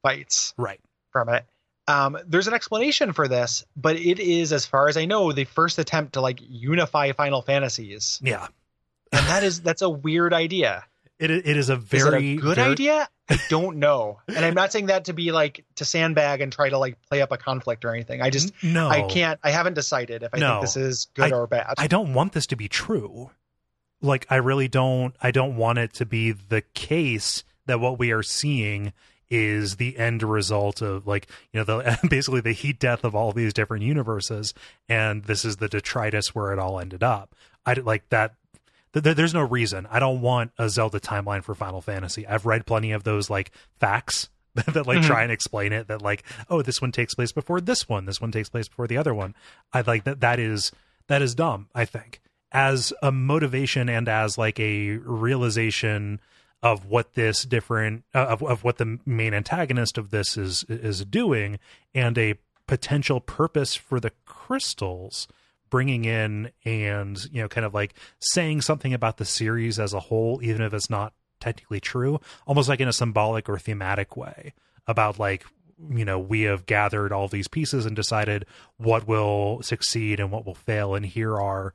fights 0.02 0.54
right. 0.58 0.80
from 1.12 1.30
it. 1.30 1.46
Um, 1.88 2.18
there's 2.26 2.48
an 2.48 2.54
explanation 2.54 3.12
for 3.12 3.28
this, 3.28 3.66
but 3.76 3.98
it 3.98 4.20
is, 4.20 4.54
as 4.54 4.66
far 4.66 4.88
as 4.88 4.96
I 4.96 5.04
know, 5.06 5.34
the 5.34 5.44
first 5.44 5.80
attempt 5.80 6.14
to 6.14 6.22
like 6.22 6.40
unify 6.42 7.12
Final 7.12 7.42
Fantasies, 7.42 8.20
Yeah. 8.24 8.48
and 9.12 9.28
that 9.28 9.44
is 9.44 9.62
that's 9.62 9.82
a 9.82 9.90
weird 9.90 10.34
idea. 10.34 10.86
It, 11.20 11.32
it 11.32 11.46
is 11.58 11.70
a 11.70 11.74
Is 11.76 11.80
very 11.84 12.34
it 12.34 12.38
a 12.38 12.42
good 12.42 12.56
very- 12.56 12.72
idea? 12.72 13.10
I 13.30 13.40
don't 13.50 13.78
know, 13.78 14.20
and 14.28 14.44
I'm 14.44 14.54
not 14.54 14.74
saying 14.74 14.88
that 14.88 15.06
to 15.06 15.14
be 15.14 15.32
like 15.32 15.64
to 15.76 15.86
sandbag 15.86 16.42
and 16.42 16.52
try 16.52 16.68
to 16.70 16.78
like 16.78 17.02
play 17.04 17.22
up 17.22 17.32
a 17.32 17.38
conflict 17.38 17.86
or 17.86 17.94
anything. 17.94 18.22
I 18.22 18.30
just 18.30 18.52
no. 18.62 18.90
I 18.90 19.04
can't. 19.04 19.40
I 19.42 19.52
haven't 19.52 19.76
decided 19.76 20.24
if 20.24 20.30
I 20.34 20.40
No. 20.40 20.50
think 20.56 20.62
this 20.64 20.76
is 20.78 21.08
good 21.14 21.32
or 21.32 21.48
bad. 21.48 21.76
I 21.78 21.88
don't 21.88 22.14
want 22.14 22.34
this 22.34 22.46
to 22.48 22.58
be 22.58 22.68
true. 22.68 23.32
Like 24.02 24.26
I 24.30 24.36
really 24.36 24.68
don't 24.68 25.16
I 25.22 25.32
don't 25.32 25.56
want 25.56 25.78
it 25.80 25.94
to 25.94 26.06
be 26.06 26.32
the 26.34 26.62
case 26.74 27.46
that 27.66 27.80
what 27.80 27.98
we 27.98 28.12
are 28.12 28.24
seeing 28.24 28.92
is 29.30 29.78
the 29.78 29.98
end 29.98 30.22
result 30.22 30.82
of 30.82 31.08
like 31.08 31.28
you 31.54 31.60
know 31.60 31.64
the 31.64 31.98
basically 32.10 32.42
the 32.42 32.52
heat 32.52 32.78
death 32.78 33.06
of 33.06 33.16
all 33.16 33.32
these 33.32 33.54
different 33.54 33.86
universes 33.86 34.54
and 34.90 35.24
this 35.24 35.46
is 35.46 35.56
the 35.58 35.70
detritus 35.70 36.36
where 36.36 36.52
it 36.52 36.60
all 36.60 36.78
ended 36.78 37.02
up. 37.04 37.34
i 37.66 37.74
like 37.74 38.08
that 38.10 38.36
th- 38.94 39.04
th- 39.04 39.16
there's 39.16 39.34
no 39.34 39.42
reason. 39.42 39.88
I 39.92 40.00
don't 40.00 40.22
want 40.22 40.52
a 40.58 40.70
Zelda 40.70 41.00
timeline 41.00 41.44
for 41.44 41.56
Final 41.56 41.82
Fantasy. 41.82 42.26
I've 42.28 42.46
read 42.46 42.66
plenty 42.66 42.92
of 42.92 43.04
those 43.04 43.30
like 43.30 43.52
facts 43.80 44.30
that 44.56 44.86
like 44.88 45.00
Mhm. 45.00 45.06
try 45.08 45.24
and 45.24 45.32
explain 45.32 45.74
it 45.74 45.88
that 45.88 46.02
like 46.02 46.24
oh 46.50 46.62
this 46.62 46.82
one 46.82 46.92
takes 46.92 47.16
place 47.16 47.32
before 47.32 47.60
this 47.60 47.90
one, 47.90 48.06
this 48.06 48.22
one 48.22 48.32
takes 48.32 48.50
place 48.50 48.68
before 48.68 48.88
the 48.88 48.98
other 48.98 49.14
one. 49.14 49.34
I 49.74 49.82
like 49.82 50.04
that 50.04 50.20
that 50.22 50.40
is 50.40 50.72
that 51.08 51.22
is 51.22 51.36
dumb, 51.36 51.68
I 51.76 51.86
think. 51.86 52.22
As 52.52 52.94
a 53.02 53.12
motivation 53.12 53.90
and 53.90 54.08
as 54.08 54.38
like 54.38 54.60
a 54.60 54.92
realization 54.98 56.20
of 56.62 56.86
what 56.86 57.14
this 57.16 57.44
different 57.44 58.04
uh, 58.14 58.20
of 58.30 58.44
of 58.44 58.64
what 58.64 58.78
the 58.78 59.00
main 59.06 59.34
antagonist 59.34 59.98
of 59.98 60.12
this 60.12 60.38
is 60.38 60.64
is 60.70 61.04
doing 61.06 61.58
and 61.96 62.18
a 62.18 62.36
potential 62.68 63.20
purpose 63.20 63.76
for 63.76 64.00
the 64.00 64.12
crystals 64.26 65.28
bringing 65.74 66.06
in 66.06 66.52
and 66.66 67.18
you 67.32 67.42
know 67.42 67.48
kind 67.48 67.66
of 67.66 67.74
like 67.74 67.96
saying 68.20 68.62
something 68.62 68.94
about 68.94 69.18
the 69.18 69.26
series 69.26 69.80
as 69.80 69.92
a 69.92 70.00
whole 70.00 70.40
even 70.44 70.62
if 70.62 70.72
it's 70.72 70.88
not 70.88 71.14
technically 71.40 71.80
true 71.80 72.22
almost 72.46 72.70
like 72.70 72.80
in 72.80 72.88
a 72.88 72.94
symbolic 72.94 73.50
or 73.50 73.58
thematic 73.58 74.16
way 74.16 74.54
about 74.86 75.18
like 75.18 75.44
you 75.90 76.06
know 76.06 76.20
we 76.20 76.42
have 76.42 76.66
gathered 76.66 77.12
all 77.12 77.28
these 77.28 77.48
pieces 77.48 77.86
and 77.86 77.96
decided 77.96 78.46
what 78.78 79.08
will 79.08 79.62
succeed 79.62 80.20
and 80.20 80.32
what 80.32 80.46
will 80.46 80.56
fail. 80.56 80.96
And 80.96 81.06
here 81.06 81.40
are 81.40 81.74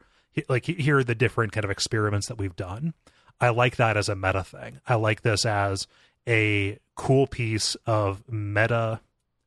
like 0.48 0.64
here 0.66 0.98
are 0.98 1.04
the 1.04 1.14
different 1.14 1.52
kind 1.52 1.64
of 1.64 1.70
experiments 1.70 2.28
that 2.28 2.38
we've 2.38 2.56
done. 2.56 2.94
I 3.40 3.50
like 3.50 3.76
that 3.76 3.96
as 3.96 4.08
a 4.08 4.16
meta 4.16 4.44
thing. 4.44 4.80
I 4.86 4.96
like 4.96 5.22
this 5.22 5.46
as 5.46 5.86
a 6.26 6.78
cool 6.96 7.26
piece 7.26 7.76
of 7.86 8.22
meta 8.30 9.00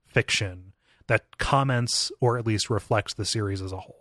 fiction 0.07 0.73
that 1.07 1.37
comments 1.37 2.11
or 2.19 2.37
at 2.37 2.45
least 2.45 2.69
reflects 2.69 3.13
the 3.13 3.25
series 3.25 3.61
as 3.61 3.71
a 3.71 3.77
whole 3.77 4.00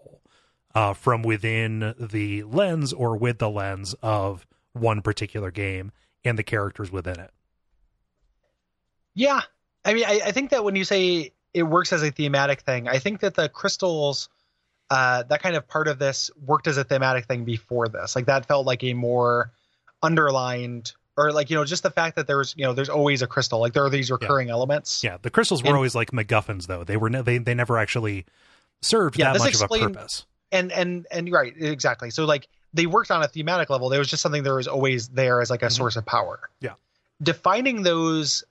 uh, 0.74 0.94
from 0.94 1.22
within 1.22 1.94
the 1.98 2.42
lens 2.44 2.92
or 2.92 3.16
with 3.16 3.38
the 3.38 3.50
lens 3.50 3.94
of 4.02 4.46
one 4.72 5.02
particular 5.02 5.50
game 5.50 5.92
and 6.24 6.38
the 6.38 6.42
characters 6.42 6.90
within 6.92 7.18
it. 7.18 7.30
Yeah, 9.14 9.40
I 9.84 9.94
mean, 9.94 10.04
I, 10.06 10.20
I 10.26 10.32
think 10.32 10.50
that 10.50 10.64
when 10.64 10.76
you 10.76 10.84
say 10.84 11.32
it 11.52 11.62
works 11.64 11.92
as 11.92 12.02
a 12.02 12.10
thematic 12.10 12.60
thing, 12.60 12.88
I 12.88 12.98
think 12.98 13.20
that 13.20 13.34
the 13.34 13.48
crystals, 13.48 14.28
uh, 14.88 15.24
that 15.24 15.42
kind 15.42 15.56
of 15.56 15.66
part 15.66 15.88
of 15.88 15.98
this 15.98 16.30
worked 16.40 16.66
as 16.68 16.76
a 16.76 16.84
thematic 16.84 17.24
thing 17.26 17.44
before 17.44 17.88
this. 17.88 18.14
Like 18.14 18.26
that 18.26 18.46
felt 18.46 18.66
like 18.66 18.84
a 18.84 18.94
more 18.94 19.50
underlined, 20.02 20.92
or 21.16 21.32
like 21.32 21.50
you 21.50 21.56
know, 21.56 21.64
just 21.64 21.82
the 21.82 21.90
fact 21.90 22.16
that 22.16 22.26
there's 22.28 22.54
you 22.56 22.64
know, 22.64 22.72
there's 22.72 22.88
always 22.88 23.20
a 23.22 23.26
crystal. 23.26 23.58
Like 23.58 23.72
there 23.72 23.84
are 23.84 23.90
these 23.90 24.10
recurring 24.10 24.48
elements. 24.50 25.02
Yeah, 25.02 25.16
the 25.20 25.30
crystals 25.30 25.62
were 25.62 25.68
And- 25.70 25.76
always 25.76 25.94
like 25.94 26.12
MacGuffins, 26.12 26.66
though 26.66 26.84
they 26.84 26.96
were 26.96 27.10
ne- 27.10 27.22
they 27.22 27.38
they 27.38 27.54
never 27.54 27.78
actually 27.78 28.26
served 28.82 29.18
Yeah, 29.18 29.32
that 29.32 29.40
much 29.40 29.54
of 29.56 29.62
a 29.62 29.68
purpose. 29.68 30.24
And 30.52 30.72
and 30.72 31.06
and 31.10 31.30
right, 31.32 31.52
exactly. 31.56 32.10
So 32.10 32.24
like 32.24 32.48
they 32.72 32.86
worked 32.86 33.10
on 33.10 33.22
a 33.22 33.28
thematic 33.28 33.68
level. 33.70 33.88
There 33.88 33.98
was 33.98 34.08
just 34.08 34.22
something 34.22 34.42
that 34.44 34.52
was 34.54 34.68
always 34.68 35.08
there 35.08 35.40
as 35.40 35.50
like 35.50 35.62
a 35.62 35.66
Mhm. 35.66 35.72
source 35.76 35.96
of 35.96 36.06
power. 36.06 36.50
Yeah. 36.60 36.74
defining 37.22 37.82
those 37.82 38.44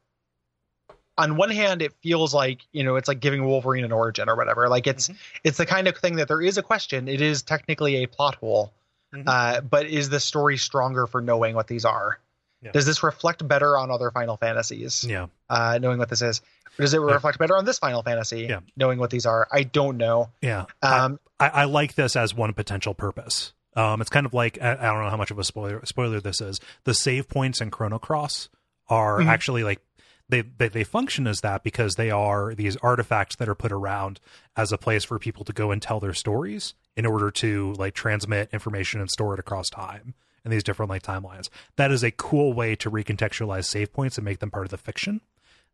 on 1.17 1.35
one 1.35 1.49
hand 1.49 1.81
it 1.81 1.91
feels 2.01 2.33
like 2.33 2.61
you 2.71 2.83
know 2.83 2.95
it's 2.95 3.07
like 3.07 3.19
giving 3.19 3.43
wolverine 3.43 3.83
an 3.83 3.91
origin 3.91 4.29
or 4.29 4.35
whatever 4.35 4.69
like 4.69 4.85
it's 4.87 5.09
it's 5.43 5.57
the 5.57 5.65
kind 5.65 5.87
of 5.87 5.97
thing 5.97 6.15
that 6.17 6.27
there 6.27 6.41
is 6.41 6.57
a 6.57 6.61
question 6.61 7.07
it 7.07 7.19
is 7.19 7.41
technically 7.41 8.03
a 8.03 8.07
plot 8.07 8.35
hole 8.35 8.71
Mhm. 9.13 9.23
uh, 9.25 9.61
but 9.61 9.87
is 9.87 10.09
the 10.09 10.19
story 10.19 10.55
stronger 10.55 11.07
for 11.07 11.19
knowing 11.19 11.55
what 11.55 11.65
these 11.67 11.83
are 11.83 12.19
Yeah. 12.61 12.71
does 12.71 12.85
this 12.85 13.01
reflect 13.03 13.47
better 13.47 13.77
on 13.77 13.89
other 13.91 14.11
final 14.11 14.35
fantasies 14.37 15.03
Yeah. 15.07 15.27
uh, 15.49 15.79
knowing 15.81 15.97
what 15.97 16.09
this 16.09 16.21
is 16.21 16.41
or 16.77 16.83
does 16.83 16.93
it 16.93 16.99
Yeah. 17.01 17.13
reflect 17.13 17.37
better 17.39 17.55
on 17.57 17.65
this 17.65 17.79
final 17.79 18.03
fantasy 18.03 18.47
Yeah. 18.49 18.59
knowing 18.75 18.99
what 18.99 19.09
these 19.11 19.25
are 19.25 19.47
i 19.51 19.63
don't 19.63 19.97
know 19.97 20.29
Yeah. 20.41 20.65
I- 20.81 20.99
um, 20.99 21.19
I, 21.39 21.47
I 21.49 21.63
like 21.65 21.95
this 21.95 22.17
as 22.17 22.33
one 22.35 22.51
potential 22.53 22.93
purpose. 22.93 23.53
Um, 23.75 24.01
it's 24.01 24.09
kind 24.09 24.25
of 24.25 24.33
like 24.33 24.61
I, 24.61 24.73
I 24.73 24.75
don't 24.87 25.01
know 25.03 25.09
how 25.09 25.15
much 25.15 25.31
of 25.31 25.39
a 25.39 25.43
spoiler 25.45 25.79
spoiler 25.85 26.19
this 26.19 26.41
is. 26.41 26.59
The 26.83 26.93
save 26.93 27.29
points 27.29 27.61
in 27.61 27.71
Chrono 27.71 27.97
Cross 27.97 28.49
are 28.89 29.19
Mhm. 29.19 29.27
actually 29.27 29.63
like 29.63 29.79
they, 30.27 30.41
they 30.41 30.67
they 30.67 30.83
function 30.83 31.27
as 31.27 31.39
that 31.39 31.63
because 31.63 31.95
they 31.95 32.11
are 32.11 32.53
these 32.55 32.75
artifacts 32.77 33.37
that 33.37 33.47
are 33.47 33.55
put 33.55 33.71
around 33.71 34.19
as 34.57 34.73
a 34.73 34.77
place 34.77 35.05
for 35.05 35.17
people 35.17 35.45
to 35.45 35.53
go 35.53 35.71
and 35.71 35.81
tell 35.81 36.01
their 36.01 36.13
stories 36.13 36.73
in 36.97 37.05
order 37.05 37.31
to 37.31 37.71
like 37.77 37.93
transmit 37.93 38.49
information 38.51 38.99
and 38.99 39.09
store 39.09 39.33
it 39.33 39.39
across 39.39 39.69
time 39.69 40.15
in 40.45 40.51
these 40.51 40.63
different 40.63 40.89
like 40.89 41.03
timelines. 41.03 41.49
That 41.75 41.91
is 41.91 42.03
a 42.03 42.11
cool 42.11 42.53
way 42.53 42.75
to 42.77 42.89
recontextualize 42.91 43.65
save 43.65 43.91
points 43.93 44.17
and 44.17 44.25
make 44.25 44.39
them 44.39 44.51
part 44.51 44.65
of 44.65 44.71
the 44.71 44.77
fiction. 44.77 45.21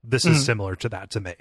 This 0.04 0.26
is 0.26 0.38
Mhm. 0.38 0.46
similar 0.46 0.76
to 0.76 0.90
that 0.90 1.10
to 1.12 1.20
me 1.20 1.34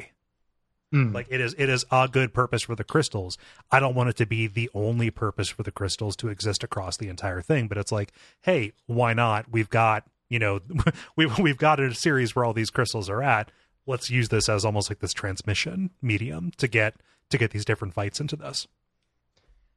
mm, 0.92 1.12
like 1.12 1.26
it 1.28 1.40
is 1.40 1.54
it 1.58 1.68
is 1.68 1.84
a 1.90 2.08
good 2.08 2.32
purpose 2.32 2.62
for 2.62 2.74
the 2.74 2.84
crystals 2.84 3.36
i 3.70 3.78
don't 3.80 3.94
want 3.94 4.08
it 4.08 4.16
to 4.16 4.24
be 4.26 4.46
the 4.46 4.70
only 4.74 5.10
purpose 5.10 5.48
for 5.50 5.62
the 5.64 5.70
crystals 5.72 6.14
to 6.16 6.28
exist 6.28 6.62
across 6.64 6.96
the 6.96 7.08
entire 7.08 7.42
thing 7.42 7.66
but 7.68 7.76
it's 7.76 7.90
like 7.92 8.12
hey 8.42 8.72
why 8.86 9.12
not 9.12 9.44
we've 9.50 9.68
got 9.70 10.04
you 10.30 10.38
know 10.38 10.60
we've 11.16 11.36
we've 11.38 11.58
got 11.58 11.78
a 11.80 11.92
series 11.94 12.34
where 12.36 12.44
all 12.44 12.52
these 12.54 12.70
crystals 12.70 13.10
are 13.10 13.22
at 13.22 13.50
let's 13.86 14.08
use 14.08 14.28
this 14.30 14.48
as 14.48 14.64
almost 14.64 14.88
like 14.88 15.00
this 15.00 15.12
transmission 15.12 15.90
medium 16.00 16.50
to 16.56 16.66
get 16.68 16.94
to 17.28 17.36
get 17.36 17.50
these 17.50 17.64
different 17.66 17.92
fights 17.92 18.18
into 18.20 18.36
this 18.36 18.66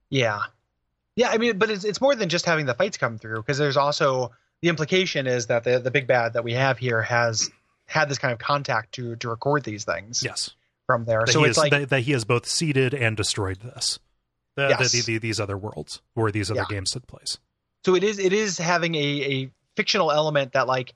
Yeah. 0.09 0.39
Yeah, 1.17 1.29
I 1.29 1.37
mean, 1.37 1.57
but 1.57 1.69
it's 1.69 1.83
it's 1.83 1.99
more 1.99 2.15
than 2.15 2.29
just 2.29 2.45
having 2.45 2.65
the 2.67 2.73
fights 2.75 2.95
come 2.97 3.17
through 3.17 3.37
because 3.41 3.57
there's 3.57 3.75
also 3.75 4.31
the 4.61 4.69
implication 4.69 5.27
is 5.27 5.47
that 5.47 5.63
the 5.65 5.79
the 5.79 5.91
big 5.91 6.07
bad 6.07 6.33
that 6.33 6.43
we 6.43 6.53
have 6.53 6.77
here 6.77 7.01
has 7.01 7.49
had 7.87 8.07
this 8.07 8.19
kind 8.19 8.31
of 8.31 8.39
contact 8.39 8.93
to 8.93 9.15
to 9.17 9.27
record 9.29 9.63
these 9.63 9.83
things 9.83 10.23
yes 10.23 10.51
from 10.85 11.03
there. 11.05 11.23
that 11.25 11.31
So 11.33 11.43
it's 11.43 11.57
is, 11.57 11.57
like 11.57 11.71
that, 11.71 11.89
that 11.89 12.01
he 12.01 12.11
has 12.13 12.23
both 12.23 12.45
seeded 12.45 12.93
and 12.93 13.17
destroyed 13.17 13.59
this 13.59 13.99
the, 14.55 14.67
Yes. 14.69 14.91
the, 14.91 15.01
the, 15.01 15.17
these 15.17 15.39
other 15.39 15.57
worlds 15.57 16.01
where 16.13 16.31
these 16.31 16.49
other 16.51 16.61
Yeah. 16.61 16.65
games 16.75 16.91
took 16.91 17.05
place 17.07 17.37
so 17.83 17.95
it 17.95 18.03
is 18.03 18.19
it 18.19 18.31
is 18.31 18.57
having 18.59 18.93
a 18.95 18.99
a 18.99 19.51
fictional 19.75 20.11
element 20.11 20.53
that 20.53 20.67
like 20.67 20.93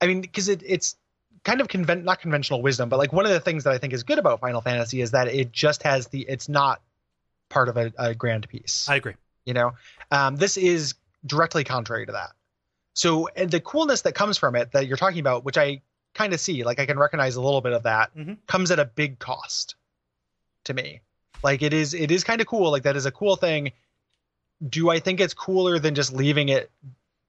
I 0.00 0.06
mean 0.06 0.20
because 0.20 0.48
it 0.48 0.62
it's 0.64 0.96
kind 1.44 1.60
of 1.60 1.66
convent 1.68 2.04
not 2.04 2.20
conventional 2.20 2.62
wisdom, 2.62 2.88
but 2.88 2.98
like 2.98 3.12
one 3.12 3.24
of 3.26 3.32
the 3.32 3.40
things 3.40 3.64
that 3.64 3.72
I 3.72 3.78
think 3.78 3.92
is 3.92 4.02
good 4.04 4.18
about 4.18 4.38
Final 4.40 4.60
Fantasy 4.60 5.00
is 5.00 5.10
that 5.12 5.26
it 5.28 5.50
just 5.50 5.82
has 5.82 6.06
the 6.08 6.22
it's 6.28 6.48
not 6.48 6.80
part 7.48 7.68
of 7.68 7.76
a, 7.76 7.92
a 7.98 8.14
grand 8.14 8.48
piece. 8.48 8.88
i 8.88 8.96
agree 8.96 9.14
you 9.48 9.54
know 9.54 9.72
um, 10.10 10.36
this 10.36 10.56
is 10.56 10.94
directly 11.26 11.64
contrary 11.64 12.04
to 12.06 12.12
that 12.12 12.30
so 12.94 13.28
and 13.34 13.50
the 13.50 13.60
coolness 13.60 14.02
that 14.02 14.14
comes 14.14 14.36
from 14.38 14.54
it 14.54 14.70
that 14.72 14.86
you're 14.86 14.96
talking 14.96 15.18
about 15.20 15.44
which 15.44 15.56
i 15.58 15.80
kind 16.14 16.32
of 16.34 16.38
see 16.40 16.62
like 16.64 16.78
i 16.78 16.86
can 16.86 16.98
recognize 16.98 17.34
a 17.36 17.40
little 17.40 17.60
bit 17.62 17.72
of 17.72 17.82
that 17.84 18.14
Mhm. 18.16 18.36
comes 18.46 18.70
at 18.70 18.78
a 18.78 18.84
big 18.84 19.18
cost 19.18 19.74
to 20.64 20.74
me 20.74 21.00
like 21.42 21.62
it 21.62 21.72
is 21.72 21.94
it 21.94 22.10
is 22.10 22.22
kind 22.24 22.40
of 22.40 22.46
cool 22.46 22.70
like 22.70 22.82
that 22.84 22.96
is 22.96 23.06
a 23.06 23.10
cool 23.10 23.36
thing 23.36 23.72
do 24.68 24.90
i 24.90 24.98
think 25.00 25.18
it's 25.20 25.34
cooler 25.34 25.78
than 25.78 25.94
just 25.94 26.12
leaving 26.12 26.48
it 26.50 26.70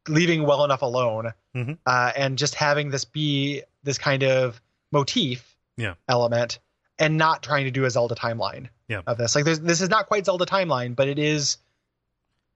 leaving 0.07 0.45
well 0.45 0.63
enough 0.65 0.81
alone 0.81 1.33
Mhm. 1.55 1.77
uh, 1.85 2.11
and 2.15 2.37
just 2.37 2.53
having 2.55 2.89
this 2.89 3.05
be 3.05 3.63
this 3.83 3.97
kind 3.97 4.23
of 4.23 4.61
motif 4.91 5.55
Yeah. 5.77 5.93
element 6.07 6.59
and 6.99 7.17
not 7.17 7.41
trying 7.43 7.65
to 7.65 7.71
do 7.71 7.85
a 7.85 7.89
zelda 7.89 8.15
timeline 8.15 8.69
Yeah. 8.87 9.01
of 9.07 9.17
this 9.17 9.35
like 9.35 9.45
there's, 9.45 9.59
this 9.59 9.81
is 9.81 9.89
not 9.89 10.07
quite 10.07 10.25
zelda 10.25 10.45
timeline 10.45 10.95
but 10.95 11.07
it 11.07 11.19
is 11.19 11.57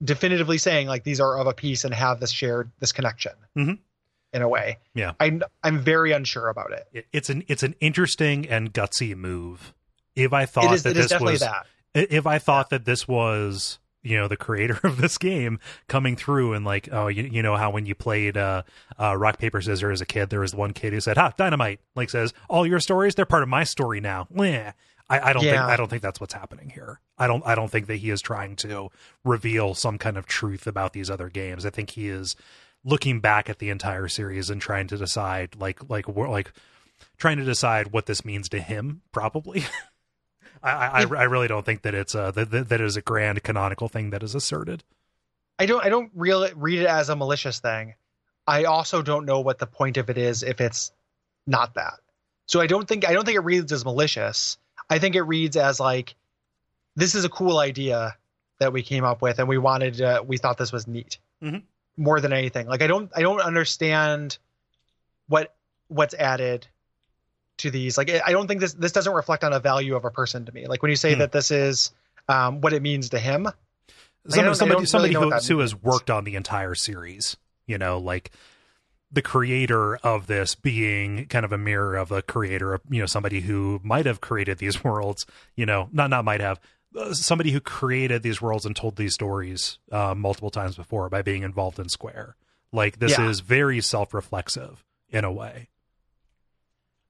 definitively 0.04 0.58
saying 0.58 0.88
like 0.88 1.04
these 1.04 1.20
are 1.20 1.38
of 1.40 1.48
a 1.48 1.54
piece 1.54 1.84
and 1.86 1.94
have 1.94 2.20
this 2.20 2.32
shared 2.32 2.72
this 2.80 2.92
connection 2.92 3.32
Mhm. 3.58 3.80
in 4.34 4.42
a 4.42 4.48
way 4.48 4.80
Yeah. 4.94 5.14
i'm 5.20 5.42
i'm 5.64 5.80
very 5.80 6.12
unsure 6.12 6.50
about 6.50 6.72
it 6.72 6.88
it, 6.92 7.06
it's 7.14 7.30
an 7.30 7.44
it's 7.48 7.64
an 7.64 7.76
interesting 7.80 8.48
and 8.48 8.74
gutsy 8.74 9.16
move 9.16 9.74
if 10.16 10.34
i 10.34 10.46
thought 10.46 10.74
is 10.74 10.84
that 10.84 10.96
this 10.96 11.18
was 11.20 11.40
that 11.42 11.66
if 11.96 12.26
I 12.26 12.40
thought 12.40 12.72
that 12.72 12.86
this 12.86 13.08
was 13.08 13.78
you 14.02 14.18
know 14.18 14.28
the 14.28 14.36
creator 14.36 14.80
of 14.84 15.00
this 15.00 15.18
game 15.20 15.60
coming 15.88 16.16
through 16.16 16.54
and 16.54 16.66
like 16.66 16.90
oh 16.92 17.08
you, 17.08 17.24
you 17.24 17.44
know 17.44 17.56
how 17.56 17.70
when 17.70 17.86
you 17.86 17.94
played 17.96 18.36
uh, 18.36 18.64
uh 19.00 19.16
rock 19.16 19.38
paper 19.38 19.62
scissors 19.62 19.98
as 19.98 20.02
a 20.02 20.06
kid 20.06 20.30
there 20.32 20.40
was 20.40 20.56
one 20.56 20.74
kid 20.74 20.92
who 20.94 21.00
said 21.00 21.18
ha 21.18 21.32
dynamite 21.38 21.80
like 21.96 22.10
says 22.10 22.34
all 22.50 22.66
your 22.66 22.80
stories 22.80 23.14
they're 23.16 23.26
part 23.28 23.44
of 23.44 23.50
my 23.50 23.64
story 23.64 24.02
now 24.02 24.28
Meh. 24.32 24.72
I, 25.10 25.20
I 25.30 25.34
don't 25.34 25.44
think 25.44 25.58
I 25.58 25.76
don't 25.76 25.90
think 25.90 26.02
that's 26.02 26.20
what's 26.22 26.34
happening 26.34 26.70
here. 26.70 27.00
I 27.24 27.28
don't 27.28 27.44
I 27.46 27.56
don't 27.56 27.72
think 27.72 27.88
that 27.88 27.98
he 27.98 28.10
is 28.10 28.22
trying 28.22 28.58
to 28.58 28.90
reveal 29.24 29.76
some 29.76 29.98
kind 29.98 30.18
of 30.18 30.26
truth 30.26 30.68
about 30.68 30.92
these 30.92 31.10
other 31.10 31.30
games. 31.30 31.66
I 31.66 31.70
think 31.70 31.92
he 31.92 32.10
is 32.10 32.36
looking 32.84 33.22
back 33.22 33.50
at 33.50 33.60
the 33.60 33.70
entire 33.70 34.10
series 34.10 34.50
and 34.50 34.62
trying 34.62 34.88
to 34.88 34.98
decide 34.98 35.56
like 35.56 35.90
like 35.90 36.08
like 36.10 36.52
trying 37.18 37.38
to 37.38 37.46
decide 37.46 37.94
what 37.94 38.08
this 38.08 38.26
means 38.26 38.50
to 38.50 38.60
him 38.60 39.02
probably 39.14 39.64
I, 40.64 40.72
I, 40.72 41.02
I 41.02 41.24
really 41.24 41.48
don't 41.48 41.66
think 41.66 41.82
that 41.84 41.94
it's 41.94 42.14
a 42.14 42.34
that, 42.36 42.52
that 42.52 42.70
that 42.70 42.82
is 42.82 42.98
a 42.98 43.02
grand 43.02 43.42
canonical 43.44 43.88
thing 43.88 44.10
that 44.10 44.22
is 44.22 44.36
asserted. 44.36 44.84
i 45.60 45.66
don't 45.66 45.84
i 45.84 45.90
don't 45.90 46.12
really 46.14 46.52
read 46.56 46.80
it 46.80 46.88
as 46.88 47.08
a 47.08 47.16
malicious 47.16 47.60
thing 47.60 47.96
i 48.48 48.66
also 48.66 49.02
don't 49.02 49.26
know 49.26 49.40
what 49.40 49.60
the 49.60 49.68
point 49.68 49.96
of 49.96 50.10
it 50.10 50.18
is 50.18 50.44
if 50.44 50.60
it's 50.60 50.92
not 51.48 51.76
that 51.76 51.96
so 52.48 52.60
i 52.60 52.68
don't 52.68 52.88
think 52.88 53.08
i 53.08 53.14
don't 53.14 53.26
think 53.26 53.38
it 53.38 53.46
reads 53.46 53.72
as 53.72 53.86
malicious 53.86 54.58
i 54.90 55.00
think 55.00 55.16
it 55.16 55.22
reads 55.22 55.56
as 55.56 55.80
like 55.80 56.16
this 56.96 57.16
is 57.16 57.26
a 57.26 57.30
cool 57.30 57.58
idea 57.60 58.16
that 58.60 58.72
we 58.74 58.84
came 58.84 59.04
up 59.04 59.22
with 59.22 59.40
and 59.40 59.48
we 59.48 59.58
wanted 59.58 60.02
uh, 60.02 60.24
we 60.26 60.38
thought 60.38 60.58
this 60.58 60.72
was 60.72 60.88
neat. 60.88 61.18
Mhm. 61.44 61.64
more 61.98 62.20
than 62.22 62.34
anything. 62.34 62.68
Like 62.68 62.82
i 62.82 62.88
don't 62.88 63.12
i 63.16 63.22
don't 63.22 63.42
understand 63.42 64.38
what 65.28 65.54
what's 65.90 66.14
added 66.14 66.68
to 67.58 67.70
these. 67.72 67.98
Like 67.98 68.10
i 68.26 68.32
don't 68.32 68.48
think 68.48 68.62
this 68.62 68.74
this 68.74 68.92
doesn't 68.92 69.14
reflect 69.14 69.44
on 69.44 69.54
a 69.54 69.60
value 69.60 69.96
of 69.96 70.06
a 70.06 70.10
person 70.12 70.46
to 70.46 70.52
me. 70.52 70.66
Like 70.68 70.82
when 70.82 70.90
you 70.90 70.96
say 70.96 71.14
Hmm. 71.14 71.20
that 71.20 71.32
this 71.32 71.52
is 71.52 71.92
um, 72.30 72.62
what 72.62 72.72
it 72.74 72.82
means 72.82 73.10
to 73.10 73.20
him 73.20 73.44
Like, 73.44 74.56
Somebody, 74.56 74.86
somebody, 74.86 75.14
really 75.16 75.30
who, 75.32 75.54
who 75.56 75.60
has 75.60 75.76
worked 75.76 76.10
on 76.10 76.24
the 76.24 76.36
entire 76.36 76.74
series, 76.76 77.36
you 77.68 77.78
know, 77.78 77.98
like 78.00 78.32
the 79.12 79.22
creator 79.22 79.98
of 79.98 80.28
this 80.28 80.56
being 80.56 81.26
kind 81.28 81.44
of 81.44 81.52
a 81.52 81.58
mirror 81.58 81.98
of 81.98 82.12
a 82.12 82.22
creator 82.22 82.74
of, 82.74 82.82
you 82.90 83.02
know, 83.02 83.06
somebody 83.06 83.42
who 83.42 83.82
might 83.84 84.06
have 84.06 84.22
created 84.22 84.58
these 84.60 84.82
worlds, 84.86 85.26
you 85.58 85.66
know, 85.66 85.90
not, 85.92 86.10
not 86.10 86.24
might 86.24 86.40
have, 86.40 86.60
somebody 87.12 87.52
who 87.52 87.60
created 87.60 88.24
these 88.24 88.42
worlds 88.42 88.66
and 88.66 88.76
told 88.76 88.96
these 88.96 89.14
stories 89.14 89.80
uh, 89.92 90.14
multiple 90.16 90.50
times 90.50 90.76
before 90.76 91.10
by 91.10 91.22
being 91.22 91.44
involved 91.44 91.80
in 91.80 91.90
Square. 91.90 92.36
Like 92.72 93.00
this 93.00 93.18
Yeah. 93.18 93.30
is 93.30 93.40
very 93.42 93.82
self-reflexive 93.82 94.84
in 95.10 95.24
a 95.26 95.32
way. 95.32 95.70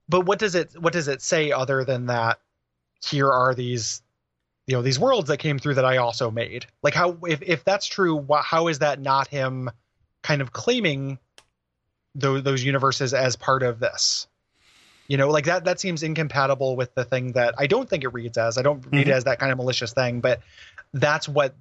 but 0.08 0.22
what 0.26 0.38
does 0.38 0.54
it 0.54 0.78
what 0.80 0.92
does 0.92 1.08
it 1.08 1.22
say 1.22 1.50
other 1.52 1.84
than 1.84 2.06
that 2.06 2.38
here 3.02 3.30
are 3.30 3.54
these 3.54 4.02
you 4.66 4.74
know 4.76 4.82
these 4.82 4.98
worlds 4.98 5.28
that 5.28 5.38
came 5.38 5.58
through 5.58 5.74
that 5.74 5.84
i 5.86 5.96
also 5.96 6.30
made 6.30 6.66
like 6.82 6.92
how 6.94 7.16
if, 7.22 7.40
if 7.42 7.64
that's 7.64 7.86
true 7.86 8.14
wha- 8.16 8.42
how 8.42 8.68
is 8.68 8.80
that 8.80 9.00
not 9.00 9.28
him 9.28 9.70
kind 10.22 10.42
of 10.42 10.52
claiming 10.52 11.18
those, 12.14 12.42
those 12.42 12.62
universes 12.62 13.14
as 13.14 13.36
part 13.36 13.62
of 13.62 13.80
this 13.80 14.26
you 15.08 15.16
know 15.16 15.28
like 15.30 15.44
that 15.44 15.64
that 15.64 15.78
seems 15.80 16.02
incompatible 16.02 16.76
with 16.76 16.94
the 16.94 17.04
thing 17.04 17.32
that 17.32 17.54
i 17.58 17.66
don't 17.66 17.88
think 17.88 18.04
it 18.04 18.08
reads 18.08 18.38
as 18.38 18.56
i 18.58 18.62
don't 18.62 18.84
read 18.92 19.08
it 19.08 19.12
as 19.12 19.24
that 19.24 19.38
kind 19.38 19.52
of 19.52 19.58
malicious 19.58 19.92
thing 19.92 20.20
but 20.20 20.40
that's 20.92 21.28
what 21.28 21.54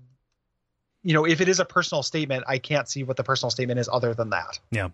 you 1.03 1.13
know 1.13 1.25
if 1.25 1.41
it 1.41 1.49
is 1.49 1.59
a 1.59 1.65
personal 1.65 2.03
statement 2.03 2.43
i 2.47 2.57
can't 2.57 2.87
see 2.87 3.03
what 3.03 3.17
the 3.17 3.23
personal 3.23 3.49
statement 3.49 3.79
is 3.79 3.89
other 3.91 4.13
than 4.13 4.29
that 4.31 4.59
Yeah. 4.71 4.89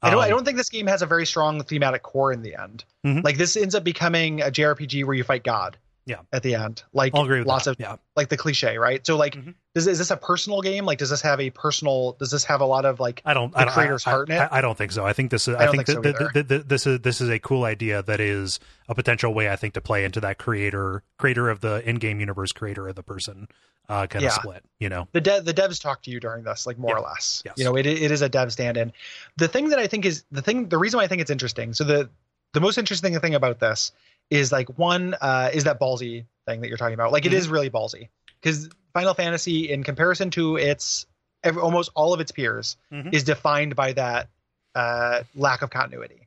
I 0.00 0.10
don't. 0.10 0.20
I 0.22 0.26
Um, 0.26 0.30
don't 0.30 0.44
think 0.44 0.56
this 0.56 0.68
game 0.68 0.86
has 0.86 1.02
a 1.02 1.06
very 1.06 1.26
strong 1.26 1.60
thematic 1.64 2.04
core 2.04 2.32
in 2.32 2.42
the 2.42 2.54
end. 2.54 2.84
Mhm. 3.04 3.24
Like 3.24 3.36
this 3.36 3.56
ends 3.56 3.74
up 3.74 3.82
becoming 3.82 4.40
a 4.42 4.44
JRPG 4.44 5.02
where 5.04 5.16
you 5.16 5.24
fight 5.24 5.42
God. 5.42 5.76
Yeah. 6.08 6.20
At 6.32 6.42
the 6.42 6.54
end, 6.54 6.82
like 6.92 7.14
I'll 7.14 7.22
agree 7.24 7.38
with 7.40 7.46
lots 7.46 7.66
that. 7.66 7.72
of 7.72 7.76
yeah. 7.80 7.96
like 8.16 8.30
the 8.30 8.36
cliche, 8.38 8.78
right? 8.78 9.06
So 9.06 9.16
like, 9.16 9.34
Mhm. 9.36 9.54
does 9.74 9.86
is 9.86 9.98
this 9.98 10.10
a 10.10 10.16
personal 10.16 10.62
game? 10.62 10.86
Like, 10.86 10.98
does 10.98 11.10
this 11.10 11.20
have 11.20 11.38
a 11.38 11.50
personal? 11.50 12.12
Does 12.18 12.30
this 12.30 12.44
have 12.44 12.62
a 12.62 12.64
lot 12.64 12.86
of 12.86 12.98
like? 12.98 13.20
I 13.26 13.34
don't. 13.34 13.52
the 13.52 13.58
I 13.58 13.64
don't, 13.66 13.74
creator's 13.74 14.06
I, 14.06 14.10
heart 14.10 14.30
in 14.30 14.36
it? 14.36 14.38
I, 14.40 14.58
I 14.58 14.60
don't 14.62 14.76
think 14.76 14.90
so. 14.92 15.04
I 15.04 15.12
think 15.12 15.30
this 15.30 15.46
is. 15.46 15.54
I 15.54 15.64
I, 15.66 15.70
think, 15.70 15.86
think 15.86 16.02
that 16.02 16.16
so 16.16 16.24
that- 16.24 16.32
that- 16.34 16.48
that 16.48 16.68
this 16.68 16.86
is 16.86 17.00
this 17.00 17.20
is 17.20 17.28
a 17.28 17.38
cool 17.38 17.64
idea 17.64 18.02
that 18.02 18.20
is 18.20 18.58
a 18.88 18.94
potential 18.94 19.34
way 19.34 19.50
I 19.50 19.56
think 19.56 19.74
to 19.74 19.80
play 19.82 20.04
into 20.04 20.20
that 20.22 20.38
creator 20.38 21.02
creator 21.18 21.50
of 21.50 21.60
the 21.60 21.86
in-game 21.88 22.20
universe, 22.20 22.52
creator 22.52 22.88
of 22.88 22.94
the 22.96 23.02
person 23.02 23.46
uh, 23.90 24.06
kind 24.06 24.22
Yeah. 24.22 24.28
of 24.28 24.34
split. 24.34 24.64
You 24.78 24.88
know. 24.88 25.08
The 25.12 25.20
de- 25.20 25.40
the 25.42 25.52
devs 25.54 25.80
talk 25.80 26.02
to 26.04 26.10
you 26.10 26.20
during 26.20 26.44
this, 26.44 26.66
like 26.66 26.78
more 26.78 26.92
Yeah. 26.96 27.02
or 27.02 27.08
less. 27.08 27.42
Yes. 27.44 27.54
You 27.58 27.64
know, 27.64 27.76
it 27.76 27.86
it 27.86 28.10
is 28.10 28.22
a 28.22 28.28
dev 28.30 28.50
stand-in. 28.52 28.92
The 29.36 29.48
thing 29.48 29.68
that 29.70 29.78
I 29.78 29.86
think 29.88 30.06
is 30.06 30.24
the 30.32 30.42
thing, 30.42 30.68
the 30.68 30.78
reason 30.78 30.96
why 30.98 31.04
I 31.04 31.06
think 31.08 31.20
it's 31.20 31.30
interesting. 31.30 31.74
So 31.74 31.84
the 31.84 32.08
the 32.54 32.60
most 32.60 32.78
interesting 32.78 33.18
thing 33.20 33.34
about 33.34 33.60
this 33.60 33.92
is 34.30 34.52
like 34.52 34.78
one 34.78 35.14
uh, 35.20 35.50
is 35.52 35.64
that 35.64 35.80
ballsy 35.80 36.24
thing 36.46 36.60
that 36.60 36.68
you're 36.68 36.76
talking 36.76 36.94
about. 36.94 37.12
Like 37.12 37.24
it 37.26 37.32
Mhm. 37.32 37.36
is 37.36 37.48
really 37.48 37.70
ballsy 37.70 38.08
because 38.40 38.68
Final 38.94 39.14
Fantasy, 39.14 39.70
in 39.70 39.82
comparison 39.84 40.30
to 40.30 40.56
its 40.56 41.06
every, 41.44 41.62
almost 41.62 41.90
all 41.94 42.12
of 42.12 42.20
its 42.20 42.32
peers, 42.32 42.76
Mhm. 42.92 43.12
is 43.14 43.24
defined 43.24 43.76
by 43.76 43.92
that 43.94 44.28
uh, 44.74 45.22
lack 45.34 45.62
of 45.62 45.70
continuity. 45.70 46.26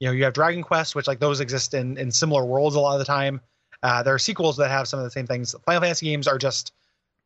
you 0.00 0.06
know 0.08 0.12
you 0.12 0.22
have 0.24 0.32
Dragon 0.32 0.62
Quest, 0.62 0.94
which 0.94 1.06
like 1.08 1.18
those 1.20 1.40
exist 1.40 1.74
in 1.74 1.96
in 1.98 2.10
similar 2.12 2.44
worlds 2.44 2.76
a 2.76 2.80
lot 2.80 2.92
of 2.94 2.98
the 3.00 3.04
time. 3.04 3.40
Uh, 3.82 4.02
there 4.02 4.14
are 4.14 4.18
sequels 4.18 4.56
that 4.58 4.68
have 4.70 4.86
some 4.86 4.98
of 5.00 5.04
the 5.04 5.10
same 5.10 5.26
things. 5.26 5.54
Final 5.66 5.80
Fantasy 5.80 6.06
games 6.06 6.28
are 6.28 6.38
just 6.38 6.72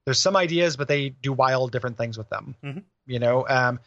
there's 0.05 0.19
some 0.21 0.37
ideas, 0.37 0.77
but 0.77 0.89
they 0.89 1.11
do 1.11 1.33
wild 1.33 1.71
different 1.73 1.97
things 1.99 2.17
with 2.19 2.29
them. 2.31 2.55
Mhm. 2.65 2.83
You 3.07 3.19
know, 3.19 3.47
um, 3.49 3.79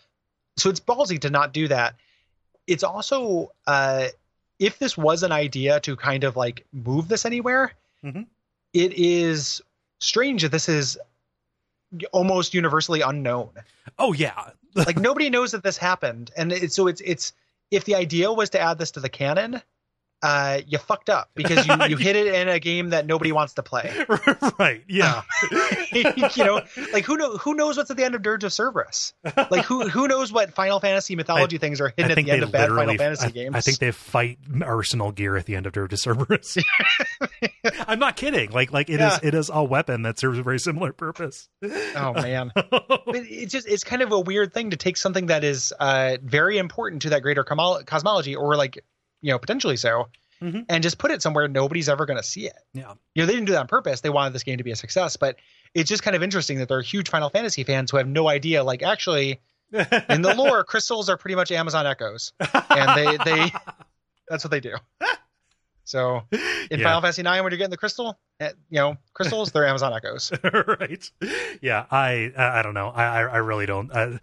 so 0.57 0.69
it's 0.69 0.79
ballsy 0.79 1.19
to 1.21 1.29
not 1.29 1.51
do 1.53 1.67
that. 1.67 1.95
It's 2.67 2.83
also 2.83 3.51
uh, 3.67 4.07
if 4.59 4.79
this 4.79 4.97
was 4.97 5.23
an 5.23 5.31
idea 5.31 5.79
to 5.81 5.95
kind 5.95 6.23
of 6.23 6.35
like 6.35 6.65
move 6.71 7.07
this 7.07 7.25
anywhere, 7.25 7.73
Mhm. 8.03 8.27
it 8.73 8.93
is 8.93 9.61
strange 9.99 10.41
that 10.43 10.51
this 10.51 10.69
is 10.69 10.97
almost 12.11 12.53
universally 12.53 13.01
unknown. 13.01 13.51
Oh 13.99 14.13
yeah, 14.13 14.51
Like 14.75 14.97
nobody 14.97 15.29
knows 15.29 15.51
that 15.51 15.63
this 15.63 15.77
happened, 15.77 16.31
and 16.35 16.51
it, 16.51 16.71
so 16.73 16.87
it's 16.87 17.01
it's 17.01 17.31
if 17.71 17.85
the 17.85 17.95
idea 17.95 18.31
was 18.31 18.49
to 18.51 18.59
add 18.59 18.77
this 18.77 18.91
to 18.91 18.99
the 18.99 19.09
canon, 19.09 19.61
uh, 20.21 20.61
you 20.65 20.77
fucked 20.77 21.09
up 21.09 21.29
because 21.35 21.67
you 21.67 21.75
you 21.87 21.97
hit 21.97 22.15
it 22.15 22.33
in 22.33 22.47
a 22.47 22.59
game 22.59 22.89
that 22.89 23.05
nobody 23.05 23.31
wants 23.31 23.53
to 23.55 23.63
play. 23.63 23.93
right. 24.59 24.83
Yeah. 24.87 25.21
you 25.93 26.43
know, 26.43 26.61
like 26.93 27.05
who 27.05 27.17
know 27.17 27.37
who 27.37 27.53
knows 27.53 27.77
what's 27.77 27.91
at 27.91 27.97
the 27.97 28.03
end 28.03 28.15
of 28.15 28.21
Dirge 28.21 28.43
of 28.43 28.51
Cerberus? 28.51 29.13
Like 29.51 29.65
who 29.65 29.87
who 29.87 30.07
knows 30.07 30.31
what 30.31 30.53
Final 30.53 30.79
Fantasy 30.79 31.15
mythology 31.15 31.57
things 31.57 31.81
are 31.81 31.89
hidden 31.89 32.11
I 32.11 32.13
at 32.13 32.25
the 32.25 32.31
end 32.31 32.43
of 32.43 32.51
bad 32.51 32.69
Final. 32.69 32.97
Fantasy 32.97 33.27
I, 33.27 33.29
games? 33.29 33.55
I 33.55 33.61
think 33.61 33.79
they 33.79 33.91
fight 33.91 34.39
Arsenal 34.63 35.11
gear 35.11 35.37
at 35.37 35.45
the 35.45 35.55
end 35.55 35.67
of 35.67 35.73
Dirge 35.73 35.93
of 35.93 35.99
Cerberus. 35.99 36.57
I'm 37.87 37.99
not 37.99 38.15
kidding. 38.15 38.51
Like, 38.51 38.71
like 38.71 38.89
it 38.89 38.95
is. 38.95 38.99
Yeah. 38.99 39.19
It 39.21 39.33
is 39.35 39.51
a 39.53 39.63
weapon 39.63 40.03
that 40.03 40.17
serves 40.17 40.39
a 40.39 40.43
very 40.43 40.59
similar 40.59 40.93
purpose. 40.93 41.49
Oh 41.95 42.13
man, 42.13 42.51
but 42.55 43.03
it's 43.15 43.51
just 43.51 43.67
it's 43.67 43.83
kind 43.83 44.01
of 44.01 44.11
a 44.11 44.19
weird 44.19 44.53
thing 44.53 44.71
to 44.71 44.77
take 44.77 44.97
something 44.97 45.27
that 45.27 45.43
is 45.43 45.73
uh, 45.79 46.17
very 46.23 46.57
important 46.57 47.03
to 47.03 47.09
that 47.11 47.21
greater 47.21 47.43
cosmology, 47.43 48.35
or 48.35 48.55
like 48.55 48.83
you 49.25 49.31
know 49.31 49.39
potentially 49.39 49.75
so, 49.77 50.09
Mhm. 50.41 50.65
and 50.69 50.83
just 50.83 50.97
put 50.97 51.11
it 51.11 51.21
somewhere 51.21 51.47
nobody's 51.47 51.89
ever 51.89 52.05
going 52.05 52.17
to 52.17 52.23
see 52.23 52.45
it. 52.45 52.57
yeah. 52.73 52.93
You 53.15 53.21
know, 53.23 53.25
they 53.25 53.33
didn't 53.33 53.45
do 53.45 53.53
that 53.53 53.61
on 53.61 53.67
purpose. 53.67 54.01
They 54.01 54.09
wanted 54.09 54.33
this 54.33 54.43
game 54.43 54.57
to 54.57 54.63
be 54.63 54.71
a 54.71 54.75
success, 54.75 55.15
but 55.17 55.37
it's 55.73 55.89
just 55.89 56.03
kind 56.03 56.15
of 56.15 56.21
interesting 56.23 56.59
that 56.59 56.67
there 56.67 56.77
are 56.77 56.81
huge 56.81 57.09
Final 57.09 57.29
Fantasy 57.29 57.63
fans 57.63 57.89
who 57.91 57.97
have 57.97 58.07
no 58.07 58.27
idea. 58.27 58.63
Like, 58.63 58.83
actually, 58.83 59.39
in 59.71 60.21
the 60.21 60.33
lore, 60.37 60.63
crystals 60.63 61.09
are 61.09 61.17
pretty 61.17 61.35
much 61.35 61.51
Amazon 61.51 61.87
echoes, 61.87 62.33
and 62.69 62.97
they 62.97 63.17
they 63.23 63.51
that's 64.29 64.43
what 64.43 64.51
they 64.51 64.59
do. 64.59 64.75
So 65.85 66.23
in 66.31 66.79
Yeah. 66.79 66.83
Final 66.83 67.01
Fantasy 67.01 67.21
Nine, 67.23 67.43
when 67.43 67.51
you're 67.51 67.57
getting 67.57 67.71
the 67.71 67.77
crystal, 67.77 68.19
eh, 68.39 68.51
you 68.69 68.79
know, 68.79 68.97
crystals, 69.13 69.51
they're 69.51 69.67
Amazon 69.67 69.93
echoes. 69.93 70.31
right. 70.79 71.11
Yeah. 71.61 71.85
I. 71.91 72.31
I 72.35 72.61
don't 72.63 72.73
know. 72.73 72.89
I. 72.89 73.03
I 73.03 73.19
I 73.21 73.37
really 73.37 73.65
don't. 73.67 73.91
Uh, 73.91 74.17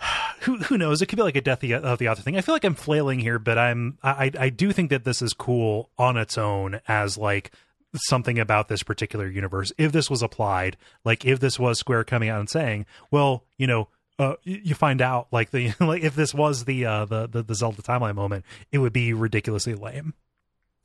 who 0.40 0.58
who 0.58 0.78
knows? 0.78 1.02
It 1.02 1.06
could 1.06 1.16
be 1.16 1.22
like 1.22 1.36
a 1.36 1.40
death 1.40 1.62
of 1.64 1.98
the 1.98 2.08
author 2.08 2.22
thing. 2.22 2.36
I 2.36 2.40
feel 2.40 2.54
like 2.54 2.64
I'm 2.64 2.74
flailing 2.74 3.20
here, 3.20 3.38
but 3.38 3.58
I'm. 3.58 3.98
I 4.02 4.30
I 4.38 4.48
do 4.50 4.72
think 4.72 4.90
that 4.90 5.04
this 5.04 5.22
is 5.22 5.32
cool 5.34 5.90
on 5.98 6.16
its 6.16 6.36
own 6.38 6.80
as 6.88 7.16
like 7.18 7.52
something 7.96 8.38
about 8.38 8.68
this 8.68 8.82
particular 8.82 9.28
universe. 9.28 9.72
If 9.78 9.92
this 9.92 10.10
was 10.10 10.22
applied, 10.22 10.76
like 11.04 11.24
if 11.24 11.40
this 11.40 11.58
was 11.58 11.78
Square 11.78 12.04
coming 12.04 12.28
out 12.28 12.40
and 12.40 12.50
saying, 12.50 12.86
well, 13.10 13.44
you 13.58 13.66
know. 13.66 13.88
Uh, 14.16 14.34
you 14.44 14.76
find 14.76 15.02
out 15.02 15.26
like 15.32 15.50
the 15.50 15.72
like 15.80 16.04
if 16.04 16.14
this 16.14 16.32
was 16.32 16.66
the 16.66 16.86
uh 16.86 17.04
the 17.04 17.26
the, 17.26 17.42
the 17.42 17.54
Zelda 17.56 17.82
timeline 17.82 18.14
moment, 18.14 18.44
it 18.70 18.78
would 18.78 18.92
be 18.92 19.12
ridiculously 19.12 19.74
lame. 19.74 20.14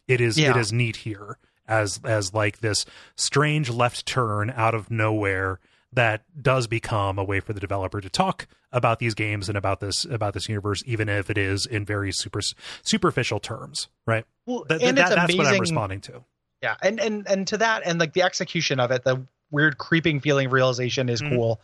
It 0.08 0.20
is 0.20 0.36
it 0.36 0.42
Yeah. 0.42 0.58
is 0.58 0.74
neat 0.74 0.96
here 0.96 1.38
as 1.68 2.00
as 2.04 2.34
like 2.34 2.58
this 2.62 2.88
strange 3.16 3.70
left 3.70 4.08
turn 4.08 4.50
out 4.56 4.74
of 4.74 4.90
nowhere 4.90 5.60
that 5.94 6.24
does 6.42 6.68
become 6.68 7.18
a 7.18 7.24
way 7.24 7.40
for 7.40 7.54
the 7.54 7.60
developer 7.60 8.00
to 8.02 8.10
talk 8.10 8.48
about 8.72 9.00
these 9.00 9.16
games 9.16 9.50
and 9.50 9.58
about 9.58 9.80
this 9.80 10.06
about 10.06 10.34
this 10.34 10.48
universe, 10.48 10.84
even 10.86 11.10
if 11.10 11.30
it 11.30 11.38
is 11.38 11.66
in 11.66 11.86
very 11.86 12.12
super 12.12 12.40
superficial 12.84 13.40
terms, 13.40 13.88
right? 14.06 14.26
Well, 14.46 14.66
That, 14.70 14.82
and 14.82 14.98
that- 14.98 15.08
it's 15.08 15.16
that's 15.16 15.34
amazing. 15.34 15.38
what 15.38 15.54
I'm 15.56 15.60
responding 15.60 16.02
to. 16.02 16.24
Yeah, 16.62 16.76
and 16.82 17.00
and 17.00 17.28
and 17.28 17.48
to 17.48 17.58
that, 17.58 17.84
and 17.86 18.00
like 18.00 18.14
the 18.14 18.22
execution 18.24 18.80
of 18.80 18.92
it, 18.92 19.04
the 19.04 19.22
weird 19.52 19.78
creeping 19.78 20.20
feeling 20.20 20.48
of 20.48 20.52
realization 20.54 21.10
is 21.10 21.22
Mhm. 21.22 21.30
cool, 21.36 21.62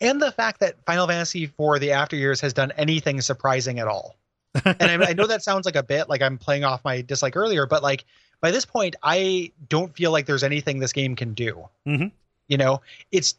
and 0.00 0.20
the 0.20 0.32
fact 0.32 0.60
that 0.60 0.76
Final 0.86 1.06
Fantasy 1.06 1.46
for 1.46 1.78
the 1.78 1.92
after 1.92 2.16
years 2.16 2.40
has 2.40 2.52
done 2.52 2.72
anything 2.76 3.20
surprising 3.20 3.78
at 3.78 3.86
all. 3.86 4.16
and 4.64 4.82
I, 5.04 5.10
I 5.10 5.12
know 5.12 5.26
that 5.26 5.44
sounds 5.44 5.66
like 5.66 5.76
a 5.76 5.82
bit 5.82 6.08
like 6.08 6.22
I'm 6.22 6.38
playing 6.38 6.64
off 6.64 6.82
my 6.84 7.02
dislike 7.02 7.36
earlier, 7.36 7.66
but 7.66 7.82
like 7.82 8.04
by 8.40 8.50
this 8.50 8.64
point, 8.64 8.96
I 9.02 9.52
don't 9.68 9.94
feel 9.94 10.10
like 10.10 10.24
there's 10.26 10.42
anything 10.42 10.78
this 10.80 10.92
game 10.94 11.14
can 11.14 11.34
do. 11.34 11.68
Mhm. 11.86 12.10
You 12.48 12.56
know, 12.56 12.80
it's 13.12 13.34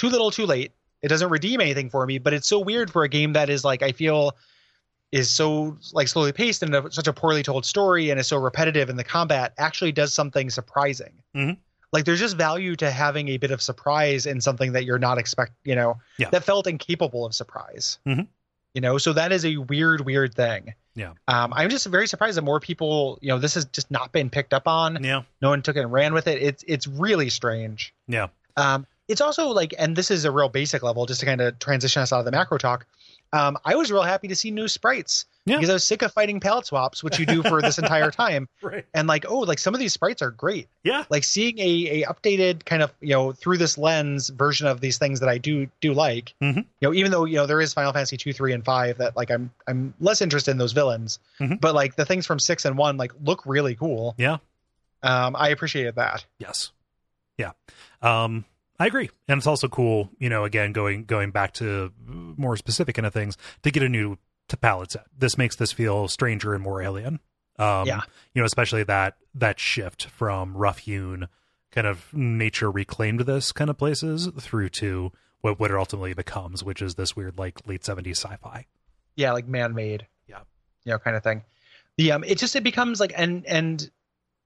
too 0.00 0.08
little, 0.08 0.30
too 0.30 0.46
late. 0.46 0.72
It 1.02 1.08
doesn't 1.08 1.28
redeem 1.30 1.60
anything 1.60 1.90
for 1.90 2.04
me, 2.06 2.18
but 2.18 2.32
it's 2.32 2.48
so 2.48 2.58
weird 2.58 2.90
for 2.90 3.04
a 3.04 3.08
game 3.08 3.34
that 3.34 3.50
is 3.50 3.64
like 3.64 3.82
I 3.82 3.92
feel 3.92 4.36
is 5.12 5.28
so 5.30 5.76
like 5.92 6.08
slowly 6.08 6.32
paced 6.32 6.62
and 6.62 6.74
a, 6.74 6.90
such 6.92 7.08
a 7.08 7.12
poorly 7.12 7.42
told 7.42 7.66
story 7.66 8.10
and 8.10 8.20
is 8.20 8.28
so 8.28 8.36
repetitive 8.36 8.88
and 8.88 8.98
the 8.98 9.04
combat 9.04 9.52
actually 9.58 9.92
does 9.92 10.14
something 10.14 10.48
surprising. 10.50 11.12
Mhm. 11.34 11.56
Like 11.92 12.04
there's 12.04 12.20
just 12.20 12.36
value 12.36 12.76
to 12.76 12.90
having 12.90 13.28
a 13.28 13.36
bit 13.36 13.50
of 13.50 13.60
surprise 13.60 14.26
in 14.26 14.40
something 14.40 14.72
that 14.72 14.84
you're 14.84 14.98
not 15.00 15.18
expect, 15.18 15.52
you 15.64 15.74
know, 15.74 15.98
Yeah. 16.18 16.30
that 16.30 16.44
felt 16.44 16.66
incapable 16.68 17.26
of 17.26 17.34
surprise. 17.34 17.98
Mhm. 18.06 18.28
You 18.74 18.80
know, 18.80 18.98
so 18.98 19.12
that 19.14 19.32
is 19.32 19.44
a 19.44 19.56
weird, 19.56 20.02
weird 20.02 20.32
thing. 20.34 20.74
Yeah. 20.94 21.14
Um, 21.26 21.52
I'm 21.56 21.70
just 21.70 21.86
very 21.86 22.06
surprised 22.06 22.36
that 22.36 22.42
more 22.42 22.60
people, 22.60 23.18
you 23.20 23.28
know, 23.30 23.38
this 23.38 23.54
has 23.54 23.64
just 23.64 23.90
not 23.90 24.12
been 24.12 24.30
picked 24.30 24.54
up 24.54 24.68
on. 24.68 25.02
Yeah, 25.02 25.22
No 25.42 25.48
one 25.48 25.62
took 25.62 25.74
it 25.76 25.80
and 25.80 25.90
ran 25.92 26.14
with 26.14 26.28
it. 26.28 26.40
It's 26.40 26.62
it's 26.68 26.86
really 26.86 27.30
strange. 27.30 27.92
yeah, 28.06 28.28
Um, 28.56 28.86
it's 29.10 29.20
also 29.20 29.48
like, 29.48 29.74
and 29.78 29.94
this 29.96 30.10
is 30.10 30.24
a 30.24 30.30
real 30.30 30.48
basic 30.48 30.82
level, 30.82 31.04
just 31.06 31.20
to 31.20 31.26
kind 31.26 31.40
of 31.40 31.58
transition 31.58 32.00
us 32.02 32.12
out 32.12 32.20
of 32.20 32.24
the 32.24 32.30
macro 32.32 32.58
talk. 32.58 32.86
Um, 33.32 33.58
I 33.64 33.76
was 33.76 33.92
real 33.92 34.02
happy 34.02 34.26
to 34.26 34.34
see 34.34 34.50
new 34.50 34.66
sprites 34.66 35.24
Yeah. 35.44 35.56
because 35.58 35.70
I 35.70 35.74
was 35.74 35.84
sick 35.84 36.02
of 36.02 36.12
fighting 36.12 36.40
palette 36.40 36.66
swaps, 36.66 37.04
which 37.04 37.16
you 37.20 37.26
do 37.26 37.44
for 37.44 37.62
this 37.62 37.78
entire 37.78 38.10
time. 38.24 38.48
right. 38.60 38.84
And 38.92 39.06
like, 39.06 39.24
oh, 39.28 39.38
like 39.40 39.60
some 39.60 39.72
of 39.72 39.78
these 39.78 39.92
sprites 39.92 40.20
are 40.20 40.32
great. 40.32 40.66
Yeah, 40.82 41.04
Like 41.10 41.22
seeing 41.22 41.56
a, 41.60 42.02
a 42.02 42.06
updated 42.06 42.64
kind 42.64 42.82
of 42.82 42.92
you 43.00 43.10
know 43.10 43.30
through 43.30 43.58
this 43.58 43.78
lens 43.78 44.30
version 44.30 44.66
of 44.66 44.80
these 44.80 44.98
things 44.98 45.20
that 45.20 45.28
I 45.28 45.38
do 45.38 45.68
do 45.80 45.92
like. 45.92 46.34
Mhm. 46.42 46.56
You 46.80 46.88
know, 46.88 46.92
even 46.92 47.12
though 47.12 47.24
you 47.24 47.36
know 47.36 47.46
there 47.46 47.60
is 47.60 47.72
Final 47.72 47.92
Fantasy 47.92 48.16
two, 48.16 48.32
three, 48.32 48.52
and 48.52 48.64
five 48.64 48.98
that 48.98 49.16
like 49.16 49.30
I'm 49.30 49.52
I'm 49.68 49.94
less 50.00 50.22
interested 50.22 50.50
in 50.50 50.58
those 50.58 50.72
villains, 50.72 51.20
Mhm. 51.38 51.60
but 51.60 51.72
like 51.72 51.94
the 51.94 52.04
things 52.04 52.26
from 52.26 52.40
six 52.40 52.64
and 52.64 52.76
one 52.76 52.96
like 52.96 53.12
look 53.22 53.42
really 53.46 53.76
cool. 53.76 54.16
yeah. 54.18 54.38
Um, 55.04 55.36
I 55.38 55.50
appreciated 55.50 55.94
that. 55.94 56.24
Yes. 56.40 56.72
Yeah. 57.38 57.52
Um 58.02 58.44
I 58.80 58.86
agree. 58.86 59.10
And 59.28 59.38
it's 59.38 59.46
also 59.46 59.68
cool, 59.68 60.10
you 60.18 60.28
know, 60.28 60.42
again 60.44 60.72
going 60.72 61.04
going 61.04 61.30
back 61.30 61.52
to 61.54 61.92
more 62.06 62.56
specific 62.56 62.96
kind 62.96 63.06
of 63.06 63.12
things 63.12 63.36
to 63.62 63.70
get 63.70 63.82
a 63.84 63.88
new 63.88 64.16
to 64.48 64.56
palette 64.56 64.90
set. 64.92 65.04
This 65.16 65.38
makes 65.38 65.54
this 65.56 65.70
feel 65.70 66.08
stranger 66.08 66.54
and 66.54 66.62
more 66.64 66.80
alien. 66.82 67.20
Um 67.58 67.86
Yeah. 67.86 68.00
you 68.34 68.40
know, 68.42 68.46
especially 68.46 68.82
that 68.84 69.16
that 69.34 69.60
shift 69.60 70.06
from 70.06 70.56
rough 70.56 70.78
hewn 70.78 71.28
kind 71.70 71.86
of 71.86 72.12
nature 72.12 72.70
reclaimed 72.70 73.20
this 73.20 73.52
kind 73.52 73.70
of 73.70 73.78
places 73.78 74.28
through 74.40 74.70
to 74.70 75.12
what 75.42 75.60
what 75.60 75.70
it 75.70 75.76
ultimately 75.76 76.14
becomes, 76.14 76.64
which 76.64 76.80
is 76.82 76.94
this 76.96 77.14
weird 77.14 77.38
like 77.38 77.60
late 77.68 77.82
70s 77.82 78.16
sci-fi. 78.16 78.66
yeah 79.14 79.32
like 79.32 79.46
man-made 79.46 80.06
Yeah. 80.26 80.40
you 80.84 80.92
know 80.92 80.98
kind 80.98 81.16
of 81.16 81.22
thing 81.22 81.44
the 81.98 82.12
um 82.12 82.24
it 82.24 82.38
just 82.38 82.56
it 82.56 82.64
becomes 82.64 82.98
like 82.98 83.12
and 83.14 83.44
and 83.46 83.90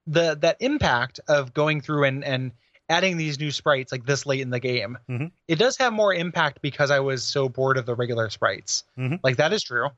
the 0.07 0.35
that 0.41 0.57
impact 0.61 1.21
of 1.29 1.55
going 1.55 1.81
through 1.81 2.05
and 2.05 2.25
and 2.25 2.53
adding 2.89 3.17
these 3.17 3.39
new 3.41 3.51
sprites 3.51 3.91
like 3.93 4.05
this 4.05 4.27
late 4.27 4.41
in 4.41 4.51
the 4.51 4.61
game 4.61 4.99
Mhm. 5.09 5.31
it 5.49 5.57
does 5.59 5.77
have 5.79 5.93
more 5.93 6.13
impact 6.13 6.61
because 6.63 6.91
i 6.91 7.01
was 7.01 7.25
so 7.25 7.49
bored 7.49 7.79
of 7.79 7.87
the 7.87 7.95
regular 7.95 8.29
sprites 8.31 8.85
Mhm. 8.99 9.21
like 9.23 9.37
that 9.39 9.53
is 9.53 9.63
true 9.63 9.89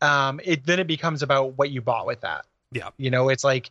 um 0.00 0.40
it 0.44 0.64
then 0.66 0.78
it 0.78 0.86
becomes 0.86 1.22
about 1.22 1.56
what 1.58 1.70
you 1.70 1.80
bought 1.80 2.06
with 2.06 2.20
that 2.20 2.46
Yeah. 2.72 2.90
you 2.98 3.10
know 3.10 3.28
it's 3.30 3.44
like 3.44 3.70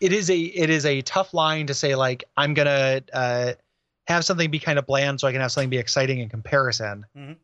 it 0.00 0.12
is 0.12 0.30
a 0.30 0.38
it 0.38 0.70
is 0.70 0.86
a 0.86 1.02
tough 1.02 1.34
line 1.34 1.66
to 1.66 1.74
say 1.74 1.94
like 1.94 2.24
i'm 2.36 2.54
gonna 2.54 3.02
uh 3.12 3.52
have 4.06 4.24
something 4.24 4.50
be 4.50 4.58
kind 4.60 4.78
of 4.78 4.86
bland 4.86 5.20
so 5.20 5.26
i 5.28 5.32
can 5.32 5.40
have 5.40 5.52
something 5.52 5.68
be 5.70 5.78
exciting 5.78 6.20
in 6.20 6.28
comparison 6.28 7.04
Mhm. 7.16 7.36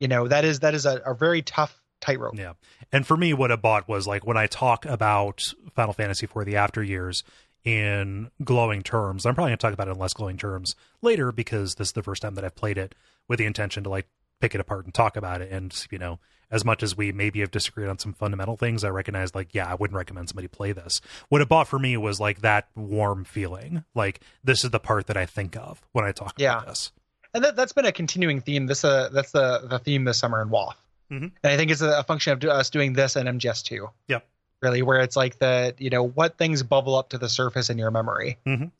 you 0.00 0.08
know 0.08 0.28
that 0.28 0.44
is 0.44 0.60
that 0.60 0.74
is 0.74 0.84
a, 0.86 0.96
a 1.06 1.14
very 1.14 1.42
tough 1.42 1.80
tightrope 2.00 2.36
Yeah. 2.38 2.52
And 2.92 3.04
for 3.04 3.16
me, 3.16 3.34
what 3.34 3.50
it 3.50 3.60
bought 3.60 3.88
was 3.88 4.06
like 4.06 4.24
when 4.24 4.36
I 4.36 4.46
talk 4.46 4.86
about 4.86 5.42
Final 5.74 5.92
Fantasy 5.92 6.26
for 6.26 6.44
the 6.44 6.54
after 6.56 6.80
years 6.82 7.24
in 7.68 8.30
glowing 8.42 8.82
terms, 8.82 9.26
I'm 9.26 9.34
probably 9.34 9.50
going 9.50 9.58
to 9.58 9.62
talk 9.62 9.74
about 9.74 9.88
it 9.88 9.92
in 9.92 9.98
less 9.98 10.14
glowing 10.14 10.38
terms 10.38 10.74
later 11.02 11.30
because 11.32 11.74
this 11.74 11.88
is 11.88 11.92
the 11.92 12.02
first 12.02 12.22
time 12.22 12.34
that 12.36 12.44
I've 12.44 12.54
played 12.56 12.78
it 12.78 12.94
with 13.28 13.38
the 13.38 13.44
intention 13.44 13.84
to 13.84 13.90
like 13.90 14.06
pick 14.40 14.54
it 14.54 14.60
apart 14.60 14.86
and 14.86 14.94
talk 14.94 15.16
about 15.16 15.42
it. 15.42 15.52
And, 15.52 15.74
you 15.90 15.98
know, 15.98 16.18
as 16.50 16.64
much 16.64 16.82
as 16.82 16.96
we 16.96 17.12
maybe 17.12 17.40
have 17.40 17.50
disagreed 17.50 17.88
on 17.88 17.98
some 17.98 18.14
fundamental 18.14 18.56
things, 18.56 18.84
I 18.84 18.88
recognize 18.88 19.34
like, 19.34 19.54
yeah, 19.54 19.70
I 19.70 19.74
wouldn't 19.74 19.96
recommend 19.98 20.30
somebody 20.30 20.48
play 20.48 20.72
this. 20.72 21.02
What 21.28 21.42
it 21.42 21.48
bought 21.48 21.68
for 21.68 21.78
me 21.78 21.96
was 21.98 22.18
like 22.20 22.40
that 22.40 22.68
warm 22.74 23.24
feeling. 23.24 23.84
Like, 23.94 24.20
this 24.42 24.64
is 24.64 24.70
the 24.70 24.80
part 24.80 25.08
that 25.08 25.16
I 25.18 25.26
think 25.26 25.54
of 25.56 25.82
when 25.92 26.06
I 26.06 26.12
talk 26.12 26.34
Yeah. 26.38 26.54
about 26.54 26.68
this. 26.68 26.92
and 27.34 27.44
that, 27.44 27.56
that's 27.56 27.72
been 27.72 27.84
a 27.84 27.92
continuing 27.92 28.40
theme. 28.40 28.66
This 28.66 28.82
uh, 28.82 29.10
that's 29.12 29.32
the 29.32 29.66
the 29.68 29.78
theme 29.78 30.04
this 30.04 30.18
summer 30.18 30.40
in 30.40 30.48
WAF, 30.48 30.72
Mhm. 31.12 31.32
and 31.42 31.52
I 31.52 31.58
think 31.58 31.70
it's 31.70 31.82
a, 31.82 32.02
function 32.04 32.32
of 32.32 32.42
us 32.44 32.70
doing 32.70 32.94
this 32.94 33.16
and 33.16 33.28
MGS 33.28 33.62
two. 33.62 33.90
Yep. 34.08 34.26
Really, 34.60 34.82
where 34.82 35.00
it's 35.00 35.14
like 35.16 35.38
the 35.38 35.74
you 35.78 35.90
know 35.90 36.02
what 36.02 36.36
things 36.36 36.62
bubble 36.62 36.96
up 36.96 37.10
to 37.10 37.18
the 37.18 37.28
surface 37.28 37.70
in 37.70 37.78
your 37.78 37.90
memory. 37.92 38.38
Mhm. 38.46 38.70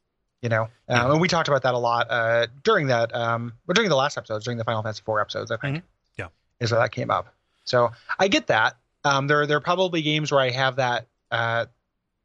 You 0.43 0.49
know, 0.49 0.69
Yeah. 0.89 1.05
um, 1.05 1.13
and 1.13 1.21
we 1.21 1.29
talked 1.29 1.49
about 1.49 1.63
that 1.63 1.75
a 1.75 1.79
lot 1.79 2.11
uh, 2.11 2.47
during 2.65 2.89
that, 2.89 3.15
um, 3.15 3.53
during 3.73 3.89
the 3.91 3.97
last 3.97 4.17
episodes, 4.19 4.45
during 4.45 4.59
the 4.59 4.65
Final 4.65 4.83
Fantasy 4.83 5.03
four 5.05 5.21
episodes. 5.21 5.51
I 5.51 5.57
think. 5.57 5.79
Mhm. 5.79 5.83
Yeah. 6.17 6.27
Is 6.61 6.71
where 6.73 6.81
that 6.81 6.91
came 6.93 7.11
up. 7.11 7.33
So 7.65 7.91
I 8.19 8.29
get 8.29 8.49
that. 8.49 8.77
Um, 9.05 9.27
there 9.29 9.47
there 9.47 9.57
are 9.57 9.61
probably 9.61 10.03
games 10.03 10.33
where 10.33 10.41
I 10.41 10.51
have 10.51 10.77
that 10.77 11.07
uh, 11.31 11.67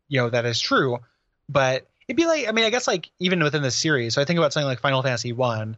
you 0.08 0.20
know, 0.22 0.30
that 0.30 0.46
is 0.46 0.60
true. 0.60 1.00
But 1.50 1.86
it'd 2.08 2.18
be 2.18 2.26
like, 2.26 2.48
I 2.48 2.52
mean, 2.54 2.66
I 2.66 2.70
guess 2.70 2.88
like 2.88 3.10
even 3.20 3.44
within 3.44 3.62
the 3.62 3.72
series. 3.72 4.14
So 4.16 4.22
I 4.22 4.26
think 4.26 4.38
about 4.38 4.54
something 4.54 4.68
like 4.68 4.80
Final 4.80 5.02
Fantasy 5.04 5.34
One, 5.34 5.76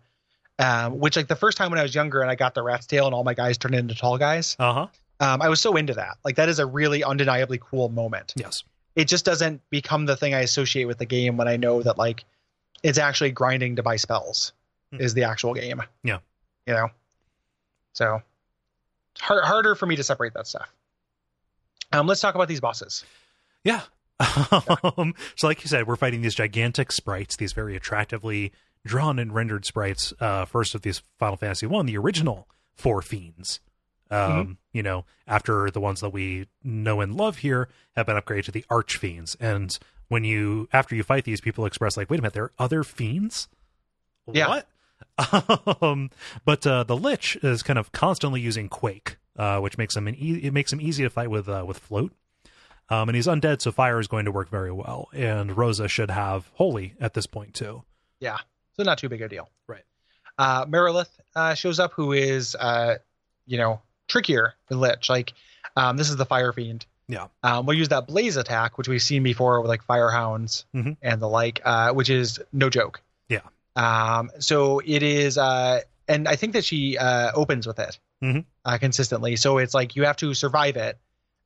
um, 0.60 0.99
which 0.99 1.15
like 1.15 1.27
the 1.27 1.35
first 1.35 1.57
time 1.57 1.72
when 1.72 1.80
I 1.80 1.84
was 1.84 1.93
younger 1.95 2.22
and 2.22 2.30
I 2.31 2.35
got 2.35 2.53
the 2.53 2.61
rat's 2.64 2.85
tail 2.85 3.06
and 3.06 3.14
all 3.15 3.23
my 3.23 3.34
guys 3.34 3.57
turned 3.57 3.76
into 3.76 3.95
tall 3.95 4.18
guys, 4.18 4.56
Uh 4.60 4.73
huh. 4.73 4.88
Um, 5.19 5.41
I 5.41 5.49
was 5.49 5.61
so 5.61 5.75
into 5.75 5.93
that. 5.93 6.17
Like 6.23 6.35
that 6.35 6.49
is 6.49 6.59
a 6.59 6.65
really 6.65 7.03
undeniably 7.03 7.59
cool 7.61 7.89
moment. 7.89 8.33
Yes. 8.35 8.63
It 8.95 9.07
just 9.07 9.25
doesn't 9.25 9.61
become 9.69 10.05
the 10.05 10.15
thing 10.15 10.33
I 10.33 10.39
associate 10.39 10.85
with 10.85 10.97
the 10.97 11.05
game 11.05 11.37
when 11.37 11.47
I 11.47 11.57
know 11.57 11.81
that 11.83 11.97
like 11.97 12.25
it's 12.83 12.97
actually 12.97 13.31
grinding 13.31 13.77
to 13.77 13.83
buy 13.83 13.95
spells 13.95 14.53
Hmm. 14.91 15.01
is 15.01 15.13
the 15.13 15.23
actual 15.23 15.53
game. 15.53 15.81
Yeah. 16.03 16.19
You 16.67 16.73
know. 16.73 16.87
So 17.93 18.21
hard, 19.19 19.43
harder 19.43 19.75
for 19.75 19.85
me 19.85 19.95
to 19.95 20.03
separate 20.03 20.33
that 20.33 20.47
stuff. 20.47 20.71
Um, 21.91 22.07
let's 22.07 22.21
talk 22.21 22.35
about 22.35 22.47
these 22.47 22.61
bosses. 22.61 23.05
Yeah. 23.63 23.81
um, 24.97 25.13
so, 25.35 25.47
like 25.47 25.63
you 25.63 25.67
said, 25.67 25.87
we're 25.87 25.95
fighting 25.95 26.21
these 26.21 26.35
gigantic 26.35 26.91
sprites, 26.91 27.35
these 27.35 27.53
very 27.53 27.75
attractively 27.75 28.51
drawn 28.85 29.19
and 29.19 29.33
rendered 29.33 29.65
sprites. 29.65 30.13
Uh, 30.19 30.45
first 30.45 30.75
of 30.75 30.83
these 30.83 31.01
Final 31.19 31.35
Fantasy 31.37 31.65
One, 31.65 31.85
the 31.85 31.97
original 31.97 32.47
four 32.75 33.01
fiends. 33.01 33.59
Um, 34.11 34.57
You 34.73 34.84
know, 34.84 35.06
after 35.27 35.72
the 35.72 35.80
ones 35.80 36.02
that 36.02 36.10
we 36.10 36.48
know 36.64 37.02
and 37.02 37.15
love 37.15 37.38
here 37.38 37.69
have 37.95 38.06
been 38.06 38.18
upgraded 38.18 38.45
to 38.45 38.52
the 38.52 38.65
arch 38.69 38.98
fiends, 38.98 39.36
and 39.40 39.77
when 40.10 40.23
you 40.23 40.68
after 40.73 40.95
you 40.95 41.03
fight 41.03 41.23
these, 41.23 41.41
people 41.41 41.65
express 41.65 41.98
like, 41.98 42.10
"Wait 42.10 42.19
a 42.19 42.22
minute, 42.22 42.34
there 42.34 42.44
are 42.44 42.53
other 42.60 42.84
fiends." 42.84 43.48
Yeah. 44.32 44.48
What? 44.48 44.68
um, 45.82 46.10
but 46.45 46.65
uh, 46.68 46.84
the 46.84 46.95
Lich 46.95 47.38
is 47.38 47.64
kind 47.64 47.80
of 47.80 47.91
constantly 47.91 48.41
using 48.41 48.69
Quake, 48.69 49.18
uh, 49.38 49.60
which 49.60 49.77
makes 49.77 49.95
him 49.95 50.07
an 50.07 50.15
e- 50.15 50.41
it 50.44 50.53
makes 50.53 50.72
him 50.72 50.82
easy 50.82 51.03
to 51.03 51.10
fight 51.10 51.30
with 51.30 51.48
uh, 51.49 51.64
with 51.68 51.77
float. 51.80 52.14
Um, 52.90 53.10
and 53.10 53.15
he's 53.15 53.26
undead, 53.27 53.61
so 53.61 53.72
fire 53.72 53.99
is 53.99 54.07
going 54.07 54.26
to 54.26 54.32
work 54.32 54.49
very 54.49 54.72
well. 54.72 55.10
And 55.11 55.57
Rosa 55.57 55.88
should 55.88 56.11
have 56.11 56.52
holy 56.53 56.94
at 56.99 57.14
this 57.15 57.26
point 57.26 57.56
too. 57.56 57.84
Yeah. 58.19 58.38
So 58.73 58.84
not 58.84 58.99
too 58.99 59.10
big 59.10 59.22
a 59.22 59.27
deal. 59.27 59.49
Right. 59.68 59.84
Uh, 60.38 60.65
Marilith 60.65 61.10
uh, 61.36 61.56
shows 61.56 61.80
up, 61.80 61.94
who 61.94 62.11
is, 62.11 62.56
uh, 62.56 62.98
you 63.48 63.57
know, 63.57 63.82
trickier 64.07 64.53
than 64.68 64.80
Lich. 64.80 65.10
Like, 65.10 65.34
um, 65.76 65.98
this 65.98 66.10
is 66.10 66.15
the 66.15 66.26
Fire 66.26 66.53
Fiend. 66.53 66.86
Yeah. 67.07 67.27
Um, 67.44 67.65
we'll 67.65 67.77
use 67.77 67.90
that 67.90 68.07
Blaze 68.07 68.36
attack, 68.38 68.77
which 68.77 68.88
we've 68.88 69.02
seen 69.02 69.22
before 69.23 69.61
with 69.61 69.69
like 69.69 69.84
Firehounds 69.86 70.65
Mhm. 70.76 70.98
and 71.02 71.22
the 71.22 71.27
like, 71.30 71.61
uh, 71.64 71.91
which 71.94 72.10
is 72.10 72.40
no 72.52 72.69
joke. 72.69 73.02
Yeah. 73.30 73.41
Um, 73.76 74.32
so 74.40 74.80
it 74.84 75.03
is, 75.03 75.38
uh, 75.38 75.82
and 76.07 76.27
I 76.27 76.36
think 76.36 76.53
that 76.53 76.65
she 76.65 76.98
uh, 76.98 77.32
opens 77.36 77.68
with 77.68 77.77
it 77.80 77.99
Mhm. 78.23 78.45
uh, 78.64 78.77
consistently. 78.80 79.36
So 79.36 79.57
it's 79.60 79.73
like 79.73 79.95
you 79.95 80.06
have 80.06 80.18
to 80.18 80.34
survive 80.34 80.77
it. 80.77 80.98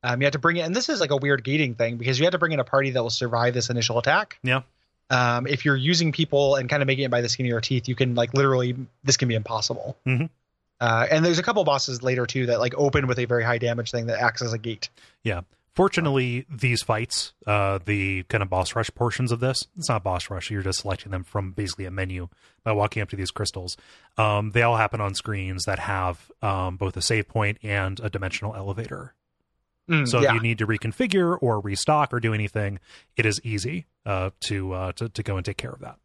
Um, 0.02 0.20
you 0.22 0.24
have 0.26 0.32
to 0.32 0.38
bring 0.38 0.56
it, 0.56 0.60
and 0.62 0.74
this 0.74 0.88
is 0.88 0.98
like 1.00 1.10
a 1.10 1.16
weird 1.16 1.44
gating 1.44 1.74
thing 1.74 1.96
because 1.98 2.18
you 2.18 2.24
have 2.24 2.32
to 2.32 2.38
bring 2.38 2.52
in 2.52 2.60
a 2.60 2.64
party 2.64 2.90
that 2.90 3.02
will 3.02 3.10
survive 3.10 3.52
this 3.52 3.68
initial 3.68 3.98
attack. 3.98 4.38
Yeah. 4.42 4.62
Um, 5.10 5.46
if 5.46 5.64
you're 5.66 5.76
using 5.76 6.12
people 6.12 6.54
and 6.56 6.70
kind 6.70 6.82
of 6.82 6.86
making 6.86 7.04
it 7.04 7.10
by 7.10 7.20
the 7.20 7.28
skin 7.28 7.44
of 7.44 7.50
your 7.50 7.60
teeth, 7.60 7.86
you 7.88 7.94
can 7.96 8.14
like 8.14 8.32
literally 8.32 8.76
this 9.04 9.16
can 9.18 9.28
be 9.28 9.34
impossible. 9.34 9.96
Mhm. 10.06 10.30
Uh, 10.80 11.06
and 11.10 11.24
there's 11.24 11.38
a 11.38 11.42
couple 11.42 11.62
bosses 11.64 12.02
later 12.02 12.24
too 12.26 12.46
that 12.46 12.58
like 12.60 12.74
open 12.76 13.06
with 13.06 13.18
a 13.18 13.26
very 13.26 13.44
high 13.44 13.58
damage 13.58 13.90
thing 13.90 14.06
that 14.06 14.18
acts 14.20 14.40
as 14.42 14.52
a 14.52 14.58
gate. 14.58 14.88
Yeah. 15.22 15.42
Fortunately, 15.72 16.46
these 16.50 16.82
fights, 16.82 17.32
uh, 17.46 17.78
the 17.84 18.24
kind 18.24 18.42
of 18.42 18.50
boss 18.50 18.74
rush 18.74 18.90
portions 18.94 19.30
of 19.30 19.38
this, 19.38 19.66
it's 19.78 19.88
not 19.88 20.02
boss 20.02 20.28
rush. 20.28 20.50
You're 20.50 20.62
just 20.62 20.80
selecting 20.80 21.12
them 21.12 21.22
from 21.22 21.52
basically 21.52 21.84
a 21.84 21.90
menu 21.92 22.28
by 22.64 22.72
walking 22.72 23.02
up 23.02 23.08
to 23.10 23.16
these 23.16 23.30
crystals. 23.30 23.76
Um, 24.18 24.50
they 24.50 24.62
all 24.62 24.76
happen 24.76 25.00
on 25.00 25.14
screens 25.14 25.64
that 25.66 25.78
have 25.78 26.30
um, 26.42 26.76
both 26.76 26.96
a 26.96 27.02
save 27.02 27.28
point 27.28 27.58
and 27.62 28.00
a 28.00 28.10
dimensional 28.10 28.56
elevator. 28.56 29.14
Mm, 29.88 30.08
So 30.08 30.20
yeah, 30.20 30.30
if 30.30 30.34
you 30.34 30.40
need 30.40 30.58
to 30.58 30.66
reconfigure 30.66 31.38
or 31.40 31.60
restock 31.60 32.12
or 32.12 32.18
do 32.20 32.34
anything, 32.34 32.80
it 33.16 33.24
is 33.24 33.40
easy 33.44 33.86
uh, 34.04 34.30
to, 34.40 34.72
uh, 34.72 34.92
to 34.92 35.08
to 35.08 35.22
go 35.22 35.36
and 35.36 35.44
take 35.46 35.56
care 35.56 35.70
of 35.72 35.80
that. 35.80 35.96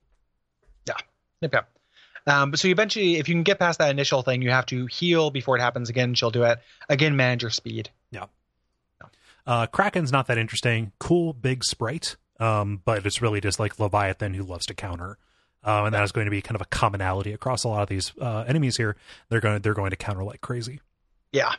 Yeah. 0.88 0.94
Yep, 1.42 1.54
yep. 1.54 1.70
Um, 2.28 2.52
but 2.52 2.60
so 2.60 2.68
you 2.68 2.72
eventually, 2.74 3.18
if 3.18 3.28
you 3.30 3.36
can 3.36 3.44
get 3.44 3.60
past 3.60 3.80
that 3.80 3.92
initial 3.92 4.22
thing, 4.24 4.42
you 4.42 4.50
have 4.50 4.66
to 4.68 4.88
heal 4.88 5.30
before 5.30 5.58
it 5.58 5.62
happens 5.62 5.90
again. 5.90 6.14
She'll 6.16 6.32
do 6.32 6.44
it 6.44 6.60
again. 6.90 7.16
Manage 7.16 7.44
your 7.44 7.52
speed. 7.52 7.90
Uh, 9.48 9.68
Kraken's 9.68 10.12
not 10.12 10.26
that 10.28 10.40
interesting. 10.40 10.92
Cool 10.98 11.32
big 11.34 11.64
sprite, 11.64 12.16
um, 12.40 12.82
but 12.84 13.06
it's 13.06 13.22
really 13.22 13.42
just 13.42 13.60
like 13.60 13.80
Leviathan 13.80 14.34
who 14.34 14.44
loves 14.44 14.66
to 14.66 14.74
counter. 14.74 15.20
Um, 15.64 15.86
and 15.86 15.94
that 15.94 16.04
is 16.04 16.12
going 16.12 16.26
to 16.26 16.32
be 16.32 16.42
kind 16.42 16.56
of 16.56 16.62
a 16.62 16.66
commonality 16.66 17.32
across 17.32 17.64
a 17.64 17.68
lot 17.68 17.84
of 17.84 17.90
these 17.90 18.12
uh, 18.20 18.44
enemies 18.48 18.76
here. 18.78 18.96
They're 19.30 19.42
going 19.42 19.58
to, 19.58 19.62
they're 19.62 19.76
going 19.76 19.92
to 19.92 19.96
counter 19.98 20.24
like 20.24 20.42
crazy. 20.42 20.80
Yeah. 21.32 21.54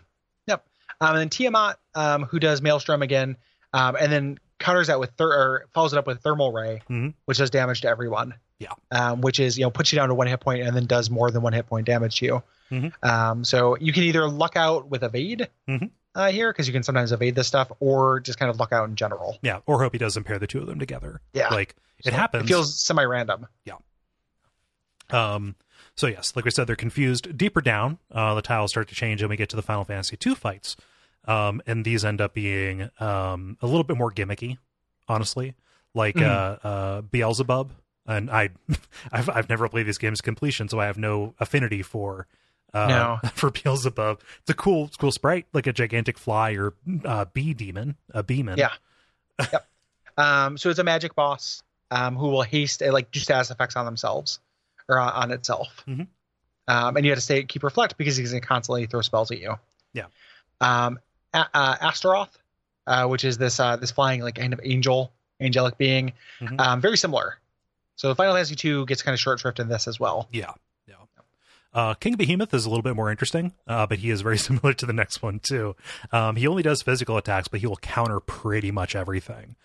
Yep. 0.48 0.66
Um, 1.01 1.10
and 1.10 1.18
then 1.18 1.28
Tiamat, 1.28 1.76
um, 1.94 2.24
who 2.24 2.40
does 2.40 2.60
Maelstrom 2.60 3.02
again, 3.02 3.36
um, 3.72 3.97
and 4.01 4.10
then 4.10 4.38
counters 4.59 4.86
that 4.88 4.98
with 4.98 5.10
ther- 5.16 5.32
or 5.32 5.66
follows 5.72 5.93
it 5.93 5.98
up 5.98 6.06
with 6.09 6.20
Thermal 6.22 6.51
Ray, 6.52 6.82
Mhm. 6.90 7.14
which 7.26 7.38
does 7.38 7.51
damage 7.51 7.82
to 7.82 7.88
everyone. 7.88 8.34
Yeah. 8.58 8.72
Um, 8.90 9.20
which 9.20 9.38
is 9.38 9.58
you 9.58 9.64
know 9.64 9.70
puts 9.70 9.92
you 9.92 9.96
down 9.96 10.08
to 10.08 10.14
one 10.14 10.26
hit 10.26 10.40
point 10.40 10.62
and 10.62 10.74
then 10.74 10.86
does 10.86 11.10
more 11.10 11.30
than 11.30 11.42
one 11.42 11.52
hit 11.52 11.66
point 11.66 11.86
damage 11.86 12.18
to 12.20 12.24
you. 12.26 12.42
Mhm. 12.70 12.92
Um, 13.06 13.44
so 13.44 13.76
you 13.78 13.92
can 13.92 14.02
either 14.04 14.28
luck 14.28 14.56
out 14.56 14.88
with 14.88 15.02
evade 15.04 15.48
Mhm. 15.68 15.90
uh, 16.14 16.30
here 16.30 16.50
because 16.52 16.66
you 16.66 16.72
can 16.72 16.82
sometimes 16.82 17.12
evade 17.12 17.34
this 17.34 17.46
stuff, 17.46 17.70
or 17.80 18.20
just 18.20 18.38
kind 18.38 18.48
of 18.50 18.58
luck 18.58 18.72
out 18.72 18.88
in 18.88 18.96
general. 18.96 19.38
Yeah, 19.42 19.58
or 19.66 19.82
hope 19.82 19.92
he 19.92 19.98
doesn't 19.98 20.24
pair 20.24 20.38
the 20.38 20.46
two 20.46 20.60
of 20.60 20.66
them 20.66 20.78
together. 20.78 21.20
Yeah. 21.34 21.50
like 21.50 21.76
it 21.98 22.06
So 22.06 22.10
happens. 22.12 22.44
It 22.44 22.48
feels 22.48 22.80
semi-random. 22.82 23.46
Yeah. 23.64 23.74
Um, 25.10 25.54
so 25.94 26.06
yes, 26.06 26.32
like 26.34 26.44
we 26.44 26.50
said, 26.50 26.66
they're 26.66 26.76
confused. 26.76 27.36
Deeper 27.36 27.60
down, 27.60 27.98
uh, 28.10 28.34
the 28.34 28.42
tiles 28.42 28.70
start 28.70 28.88
to 28.88 28.94
change, 28.94 29.22
and 29.22 29.30
we 29.30 29.36
get 29.36 29.48
to 29.50 29.56
the 29.56 29.62
Final 29.62 29.84
Fantasy 29.84 30.16
two 30.16 30.34
fights. 30.34 30.76
Um, 31.26 31.60
and 31.66 31.84
these 31.84 32.04
end 32.04 32.20
up 32.20 32.34
being 32.34 32.90
um, 33.00 33.56
a 33.60 33.66
little 33.66 33.84
bit 33.84 33.96
more 33.96 34.10
gimmicky, 34.12 34.58
honestly. 35.08 35.54
Like 35.94 36.14
Mhm. 36.16 36.26
uh, 36.26 36.66
uh, 36.68 37.00
Beelzebub, 37.02 37.72
and 38.06 38.30
I, 38.30 38.50
I've 39.12 39.28
I've 39.28 39.48
never 39.48 39.68
played 39.68 39.86
these 39.86 39.98
games 39.98 40.20
completion, 40.20 40.68
so 40.68 40.80
I 40.80 40.86
have 40.86 40.98
no 40.98 41.34
affinity 41.40 41.82
for 41.82 42.26
uh, 42.74 42.86
No. 42.86 43.18
for 43.34 43.50
Beelzebub. 43.50 44.20
It's 44.40 44.50
a 44.50 44.54
cool 44.54 44.90
cool 44.98 45.12
sprite, 45.12 45.46
like 45.52 45.66
a 45.66 45.72
gigantic 45.72 46.18
fly 46.18 46.52
or 46.52 46.74
uh, 47.04 47.24
bee 47.32 47.54
demon, 47.54 47.96
a 48.12 48.22
beeman. 48.22 48.58
Yeah. 48.58 48.70
Um, 50.18 50.56
so 50.56 50.70
it's 50.70 50.78
a 50.78 50.84
magic 50.84 51.14
boss 51.14 51.62
um, 51.90 52.16
who 52.16 52.28
will 52.28 52.40
haste 52.42 52.82
uh, 52.82 52.90
like 52.90 53.10
do 53.10 53.20
status 53.20 53.50
effects 53.50 53.76
on 53.76 53.84
themselves 53.84 54.40
or 54.88 54.98
on, 54.98 55.12
on 55.12 55.30
itself. 55.30 55.84
Mhm. 55.86 56.06
Um, 56.68 56.96
and 56.96 57.04
you 57.04 57.12
have 57.12 57.18
to 57.18 57.22
stay 57.22 57.44
keep 57.44 57.62
reflect 57.62 57.98
because 57.98 58.16
he's 58.16 58.30
going 58.30 58.40
to 58.40 58.48
constantly 58.48 58.86
throw 58.86 59.02
spells 59.02 59.30
at 59.30 59.38
you. 59.40 59.56
Yeah. 59.92 60.06
Um, 60.62 60.98
A- 61.34 61.46
uh, 61.52 61.76
Astaroth, 61.82 62.30
uh, 62.86 63.06
which 63.08 63.24
is 63.26 63.36
this 63.36 63.60
uh, 63.60 63.76
this 63.76 63.90
flying 63.90 64.22
like 64.22 64.36
kind 64.36 64.54
of 64.54 64.60
angel 64.64 65.12
angelic 65.38 65.76
being, 65.76 66.14
Mhm. 66.40 66.58
um, 66.60 66.80
very 66.80 66.96
similar. 66.96 67.36
So 67.97 68.14
Final 68.14 68.35
Fantasy 68.35 68.55
two 68.56 68.86
gets 68.86 69.02
kind 69.02 69.14
of 69.14 69.20
short 69.20 69.40
shrift 69.40 69.59
in 69.59 69.68
this 69.68 69.89
as 69.89 69.98
well. 69.98 70.28
Yeah, 70.32 70.52
yeah. 70.86 70.94
Uh, 71.74 71.93
King 71.94 72.14
Behemoth 72.16 72.55
is 72.55 72.64
a 72.64 72.70
little 72.70 72.82
bit 72.82 72.97
more 72.97 73.10
interesting, 73.10 73.52
uh, 73.66 73.86
but 73.86 73.98
he 73.98 74.09
is 74.10 74.23
very 74.23 74.39
similar 74.48 74.73
to 74.74 74.86
the 74.86 74.93
next 74.94 75.23
one 75.23 75.40
too. 75.40 75.77
Um, 76.12 76.36
he 76.36 76.47
only 76.47 76.62
does 76.62 76.81
physical 76.82 77.16
attacks, 77.18 77.48
but 77.48 77.60
he 77.60 77.66
will 77.66 77.77
counter 77.77 78.20
pretty 78.20 78.70
much 78.70 78.94
everything. 78.97 79.56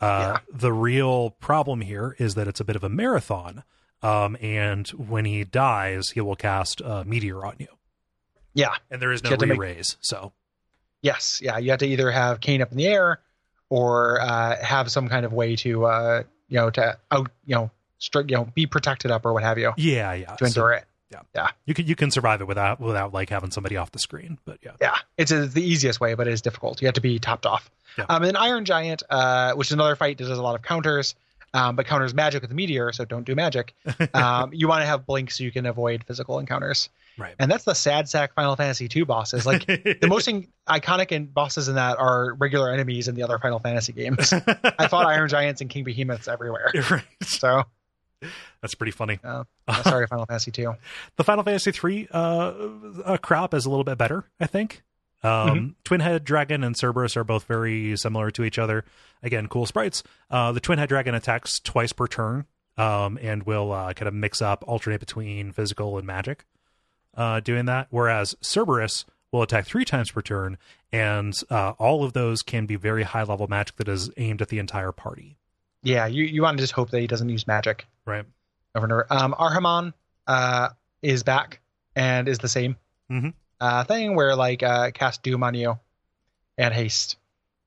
Uh, 0.00 0.38
The 0.52 0.72
real 0.72 1.30
problem 1.30 1.80
here 1.82 2.16
is 2.18 2.34
that 2.34 2.48
it's 2.48 2.58
a 2.60 2.64
bit 2.64 2.74
of 2.74 2.82
a 2.82 2.88
marathon, 2.88 3.62
um, 4.02 4.36
and 4.40 4.88
when 4.88 5.26
he 5.26 5.44
dies, 5.44 6.10
he 6.10 6.20
will 6.22 6.36
cast 6.36 6.80
a 6.80 7.04
meteor 7.04 7.44
on 7.44 7.56
you, 7.58 7.68
Yeah. 8.54 8.74
and 8.90 9.00
there 9.02 9.12
is 9.12 9.22
no 9.22 9.30
have 9.30 9.38
to 9.40 9.46
make-. 9.46 9.82
So 10.00 10.32
Yes. 11.02 11.40
Yeah. 11.42 11.58
You 11.58 11.70
have 11.70 11.80
to 11.80 11.86
either 11.86 12.10
have 12.10 12.40
Kain 12.40 12.62
up 12.62 12.70
in 12.72 12.78
the 12.78 12.86
air 12.86 13.20
or 13.68 14.20
uh, 14.20 14.56
have 14.62 14.90
some 14.90 15.08
kind 15.08 15.24
of 15.24 15.32
way 15.32 15.56
to 15.56 15.84
uh, 15.86 16.22
you 16.48 16.56
know 16.56 16.70
to 16.70 16.98
out 17.10 17.30
you 17.46 17.54
know 17.54 17.70
you 18.14 18.36
know 18.36 18.48
be 18.54 18.66
protected 18.66 19.10
up 19.10 19.24
or 19.26 19.32
what 19.32 19.42
have 19.42 19.58
you 19.58 19.72
yeah, 19.76 20.12
yeah. 20.14 20.34
to 20.36 20.38
So 20.38 20.46
endure 20.46 20.72
it. 20.72 20.84
you 21.66 21.74
can 21.74 21.86
you 21.86 21.94
can 21.96 22.10
survive 22.10 22.40
it 22.40 22.46
without 22.46 22.80
without 22.80 23.12
like 23.12 23.30
having 23.30 23.50
somebody 23.50 23.76
off 23.76 23.90
the 23.92 23.98
screen, 23.98 24.38
but 24.44 24.58
yeah. 24.62 24.72
Yeah, 24.80 24.96
it's 25.18 25.30
a, 25.32 25.46
the 25.46 25.62
easiest 25.62 26.00
way, 26.00 26.14
but 26.14 26.26
it 26.28 26.32
is 26.32 26.40
difficult. 26.42 26.80
You 26.80 26.86
have 26.86 26.94
to 26.94 27.00
be 27.00 27.18
topped 27.18 27.46
off. 27.46 27.70
Yeah. 27.98 28.04
Um, 28.08 28.16
and 28.22 28.26
then 28.26 28.36
Iron 28.36 28.64
Giant, 28.64 29.02
uh, 29.10 29.52
which 29.54 29.68
is 29.68 29.72
another 29.72 29.96
fight 29.96 30.18
that 30.18 30.24
does 30.24 30.38
a 30.38 30.42
lot 30.42 30.54
of 30.54 30.62
counters, 30.62 31.14
um, 31.52 31.74
but 31.74 31.86
counters 31.86 32.14
magic 32.14 32.42
with 32.42 32.50
a 32.52 32.54
meteor, 32.54 32.92
so 32.92 33.04
don't 33.04 33.24
do 33.24 33.34
magic. 33.34 33.74
Um, 34.14 34.50
you 34.52 34.68
want 34.68 34.82
to 34.82 34.86
have 34.86 35.04
blink 35.06 35.30
so 35.32 35.42
you 35.44 35.50
can 35.52 35.66
avoid 35.66 36.04
physical 36.04 36.38
encounters, 36.38 36.88
Right. 37.18 37.34
and 37.40 37.50
that's 37.50 37.64
the 37.64 37.74
sad 37.74 38.08
sack 38.08 38.32
Final 38.34 38.54
Fantasy 38.56 38.86
two 38.88 39.04
bosses. 39.04 39.44
Like 39.44 39.66
the 39.66 40.06
most 40.08 40.28
in- 40.28 40.46
iconic 40.68 41.10
in- 41.12 41.26
bosses 41.26 41.66
in 41.68 41.74
that 41.74 41.98
are 41.98 42.34
regular 42.34 42.72
enemies 42.72 43.08
in 43.08 43.14
the 43.16 43.24
other 43.24 43.38
Final 43.40 43.58
Fantasy 43.58 43.92
games. 43.92 44.32
I 44.78 44.86
fought 44.88 45.06
Iron 45.06 45.28
Giants 45.28 45.60
and 45.60 45.68
King 45.68 45.82
Behemoths 45.84 46.28
everywhere. 46.28 46.70
right. 46.90 47.02
So 47.22 47.64
That's 48.60 48.74
pretty 48.74 48.92
funny. 48.92 49.18
uh, 49.24 49.44
sorry, 49.82 50.06
Final 50.06 50.26
Fantasy 50.26 50.50
two. 50.50 50.74
the 51.16 51.24
Final 51.24 51.44
Fantasy 51.44 51.72
three 51.72 52.08
uh, 52.10 52.52
uh, 53.04 53.16
crop 53.18 53.54
is 53.54 53.64
a 53.66 53.70
little 53.70 53.84
bit 53.84 53.98
better, 53.98 54.24
I 54.38 54.46
think. 54.46 54.82
Um, 55.22 55.30
Mm-hmm. 55.30 55.66
Twin 55.84 56.00
Head 56.00 56.24
Dragon 56.24 56.64
and 56.64 56.74
Cerberus 56.76 57.16
are 57.16 57.24
both 57.24 57.44
very 57.44 57.94
similar 57.96 58.30
to 58.30 58.42
each 58.44 58.58
other. 58.58 58.84
Again, 59.22 59.48
cool 59.48 59.66
sprites. 59.66 60.02
Uh, 60.30 60.52
the 60.52 60.60
Twin 60.60 60.78
Head 60.78 60.88
Dragon 60.88 61.14
attacks 61.14 61.60
twice 61.60 61.92
per 61.92 62.06
turn, 62.06 62.46
um, 62.78 63.18
and 63.20 63.42
will 63.42 63.70
uh, 63.72 63.92
kind 63.92 64.08
of 64.08 64.14
mix 64.14 64.40
up, 64.40 64.64
alternate 64.66 65.00
between 65.00 65.52
physical 65.52 65.98
and 65.98 66.06
magic, 66.06 66.46
uh, 67.14 67.40
doing 67.40 67.66
that. 67.66 67.88
Whereas 67.90 68.34
Cerberus 68.40 69.04
will 69.30 69.42
attack 69.42 69.66
three 69.66 69.84
times 69.84 70.10
per 70.10 70.22
turn, 70.22 70.56
and 70.90 71.34
uh, 71.50 71.72
all 71.78 72.02
of 72.02 72.14
those 72.14 72.40
can 72.40 72.64
be 72.64 72.76
very 72.76 73.02
high 73.02 73.22
level 73.22 73.46
magic 73.46 73.76
that 73.76 73.88
is 73.88 74.10
aimed 74.16 74.40
at 74.40 74.48
the 74.48 74.58
entire 74.58 74.90
party. 74.92 75.36
Yeah, 75.82 76.06
you, 76.06 76.24
you 76.24 76.42
want 76.42 76.58
to 76.58 76.62
just 76.62 76.72
hope 76.72 76.90
that 76.90 77.00
he 77.00 77.06
doesn't 77.06 77.28
use 77.28 77.46
magic 77.46 77.86
Right. 78.04 78.24
over 78.74 78.84
and 78.86 78.92
over. 78.92 79.06
Um, 79.10 79.34
Ahriman 79.38 79.92
uh, 80.26 80.68
is 81.02 81.22
back 81.22 81.60
and 81.96 82.28
is 82.28 82.38
the 82.38 82.48
same 82.48 82.76
Mhm. 83.10 83.32
uh, 83.60 83.84
thing 83.84 84.14
where 84.14 84.36
like 84.36 84.62
uh, 84.62 84.90
cast 84.92 85.22
Doom 85.22 85.42
on 85.42 85.54
you 85.54 85.78
and 86.58 86.74
haste. 86.74 87.16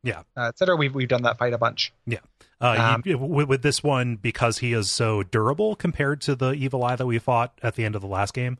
Yeah. 0.03 0.23
uh, 0.37 0.47
etc. 0.49 0.75
We've 0.75 0.93
we've 0.93 1.07
done 1.07 1.23
that 1.23 1.37
fight 1.37 1.53
a 1.53 1.57
bunch. 1.57 1.93
Yeah. 2.05 2.19
Uh, 2.61 2.93
Um, 2.95 3.03
you, 3.05 3.17
with, 3.17 3.47
with 3.47 3.61
this 3.61 3.81
one, 3.81 4.17
because 4.17 4.57
he 4.59 4.73
is 4.73 4.91
so 4.91 5.23
durable 5.23 5.75
compared 5.75 6.21
to 6.21 6.35
the 6.35 6.51
evil 6.51 6.83
eye 6.83 6.95
that 6.97 7.05
we 7.05 7.19
fought 7.19 7.57
at 7.63 7.75
the 7.75 7.85
end 7.85 7.95
of 7.95 8.01
the 8.01 8.07
last 8.07 8.33
game, 8.33 8.57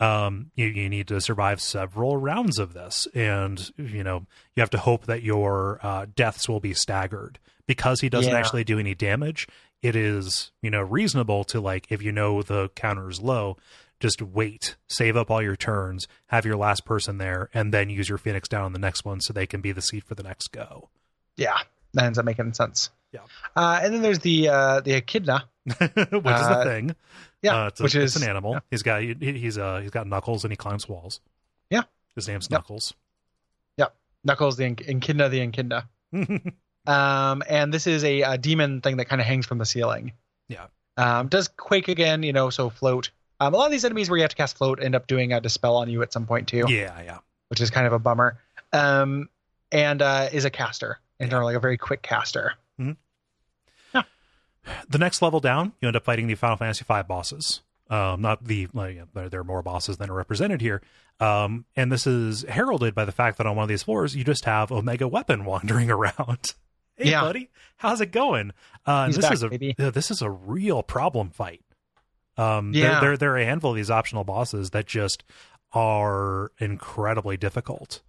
um, 0.00 0.50
you, 0.54 0.66
you 0.66 0.88
need 0.90 1.08
to 1.08 1.20
survive 1.20 1.60
several 1.60 2.16
rounds 2.18 2.58
of 2.58 2.72
this, 2.74 3.06
and 3.14 3.70
you 3.78 4.02
know 4.04 4.26
you 4.54 4.60
have 4.60 4.70
to 4.70 4.78
hope 4.78 5.06
that 5.06 5.22
your 5.22 5.80
uh, 5.82 6.06
deaths 6.14 6.46
will 6.48 6.60
be 6.60 6.74
staggered 6.74 7.38
because 7.66 8.00
he 8.00 8.08
doesn't 8.08 8.32
Yeah. 8.32 8.38
actually 8.38 8.64
do 8.64 8.78
any 8.78 8.94
damage. 8.94 9.46
It 9.82 9.96
is 9.96 10.52
you 10.62 10.70
know 10.70 10.82
reasonable 10.82 11.44
to 11.44 11.60
like 11.60 11.86
if 11.90 12.02
you 12.02 12.12
know 12.12 12.42
the 12.42 12.68
counter 12.76 13.08
is 13.10 13.20
low, 13.20 13.56
just 14.00 14.20
wait, 14.22 14.76
save 14.88 15.16
up 15.16 15.30
all 15.30 15.42
your 15.42 15.56
turns, 15.56 16.06
have 16.26 16.44
your 16.44 16.56
last 16.56 16.84
person 16.84 17.18
there, 17.18 17.48
and 17.54 17.72
then 17.74 17.90
use 17.90 18.08
your 18.08 18.18
phoenix 18.18 18.48
down 18.48 18.64
on 18.64 18.72
the 18.72 18.78
next 18.78 19.04
one 19.04 19.20
so 19.20 19.32
they 19.32 19.46
can 19.46 19.60
be 19.60 19.72
the 19.72 19.82
seat 19.82 20.04
for 20.04 20.14
the 20.14 20.22
next 20.22 20.48
go. 20.52 20.88
Yeah, 21.36 21.56
that 21.94 22.04
ends 22.04 22.18
up 22.18 22.24
making 22.24 22.52
sense. 22.54 22.90
Yeah. 23.12 23.20
Uh, 23.56 23.80
and 23.82 23.92
then 23.92 24.02
there's 24.02 24.20
the 24.20 24.48
uh, 24.48 24.80
the 24.80 24.94
echidna. 24.94 25.48
which 25.64 25.78
is 25.80 25.94
the 25.94 26.10
Uh, 26.26 26.64
thing. 26.64 26.96
Yeah, 27.42 27.64
Uh, 27.64 27.66
it's 27.68 27.78
a- 27.80 27.82
which 27.84 27.94
is 27.94 28.16
an 28.16 28.28
animal. 28.28 28.52
yeah. 28.54 28.60
He's 28.70 28.82
got 28.82 29.02
he, 29.02 29.14
he's 29.14 29.58
uh 29.58 29.78
he's 29.80 29.90
got 29.90 30.06
knuckles 30.06 30.44
and 30.44 30.52
he 30.52 30.56
climbs 30.56 30.88
walls. 30.88 31.20
Yeah. 31.70 31.82
his 32.16 32.26
name's 32.28 32.50
Knuckles. 32.50 32.94
Yep. 33.78 33.94
Knuckles. 34.24 34.56
Knuckles 34.56 34.56
the 34.56 34.64
ech- 34.66 34.88
echidna 34.88 35.28
the 35.28 35.40
echidna. 35.40 35.88
Um, 36.86 37.42
and 37.48 37.72
this 37.72 37.86
is 37.86 38.02
a, 38.04 38.22
a 38.22 38.38
demon 38.38 38.80
thing 38.80 38.96
that 38.96 39.04
kind 39.06 39.20
of 39.20 39.26
hangs 39.26 39.46
from 39.46 39.58
the 39.58 39.66
ceiling. 39.66 40.12
Yeah. 40.48 40.66
Um, 40.96 41.28
does 41.28 41.48
quake 41.48 41.88
again, 41.88 42.22
you 42.22 42.32
know, 42.32 42.50
so 42.50 42.70
float. 42.70 43.10
Um, 43.40 43.54
a 43.54 43.56
lot 43.56 43.66
of 43.66 43.72
these 43.72 43.84
enemies 43.84 44.10
where 44.10 44.16
you 44.18 44.22
have 44.22 44.30
to 44.30 44.36
cast 44.36 44.56
float 44.56 44.82
end 44.82 44.94
up 44.94 45.06
doing 45.06 45.32
a 45.32 45.40
dispel 45.40 45.76
on 45.76 45.88
you 45.88 46.02
at 46.02 46.12
some 46.12 46.26
point 46.26 46.48
too, 46.48 46.64
yeah, 46.68 47.00
yeah. 47.02 47.18
which 47.48 47.60
is 47.60 47.70
kind 47.70 47.86
of 47.86 47.92
a 47.92 47.98
bummer. 47.98 48.38
Um, 48.72 49.28
and 49.70 50.02
uh, 50.02 50.28
is 50.32 50.44
a 50.44 50.50
caster, 50.50 50.98
in 51.18 51.30
Yeah. 51.30 51.42
like 51.42 51.56
a 51.56 51.60
very 51.60 51.78
quick 51.78 52.02
caster. 52.02 52.54
Yeah. 52.78 54.02
The 54.88 54.98
next 54.98 55.22
level 55.22 55.40
down, 55.40 55.72
you 55.80 55.88
end 55.88 55.96
up 55.96 56.04
fighting 56.04 56.28
the 56.28 56.34
Final 56.36 56.56
Fantasy 56.56 56.84
V 56.86 57.02
bosses. 57.08 57.62
Um, 57.90 58.22
not 58.22 58.44
the 58.44 58.68
like 58.72 59.00
there 59.12 59.28
there 59.28 59.40
are 59.40 59.44
more 59.44 59.60
bosses 59.62 59.96
than 59.96 60.08
are 60.08 60.14
represented 60.14 60.60
here. 60.60 60.80
Um, 61.20 61.64
and 61.76 61.90
this 61.90 62.06
is 62.06 62.42
heralded 62.48 62.94
by 62.94 63.04
the 63.04 63.12
fact 63.12 63.38
that 63.38 63.46
on 63.46 63.56
one 63.56 63.64
of 63.64 63.68
these 63.68 63.82
floors 63.82 64.14
you 64.16 64.24
just 64.24 64.44
have 64.44 64.70
Omega 64.70 65.08
Weapon 65.08 65.44
wandering 65.46 65.90
around. 65.90 66.54
Hey, 67.02 67.10
Yeah. 67.10 67.20
buddy, 67.22 67.50
how's 67.76 68.00
it 68.00 68.12
going? 68.12 68.52
Uh, 68.86 69.06
this 69.08 69.18
back, 69.18 69.32
is 69.32 69.42
a 69.42 69.48
baby. 69.48 69.74
uh, 69.78 69.90
this 69.90 70.10
is 70.10 70.22
a 70.22 70.30
real 70.30 70.82
problem 70.82 71.30
fight. 71.30 71.62
Um, 72.36 72.72
Yeah. 72.74 73.00
there, 73.00 73.16
there 73.16 73.32
are 73.32 73.38
a 73.38 73.44
handful 73.44 73.70
of 73.70 73.76
these 73.76 73.90
optional 73.90 74.24
bosses 74.24 74.70
that 74.70 74.86
just 74.86 75.22
are 75.72 76.50
incredibly 76.58 77.36
difficult. 77.36 78.02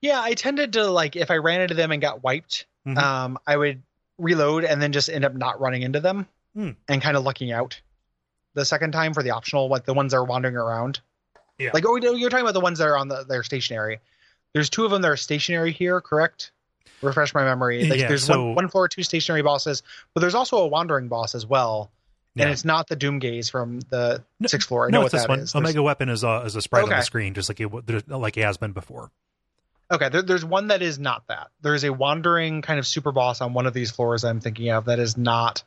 Yeah, 0.00 0.20
I 0.20 0.34
tended 0.34 0.72
to 0.74 0.86
like 0.90 1.14
if 1.16 1.30
I 1.30 1.36
ran 1.36 1.60
into 1.60 1.74
them 1.74 1.92
and 1.92 2.00
got 2.02 2.22
wiped, 2.22 2.66
Mhm. 2.86 2.98
um, 2.98 3.38
I 3.46 3.56
would 3.56 3.82
reload 4.18 4.64
and 4.64 4.80
then 4.82 4.92
just 4.92 5.08
end 5.08 5.24
up 5.24 5.34
not 5.34 5.60
running 5.60 5.82
into 5.82 6.00
them 6.00 6.26
Hmm. 6.54 6.70
and 6.88 7.00
kind 7.00 7.16
of 7.16 7.24
lucking 7.24 7.52
out 7.52 7.80
the 8.54 8.64
second 8.64 8.92
time 8.92 9.14
for 9.14 9.22
the 9.22 9.30
optional, 9.30 9.68
like 9.68 9.84
the 9.84 9.94
ones 9.94 10.12
that 10.12 10.18
are 10.18 10.24
wandering 10.24 10.56
around. 10.56 11.00
Yeah. 11.58 11.70
Like 11.72 11.84
oh, 11.86 11.96
you're 11.96 12.30
talking 12.30 12.44
about 12.44 12.54
the 12.54 12.60
ones 12.60 12.78
that 12.78 12.88
are 12.88 12.96
on 12.96 13.08
the 13.08 13.24
they're 13.24 13.42
stationary. 13.44 14.00
There's 14.52 14.68
two 14.68 14.84
of 14.84 14.90
them 14.90 15.02
that 15.02 15.08
are 15.10 15.16
stationary 15.16 15.72
here, 15.72 16.00
correct? 16.00 16.50
Refresh 17.02 17.34
my 17.34 17.44
memory. 17.44 17.84
Like 17.88 18.00
Yeah, 18.00 18.08
there's 18.08 18.24
so- 18.24 18.44
one, 18.46 18.54
one 18.56 18.68
floor, 18.68 18.88
two 18.88 19.02
stationary 19.02 19.42
bosses, 19.42 19.82
but 20.14 20.20
there's 20.20 20.34
also 20.34 20.58
a 20.58 20.66
wandering 20.66 21.08
boss 21.08 21.34
as 21.34 21.44
well. 21.46 21.90
Yeah. 22.34 22.44
And 22.44 22.52
it's 22.52 22.64
not 22.64 22.88
the 22.88 22.96
Doom 22.96 23.18
Gaze 23.18 23.50
from 23.50 23.80
the 23.90 24.22
No- 24.40 24.46
sixth 24.46 24.68
floor. 24.68 24.86
I 24.86 24.90
no, 24.90 25.00
know 25.00 25.06
it's 25.06 25.12
what 25.12 25.18
this 25.18 25.22
that 25.24 25.28
one. 25.28 25.38
is. 25.40 25.52
There's- 25.52 25.62
Omega 25.64 25.82
Weapon 25.82 26.08
is 26.08 26.24
a 26.24 26.42
is 26.46 26.56
a 26.56 26.62
sprite 26.62 26.84
on 26.84 26.88
the 26.90 27.02
screen, 27.02 27.34
just 27.34 27.48
like 27.50 27.60
it 27.60 28.08
like 28.08 28.36
it 28.38 28.44
has 28.44 28.56
been 28.56 28.72
before. 28.72 29.10
Okay, 29.90 30.08
there, 30.08 30.22
there's 30.22 30.44
one 30.44 30.68
that 30.68 30.80
is 30.80 30.98
not 30.98 31.26
that. 31.28 31.48
There's 31.60 31.84
a 31.84 31.92
wandering 31.92 32.62
kind 32.62 32.78
of 32.78 32.86
super 32.86 33.12
boss 33.12 33.42
on 33.42 33.52
one 33.52 33.66
of 33.66 33.74
these 33.74 33.90
floors 33.90 34.24
I'm 34.24 34.40
thinking 34.40 34.70
of 34.70 34.86
that 34.86 34.98
is 34.98 35.18
not 35.18 35.62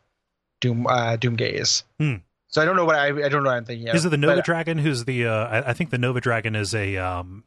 Doom 0.62 0.88
uh, 0.88 1.18
Doom 1.18 1.36
Gaze. 1.36 1.84
Hmm. 2.00 2.16
So 2.48 2.62
I 2.62 2.66
don't 2.66 2.76
know 2.76 2.86
what 2.86 2.96
I, 2.96 3.08
I 3.10 3.30
don't 3.30 3.44
know 3.44 3.50
what 3.50 3.58
I'm 3.58 3.66
thinking 3.66 3.90
of. 3.90 3.96
Is 3.96 4.06
it 4.06 4.10
the 4.10 4.18
Nova 4.18 4.38
but 4.38 4.46
Dragon? 4.46 4.80
Who's 4.80 5.06
the? 5.06 5.28
Uh, 5.28 5.34
I, 5.48 5.70
I 5.70 5.74
think 5.74 5.92
the 5.92 5.98
Nova 6.00 6.20
Dragon 6.22 6.56
is 6.56 6.74
a 6.74 6.98
um, 6.98 7.44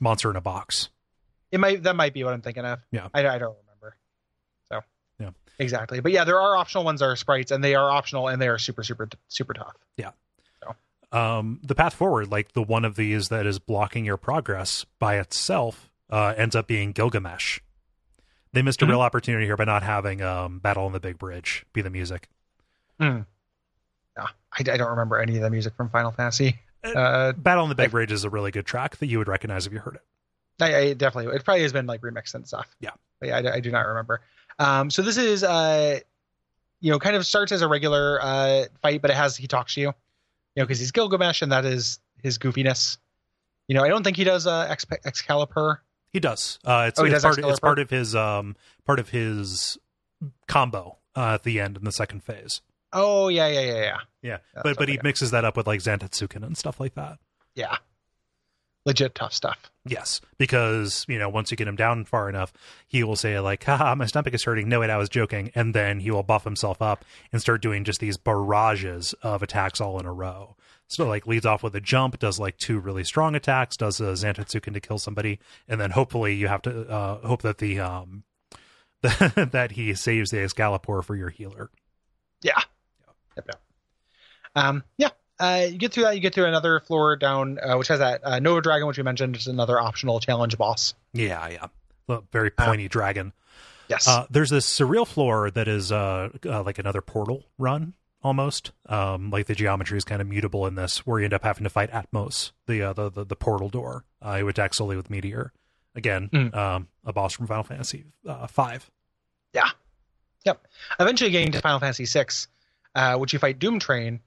monster 0.00 0.30
in 0.30 0.36
a 0.36 0.40
box. 0.40 0.88
It 1.52 1.60
might 1.60 1.82
that 1.84 1.94
might 1.94 2.12
be 2.14 2.24
what 2.24 2.32
I'm 2.34 2.40
thinking 2.42 2.64
of. 2.64 2.80
Yeah. 2.90 3.08
I, 3.14 3.20
I 3.20 3.38
don't 3.38 3.56
remember. 3.66 3.96
So 4.70 4.80
Yeah. 5.20 5.30
exactly. 5.58 6.00
But 6.00 6.10
yeah, 6.12 6.24
there 6.24 6.40
are 6.40 6.56
optional 6.56 6.82
ones 6.84 7.00
that 7.00 7.06
are 7.06 7.14
sprites, 7.16 7.50
and 7.52 7.62
they 7.62 7.74
are 7.76 7.90
optional, 7.90 8.26
and 8.28 8.40
they 8.42 8.48
are 8.48 8.58
super 8.58 8.82
super 8.82 9.08
super 9.28 9.52
tough. 9.54 9.76
Yeah. 9.96 10.10
Um, 11.12 11.60
the 11.62 11.74
path 11.74 11.92
forward, 11.92 12.30
like 12.30 12.52
the 12.52 12.62
one 12.62 12.86
of 12.86 12.96
these 12.96 13.28
that 13.28 13.44
is 13.44 13.58
blocking 13.58 14.06
your 14.06 14.16
progress 14.16 14.86
by 14.98 15.18
itself, 15.18 15.90
uh, 16.08 16.32
ends 16.38 16.56
up 16.56 16.66
being 16.66 16.92
Gilgamesh. 16.92 17.58
They 18.54 18.62
missed 18.62 18.80
a 18.80 18.86
Mhm. 18.86 18.90
real 18.92 19.02
opportunity 19.02 19.44
here 19.44 19.58
by 19.58 19.64
not 19.64 19.82
having 19.82 20.22
um, 20.22 20.58
Battle 20.58 20.86
on 20.86 20.92
the 20.92 21.00
Big 21.00 21.18
Bridge 21.18 21.66
be 21.74 21.82
the 21.82 21.90
music. 21.90 22.30
Yeah, 22.98 23.24
I, 24.16 24.26
I 24.58 24.62
don't 24.62 24.88
remember 24.88 25.18
any 25.20 25.36
of 25.36 25.42
the 25.42 25.50
music 25.50 25.74
from 25.74 25.90
Final 25.90 26.12
Fantasy. 26.12 26.58
Uh, 26.82 27.32
Battle 27.32 27.64
on 27.64 27.68
the 27.68 27.74
Big 27.74 27.90
Bridge 27.90 28.10
is 28.10 28.24
a 28.24 28.30
really 28.30 28.50
good 28.50 28.64
track 28.64 28.96
that 28.96 29.06
you 29.06 29.18
would 29.18 29.28
recognize 29.28 29.66
if 29.66 29.72
you 29.74 29.80
heard 29.80 29.96
it. 29.96 30.02
I, 30.62 30.78
I 30.78 30.92
definitely 30.94 31.34
it 31.34 31.44
probably 31.44 31.62
has 31.62 31.72
been 31.72 31.86
like 31.86 32.00
remixed 32.00 32.34
and 32.34 32.46
stuff. 32.46 32.74
Yeah. 32.80 32.90
but 33.20 33.28
yeah, 33.28 33.38
I, 33.38 33.54
I 33.56 33.60
do 33.60 33.70
not 33.70 33.86
remember. 33.86 34.20
Um, 34.58 34.90
so 34.90 35.02
this 35.02 35.16
is 35.16 35.44
uh, 35.44 36.00
you 36.80 36.90
know, 36.90 36.98
kind 36.98 37.16
of 37.16 37.26
starts 37.26 37.52
as 37.52 37.62
a 37.62 37.68
regular 37.68 38.18
uh 38.22 38.64
fight, 38.80 39.02
but 39.02 39.10
it 39.10 39.16
has 39.16 39.36
he 39.36 39.46
talks 39.46 39.74
to 39.74 39.80
you, 39.80 39.86
you 39.88 39.94
know, 40.56 40.64
because 40.64 40.78
he's 40.78 40.92
Gilgamesh 40.92 41.42
and 41.42 41.52
that 41.52 41.64
is 41.64 41.98
his 42.22 42.38
goofiness. 42.38 42.98
You 43.68 43.76
know, 43.76 43.84
I 43.84 43.88
don't 43.88 44.02
think 44.02 44.16
he 44.16 44.24
does 44.24 44.46
uh 44.46 44.74
Excalibur. 45.04 45.82
He 46.12 46.20
does. 46.20 46.58
Uh, 46.64 46.86
it's, 46.88 47.00
Oh, 47.00 47.04
it's 47.04 47.14
does 47.14 47.22
part. 47.22 47.38
It's 47.38 47.60
part 47.60 47.78
of 47.78 47.88
his 47.90 48.14
um 48.14 48.56
part 48.84 48.98
of 48.98 49.08
his 49.10 49.78
combo 50.46 50.98
uh, 51.16 51.34
at 51.34 51.42
the 51.42 51.60
end 51.60 51.76
in 51.76 51.84
the 51.84 51.92
second 51.92 52.22
phase. 52.22 52.60
Oh 52.92 53.28
yeah, 53.28 53.46
yeah, 53.46 53.60
yeah, 53.60 53.74
yeah, 53.80 53.98
Yeah, 54.22 54.38
That's 54.54 54.64
but 54.64 54.76
but 54.76 54.88
he 54.88 54.98
mixes 55.02 55.30
that 55.30 55.44
up 55.44 55.56
with 55.56 55.66
like 55.66 55.80
Zantetsuken 55.80 56.44
and 56.44 56.56
stuff 56.56 56.78
like 56.78 56.94
that. 56.94 57.18
yeah. 57.54 57.78
Legit 58.84 59.14
tough 59.14 59.32
stuff. 59.32 59.70
Yes, 59.86 60.20
because 60.38 61.04
you 61.08 61.18
know 61.18 61.28
once 61.28 61.50
you 61.50 61.56
get 61.56 61.68
him 61.68 61.76
down 61.76 62.04
far 62.04 62.28
enough, 62.28 62.52
he 62.88 63.04
will 63.04 63.14
say 63.14 63.38
like, 63.38 63.62
"Haha, 63.62 63.94
my 63.94 64.06
stomach 64.06 64.34
is 64.34 64.42
hurting." 64.42 64.68
No, 64.68 64.80
wait, 64.80 64.90
I 64.90 64.96
was 64.96 65.08
joking, 65.08 65.52
and 65.54 65.72
then 65.72 66.00
he 66.00 66.10
will 66.10 66.24
buff 66.24 66.42
himself 66.42 66.82
up 66.82 67.04
and 67.32 67.40
start 67.40 67.62
doing 67.62 67.84
just 67.84 68.00
these 68.00 68.16
barrages 68.16 69.14
of 69.22 69.42
attacks 69.42 69.80
all 69.80 70.00
in 70.00 70.06
a 70.06 70.12
row. 70.12 70.56
So 70.88 71.06
like 71.06 71.26
leads 71.26 71.46
off 71.46 71.62
with 71.62 71.74
a 71.76 71.80
jump, 71.80 72.18
does 72.18 72.40
like 72.40 72.58
two 72.58 72.78
really 72.80 73.04
strong 73.04 73.34
attacks, 73.34 73.76
does 73.76 74.00
a 74.00 74.12
Zantetsuken 74.12 74.74
to 74.74 74.80
kill 74.80 74.98
somebody, 74.98 75.38
and 75.68 75.80
then 75.80 75.92
hopefully 75.92 76.34
you 76.34 76.48
have 76.48 76.62
to 76.62 76.88
uh, 76.88 77.26
hope 77.26 77.42
that 77.42 77.58
the 77.58 77.78
um 77.80 78.24
that 79.02 79.72
he 79.72 79.94
saves 79.94 80.30
the 80.30 80.40
Excalibur 80.40 81.02
for 81.02 81.16
your 81.16 81.30
healer. 81.30 81.70
Yep, 82.42 82.56
yep. 83.36 83.60
Um, 84.54 84.84
yeah. 84.98 85.10
Uh, 85.42 85.66
you 85.66 85.76
get 85.78 85.92
through 85.92 86.04
that. 86.04 86.14
You 86.14 86.20
get 86.20 86.34
through 86.34 86.46
another 86.46 86.78
floor 86.80 87.16
down, 87.16 87.58
uh, 87.58 87.76
which 87.76 87.88
has 87.88 87.98
that 87.98 88.20
uh, 88.24 88.38
Nova 88.38 88.60
Dragon, 88.60 88.86
which 88.86 88.96
we 88.96 89.02
mentioned, 89.02 89.34
is 89.36 89.46
another 89.48 89.80
optional 89.80 90.20
challenge 90.20 90.56
boss. 90.56 90.94
Yeah, 91.12 91.48
yeah, 91.48 91.66
a 92.08 92.20
very 92.30 92.50
pointy 92.50 92.86
dragon. 92.88 93.32
Yes. 93.88 94.06
Uh, 94.06 94.26
there's 94.30 94.50
this 94.50 94.66
surreal 94.66 95.06
floor 95.06 95.50
that 95.50 95.66
is 95.68 95.90
uh, 95.90 96.28
uh, 96.46 96.62
like 96.62 96.78
another 96.78 97.00
portal 97.00 97.44
run 97.58 97.94
almost. 98.22 98.70
Um, 98.86 99.30
like 99.30 99.46
the 99.46 99.54
geometry 99.56 99.98
is 99.98 100.04
kind 100.04 100.22
of 100.22 100.28
mutable 100.28 100.66
in 100.66 100.76
this, 100.76 101.04
where 101.06 101.18
you 101.18 101.24
end 101.24 101.34
up 101.34 101.42
having 101.42 101.64
to 101.64 101.70
fight 101.70 101.90
Atmos, 101.90 102.52
the 102.66 102.80
uh, 102.82 102.92
the, 102.92 103.10
the 103.10 103.24
the 103.24 103.36
portal 103.36 103.68
door. 103.68 104.04
Uh, 104.24 104.36
you 104.36 104.48
attack 104.48 104.74
solely 104.74 104.96
with 104.96 105.10
Meteor. 105.10 105.52
Again, 105.94 106.30
Mm. 106.32 106.54
um, 106.56 106.88
a 107.04 107.12
boss 107.12 107.34
from 107.34 107.46
Final 107.48 107.64
Fantasy 107.64 108.04
uh, 108.26 108.46
Five. 108.46 108.88
Eventually, 110.98 111.30
getting 111.30 111.52
to 111.52 111.60
Final 111.60 111.78
Fantasy 111.80 112.04
VI, 112.06 112.26
uh, 112.94 113.18
which 113.18 113.32
you 113.32 113.38
fight 113.38 113.58
Doom 113.58 113.78
Train 113.78 114.20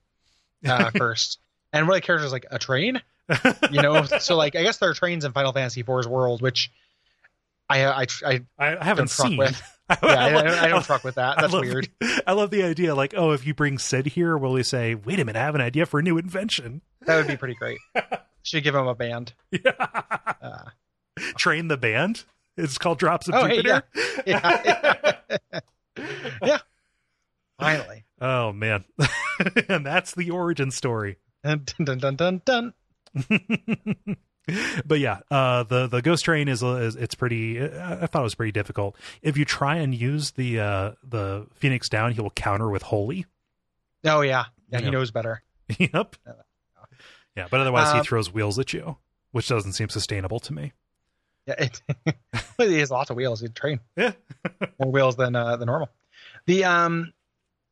uh, 0.66 0.90
first, 0.98 1.40
and 1.74 1.88
one 1.88 1.98
of 1.98 2.02
the 2.02 2.06
characters 2.06 2.28
is 2.28 2.32
like 2.32 2.46
a 2.52 2.60
train, 2.60 3.02
you 3.72 3.82
know. 3.82 4.04
so 4.06 4.36
like, 4.36 4.56
I 4.56 4.64
guess 4.64 4.78
there 4.78 4.90
are 4.90 4.94
trains 4.94 5.26
in 5.26 5.32
Final 5.32 5.52
Fantasy 5.54 5.82
IV's 5.82 6.08
world, 6.08 6.42
which 6.42 6.72
I 7.70 7.86
I 7.86 8.06
I, 8.26 8.42
I, 8.58 8.78
I 8.78 8.84
haven't 8.84 9.10
seen. 9.10 9.38
with. 9.38 9.62
yeah, 9.90 9.98
I, 10.02 10.26
I, 10.26 10.32
don't, 10.32 10.48
I 10.48 10.68
don't 10.68 10.84
truck 10.84 11.04
with 11.04 11.16
that. 11.16 11.38
I 11.38 11.42
That's 11.42 11.54
love 11.54 11.62
weird. 11.64 11.90
I 12.26 12.32
love 12.34 12.50
the 12.50 12.64
idea. 12.64 12.96
Like, 12.96 13.14
oh, 13.16 13.32
if 13.32 13.46
you 13.46 13.54
bring 13.54 13.78
Cid 13.78 14.08
here, 14.08 14.36
will 14.38 14.56
he 14.56 14.64
say, 14.64 14.96
"Wait 14.96 15.20
a 15.20 15.26
minute, 15.26 15.40
I 15.40 15.44
have 15.44 15.54
an 15.56 15.62
idea 15.62 15.86
for 15.86 16.00
a 16.00 16.04
new 16.04 16.18
invention"? 16.18 16.82
That 17.02 17.18
would 17.18 17.28
be 17.28 17.38
pretty 17.38 17.54
great. 17.54 17.78
Should 18.42 18.64
give 18.64 18.74
him 18.76 18.88
a 18.88 18.96
band. 18.96 19.34
Yeah. 19.52 19.72
Uh, 20.42 20.64
Train 21.38 21.68
the 21.68 21.78
band. 21.78 22.24
It's 22.58 22.78
called 22.78 22.98
Drops 23.00 23.28
of 23.28 23.36
Oh, 23.36 23.46
hey, 23.46 23.58
Jupiter. 23.58 23.84
yeah. 24.26 25.14
yeah. 26.44 26.58
Finally. 27.60 28.06
Oh 28.28 28.52
man, 28.54 28.84
and 29.70 29.86
that's 29.86 30.14
the 30.16 30.32
origin 30.32 30.72
story. 30.72 31.18
And 31.44 31.66
Dun, 31.66 31.86
dun, 31.86 31.98
dun, 32.00 32.16
dun, 32.16 32.42
dun. 32.44 32.74
but 34.86 35.00
yeah, 35.00 35.20
uh, 35.30 35.64
the 35.64 35.88
the 35.88 36.02
ghost 36.02 36.26
train 36.26 36.48
is, 36.48 36.64
is 36.64 36.96
it's 36.96 37.16
pretty. 37.16 37.62
I 37.62 38.08
thought 38.08 38.22
it 38.22 38.24
was 38.24 38.36
pretty 38.36 38.52
difficult. 38.52 38.96
If 39.22 39.38
you 39.38 39.46
try 39.46 39.76
and 39.76 39.94
use 39.94 40.32
the 40.32 40.60
uh, 40.60 40.92
the 41.04 41.48
Phoenix 41.56 41.90
down, 41.90 42.14
he 42.14 42.22
will 42.22 42.32
counter 42.32 42.70
with 42.70 42.82
holy. 42.84 43.26
Oh 44.04 44.22
yeah, 44.22 44.46
yeah, 44.72 44.80
he 44.80 44.86
Yeah. 44.86 44.92
knows 44.92 45.12
better. 45.12 45.44
yep. 45.78 46.16
Yeah, 47.36 47.48
but 47.52 47.60
otherwise 47.60 47.92
he 47.92 48.00
Um, 48.00 48.06
throws 48.06 48.34
wheels 48.34 48.58
at 48.60 48.72
you, 48.74 48.98
which 49.32 49.48
doesn't 49.48 49.74
seem 49.74 49.90
sustainable 49.90 50.40
to 50.40 50.54
me. 50.54 50.74
Yeah, 51.48 51.56
it, 51.60 51.82
he 52.58 52.80
has 52.80 52.90
lots 52.90 53.10
of 53.12 53.18
wheels. 53.18 53.42
He'd 53.42 53.56
train 53.56 53.80
Yeah. 53.96 54.14
more 54.80 54.92
wheels 54.92 55.16
than 55.16 55.36
uh, 55.36 55.58
than 55.58 55.68
normal. 55.68 55.90
The 56.48 56.64
um, 56.66 57.14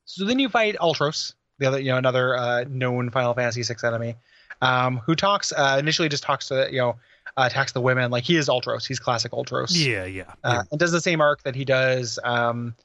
so 0.06 0.26
then 0.26 0.40
you 0.40 0.50
fight 0.50 0.76
Ultros, 0.80 1.34
the 1.60 1.68
other 1.68 1.80
you 1.80 1.92
know 1.92 1.98
another 1.98 2.36
uh, 2.36 2.66
known 2.68 3.10
Final 3.10 3.34
Fantasy 3.34 3.62
VI 3.64 3.88
enemy, 3.88 4.16
um, 4.62 4.98
who 5.06 5.16
talks 5.16 5.52
uh, 5.52 5.78
initially 5.80 6.10
just 6.10 6.24
talks 6.24 6.48
to 6.50 6.68
you 6.72 6.80
know 6.80 6.90
uh, 7.38 7.48
attacks 7.50 7.72
the 7.72 7.82
women 7.82 8.12
like 8.12 8.24
he 8.24 8.36
is 8.38 8.48
Ultros. 8.50 8.86
He's 8.88 9.00
classic 9.00 9.32
Ultros. 9.32 9.70
Yeah, 9.74 10.06
yeah. 10.06 10.34
uh, 10.44 10.64
and 10.72 10.80
does 10.80 10.92
the 10.92 11.02
same 11.02 11.22
arc 11.22 11.44
that 11.44 11.56
he 11.56 11.66
does 11.66 12.20
um, 12.24 12.76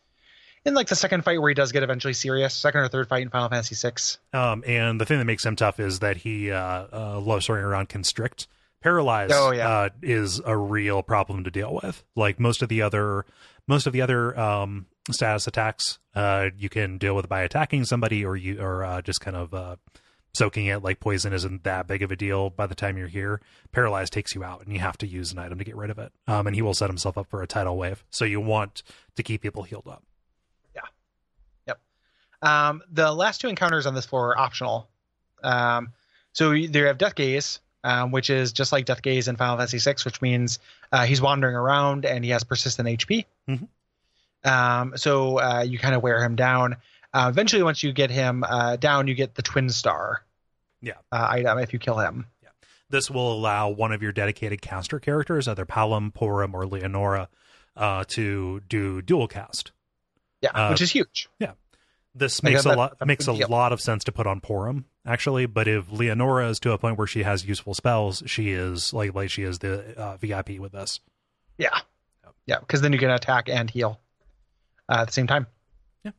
in 0.64 0.74
like 0.74 0.88
the 0.88 0.96
second 0.96 1.22
fight 1.24 1.40
where 1.40 1.48
he 1.50 1.54
does 1.54 1.72
get 1.72 1.82
eventually 1.82 2.14
serious, 2.14 2.54
second 2.54 2.80
or 2.80 2.88
third 2.88 3.08
fight 3.08 3.22
in 3.22 3.30
Final 3.30 3.48
Fantasy 3.48 3.74
VI. 3.74 4.38
Um, 4.38 4.62
and 4.66 5.00
the 5.00 5.04
thing 5.06 5.18
that 5.18 5.24
makes 5.24 5.44
him 5.44 5.56
tough 5.56 5.80
is 5.80 5.98
that 6.00 6.18
he 6.18 6.50
uh, 6.50 6.86
uh, 6.92 7.20
loves 7.20 7.46
throwing 7.46 7.62
around 7.64 7.88
constrict. 7.88 8.46
Paralyze 8.80 9.30
Oh, 9.32 9.50
yeah. 9.50 9.68
uh, 9.68 9.88
is 10.02 10.40
a 10.44 10.56
real 10.56 11.02
problem 11.02 11.42
to 11.44 11.50
deal 11.50 11.80
with. 11.82 12.04
Like 12.14 12.38
most 12.38 12.62
of 12.62 12.68
the 12.68 12.82
other, 12.82 13.26
most 13.66 13.88
of 13.88 13.92
the 13.92 14.00
other 14.02 14.38
um, 14.38 14.86
status 15.14 15.46
attacks, 15.46 15.98
uh, 16.14 16.48
you 16.56 16.68
can 16.68 16.98
deal 16.98 17.14
with 17.14 17.28
by 17.28 17.42
attacking 17.42 17.84
somebody 17.84 18.24
or 18.24 18.36
you 18.36 18.60
or 18.60 18.84
uh, 18.84 19.02
just 19.02 19.20
kind 19.20 19.36
of 19.36 19.52
uh, 19.54 19.76
soaking 20.34 20.66
it. 20.66 20.82
Like 20.82 21.00
poison 21.00 21.32
isn't 21.32 21.64
that 21.64 21.86
big 21.86 22.02
of 22.02 22.10
a 22.10 22.16
deal 22.16 22.50
by 22.50 22.66
the 22.66 22.74
time 22.74 22.96
you're 22.96 23.08
here. 23.08 23.40
paralyzed 23.72 24.12
takes 24.12 24.34
you 24.34 24.44
out, 24.44 24.62
and 24.64 24.72
you 24.72 24.78
have 24.80 24.98
to 24.98 25.06
use 25.06 25.32
an 25.32 25.38
item 25.38 25.58
to 25.58 25.64
get 25.64 25.76
rid 25.76 25.90
of 25.90 25.98
it. 25.98 26.12
Um, 26.26 26.46
and 26.46 26.56
he 26.56 26.62
will 26.62 26.74
set 26.74 26.90
himself 26.90 27.16
up 27.18 27.28
for 27.28 27.42
a 27.42 27.46
tidal 27.46 27.76
wave. 27.76 28.04
So 28.10 28.24
you 28.24 28.40
want 28.40 28.82
to 29.16 29.22
keep 29.22 29.42
people 29.42 29.62
healed 29.62 29.88
up. 29.88 30.02
Yeah 30.74 30.82
yep 31.66 31.80
um, 32.42 32.82
the 32.90 33.12
last 33.12 33.40
two 33.40 33.48
encounters 33.48 33.86
on 33.86 33.94
this 33.94 34.06
floor 34.06 34.30
are 34.30 34.38
optional. 34.38 34.88
Um, 35.42 35.92
so 36.32 36.52
you 36.52 36.68
you 36.72 36.84
have 36.86 36.98
Death 36.98 37.14
Gaze, 37.14 37.60
um, 37.84 38.10
which 38.12 38.28
is 38.30 38.52
just 38.52 38.70
like 38.72 38.84
Death 38.84 39.02
Gaze 39.02 39.28
in 39.28 39.36
Final 39.36 39.56
Fantasy 39.56 39.78
VI, 39.78 39.96
which 40.04 40.20
means 40.22 40.58
uh, 40.92 41.04
he's 41.04 41.20
wandering 41.20 41.54
around 41.56 42.04
and 42.04 42.24
he 42.24 42.30
has 42.30 42.44
persistent 42.44 42.88
HP. 42.88 43.24
Mhm. 43.48 43.68
Um, 44.44 44.96
so 44.96 45.38
uh, 45.40 45.64
you 45.66 45.78
kind 45.78 45.94
of 45.94 46.02
wear 46.02 46.22
him 46.22 46.36
down. 46.36 46.76
Uh, 47.12 47.26
eventually, 47.30 47.62
once 47.62 47.82
you 47.82 47.92
get 47.92 48.10
him 48.10 48.44
uh, 48.44 48.76
down, 48.76 49.08
you 49.08 49.14
get 49.14 49.34
the 49.34 49.42
Twin 49.42 49.70
Star 49.70 50.22
Yeah. 50.80 50.94
uh, 51.10 51.26
item 51.30 51.58
if 51.58 51.72
you 51.72 51.78
kill 51.78 51.98
him. 51.98 52.26
Yeah. 52.42 52.50
This 52.90 53.10
will 53.10 53.32
allow 53.32 53.70
one 53.70 53.92
of 53.92 54.02
your 54.02 54.12
dedicated 54.12 54.60
caster 54.62 54.98
characters, 55.00 55.48
either 55.48 55.66
Palom, 55.66 56.12
Porom, 56.12 56.54
or 56.54 56.66
Leonora, 56.66 57.28
uh, 57.76 58.04
to 58.08 58.60
do 58.68 59.00
dual 59.02 59.26
cast. 59.28 59.72
Yeah, 60.40 60.50
Uh, 60.54 60.68
which 60.70 60.82
is 60.82 60.90
huge. 60.90 61.28
Yeah. 61.40 61.52
This 62.14 62.42
makes 62.42 62.64
a 62.64 62.68
that- 62.70 62.76
lot 62.78 63.06
makes 63.06 63.26
a 63.28 63.34
deal. 63.36 63.48
lot 63.48 63.72
of 63.72 63.80
sense 63.80 64.04
to 64.04 64.12
put 64.12 64.26
on 64.26 64.40
Porom, 64.40 64.84
actually. 65.06 65.46
But 65.46 65.68
if 65.68 65.90
Leonora 65.90 66.48
is 66.48 66.58
to 66.60 66.72
a 66.72 66.78
point 66.78 66.96
where 66.98 67.06
she 67.06 67.22
has 67.22 67.44
useful 67.46 67.74
spells, 67.74 68.22
she 68.26 68.50
is 68.50 68.92
like 68.92 69.14
like 69.14 69.30
she 69.30 69.42
is 69.42 69.58
the 69.60 69.96
uh, 69.98 70.16
VIP 70.16 70.58
with 70.58 70.72
this. 70.72 71.00
Yeah, 71.58 71.78
yeah, 72.46 72.58
because 72.60 72.80
then 72.80 72.92
you 72.92 72.98
can 72.98 73.10
attack 73.10 73.48
and 73.48 73.68
heal 73.70 74.00
uh, 74.88 74.98
at 75.00 75.06
the 75.06 75.12
same 75.12 75.26
time. 75.26 75.46
Yeah. 76.04 76.12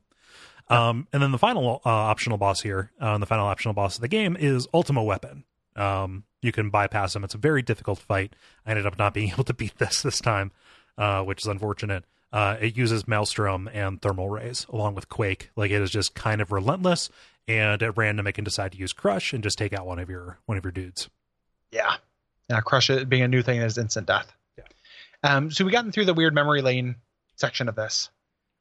Um, 0.68 1.08
and 1.12 1.22
then 1.22 1.32
the 1.32 1.38
final 1.38 1.80
uh, 1.84 1.88
optional 1.88 2.38
boss 2.38 2.60
here, 2.60 2.90
uh, 3.00 3.18
the 3.18 3.26
final 3.26 3.46
optional 3.46 3.74
boss 3.74 3.96
of 3.96 4.02
the 4.02 4.08
game 4.08 4.36
is 4.38 4.68
Ultima 4.72 5.02
Weapon. 5.02 5.44
Um, 5.76 6.24
you 6.42 6.52
can 6.52 6.70
bypass 6.70 7.14
him. 7.14 7.24
It's 7.24 7.34
a 7.34 7.38
very 7.38 7.62
difficult 7.62 7.98
fight. 7.98 8.34
I 8.66 8.70
ended 8.70 8.86
up 8.86 8.98
not 8.98 9.14
being 9.14 9.30
able 9.30 9.44
to 9.44 9.54
beat 9.54 9.78
this 9.78 10.02
this 10.02 10.20
time, 10.20 10.52
uh, 10.98 11.22
which 11.22 11.42
is 11.42 11.46
unfortunate. 11.46 12.04
Uh, 12.32 12.56
it 12.60 12.76
uses 12.76 13.08
Maelstrom 13.08 13.68
and 13.72 14.00
Thermal 14.00 14.28
Rays 14.28 14.66
along 14.68 14.94
with 14.94 15.08
Quake. 15.08 15.50
Like 15.56 15.72
it 15.72 15.82
is 15.82 15.90
just 15.90 16.14
kind 16.14 16.40
of 16.40 16.52
relentless, 16.52 17.10
and 17.48 17.82
at 17.82 17.96
random 17.96 18.26
it 18.26 18.32
can 18.32 18.44
decide 18.44 18.72
to 18.72 18.78
use 18.78 18.92
Crush 18.92 19.32
and 19.32 19.42
just 19.42 19.58
take 19.58 19.72
out 19.72 19.86
one 19.86 19.98
of 19.98 20.08
your 20.08 20.38
one 20.46 20.56
of 20.56 20.64
your 20.64 20.72
dudes. 20.72 21.10
Yeah. 21.72 21.96
Yeah, 22.48 22.60
crush 22.60 22.90
it 22.90 23.08
being 23.08 23.22
a 23.22 23.28
new 23.28 23.42
thing 23.42 23.60
is 23.60 23.78
instant 23.78 24.08
death. 24.08 24.32
Yeah. 24.58 24.64
Um, 25.22 25.50
so 25.52 25.64
we 25.64 25.70
gotten 25.70 25.92
through 25.92 26.06
the 26.06 26.14
weird 26.14 26.34
memory 26.34 26.62
lane 26.62 26.96
section 27.36 27.68
of 27.68 27.76
this. 27.76 28.10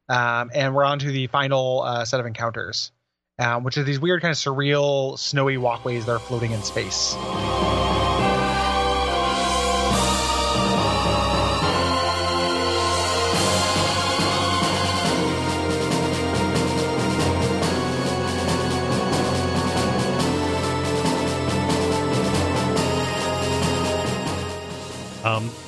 Um, 0.09 0.49
and 0.53 0.73
we're 0.73 0.83
on 0.83 0.99
to 0.99 1.11
the 1.11 1.27
final 1.27 1.83
uh, 1.83 2.03
set 2.03 2.19
of 2.19 2.25
encounters, 2.25 2.91
um, 3.37 3.63
which 3.63 3.77
are 3.77 3.83
these 3.83 3.99
weird 3.99 4.21
kind 4.21 4.31
of 4.31 4.37
surreal 4.37 5.17
snowy 5.17 5.57
walkways 5.57 6.05
that 6.07 6.11
are 6.13 6.19
floating 6.19 6.51
in 6.51 6.63
space. 6.63 7.15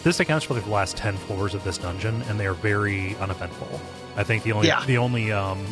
This 0.04 0.20
accounts 0.20 0.46
for 0.46 0.54
like 0.56 0.64
the 0.66 0.70
last 0.72 0.98
ten 0.98 1.16
floors 1.18 1.54
of 1.54 1.64
this 1.64 1.78
dungeon, 1.78 2.22
and 2.24 2.40
they 2.40 2.46
are 2.48 2.54
very 2.54 3.16
uneventful. 3.18 3.80
I 4.16 4.24
think 4.24 4.44
the 4.44 4.52
only 4.54 4.68
Yeah. 4.68 4.84
the 4.86 4.98
only 4.98 5.32
um, 5.32 5.64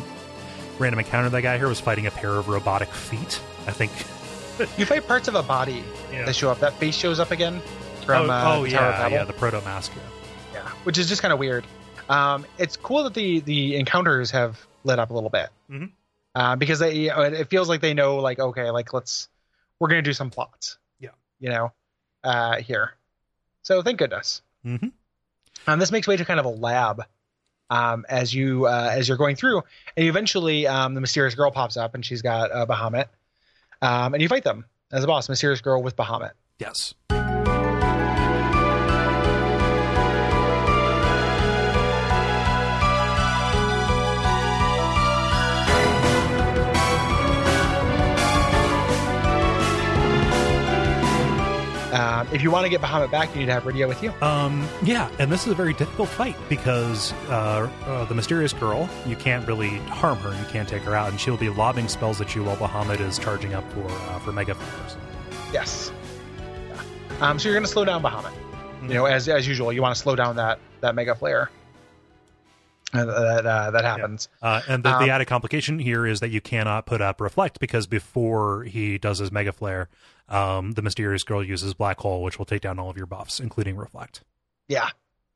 random 0.78 0.98
encounter 1.00 1.28
that 1.28 1.42
got 1.42 1.58
here 1.58 1.68
was 1.68 1.80
fighting 1.80 2.06
a 2.06 2.10
pair 2.10 2.32
of 2.36 2.48
robotic 2.48 2.88
feet. 2.92 3.40
I 3.66 3.72
think. 3.72 3.92
You 4.76 4.84
fight 4.84 5.06
parts 5.06 5.26
of 5.26 5.34
a 5.36 5.42
body 5.42 5.82
yeah. 6.12 6.26
that 6.26 6.36
show 6.36 6.50
up. 6.50 6.60
That 6.60 6.74
face 6.74 6.94
shows 6.94 7.18
up 7.18 7.30
again 7.30 7.62
from 8.04 8.28
oh, 8.28 8.32
uh, 8.32 8.54
oh, 8.58 8.64
the 8.64 8.70
Tower 8.72 8.88
of 8.92 9.10
yeah, 9.10 9.18
yeah, 9.20 9.24
the 9.24 9.32
proto 9.32 9.58
mask. 9.62 9.90
Yeah, 10.52 10.68
which 10.84 10.98
is 10.98 11.08
just 11.08 11.22
kind 11.22 11.32
of 11.32 11.38
weird. 11.38 11.64
Um, 12.10 12.44
it's 12.58 12.76
cool 12.76 13.04
that 13.04 13.14
the 13.14 13.40
the 13.40 13.76
encounters 13.76 14.30
have 14.32 14.60
lit 14.84 14.98
up 14.98 15.08
a 15.08 15.14
little 15.14 15.30
bit 15.30 15.48
Mhm. 15.70 15.92
uh, 16.34 16.56
because 16.56 16.78
they 16.80 16.94
you 16.94 17.08
know, 17.08 17.22
it, 17.22 17.32
it 17.32 17.48
feels 17.48 17.70
like 17.70 17.80
they 17.80 17.94
know 17.94 18.16
like 18.18 18.38
okay 18.38 18.70
like 18.70 18.92
let's 18.92 19.28
we're 19.78 19.88
gonna 19.88 20.02
do 20.02 20.12
some 20.12 20.28
plots. 20.28 20.76
Yeah. 20.98 21.10
you 21.38 21.48
know, 21.48 21.72
uh, 22.22 22.56
here. 22.56 22.92
So 23.62 23.82
thank 23.82 23.98
goodness. 23.98 24.42
Mm-hmm. 24.64 24.88
Um, 25.66 25.78
this 25.78 25.92
makes 25.92 26.06
way 26.06 26.16
to 26.16 26.24
kind 26.24 26.40
of 26.40 26.46
a 26.46 26.50
lab 26.50 27.04
um, 27.68 28.04
as 28.08 28.34
you 28.34 28.66
uh, 28.66 28.90
as 28.92 29.08
you're 29.08 29.16
going 29.16 29.36
through, 29.36 29.62
and 29.96 30.06
eventually 30.06 30.66
um, 30.66 30.94
the 30.94 31.00
mysterious 31.00 31.34
girl 31.34 31.50
pops 31.50 31.76
up 31.76 31.94
and 31.94 32.04
she's 32.04 32.22
got 32.22 32.50
uh, 32.50 32.66
Bahamut, 32.66 33.06
um, 33.82 34.14
and 34.14 34.22
you 34.22 34.28
fight 34.28 34.44
them 34.44 34.64
as 34.90 35.04
a 35.04 35.06
boss. 35.06 35.28
Mysterious 35.28 35.60
girl 35.60 35.82
with 35.82 35.96
Bahamut. 35.96 36.32
Yes. 36.58 36.94
Um, 52.20 52.28
if 52.32 52.42
you 52.42 52.50
want 52.50 52.64
to 52.64 52.68
get 52.68 52.80
Bahamut 52.80 53.10
back, 53.10 53.32
you 53.32 53.40
need 53.40 53.46
to 53.46 53.52
have 53.52 53.64
Rydia 53.64 53.88
with 53.88 54.02
you. 54.02 54.12
Um, 54.20 54.68
yeah, 54.82 55.10
and 55.18 55.32
this 55.32 55.46
is 55.46 55.52
a 55.52 55.54
very 55.54 55.72
difficult 55.72 56.08
fight 56.08 56.36
because 56.48 57.12
uh, 57.28 57.70
uh, 57.86 58.04
the 58.04 58.14
mysterious 58.14 58.52
girl, 58.52 58.88
you 59.06 59.16
can't 59.16 59.46
really 59.46 59.78
harm 59.88 60.18
her, 60.18 60.30
you 60.30 60.44
can't 60.50 60.68
take 60.68 60.82
her 60.82 60.94
out, 60.94 61.10
and 61.10 61.18
she'll 61.18 61.36
be 61.36 61.48
lobbing 61.48 61.88
spells 61.88 62.20
at 62.20 62.34
you 62.34 62.44
while 62.44 62.56
Bahamut 62.56 63.00
is 63.00 63.18
charging 63.18 63.54
up 63.54 63.70
for 63.72 63.86
uh, 63.86 64.18
for 64.18 64.32
mega 64.32 64.54
fires. 64.54 64.96
Yes. 65.52 65.92
Yeah. 66.68 66.82
Um, 67.20 67.38
so 67.38 67.48
you're 67.48 67.54
going 67.56 67.64
to 67.64 67.70
slow 67.70 67.84
down 67.84 68.02
Bahamut. 68.02 68.32
You 68.82 68.94
know, 68.94 69.06
as 69.06 69.28
as 69.28 69.46
usual, 69.48 69.72
you 69.72 69.82
want 69.82 69.94
to 69.94 70.00
slow 70.00 70.16
down 70.16 70.36
that 70.36 70.58
that 70.80 70.94
mega 70.94 71.14
flare. 71.14 71.50
Uh, 72.92 73.04
that 73.04 73.46
uh, 73.46 73.70
that 73.70 73.84
happens. 73.84 74.28
Uh, 74.42 74.60
and 74.68 74.82
the, 74.82 74.92
Um, 74.92 75.04
the 75.04 75.10
added 75.10 75.26
complication 75.26 75.78
here 75.78 76.04
is 76.04 76.18
that 76.20 76.30
you 76.30 76.40
cannot 76.40 76.86
put 76.86 77.00
up 77.00 77.20
reflect 77.20 77.60
because 77.60 77.86
before 77.86 78.64
he 78.64 78.98
does 78.98 79.20
his 79.20 79.30
mega 79.30 79.52
flare, 79.52 79.88
um, 80.30 80.72
the 80.72 80.82
mysterious 80.82 81.22
girl 81.24 81.42
uses 81.44 81.74
black 81.74 81.98
hole, 82.00 82.22
which 82.22 82.38
will 82.38 82.46
take 82.46 82.62
down 82.62 82.78
all 82.78 82.88
of 82.90 82.96
your 82.96 83.06
buffs, 83.06 83.40
including 83.40 83.76
reflect. 83.76 84.22
Yeah. 84.68 84.88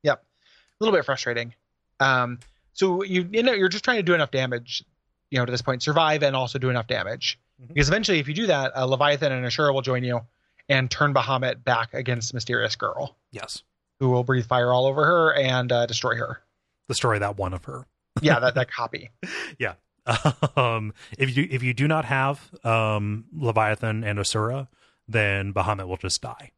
Yep. 0.03 0.23
A 0.23 0.83
little 0.83 0.97
bit 0.97 1.05
frustrating. 1.05 1.53
Um, 1.99 2.39
so 2.73 3.03
you 3.03 3.27
you 3.31 3.43
know 3.43 3.53
you're 3.53 3.69
just 3.69 3.83
trying 3.83 3.97
to 3.97 4.03
do 4.03 4.13
enough 4.13 4.31
damage, 4.31 4.83
you 5.29 5.39
know, 5.39 5.45
to 5.45 5.51
this 5.51 5.61
point, 5.61 5.83
survive 5.83 6.23
and 6.23 6.35
also 6.35 6.59
do 6.59 6.69
enough 6.69 6.87
damage. 6.87 7.39
Mhm. 7.61 7.69
Because 7.69 7.87
eventually, 7.87 8.19
if 8.19 8.27
you 8.27 8.33
do 8.33 8.47
that, 8.47 8.75
uh, 8.75 8.85
Leviathan 8.85 9.31
and 9.31 9.45
Ashura 9.45 9.73
will 9.73 9.81
join 9.81 10.03
you 10.03 10.21
and 10.67 10.89
turn 10.91 11.13
Bahamut 11.13 11.63
back 11.63 11.93
against 11.93 12.33
Mysterious 12.33 12.75
Girl, 12.75 13.15
Yes, 13.31 13.63
who 13.99 14.09
will 14.09 14.23
breathe 14.23 14.45
fire 14.47 14.73
all 14.73 14.85
over 14.87 15.05
her 15.05 15.33
and 15.33 15.71
uh, 15.71 15.85
destroy 15.85 16.15
her. 16.15 16.41
destroy 16.89 17.19
that 17.19 17.37
one 17.37 17.53
of 17.53 17.63
her. 17.65 17.85
Yeah, 18.21 18.39
that 18.39 18.55
that 18.55 18.69
copy. 18.71 19.11
Yeah. 19.59 19.75
Um, 20.55 20.93
if 21.17 21.35
you 21.35 21.47
if 21.49 21.63
you 21.63 21.73
do 21.73 21.87
not 21.87 22.05
have 22.05 22.39
um, 22.63 23.25
Leviathan 23.35 24.03
and 24.03 24.19
Asura, 24.19 24.67
then 25.07 25.53
Bahamut 25.53 25.87
will 25.87 25.97
just 25.97 26.21
die 26.21 26.51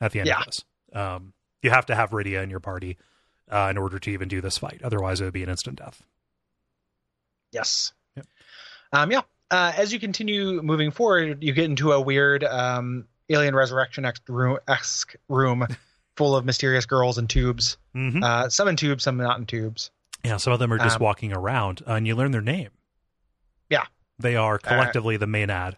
at 0.00 0.12
the 0.12 0.20
end 0.20 0.28
Yeah. 0.28 0.40
of 0.40 0.46
this. 0.46 0.64
Um, 0.92 1.32
you 1.62 1.70
have 1.70 1.86
to 1.86 1.94
have 1.94 2.10
Rydia 2.10 2.42
in 2.42 2.50
your 2.50 2.60
party 2.60 2.96
uh, 3.50 3.68
in 3.70 3.78
order 3.78 3.98
to 3.98 4.10
even 4.10 4.28
do 4.28 4.40
this 4.40 4.58
fight. 4.58 4.80
Otherwise, 4.84 5.20
it 5.20 5.24
would 5.24 5.32
be 5.32 5.42
an 5.42 5.48
instant 5.48 5.78
death. 5.78 6.02
Yes. 7.52 7.92
Yep. 8.16 8.26
Um, 8.92 9.10
yeah. 9.12 9.22
Uh, 9.50 9.72
as 9.76 9.92
you 9.92 9.98
continue 9.98 10.60
moving 10.62 10.90
forward, 10.90 11.42
you 11.42 11.52
get 11.52 11.64
into 11.64 11.92
a 11.92 12.00
weird 12.00 12.44
um, 12.44 13.06
alien 13.30 13.54
resurrection 13.54 14.04
esque 14.04 14.28
room, 14.28 14.58
room 15.28 15.66
full 16.16 16.36
of 16.36 16.44
mysterious 16.44 16.84
girls 16.86 17.16
in 17.18 17.26
tubes. 17.26 17.78
hmm 17.94 18.22
Uh, 18.22 18.48
some 18.50 18.68
in 18.68 18.76
tubes, 18.76 19.04
some 19.04 19.16
not 19.16 19.38
in 19.38 19.46
tubes. 19.46 19.90
yeah, 20.24 20.36
some 20.36 20.52
of 20.52 20.58
them 20.58 20.72
are 20.72 20.78
just 20.78 20.96
um, 20.96 21.02
walking 21.02 21.32
around, 21.32 21.82
uh, 21.86 21.92
and 21.92 22.06
you 22.06 22.14
learn 22.14 22.30
their 22.32 22.42
name. 22.42 22.70
Yeah. 23.70 23.84
they 24.18 24.36
are 24.36 24.58
collectively 24.58 25.16
the 25.16 25.26
maenad. 25.26 25.74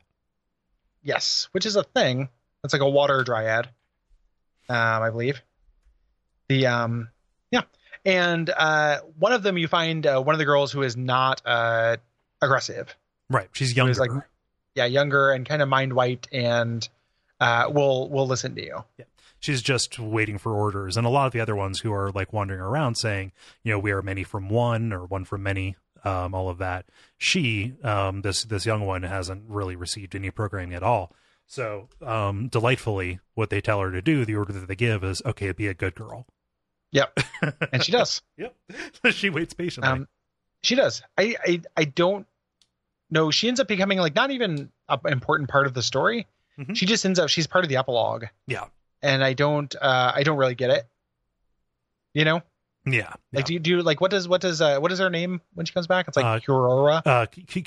Yes, 1.02 1.48
which 1.52 1.66
is 1.66 1.76
a 1.76 1.82
thing. 1.82 2.28
It's 2.64 2.72
like 2.72 2.82
a 2.82 2.88
water 2.88 3.22
dryad, 3.24 3.68
um, 4.68 5.02
I 5.02 5.10
believe. 5.10 5.40
The 6.48 6.66
um, 6.66 7.08
yeah, 7.50 7.62
and 8.04 8.50
uh, 8.50 9.00
one 9.18 9.32
of 9.32 9.42
them 9.42 9.56
you 9.56 9.68
find 9.68 10.06
uh, 10.06 10.20
one 10.20 10.34
of 10.34 10.38
the 10.38 10.44
girls 10.44 10.72
who 10.72 10.82
is 10.82 10.96
not 10.96 11.42
uh, 11.44 11.96
aggressive. 12.42 12.94
Right, 13.30 13.48
she's 13.52 13.74
younger. 13.74 13.94
like, 13.94 14.10
yeah, 14.74 14.84
younger 14.84 15.30
and 15.30 15.46
kind 15.46 15.62
of 15.62 15.68
mind 15.68 15.92
wiped, 15.92 16.28
and 16.32 16.86
uh, 17.40 17.70
will 17.72 18.08
will 18.10 18.26
listen 18.26 18.54
to 18.56 18.62
you. 18.62 18.84
Yeah 18.98 19.04
she's 19.40 19.62
just 19.62 19.98
waiting 19.98 20.38
for 20.38 20.52
orders 20.52 20.96
and 20.96 21.06
a 21.06 21.10
lot 21.10 21.26
of 21.26 21.32
the 21.32 21.40
other 21.40 21.56
ones 21.56 21.80
who 21.80 21.92
are 21.92 22.12
like 22.12 22.32
wandering 22.32 22.60
around 22.60 22.94
saying 22.94 23.32
you 23.64 23.72
know 23.72 23.78
we 23.78 23.90
are 23.90 24.02
many 24.02 24.22
from 24.22 24.48
one 24.48 24.92
or 24.92 25.04
one 25.06 25.24
from 25.24 25.42
many 25.42 25.74
um, 26.04 26.34
all 26.34 26.48
of 26.48 26.58
that 26.58 26.86
she 27.18 27.74
um, 27.82 28.22
this 28.22 28.44
this 28.44 28.64
young 28.66 28.84
one 28.86 29.02
hasn't 29.02 29.42
really 29.48 29.76
received 29.76 30.14
any 30.14 30.30
programming 30.30 30.74
at 30.74 30.82
all 30.82 31.12
so 31.46 31.88
um, 32.04 32.48
delightfully 32.48 33.18
what 33.34 33.50
they 33.50 33.60
tell 33.60 33.80
her 33.80 33.90
to 33.90 34.00
do 34.02 34.24
the 34.24 34.34
order 34.36 34.52
that 34.52 34.68
they 34.68 34.76
give 34.76 35.02
is 35.04 35.20
okay 35.26 35.52
be 35.52 35.66
a 35.66 35.74
good 35.74 35.94
girl 35.94 36.26
Yep, 36.92 37.18
and 37.72 37.84
she 37.84 37.92
does. 37.92 38.20
yep 38.36 38.56
she 39.12 39.30
waits 39.30 39.54
patiently 39.54 39.88
Um, 39.90 40.08
she 40.62 40.74
does. 40.74 41.02
I, 41.16 41.36
I 41.46 41.60
I 41.76 41.84
don't 41.84 42.26
know. 43.10 43.30
She 43.30 43.46
ends 43.48 43.60
up 43.60 43.68
becoming 43.68 43.98
like 43.98 44.14
not 44.16 44.30
even 44.32 44.70
an 44.88 44.98
important 45.06 45.48
part 45.48 45.66
of 45.68 45.72
the 45.74 45.82
story. 45.84 46.26
Mhm. 46.58 46.76
She 46.76 46.86
just 46.86 47.06
ends 47.06 47.18
up. 47.20 47.28
She's 47.28 47.46
part 47.46 47.64
of 47.64 47.68
the 47.68 47.76
epilogue. 47.76 48.24
yeah 48.48 48.64
and 49.02 49.22
I 49.24 49.32
don't 49.34 49.72
uh 49.80 50.12
I 50.14 50.24
don't 50.24 50.36
really 50.36 50.56
get 50.56 50.70
it. 50.70 50.84
You 52.12 52.24
know? 52.24 52.42
Yeah, 52.92 53.12
Like 53.32 53.44
do 53.46 53.52
you 53.54 53.58
do 53.58 53.70
you, 53.70 53.82
like 53.82 54.00
what 54.00 54.10
does 54.10 54.26
what 54.28 54.40
does 54.40 54.60
uh 54.60 54.78
what 54.78 54.90
is 54.92 54.98
her 54.98 55.10
name 55.10 55.40
when 55.54 55.66
she 55.66 55.72
comes 55.72 55.86
back? 55.86 56.08
It's 56.08 56.16
like 56.16 56.26
Uh, 56.26 56.38
Cuore. 56.40 57.02
uh 57.04 57.26
Q- 57.26 57.62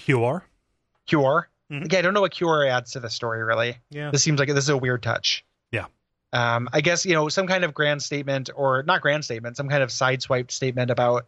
QR. 1.07 1.43
Mhm. 1.71 1.85
Okay, 1.85 1.97
I 1.97 2.01
don't 2.01 2.13
know 2.13 2.21
what 2.21 2.33
QR 2.33 2.67
adds 2.69 2.91
to 2.91 2.99
the 2.99 3.09
story 3.09 3.41
really. 3.43 3.77
yeah 3.89 4.11
This 4.11 4.23
seems 4.23 4.39
like 4.39 4.47
this 4.49 4.57
is 4.65 4.69
a 4.69 4.77
weird 4.77 5.01
touch. 5.03 5.43
Yeah. 5.71 5.85
Um 6.31 6.69
I 6.73 6.81
guess, 6.81 7.05
you 7.05 7.13
know, 7.13 7.29
some 7.29 7.47
kind 7.47 7.63
of 7.63 7.73
grand 7.73 8.01
statement 8.03 8.49
or 8.55 8.83
not 8.83 9.01
grand 9.01 9.23
statement, 9.25 9.57
some 9.57 9.69
kind 9.69 9.83
of 9.83 9.89
sideswiped 9.89 10.51
statement 10.51 10.91
about 10.91 11.25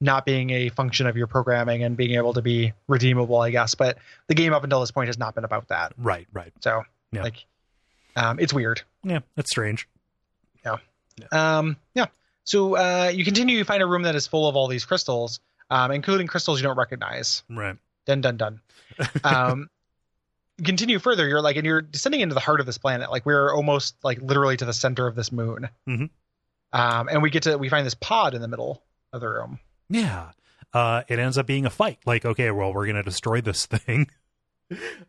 not 0.00 0.26
being 0.26 0.50
a 0.50 0.68
function 0.70 1.06
of 1.06 1.16
your 1.16 1.26
programming 1.26 1.84
and 1.84 1.96
being 1.96 2.16
able 2.16 2.34
to 2.34 2.42
be 2.42 2.72
redeemable, 2.88 3.40
I 3.40 3.50
guess. 3.50 3.74
But 3.74 3.98
the 4.26 4.34
game 4.34 4.52
up 4.52 4.64
until 4.64 4.80
this 4.80 4.90
point 4.90 5.06
has 5.08 5.18
not 5.18 5.34
been 5.34 5.44
about 5.44 5.68
that. 5.68 5.92
right 5.98 6.26
right 6.32 6.52
So 6.60 6.82
Yeah. 7.12 7.22
like 7.22 7.44
um 8.16 8.38
it's 8.40 8.52
weird. 8.52 8.82
yeah 9.02 9.20
that's 9.36 9.50
strange 9.50 9.88
Yeah. 10.64 10.78
Um, 11.30 11.76
yeah. 11.94 12.06
So 12.44 12.76
uh, 12.76 13.10
you 13.14 13.24
continue 13.24 13.58
to 13.58 13.64
find 13.64 13.82
a 13.82 13.86
room 13.86 14.02
that 14.02 14.14
is 14.14 14.26
full 14.26 14.48
of 14.48 14.56
all 14.56 14.68
these 14.68 14.84
crystals, 14.84 15.40
um, 15.70 15.90
including 15.90 16.26
crystals 16.26 16.60
you 16.60 16.62
don't 16.62 16.76
recognize. 16.76 17.42
right 17.48 17.76
Dun 18.06 18.20
dun 18.20 18.36
dun. 18.36 18.60
Um, 19.24 19.70
continue 20.62 20.98
further. 20.98 21.26
You're 21.26 21.40
like, 21.40 21.56
and 21.56 21.64
you're 21.64 21.82
descending 21.82 22.20
into 22.20 22.34
the 22.34 22.40
heart 22.40 22.60
of 22.60 22.66
this 22.66 22.78
planet. 22.78 23.10
Like 23.10 23.24
we're 23.26 23.52
almost 23.54 23.96
like 24.04 24.20
literally 24.20 24.56
to 24.58 24.64
the 24.64 24.74
center 24.74 25.06
of 25.06 25.14
this 25.14 25.32
moon. 25.32 25.68
Mm-hmm. 25.88 26.06
Um, 26.78 27.08
and 27.08 27.22
we 27.22 27.30
get 27.30 27.44
to 27.44 27.56
we 27.56 27.68
find 27.68 27.86
this 27.86 27.94
pod 27.94 28.34
in 28.34 28.42
the 28.42 28.48
middle 28.48 28.82
of 29.12 29.20
the 29.20 29.28
room. 29.28 29.58
Yeah. 29.88 30.30
Uh, 30.72 31.04
it 31.08 31.18
ends 31.18 31.38
up 31.38 31.46
being 31.46 31.66
a 31.66 31.70
fight. 31.70 32.00
Like, 32.04 32.24
okay, 32.24 32.50
well, 32.50 32.74
we're 32.74 32.86
going 32.86 32.96
to 32.96 33.02
destroy 33.02 33.40
this 33.40 33.64
thing. 33.66 34.08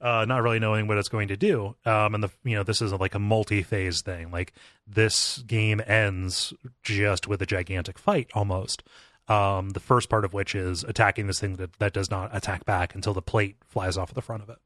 Uh, 0.01 0.25
not 0.25 0.43
really 0.43 0.59
knowing 0.59 0.87
what 0.87 0.97
it's 0.97 1.09
going 1.09 1.29
to 1.29 1.37
do. 1.37 1.75
Um, 1.85 2.15
and 2.15 2.23
the, 2.23 2.29
you 2.43 2.55
know, 2.55 2.63
this 2.63 2.81
is 2.81 2.93
like 2.93 3.15
a 3.15 3.19
multi-phase 3.19 4.01
thing. 4.01 4.31
Like 4.31 4.53
this 4.87 5.39
game 5.39 5.81
ends 5.85 6.53
just 6.83 7.27
with 7.27 7.41
a 7.41 7.45
gigantic 7.45 7.97
fight 7.97 8.29
almost. 8.33 8.83
Um, 9.27 9.71
the 9.71 9.79
first 9.79 10.09
part 10.09 10.23
of 10.23 10.33
which 10.33 10.53
is 10.53 10.83
attacking 10.83 11.27
this 11.27 11.39
thing 11.39 11.55
that, 11.55 11.73
that 11.79 11.93
does 11.93 12.11
not 12.11 12.35
attack 12.35 12.65
back 12.65 12.93
until 12.93 13.13
the 13.13 13.21
plate 13.21 13.55
flies 13.65 13.97
off 13.97 14.09
of 14.09 14.15
the 14.15 14.21
front 14.21 14.43
of 14.43 14.49
it. 14.49 14.57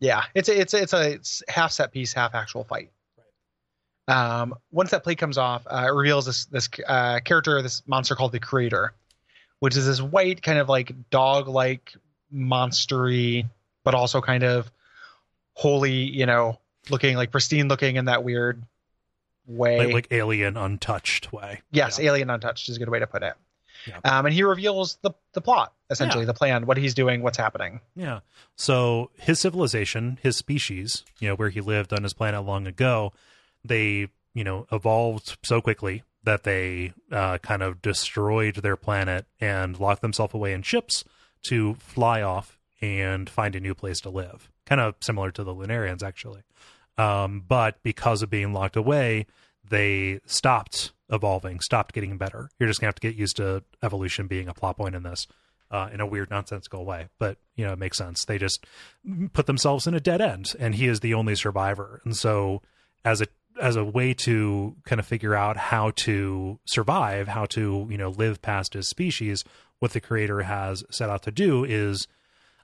Yeah, 0.00 0.24
it's 0.34 0.48
a, 0.48 0.60
it's 0.60 0.74
a, 0.74 0.82
it's 0.82 0.92
a 0.92 1.12
it's 1.12 1.42
half 1.48 1.72
set 1.72 1.92
piece, 1.92 2.12
half 2.12 2.34
actual 2.34 2.64
fight. 2.64 2.90
Um, 4.08 4.54
once 4.72 4.90
that 4.90 5.04
plate 5.04 5.18
comes 5.18 5.38
off, 5.38 5.62
uh, 5.66 5.84
it 5.86 5.94
reveals 5.94 6.26
this 6.26 6.46
this 6.46 6.68
uh, 6.86 7.20
character, 7.24 7.62
this 7.62 7.82
monster 7.86 8.16
called 8.16 8.32
the 8.32 8.40
Creator, 8.40 8.92
which 9.60 9.76
is 9.76 9.86
this 9.86 10.02
white 10.02 10.42
kind 10.42 10.58
of 10.58 10.68
like 10.68 10.92
dog 11.08 11.46
like 11.46 11.94
monstery, 12.34 13.46
but 13.84 13.94
also 13.94 14.20
kind 14.20 14.42
of 14.44 14.70
holy, 15.54 15.92
you 15.92 16.26
know, 16.26 16.58
looking 16.90 17.16
like 17.16 17.30
pristine 17.30 17.68
looking 17.68 17.96
in 17.96 18.06
that 18.06 18.24
weird 18.24 18.62
way. 19.46 19.78
Like, 19.78 19.94
like 19.94 20.08
alien 20.10 20.56
untouched 20.56 21.32
way. 21.32 21.60
yes, 21.70 21.98
Yeah. 21.98 22.06
alien 22.10 22.30
untouched 22.30 22.68
is 22.68 22.76
a 22.76 22.78
good 22.78 22.88
way 22.88 22.98
to 23.00 23.06
put 23.06 23.22
it. 23.22 23.34
Yeah. 23.86 23.98
Um, 24.04 24.26
and 24.26 24.34
he 24.34 24.44
reveals 24.44 24.96
the 25.02 25.10
the 25.32 25.40
plot 25.40 25.72
essentially, 25.90 26.24
the 26.24 26.32
plan, 26.34 26.66
what 26.66 26.76
he's 26.78 26.94
doing, 26.94 27.20
what's 27.22 27.36
happening. 27.36 27.80
Yeah. 27.96 28.20
So 28.56 29.10
his 29.18 29.40
civilization, 29.40 30.18
his 30.22 30.36
species, 30.36 31.04
you 31.18 31.28
know, 31.28 31.34
where 31.34 31.50
he 31.50 31.60
lived 31.60 31.92
on 31.92 32.02
his 32.04 32.14
planet 32.14 32.44
long 32.44 32.66
ago, 32.66 33.12
they, 33.64 34.08
you 34.34 34.44
know, 34.44 34.66
evolved 34.72 35.36
so 35.42 35.60
quickly 35.60 36.02
that 36.22 36.44
they 36.44 36.92
uh, 37.10 37.38
kind 37.38 37.62
of 37.62 37.82
destroyed 37.82 38.56
their 38.56 38.76
planet 38.76 39.26
and 39.40 39.78
locked 39.80 40.00
themselves 40.02 40.32
away 40.32 40.52
in 40.52 40.62
ships 40.62 41.04
to 41.48 41.74
fly 41.74 42.22
off 42.22 42.56
and 42.82 43.30
find 43.30 43.54
a 43.54 43.60
new 43.60 43.74
place 43.74 44.00
to 44.00 44.10
live. 44.10 44.50
Kind 44.66 44.80
of 44.80 44.96
similar 45.00 45.30
to 45.30 45.44
the 45.44 45.54
Lunarians, 45.54 46.02
actually. 46.02 46.42
Um, 46.98 47.42
but 47.46 47.82
because 47.82 48.22
of 48.22 48.28
being 48.28 48.52
locked 48.52 48.76
away, 48.76 49.26
they 49.66 50.20
stopped 50.26 50.92
evolving, 51.08 51.60
stopped 51.60 51.94
getting 51.94 52.18
better. 52.18 52.50
You're 52.58 52.68
just 52.68 52.80
gonna 52.80 52.88
have 52.88 52.96
to 52.96 53.00
get 53.00 53.14
used 53.14 53.36
to 53.36 53.62
evolution 53.82 54.26
being 54.26 54.48
a 54.48 54.54
plot 54.54 54.76
point 54.76 54.94
in 54.94 55.04
this 55.04 55.26
uh, 55.70 55.88
in 55.92 56.00
a 56.00 56.06
weird, 56.06 56.30
nonsensical 56.30 56.84
way. 56.84 57.08
But 57.18 57.38
you 57.56 57.64
know, 57.64 57.72
it 57.72 57.78
makes 57.78 57.96
sense. 57.96 58.24
They 58.26 58.38
just 58.38 58.66
put 59.32 59.46
themselves 59.46 59.86
in 59.86 59.94
a 59.94 60.00
dead 60.00 60.20
end, 60.20 60.52
and 60.58 60.74
he 60.74 60.86
is 60.86 61.00
the 61.00 61.14
only 61.14 61.34
survivor. 61.34 62.00
And 62.04 62.16
so, 62.16 62.60
as 63.04 63.22
a 63.22 63.26
as 63.60 63.76
a 63.76 63.84
way 63.84 64.14
to 64.14 64.76
kind 64.84 64.98
of 64.98 65.06
figure 65.06 65.34
out 65.34 65.56
how 65.56 65.92
to 65.96 66.58
survive, 66.66 67.28
how 67.28 67.46
to 67.46 67.86
you 67.90 67.98
know 67.98 68.10
live 68.10 68.42
past 68.42 68.74
his 68.74 68.88
species, 68.88 69.44
what 69.78 69.92
the 69.92 70.00
creator 70.00 70.42
has 70.42 70.84
set 70.90 71.08
out 71.08 71.22
to 71.22 71.30
do 71.30 71.64
is 71.64 72.06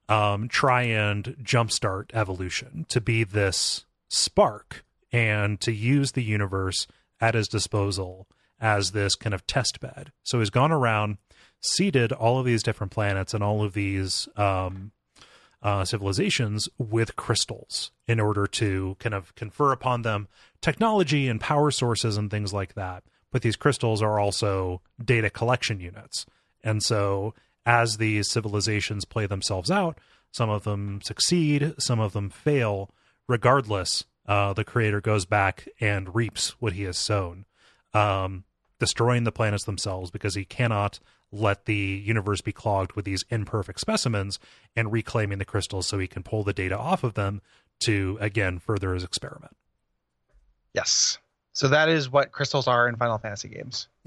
um, 0.08 0.48
try 0.48 0.82
and 0.82 1.36
jumpstart 1.42 2.10
evolution 2.14 2.86
to 2.88 3.00
be 3.00 3.24
this 3.24 3.84
spark 4.08 4.84
and 5.12 5.60
to 5.60 5.72
use 5.72 6.12
the 6.12 6.22
universe 6.22 6.86
at 7.20 7.34
his 7.34 7.48
disposal 7.48 8.26
as 8.60 8.90
this 8.90 9.14
kind 9.14 9.34
of 9.34 9.46
test 9.46 9.80
bed. 9.80 10.12
So 10.22 10.38
he's 10.38 10.50
gone 10.50 10.72
around, 10.72 11.18
seeded 11.60 12.12
all 12.12 12.38
of 12.38 12.46
these 12.46 12.62
different 12.62 12.92
planets 12.92 13.34
and 13.34 13.42
all 13.42 13.62
of 13.62 13.74
these 13.74 14.28
um, 14.36 14.92
uh, 15.62 15.84
civilizations 15.84 16.68
with 16.78 17.16
crystals 17.16 17.90
in 18.06 18.20
order 18.20 18.46
to 18.46 18.96
kind 18.98 19.14
of 19.14 19.34
confer 19.34 19.72
upon 19.72 20.02
them 20.02 20.28
technology 20.60 21.28
and 21.28 21.40
power 21.40 21.70
sources 21.70 22.16
and 22.16 22.30
things 22.30 22.52
like 22.52 22.74
that. 22.74 23.02
But 23.30 23.42
these 23.42 23.56
crystals 23.56 24.02
are 24.02 24.18
also 24.18 24.80
data 25.02 25.30
collection 25.30 25.80
units. 25.80 26.26
And 26.64 26.82
so 26.82 27.34
as 27.68 27.98
these 27.98 28.30
civilizations 28.30 29.04
play 29.04 29.26
themselves 29.26 29.70
out, 29.70 29.98
some 30.32 30.48
of 30.48 30.64
them 30.64 31.00
succeed, 31.02 31.74
some 31.78 32.00
of 32.00 32.14
them 32.14 32.30
fail. 32.30 32.90
Regardless, 33.28 34.06
uh, 34.26 34.54
the 34.54 34.64
creator 34.64 35.02
goes 35.02 35.26
back 35.26 35.68
and 35.78 36.14
reaps 36.14 36.60
what 36.60 36.72
he 36.72 36.84
has 36.84 36.96
sown, 36.96 37.44
um, 37.92 38.44
destroying 38.80 39.24
the 39.24 39.32
planets 39.32 39.64
themselves 39.64 40.10
because 40.10 40.34
he 40.34 40.46
cannot 40.46 40.98
let 41.30 41.66
the 41.66 41.74
universe 41.74 42.40
be 42.40 42.52
clogged 42.52 42.94
with 42.94 43.04
these 43.04 43.26
imperfect 43.28 43.80
specimens 43.80 44.38
and 44.74 44.90
reclaiming 44.90 45.36
the 45.36 45.44
crystals 45.44 45.86
so 45.86 45.98
he 45.98 46.06
can 46.06 46.22
pull 46.22 46.42
the 46.42 46.54
data 46.54 46.76
off 46.76 47.04
of 47.04 47.12
them 47.12 47.42
to, 47.80 48.16
again, 48.18 48.58
further 48.58 48.94
his 48.94 49.04
experiment. 49.04 49.54
Yes. 50.72 51.18
So 51.52 51.68
that 51.68 51.90
is 51.90 52.10
what 52.10 52.32
crystals 52.32 52.66
are 52.66 52.88
in 52.88 52.96
Final 52.96 53.18
Fantasy 53.18 53.48
games, 53.48 53.88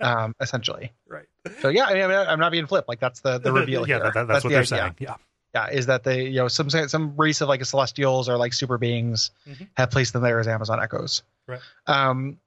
um, 0.00 0.34
essentially. 0.40 0.92
right. 1.06 1.26
So 1.60 1.68
yeah, 1.68 1.84
I 1.86 1.94
mean, 1.94 2.10
I'm 2.10 2.38
not 2.40 2.52
being 2.52 2.66
flip. 2.66 2.84
Like 2.88 3.00
that's 3.00 3.20
the 3.20 3.38
the 3.38 3.52
reveal 3.60 3.88
yeah, 3.88 3.96
here. 3.96 4.04
that- 4.04 4.14
that- 4.14 4.28
that's, 4.28 4.44
what 4.44 4.48
the 4.50 4.54
they're 4.54 4.58
idea. 4.62 4.66
saying. 4.66 4.96
Yeah. 4.98 5.14
Yeah, 5.54 5.70
is 5.70 5.86
that 5.86 6.04
they 6.04 6.24
you 6.26 6.36
know 6.36 6.48
some 6.48 6.68
some 6.68 7.16
race 7.16 7.40
of 7.40 7.48
like 7.48 7.64
celestials 7.64 8.28
or 8.28 8.36
like 8.36 8.52
super 8.52 8.76
beings 8.76 9.30
Mhm. 9.48 9.66
have 9.78 9.90
placed 9.90 10.12
them 10.12 10.22
there 10.22 10.38
as 10.40 10.46
Amazon 10.46 10.78
echoes. 10.82 11.22
Right. 11.46 11.60
Um, 11.86 12.38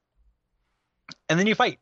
and 1.27 1.39
then 1.39 1.47
you 1.47 1.55
fight. 1.55 1.79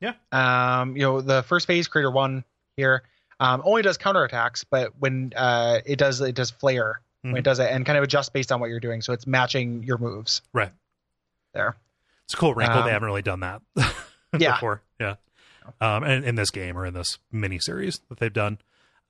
Yeah. 0.00 0.14
Um, 0.32 0.96
you 0.96 1.02
know 1.02 1.20
the 1.20 1.42
first 1.44 1.66
phase, 1.68 1.86
Creator 1.88 2.10
One 2.10 2.44
here, 2.76 3.02
um, 3.38 3.62
only 3.64 3.82
does 3.82 3.96
counterattacks, 3.96 4.64
but 4.68 4.92
when 4.98 5.32
uh 5.36 5.78
it 5.86 5.96
does 6.00 6.20
it 6.20 6.34
does 6.34 6.50
flare 6.50 7.00
when 7.22 7.34
Mhm. 7.34 7.38
it 7.38 7.42
does 7.42 7.58
it 7.60 7.70
and 7.70 7.86
kind 7.86 7.96
of 7.96 8.02
adjust 8.04 8.32
based 8.32 8.50
on 8.50 8.58
what 8.60 8.68
you're 8.68 8.80
doing, 8.80 9.02
so 9.02 9.12
it's 9.12 9.26
matching 9.26 9.84
your 9.84 9.98
moves. 9.98 10.42
Right. 10.52 10.72
There. 11.54 11.76
It's 12.24 12.34
a 12.34 12.36
cool 12.36 12.54
wrinkle. 12.54 12.78
Um, 12.80 12.86
they 12.86 12.92
haven't 12.92 13.06
really 13.06 13.22
done 13.22 13.40
that 13.40 13.62
Yeah. 14.44 14.54
before. 14.54 14.82
Yeah. 15.00 15.14
Um, 15.80 16.04
and 16.04 16.24
in 16.24 16.34
this 16.36 16.50
game 16.50 16.78
or 16.78 16.86
in 16.86 16.94
this 16.94 17.18
mini 17.32 17.58
series 17.58 18.00
that 18.08 18.18
they've 18.18 18.32
done, 18.32 18.58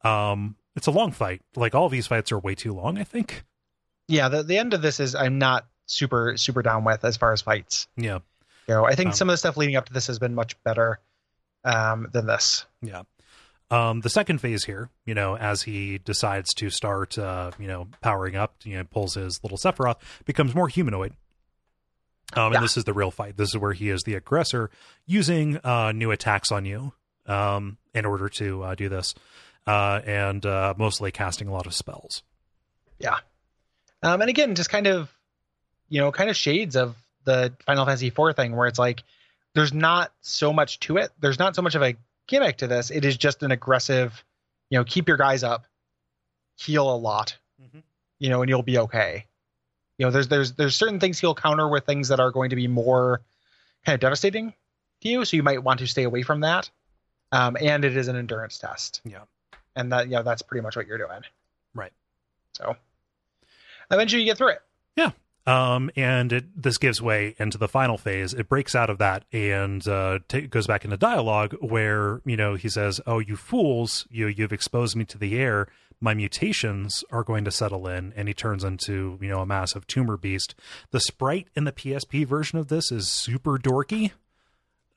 um, 0.04 0.56
it's 0.74 0.86
a 0.86 0.90
long 0.90 1.12
fight. 1.12 1.42
Like 1.54 1.74
all 1.74 1.88
these 1.88 2.06
fights 2.06 2.32
are 2.32 2.38
way 2.38 2.54
too 2.54 2.72
long. 2.72 2.98
I 2.98 3.04
think. 3.04 3.44
Yeah, 4.08 4.28
the 4.28 4.42
the 4.42 4.58
end 4.58 4.72
of 4.74 4.82
this 4.82 5.00
is 5.00 5.14
I'm 5.14 5.38
not 5.38 5.66
super 5.86 6.36
super 6.36 6.62
down 6.62 6.84
with 6.84 7.04
as 7.04 7.16
far 7.16 7.32
as 7.32 7.42
fights. 7.42 7.88
Yeah. 7.96 8.18
You 8.68 8.74
know, 8.74 8.84
I 8.84 8.94
think 8.94 9.08
Um, 9.08 9.14
some 9.14 9.28
of 9.28 9.34
the 9.34 9.36
stuff 9.38 9.56
leading 9.56 9.76
up 9.76 9.86
to 9.86 9.92
this 9.92 10.06
has 10.08 10.18
been 10.18 10.34
much 10.34 10.60
better 10.64 10.98
um, 11.64 12.08
than 12.12 12.26
this. 12.26 12.64
Yeah. 12.82 13.02
Um, 13.70 14.00
the 14.00 14.08
second 14.10 14.40
phase 14.40 14.64
here, 14.64 14.90
you 15.04 15.14
know, 15.14 15.36
as 15.36 15.62
he 15.62 15.98
decides 15.98 16.54
to 16.54 16.70
start, 16.70 17.18
uh, 17.18 17.50
you 17.58 17.66
know, 17.66 17.88
powering 18.00 18.36
up, 18.36 18.54
you 18.64 18.76
know, 18.76 18.84
pulls 18.84 19.14
his 19.14 19.40
little 19.42 19.58
Sephiroth, 19.58 19.96
becomes 20.24 20.54
more 20.54 20.68
humanoid. 20.68 21.14
Um, 22.34 22.52
Yeah. 22.52 22.58
and 22.58 22.64
this 22.64 22.76
is 22.76 22.84
the 22.84 22.92
real 22.92 23.10
fight. 23.10 23.36
This 23.36 23.50
is 23.50 23.56
where 23.58 23.72
he 23.72 23.88
is 23.90 24.02
the 24.02 24.14
aggressor, 24.14 24.70
using 25.06 25.58
uh, 25.58 25.92
new 25.92 26.10
attacks 26.10 26.50
on 26.50 26.64
you 26.64 26.92
um, 27.26 27.78
in 27.94 28.04
order 28.04 28.28
to 28.30 28.62
uh, 28.64 28.74
do 28.74 28.88
this, 28.88 29.14
uh, 29.66 30.00
and 30.04 30.44
uh, 30.44 30.74
mostly 30.76 31.10
casting 31.12 31.46
a 31.48 31.52
lot 31.52 31.66
of 31.66 31.74
spells. 31.74 32.22
Yeah, 32.98 33.16
um, 34.02 34.20
and 34.20 34.28
again, 34.30 34.54
just 34.54 34.70
kind 34.70 34.86
of, 34.86 35.08
you 35.88 36.00
know, 36.00 36.10
kind 36.10 36.28
of 36.30 36.36
shades 36.36 36.74
of 36.76 36.96
the 37.24 37.52
Final 37.64 37.84
Fantasy 37.86 38.08
IV 38.08 38.34
thing, 38.36 38.56
where 38.56 38.66
it's 38.66 38.78
like 38.78 39.02
there's 39.54 39.72
not 39.72 40.12
so 40.20 40.52
much 40.52 40.80
to 40.80 40.96
it. 40.96 41.10
There's 41.20 41.38
not 41.38 41.54
so 41.56 41.62
much 41.62 41.74
of 41.74 41.82
a 41.82 41.94
gimmick 42.26 42.58
to 42.58 42.66
this. 42.66 42.90
It 42.90 43.04
is 43.04 43.16
just 43.16 43.42
an 43.42 43.50
aggressive, 43.52 44.24
you 44.70 44.78
know, 44.78 44.84
keep 44.84 45.06
your 45.08 45.16
guys 45.16 45.44
up, 45.44 45.64
heal 46.56 46.92
a 46.92 46.96
lot, 46.96 47.36
Mhm. 47.62 47.82
you 48.18 48.30
know, 48.30 48.42
and 48.42 48.48
you'll 48.48 48.62
be 48.62 48.78
okay. 48.78 49.26
You 49.98 50.06
know, 50.06 50.10
there's 50.10 50.28
there's 50.28 50.52
there's 50.52 50.76
certain 50.76 51.00
things 51.00 51.18
he'll 51.18 51.34
counter 51.34 51.68
with 51.68 51.84
things 51.84 52.08
that 52.08 52.20
are 52.20 52.30
going 52.30 52.50
to 52.50 52.56
be 52.56 52.68
more 52.68 53.22
kind 53.84 53.94
of 53.94 54.00
devastating 54.00 54.52
to 55.00 55.08
you, 55.08 55.24
so 55.24 55.36
you 55.36 55.42
might 55.42 55.62
want 55.62 55.80
to 55.80 55.86
stay 55.86 56.02
away 56.02 56.22
from 56.22 56.40
that. 56.40 56.70
Um, 57.32 57.56
and 57.60 57.84
it 57.84 57.96
is 57.96 58.08
an 58.08 58.16
endurance 58.16 58.58
test. 58.58 59.00
Yeah. 59.04 59.22
And 59.74 59.92
that, 59.92 60.06
you 60.06 60.12
know, 60.12 60.22
that's 60.22 60.42
pretty 60.42 60.62
much 60.62 60.76
what 60.76 60.86
you're 60.86 60.98
doing. 60.98 61.22
Right. 61.74 61.92
So 62.52 62.76
eventually 63.90 64.22
you 64.22 64.28
get 64.28 64.38
through 64.38 64.50
it. 64.50 64.62
Yeah. 64.96 65.10
Um, 65.46 65.90
and 65.94 66.32
it, 66.32 66.62
this 66.62 66.76
gives 66.78 67.00
way 67.00 67.36
into 67.38 67.56
the 67.58 67.68
final 67.68 67.98
phase. 67.98 68.34
It 68.34 68.48
breaks 68.48 68.74
out 68.74 68.90
of 68.90 68.98
that 68.98 69.24
and 69.32 69.86
uh, 69.86 70.18
ta 70.28 70.40
goes 70.50 70.66
back 70.66 70.84
into 70.84 70.96
dialogue 70.96 71.54
where 71.60 72.20
you 72.24 72.36
know 72.36 72.56
he 72.56 72.68
says, 72.68 73.00
"Oh, 73.06 73.20
you 73.20 73.36
fools! 73.36 74.08
You 74.10 74.26
you've 74.26 74.52
exposed 74.52 74.96
me 74.96 75.04
to 75.04 75.18
the 75.18 75.38
air. 75.38 75.68
My 76.00 76.14
mutations 76.14 77.02
are 77.10 77.22
going 77.24 77.44
to 77.44 77.50
settle 77.50 77.86
in." 77.88 78.12
And 78.16 78.28
he 78.28 78.34
turns 78.34 78.64
into 78.64 79.18
you 79.20 79.28
know 79.28 79.40
a 79.40 79.46
massive 79.46 79.86
tumor 79.86 80.16
beast. 80.16 80.54
The 80.90 81.00
sprite 81.00 81.48
in 81.54 81.64
the 81.64 81.72
PSP 81.72 82.26
version 82.26 82.58
of 82.58 82.68
this 82.68 82.90
is 82.92 83.10
super 83.10 83.58
dorky. 83.58 84.12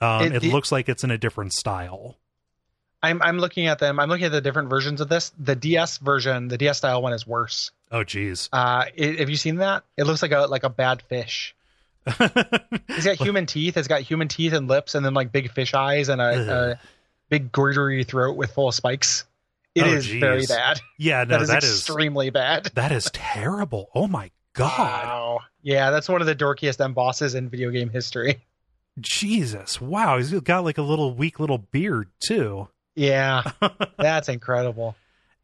Um, 0.01 0.23
It- 0.23 0.43
it, 0.43 0.51
looks 0.53 0.71
like 0.71 0.88
it's 0.89 1.03
in 1.03 1.11
a 1.11 1.17
different 1.17 1.53
style. 1.53 2.17
I'm 3.01 3.21
I'm 3.21 3.38
looking 3.39 3.67
at 3.67 3.80
them. 3.80 3.97
I'm 3.99 4.09
looking 4.09 4.26
at 4.26 4.31
the 4.34 4.41
different 4.41 4.69
versions 4.69 4.99
of 4.99 5.07
this. 5.07 5.31
The 5.39 5.55
DS 5.55 5.99
version, 5.99 6.49
the 6.49 6.57
DS 6.57 6.77
style 6.80 7.01
one, 7.01 7.13
is 7.13 7.26
worse. 7.26 7.71
Oh, 7.91 8.03
geez. 8.03 8.49
Uh, 8.51 8.85
it, 8.93 9.19
have 9.19 9.30
you 9.30 9.38
seen 9.38 9.55
that? 9.57 9.84
It 9.97 10.03
looks 10.03 10.21
like 10.21 10.31
a 10.34 10.41
like 10.47 10.63
a 10.63 10.69
bad 10.69 11.01
fish. 11.03 11.55
It's 12.07 13.05
got 13.05 13.15
human 13.15 13.45
teeth. 13.45 13.77
It's 13.77 13.88
got 13.88 14.01
human 14.01 14.27
teeth 14.27 14.51
and 14.51 14.67
lips, 14.67 14.95
and 14.95 15.05
then 15.05 15.13
like 15.13 15.31
big 15.31 15.49
fish 15.51 15.73
eyes 15.73 16.09
and 16.09 16.19
a, 16.19 16.71
a 16.73 16.80
big 17.30 17.51
goitery 17.53 18.05
throat 18.05 18.35
with 18.35 18.51
full 18.51 18.67
of 18.67 18.76
spikes. 18.76 19.23
It 19.75 19.83
Oh, 19.83 19.87
is 19.93 20.05
geez. 20.07 20.19
very 20.19 20.45
bad. 20.45 20.79
yeah, 20.97 21.23
no, 21.27 21.29
that 21.37 21.41
is 21.41 21.47
that 21.49 21.63
is 21.63 21.77
extremely 21.79 22.29
bad. 22.29 22.65
that 22.75 22.91
is 22.91 23.09
terrible. 23.13 23.89
Oh 23.93 24.07
my 24.07 24.31
god. 24.53 24.77
Wow. 24.77 25.39
Yeah, 25.61 25.91
that's 25.91 26.07
one 26.09 26.21
of 26.21 26.27
the 26.27 26.35
dorkiest 26.35 26.79
M 26.83 26.93
bosses 26.93 27.35
in 27.35 27.49
video 27.49 27.69
game 27.69 27.89
history. 27.89 28.41
Jesus, 28.99 29.79
wow, 29.79 30.17
he's 30.17 30.31
got 30.41 30.63
like 30.63 30.77
a 30.77 30.81
little 30.81 31.13
weak 31.13 31.39
little 31.39 31.57
beard 31.59 32.09
too. 32.19 32.67
Yeah, 32.95 33.43
that's 33.97 34.27
incredible. 34.29 34.95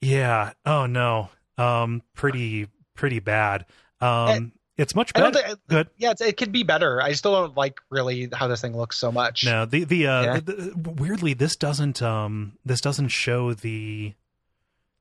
Yeah. 0.02 0.53
Oh 0.65 0.85
no. 0.88 1.30
Um, 1.57 2.02
pretty 2.15 2.68
pretty 2.95 3.19
bad. 3.19 3.65
Um, 4.02 4.52
it's 4.77 4.93
much 4.95 5.14
better. 5.14 5.31
think. 5.31 5.60
Good. 5.68 5.89
Yeah, 5.97 6.11
it's, 6.11 6.22
it 6.22 6.38
could 6.38 6.52
be 6.52 6.64
better. 6.64 7.02
I 7.02 7.14
still 7.14 7.34
don't 7.34 7.56
like 7.57 7.80
really 7.89 8.30
how 8.34 8.47
this 8.47 8.61
thing 8.61 8.76
looks 8.76 8.97
so 8.97 9.11
much. 9.11 9.45
No, 9.45 9.65
the 9.65 9.84
the, 9.84 10.07
uh, 10.07 10.23
Yeah. 10.23 10.39
the 10.39 10.73
weirdly 10.97 11.34
this 11.34 11.56
doesn't 11.56 12.02
um 12.02 12.53
this 12.65 12.81
doesn't 12.81 13.10
show 13.10 13.53
the. 13.53 14.14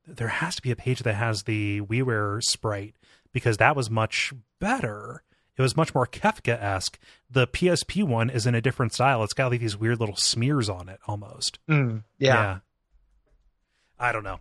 There 0.07 0.29
has 0.29 0.55
to 0.57 0.63
be 0.63 0.71
a 0.71 0.77
page 0.77 1.01
that 1.03 1.15
has 1.15 1.45
the 1.45 1.81
WiiWare 1.81 2.43
sprite 2.43 2.95
because 3.33 3.57
that 3.57 3.75
was 3.75 3.89
much 3.89 4.33
better. 4.61 5.23
It 5.57 5.63
was 5.63 5.77
much 5.77 5.95
more 5.95 6.07
Kefka 6.07 6.61
esque. 6.61 6.99
The 7.31 7.47
PSP 7.47 8.05
one 8.05 8.29
is 8.29 8.45
in 8.47 8.55
a 8.55 8.61
different 8.61 8.93
style. 8.93 9.23
It's 9.25 9.33
got 9.33 9.51
like 9.51 9.61
these 9.61 9.77
weird 9.79 10.01
little 10.01 10.17
smears 10.17 10.69
on 10.69 10.89
it 10.91 10.99
almost. 11.07 11.59
Mm, 11.71 12.03
yeah. 12.19 12.59
I 13.99 14.13
don't 14.13 14.25
know. 14.25 14.41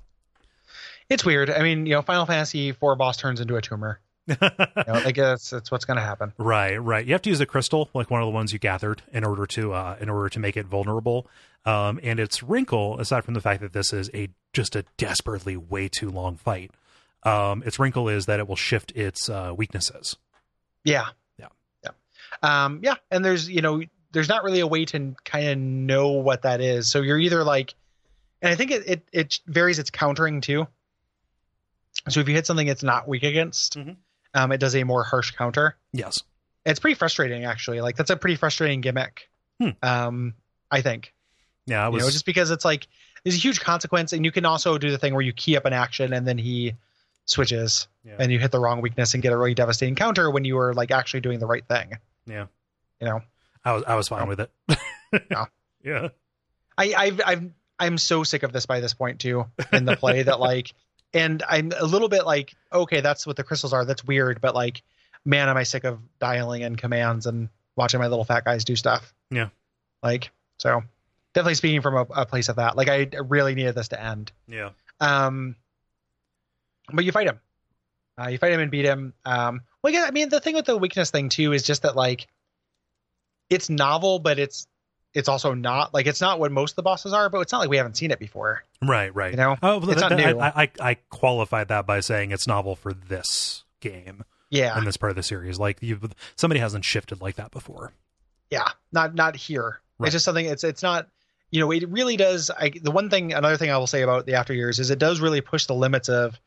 It's 1.09 1.23
weird. 1.23 1.49
I 1.49 1.61
mean, 1.61 1.85
you 1.85 1.93
know, 1.93 2.01
Final 2.01 2.25
Fantasy 2.25 2.69
IV 2.69 2.79
boss 2.97 3.17
turns 3.17 3.39
into 3.39 3.55
a 3.55 3.61
tumor. 3.61 3.99
You 4.27 4.35
know, 4.39 4.49
like 4.87 5.15
that's, 5.15 5.49
that's 5.49 5.69
what's 5.71 5.85
going 5.85 5.97
to 5.97 6.03
happen. 6.03 6.33
Right, 6.37 6.77
right. 6.77 7.05
You 7.05 7.13
have 7.13 7.21
to 7.23 7.29
use 7.29 7.41
a 7.41 7.45
crystal, 7.45 7.89
like 7.93 8.09
one 8.09 8.21
of 8.21 8.25
the 8.27 8.31
ones 8.31 8.53
you 8.53 8.59
gathered, 8.59 9.01
in 9.11 9.23
order 9.23 9.45
to 9.47 9.73
uh, 9.73 9.97
in 9.99 10.09
order 10.09 10.29
to 10.29 10.39
make 10.39 10.55
it 10.57 10.65
vulnerable. 10.65 11.27
Um, 11.65 11.99
and 12.03 12.19
its 12.19 12.43
wrinkle, 12.43 12.99
aside 12.99 13.23
from 13.23 13.33
the 13.33 13.41
fact 13.41 13.61
that 13.61 13.73
this 13.73 13.93
is 13.93 14.09
a 14.13 14.29
just 14.53 14.75
a 14.75 14.85
desperately 14.97 15.57
way 15.57 15.87
too 15.89 16.09
long 16.09 16.35
fight, 16.37 16.71
um, 17.23 17.63
its 17.65 17.79
wrinkle 17.79 18.09
is 18.09 18.25
that 18.25 18.39
it 18.39 18.47
will 18.47 18.55
shift 18.55 18.91
its 18.95 19.29
uh, 19.29 19.53
weaknesses. 19.55 20.17
Yeah. 20.83 21.05
Yeah. 21.39 21.47
Yeah. 21.83 21.91
Um, 22.41 22.79
yeah. 22.83 22.95
And 23.11 23.23
there's, 23.23 23.49
you 23.49 23.61
know, 23.61 23.81
there's 24.11 24.27
not 24.29 24.43
really 24.43 24.59
a 24.59 24.67
way 24.67 24.85
to 24.85 25.15
kind 25.23 25.47
of 25.47 25.57
know 25.57 26.09
what 26.11 26.41
that 26.43 26.59
is. 26.61 26.87
So 26.91 27.01
you're 27.01 27.17
either 27.19 27.43
like, 27.43 27.73
and 28.41 28.51
I 28.51 28.55
think 28.55 28.71
it, 28.71 28.83
it, 28.85 29.07
it 29.13 29.39
varies 29.47 29.79
its 29.79 29.89
countering 29.89 30.41
too. 30.41 30.67
So 32.09 32.19
if 32.19 32.27
you 32.27 32.33
hit 32.35 32.45
something 32.45 32.67
it's 32.67 32.83
not 32.83 33.07
weak 33.07 33.23
against, 33.23 33.77
Mhm. 33.77 33.95
Um, 34.33 34.51
it 34.51 34.57
does 34.59 34.75
a 34.75 34.83
more 34.83 35.03
harsh 35.03 35.31
counter. 35.31 35.75
Yes. 35.91 36.23
It's 36.65 36.79
pretty 36.79 36.95
frustrating, 36.95 37.45
actually. 37.45 37.81
Like 37.81 37.95
that's 37.97 38.09
a 38.09 38.15
pretty 38.15 38.35
frustrating 38.35 38.81
gimmick. 38.81 39.29
Hmm. 39.61 39.69
Um, 39.81 40.33
I 40.71 40.81
think. 40.81 41.13
Yeah, 41.65 41.83
I 41.83 41.87
you 41.87 41.93
was 41.93 42.03
know, 42.03 42.09
just 42.09 42.25
because 42.25 42.51
it's 42.51 42.65
like 42.65 42.87
there's 43.23 43.35
a 43.35 43.39
huge 43.39 43.59
consequence, 43.61 44.11
and 44.13 44.25
you 44.25 44.31
can 44.31 44.45
also 44.45 44.77
do 44.77 44.91
the 44.91 44.97
thing 44.97 45.13
where 45.13 45.21
you 45.21 45.33
key 45.33 45.55
up 45.57 45.65
an 45.65 45.73
action 45.73 46.11
and 46.13 46.27
then 46.27 46.37
he 46.37 46.73
switches, 47.25 47.87
Yeah. 48.03 48.15
and 48.19 48.31
you 48.31 48.39
hit 48.39 48.51
the 48.51 48.59
wrong 48.59 48.81
weakness 48.81 49.13
and 49.13 49.23
get 49.23 49.31
a 49.31 49.37
really 49.37 49.53
devastating 49.53 49.95
counter 49.95 50.29
when 50.29 50.43
you 50.45 50.55
were 50.55 50.73
like 50.73 50.91
actually 50.91 51.21
doing 51.21 51.39
the 51.39 51.45
right 51.47 51.65
thing. 51.65 51.97
Yeah. 52.25 52.47
You 52.99 53.07
know, 53.07 53.21
I 53.63 53.73
was 53.73 53.83
I 53.85 53.95
was 53.95 54.07
fine 54.07 54.23
Oh. 54.23 54.25
with 54.27 54.39
it. 54.41 54.51
Yeah. 55.31 55.45
yeah. 55.83 56.07
I 56.77 56.93
I've 56.97 57.21
I've 57.25 57.51
I'm 57.79 57.97
so 57.97 58.23
sick 58.23 58.43
of 58.43 58.51
this 58.53 58.65
by 58.65 58.79
this 58.79 58.93
point 58.93 59.19
too 59.19 59.45
in 59.71 59.85
the 59.85 59.95
play 59.97 60.23
that 60.23 60.39
like, 60.39 60.73
and 61.13 61.43
I'm 61.47 61.71
a 61.77 61.85
little 61.85 62.09
bit 62.09 62.25
like, 62.25 62.53
okay, 62.71 63.01
that's 63.01 63.27
what 63.27 63.35
the 63.35 63.43
crystals 63.43 63.73
are. 63.73 63.85
That's 63.85 64.03
weird, 64.03 64.41
but 64.41 64.55
like, 64.55 64.81
man, 65.25 65.49
am 65.49 65.57
I 65.57 65.63
sick 65.63 65.83
of 65.83 65.99
dialing 66.19 66.61
in 66.61 66.75
commands 66.75 67.25
and 67.25 67.49
watching 67.75 67.99
my 67.99 68.07
little 68.07 68.25
fat 68.25 68.45
guys 68.45 68.63
do 68.63 68.75
stuff. 68.75 69.13
Yeah. 69.29 69.49
Like 70.01 70.31
so, 70.57 70.83
definitely 71.33 71.55
speaking 71.55 71.81
from 71.81 71.95
a, 71.95 72.21
a 72.21 72.25
place 72.25 72.49
of 72.49 72.57
that. 72.57 72.75
Like 72.75 72.89
I 72.89 73.09
really 73.27 73.55
needed 73.55 73.75
this 73.75 73.89
to 73.89 74.01
end. 74.01 74.31
Yeah. 74.47 74.69
Um, 74.99 75.55
but 76.91 77.05
you 77.05 77.11
fight 77.11 77.27
him. 77.27 77.39
Uh, 78.19 78.27
you 78.27 78.37
fight 78.37 78.51
him 78.51 78.59
and 78.59 78.69
beat 78.69 78.85
him. 78.85 79.13
Um, 79.25 79.61
well, 79.81 79.91
yeah, 79.91 80.05
I 80.07 80.11
mean, 80.11 80.29
the 80.29 80.39
thing 80.39 80.55
with 80.55 80.65
the 80.65 80.77
weakness 80.77 81.09
thing 81.09 81.29
too 81.29 81.53
is 81.53 81.63
just 81.63 81.81
that 81.81 81.95
like, 81.95 82.27
it's 83.49 83.69
novel, 83.69 84.19
but 84.19 84.39
it's 84.39 84.67
it's 85.13 85.29
also 85.29 85.53
not 85.53 85.93
like 85.93 86.07
it's 86.07 86.21
not 86.21 86.39
what 86.39 86.51
most 86.51 86.71
of 86.71 86.75
the 86.77 86.83
bosses 86.83 87.13
are, 87.13 87.29
but 87.29 87.39
it's 87.39 87.51
not 87.51 87.59
like 87.59 87.69
we 87.69 87.77
haven't 87.77 87.95
seen 87.97 88.11
it 88.11 88.19
before. 88.19 88.63
Right, 88.81 89.13
right. 89.15 89.31
You 89.31 89.37
know, 89.37 89.57
Oh, 89.61 89.77
well, 89.79 89.89
It's 89.91 90.01
that- 90.01 90.09
not 90.11 90.17
new. 90.17 90.39
I, 90.39 90.63
I 90.63 90.69
I 90.79 90.93
qualified 91.09 91.67
that 91.69 91.85
by 91.85 91.99
saying 91.99 92.31
it's 92.31 92.47
novel 92.47 92.75
for 92.75 92.93
this 92.93 93.63
game 93.79 94.23
yeah, 94.49 94.77
in 94.77 94.85
this 94.85 94.97
part 94.97 95.09
of 95.11 95.15
the 95.15 95.23
series. 95.23 95.59
Like 95.59 95.77
you, 95.81 95.99
somebody 96.35 96.59
hasn't 96.59 96.85
shifted 96.85 97.21
like 97.21 97.35
that 97.35 97.51
before. 97.51 97.91
yeah, 98.49 98.69
not 98.91 99.15
not 99.15 99.35
here. 99.35 99.79
Right. 99.99 100.07
It's 100.07 100.13
just 100.13 100.25
something. 100.25 100.45
It's 100.45 100.63
it's 100.63 100.83
not. 100.83 101.07
You 101.51 101.59
know, 101.59 101.71
it 101.71 101.87
really 101.89 102.17
does. 102.17 102.49
I, 102.49 102.71
the 102.81 102.89
one 102.89 103.11
thing, 103.11 103.31
another 103.33 103.57
thing 103.57 103.69
I 103.69 103.77
will 103.77 103.85
say 103.85 104.01
about 104.01 104.25
the 104.25 104.33
After 104.33 104.55
Years 104.55 104.79
is 104.79 104.89
it 104.89 104.97
does 104.97 105.19
really 105.19 105.39
push 105.39 105.67
the 105.67 105.75
limits 105.75 106.09
of 106.09 106.39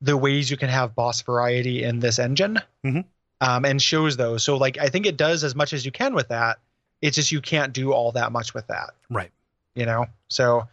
the 0.00 0.16
ways 0.16 0.50
you 0.50 0.56
can 0.56 0.68
have 0.68 0.96
boss 0.96 1.22
variety 1.22 1.84
in 1.84 2.00
this 2.00 2.18
engine, 2.18 2.60
Mhm. 2.84 3.04
um, 3.40 3.64
and 3.64 3.80
shows 3.80 4.16
those. 4.16 4.42
So, 4.42 4.56
like, 4.56 4.76
I 4.76 4.88
think 4.88 5.06
it 5.06 5.16
does 5.16 5.44
as 5.44 5.54
much 5.54 5.72
as 5.72 5.86
you 5.86 5.92
can 5.92 6.14
with 6.14 6.28
that. 6.30 6.58
It's 7.02 7.16
just 7.16 7.32
you 7.32 7.40
can't 7.40 7.72
do 7.72 7.92
all 7.92 8.12
that 8.12 8.32
much 8.32 8.54
with 8.54 8.66
that. 8.68 8.90
Right. 9.10 9.30
You 9.74 9.86
know, 9.86 10.06
so 10.28 10.68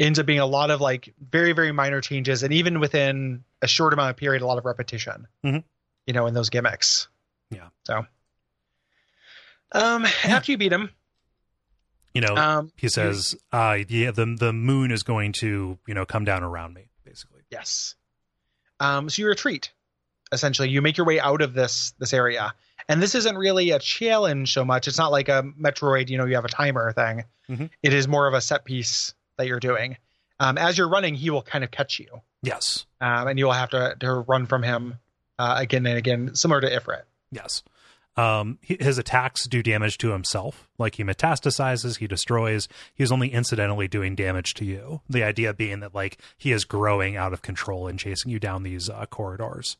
ends 0.00 0.18
up 0.18 0.26
being 0.26 0.40
a 0.40 0.46
lot 0.46 0.70
of 0.70 0.80
like 0.80 1.14
very 1.20 1.52
very 1.52 1.72
minor 1.72 2.00
changes, 2.00 2.42
and 2.42 2.52
even 2.52 2.80
within 2.80 3.44
a 3.62 3.66
short 3.68 3.92
amount 3.92 4.10
of 4.10 4.16
period, 4.16 4.42
a 4.42 4.46
lot 4.46 4.58
of 4.58 4.64
repetition. 4.64 5.26
Mhm. 5.44 5.64
You 6.06 6.14
know, 6.14 6.26
in 6.26 6.34
those 6.34 6.50
gimmicks. 6.50 7.08
Yeah. 7.50 7.68
So. 7.84 8.06
Um, 9.72 10.06
after 10.24 10.52
you 10.52 10.58
beat 10.58 10.72
him, 10.72 10.90
You 12.14 12.22
know, 12.22 12.34
um, 12.36 12.72
he 12.76 12.88
says, 12.88 13.36
uh, 13.52 13.78
yeah, 13.88 14.10
the 14.10 14.24
the 14.38 14.52
moon 14.52 14.90
is 14.90 15.02
going 15.02 15.32
to, 15.40 15.78
you 15.86 15.94
know, 15.94 16.06
come 16.06 16.24
down 16.24 16.42
around 16.42 16.74
me, 16.74 16.88
basically. 17.04 17.42
Yes. 17.50 17.94
Um, 18.80 19.10
so 19.10 19.22
you 19.22 19.28
retreat. 19.28 19.72
Essentially, 20.32 20.68
you 20.70 20.80
make 20.82 20.96
your 20.96 21.06
way 21.06 21.20
out 21.20 21.42
of 21.42 21.52
this 21.52 21.92
this 21.98 22.12
area, 22.12 22.54
and 22.88 23.02
this 23.02 23.14
isn't 23.14 23.36
really 23.36 23.70
a 23.70 23.78
challenge 23.78 24.52
so 24.52 24.64
much. 24.64 24.88
It's 24.88 24.98
not 24.98 25.12
like 25.12 25.28
a 25.28 25.42
Metroid. 25.60 26.08
You 26.08 26.18
know, 26.18 26.24
you 26.26 26.34
have 26.34 26.44
a 26.44 26.48
timer 26.48 26.92
thing. 26.92 27.24
Mhm. 27.48 27.70
It 27.82 27.92
is 27.94 28.06
more 28.08 28.26
of 28.26 28.34
a 28.34 28.40
set 28.40 28.64
piece 28.64 29.14
that 29.36 29.46
you're 29.46 29.60
doing. 29.60 29.96
Um, 30.40 30.56
as 30.58 30.78
you're 30.78 30.88
running, 30.88 31.14
he 31.14 31.30
will 31.30 31.42
kind 31.42 31.64
of 31.64 31.70
catch 31.70 31.98
you, 31.98 32.20
Yes. 32.42 32.86
um, 33.00 33.26
and 33.28 33.38
you 33.38 33.46
will 33.46 33.52
have 33.52 33.70
to 33.70 33.96
to 34.00 34.12
run 34.14 34.46
from 34.46 34.62
him 34.62 34.98
uh, 35.38 35.54
again 35.58 35.86
and 35.86 35.96
again, 35.98 36.34
similar 36.34 36.60
to 36.60 36.68
Ifrit. 36.70 37.02
Yes. 37.32 37.62
Um, 38.16 38.58
his 38.62 38.98
attacks 38.98 39.46
do 39.46 39.62
damage 39.62 39.96
to 39.98 40.10
himself. 40.10 40.68
Like 40.76 40.96
he 40.96 41.04
metastasizes, 41.04 41.98
he 41.98 42.08
destroys. 42.08 42.66
He's 42.92 43.12
only 43.12 43.28
incidentally 43.32 43.86
doing 43.86 44.16
damage 44.16 44.54
to 44.54 44.64
you. 44.64 45.02
The 45.08 45.22
idea 45.22 45.54
being 45.54 45.78
that 45.80 45.94
like 45.94 46.18
he 46.36 46.50
is 46.50 46.64
growing 46.64 47.16
out 47.16 47.32
of 47.32 47.42
control 47.42 47.86
and 47.86 47.96
chasing 47.98 48.32
you 48.32 48.40
down 48.40 48.64
these 48.64 48.90
uh, 48.90 49.06
corridors. 49.06 49.76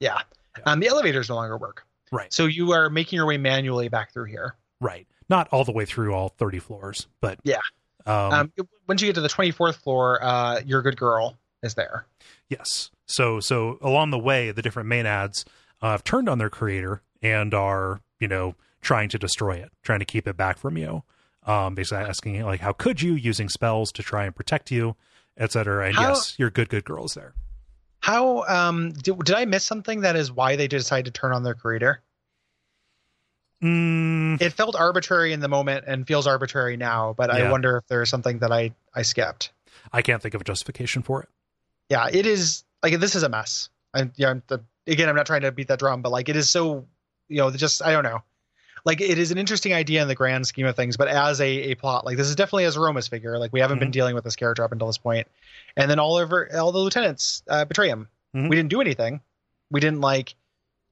Yeah. 0.00 0.18
Yeah. 0.58 0.64
Um, 0.66 0.80
the 0.80 0.88
elevators 0.88 1.28
no 1.28 1.36
longer 1.36 1.56
work. 1.56 1.84
Right. 2.12 2.32
So 2.32 2.46
you 2.46 2.72
are 2.72 2.88
making 2.90 3.16
your 3.16 3.26
way 3.26 3.36
manually 3.38 3.88
back 3.88 4.12
through 4.12 4.26
here. 4.26 4.54
Right. 4.80 5.06
Not 5.28 5.48
all 5.52 5.64
the 5.64 5.72
way 5.72 5.84
through 5.84 6.14
all 6.14 6.28
30 6.28 6.58
floors, 6.60 7.06
but 7.20 7.38
Yeah. 7.44 7.60
Um, 8.06 8.32
Um, 8.32 8.52
once 8.86 9.02
you 9.02 9.08
get 9.08 9.16
to 9.16 9.20
the 9.20 9.28
24th 9.28 9.76
floor, 9.76 10.22
uh, 10.22 10.60
your 10.64 10.80
good 10.82 10.96
girl 10.96 11.36
is 11.62 11.74
there. 11.74 12.06
Yes. 12.48 12.90
So 13.06 13.40
so 13.40 13.78
along 13.80 14.10
the 14.10 14.18
way, 14.18 14.52
the 14.52 14.62
different 14.62 14.88
maenads 14.88 15.44
uh, 15.82 15.90
have 15.90 16.04
turned 16.04 16.28
on 16.28 16.38
their 16.38 16.50
creator 16.50 17.02
and 17.22 17.52
are 17.54 18.00
you 18.20 18.28
know 18.28 18.54
trying 18.80 19.08
to 19.08 19.18
destroy 19.18 19.56
it, 19.56 19.70
trying 19.82 19.98
to 19.98 20.04
keep 20.04 20.28
it 20.28 20.36
back 20.36 20.58
from 20.58 20.76
you. 20.76 21.02
Um, 21.44 21.74
basically 21.74 22.04
asking 22.04 22.42
like, 22.44 22.60
how 22.60 22.72
could 22.72 23.02
you 23.02 23.14
using 23.14 23.48
spells 23.48 23.90
to 23.92 24.02
try 24.02 24.24
and 24.24 24.34
protect 24.34 24.70
you, 24.70 24.96
etc. 25.36 25.86
And 25.86 25.96
How- 25.96 26.08
yes, 26.08 26.38
your 26.38 26.50
good 26.50 26.68
good 26.68 26.84
girls 26.84 27.14
there. 27.14 27.34
How 28.06 28.44
um, 28.44 28.92
did, 28.92 29.18
did 29.18 29.34
I 29.34 29.46
miss 29.46 29.64
something 29.64 30.02
that 30.02 30.14
is 30.14 30.30
why 30.30 30.54
they 30.54 30.68
decided 30.68 31.06
to 31.06 31.20
turn 31.20 31.32
on 31.32 31.42
their 31.42 31.54
creator? 31.54 32.02
Mm, 33.60 34.40
It 34.40 34.52
felt 34.52 34.76
arbitrary 34.76 35.32
in 35.32 35.40
the 35.40 35.48
moment 35.48 35.86
and 35.88 36.06
feels 36.06 36.28
arbitrary 36.28 36.76
now, 36.76 37.16
but 37.18 37.30
I 37.30 37.50
wonder 37.50 37.78
if 37.78 37.86
there's 37.88 38.08
something 38.08 38.38
that 38.38 38.52
I 38.52 38.70
I 38.94 39.02
skipped. 39.02 39.50
I 39.92 40.02
can't 40.02 40.22
think 40.22 40.34
of 40.34 40.40
a 40.40 40.44
justification 40.44 41.02
for 41.02 41.24
it. 41.24 41.28
Yeah, 41.88 42.08
it 42.12 42.26
is 42.26 42.62
like 42.80 42.96
this 43.00 43.16
is 43.16 43.24
a 43.24 43.28
mess. 43.28 43.70
And 43.92 44.12
yeah, 44.14 44.30
I'm 44.30 44.42
the, 44.46 44.62
again, 44.86 45.08
I'm 45.08 45.16
not 45.16 45.26
trying 45.26 45.40
to 45.40 45.50
beat 45.50 45.66
that 45.66 45.80
drum, 45.80 46.02
but 46.02 46.12
like 46.12 46.28
it 46.28 46.36
is 46.36 46.48
so, 46.48 46.86
you 47.28 47.38
know, 47.38 47.50
just 47.50 47.82
I 47.82 47.90
don't 47.90 48.04
know. 48.04 48.22
Like 48.86 49.00
it 49.02 49.18
is 49.18 49.32
an 49.32 49.36
interesting 49.38 49.74
idea 49.74 50.00
in 50.00 50.06
the 50.08 50.14
grand 50.14 50.46
scheme 50.46 50.64
of 50.64 50.76
things, 50.76 50.96
but 50.96 51.08
as 51.08 51.40
a, 51.40 51.46
a 51.72 51.74
plot, 51.74 52.06
like 52.06 52.16
this 52.16 52.28
is 52.28 52.36
definitely 52.36 52.64
a 52.66 52.70
Zeromus 52.70 53.10
figure. 53.10 53.36
Like 53.38 53.52
we 53.52 53.60
haven't 53.60 53.80
been 53.80 53.90
dealing 53.90 54.14
with 54.14 54.22
this 54.24 54.36
character 54.36 54.62
up 54.62 54.70
until 54.70 54.86
this 54.86 54.96
point, 54.96 55.26
and 55.76 55.90
then 55.90 55.98
all 55.98 56.14
over 56.14 56.48
all 56.56 56.70
the 56.70 56.78
lieutenants 56.78 57.42
uh, 57.48 57.64
betray 57.64 57.88
him. 57.88 58.08
Mhm. 58.34 58.48
We 58.48 58.54
didn't 58.54 58.70
do 58.70 58.80
anything. 58.80 59.20
We 59.72 59.80
didn't 59.80 60.00
like, 60.00 60.36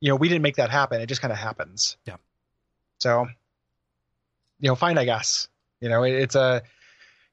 you 0.01 0.09
know, 0.09 0.17
we 0.17 0.29
didn't 0.29 0.43
make 0.43 0.57
that 0.57 0.71
happen. 0.71 1.01
It 1.01 1.07
just 1.07 1.21
kind 1.23 1.31
of 1.31 1.39
happens. 1.39 1.97
Yeah. 2.05 2.17
So, 2.99 3.29
you 4.59 4.69
know, 4.69 4.75
fine, 4.75 4.99
I 4.99 5.05
guess. 5.05 5.47
You 5.81 5.89
know, 5.89 6.03
it, 6.03 6.15
it's 6.15 6.35
a 6.35 6.63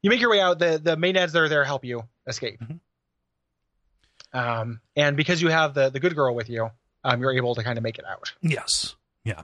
you 0.03 0.11
make 0.11 0.21
your 0.21 0.29
way 0.29 0.41
out. 0.41 0.59
The 0.59 0.79
the 0.81 0.95
maenads 0.95 1.31
that 1.31 1.39
are 1.41 1.49
there 1.49 1.63
help 1.63 1.83
you 1.83 2.03
escape. 2.27 2.59
Mhm. 2.61 2.79
Um, 4.33 4.79
and 4.95 5.17
because 5.17 5.41
you 5.41 5.49
have 5.49 5.73
the 5.73 5.89
the 5.89 5.99
good 5.99 6.15
girl 6.15 6.35
with 6.35 6.49
you, 6.49 6.69
um, 7.03 7.19
you're 7.19 7.33
able 7.33 7.55
to 7.55 7.63
kind 7.63 7.79
of 7.79 7.83
make 7.83 7.97
it 7.97 8.05
out. 8.05 8.31
Yes. 8.43 8.95
Yeah. 9.23 9.41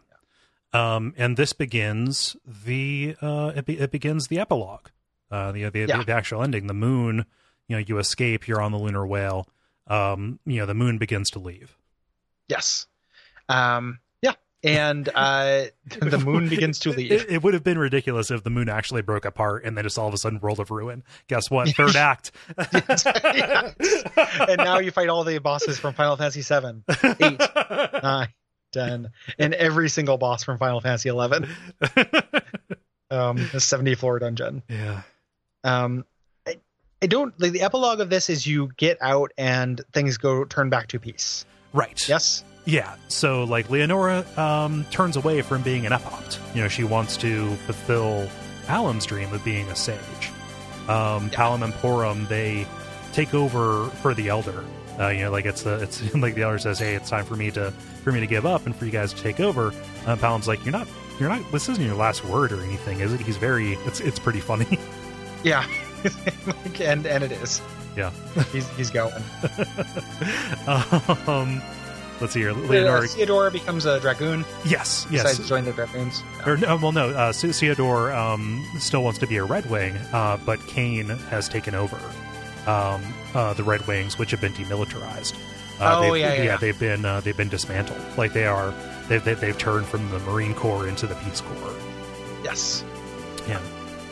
Um, 0.73 1.13
and 1.17 1.37
this 1.37 1.53
begins 1.53 2.35
the 2.45 3.15
uh, 3.21 3.53
it, 3.55 3.65
be, 3.65 3.79
it 3.79 3.91
begins 3.91 4.27
the 4.27 4.39
epilogue, 4.39 4.87
uh, 5.31 5.51
the 5.51 5.69
the, 5.69 5.79
Yeah. 5.87 6.03
the 6.03 6.11
actual 6.13 6.43
ending. 6.43 6.67
The 6.67 6.73
moon, 6.73 7.25
you 7.67 7.75
know, 7.77 7.83
you 7.85 7.97
escape. 7.99 8.47
You're 8.47 8.61
on 8.61 8.71
the 8.71 8.77
lunar 8.77 9.05
whale. 9.07 9.47
Um, 9.87 10.39
you 10.45 10.57
know, 10.57 10.65
the 10.65 10.73
moon 10.73 10.97
begins 10.97 11.29
to 11.31 11.39
leave. 11.39 11.77
Yes. 12.49 12.87
Um, 13.47 13.99
yeah. 14.21 14.33
And 14.63 15.07
uh, 15.15 15.65
the 16.01 16.17
moon 16.17 16.49
begins 16.49 16.79
to 16.79 16.91
leave. 16.91 17.11
It, 17.13 17.29
it 17.31 17.43
would 17.43 17.53
have 17.53 17.63
been 17.63 17.77
ridiculous 17.77 18.29
if 18.31 18.43
the 18.43 18.49
moon 18.49 18.67
actually 18.67 19.01
broke 19.03 19.23
apart 19.23 19.63
and 19.63 19.77
then 19.77 19.85
just 19.85 19.97
all 19.97 20.07
of 20.09 20.13
a 20.13 20.17
sudden 20.17 20.39
World 20.41 20.59
of 20.59 20.69
Ruin. 20.71 21.03
Guess 21.29 21.49
what? 21.49 21.69
Third 21.75 21.95
act. 21.95 22.31
And 24.49 24.57
now 24.57 24.79
you 24.79 24.91
fight 24.91 25.09
all 25.09 25.23
the 25.23 25.39
bosses 25.39 25.79
from 25.79 25.93
Final 25.93 26.15
Fantasy 26.17 26.41
VII, 26.41 26.83
eight, 27.25 27.39
nine, 28.03 28.27
ten, 28.71 29.09
and 29.39 29.53
every 29.53 29.89
single 29.89 30.17
boss 30.17 30.43
from 30.43 30.57
Final 30.57 30.81
Fantasy 30.81 31.09
eleven. 31.09 31.47
Um, 33.09 33.47
the 33.53 33.61
seventy 33.61 33.95
floor 33.95 34.19
dungeon. 34.19 34.63
yeah. 34.67 35.03
Um, 35.63 36.03
I, 36.45 36.57
I 37.01 37.07
don't 37.07 37.33
like 37.39 37.53
the 37.53 37.61
epilogue 37.61 38.01
of 38.01 38.09
this 38.09 38.29
is 38.29 38.45
you 38.45 38.69
get 38.75 38.97
out 38.99 39.31
and 39.37 39.79
things 39.93 40.17
go 40.17 40.43
turn 40.43 40.69
back 40.69 40.87
to 40.89 40.99
peace. 40.99 41.45
Right. 41.71 42.05
Yes. 42.09 42.43
Yeah. 42.65 42.95
So 43.07 43.45
like 43.45 43.69
Leonora 43.69 44.25
um, 44.37 44.83
turns 44.91 45.15
away 45.15 45.41
from 45.41 45.61
being 45.61 45.85
an 45.85 45.93
epopt. 45.93 46.41
You 46.53 46.63
know, 46.63 46.67
she 46.67 46.83
wants 46.83 47.15
to 47.17 47.55
fulfill 47.65 48.27
Alan's 48.67 49.05
dream 49.05 49.31
of 49.31 49.41
being 49.45 49.69
a 49.69 49.75
sage. 49.75 49.97
Um, 50.89 51.29
Palom 51.29 51.63
and 51.63 51.73
Porom, 51.75 52.27
they 52.27 52.67
take 53.13 53.33
over 53.33 53.87
for 54.01 54.13
the 54.13 54.27
Elder. 54.27 54.65
Uh, 54.99 55.07
you 55.09 55.21
know, 55.21 55.31
like 55.31 55.45
it's 55.45 55.63
the 55.63 55.81
it's 55.81 56.13
like 56.15 56.35
the 56.35 56.41
Elder 56.41 56.59
says, 56.59 56.79
"Hey, 56.79 56.95
it's 56.95 57.09
time 57.09 57.23
for 57.23 57.37
me 57.37 57.51
to 57.51 57.73
for 58.07 58.13
me 58.13 58.21
to 58.21 58.27
give 58.27 58.45
up 58.45 58.65
and 58.65 58.73
for 58.73 58.85
you 58.85 58.91
guys 58.91 59.11
to 59.13 59.21
take 59.21 59.39
over." 59.41 59.73
Uh, 60.05 60.39
like, 60.47 60.63
"You're 60.63 60.71
not, 60.71 60.87
you're 61.19 61.27
not. 61.29 61.51
This 61.51 61.67
isn't 61.67 61.83
your 61.83 61.95
last 61.95 62.23
word 62.23 62.51
or 62.53 62.61
anything, 62.63 63.01
is 63.01 63.11
it?" 63.13 63.19
He's 63.19 63.37
very. 63.37 63.73
It's 63.85 63.99
it's 63.99 64.19
pretty 64.19 64.39
funny. 64.39 64.79
Yeah. 65.43 65.65
And 66.81 67.05
and 67.05 67.23
it 67.23 67.31
is. 67.31 67.61
Yeah. 67.95 68.11
He's 68.51 68.67
he's 68.71 68.89
going. 68.89 69.13
um, 71.27 71.61
let's 72.21 72.33
see 72.33 72.39
here, 72.41 72.51
Uh, 72.51 72.55
Leonora. 72.55 73.07
Theodora 73.07 73.51
becomes 73.51 73.85
a 73.85 73.99
dragoon. 73.99 74.45
Yes, 74.65 75.05
Decides 75.05 75.11
yes. 75.11 75.37
to 75.37 75.45
join 75.47 75.65
the 75.65 75.73
dragoons. 75.73 76.23
Or 76.45 76.57
no, 76.57 76.77
well, 76.77 76.91
no. 76.91 77.09
Uh, 77.09 77.31
Theodore 77.33 78.11
um, 78.13 78.65
still 78.79 79.03
wants 79.03 79.19
to 79.19 79.27
be 79.27 79.37
a 79.37 79.43
Red 79.43 79.69
Wing, 79.69 79.95
uh, 80.13 80.37
but 80.45 80.65
Kain 80.67 81.07
has 81.07 81.47
taken 81.49 81.73
over 81.75 81.97
um, 82.67 83.01
uh, 83.33 83.53
the 83.53 83.63
Red 83.63 83.85
Wings, 83.87 84.17
which 84.19 84.31
have 84.31 84.41
been 84.41 84.53
demilitarized. 84.53 85.35
Uh, 85.79 85.99
Oh, 86.05 86.13
yeah, 86.13 86.33
yeah, 86.33 86.43
yeah. 86.43 86.57
They've 86.57 86.77
been 86.79 87.05
uh, 87.05 87.21
they've 87.21 87.37
been 87.37 87.49
dismantled. 87.49 87.99
Like 88.17 88.33
they 88.33 88.45
are, 88.45 88.73
they've, 89.07 89.23
they've 89.23 89.39
they've 89.39 89.57
turned 89.57 89.85
from 89.87 90.09
the 90.09 90.19
Marine 90.19 90.53
Corps 90.55 90.87
into 90.87 91.05
the 91.07 91.15
Peace 91.15 91.41
Corps. 91.41 91.73
Yes. 92.43 92.83
Yeah. 93.47 93.59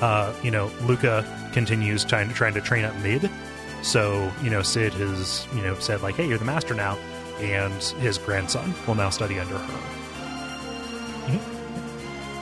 Uh, 0.01 0.33
you 0.43 0.51
know, 0.51 0.69
Luca 0.83 1.25
continues 1.53 2.03
trying 2.05 2.29
trying 2.33 2.53
to 2.53 2.61
train 2.61 2.85
up 2.85 2.95
mid. 2.97 3.29
So 3.81 4.31
you 4.43 4.49
know, 4.49 4.61
Cid 4.61 4.93
has 4.93 5.47
you 5.55 5.61
know 5.61 5.75
said 5.75 6.01
like, 6.01 6.15
"Hey, 6.15 6.27
you're 6.27 6.37
the 6.37 6.45
master 6.45 6.73
now," 6.73 6.97
and 7.39 7.73
his 8.01 8.17
grandson 8.17 8.73
will 8.87 8.95
now 8.95 9.09
study 9.09 9.39
under 9.39 9.57
her. 9.57 9.79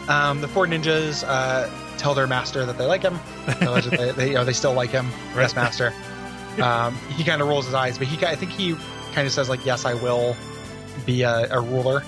Um, 0.10 0.41
the 0.41 0.48
four 0.50 0.68
ninjas 0.68 1.24
uh, 1.26 1.70
tell 1.98 2.14
their 2.14 2.28
master 2.28 2.66
that 2.66 2.78
they 2.78 2.86
like 2.86 3.02
him. 3.04 3.18
Allegedly, 3.62 4.12
they, 4.18 4.28
you 4.30 4.34
know, 4.34 4.44
they 4.44 4.52
still 4.54 4.74
like 4.74 4.90
him. 4.90 5.08
Yes, 5.36 5.56
master. 5.56 5.94
Um, 6.62 6.95
he 7.16 7.24
kind 7.24 7.41
of 7.41 7.48
rolls 7.48 7.66
his 7.66 7.74
eyes, 7.74 7.98
but 7.98 8.08
he, 8.08 8.24
I 8.26 8.36
think 8.36 8.52
he 8.52 8.76
kind 9.14 9.26
of 9.27 9.34
says 9.34 9.49
like, 9.49 9.65
"Yes, 9.65 9.85
I 9.85 9.94
will 9.94 10.35
be 11.06 11.22
a, 11.23 11.48
a 11.52 11.61
ruler." 11.61 12.03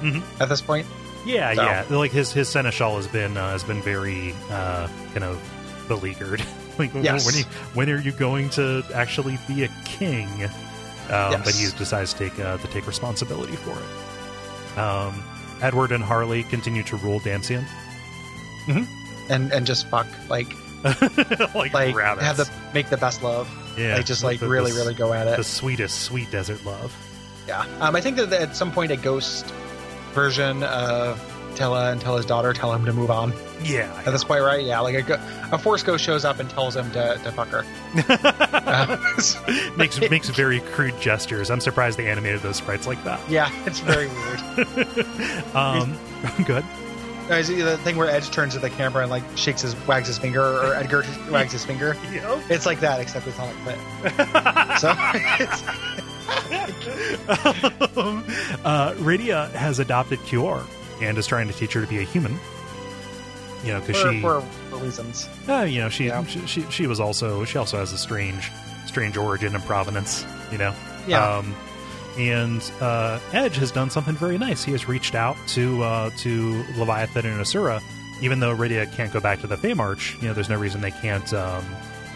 Mhm. 0.00 0.22
At 0.40 0.48
this 0.48 0.60
point, 0.60 0.86
Yeah, 1.24 1.54
So- 1.54 1.62
yeah. 1.62 1.84
Like 1.90 2.10
his 2.12 2.32
his 2.32 2.48
seneschal 2.48 2.96
has 2.96 3.06
been 3.06 3.36
uh, 3.36 3.50
has 3.50 3.64
been 3.64 3.80
very 3.82 4.34
uh, 4.50 4.88
kind 5.12 5.24
of 5.24 5.40
beleaguered. 5.88 6.42
like 6.78 6.92
Yes. 6.94 7.24
when 7.24 7.34
he, 7.34 7.42
when 7.74 7.88
are 7.90 8.00
you 8.00 8.12
going 8.12 8.50
to 8.50 8.82
actually 8.92 9.38
be 9.48 9.64
a 9.64 9.68
king? 9.84 10.28
Um, 10.44 10.50
Yes. 11.32 11.44
But 11.44 11.54
he 11.54 11.78
decides 11.78 12.12
to 12.14 12.18
take 12.30 12.38
uh, 12.40 12.56
to 12.58 12.66
take 12.68 12.86
responsibility 12.86 13.56
for 13.56 13.70
it. 13.72 14.78
Um, 14.78 15.22
Edward 15.62 15.92
and 15.92 16.02
Harley 16.02 16.42
continue 16.44 16.82
to 16.84 16.96
rule 16.96 17.20
Damcyan, 17.20 17.64
and 19.28 19.52
and 19.52 19.66
just 19.66 19.86
fuck 19.88 20.06
like 20.28 20.48
like, 21.54 21.72
like 21.72 21.94
have 22.20 22.36
the 22.36 22.50
make 22.74 22.88
the 22.90 22.96
best 22.96 23.22
love. 23.22 23.48
Yeah, 23.76 23.96
like 23.96 24.06
just 24.06 24.22
like 24.24 24.40
the- 24.40 24.48
really 24.48 24.72
the, 24.72 24.78
really 24.78 24.94
go 24.94 25.12
at 25.12 25.26
it. 25.26 25.36
the 25.36 25.44
sweetest 25.44 26.02
sweet 26.02 26.30
desert 26.30 26.64
love. 26.64 26.94
Yeah. 27.46 27.64
Um, 27.80 27.94
I 27.94 28.00
think 28.00 28.16
that 28.16 28.32
at 28.32 28.56
some 28.56 28.72
point 28.72 28.90
a 28.92 28.96
ghost 28.96 29.46
version 30.12 30.62
of 30.62 31.20
Tellah 31.56 31.92
and 31.92 32.00
Tellah's 32.00 32.26
daughter 32.26 32.52
tell 32.52 32.72
him 32.72 32.84
to 32.86 32.92
move 32.92 33.10
on. 33.10 33.32
Yeah, 33.62 33.92
At 34.04 34.10
this 34.12 34.24
point, 34.24 34.42
right? 34.42 34.64
Yeah, 34.64 34.80
like 34.80 35.08
a, 35.08 35.48
a 35.52 35.58
force 35.58 35.82
ghost 35.82 36.04
shows 36.04 36.24
up 36.24 36.38
and 36.40 36.50
tells 36.50 36.74
him 36.76 36.90
to, 36.92 37.18
to 37.22 37.32
fuck 37.32 37.48
her. 37.48 37.64
Uh, 38.64 38.96
makes 39.76 40.00
makes 40.10 40.28
very 40.30 40.58
crude 40.60 40.98
gestures. 41.00 41.50
I'm 41.50 41.60
surprised 41.60 41.96
they 41.98 42.08
animated 42.08 42.40
those 42.40 42.56
sprites 42.56 42.86
like 42.86 43.02
that. 43.04 43.20
yeah, 43.30 43.50
it's 43.66 43.78
very 43.80 44.08
weird. 44.08 44.96
Um, 45.54 45.96
good. 46.44 46.64
Is 47.30 47.48
it 47.50 47.62
the 47.64 47.76
thing 47.78 47.96
where 47.96 48.08
Edge 48.08 48.30
turns 48.30 48.54
to 48.54 48.60
the 48.60 48.70
camera 48.70 49.02
and 49.02 49.10
like 49.10 49.22
shakes 49.36 49.62
his 49.62 49.74
wags 49.86 50.08
his 50.08 50.18
finger, 50.18 50.42
or 50.42 50.74
Edgar 50.74 51.04
wags 51.30 51.52
his 51.52 51.64
finger. 51.64 51.96
Yep. 52.12 52.44
It's 52.50 52.66
like 52.66 52.80
that, 52.80 53.00
except 53.00 53.26
it's 53.26 53.38
not 53.38 53.48
like 53.66 54.16
that. 54.16 54.74
So 54.80 54.90
um, 58.00 58.24
uh, 58.64 58.92
Rydia 58.98 59.50
has 59.52 59.78
adopted 59.78 60.18
Cuore 60.20 60.64
and 61.00 61.16
is 61.18 61.26
trying 61.26 61.48
to 61.48 61.54
teach 61.54 61.72
her 61.74 61.80
to 61.80 61.86
be 61.86 61.98
a 61.98 62.02
human. 62.02 62.38
You 63.64 63.72
know, 63.74 63.80
because 63.80 63.96
she, 63.96 64.20
for, 64.20 64.42
for 64.68 64.76
reasons. 64.76 65.28
uh, 65.48 65.62
you 65.62 65.80
know, 65.80 65.88
she, 65.88 66.06
Yeah. 66.06 66.24
she, 66.26 66.44
she, 66.46 66.62
she 66.70 66.86
was 66.86 67.00
also, 67.00 67.44
she 67.44 67.56
also 67.56 67.78
has 67.78 67.92
a 67.92 67.98
strange, 67.98 68.50
strange 68.86 69.16
origin 69.16 69.54
and 69.54 69.64
provenance. 69.64 70.26
You 70.52 70.58
know, 70.58 70.74
Yeah. 71.06 71.36
Um, 71.38 71.54
and 72.18 72.62
uh, 72.80 73.18
Edge 73.32 73.56
has 73.56 73.70
done 73.70 73.90
something 73.90 74.14
very 74.14 74.38
nice. 74.38 74.64
He 74.64 74.72
has 74.72 74.88
reached 74.88 75.14
out 75.14 75.36
to 75.48 75.82
uh, 75.82 76.10
to 76.18 76.64
Leviathan 76.76 77.26
and 77.26 77.40
Asura, 77.40 77.80
even 78.22 78.40
though 78.40 78.54
Rydia 78.54 78.92
can't 78.94 79.12
go 79.12 79.20
back 79.20 79.40
to 79.40 79.46
the 79.46 79.56
Feymarch. 79.56 80.20
You 80.22 80.28
know, 80.28 80.34
there's 80.34 80.48
no 80.48 80.58
reason 80.58 80.80
they 80.80 80.90
can't 80.90 81.32
um, 81.34 81.64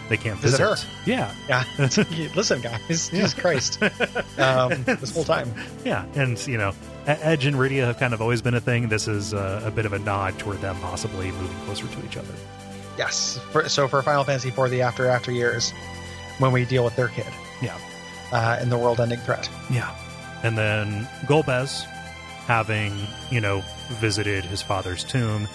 they 0.09 0.17
can't 0.17 0.39
Visit 0.39 0.57
visit. 0.65 0.85
her. 0.87 0.91
Yeah, 1.05 1.33
yeah. 1.47 1.63
Listen, 2.35 2.61
guys, 2.61 3.09
Jesus 3.09 3.33
Christ. 3.33 3.79
Um, 4.39 4.83
this 4.85 5.13
whole 5.13 5.25
time. 5.25 5.53
yeah, 5.83 6.05
and 6.15 6.39
you 6.47 6.57
know, 6.57 6.71
Edge 7.05 7.45
and 7.45 7.57
Rydia 7.57 7.85
have 7.85 7.97
kind 7.99 8.13
of 8.13 8.21
always 8.21 8.41
been 8.41 8.53
a 8.53 8.61
thing. 8.61 8.87
This 8.87 9.05
is 9.07 9.33
uh, 9.33 9.61
a 9.65 9.69
bit 9.69 9.85
of 9.85 9.91
a 9.91 9.99
nod 9.99 10.39
toward 10.39 10.61
them 10.61 10.77
possibly 10.79 11.29
moving 11.33 11.57
closer 11.65 11.85
to 11.85 12.05
each 12.05 12.15
other. 12.15 12.33
Yes. 12.97 13.37
For, 13.51 13.67
so 13.67 13.87
for 13.89 14.01
Final 14.01 14.23
Fantasy 14.23 14.47
IV, 14.49 14.69
the 14.71 14.81
after 14.81 15.07
after 15.07 15.31
years, 15.33 15.71
when 16.37 16.53
we 16.53 16.63
deal 16.65 16.85
with 16.85 16.95
their 16.95 17.09
kid 17.09 17.25
Yeah. 17.61 17.77
Uh, 18.31 18.59
in 18.61 18.69
the 18.69 18.77
world-ending 18.77 19.19
threat. 19.19 19.49
Yeah. 19.71 19.91
And 20.43 20.55
then 20.55 21.07
Golbez, 21.25 21.83
having, 22.45 22.95
you 23.31 23.41
know, 23.41 23.63
visited 23.99 24.45
his 24.45 24.61
father's 24.61 25.03
tomb, 25.03 25.47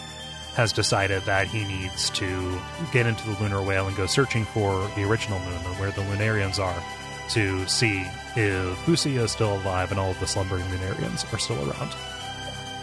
has 0.55 0.73
decided 0.73 1.23
that 1.23 1.47
he 1.47 1.65
needs 1.65 2.11
to 2.11 2.61
get 2.93 3.07
into 3.07 3.25
the 3.29 3.41
lunar 3.41 3.63
whale 3.63 3.87
and 3.87 3.97
go 3.97 4.07
searching 4.07 4.45
for 4.45 4.91
the 4.97 5.05
original 5.05 5.39
moon, 5.39 5.55
or 5.67 5.75
where 5.75 5.93
the 5.93 6.01
Lunarians 6.03 6.59
are, 6.59 6.83
to 7.31 7.67
see 7.67 8.01
if 8.37 8.77
Fusoya 8.85 9.23
is 9.23 9.31
still 9.31 9.55
alive 9.57 9.91
and 9.91 10.01
all 10.01 10.11
of 10.11 10.19
the 10.21 10.27
slumbering 10.27 10.65
Lunarians 10.65 11.33
are 11.33 11.39
still 11.39 11.59
around. 11.71 11.95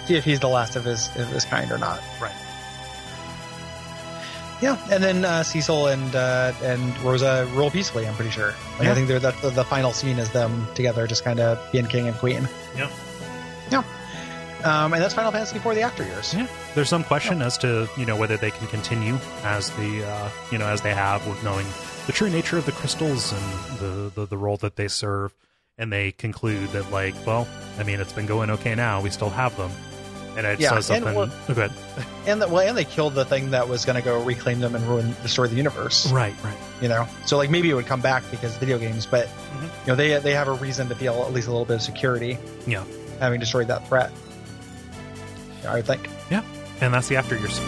See 0.06 0.16
if 0.16 0.24
he's 0.24 0.40
the 0.40 0.48
last 0.48 0.76
of 0.76 0.84
his 0.84 1.08
of 1.18 1.28
his 1.28 1.46
kind 1.46 1.72
or 1.72 1.78
not. 1.78 2.02
Right. 2.22 2.32
Yeah, 4.62 4.78
and 4.92 5.04
then 5.04 5.26
uh, 5.26 5.44
Cecil 5.44 5.88
and 5.88 6.16
uh, 6.16 6.54
and 6.62 6.98
Rosa 7.02 7.48
rule 7.54 7.72
peacefully. 7.72 8.08
I'm 8.08 8.14
pretty 8.14 8.30
sure. 8.32 8.54
Like, 8.78 8.84
Yeah. 8.84 8.92
I 8.92 8.96
think 8.96 9.08
they're 9.08 9.20
the, 9.20 9.32
the 9.50 9.64
final 9.64 9.92
scene 9.92 10.20
is 10.20 10.30
them 10.32 10.68
together, 10.76 11.08
just 11.08 11.24
kind 11.24 11.40
of 11.40 11.60
being 11.72 11.88
king 11.88 12.08
and 12.08 12.16
queen. 12.18 12.48
Yeah. 12.78 12.90
Yeah. 13.72 13.84
Um, 14.64 14.94
and 14.94 15.02
that's 15.02 15.16
Final 15.16 15.32
Fantasy 15.32 15.56
IV: 15.58 15.64
The 15.76 15.82
After 15.82 16.04
Years. 16.04 16.34
Yeah. 16.36 16.46
There's 16.76 16.90
some 16.90 17.04
question 17.04 17.42
as 17.42 17.58
to, 17.60 17.90
you 17.98 18.06
know, 18.06 18.16
whether 18.16 18.38
they 18.38 18.52
can 18.52 18.68
continue 18.68 19.18
as 19.44 19.72
the, 19.72 20.06
uh, 20.08 20.30
you 20.52 20.60
know, 20.60 20.68
as 20.68 20.82
they 20.82 20.94
have 20.94 21.26
with 21.26 21.44
knowing 21.44 21.66
the 22.06 22.14
true 22.14 22.30
nature 22.30 22.58
of 22.58 22.68
the 22.68 22.72
crystals 22.72 23.32
and 23.34 23.42
the, 23.80 24.12
the, 24.14 24.26
the 24.28 24.38
role 24.38 24.58
that 24.58 24.76
they 24.76 24.88
serve. 24.88 25.34
And 25.80 25.92
they 25.92 26.12
conclude 26.12 26.70
that, 26.74 26.92
like, 26.92 27.16
well, 27.26 27.48
I 27.80 27.84
mean, 27.84 28.00
it's 28.00 28.14
been 28.14 28.28
going 28.28 28.52
okay 28.52 28.76
now. 28.76 29.02
We 29.02 29.10
still 29.10 29.32
have 29.32 29.58
them. 29.58 29.72
And 30.38 30.46
it 30.48 30.60
Yeah, 30.60 30.70
says 30.70 30.90
and 30.90 31.04
something. 31.04 31.16
what- 31.16 31.30
oh, 31.50 31.54
good. 31.54 31.72
And 32.26 32.42
the, 32.42 32.48
well, 32.48 32.66
and 32.68 32.78
they 32.78 32.86
killed 32.86 33.16
the 33.16 33.26
thing 33.26 33.52
that 33.52 33.68
was 33.68 33.84
going 33.84 33.96
to 33.98 34.02
go 34.02 34.22
reclaim 34.24 34.60
them 34.62 34.76
and 34.76 34.88
ruin, 34.88 35.16
destroy 35.24 35.48
the 35.48 35.56
universe. 35.56 36.10
Right, 36.12 36.34
right. 36.44 36.58
You 36.82 36.88
know, 36.88 37.08
so 37.26 37.36
like 37.38 37.50
maybe 37.50 37.70
it 37.70 37.74
would 37.74 37.86
come 37.88 38.02
back 38.02 38.24
because 38.32 38.56
video 38.58 38.78
games, 38.78 39.06
but 39.06 39.28
Mhm. 39.28 39.64
you 39.64 39.70
know 39.88 39.96
they 39.96 40.18
they 40.20 40.34
have 40.34 40.48
a 40.48 40.54
reason 40.54 40.88
to 40.90 40.96
feel 40.96 41.24
at 41.28 41.34
least 41.34 41.48
a 41.48 41.52
little 41.52 41.66
bit 41.66 41.76
of 41.76 41.82
security 41.82 42.38
Yeah. 42.66 42.84
having 43.20 43.40
destroyed 43.40 43.68
that 43.68 43.88
threat. 43.88 44.12
I 45.68 45.76
would 45.76 45.86
think. 45.86 46.10
Yeah. 46.30 46.42
And 46.80 46.94
that's 46.94 47.08
the 47.08 47.18
after 47.18 47.36
years. 47.38 47.60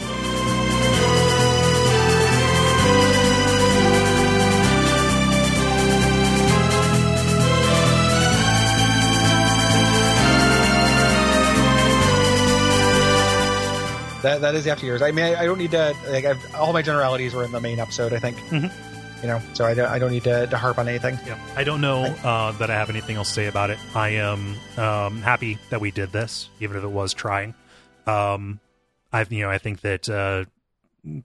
That 14.23 14.41
that 14.41 14.55
is 14.55 14.63
the 14.63 14.71
after 14.71 14.85
years. 14.85 15.01
I 15.01 15.11
mean, 15.11 15.25
I, 15.25 15.41
I 15.41 15.45
don't 15.45 15.57
need 15.57 15.71
to 15.71 15.95
like 16.09 16.25
I've, 16.25 16.55
all 16.55 16.73
my 16.73 16.81
generalities 16.81 17.33
were 17.33 17.43
in 17.43 17.51
the 17.51 17.61
main 17.61 17.79
episode. 17.79 18.13
I 18.13 18.19
think. 18.19 18.37
Mhm. 18.49 18.71
You 19.21 19.29
know, 19.29 19.41
so 19.53 19.63
I 19.63 19.73
don't 19.73 19.89
I 19.89 19.99
don't 19.99 20.11
need 20.11 20.25
to, 20.25 20.47
to 20.47 20.57
harp 20.57 20.77
on 20.77 20.89
anything. 20.89 21.17
Yeah. 21.25 21.39
I 21.55 21.63
don't 21.63 21.79
know 21.79 22.03
uh, 22.03 22.51
that 22.53 22.69
I 22.69 22.73
have 22.73 22.89
anything 22.89 23.15
else 23.15 23.29
to 23.29 23.33
say 23.35 23.45
about 23.47 23.69
it. 23.69 23.77
I 23.95 24.09
am 24.09 24.55
um, 24.77 25.21
happy 25.21 25.59
that 25.69 25.79
we 25.79 25.91
did 25.91 26.11
this, 26.11 26.49
even 26.59 26.75
if 26.75 26.83
it 26.83 26.91
was 26.91 27.13
trying. 27.13 27.53
Um, 28.05 28.59
I've, 29.13 29.31
you 29.31 29.43
know, 29.43 29.49
I 29.49 29.59
think 29.59 29.79
that 29.79 30.09
uh, 30.09 30.43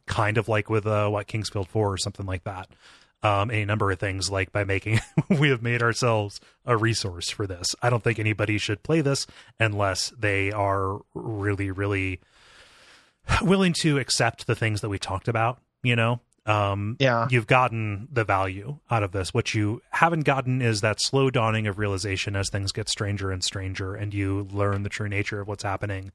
kind 0.07 0.39
of 0.39 0.49
like 0.49 0.71
with 0.71 0.87
uh, 0.87 1.09
what 1.09 1.27
King's 1.27 1.49
Field 1.49 1.67
4 1.69 1.93
or 1.93 1.99
something 1.99 2.25
like 2.27 2.45
that. 2.45 2.69
Um, 3.25 3.51
a 3.51 3.65
number 3.65 3.91
of 3.91 3.99
things 3.99 4.31
like 4.31 4.53
by 4.53 4.63
making 4.63 5.01
we 5.29 5.49
have 5.49 5.61
made 5.61 5.83
ourselves 5.83 6.39
a 6.65 6.77
resource 6.77 7.31
for 7.31 7.49
this. 7.49 7.75
I 7.83 7.91
don't 7.91 8.05
think 8.05 8.21
anybody 8.21 8.59
should 8.59 8.85
play 8.85 9.01
this 9.01 9.27
unless 9.59 10.11
they 10.11 10.53
are 10.53 11.01
really, 11.15 11.73
really 11.73 12.21
willing 13.43 13.73
to 13.81 13.99
accept 13.99 14.47
the 14.47 14.55
things 14.55 14.81
that 14.81 14.89
we 14.89 14.99
talked 14.99 15.29
about. 15.29 15.61
You 15.83 15.97
know, 15.97 16.21
um, 16.47 16.97
Yeah. 16.99 17.29
you've 17.31 17.47
gotten 17.47 18.09
the 18.11 18.25
value 18.25 18.79
out 18.91 19.03
of 19.03 19.13
this. 19.13 19.33
What 19.33 19.55
you 19.55 19.81
haven't 19.91 20.23
gotten 20.25 20.61
is 20.63 20.81
that 20.81 21.01
slow 21.01 21.31
dawning 21.31 21.67
of 21.67 21.79
realization 21.79 22.35
as 22.37 22.49
things 22.51 22.73
get 22.73 22.89
stranger 22.89 23.31
and 23.31 23.45
stranger, 23.45 23.95
and 23.95 24.13
you 24.13 24.49
learn 24.51 24.83
the 24.83 24.89
true 24.89 25.09
nature 25.09 25.41
of 25.41 25.47
what's 25.49 25.63
happening 25.63 26.11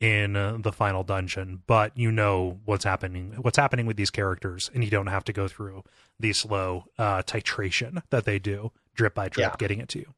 in 0.00 0.36
uh, 0.36 0.56
the 0.60 0.72
final 0.72 1.02
dungeon. 1.02 1.62
But 1.66 1.92
you 1.96 2.12
know 2.12 2.60
what's 2.66 2.84
happening, 2.84 3.34
what's 3.40 3.56
happening 3.56 3.86
with 3.86 3.96
these 3.96 4.10
characters, 4.10 4.70
and 4.74 4.84
you 4.84 4.90
don't 4.90 5.06
have 5.08 5.24
to 5.24 5.32
go 5.32 5.48
through 5.48 5.82
the 6.20 6.32
slow 6.32 6.84
uh, 6.98 7.22
titration 7.22 8.02
that 8.10 8.24
they 8.24 8.38
do, 8.38 8.70
drip 8.94 9.14
by 9.14 9.28
drip, 9.28 9.52
Yeah. 9.52 9.56
getting 9.58 9.80
it 9.80 9.88
to 9.90 9.98
you. 10.00 10.14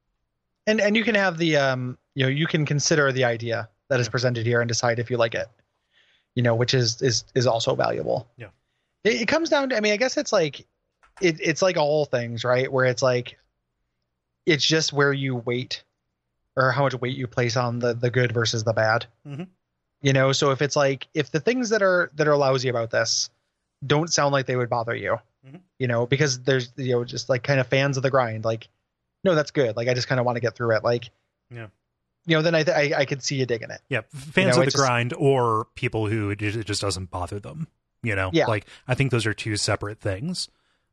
And 0.66 0.80
and 0.80 0.96
you 0.96 1.04
can 1.04 1.14
have 1.14 1.38
the 1.38 1.56
um 1.56 1.96
you 2.14 2.24
know 2.24 2.28
you 2.28 2.46
can 2.46 2.66
consider 2.66 3.10
the 3.12 3.24
idea 3.24 3.68
that 3.88 4.00
is 4.00 4.08
presented 4.08 4.44
here 4.46 4.60
and 4.60 4.68
decide 4.68 4.98
if 4.98 5.10
you 5.10 5.16
like 5.16 5.34
it. 5.34 5.46
You 6.40 6.44
know, 6.44 6.54
which 6.54 6.72
is 6.72 7.02
is 7.02 7.24
is 7.34 7.46
also 7.46 7.74
valuable. 7.74 8.26
Yeah. 8.38 8.46
It, 9.04 9.20
it 9.20 9.28
comes 9.28 9.50
down 9.50 9.68
to 9.68 9.76
I 9.76 9.80
mean 9.80 9.92
I 9.92 9.98
guess 9.98 10.16
it's 10.16 10.32
like 10.32 10.60
it, 11.20 11.38
it's 11.38 11.60
like 11.60 11.76
all 11.76 12.06
things 12.06 12.44
right 12.44 12.72
where 12.72 12.86
it's 12.86 13.02
like 13.02 13.36
it's 14.46 14.64
just 14.64 14.90
where 14.94 15.12
you 15.12 15.36
weight 15.36 15.84
or 16.56 16.70
how 16.72 16.84
much 16.84 16.94
weight 16.94 17.14
you 17.14 17.26
place 17.26 17.58
on 17.58 17.78
the 17.78 17.92
the 17.92 18.08
good 18.10 18.32
versus 18.32 18.64
the 18.64 18.72
bad. 18.72 19.04
Mhm. 19.28 19.48
You 20.00 20.14
know, 20.14 20.32
so 20.32 20.50
if 20.50 20.62
it's 20.62 20.76
like 20.76 21.08
if 21.12 21.30
the 21.30 21.40
things 21.40 21.68
that 21.68 21.82
are 21.82 22.10
that 22.14 22.26
are 22.26 22.38
lousy 22.38 22.70
about 22.70 22.90
this 22.90 23.28
don't 23.86 24.10
sound 24.10 24.32
like 24.32 24.46
they 24.46 24.56
would 24.56 24.70
bother 24.70 24.94
you, 24.96 25.18
Mhm. 25.46 25.60
you 25.78 25.88
know, 25.88 26.06
because 26.06 26.40
there's 26.40 26.72
you 26.76 26.92
know 26.92 27.04
just 27.04 27.28
like 27.28 27.42
kind 27.42 27.60
of 27.60 27.66
fans 27.66 27.98
of 27.98 28.02
the 28.02 28.10
grind, 28.10 28.46
like 28.46 28.66
no, 29.24 29.34
that's 29.34 29.50
good. 29.50 29.76
Like 29.76 29.88
I 29.88 29.92
just 29.94 30.08
kind 30.08 30.18
of 30.18 30.24
want 30.24 30.36
to 30.36 30.40
get 30.40 30.54
through 30.54 30.74
it. 30.74 30.84
Like 30.84 31.10
Yeah. 31.50 31.66
You 32.26 32.36
know, 32.36 32.42
then 32.42 32.55
I 32.55 32.62
th- 32.62 32.76
I, 32.94 33.01
I 33.01 33.05
could 33.05 33.22
see 33.22 33.36
you 33.36 33.47
digging 33.47 33.70
it. 33.70 33.80
Yeah, 33.88 34.02
fans 34.14 34.56
know, 34.56 34.62
of 34.62 34.66
the 34.66 34.70
just- 34.72 34.76
grind 34.76 35.12
or 35.14 35.66
people 35.74 36.06
who 36.09 36.30
it 36.30 36.38
just, 36.38 36.80
doesn't 36.80 37.10
bother 37.10 37.40
them. 37.40 37.66
You 38.02 38.14
know, 38.16 38.30
Yeah. 38.32 38.47
like 38.47 38.66
I 38.88 38.94
think 38.94 39.10
those 39.10 39.26
are 39.26 39.34
two 39.34 39.56
separate 39.56 40.01
things. 40.01 40.48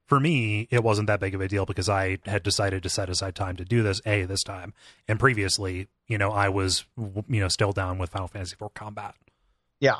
For 0.08 0.20
me, 0.22 0.68
it 0.72 0.84
wasn't 0.84 1.08
that 1.08 1.20
big 1.20 1.36
of 1.36 1.41
a 1.41 1.48
deal 1.49 1.66
because 1.66 1.90
I 1.90 2.18
had 2.26 2.41
decided 2.44 2.82
to 2.84 2.90
set 2.90 3.10
aside 3.10 3.36
time 3.36 3.58
to 3.58 3.66
do 3.66 3.84
this. 3.84 4.02
A 4.06 4.24
this 4.24 4.41
time, 4.44 4.74
and 5.08 5.20
previously, 5.20 5.88
you 6.08 6.18
know, 6.18 6.32
I 6.32 6.48
was 6.49 6.86
you 6.98 7.40
know 7.41 7.48
still 7.49 7.72
down 7.74 7.98
with 7.98 8.10
Final 8.12 8.28
Fantasy 8.30 8.56
IV 8.62 8.74
combat. 8.74 9.16
Yeah. 9.80 9.95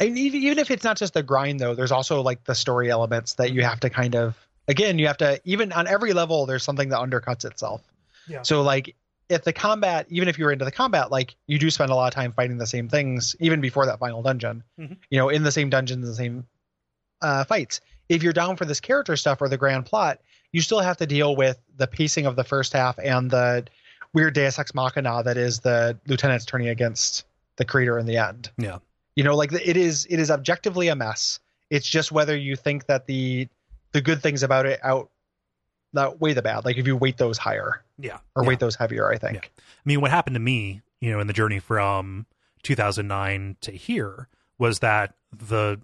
And 0.00 0.18
even 0.18 0.42
even 0.42 0.58
if 0.58 0.70
it's 0.70 0.84
not 0.84 0.96
just 0.96 1.14
the 1.14 1.22
grind 1.22 1.60
though, 1.60 1.74
there's 1.74 1.92
also 1.92 2.20
like 2.20 2.44
the 2.44 2.54
story 2.54 2.90
elements 2.90 3.34
that 3.34 3.52
you 3.52 3.62
have 3.62 3.80
to 3.80 3.90
kind 3.90 4.14
of 4.16 4.36
again, 4.68 4.98
you 4.98 5.06
have 5.06 5.18
to 5.18 5.40
even 5.44 5.72
on 5.72 5.86
every 5.86 6.12
level 6.12 6.44
there's 6.46 6.64
something 6.64 6.88
that 6.88 6.98
undercuts 6.98 7.44
itself. 7.44 7.82
Yeah. 8.28 8.42
So 8.42 8.62
like 8.62 8.96
if 9.28 9.42
the 9.44 9.52
combat, 9.52 10.06
even 10.08 10.28
if 10.28 10.38
you're 10.38 10.52
into 10.52 10.64
the 10.64 10.72
combat, 10.72 11.10
like 11.10 11.34
you 11.46 11.58
do 11.58 11.70
spend 11.70 11.90
a 11.90 11.94
lot 11.94 12.06
of 12.08 12.14
time 12.14 12.32
fighting 12.32 12.58
the 12.58 12.66
same 12.66 12.88
things, 12.88 13.34
even 13.40 13.60
before 13.60 13.86
that 13.86 13.98
final 13.98 14.22
dungeon. 14.22 14.62
Mhm. 14.78 14.96
You 15.10 15.18
know, 15.18 15.28
in 15.28 15.42
the 15.42 15.52
same 15.52 15.70
dungeons, 15.70 16.06
the 16.06 16.14
same 16.14 16.46
uh, 17.22 17.44
fights. 17.44 17.80
If 18.08 18.22
you're 18.22 18.32
down 18.32 18.56
for 18.56 18.64
this 18.64 18.78
character 18.80 19.16
stuff 19.16 19.40
or 19.40 19.48
the 19.48 19.56
grand 19.56 19.86
plot, 19.86 20.20
you 20.52 20.60
still 20.60 20.80
have 20.80 20.98
to 20.98 21.06
deal 21.06 21.34
with 21.34 21.58
the 21.76 21.86
pacing 21.86 22.26
of 22.26 22.36
the 22.36 22.44
first 22.44 22.72
half 22.72 22.98
and 22.98 23.30
the 23.30 23.66
weird 24.12 24.34
Deus 24.34 24.58
Ex 24.58 24.74
Machina 24.74 25.22
that 25.24 25.36
is 25.36 25.60
the 25.60 25.98
lieutenants 26.06 26.44
turning 26.44 26.68
against 26.68 27.24
the 27.56 27.64
creator 27.64 27.98
in 27.98 28.06
the 28.06 28.18
end. 28.18 28.50
Yeah. 28.58 28.78
You 29.16 29.24
know, 29.24 29.34
like 29.34 29.52
it 29.52 29.76
is 29.76 30.06
it 30.08 30.20
is 30.20 30.30
objectively 30.30 30.88
a 30.88 30.94
mess. 30.94 31.40
It's 31.70 31.88
just 31.88 32.12
whether 32.12 32.36
you 32.36 32.54
think 32.54 32.86
that 32.86 33.06
the 33.06 33.48
the 33.92 34.00
good 34.02 34.22
things 34.22 34.42
about 34.42 34.66
it 34.66 34.78
out 34.84 35.10
outweigh 35.96 36.32
the 36.32 36.42
bad. 36.42 36.64
Like 36.64 36.76
if 36.78 36.86
you 36.86 36.96
weight 36.96 37.16
those 37.18 37.38
higher 37.38 37.82
Yeah, 37.98 38.18
or 38.34 38.42
yeah. 38.42 38.48
weight 38.48 38.58
those 38.60 38.76
heavier, 38.76 39.10
I 39.10 39.18
think. 39.18 39.34
Yeah. 39.34 39.62
I 39.62 39.82
mean, 39.84 40.00
what 40.00 40.10
happened 40.10 40.34
to 40.34 40.40
me, 40.40 40.82
you 41.00 41.10
know, 41.12 41.20
in 41.20 41.26
the 41.26 41.32
journey 41.32 41.58
from 41.58 42.26
2009 42.62 43.56
to 43.62 43.72
here 43.72 44.28
was 44.58 44.78
that 44.80 45.14
the 45.36 45.80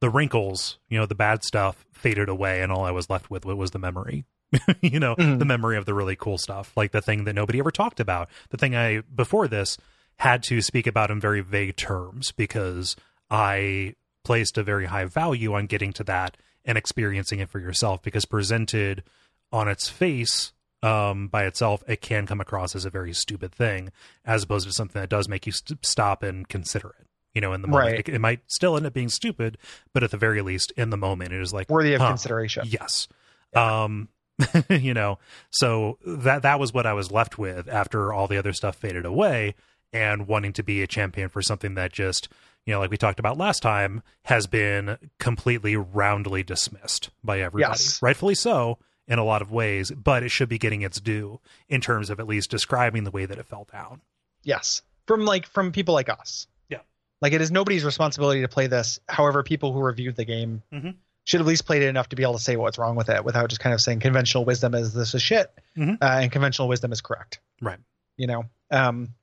the 0.00 0.10
wrinkles, 0.10 0.78
you 0.88 0.98
know, 0.98 1.06
the 1.06 1.14
bad 1.14 1.44
stuff 1.44 1.84
faded 1.92 2.28
away, 2.28 2.60
and 2.62 2.72
all 2.72 2.84
I 2.84 2.90
was 2.90 3.08
left 3.08 3.30
with 3.30 3.44
was 3.44 3.70
the 3.70 3.78
memory. 3.78 4.24
you 4.80 4.98
know, 4.98 5.14
Mhm. 5.14 5.38
the 5.38 5.44
memory 5.44 5.76
of 5.76 5.84
the 5.86 5.94
really 5.94 6.16
cool 6.16 6.38
stuff, 6.38 6.72
like 6.76 6.90
the 6.90 7.00
thing 7.00 7.22
that 7.24 7.34
nobody 7.34 7.60
ever 7.60 7.70
talked 7.70 8.00
about. 8.00 8.28
The 8.50 8.56
thing 8.56 8.74
I 8.74 9.02
before 9.14 9.46
this 9.46 9.78
had 10.16 10.42
to 10.44 10.60
speak 10.60 10.86
about 10.88 11.10
in 11.10 11.20
very 11.20 11.40
vague 11.40 11.76
terms 11.76 12.32
because 12.32 12.96
I 13.30 13.94
placed 14.24 14.58
a 14.58 14.62
very 14.64 14.86
high 14.86 15.04
value 15.04 15.54
on 15.54 15.66
getting 15.66 15.92
to 15.94 16.04
that 16.04 16.36
and 16.64 16.76
experiencing 16.76 17.38
it 17.38 17.48
for 17.48 17.60
yourself 17.60 18.02
because 18.02 18.24
presented 18.24 19.04
on 19.52 19.68
its 19.68 19.88
face 19.88 20.52
um, 20.82 21.28
by 21.28 21.44
itself, 21.44 21.82
it 21.86 22.00
can 22.00 22.26
come 22.26 22.40
across 22.40 22.74
as 22.74 22.84
a 22.84 22.90
very 22.90 23.12
stupid 23.12 23.52
thing, 23.52 23.90
as 24.24 24.42
opposed 24.44 24.66
to 24.66 24.72
something 24.72 25.00
that 25.00 25.10
does 25.10 25.28
make 25.28 25.44
you 25.46 25.52
st- 25.52 25.84
stop 25.84 26.22
and 26.22 26.48
consider 26.48 26.94
it. 27.00 27.06
You 27.34 27.40
know, 27.40 27.52
in 27.52 27.62
the 27.62 27.68
moment, 27.68 27.86
Right. 27.92 27.98
it, 28.00 28.08
it 28.08 28.18
might 28.20 28.40
still 28.48 28.76
end 28.76 28.86
up 28.86 28.92
being 28.92 29.08
stupid, 29.08 29.58
but 29.92 30.02
at 30.02 30.10
the 30.10 30.16
very 30.16 30.42
least, 30.42 30.72
in 30.76 30.90
the 30.90 30.96
moment, 30.96 31.32
it 31.32 31.40
is 31.40 31.52
like 31.52 31.68
Worthy 31.68 31.94
of 31.94 32.00
huh, 32.00 32.08
consideration. 32.08 32.64
Yes. 32.66 33.06
Um, 33.54 34.08
you 34.70 34.94
know, 34.94 35.18
so 35.50 35.98
that 36.06 36.42
that 36.42 36.58
was 36.58 36.72
what 36.72 36.86
I 36.86 36.92
was 36.94 37.10
left 37.12 37.36
with 37.38 37.68
after 37.68 38.12
all 38.12 38.26
the 38.26 38.38
other 38.38 38.52
stuff 38.52 38.74
faded 38.76 39.04
away, 39.04 39.54
and 39.92 40.26
wanting 40.26 40.52
to 40.54 40.62
be 40.62 40.82
a 40.82 40.86
champion 40.86 41.28
for 41.28 41.42
something 41.42 41.74
that 41.74 41.92
just 41.92 42.28
you 42.66 42.72
know, 42.74 42.80
like 42.80 42.90
we 42.90 42.96
talked 42.96 43.18
about 43.18 43.38
last 43.38 43.60
time, 43.62 44.02
has 44.24 44.46
been 44.46 44.96
completely 45.18 45.76
roundly 45.76 46.42
dismissed 46.42 47.10
by 47.24 47.40
everybody, 47.40 47.70
Yes. 47.70 48.00
rightfully 48.02 48.34
so. 48.34 48.78
In 49.10 49.18
a 49.18 49.24
lot 49.24 49.42
of 49.42 49.50
ways, 49.52 49.90
but 49.90 50.22
it 50.22 50.30
should 50.30 50.48
be 50.48 50.56
getting 50.56 50.80
its 50.80 50.98
due 51.00 51.38
in 51.68 51.82
terms 51.82 52.08
of 52.08 52.18
at 52.20 52.26
least 52.26 52.48
describing 52.50 53.04
the 53.04 53.10
way 53.10 53.26
that 53.26 53.36
it 53.38 53.44
fell 53.44 53.66
down. 53.70 54.00
Yes, 54.44 54.80
from 55.06 55.26
like 55.26 55.44
from 55.46 55.72
people 55.72 55.92
like 55.92 56.08
us. 56.08 56.46
Yeah. 56.70 56.78
like 57.20 57.34
it 57.34 57.42
is 57.42 57.50
nobody's 57.50 57.84
responsibility 57.84 58.40
to 58.40 58.48
play 58.48 58.66
this. 58.68 58.98
However, 59.08 59.42
people 59.42 59.72
who 59.74 59.80
reviewed 59.82 60.16
the 60.16 60.24
game 60.24 60.62
Mhm. 60.72 60.94
should 61.24 61.40
at 61.40 61.46
least 61.46 61.66
played 61.66 61.82
it 61.82 61.88
enough 61.88 62.08
to 62.10 62.16
be 62.16 62.22
able 62.22 62.34
to 62.34 62.38
say 62.38 62.56
what's 62.56 62.78
wrong 62.78 62.96
with 62.96 63.10
it 63.10 63.24
without 63.24 63.50
just 63.50 63.60
kind 63.60 63.74
of 63.74 63.80
saying 63.82 64.00
conventional 64.00 64.44
wisdom 64.46 64.74
is 64.74 64.94
this 64.94 65.14
is 65.14 65.20
shit 65.20 65.52
Mhm. 65.76 65.98
uh, 66.00 66.18
and 66.22 66.32
conventional 66.32 66.68
wisdom 66.68 66.92
is 66.92 67.00
correct. 67.02 67.40
Right. 67.60 67.80
You 68.16 68.26
know. 68.28 68.44
Um, 68.70 69.14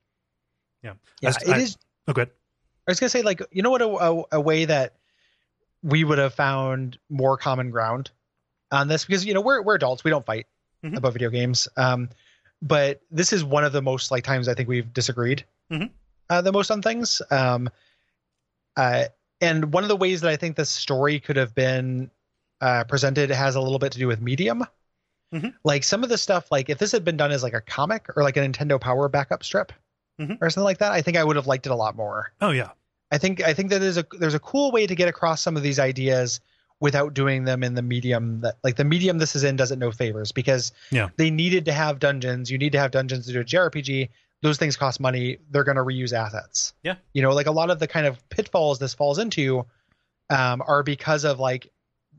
Yeah. 0.83 0.93
Yeah. 1.21 1.29
As- 1.29 1.37
It 1.41 1.49
I- 1.49 1.57
is. 1.59 1.77
Oh, 2.07 2.13
good. 2.13 2.29
I 2.87 2.91
was 2.91 2.99
gonna 2.99 3.09
say 3.09 3.21
like 3.23 3.41
you 3.51 3.61
know 3.63 3.71
what 3.71 3.81
a, 3.81 3.87
a, 3.87 4.23
a 4.33 4.41
way 4.41 4.65
that 4.65 4.93
we 5.81 6.03
would 6.03 6.17
have 6.17 6.33
found 6.33 6.97
more 7.09 7.37
common 7.37 7.69
ground 7.71 8.11
on 8.71 8.87
this 8.87 9.05
because 9.05 9.25
you 9.25 9.33
know 9.33 9.41
we're 9.41 9.61
we're 9.61 9.75
adults 9.75 10.03
we 10.03 10.11
don't 10.11 10.25
fight 10.25 10.45
Mhm. 10.83 10.97
about 10.97 11.13
video 11.13 11.29
games 11.29 11.67
um 11.77 12.09
but 12.61 13.01
this 13.11 13.33
is 13.33 13.43
one 13.43 13.63
of 13.63 13.71
the 13.73 13.81
most 13.81 14.11
like 14.11 14.23
times 14.23 14.47
I 14.47 14.53
think 14.53 14.69
we've 14.69 14.93
disagreed 14.93 15.43
Mhm. 15.71 15.89
uh, 16.29 16.41
the 16.41 16.51
most 16.51 16.69
on 16.71 16.81
things 16.81 17.21
um 17.31 17.69
uh 18.75 19.05
and 19.41 19.71
one 19.73 19.83
of 19.83 19.87
the 19.89 19.95
ways 19.95 20.21
that 20.21 20.29
I 20.31 20.35
think 20.35 20.55
the 20.55 20.65
story 20.65 21.19
could 21.19 21.35
have 21.35 21.53
been 21.55 22.11
uh 22.61 22.83
presented 22.85 23.29
has 23.31 23.55
a 23.55 23.61
little 23.61 23.79
bit 23.79 23.91
to 23.93 23.99
do 23.99 24.07
with 24.07 24.21
medium 24.21 24.65
Mhm. 25.33 25.53
like 25.63 25.83
some 25.83 26.03
of 26.03 26.09
the 26.09 26.17
stuff 26.17 26.51
like 26.51 26.69
if 26.69 26.77
this 26.77 26.91
had 26.91 27.03
been 27.03 27.17
done 27.17 27.31
as 27.31 27.43
like 27.43 27.53
a 27.53 27.61
comic 27.61 28.07
or 28.15 28.23
like 28.23 28.37
a 28.37 28.39
Nintendo 28.41 28.79
Power 28.79 29.09
backup 29.09 29.43
strip 29.43 29.73
Mhm. 30.21 30.37
or 30.41 30.49
something 30.49 30.63
like 30.65 30.77
that 30.79 30.91
I 30.91 31.01
think 31.01 31.17
I 31.17 31.23
would 31.23 31.35
have 31.35 31.47
liked 31.47 31.65
it 31.65 31.71
a 31.71 31.75
lot 31.75 31.95
more 31.95 32.31
Oh 32.41 32.51
yeah. 32.51 32.71
I 33.11 33.17
think 33.17 33.41
I 33.43 33.53
think 33.53 33.69
that 33.71 33.79
there's 33.79 33.97
a 33.97 34.05
there's 34.19 34.33
a 34.35 34.39
cool 34.39 34.71
way 34.71 34.85
to 34.87 34.95
get 34.95 35.07
across 35.07 35.41
some 35.41 35.57
of 35.57 35.63
these 35.63 35.79
ideas 35.79 36.39
without 36.79 37.13
doing 37.13 37.43
them 37.45 37.63
in 37.63 37.73
the 37.73 37.81
medium 37.81 38.41
that 38.41 38.55
like 38.63 38.75
the 38.75 38.83
medium 38.83 39.17
this 39.17 39.35
is 39.35 39.43
in 39.43 39.55
doesn't 39.55 39.79
know 39.79 39.91
favors 39.91 40.31
because 40.31 40.71
Yeah. 40.91 41.09
they 41.17 41.31
needed 41.31 41.65
to 41.65 41.73
have 41.73 41.99
dungeons. 41.99 42.51
You 42.51 42.57
need 42.57 42.71
to 42.73 42.79
have 42.79 42.91
dungeons 42.91 43.25
to 43.27 43.33
do 43.33 43.39
a 43.41 43.43
JRPG. 43.43 44.09
Those 44.43 44.57
things 44.59 44.77
cost 44.77 44.99
money. 44.99 45.39
They're 45.49 45.63
going 45.63 45.77
to 45.77 45.83
reuse 45.83 46.13
assets. 46.13 46.73
Yeah. 46.83 46.95
You 47.13 47.23
know, 47.23 47.31
like 47.31 47.47
a 47.47 47.51
lot 47.51 47.71
of 47.71 47.79
the 47.79 47.87
kind 47.87 48.05
of 48.05 48.27
pitfalls 48.29 48.77
this 48.77 48.93
falls 48.93 49.17
into 49.17 49.65
um, 50.29 50.61
are 50.67 50.83
because 50.83 51.23
of 51.23 51.39
like 51.39 51.71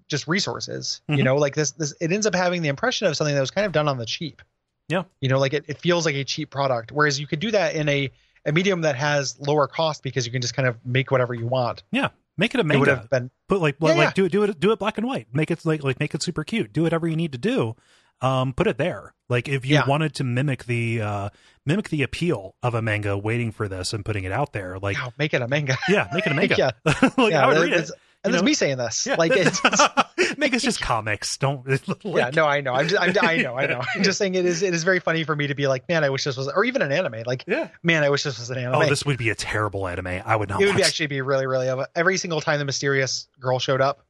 just 0.09 0.26
resources. 0.26 1.02
You 1.09 1.18
Mhm. 1.18 1.24
know, 1.24 1.36
like 1.36 1.55
this 1.55 1.72
this 1.72 1.94
it 2.01 2.10
ends 2.10 2.26
up 2.26 2.35
having 2.35 2.62
the 2.62 2.68
impression 2.68 3.06
of 3.06 3.16
something 3.16 3.35
that 3.35 3.40
was 3.40 3.51
kind 3.52 3.66
of 3.66 3.72
done 3.72 3.86
on 3.89 3.98
the 3.98 4.06
cheap. 4.06 4.43
Yeah. 4.89 5.05
You 5.20 5.28
know, 5.28 5.39
like 5.39 5.52
it, 5.52 5.66
it 5.68 5.78
feels 5.78 6.05
like 6.06 6.14
a 6.16 6.24
cheap 6.24 6.51
product. 6.51 6.90
Whereas 6.90 7.20
you 7.20 7.26
could 7.26 7.40
do 7.40 7.51
that 7.52 7.74
in 7.74 7.89
a 7.89 8.10
a 8.47 8.52
medium 8.52 8.80
that 8.80 8.97
has 8.97 9.39
lower 9.39 9.66
cost 9.66 10.02
because 10.02 10.24
you 10.24 10.32
can 10.32 10.40
just 10.40 10.55
kind 10.55 10.66
of 10.66 10.76
make 10.86 11.10
whatever 11.10 11.35
you 11.35 11.47
want. 11.47 11.82
Yeah. 11.90 12.09
Make 12.39 12.55
it 12.55 12.59
a 12.59 12.60
It 12.60 12.66
would 12.78 12.86
manga. 12.86 12.97
have 12.97 13.10
been 13.10 13.31
Put 13.48 13.60
like 13.60 13.77
Yeah, 13.81 13.89
like 13.89 13.97
yeah. 13.98 14.10
do 14.15 14.24
it 14.24 14.32
do 14.32 14.43
it 14.44 14.59
do 14.60 14.73
it 14.73 14.78
black 14.78 14.97
and 14.97 15.06
white. 15.06 15.27
Make 15.32 15.51
it 15.51 15.65
like 15.66 15.82
like 15.85 16.01
make 16.01 16.15
it 16.15 16.23
super 16.23 16.44
cute. 16.44 16.73
Do 16.73 16.85
whatever 16.85 17.06
you 17.09 17.16
need 17.16 17.32
to 17.32 17.39
do. 17.39 17.74
Um, 18.20 18.52
put 18.52 18.66
it 18.66 18.78
there. 18.78 19.15
Like 19.28 19.48
if 19.48 19.65
you 19.66 19.74
Yeah. 19.74 19.86
wanted 19.86 20.15
to 20.16 20.24
mimic 20.24 20.65
the 20.65 21.01
uh 21.02 21.28
mimic 21.66 21.89
the 21.90 22.02
appeal 22.02 22.55
of 22.62 22.74
a 22.74 22.81
manga, 22.82 23.19
waiting 23.19 23.52
for 23.52 23.69
this 23.69 23.93
and 23.93 24.05
putting 24.05 24.24
it 24.24 24.32
out 24.32 24.52
there. 24.52 24.78
Like 24.78 24.97
make 25.19 25.35
it 25.35 25.43
a 25.43 25.48
manga. 25.48 25.77
yeah, 25.89 26.09
make 26.15 26.27
it 26.27 26.32
a 26.32 26.35
manga. 26.36 26.55
yeah, 26.56 26.70
like 27.19 27.32
yeah, 27.32 27.44
I 27.44 27.48
would 27.48 27.59
read 27.62 27.74
it. 27.74 27.90
And 28.24 28.35
that's 28.35 28.43
know? 28.43 28.47
me 28.47 28.55
saying 28.55 28.78
this. 28.78 29.07
Yeah. 29.07 29.16
Like 29.16 29.32
it's, 29.35 29.61
make 30.39 30.55
us 30.55 30.62
just 30.69 30.81
comics. 30.81 31.36
Don't 31.36 31.66
like, 31.89 32.03
yeah, 32.05 32.31
no, 32.35 32.47
I 32.47 32.61
know. 32.61 32.74
I'm 32.74 32.89
just, 32.89 33.01
I'm, 33.01 33.15
I 33.23 33.36
know, 33.39 33.55
I 33.57 33.66
know. 33.66 33.81
I'm 33.95 34.03
just 34.03 34.19
saying 34.19 34.35
it 34.35 34.45
is, 34.45 34.62
it 34.62 34.74
is 34.74 34.85
very 34.85 35.01
funny 35.01 35.24
for 35.24 35.35
me 35.36 35.47
to 35.47 35.55
be 35.55 35.66
like, 35.69 35.89
man, 35.89 36.05
I 36.05 36.11
wish 36.11 36.24
this 36.24 36.36
was, 36.36 36.49
or 36.49 36.65
even 36.65 36.82
an 36.82 36.90
anime. 36.93 37.23
Like, 37.27 37.45
yeah. 37.47 37.69
man, 37.82 38.03
I 38.05 38.11
wish 38.11 38.23
this 38.24 38.39
was 38.39 38.51
an 38.51 38.59
anime. 38.59 38.74
Oh, 38.74 38.89
this 38.89 39.05
would 39.07 39.19
be 39.19 39.31
a 39.31 39.35
terrible 39.35 39.86
anime. 39.86 40.20
I 40.24 40.36
would 40.36 40.49
not 40.49 40.61
it 40.61 40.66
would 40.66 40.77
be 40.77 40.82
actually 40.82 41.07
be 41.07 41.20
really, 41.20 41.47
really. 41.47 41.69
Every 41.95 42.16
single 42.16 42.40
time 42.40 42.59
the 42.59 42.65
mysterious 42.65 43.28
girl 43.40 43.59
showed 43.59 43.81
up, 43.81 44.05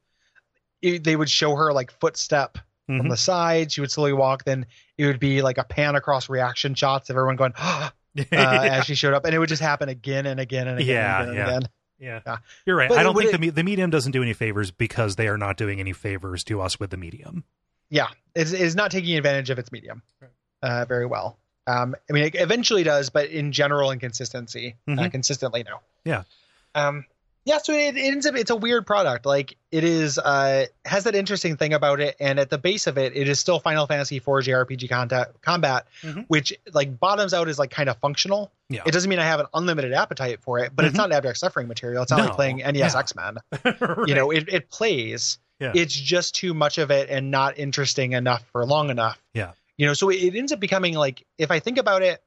it, 0.81 1.03
they 1.03 1.15
would 1.15 1.29
show 1.29 1.55
her 1.55 1.71
like 1.73 1.91
footstep 1.99 2.57
from 2.87 3.01
Mhm. 3.01 3.09
the 3.09 3.17
side. 3.17 3.71
She 3.71 3.81
would 3.81 3.91
slowly 3.91 4.13
walk. 4.13 4.45
Then 4.45 4.65
it 4.97 5.05
would 5.05 5.19
be 5.19 5.41
like 5.43 5.57
a 5.59 5.63
pan 5.63 5.95
across 5.95 6.29
reaction 6.29 6.73
shots 6.73 7.09
of 7.11 7.15
everyone 7.15 7.35
going 7.35 7.53
uh, 7.57 7.89
as 8.31 8.85
she 8.85 8.95
showed 8.95 9.13
up, 9.13 9.25
and 9.25 9.35
it 9.35 9.39
would 9.39 9.49
just 9.49 9.61
happen 9.61 9.89
again 9.89 10.25
and 10.25 10.39
again 10.39 10.67
and 10.67 10.79
again 10.79 10.95
Yeah, 10.95 11.21
and 11.21 11.31
again. 11.31 11.35
yeah. 11.47 11.55
And 11.55 11.57
again. 11.65 11.69
Yeah, 11.99 12.21
Yeah. 12.25 12.37
you're 12.65 12.75
right. 12.75 12.89
But 12.89 12.97
I 12.97 13.03
don't 13.03 13.15
think 13.17 13.33
it- 13.33 13.39
the 13.41 13.49
the 13.49 13.63
medium 13.63 13.89
doesn't 13.89 14.11
do 14.13 14.21
any 14.21 14.33
favors 14.33 14.71
because 14.71 15.15
they 15.17 15.27
are 15.27 15.37
not 15.37 15.57
doing 15.57 15.79
any 15.79 15.93
favors 15.93 16.43
to 16.45 16.61
us 16.61 16.79
with 16.79 16.89
the 16.91 16.97
medium. 16.97 17.43
yeah, 17.89 18.07
it's, 18.35 18.51
it's 18.51 18.75
not 18.75 18.91
taking 18.91 19.17
advantage 19.17 19.49
of 19.49 19.57
its 19.59 19.71
medium 19.71 20.01
uh, 20.61 20.85
very 20.85 21.05
well. 21.05 21.37
Um, 21.67 21.95
I 22.09 22.13
mean, 22.13 22.23
it 22.25 22.35
eventually 22.35 22.83
does, 22.83 23.09
but 23.09 23.29
in 23.29 23.51
general 23.51 23.91
and 23.91 23.99
consistency, 23.99 24.75
uh, 24.87 24.91
Mhm. 24.91 25.11
consistently, 25.11 25.63
no. 25.63 25.79
Yeah. 26.05 26.23
Um, 26.75 27.05
yeah, 27.49 27.57
so 27.57 27.73
it, 27.73 27.97
it 27.97 28.01
ends 28.01 28.25
up 28.27 28.35
it's 28.35 28.51
a 28.51 28.55
weird 28.55 28.85
product. 28.85 29.25
Like 29.25 29.57
it 29.71 29.83
is 29.83 30.19
uh 30.19 30.67
has 30.85 31.05
that 31.05 31.15
interesting 31.15 31.57
thing 31.57 31.73
about 31.73 31.99
it, 31.99 32.15
and 32.19 32.39
at 32.39 32.51
the 32.51 32.59
base 32.59 32.85
of 32.85 32.97
it, 32.99 33.15
it 33.15 33.27
is 33.27 33.39
still 33.39 33.59
Final 33.59 33.87
Fantasy 33.87 34.17
IV 34.17 34.23
JRPG 34.25 34.87
contact, 34.87 35.41
combat, 35.41 35.87
Mhm. 36.03 36.25
which 36.27 36.53
like 36.73 36.99
bottoms 36.99 37.33
out 37.33 37.47
is 37.49 37.57
like 37.57 37.71
kind 37.71 37.89
of 37.89 37.97
functional. 37.97 38.51
Yeah. 38.69 38.83
It 38.85 38.91
doesn't 38.91 39.09
mean 39.09 39.17
I 39.17 39.25
have 39.25 39.39
an 39.39 39.47
unlimited 39.53 39.93
appetite 39.93 40.41
for 40.41 40.59
it, 40.59 40.75
but 40.75 40.85
it's 40.85 40.93
Mhm. 40.93 40.97
not 40.97 41.11
abject 41.11 41.39
suffering 41.39 41.67
material. 41.67 42.03
It's 42.03 42.11
not 42.11 42.19
No. 42.19 42.25
like 42.25 42.35
playing 42.35 42.61
NES 42.61 42.93
Yeah. 42.93 42.99
X 42.99 43.15
Men. 43.15 43.37
You 44.07 44.13
know, 44.13 44.29
it, 44.31 44.47
it 44.47 44.69
plays. 44.69 45.39
Yeah. 45.59 45.71
It's 45.75 45.93
just 45.93 46.35
too 46.35 46.53
much 46.53 46.77
of 46.77 46.91
it 46.91 47.09
and 47.09 47.31
not 47.31 47.57
interesting 47.57 48.13
enough 48.13 48.43
for 48.51 48.63
long 48.65 48.91
enough. 48.91 49.19
Yeah. 49.33 49.51
You 49.77 49.87
know, 49.87 49.93
so 49.93 50.09
it, 50.09 50.17
it 50.17 50.35
ends 50.35 50.51
up 50.51 50.59
becoming 50.59 50.93
like 50.93 51.25
if 51.39 51.49
I 51.51 51.59
think 51.59 51.77
about 51.79 52.03
it 52.03 52.21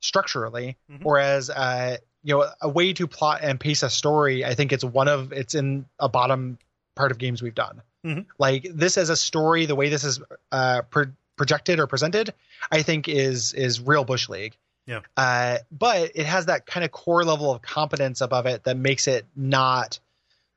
structurally, 0.00 0.76
Mhm. 0.90 1.04
or 1.04 1.18
as 1.18 1.50
uh, 1.50 1.96
you 2.26 2.36
know, 2.36 2.44
a 2.60 2.68
way 2.68 2.92
to 2.92 3.06
plot 3.06 3.38
and 3.42 3.60
pace 3.60 3.84
a 3.84 3.88
story, 3.88 4.44
I 4.44 4.54
think 4.54 4.72
it's 4.72 4.82
one 4.82 5.06
of 5.06 5.32
it's 5.32 5.54
in 5.54 5.86
a 6.00 6.08
bottom 6.08 6.58
part 6.96 7.12
of 7.12 7.18
games 7.18 7.40
we've 7.40 7.54
done. 7.54 7.82
Mhm. 8.04 8.26
Like 8.36 8.66
this 8.68 8.98
as 8.98 9.10
a 9.10 9.16
story, 9.16 9.66
the 9.66 9.76
way 9.76 9.90
this 9.90 10.02
is 10.02 10.20
uh, 10.50 10.82
pro- 10.90 11.12
projected 11.36 11.78
or 11.78 11.86
presented, 11.86 12.34
I 12.72 12.82
think 12.82 13.08
is 13.08 13.52
is 13.52 13.80
real 13.80 14.02
bush 14.04 14.28
league. 14.28 14.56
Yeah. 14.86 15.02
Uh, 15.16 15.58
but 15.70 16.12
it 16.16 16.26
has 16.26 16.46
that 16.46 16.66
kind 16.66 16.84
of 16.84 16.90
core 16.90 17.24
level 17.24 17.52
of 17.52 17.62
competence 17.62 18.20
above 18.20 18.46
it 18.46 18.64
that 18.64 18.76
makes 18.76 19.06
it 19.06 19.24
not 19.36 20.00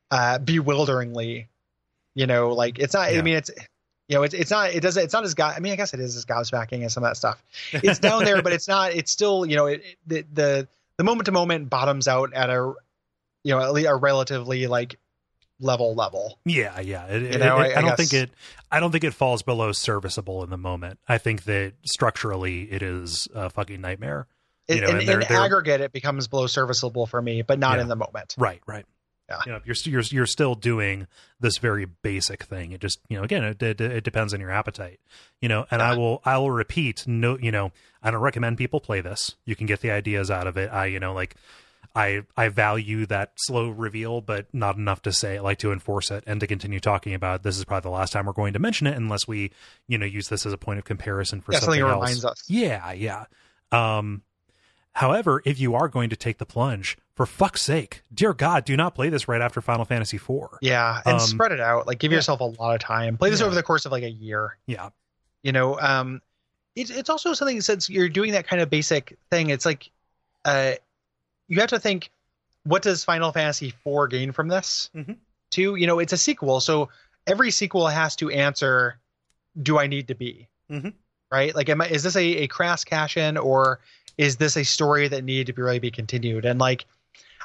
uh, 0.09 0.39
bewilderingly, 0.39 1.49
you 2.15 2.25
know, 2.25 2.53
like 2.53 2.79
it's 2.79 2.95
not. 2.95 3.11
Yeah. 3.13 3.19
I 3.19 3.21
mean, 3.21 3.35
it's 3.35 3.51
you 4.07 4.15
know, 4.15 4.23
it's 4.23 4.33
it's 4.33 4.49
not. 4.49 4.73
It 4.73 4.79
doesn't. 4.79 5.03
It's 5.03 5.13
not 5.13 5.23
as 5.23 5.35
go- 5.35 5.43
I 5.45 5.59
mean, 5.59 5.71
I 5.73 5.75
guess 5.75 5.93
it 5.93 5.99
is 5.99 6.15
as 6.15 6.25
gobsmacking 6.25 6.81
and 6.81 6.91
some 6.91 7.03
of 7.03 7.11
that 7.11 7.15
stuff. 7.15 7.43
It's 7.73 7.99
down 7.99 8.23
there, 8.25 8.41
but 8.41 8.53
it's 8.53 8.67
not. 8.67 8.93
It's 8.95 9.11
still 9.11 9.45
you 9.45 9.55
know, 9.55 9.67
it, 9.67 9.83
it, 9.83 9.97
the 10.07 10.25
the 10.33 10.67
the 10.99 11.03
moment 11.05 11.25
to 11.25 11.31
moment 11.31 11.69
bottoms 11.69 12.07
out 12.07 12.33
at 12.33 12.49
a 12.51 12.73
you 13.43 13.55
know 13.55 13.61
at 13.61 13.71
least 13.73 13.87
a 13.89 13.95
relatively 13.95 14.67
like 14.67 14.99
level 15.61 15.95
level. 15.95 16.37
Yeah, 16.45 16.79
yeah. 16.81 17.05
It, 17.07 17.23
it- 17.23 17.39
know, 17.39 17.59
it- 17.61 17.75
I- 17.75 17.79
I, 17.79 17.81
don't 17.81 17.97
think 17.97 18.13
it. 18.13 18.31
I 18.71 18.79
don't 18.79 18.91
think 18.91 19.03
it 19.05 19.13
falls 19.13 19.41
below 19.41 19.71
serviceable 19.71 20.43
in 20.43 20.49
the 20.49 20.57
moment. 20.57 20.99
I 21.07 21.17
think 21.17 21.43
that 21.45 21.73
structurally, 21.85 22.63
it 22.71 22.81
is 22.81 23.27
a 23.33 23.49
fucking 23.49 23.81
nightmare. 23.81 24.27
You 24.67 24.81
know, 24.81 24.89
in 24.89 24.97
and 24.99 25.07
they're- 25.07 25.19
in 25.21 25.27
they're- 25.27 25.37
aggregate, 25.39 25.81
it 25.81 25.91
becomes 25.91 26.27
below 26.27 26.47
serviceable 26.47 27.07
for 27.07 27.21
me, 27.21 27.41
but 27.41 27.59
not 27.59 27.77
Yeah. 27.77 27.83
in 27.83 27.87
the 27.87 27.95
moment. 27.95 28.35
Right, 28.37 28.61
right. 28.67 28.85
Yeah. 29.29 29.39
You 29.45 29.51
know, 29.53 29.59
you're 29.65 29.75
you're 29.85 30.01
you're 30.01 30.25
still 30.25 30.55
doing 30.55 31.07
this 31.39 31.59
very 31.59 31.85
basic 31.85 32.43
thing. 32.43 32.71
It 32.71 32.81
just 32.81 32.99
you 33.09 33.17
know 33.17 33.23
again 33.23 33.43
it 33.43 33.61
it, 33.61 33.79
it 33.79 34.03
depends 34.03 34.33
on 34.33 34.39
your 34.39 34.51
appetite. 34.51 34.99
You 35.41 35.49
know, 35.49 35.65
and 35.71 35.81
I 35.81 35.95
will 35.97 36.21
I 36.25 36.37
will 36.39 36.51
repeat 36.51 37.05
no 37.07 37.37
you 37.37 37.51
know 37.51 37.71
I 38.01 38.11
don't 38.11 38.21
recommend 38.21 38.57
people 38.57 38.79
play 38.79 39.01
this. 39.01 39.35
You 39.45 39.55
can 39.55 39.65
get 39.67 39.81
the 39.81 39.91
ideas 39.91 40.31
out 40.31 40.47
of 40.47 40.57
it. 40.57 40.71
I 40.71 40.85
you 40.87 40.99
know 40.99 41.13
like 41.13 41.35
I 41.95 42.21
I 42.37 42.49
value 42.49 43.05
that 43.07 43.33
slow 43.37 43.69
reveal, 43.69 44.21
but 44.21 44.45
not 44.53 44.77
enough 44.77 45.01
to 45.03 45.11
say 45.11 45.39
like 45.39 45.57
to 45.59 45.71
enforce 45.71 46.11
it 46.11 46.23
and 46.27 46.39
to 46.39 46.47
continue 46.47 46.79
talking 46.79 47.13
about. 47.13 47.37
It. 47.37 47.43
This 47.43 47.57
is 47.57 47.65
probably 47.65 47.89
the 47.89 47.95
last 47.95 48.13
time 48.13 48.25
we're 48.25 48.33
going 48.33 48.53
to 48.53 48.59
mention 48.59 48.85
it, 48.87 48.95
unless 48.95 49.27
we 49.27 49.51
you 49.87 49.97
know 49.97 50.05
use 50.05 50.27
this 50.29 50.45
as 50.45 50.53
a 50.53 50.57
point 50.57 50.79
of 50.79 50.85
comparison 50.85 51.41
for 51.41 51.51
Yeah, 51.51 51.59
something 51.59 51.79
something 51.79 51.95
reminds 51.99 52.25
us. 52.25 52.43
Yeah, 52.47 52.91
yeah. 52.93 53.25
Um, 53.71 54.21
however, 54.93 55.41
if 55.45 55.59
you 55.59 55.75
are 55.75 55.87
going 55.87 56.09
to 56.09 56.15
take 56.15 56.37
the 56.37 56.45
plunge, 56.45 56.97
for 57.15 57.25
fuck's 57.25 57.61
sake, 57.61 58.01
dear 58.13 58.33
God, 58.33 58.65
do 58.65 58.75
not 58.77 58.95
play 58.95 59.09
this 59.09 59.27
right 59.27 59.41
after 59.41 59.61
Final 59.61 59.85
Fantasy 59.85 60.17
IV. 60.17 60.57
Yeah, 60.61 61.01
and 61.05 61.15
Um, 61.15 61.19
spread 61.19 61.51
it 61.51 61.59
out. 61.59 61.87
Like 61.87 61.99
give 61.99 62.11
yeah. 62.11 62.17
yourself 62.17 62.39
a 62.39 62.45
lot 62.45 62.75
of 62.75 62.81
time. 62.81 63.17
Play 63.17 63.29
this 63.29 63.39
Yeah. 63.39 63.47
over 63.47 63.55
the 63.55 63.63
course 63.63 63.85
of 63.85 63.91
like 63.91 64.03
a 64.03 64.09
year. 64.09 64.57
Yeah, 64.67 64.89
You 65.43 65.51
know, 65.51 65.79
um, 65.79 66.21
it's 66.75 66.89
it's 66.91 67.09
also 67.09 67.33
something 67.33 67.61
since 67.61 67.89
you're 67.89 68.09
doing 68.09 68.31
that 68.33 68.47
kind 68.47 68.61
of 68.61 68.69
basic 68.69 69.17
thing. 69.31 69.49
It's 69.49 69.65
like, 69.65 69.89
uh, 70.45 70.73
you 71.47 71.59
have 71.59 71.69
to 71.69 71.79
think, 71.79 72.11
what 72.63 72.81
does 72.81 73.03
Final 73.03 73.31
Fantasy 73.31 73.73
IV 73.85 74.09
gain 74.09 74.31
from 74.31 74.47
this? 74.47 74.89
Mhm. 74.95 75.17
Too, 75.51 75.75
you 75.75 75.87
know, 75.87 75.99
it's 75.99 76.13
a 76.13 76.17
sequel, 76.17 76.59
so 76.59 76.89
every 77.27 77.51
sequel 77.51 77.87
has 77.87 78.15
to 78.17 78.29
answer, 78.29 78.99
do 79.61 79.79
I 79.79 79.87
need 79.87 80.07
to 80.09 80.15
be? 80.15 80.47
Mhm. 80.71 80.93
Right? 81.31 81.53
Like, 81.55 81.69
am 81.69 81.81
I? 81.81 81.87
Is 81.87 82.03
this 82.03 82.15
a, 82.15 82.23
a 82.23 82.47
crass 82.47 82.83
cash 82.83 83.17
in, 83.17 83.37
or 83.37 83.79
is 84.17 84.37
this 84.37 84.57
a 84.57 84.63
story 84.63 85.07
that 85.07 85.23
needed 85.23 85.47
to 85.47 85.53
be 85.53 85.61
really 85.61 85.79
be 85.79 85.91
continued? 85.91 86.45
And 86.45 86.59
like, 86.59 86.85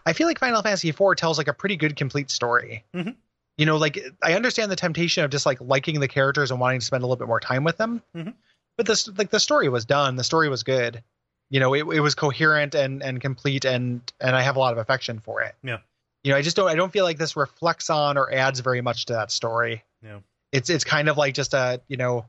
I 0.06 0.12
feel 0.12 0.26
like 0.26 0.38
Final 0.38 0.62
Fantasy 0.62 0.88
IV 0.90 1.16
tells 1.16 1.38
like 1.38 1.48
a 1.48 1.52
pretty 1.54 1.76
good 1.76 1.96
complete 1.96 2.30
story. 2.30 2.84
Mhm. 2.94 3.16
You 3.56 3.66
know, 3.66 3.76
like 3.76 3.98
I 4.22 4.34
understand 4.34 4.70
the 4.70 4.76
temptation 4.76 5.22
of 5.24 5.30
just 5.30 5.46
like 5.46 5.60
liking 5.60 6.00
the 6.00 6.08
characters 6.08 6.50
and 6.50 6.58
wanting 6.60 6.80
to 6.80 6.86
spend 6.86 7.02
a 7.02 7.06
little 7.06 7.16
bit 7.16 7.28
more 7.28 7.40
time 7.40 7.62
with 7.64 7.76
them, 7.78 8.02
Mhm. 8.14 8.34
But 8.76 8.86
this 8.86 9.08
like 9.16 9.30
the 9.30 9.40
story 9.40 9.68
was 9.68 9.84
done. 9.84 10.16
The 10.16 10.24
story 10.24 10.48
was 10.48 10.62
good. 10.62 11.02
You 11.50 11.60
know, 11.60 11.74
it, 11.74 11.86
it 11.94 12.00
was 12.00 12.14
coherent 12.14 12.74
and 12.74 13.02
and 13.02 13.20
complete, 13.20 13.64
and 13.64 14.00
and 14.20 14.34
I 14.34 14.42
have 14.42 14.56
a 14.56 14.58
lot 14.58 14.72
of 14.72 14.78
affection 14.78 15.20
for 15.20 15.42
it. 15.42 15.54
Yeah. 15.62 15.78
You 16.22 16.32
know, 16.32 16.38
I 16.38 16.42
just 16.42 16.56
don't. 16.56 16.68
I 16.68 16.74
don't 16.74 16.92
feel 16.92 17.04
like 17.04 17.18
this 17.18 17.36
reflects 17.36 17.90
on 17.90 18.16
or 18.16 18.32
adds 18.32 18.60
very 18.60 18.80
much 18.80 19.06
to 19.06 19.12
that 19.14 19.30
story. 19.30 19.84
Yeah. 20.02 20.20
It's 20.52 20.70
it's 20.70 20.84
kind 20.84 21.08
of 21.08 21.16
like 21.16 21.34
just 21.34 21.54
a 21.54 21.80
you 21.88 21.96
know 21.96 22.26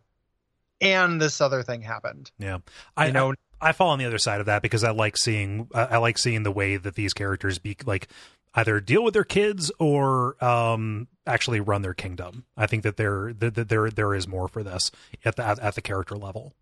and 0.81 1.21
this 1.21 1.41
other 1.41 1.63
thing 1.63 1.81
happened. 1.81 2.31
Yeah, 2.37 2.59
I 2.97 3.07
You 3.07 3.13
know, 3.13 3.33
I, 3.61 3.69
I 3.69 3.71
fall 3.71 3.89
on 3.89 3.99
the 3.99 4.05
other 4.05 4.17
side 4.17 4.39
of 4.39 4.47
that 4.47 4.61
because 4.61 4.83
I 4.83 4.91
like 4.91 5.17
seeing 5.17 5.69
I, 5.73 5.83
I 5.83 5.97
like 5.97 6.17
seeing 6.17 6.43
the 6.43 6.51
way 6.51 6.77
that 6.77 6.95
these 6.95 7.13
characters 7.13 7.57
be 7.59 7.77
like 7.85 8.07
either 8.55 8.79
deal 8.79 9.03
with 9.03 9.13
their 9.13 9.23
kids 9.23 9.71
or 9.79 10.43
um 10.43 11.07
actually 11.27 11.59
run 11.59 11.81
their 11.81 11.93
kingdom. 11.93 12.45
I 12.57 12.65
think 12.67 12.83
that 12.83 12.97
there 12.97 13.33
that, 13.33 13.69
there 13.69 13.89
there 13.89 14.13
is 14.15 14.27
more 14.27 14.47
for 14.47 14.63
this 14.63 14.91
at 15.23 15.35
the 15.35 15.45
at, 15.45 15.59
at 15.59 15.75
the 15.75 15.81
character 15.81 16.15
level. 16.15 16.53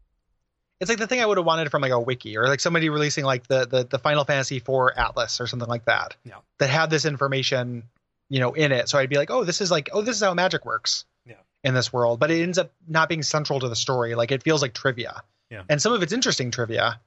it's 0.80 0.90
like 0.90 0.99
the 0.99 1.07
thing 1.07 1.22
I 1.22 1.26
would 1.26 1.38
have 1.38 1.45
wanted 1.45 1.70
from 1.72 1.82
like 1.82 1.91
a 1.91 1.99
wiki 1.99 2.38
or 2.38 2.48
like 2.48 2.60
somebody 2.60 2.90
releasing 2.90 3.24
like 3.26 3.48
the 3.48 3.65
the, 3.65 3.84
the 3.84 3.99
Final 3.99 4.26
Fantasy 4.26 4.57
IV 4.57 4.70
Atlas 4.98 5.40
or 5.40 5.48
something 5.48 5.70
like 5.70 5.86
that. 5.86 6.15
Yeah. 6.26 6.36
That 6.60 6.70
had 6.70 6.90
this 6.90 7.06
information, 7.06 7.84
you 8.30 8.40
know, 8.40 8.53
in 8.53 8.72
it. 8.72 8.90
So 8.90 8.98
I'd 8.98 9.10
be 9.10 9.18
like, 9.18 9.32
oh, 9.32 9.44
this 9.44 9.61
is 9.61 9.70
like, 9.72 9.90
oh, 9.94 10.02
this 10.02 10.15
is 10.15 10.24
how 10.24 10.34
magic 10.34 10.65
works. 10.65 11.06
Yeah. 11.26 11.36
In 11.64 11.74
this 11.74 11.94
world, 11.94 12.20
but 12.20 12.32
it 12.32 12.41
ends 12.41 12.57
up 12.57 12.72
not 12.88 13.07
being 13.07 13.24
central 13.24 13.60
to 13.60 13.70
the 13.70 13.76
story. 13.76 14.15
Like 14.15 14.32
it 14.32 14.44
feels 14.44 14.61
like 14.61 14.74
trivia. 14.74 15.24
Yeah. 15.49 15.64
And 15.70 15.82
some 15.82 15.94
of 15.94 16.02
it's 16.03 16.11
interesting 16.14 16.52
trivia, 16.52 16.99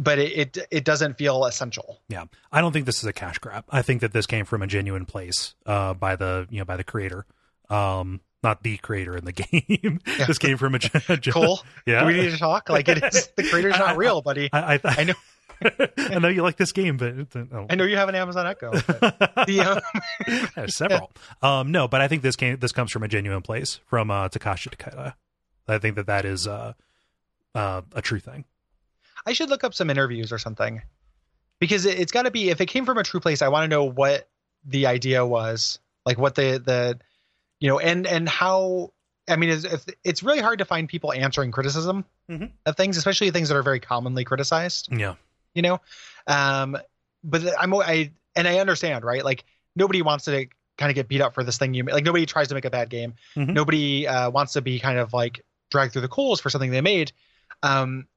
but 0.00 0.18
it 0.18 0.56
it, 0.56 0.66
it 0.70 0.84
doesn't 0.84 1.18
feel 1.18 1.44
essential. 1.44 2.00
Yeah, 2.08 2.24
I 2.50 2.60
don't 2.60 2.72
think 2.72 2.86
this 2.86 2.98
is 2.98 3.04
a 3.04 3.12
cash 3.12 3.38
grab. 3.38 3.64
I 3.70 3.82
think 3.82 4.00
that 4.00 4.12
this 4.12 4.26
came 4.26 4.44
from 4.44 4.62
a 4.62 4.66
genuine 4.66 5.06
place 5.06 5.54
uh, 5.66 5.94
by 5.94 6.16
the 6.16 6.46
you 6.50 6.58
know 6.58 6.64
by 6.64 6.76
the 6.76 6.84
creator, 6.84 7.26
um, 7.68 8.20
not 8.42 8.62
the 8.62 8.78
creator 8.78 9.16
in 9.16 9.24
the 9.24 9.32
game. 9.32 10.00
Yeah. 10.06 10.26
this 10.26 10.38
came 10.38 10.56
from 10.56 10.74
a, 10.74 10.78
a 11.08 11.18
Yeah, 11.86 12.00
do 12.00 12.06
we 12.06 12.14
need 12.14 12.30
to 12.30 12.38
talk? 12.38 12.68
Like 12.68 12.88
it 12.88 13.02
is 13.04 13.28
the 13.36 13.44
creator's 13.44 13.78
not 13.78 13.96
real, 13.98 14.22
buddy. 14.22 14.48
I, 14.52 14.74
I, 14.74 14.80
I 14.84 15.04
know 15.04 15.14
I 15.98 16.18
know 16.18 16.28
you 16.28 16.42
like 16.42 16.56
this 16.56 16.72
game, 16.72 16.96
but 16.96 17.08
it's, 17.18 17.36
uh, 17.36 17.44
oh. 17.52 17.66
I 17.68 17.74
know 17.74 17.84
you 17.84 17.96
have 17.96 18.08
an 18.08 18.14
Amazon 18.14 18.46
Echo. 18.46 18.70
the, 18.72 19.82
um, 20.26 20.46
There's 20.56 20.74
several. 20.74 21.12
Um, 21.42 21.70
no, 21.70 21.86
but 21.86 22.00
I 22.00 22.08
think 22.08 22.22
this 22.22 22.36
came 22.36 22.56
this 22.58 22.72
comes 22.72 22.90
from 22.90 23.02
a 23.02 23.08
genuine 23.08 23.42
place 23.42 23.80
from 23.86 24.10
uh, 24.10 24.28
Takashi 24.30 24.74
Tokita. 24.74 25.14
I 25.68 25.78
think 25.78 25.96
that 25.96 26.06
that 26.06 26.24
is 26.24 26.46
uh, 26.46 26.72
uh, 27.54 27.82
a 27.92 28.02
true 28.02 28.20
thing. 28.20 28.44
I 29.26 29.32
should 29.32 29.50
look 29.50 29.64
up 29.64 29.74
some 29.74 29.90
interviews 29.90 30.32
or 30.32 30.38
something 30.38 30.82
because 31.58 31.84
it, 31.84 31.98
it's 31.98 32.12
got 32.12 32.22
to 32.22 32.30
be 32.30 32.50
if 32.50 32.60
it 32.60 32.66
came 32.66 32.84
from 32.86 32.98
a 32.98 33.02
true 33.02 33.20
place. 33.20 33.42
I 33.42 33.48
want 33.48 33.64
to 33.64 33.68
know 33.68 33.84
what 33.84 34.28
the 34.64 34.86
idea 34.86 35.24
was, 35.26 35.78
like 36.06 36.18
what 36.18 36.34
the 36.34 36.58
the 36.64 36.98
you 37.60 37.68
know, 37.68 37.78
and 37.78 38.06
and 38.06 38.28
how. 38.28 38.92
I 39.28 39.36
mean, 39.36 39.50
it's, 39.50 39.86
it's 40.02 40.22
really 40.24 40.40
hard 40.40 40.58
to 40.58 40.64
find 40.64 40.88
people 40.88 41.12
answering 41.12 41.52
criticism 41.52 42.04
Mhm. 42.28 42.50
of 42.66 42.76
things, 42.76 42.96
especially 42.96 43.30
things 43.30 43.48
that 43.48 43.54
are 43.56 43.62
very 43.62 43.78
commonly 43.78 44.24
criticized. 44.24 44.88
Yeah, 44.90 45.14
You 45.54 45.62
know, 45.62 45.80
um, 46.26 46.76
but 47.22 47.42
I'm 47.58 47.72
I 47.74 48.10
and 48.34 48.48
I 48.48 48.58
understand, 48.58 49.04
right? 49.04 49.24
Like 49.24 49.44
nobody 49.76 50.02
wants 50.02 50.24
to 50.24 50.46
kind 50.78 50.90
of 50.90 50.94
get 50.96 51.06
beat 51.06 51.20
up 51.20 51.34
for 51.34 51.44
this 51.44 51.58
thing 51.58 51.74
you 51.74 51.84
like. 51.84 52.04
Nobody 52.04 52.26
tries 52.26 52.48
to 52.48 52.54
make 52.54 52.64
a 52.64 52.70
bad 52.70 52.88
game. 52.90 53.14
Mhm. 53.36 53.52
Nobody 53.52 54.08
uh, 54.08 54.30
wants 54.30 54.54
to 54.54 54.62
be 54.62 54.80
kind 54.80 54.98
of 54.98 55.12
like 55.12 55.44
dragged 55.70 55.92
through 55.92 56.02
the 56.02 56.08
coals 56.08 56.40
for 56.40 56.50
something 56.50 56.70
they 56.72 56.80
made. 56.80 57.12
Um, 57.62 58.08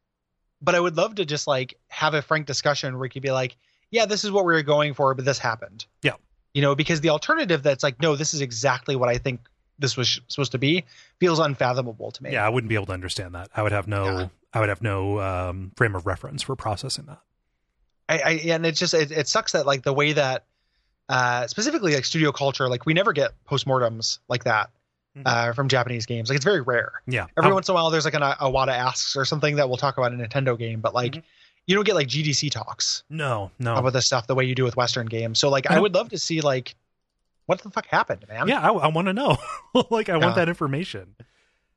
but 0.64 0.76
I 0.76 0.80
would 0.80 0.96
love 0.96 1.16
to 1.16 1.26
just 1.26 1.46
like 1.46 1.78
have 1.90 2.14
a 2.14 2.22
frank 2.22 2.48
discussion 2.48 2.98
where 2.98 3.06
you 3.06 3.10
could 3.10 3.22
be 3.22 3.32
like, 3.32 3.58
yeah, 3.92 4.06
this 4.06 4.24
is 4.24 4.32
what 4.32 4.46
we 4.46 4.54
were 4.54 4.64
going 4.64 4.94
for, 4.94 5.14
but 5.14 5.26
this 5.26 5.38
happened. 5.38 5.86
Yeah. 6.02 6.14
You 6.54 6.62
know, 6.62 6.74
because 6.74 7.02
the 7.02 7.10
alternative 7.10 7.64
that's 7.64 7.84
like, 7.84 8.02
no, 8.02 8.16
this 8.16 8.34
is 8.34 8.42
exactly 8.42 8.96
what 8.96 9.10
I 9.10 9.18
think 9.18 9.42
this 9.78 9.98
was 9.98 10.22
supposed 10.28 10.54
to 10.54 10.58
be 10.58 10.86
feels 11.20 11.40
unfathomable 11.40 12.12
to 12.12 12.24
me. 12.24 12.32
yeah. 12.32 12.46
I 12.46 12.50
wouldn't 12.50 12.70
be 12.70 12.76
able 12.76 12.86
to 12.88 12.94
understand 12.94 13.36
that. 13.36 13.50
I 13.56 13.62
would 13.62 13.72
have 13.72 13.88
no. 13.88 14.06
Yeah. 14.06 14.28
I 14.54 14.60
would 14.60 14.70
have 14.70 14.84
no 14.84 15.20
um, 15.20 15.72
frame 15.76 15.96
of 15.96 16.06
reference 16.06 16.44
for 16.44 16.56
processing 16.56 17.06
that. 17.06 17.20
I, 18.08 18.18
I 18.20 18.32
and 18.54 18.66
it's 18.66 18.80
just 18.80 18.94
it, 18.94 19.12
it 19.12 19.28
sucks 19.28 19.54
that 19.54 19.66
like 19.66 19.82
the 19.82 19.94
way 19.94 20.14
that 20.14 20.46
uh 21.10 21.48
specifically 21.48 21.96
like 21.96 22.06
studio 22.06 22.32
culture, 22.32 22.70
like 22.70 22.86
we 22.86 22.94
never 22.94 23.14
get 23.14 23.32
postmortems 23.50 24.20
like 24.30 24.44
that. 24.44 24.70
Uh 25.26 25.54
from 25.54 25.68
Japanese 25.68 26.06
games. 26.06 26.30
Like 26.30 26.36
it's 26.38 26.46
very 26.46 26.62
rare. 26.62 26.92
Yeah, 27.08 27.28
Every 27.38 27.50
Um, 27.50 27.54
once 27.54 27.70
in 27.70 27.74
a 27.74 27.76
while 27.76 27.90
there's 27.92 28.06
like 28.06 28.16
an 28.16 28.24
uh, 28.24 28.36
Iwata 28.38 28.70
asks 28.76 29.16
or 29.16 29.26
something 29.26 29.58
that 29.58 29.68
we'll 29.70 29.78
talk 29.78 29.98
about 29.98 30.12
in 30.12 30.20
a 30.20 30.28
Nintendo 30.28 30.58
game, 30.58 30.80
but 30.82 30.94
like 30.96 31.14
Mhm. 31.14 31.24
you 31.68 31.76
don't 31.76 31.84
get 31.86 31.96
like 31.96 32.08
GDC 32.08 32.50
talks 32.50 33.04
no, 33.10 33.52
no. 33.60 33.76
about 33.76 33.94
this 33.94 34.06
stuff 34.08 34.26
the 34.28 34.36
way 34.36 34.44
you 34.46 34.56
do 34.56 34.64
with 34.64 34.76
Western 34.76 35.06
games. 35.06 35.38
So 35.40 35.50
like 35.50 35.70
I 35.70 35.76
Yeah. 35.76 35.82
would 35.82 35.94
love 35.94 36.10
to 36.10 36.18
see 36.18 36.42
like 36.42 36.76
what 37.46 37.62
the 37.62 37.70
fuck 37.70 37.86
happened, 37.88 38.26
man. 38.28 38.48
yeah, 38.48 38.60
I, 38.62 38.72
I 38.74 38.88
want 38.88 39.08
to 39.08 39.14
know. 39.14 39.38
like, 39.92 40.10
I 40.10 40.14
Yeah. 40.14 40.18
want 40.24 40.36
that 40.36 40.48
information. 40.50 41.16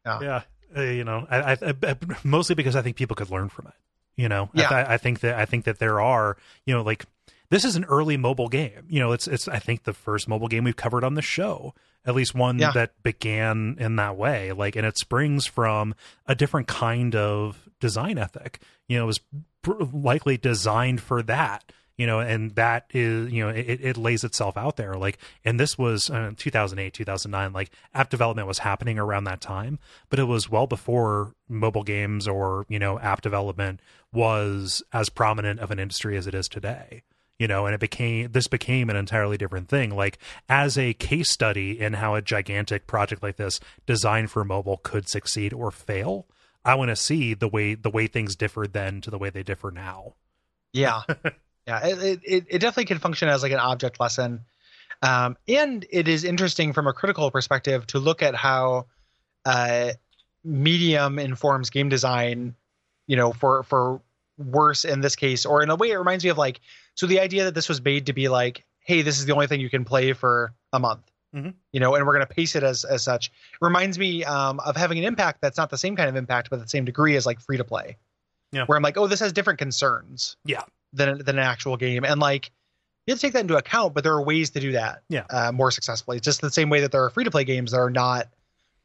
Yeah. 0.06 0.20
Yeah, 0.22 0.42
Uh, 0.76 0.80
you 0.82 1.04
know, 1.04 1.26
I, 1.30 1.52
I, 1.52 1.56
I 1.62 1.96
mostly 2.24 2.54
because 2.54 2.76
I 2.76 2.82
think 2.82 2.96
people 2.96 3.16
could 3.16 3.30
learn 3.30 3.48
from 3.48 3.66
it. 3.66 3.74
You 4.16 4.28
know, 4.28 4.48
Yeah. 4.54 4.68
I, 4.70 4.94
I 4.94 4.96
think 4.96 5.20
that 5.20 5.34
I 5.38 5.44
think 5.44 5.64
that 5.64 5.78
there 5.78 6.00
are, 6.00 6.36
you 6.64 6.72
know, 6.74 6.82
like 6.82 7.04
this 7.50 7.64
is 7.64 7.76
an 7.76 7.84
early 7.84 8.16
mobile 8.16 8.48
game. 8.48 8.86
You 8.88 9.00
know, 9.00 9.12
it's 9.12 9.26
it's 9.28 9.48
I 9.48 9.58
think 9.58 9.84
the 9.84 9.92
first 9.92 10.28
mobile 10.28 10.48
game 10.48 10.64
we've 10.64 10.76
covered 10.76 11.04
on 11.04 11.14
the 11.14 11.22
show, 11.22 11.74
at 12.04 12.14
least 12.14 12.34
one 12.34 12.58
Yeah. 12.58 12.72
that 12.72 13.02
began 13.02 13.76
in 13.78 13.96
that 13.96 14.16
way. 14.16 14.52
Like, 14.52 14.76
and 14.76 14.86
it 14.86 14.98
springs 14.98 15.46
from 15.46 15.94
a 16.26 16.34
different 16.34 16.68
kind 16.68 17.14
of 17.16 17.68
design 17.80 18.18
ethic. 18.18 18.60
You 18.88 18.98
know, 18.98 19.04
it 19.04 19.06
was 19.06 19.20
pr- 19.62 19.82
likely 19.92 20.36
designed 20.36 21.00
for 21.00 21.22
that. 21.22 21.72
You 21.98 22.06
know, 22.06 22.20
and 22.20 22.54
that 22.56 22.90
is, 22.92 23.32
you 23.32 23.42
know, 23.42 23.48
it, 23.48 23.80
it 23.82 23.96
lays 23.96 24.22
itself 24.22 24.58
out 24.58 24.76
there. 24.76 24.96
Like, 24.96 25.16
and 25.46 25.58
this 25.58 25.78
was 25.78 26.10
uh, 26.10 26.32
2008, 26.36 26.92
2009. 26.92 27.54
Like, 27.54 27.70
app 27.94 28.10
development 28.10 28.46
was 28.46 28.58
happening 28.58 28.98
around 28.98 29.24
that 29.24 29.40
time, 29.40 29.78
but 30.10 30.18
it 30.18 30.24
was 30.24 30.50
well 30.50 30.66
before 30.66 31.32
mobile 31.48 31.84
games 31.84 32.28
or 32.28 32.66
you 32.68 32.78
know 32.78 32.98
app 32.98 33.22
development 33.22 33.80
was 34.12 34.82
as 34.92 35.08
prominent 35.08 35.58
of 35.60 35.70
an 35.70 35.78
industry 35.78 36.18
as 36.18 36.26
it 36.26 36.34
is 36.34 36.48
today 36.48 37.02
you 37.38 37.46
know 37.46 37.66
and 37.66 37.74
it 37.74 37.80
became 37.80 38.30
this 38.32 38.48
became 38.48 38.90
an 38.90 38.96
entirely 38.96 39.36
different 39.36 39.68
thing 39.68 39.94
like 39.94 40.18
as 40.48 40.76
a 40.78 40.94
case 40.94 41.30
study 41.30 41.78
in 41.78 41.94
how 41.94 42.14
a 42.14 42.22
gigantic 42.22 42.86
project 42.86 43.22
like 43.22 43.36
this 43.36 43.60
designed 43.86 44.30
for 44.30 44.44
mobile 44.44 44.78
could 44.82 45.08
succeed 45.08 45.52
or 45.52 45.70
fail 45.70 46.26
i 46.64 46.74
want 46.74 46.88
to 46.88 46.96
see 46.96 47.34
the 47.34 47.48
way 47.48 47.74
the 47.74 47.90
way 47.90 48.06
things 48.06 48.36
differed 48.36 48.72
then 48.72 49.00
to 49.00 49.10
the 49.10 49.18
way 49.18 49.30
they 49.30 49.42
differ 49.42 49.70
now 49.70 50.14
Yeah. 50.72 51.02
yeah. 51.66 51.86
It, 51.86 52.20
it, 52.22 52.44
it 52.48 52.58
definitely 52.58 52.84
can 52.84 52.98
function 52.98 53.28
as 53.28 53.42
like 53.42 53.52
an 53.52 53.58
object 53.58 53.98
lesson. 53.98 54.40
Um, 55.02 55.36
and 55.48 55.86
it 55.90 56.06
is 56.06 56.24
interesting 56.24 56.72
from 56.74 56.86
a 56.86 56.92
critical 56.92 57.30
perspective 57.30 57.86
to 57.88 57.98
look 57.98 58.22
at 58.22 58.34
how 58.34 58.86
uh, 59.46 59.92
medium 60.44 61.18
informs 61.18 61.70
game 61.70 61.88
design, 61.88 62.54
you 63.06 63.16
know, 63.16 63.32
for, 63.32 63.62
for 63.62 64.02
worse 64.36 64.84
in 64.84 65.00
this 65.00 65.16
case, 65.16 65.46
or 65.46 65.62
in 65.62 65.70
a 65.70 65.76
way, 65.76 65.90
it 65.90 65.96
reminds 65.96 66.24
me 66.24 66.30
of 66.30 66.38
like, 66.38 66.60
so 66.96 67.06
the 67.06 67.20
idea 67.20 67.44
that 67.44 67.54
this 67.54 67.68
was 67.68 67.80
made 67.82 68.06
to 68.06 68.12
be 68.12 68.28
like, 68.28 68.64
hey, 68.80 69.02
this 69.02 69.18
is 69.18 69.24
the 69.26 69.32
only 69.32 69.46
thing 69.46 69.60
you 69.60 69.70
can 69.70 69.84
play 69.84 70.12
for 70.12 70.52
a 70.72 70.80
month. 70.80 71.02
Mhm. 71.34 71.54
You 71.72 71.80
know, 71.80 71.94
and 71.94 72.04
we're 72.06 72.14
going 72.14 72.26
to 72.26 72.34
pace 72.34 72.56
it 72.56 72.62
as 72.64 72.84
as 72.84 73.02
such. 73.04 73.30
reminds 73.60 73.98
me 73.98 74.24
um, 74.24 74.58
of 74.60 74.76
having 74.76 74.98
an 74.98 75.04
impact 75.04 75.40
that's 75.40 75.56
not 75.58 75.70
the 75.70 75.78
same 75.78 75.94
kind 75.96 76.08
of 76.08 76.16
impact, 76.16 76.50
but 76.50 76.60
the 76.60 76.68
same 76.68 76.84
degree 76.84 77.14
as 77.16 77.24
like 77.26 77.40
free 77.40 77.58
to 77.58 77.64
play. 77.64 77.96
Yeah. 78.52 78.64
Where 78.64 78.76
I'm 78.76 78.82
like, 78.82 78.96
oh, 78.96 79.06
this 79.06 79.20
has 79.20 79.32
different 79.32 79.58
concerns 79.58 80.36
yeah 80.44 80.62
than 80.92 81.18
than 81.18 81.36
an 81.38 81.44
actual 81.44 81.76
game, 81.76 82.04
and 82.04 82.20
like 82.20 82.50
you 83.06 83.12
have 83.12 83.18
to 83.20 83.26
take 83.26 83.34
that 83.34 83.40
into 83.40 83.56
account. 83.56 83.92
But 83.94 84.02
there 84.04 84.14
are 84.14 84.22
ways 84.22 84.50
to 84.50 84.60
do 84.60 84.72
that, 84.72 85.02
Yeah. 85.08 85.24
uh, 85.30 85.52
more 85.52 85.70
successfully. 85.70 86.16
It's 86.16 86.24
Just 86.24 86.40
the 86.40 86.50
same 86.50 86.70
way 86.70 86.80
that 86.82 86.92
there 86.92 87.04
are 87.04 87.10
free 87.10 87.24
to 87.24 87.30
play 87.30 87.44
games 87.44 87.72
that 87.72 87.78
are 87.78 87.90
not 87.90 88.28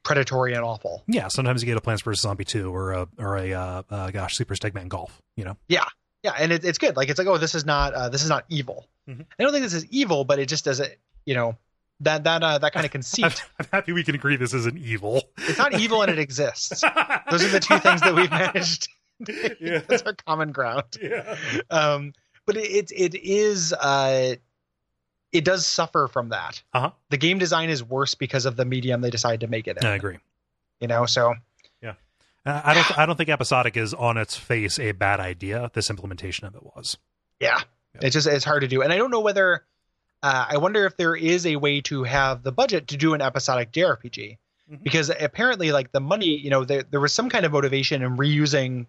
predatory 0.03 0.53
and 0.55 0.63
awful. 0.63 1.03
yeah 1.07 1.27
sometimes 1.27 1.61
you 1.61 1.67
get 1.67 1.77
a 1.77 1.81
plants 1.81 2.01
vs 2.01 2.21
zombie 2.21 2.43
2 2.43 2.73
or 2.73 2.91
a 2.93 3.07
or 3.19 3.37
a 3.37 3.53
uh, 3.53 3.83
uh 3.89 4.09
gosh 4.09 4.35
super 4.35 4.55
Stickman 4.55 4.87
golf 4.89 5.21
you 5.37 5.45
know 5.45 5.55
Yeah, 5.67 5.85
and 6.23 6.51
it, 6.51 6.63
it's 6.63 6.77
good. 6.77 6.95
Like 6.95 7.09
it's 7.09 7.17
like, 7.19 7.27
oh, 7.27 7.37
this 7.37 7.55
is 7.55 7.65
not 7.65 7.93
uh, 7.93 8.09
this 8.09 8.23
is 8.23 8.29
not 8.29 8.45
evil. 8.49 8.87
Mhm. 9.09 9.25
I 9.39 9.43
don't 9.43 9.51
think 9.51 9.63
this 9.63 9.73
is 9.73 9.85
evil, 9.87 10.23
but 10.23 10.39
it 10.39 10.47
just 10.47 10.63
doesn't, 10.65 10.93
you 11.25 11.33
know, 11.33 11.57
that 12.01 12.23
that 12.23 12.43
uh, 12.43 12.57
that 12.59 12.73
kind 12.73 12.85
of 12.85 12.91
conceit. 12.97 13.25
I'm, 13.25 13.31
I'm 13.59 13.65
happy 13.71 13.91
we 13.91 14.03
can 14.03 14.15
agree 14.15 14.35
this 14.35 14.53
isn't 14.53 14.77
evil 14.77 15.23
it's 15.37 15.57
not 15.57 15.79
evil 15.79 16.01
and 16.01 16.11
it 16.11 16.19
exists. 16.19 16.81
Those 17.31 17.43
are 17.43 17.49
the 17.49 17.59
two 17.59 17.77
things 17.79 18.01
that 18.01 18.13
we've 18.15 18.29
managed. 18.31 18.87
Yeah. 19.59 19.81
That's 19.87 20.01
our 20.01 20.15
common 20.15 20.51
ground. 20.51 20.97
yeah 20.99 21.35
um, 21.69 22.13
but 22.47 22.57
it, 22.57 22.91
it 22.91 23.13
it 23.13 23.15
is 23.23 23.71
uh, 23.71 24.33
it 25.31 25.45
does 25.45 25.67
suffer 25.67 26.07
from 26.11 26.29
that. 26.29 26.61
Uh-huh. 26.73 26.89
The 27.09 27.17
game 27.17 27.37
design 27.37 27.69
is 27.69 27.83
worse 27.83 28.15
because 28.15 28.45
of 28.47 28.55
the 28.55 28.65
medium 28.65 29.01
they 29.01 29.11
decided 29.11 29.41
to 29.41 29.47
make 29.47 29.67
it 29.67 29.77
in. 29.77 29.85
i 29.85 29.93
agree 29.95 30.17
You 30.79 30.87
know, 30.87 31.05
so 31.05 31.35
Uh, 32.45 32.61
I 32.63 32.73
don't. 32.73 32.97
I 32.99 33.05
don't 33.05 33.15
think 33.17 33.29
episodic 33.29 33.77
is 33.77 33.93
on 33.93 34.17
its 34.17 34.35
face 34.35 34.79
a 34.79 34.93
bad 34.93 35.19
idea. 35.19 35.69
This 35.73 35.89
implementation 35.89 36.47
of 36.47 36.55
it 36.55 36.63
was. 36.63 36.97
yeah, 37.39 37.59
Yeah. 37.95 38.01
it's 38.03 38.13
just 38.13 38.27
it's 38.27 38.45
hard 38.45 38.61
to 38.61 38.67
do, 38.67 38.81
and 38.81 38.91
I 38.91 38.97
don't 38.97 39.11
know 39.11 39.19
whether. 39.21 39.63
Uh, 40.23 40.45
I 40.49 40.57
wonder 40.57 40.85
if 40.85 40.97
there 40.97 41.15
is 41.15 41.45
a 41.47 41.55
way 41.55 41.81
to 41.81 42.03
have 42.03 42.43
the 42.43 42.51
budget 42.51 42.89
to 42.89 42.97
do 42.97 43.13
an 43.15 43.21
episodic 43.21 43.71
JRPG, 43.71 44.37
Mhm. 44.71 44.83
because 44.83 45.09
apparently, 45.09 45.71
like 45.71 45.91
the 45.91 45.99
money, 45.99 46.37
you 46.37 46.49
know, 46.51 46.63
there 46.63 46.83
there 46.83 46.99
was 46.99 47.13
some 47.13 47.29
kind 47.29 47.45
of 47.45 47.51
motivation 47.51 48.01
in 48.03 48.17
reusing 48.17 48.85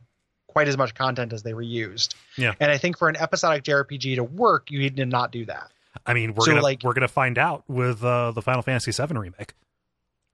quite 0.46 0.68
as 0.68 0.76
much 0.76 0.94
content 0.94 1.32
as 1.32 1.42
they 1.42 1.52
reused. 1.52 2.14
Yeah. 2.36 2.54
and 2.60 2.70
I 2.70 2.76
think 2.78 2.98
for 2.98 3.08
an 3.08 3.16
episodic 3.16 3.64
JRPG 3.64 4.16
to 4.16 4.24
work, 4.24 4.70
you 4.70 4.78
need 4.78 4.96
to 4.96 5.06
not 5.06 5.30
do 5.32 5.46
that. 5.46 5.70
I 6.06 6.12
mean, 6.14 6.34
we're 6.34 6.44
So, 6.44 6.52
gonna 6.52 6.62
like- 6.62 6.82
we're 6.82 6.92
gonna 6.94 7.08
find 7.08 7.38
out 7.38 7.64
with 7.68 8.02
uh, 8.04 8.32
the 8.32 8.42
Final 8.42 8.60
Fantasy 8.62 8.92
VII 8.92 9.14
remake. 9.18 9.54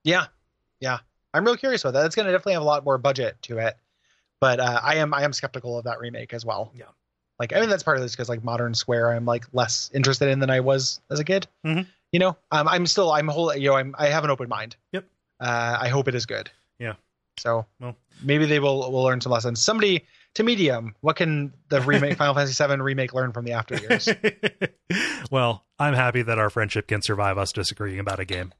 Yeah, 0.03 0.27
yeah. 0.81 0.99
I'm 1.33 1.45
real 1.45 1.57
curious 1.57 1.83
about 1.83 1.93
that. 1.93 2.05
It's 2.05 2.15
going 2.15 2.25
to 2.25 2.31
definitely 2.31 2.53
have 2.53 2.61
a 2.61 2.65
lot 2.65 2.83
more 2.85 2.97
budget 2.97 3.35
to 3.43 3.57
it, 3.59 3.77
but 4.41 4.59
uh, 4.59 4.79
I 4.83 4.95
am 4.95 5.13
I 5.13 5.23
am 5.23 5.33
skeptical 5.33 5.77
of 5.77 5.85
that 5.85 5.99
remake 5.99 6.33
as 6.33 6.45
well. 6.45 6.71
Yeah. 6.75 6.85
Like 7.39 7.53
I 7.55 7.59
mean 7.61 7.69
that's 7.69 7.83
part 7.83 7.97
of 7.97 8.03
this 8.03 8.13
because 8.13 8.29
like 8.29 8.43
Modern 8.43 8.73
Square 8.73 9.11
I'm 9.11 9.25
like 9.25 9.45
less 9.53 9.89
interested 9.93 10.29
in 10.29 10.39
than 10.39 10.49
I 10.49 10.59
was 10.59 10.99
as 11.09 11.19
a 11.19 11.23
kid. 11.23 11.47
Mhm. 11.65 11.85
You 12.11 12.19
know, 12.19 12.35
um, 12.51 12.67
I'm 12.67 12.85
still 12.87 13.11
I'm 13.11 13.27
whole 13.27 13.55
you 13.55 13.69
know 13.69 13.75
I'm 13.75 13.95
I 13.97 14.07
have 14.07 14.23
an 14.23 14.29
open 14.29 14.49
mind. 14.49 14.75
Yep. 14.91 15.05
Uh, 15.39 15.77
I 15.79 15.87
hope 15.89 16.07
it 16.07 16.15
is 16.15 16.25
good. 16.25 16.49
Yeah. 16.79 16.93
So 17.37 17.65
Well. 17.79 17.95
maybe 18.23 18.45
they 18.45 18.59
will 18.59 18.91
will 18.91 19.03
learn 19.03 19.21
some 19.21 19.31
lessons. 19.31 19.61
Somebody 19.61 20.05
to 20.35 20.43
medium, 20.43 20.95
what 21.01 21.15
can 21.15 21.53
the 21.69 21.81
remake 21.81 22.17
Final 22.17 22.33
Fantasy 22.35 22.61
VII 22.63 22.81
remake 22.81 23.13
learn 23.13 23.31
from 23.31 23.45
the 23.45 23.53
after 23.53 23.75
years? 23.77 24.09
well, 25.31 25.63
I'm 25.79 25.93
happy 25.93 26.21
that 26.23 26.37
our 26.39 26.49
friendship 26.49 26.87
can 26.87 27.01
survive 27.01 27.37
us 27.37 27.51
disagreeing 27.51 27.99
about 27.99 28.19
a 28.19 28.25
game. 28.25 28.53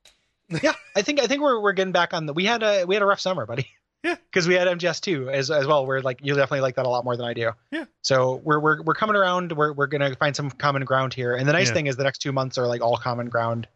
yeah, 0.64 0.74
I 0.96 1.02
think 1.02 1.20
I 1.22 1.28
think 1.28 1.42
we're 1.42 1.60
we're 1.62 1.74
getting 1.74 1.92
back 1.94 2.14
on 2.14 2.26
the. 2.26 2.34
We 2.34 2.46
had 2.46 2.64
a 2.64 2.86
we 2.86 2.96
had 2.96 3.02
a 3.02 3.06
rough 3.06 3.20
summer, 3.20 3.46
buddy. 3.46 3.68
Yeah. 4.04 4.16
because 4.32 4.48
we 4.48 4.54
had 4.54 4.68
MGS 4.68 5.02
two 5.02 5.30
as 5.30 5.52
as 5.52 5.68
well. 5.68 5.86
We're 5.86 6.00
like 6.02 6.20
you 6.24 6.34
definitely 6.34 6.62
like 6.62 6.76
that 6.76 6.86
a 6.86 6.90
lot 6.90 7.04
more 7.04 7.18
than 7.18 7.26
I 7.26 7.34
do. 7.34 7.52
Yeah. 7.72 7.86
So 8.04 8.36
we're 8.44 8.60
we're 8.60 8.82
we're 8.82 8.94
coming 8.94 9.16
around. 9.16 9.52
We're 9.52 9.74
we're 9.74 9.88
gonna 9.88 10.16
find 10.16 10.36
some 10.36 10.50
common 10.52 10.86
ground 10.86 11.14
here. 11.14 11.36
And 11.36 11.48
the 11.48 11.54
nice 11.54 11.68
Yeah. 11.68 11.74
thing 11.74 11.88
is 11.88 11.98
the 11.98 12.04
next 12.06 12.20
two 12.20 12.32
months 12.32 12.58
are 12.58 12.66
like 12.68 12.82
all 12.82 12.98
common 12.98 13.28
ground, 13.30 13.68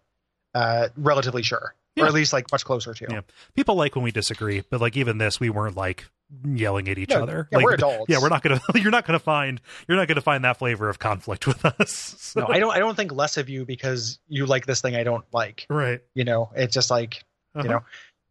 uh, 0.55 0.87
relatively 0.95 1.43
sure, 1.43 1.75
Yeah. 1.95 2.05
or 2.05 2.07
at 2.07 2.13
least 2.13 2.31
like 2.33 2.51
much 2.51 2.63
closer 2.65 2.93
to. 2.93 3.07
Yeah. 3.09 3.21
People 3.55 3.75
like 3.75 3.95
when 3.95 4.03
we 4.03 4.11
disagree, 4.11 4.63
but 4.69 4.79
like 4.81 4.95
even 4.95 5.17
this, 5.17 5.39
we 5.39 5.49
weren't 5.49 5.75
like 5.75 6.05
yelling 6.45 6.87
at 6.89 6.97
each 6.97 7.09
No, 7.09 7.23
other. 7.23 7.47
yeah, 7.51 7.57
like, 7.57 7.65
we're 7.65 7.73
adults. 7.73 8.05
Yeah, 8.09 8.19
we're 8.21 8.29
not 8.29 8.41
gonna. 8.43 8.61
You're 8.75 8.91
not 8.91 9.05
gonna 9.05 9.19
find. 9.19 9.59
You're 9.87 9.97
not 9.97 10.07
gonna 10.07 10.21
find 10.21 10.43
that 10.45 10.57
flavor 10.57 10.89
of 10.89 10.99
conflict 10.99 11.47
with 11.47 11.63
us. 11.65 12.15
So- 12.19 12.41
No, 12.41 12.47
I 12.47 12.59
don't. 12.59 12.73
I 12.73 12.79
don't 12.79 12.95
think 12.95 13.11
less 13.11 13.37
of 13.37 13.49
you 13.49 13.65
because 13.65 14.19
you 14.27 14.45
like 14.45 14.65
this 14.65 14.81
thing 14.81 14.95
I 14.95 15.03
don't 15.03 15.25
like. 15.33 15.65
right. 15.69 16.01
You 16.15 16.23
know, 16.23 16.49
it's 16.55 16.73
just 16.73 16.89
like 16.91 17.23
you 17.55 17.63
know, 17.63 17.83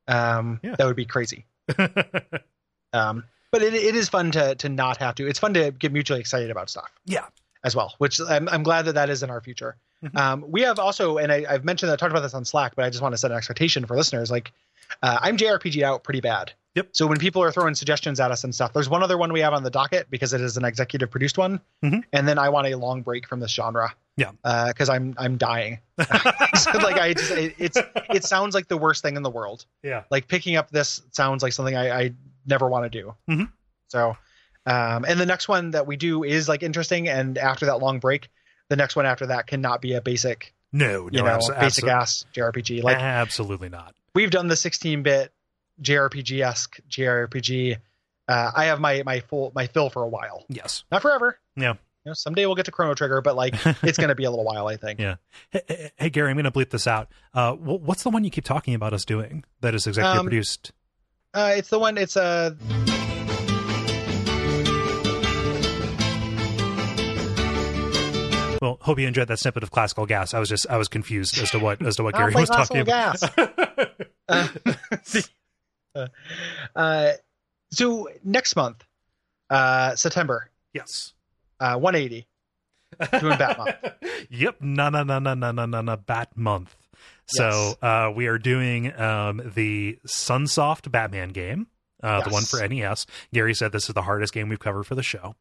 um, 0.08 0.58
Yeah. 0.62 0.74
that 0.76 0.86
would 0.86 0.96
be 0.96 1.06
crazy. 1.06 1.46
Um, 2.92 3.24
but 3.50 3.62
it, 3.62 3.74
it 3.74 3.94
is 3.94 4.08
fun 4.08 4.30
to 4.32 4.54
to 4.56 4.68
not 4.68 4.96
have 4.98 5.14
to. 5.16 5.26
It's 5.26 5.38
fun 5.38 5.54
to 5.54 5.70
get 5.70 5.92
mutually 5.92 6.20
excited 6.20 6.50
about 6.50 6.68
stuff. 6.70 6.90
yeah. 7.06 7.26
as 7.64 7.76
well, 7.76 7.94
which 7.98 8.20
I'm, 8.20 8.48
I'm 8.48 8.62
glad 8.64 8.86
that 8.86 8.94
that 8.96 9.08
is 9.08 9.22
in 9.22 9.30
our 9.30 9.40
future. 9.40 9.76
Mhm. 10.04 10.18
Um, 10.18 10.44
we 10.48 10.62
have 10.62 10.78
also, 10.80 11.16
and 11.18 11.30
I, 11.30 11.44
I've 11.48 11.64
mentioned, 11.64 11.88
that 11.90 11.94
I 11.94 11.96
talked 11.96 12.10
about 12.10 12.22
this 12.22 12.34
on 12.34 12.44
Slack, 12.44 12.74
but 12.74 12.84
I 12.84 12.90
just 12.90 13.00
want 13.00 13.12
to 13.14 13.16
set 13.18 13.30
an 13.30 13.36
expectation 13.36 13.86
for 13.86 13.96
listeners. 13.96 14.30
Like, 14.32 14.52
uh, 15.02 15.18
I'm 15.20 15.36
JRPG 15.36 15.82
out 15.82 16.02
pretty 16.02 16.20
bad. 16.20 16.52
Yep. 16.74 16.88
So 16.92 17.06
when 17.06 17.18
people 17.18 17.42
are 17.42 17.52
throwing 17.52 17.74
suggestions 17.74 18.18
at 18.18 18.30
us 18.30 18.44
and 18.44 18.54
stuff, 18.54 18.72
there's 18.72 18.88
one 18.88 19.02
other 19.02 19.18
one 19.18 19.30
we 19.32 19.40
have 19.40 19.52
on 19.52 19.62
the 19.62 19.70
docket 19.70 20.08
because 20.10 20.32
it 20.32 20.40
is 20.40 20.56
an 20.56 20.64
executive 20.64 21.10
produced 21.10 21.36
one, 21.36 21.60
Mhm. 21.84 22.02
and 22.14 22.26
then 22.26 22.38
I 22.38 22.48
want 22.48 22.66
a 22.68 22.76
long 22.76 23.02
break 23.02 23.28
from 23.28 23.40
this 23.40 23.50
genre. 23.52 23.94
Yeah. 24.16 24.30
Because 24.68 24.88
I'm 24.88 25.14
I'm 25.18 25.36
dying. 25.36 25.80
So, 26.54 26.70
like 26.78 26.96
I 26.98 27.14
just 27.14 27.30
it, 27.32 27.54
it's 27.58 27.78
it 28.10 28.24
sounds 28.24 28.54
like 28.54 28.68
the 28.68 28.76
worst 28.76 29.02
thing 29.02 29.16
in 29.16 29.22
the 29.22 29.30
world. 29.30 29.64
Yeah. 29.82 30.04
Like 30.10 30.28
picking 30.28 30.56
up 30.56 30.70
this 30.70 31.02
sounds 31.12 31.42
like 31.42 31.52
something 31.52 31.74
I, 31.76 31.90
I 32.04 32.12
never 32.46 32.68
want 32.68 32.90
to 32.90 33.02
do. 33.02 33.14
Mhm. 33.28 33.50
So, 33.88 34.16
um, 34.66 35.04
and 35.06 35.18
the 35.20 35.26
next 35.26 35.48
one 35.48 35.72
that 35.72 35.86
we 35.86 35.96
do 35.96 36.24
is 36.24 36.48
like 36.48 36.62
interesting, 36.62 37.08
and 37.08 37.36
after 37.36 37.66
that 37.66 37.78
long 37.80 37.98
break, 37.98 38.28
the 38.68 38.76
next 38.76 38.96
one 38.96 39.06
after 39.06 39.26
that 39.26 39.46
cannot 39.46 39.80
be 39.82 39.92
a 39.94 40.00
basic, 40.00 40.54
No. 40.72 41.08
you 41.10 41.20
No. 41.20 41.24
know, 41.26 41.38
abso- 41.38 41.60
basic 41.60 41.84
ass 41.86 42.24
JRPG. 42.34 42.82
Like 42.82 42.96
absolutely 42.98 43.68
not. 43.68 43.94
we've 44.14 44.30
done 44.30 44.48
the 44.48 44.54
16-bit 44.54 45.32
JRPG 45.80 46.40
esque 46.44 46.80
JRPG. 46.90 47.76
Uh, 48.28 48.50
I 48.54 48.66
have 48.66 48.80
my 48.80 49.02
my 49.04 49.20
full 49.20 49.52
my 49.54 49.66
fill 49.66 49.90
for 49.90 50.02
a 50.02 50.08
while, 50.08 50.44
Yes. 50.48 50.84
not 50.90 51.02
forever. 51.02 51.38
Yeah. 51.56 51.74
You 52.04 52.10
know, 52.10 52.14
someday 52.14 52.46
we'll 52.46 52.56
get 52.56 52.64
to 52.64 52.72
Chrono 52.72 52.94
Trigger, 52.94 53.20
but 53.20 53.36
like 53.36 53.54
it's 53.82 53.96
going 53.98 54.08
to 54.08 54.14
be 54.16 54.24
a 54.24 54.30
little 54.30 54.44
while, 54.44 54.66
I 54.66 54.76
think. 54.76 54.98
Yeah. 54.98 55.16
Hey, 55.50 55.90
hey, 55.96 56.10
Gary, 56.10 56.30
I'm 56.30 56.36
going 56.36 56.44
to 56.44 56.50
bleep 56.50 56.70
this 56.70 56.86
out. 56.88 57.08
Uh, 57.32 57.52
what's 57.54 58.02
the 58.02 58.10
one 58.10 58.24
you 58.24 58.30
keep 58.30 58.44
talking 58.44 58.74
about 58.74 58.92
us 58.92 59.04
doing 59.04 59.44
that 59.60 59.74
is 59.74 59.86
executive 59.86 60.18
Um, 60.18 60.26
produced? 60.26 60.72
Uh, 61.32 61.52
it's 61.56 61.68
the 61.68 61.78
one. 61.78 61.96
It's 61.98 62.16
a. 62.16 62.56
Well, 68.60 68.78
hope 68.80 69.00
you 69.00 69.08
enjoyed 69.08 69.26
that 69.26 69.40
snippet 69.40 69.64
of 69.64 69.72
classical 69.72 70.06
gas. 70.06 70.34
I 70.34 70.38
was 70.38 70.48
just 70.48 70.68
I 70.70 70.76
was 70.76 70.86
confused 70.86 71.36
as 71.38 71.50
to 71.50 71.58
what 71.58 71.82
as 71.84 71.96
to 71.96 72.04
what 72.04 72.14
Gary 72.18 72.32
was 72.32 72.48
talking 72.48 72.78
about. 72.80 73.18
gas. 73.20 73.30
Uh, 74.28 74.46
uh, 76.76 77.12
so 77.70 78.08
next 78.24 78.56
month, 78.56 78.84
uh, 79.50 79.94
September, 79.96 80.50
yes. 80.72 81.12
uh, 81.60 81.76
180. 81.76 82.26
Doing 83.20 83.38
Bat 83.38 83.58
month. 83.58 83.76
yep. 84.30 84.56
No, 84.60 84.90
no, 84.90 85.02
no, 85.02 85.18
no, 85.18 85.34
no, 85.34 85.50
no, 85.50 85.64
no, 85.66 85.80
no. 85.80 85.96
Bat 85.96 86.36
month. 86.36 86.76
So 87.26 87.48
Yes. 87.48 87.76
uh, 87.82 88.12
we 88.14 88.26
are 88.26 88.38
doing 88.38 88.94
um, 89.00 89.52
the 89.54 89.98
Sunsoft 90.06 90.90
Batman 90.90 91.30
game, 91.30 91.68
uh, 92.02 92.20
the 92.22 92.30
one 92.30 92.42
for 92.44 92.66
NES. 92.66 93.06
Gary 93.32 93.54
said 93.54 93.72
this 93.72 93.88
is 93.88 93.94
the 93.94 94.02
hardest 94.02 94.34
game 94.34 94.48
we've 94.50 94.60
covered 94.60 94.84
for 94.84 94.94
the 94.94 95.02
show. 95.02 95.34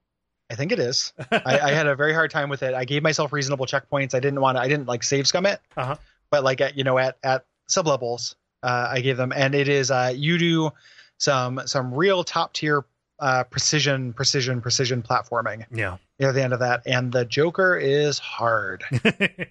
I 0.49 0.55
think 0.55 0.71
it 0.71 0.79
is. 0.79 1.11
I, 1.31 1.59
I 1.59 1.71
had 1.71 1.87
a 1.87 1.95
very 1.95 2.13
hard 2.13 2.31
time 2.31 2.49
with 2.49 2.63
it. 2.63 2.73
I 2.73 2.85
gave 2.85 3.03
myself 3.03 3.33
reasonable 3.33 3.65
checkpoints. 3.65 4.13
I 4.15 4.19
didn't 4.19 4.39
want 4.41 4.57
to. 4.57 4.61
I 4.61 4.67
didn't 4.67 4.87
like 4.87 5.03
save 5.03 5.27
scum 5.27 5.45
it. 5.45 5.59
Uh-huh. 5.75 5.95
But 6.29 6.43
like 6.43 6.61
at 6.61 6.77
you 6.77 6.83
know 6.83 6.97
at 6.97 7.17
at 7.23 7.45
sub 7.67 7.87
levels, 7.87 8.35
uh, 8.63 8.87
I 8.91 9.01
gave 9.01 9.17
them, 9.17 9.31
and 9.35 9.53
it 9.55 9.67
is 9.67 9.91
uh, 9.91 10.11
you 10.15 10.37
do 10.37 10.71
some 11.17 11.61
some 11.65 11.93
real 11.93 12.23
top 12.23 12.53
tier 12.53 12.85
uh, 13.19 13.43
precision 13.43 14.13
precision 14.13 14.61
precision 14.61 15.03
platforming 15.03 15.65
Yeah. 15.71 15.97
near 16.19 16.33
the 16.33 16.43
end 16.43 16.53
of 16.53 16.59
that, 16.61 16.81
and 16.87 17.11
the 17.11 17.23
Joker 17.25 17.75
is 17.77 18.17
hard. 18.19 18.83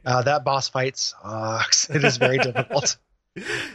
Uh, 0.04 0.22
that 0.22 0.44
boss 0.44 0.68
fight 0.68 0.96
sucks. 0.96 1.88
It 1.90 2.02
is 2.04 2.16
very 2.16 2.38
difficult. 2.38 2.96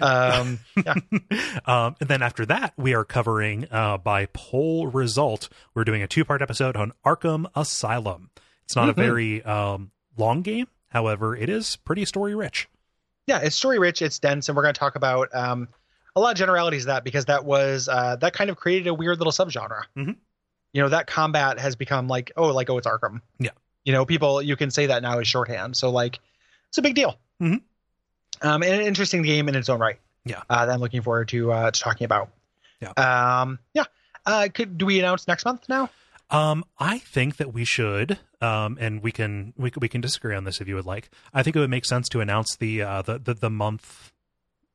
Um, 0.01 0.59
yeah. 0.85 0.95
um, 1.65 1.95
and 2.01 2.09
then 2.09 2.21
after 2.21 2.45
that, 2.47 2.73
we 2.75 2.93
are 2.93 3.05
covering 3.05 3.67
uh, 3.71 3.97
by 3.97 4.25
poll 4.33 4.87
result. 4.87 5.47
We're 5.73 5.85
doing 5.85 6.01
a 6.03 6.07
two 6.07 6.25
part 6.25 6.41
episode 6.41 6.75
on 6.75 6.91
Arkham 7.05 7.45
Asylum. 7.55 8.31
It's 8.65 8.75
not 8.75 8.87
Mhm. 8.87 8.91
a 8.91 8.93
very 8.93 9.43
um, 9.43 9.91
long 10.17 10.41
game, 10.41 10.67
however, 10.89 11.35
it 11.37 11.47
is 11.49 11.77
pretty 11.77 12.03
story 12.03 12.35
rich. 12.35 12.67
Yeah, 13.27 13.39
it's 13.39 13.55
story 13.55 13.79
rich, 13.79 14.01
it's 14.01 14.19
dense, 14.19 14.49
and 14.49 14.55
we're 14.55 14.63
going 14.63 14.73
to 14.73 14.79
talk 14.79 14.95
about 14.95 15.33
um, 15.33 15.67
a 16.15 16.19
lot 16.19 16.31
of 16.31 16.37
generalities 16.37 16.83
of 16.83 16.87
that 16.87 17.03
because 17.03 17.25
that 17.25 17.45
was 17.45 17.87
uh, 17.87 18.15
that 18.17 18.33
kind 18.33 18.49
of 18.49 18.57
created 18.57 18.87
a 18.87 18.93
weird 18.93 19.17
little 19.19 19.33
subgenre. 19.33 19.83
Mhm. 19.97 20.15
You 20.73 20.81
know, 20.81 20.89
that 20.89 21.07
combat 21.07 21.59
has 21.59 21.75
become 21.75 22.07
like 22.07 22.31
oh, 22.37 22.47
like 22.47 22.69
oh, 22.69 22.77
it's 22.77 22.87
Arkham. 22.87 23.21
Yeah. 23.39 23.51
You 23.83 23.93
know, 23.93 24.05
people 24.05 24.41
you 24.41 24.55
can 24.55 24.71
say 24.71 24.87
that 24.87 25.01
now 25.01 25.19
as 25.19 25.27
shorthand, 25.27 25.75
so 25.77 25.89
like 25.89 26.19
it's 26.69 26.77
a 26.77 26.81
big 26.81 26.95
deal. 26.95 27.17
Mhm. 27.41 27.61
Um, 28.41 28.63
and 28.63 28.73
an 28.73 28.81
interesting 28.81 29.21
game 29.21 29.47
in 29.49 29.55
its 29.55 29.69
own 29.69 29.79
right. 29.79 29.99
Yeah. 30.25 30.41
Uh, 30.49 30.65
that 30.65 30.73
I'm 30.73 30.79
looking 30.81 31.01
forward 31.01 31.29
to 31.29 31.51
uh, 31.51 31.71
to 31.71 31.79
talking 31.79 32.05
about. 32.05 32.29
Yeah. 32.81 32.91
Um, 33.41 33.59
yeah. 33.73 33.85
Uh, 34.25 34.47
could 34.53 34.77
do 34.77 34.85
we 34.85 34.99
announce 34.99 35.27
next 35.27 35.45
month 35.45 35.69
now? 35.69 35.89
Um, 36.31 36.63
I 36.79 36.97
think 36.99 37.37
that 37.37 37.53
we 37.53 37.65
should, 37.65 38.17
um, 38.41 38.77
and 38.79 39.03
we 39.03 39.11
can 39.11 39.53
we 39.57 39.69
can- 39.71 39.79
we 39.81 39.87
can 39.87 40.01
disagree 40.01 40.35
on 40.35 40.43
this 40.43 40.59
if 40.59 40.67
you 40.67 40.75
would 40.75 40.85
like. 40.85 41.09
I 41.33 41.43
think 41.43 41.55
it 41.55 41.59
would 41.59 41.69
make 41.69 41.85
sense 41.85 42.09
to 42.09 42.19
announce 42.21 42.55
the 42.55 42.81
uh, 42.81 43.01
the, 43.03 43.19
the 43.19 43.33
the 43.35 43.49
month, 43.49 44.11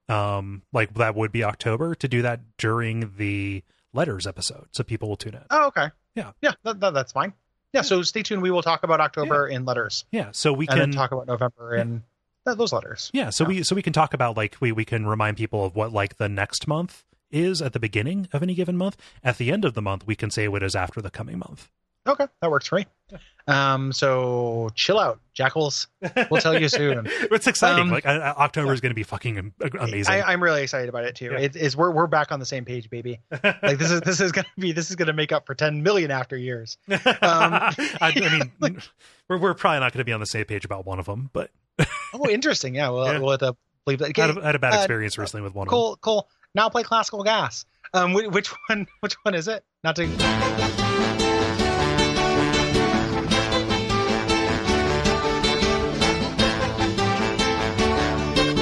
um, 0.09 0.63
like 0.73 0.95
that 0.95 1.15
would 1.15 1.33
be 1.33 1.45
October 1.45 1.95
to 1.97 2.09
do 2.09 2.23
that 2.23 2.41
during 2.57 3.15
the 3.17 3.63
letters 3.93 4.27
episode, 4.27 4.69
so 4.73 4.85
people 4.85 5.09
will 5.09 5.17
tune 5.17 5.35
in. 5.35 5.43
Oh, 5.51 5.67
okay. 5.69 5.89
Yeah. 6.15 6.33
Yeah, 6.41 6.53
that, 6.65 6.81
that, 6.81 6.95
that's 6.95 7.13
fine. 7.13 7.33
Yeah, 7.73 7.83
so 7.83 8.03
stay 8.03 8.23
tuned. 8.23 8.43
We 8.43 8.51
will 8.51 8.63
talk 8.63 8.83
about 8.83 9.01
October 9.01 9.47
in 9.49 9.65
letters, 9.65 10.05
Yeah, 10.11 10.31
so 10.33 10.53
we 10.53 10.67
can 10.67 10.91
talk 10.93 11.13
about 11.13 11.27
November 11.29 11.77
in 11.77 12.03
th- 12.45 12.57
those 12.57 12.73
letters. 12.73 13.11
Yeah, 13.13 13.31
so 13.31 13.45
Yeah. 13.45 13.49
we 13.49 13.63
so 13.65 13.75
we 13.77 13.83
can 13.83 13.93
talk 13.93 14.13
about 14.15 14.37
like 14.37 14.57
we 14.61 14.73
we 14.73 14.85
can 14.85 15.07
remind 15.07 15.37
people 15.37 15.65
of 15.65 15.77
what 15.77 15.93
like 15.93 16.17
the 16.17 16.29
next 16.29 16.67
month 16.67 17.05
is 17.31 17.61
at 17.63 17.73
the 17.73 17.81
beginning 17.81 18.29
of 18.33 18.43
any 18.43 18.55
given 18.55 18.77
month. 18.77 18.97
At 19.25 19.39
the 19.39 19.51
end 19.53 19.65
of 19.65 19.75
the 19.75 19.83
month, 19.83 20.07
we 20.07 20.15
can 20.17 20.31
say 20.31 20.49
what 20.49 20.63
is 20.63 20.75
after 20.75 21.01
the 21.01 21.11
coming 21.11 21.39
month. 21.39 21.69
Okay, 22.07 22.27
that 22.41 22.51
works 22.51 22.67
for 22.67 22.77
me. 22.77 22.87
Um, 23.47 23.93
so 23.93 24.71
chill 24.75 24.99
out, 24.99 25.21
jackals. 25.35 25.87
We'll 26.31 26.41
tell 26.41 26.59
you 26.59 26.69
soon. 26.71 27.07
it's 27.31 27.47
exciting. 27.47 27.85
Um, 27.85 27.91
like 27.91 28.07
I, 28.07 28.17
I- 28.17 28.35
October 28.45 28.73
is 28.73 28.81
going 28.81 28.91
to 28.91 28.95
be 28.95 29.03
fucking 29.03 29.53
amazing. 29.79 30.15
I, 30.15 30.23
I'm 30.23 30.43
really 30.43 30.63
excited 30.63 30.89
about 30.89 31.05
it 31.05 31.15
too. 31.15 31.27
Yeah. 31.33 31.41
It 31.41 31.57
is 31.57 31.77
we're 31.77 31.91
we're 31.91 32.07
back 32.07 32.33
on 32.33 32.41
the 32.41 32.47
same 32.47 32.65
page, 32.65 32.89
baby. 32.89 33.21
Like 33.63 33.77
this 33.79 33.91
is 33.91 34.01
this 34.01 34.21
is 34.21 34.33
gonna 34.33 34.47
be 34.59 34.73
this 34.73 34.89
is 34.89 34.97
gonna 34.97 35.13
make 35.13 35.31
up 35.31 35.45
for 35.47 35.55
10 35.55 35.83
million 35.83 36.11
after 36.11 36.37
years. 36.39 36.79
I, 36.89 37.75
I 38.01 38.19
mean, 38.19 38.81
we're 39.29 39.39
we're 39.39 39.55
probably 39.55 39.81
not 39.81 39.93
going 39.93 40.01
to 40.01 40.05
be 40.05 40.13
on 40.13 40.21
the 40.21 40.27
same 40.27 40.47
page 40.47 40.65
about 40.65 40.87
one 40.87 40.99
of 40.99 41.07
them, 41.07 41.29
but 41.35 41.51
Oh, 42.15 42.29
interesting. 42.29 42.75
Yeah, 42.75 42.89
we'll 42.91 43.07
Yeah. 43.13 43.19
we'll 43.19 43.31
have 43.33 43.41
to 43.41 43.57
believe 43.85 43.99
that. 44.01 44.19
I 44.19 44.27
had, 44.27 44.37
a, 44.39 44.41
I 44.43 44.47
had 44.47 44.55
a 44.55 44.59
bad 44.59 44.73
uh, 44.75 44.77
experience 44.79 45.19
recently 45.19 45.43
with 45.43 45.55
one 45.55 45.67
of 45.69 45.71
Cole 45.71 45.97
Cole 45.97 46.29
now 46.55 46.69
play 46.69 46.83
classical 46.83 47.23
gas. 47.25 47.65
Um, 47.95 48.13
which 48.13 48.49
one? 48.69 48.87
Which 49.01 49.15
one 49.23 49.35
is 49.35 49.49
it? 49.49 49.65
Not 49.85 49.97
to. 49.97 50.07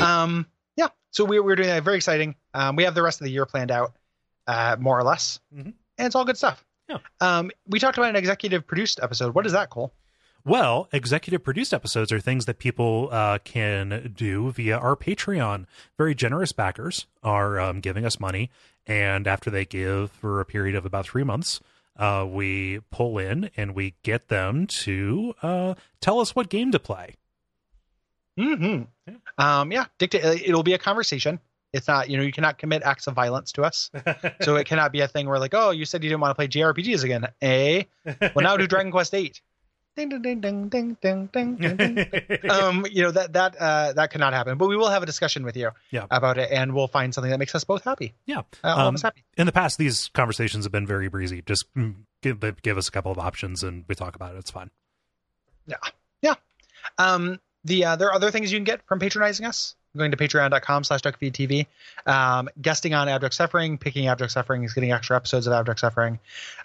Um, 0.01 0.47
yeah. 0.77 0.89
So 1.11 1.25
we 1.25 1.41
we're 1.41 1.57
doing 1.57 1.69
that. 1.69 1.83
Very 1.83 1.97
exciting. 1.97 2.37
Um, 2.55 2.77
we 2.77 2.85
have 2.85 2.95
the 2.95 3.03
rest 3.03 3.21
of 3.21 3.25
the 3.25 3.31
year 3.33 3.47
planned 3.47 3.71
out, 3.71 3.95
uh, 4.47 4.77
more 4.79 4.97
or 4.99 5.03
less, 5.03 5.41
Mhm. 5.55 5.75
and 5.99 6.07
it's 6.07 6.15
all 6.15 6.25
good 6.25 6.37
stuff. 6.37 6.65
Yeah. 6.89 6.99
Um, 7.21 7.51
we 7.67 7.79
talked 7.81 7.99
about 7.99 8.11
an 8.11 8.17
executive 8.17 8.67
produced 8.67 9.01
episode. 9.03 9.35
What 9.35 9.45
is 9.45 9.53
that, 9.53 9.71
Cole? 9.71 9.93
Well, 10.45 10.89
executive 10.93 11.45
produced 11.45 11.75
episodes 11.75 12.11
are 12.13 12.21
things 12.21 12.47
that 12.47 12.59
people 12.59 13.09
uh, 13.13 13.39
can 13.45 14.13
do 14.17 14.51
via 14.53 14.79
our 14.79 14.97
Patreon. 14.97 15.67
Very 15.97 16.15
generous 16.15 16.53
backers 16.53 17.07
are 17.23 17.61
um, 17.61 17.81
giving 17.81 18.05
us 18.07 18.19
money, 18.19 18.51
and 18.87 19.27
after 19.27 19.51
they 19.51 19.65
give 19.65 20.11
for 20.11 20.41
a 20.41 20.45
period 20.47 20.75
of 20.75 20.87
about 20.87 21.07
three 21.07 21.25
months, 21.25 21.61
uh, 21.99 22.25
we 22.29 22.81
pull 22.91 23.19
in 23.19 23.51
and 23.57 23.75
we 23.75 23.95
get 24.03 24.29
them 24.29 24.67
to 24.67 25.35
uh, 25.43 25.75
tell 26.01 26.21
us 26.21 26.35
what 26.35 26.49
game 26.49 26.71
to 26.73 26.79
play. 26.79 27.15
Mm-hmm. 28.39 29.15
Um, 29.37 29.73
yeah, 29.73 29.87
dictate. 29.99 30.25
It'll 30.25 30.63
be 30.63 30.75
a 30.75 30.79
conversation. 30.79 31.41
It's 31.73 31.89
not, 31.89 32.09
you 32.09 32.17
know, 32.17 32.23
you 32.23 32.33
cannot 32.33 32.57
commit 32.57 32.83
acts 32.83 33.07
of 33.09 33.15
violence 33.15 33.53
to 33.53 33.63
us. 33.63 33.91
So 34.41 34.57
it 34.57 34.67
cannot 34.67 34.93
be 34.93 35.01
a 35.01 35.09
thing 35.09 35.29
where 35.29 35.39
like, 35.39 35.53
oh, 35.53 35.71
you 35.71 35.85
said 35.85 36.03
you 36.03 36.09
didn't 36.09 36.21
want 36.21 36.31
to 36.31 36.35
play 36.35 36.49
JRPGs 36.49 37.05
again. 37.05 37.27
Eh? 37.43 37.83
Well, 38.05 38.43
now 38.43 38.57
do 38.57 38.67
Dragon 38.67 38.91
Quest 38.91 39.15
8. 39.15 39.43
Ding 39.99 40.09
ding 40.11 40.23
ding 40.23 40.41
ding 40.41 40.69
ding 40.69 40.97
ding 41.03 41.57
ding 41.57 41.57
ding. 41.77 41.95
ding. 41.97 42.07
um, 42.51 42.87
you 42.89 43.03
know 43.03 43.11
that 43.11 43.33
that 43.33 43.57
uh, 43.59 43.93
that 43.95 44.11
cannot 44.13 44.33
happen. 44.33 44.57
But 44.57 44.69
we 44.69 44.77
will 44.77 44.89
have 44.91 45.03
a 45.03 45.07
discussion 45.07 45.43
with 45.45 45.57
you 45.57 45.71
Yeah. 45.91 46.07
about 46.11 46.39
it, 46.39 46.51
and 46.53 46.73
we'll 46.73 46.87
find 46.87 47.13
something 47.13 47.31
that 47.33 47.39
makes 47.39 47.55
us 47.57 47.65
both 47.65 47.83
happy. 47.83 48.15
yeah. 48.27 48.43
Uh, 48.63 48.69
all 48.69 48.81
Um, 48.81 48.87
of 48.89 48.95
us 48.95 49.03
happy. 49.03 49.25
in 49.37 49.47
the 49.47 49.53
past, 49.53 49.77
these 49.77 50.09
conversations 50.15 50.65
have 50.65 50.71
been 50.71 50.87
very 50.87 51.09
breezy. 51.09 51.43
Just 51.43 51.65
mm, 51.75 51.97
give 52.23 52.39
give 52.63 52.79
us 52.79 52.87
a 52.87 52.91
couple 52.93 53.11
of 53.11 53.19
options 53.19 53.65
and 53.65 53.85
we 53.89 53.97
talk 53.97 54.15
about 54.15 54.35
it. 54.37 54.39
It's 54.39 54.53
fine. 54.53 54.71
Yeah, 55.67 55.77
yeah. 56.23 56.35
Um, 56.99 57.41
the 57.65 57.85
uh, 57.85 57.97
there 57.97 58.09
are 58.09 58.15
other 58.15 58.31
things 58.31 58.53
you 58.53 58.59
can 58.59 58.65
get 58.65 58.87
from 58.87 59.01
patronizing 59.01 59.47
us. 59.47 59.75
Going 59.97 60.13
to 60.13 60.17
patreon.com 60.17 60.85
slash 60.85 61.01
duckfeedtv, 61.01 61.67
um, 62.07 62.49
guesting 62.61 62.95
on 62.95 63.09
Abject 63.09 63.35
Suffering, 63.35 63.79
picking 63.79 64.07
Abject 64.07 64.31
Suffering 64.31 64.63
is 64.63 64.75
getting 64.75 64.93
extra 64.93 65.17
episodes 65.17 65.47
of 65.49 65.53
Abject 65.55 65.81
Suffering, 65.81 66.21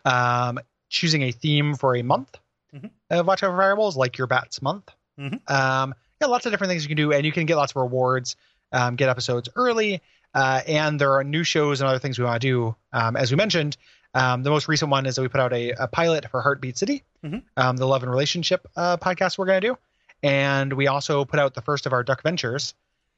um, 0.06 0.60
choosing 0.90 1.24
a 1.24 1.32
theme 1.32 1.74
for 1.74 1.96
a 1.96 2.04
month 2.04 2.38
Mhm. 2.74 2.90
of 3.12 3.28
Watch 3.28 3.44
Out 3.44 3.52
for 3.52 3.58
Fireballs, 3.58 3.96
like 3.98 4.18
your 4.18 4.28
Bats 4.28 4.62
month. 4.62 4.90
Mhm. 5.20 5.50
Um, 5.50 5.94
yeah, 6.20 6.28
lots 6.28 6.46
of 6.46 6.52
different 6.52 6.70
things 6.72 6.84
you 6.84 6.88
can 6.88 6.98
do, 6.98 7.12
and 7.14 7.26
you 7.26 7.32
can 7.32 7.46
get 7.46 7.56
lots 7.56 7.72
of 7.74 7.78
rewards, 7.78 8.36
um, 8.72 8.96
get 8.96 9.10
episodes 9.10 9.50
early, 9.56 10.02
uh, 10.34 10.62
and 10.68 11.00
there 11.00 11.14
are 11.14 11.24
new 11.24 11.44
shows 11.44 11.82
and 11.82 11.88
other 11.88 12.00
things 12.00 12.18
we 12.18 12.26
want 12.26 12.42
to 12.42 12.48
do. 12.48 12.76
Um, 12.92 13.16
as 13.16 13.32
we 13.32 13.38
mentioned, 13.38 13.78
um, 14.16 14.44
the 14.44 14.50
most 14.50 14.68
recent 14.68 14.90
one 14.92 15.06
is 15.06 15.16
that 15.16 15.22
we 15.22 15.28
put 15.28 15.42
out 15.42 15.54
a, 15.54 15.72
a 15.72 15.88
pilot 15.88 16.30
for 16.30 16.42
Heartbeat 16.42 16.78
City, 16.78 17.04
Mhm. 17.24 17.44
um, 17.58 17.78
the 17.78 17.86
love 17.88 18.04
and 18.04 18.12
relationship 18.12 18.68
uh, 18.76 18.98
podcast 18.98 19.38
we're 19.38 19.46
going 19.46 19.62
to 19.62 19.68
do. 19.70 19.78
And 20.24 20.74
we 20.74 20.88
also 20.88 21.26
put 21.26 21.40
out 21.40 21.54
the 21.54 21.62
first 21.62 21.86
of 21.86 21.94
our 21.94 22.04
Duck 22.04 22.24
Ventures, 22.24 22.74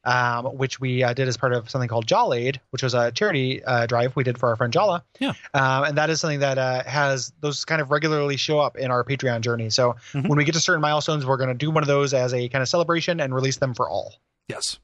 um, 0.05 0.45
which 0.57 0.79
we 0.79 1.03
uh, 1.03 1.13
did 1.13 1.27
as 1.27 1.35
part 1.37 1.51
of 1.53 1.69
something 1.69 1.87
called 1.89 2.05
Jawlade, 2.05 2.57
which 2.69 2.83
was 2.83 2.93
a 2.93 3.11
charity 3.11 3.63
uh, 3.63 3.85
drive 3.87 4.15
we 4.15 4.23
did 4.23 4.37
for 4.37 4.49
our 4.49 4.55
friend 4.55 4.71
Jala. 4.71 5.03
Yeah. 5.19 5.33
Um, 5.53 5.83
and 5.85 5.97
that 5.97 6.09
is 6.09 6.21
something 6.21 6.39
that 6.39 6.57
uh, 6.57 6.83
has 6.83 7.33
those 7.41 7.65
kind 7.65 7.81
of 7.81 7.91
regularly 7.91 8.37
show 8.37 8.59
up 8.59 8.77
in 8.77 8.91
our 8.91 9.03
Patreon 9.03 9.41
journey. 9.41 9.69
So 9.69 9.95
Mhm. 10.13 10.27
when 10.29 10.37
we 10.37 10.43
get 10.45 10.53
to 10.55 10.61
certain 10.61 10.81
milestones, 10.81 11.25
we're 11.25 11.37
going 11.37 11.49
to 11.49 11.55
do 11.55 11.71
one 11.71 11.83
of 11.83 11.87
those 11.87 12.13
as 12.13 12.33
a 12.33 12.47
kind 12.49 12.61
of 12.61 12.69
celebration 12.69 13.19
and 13.19 13.33
release 13.33 13.57
them 13.57 13.73
for 13.73 13.89
all. 13.89 14.13
Yes. 14.47 14.77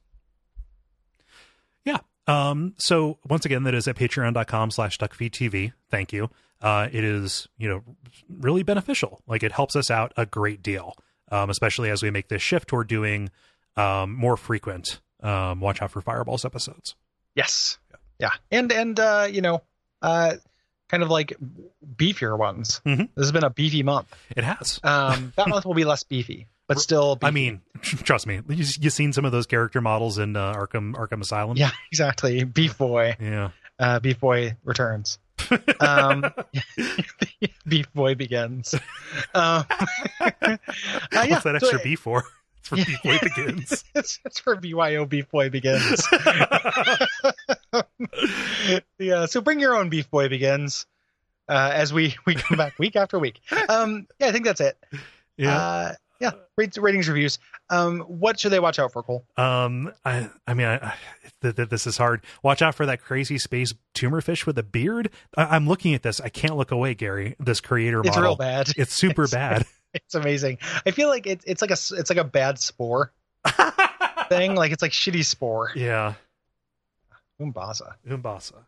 Yeah. 1.86 1.98
Um, 2.28 2.74
so 2.78 3.18
once 3.28 3.46
again, 3.46 3.64
that 3.64 3.74
is 3.74 3.88
at 3.88 3.96
patreon.com 3.96 4.72
slash 4.72 4.98
duckfeedtv. 4.98 5.74
Thank 5.90 6.14
you. 6.14 6.30
Uh, 6.62 6.88
it 6.92 7.04
is, 7.04 7.48
you 7.58 7.68
know, 7.68 7.84
really 8.30 8.64
beneficial. 8.64 9.22
Like 9.28 9.44
it 9.44 9.52
helps 9.52 9.76
us 9.76 9.90
out 9.90 10.14
a 10.18 10.26
great 10.26 10.62
deal. 10.62 10.96
Um, 11.32 11.50
especially 11.50 11.90
as 11.90 12.04
we 12.04 12.12
make 12.12 12.28
this 12.28 12.42
shift 12.42 12.68
toward 12.68 12.88
doing 12.88 13.30
um 13.78 14.14
more 14.14 14.36
frequent 14.36 15.00
um 15.22 15.60
watch 15.60 15.82
out 15.82 15.92
for 15.92 16.02
fireballs 16.02 16.46
episodes. 16.46 16.96
Yes. 17.36 17.78
Yeah. 17.90 17.98
yeah. 18.20 18.58
And, 18.60 18.72
and, 18.72 19.00
uh, 19.00 19.28
you 19.32 19.42
know, 19.42 19.62
uh, 20.02 20.34
kind 20.90 21.04
of 21.04 21.10
like 21.10 21.34
beefier 21.96 22.38
ones. 22.38 22.82
Mhm. 22.86 23.08
This 23.16 23.26
has 23.26 23.32
been 23.32 23.44
a 23.46 23.50
beefy 23.50 23.84
month. 23.84 24.14
It 24.36 24.44
has. 24.44 24.80
Um, 24.84 25.32
that 25.38 25.48
month 25.48 25.66
will 25.66 25.74
be 25.74 25.86
less 25.86 26.04
beefy, 26.04 26.48
but 26.68 26.80
still. 26.80 27.16
Beefy. 27.16 27.28
I 27.28 27.32
mean, 27.32 27.62
trust 27.82 28.28
me, 28.28 28.42
you, 28.50 28.66
you 28.80 28.90
seen 28.90 29.14
some 29.14 29.24
of 29.24 29.32
those 29.32 29.46
character 29.46 29.80
models 29.80 30.18
in 30.18 30.36
uh, 30.36 30.54
Arkham 30.54 30.94
Arkham 30.96 31.22
Asylum? 31.22 31.56
yeah, 31.58 31.72
exactly. 31.92 32.44
Beef 32.44 32.78
boy, 32.78 33.16
Yeah. 33.22 33.52
uh, 33.80 34.00
beef 34.02 34.20
boy 34.20 34.58
returns. 34.66 35.18
Um, 35.80 36.26
beef 37.68 37.92
boy 37.94 38.14
begins. 38.16 38.74
Um, 38.74 38.82
uh, 39.34 39.64
yeah, 40.42 40.58
What's 41.12 41.44
that 41.44 41.44
so 41.44 41.68
extra 41.68 41.80
B 41.84 41.96
for? 41.96 42.24
For 42.72 42.78
Yeah. 42.78 42.86
Boy 43.04 43.20
begins. 43.22 43.84
it's, 43.96 44.20
it's 44.24 44.40
for 44.40 44.56
BYO 44.56 45.06
beef 45.06 45.30
boy 45.30 45.50
begins. 45.50 46.08
yeah, 48.98 49.26
so 49.26 49.42
bring 49.42 49.60
your 49.60 49.76
own 49.76 49.90
beef 49.90 50.10
boy 50.10 50.30
begins. 50.30 50.86
Uh, 51.50 51.72
as 51.74 51.92
we 51.94 52.16
we 52.26 52.36
come 52.36 52.58
back 52.58 52.80
week 52.80 52.96
after 52.96 53.20
week. 53.20 53.42
Um, 53.68 54.08
yeah, 54.20 54.28
I 54.28 54.32
think 54.32 54.46
that's 54.46 54.62
it. 54.62 54.78
yeah. 55.38 55.58
Uh, 55.58 55.94
yeah, 56.22 56.32
Rate, 56.56 56.78
ratings, 56.78 57.10
reviews. 57.10 57.40
Um, 57.72 58.02
what 58.02 58.40
should 58.40 58.52
they 58.52 58.60
watch 58.60 58.78
out 58.78 58.92
for, 58.94 59.02
Cole? 59.02 59.26
Um, 59.38 59.92
I, 60.06 60.30
I 60.46 60.54
mean, 60.54 60.68
I, 60.68 60.76
I, 60.76 60.94
th- 61.42 61.56
th- 61.56 61.70
this 61.70 61.88
is 61.88 61.98
hard. 61.98 62.22
Watch 62.44 62.62
out 62.62 62.76
for 62.76 62.86
that 62.86 63.02
crazy 63.02 63.40
space 63.40 63.74
tumor 63.96 64.22
fish 64.22 64.46
with 64.46 64.56
a 64.60 64.64
beard. 64.64 65.10
I, 65.36 65.56
I'm 65.56 65.68
looking 65.68 65.96
at 65.96 66.04
this. 66.04 66.22
I 66.22 66.30
can't 66.30 66.56
look 66.56 66.70
away, 66.72 66.94
Gary. 66.94 67.36
This 67.40 67.60
creator 67.60 68.02
It's 68.02 68.10
model. 68.16 68.34
It's 68.34 68.40
real 68.40 68.46
bad. 68.50 68.72
It's 68.78 68.94
super 68.94 69.28
bad. 69.32 69.66
It's 69.94 70.16
amazing. 70.16 70.58
I 70.86 70.92
feel 70.92 71.10
like 71.10 71.28
it's 71.28 71.44
it's 71.46 71.62
like 71.62 71.72
a 71.72 71.74
it's 72.00 72.10
like 72.10 72.18
a 72.18 72.24
bad 72.24 72.60
spore 72.60 73.12
thing. 74.30 74.56
Like 74.56 74.72
it's 74.72 74.82
like 74.82 74.92
shitty 74.92 75.26
spore. 75.26 75.72
yeah, 75.76 76.14
Umbasa. 77.42 77.96
Umbasa. 78.10 78.66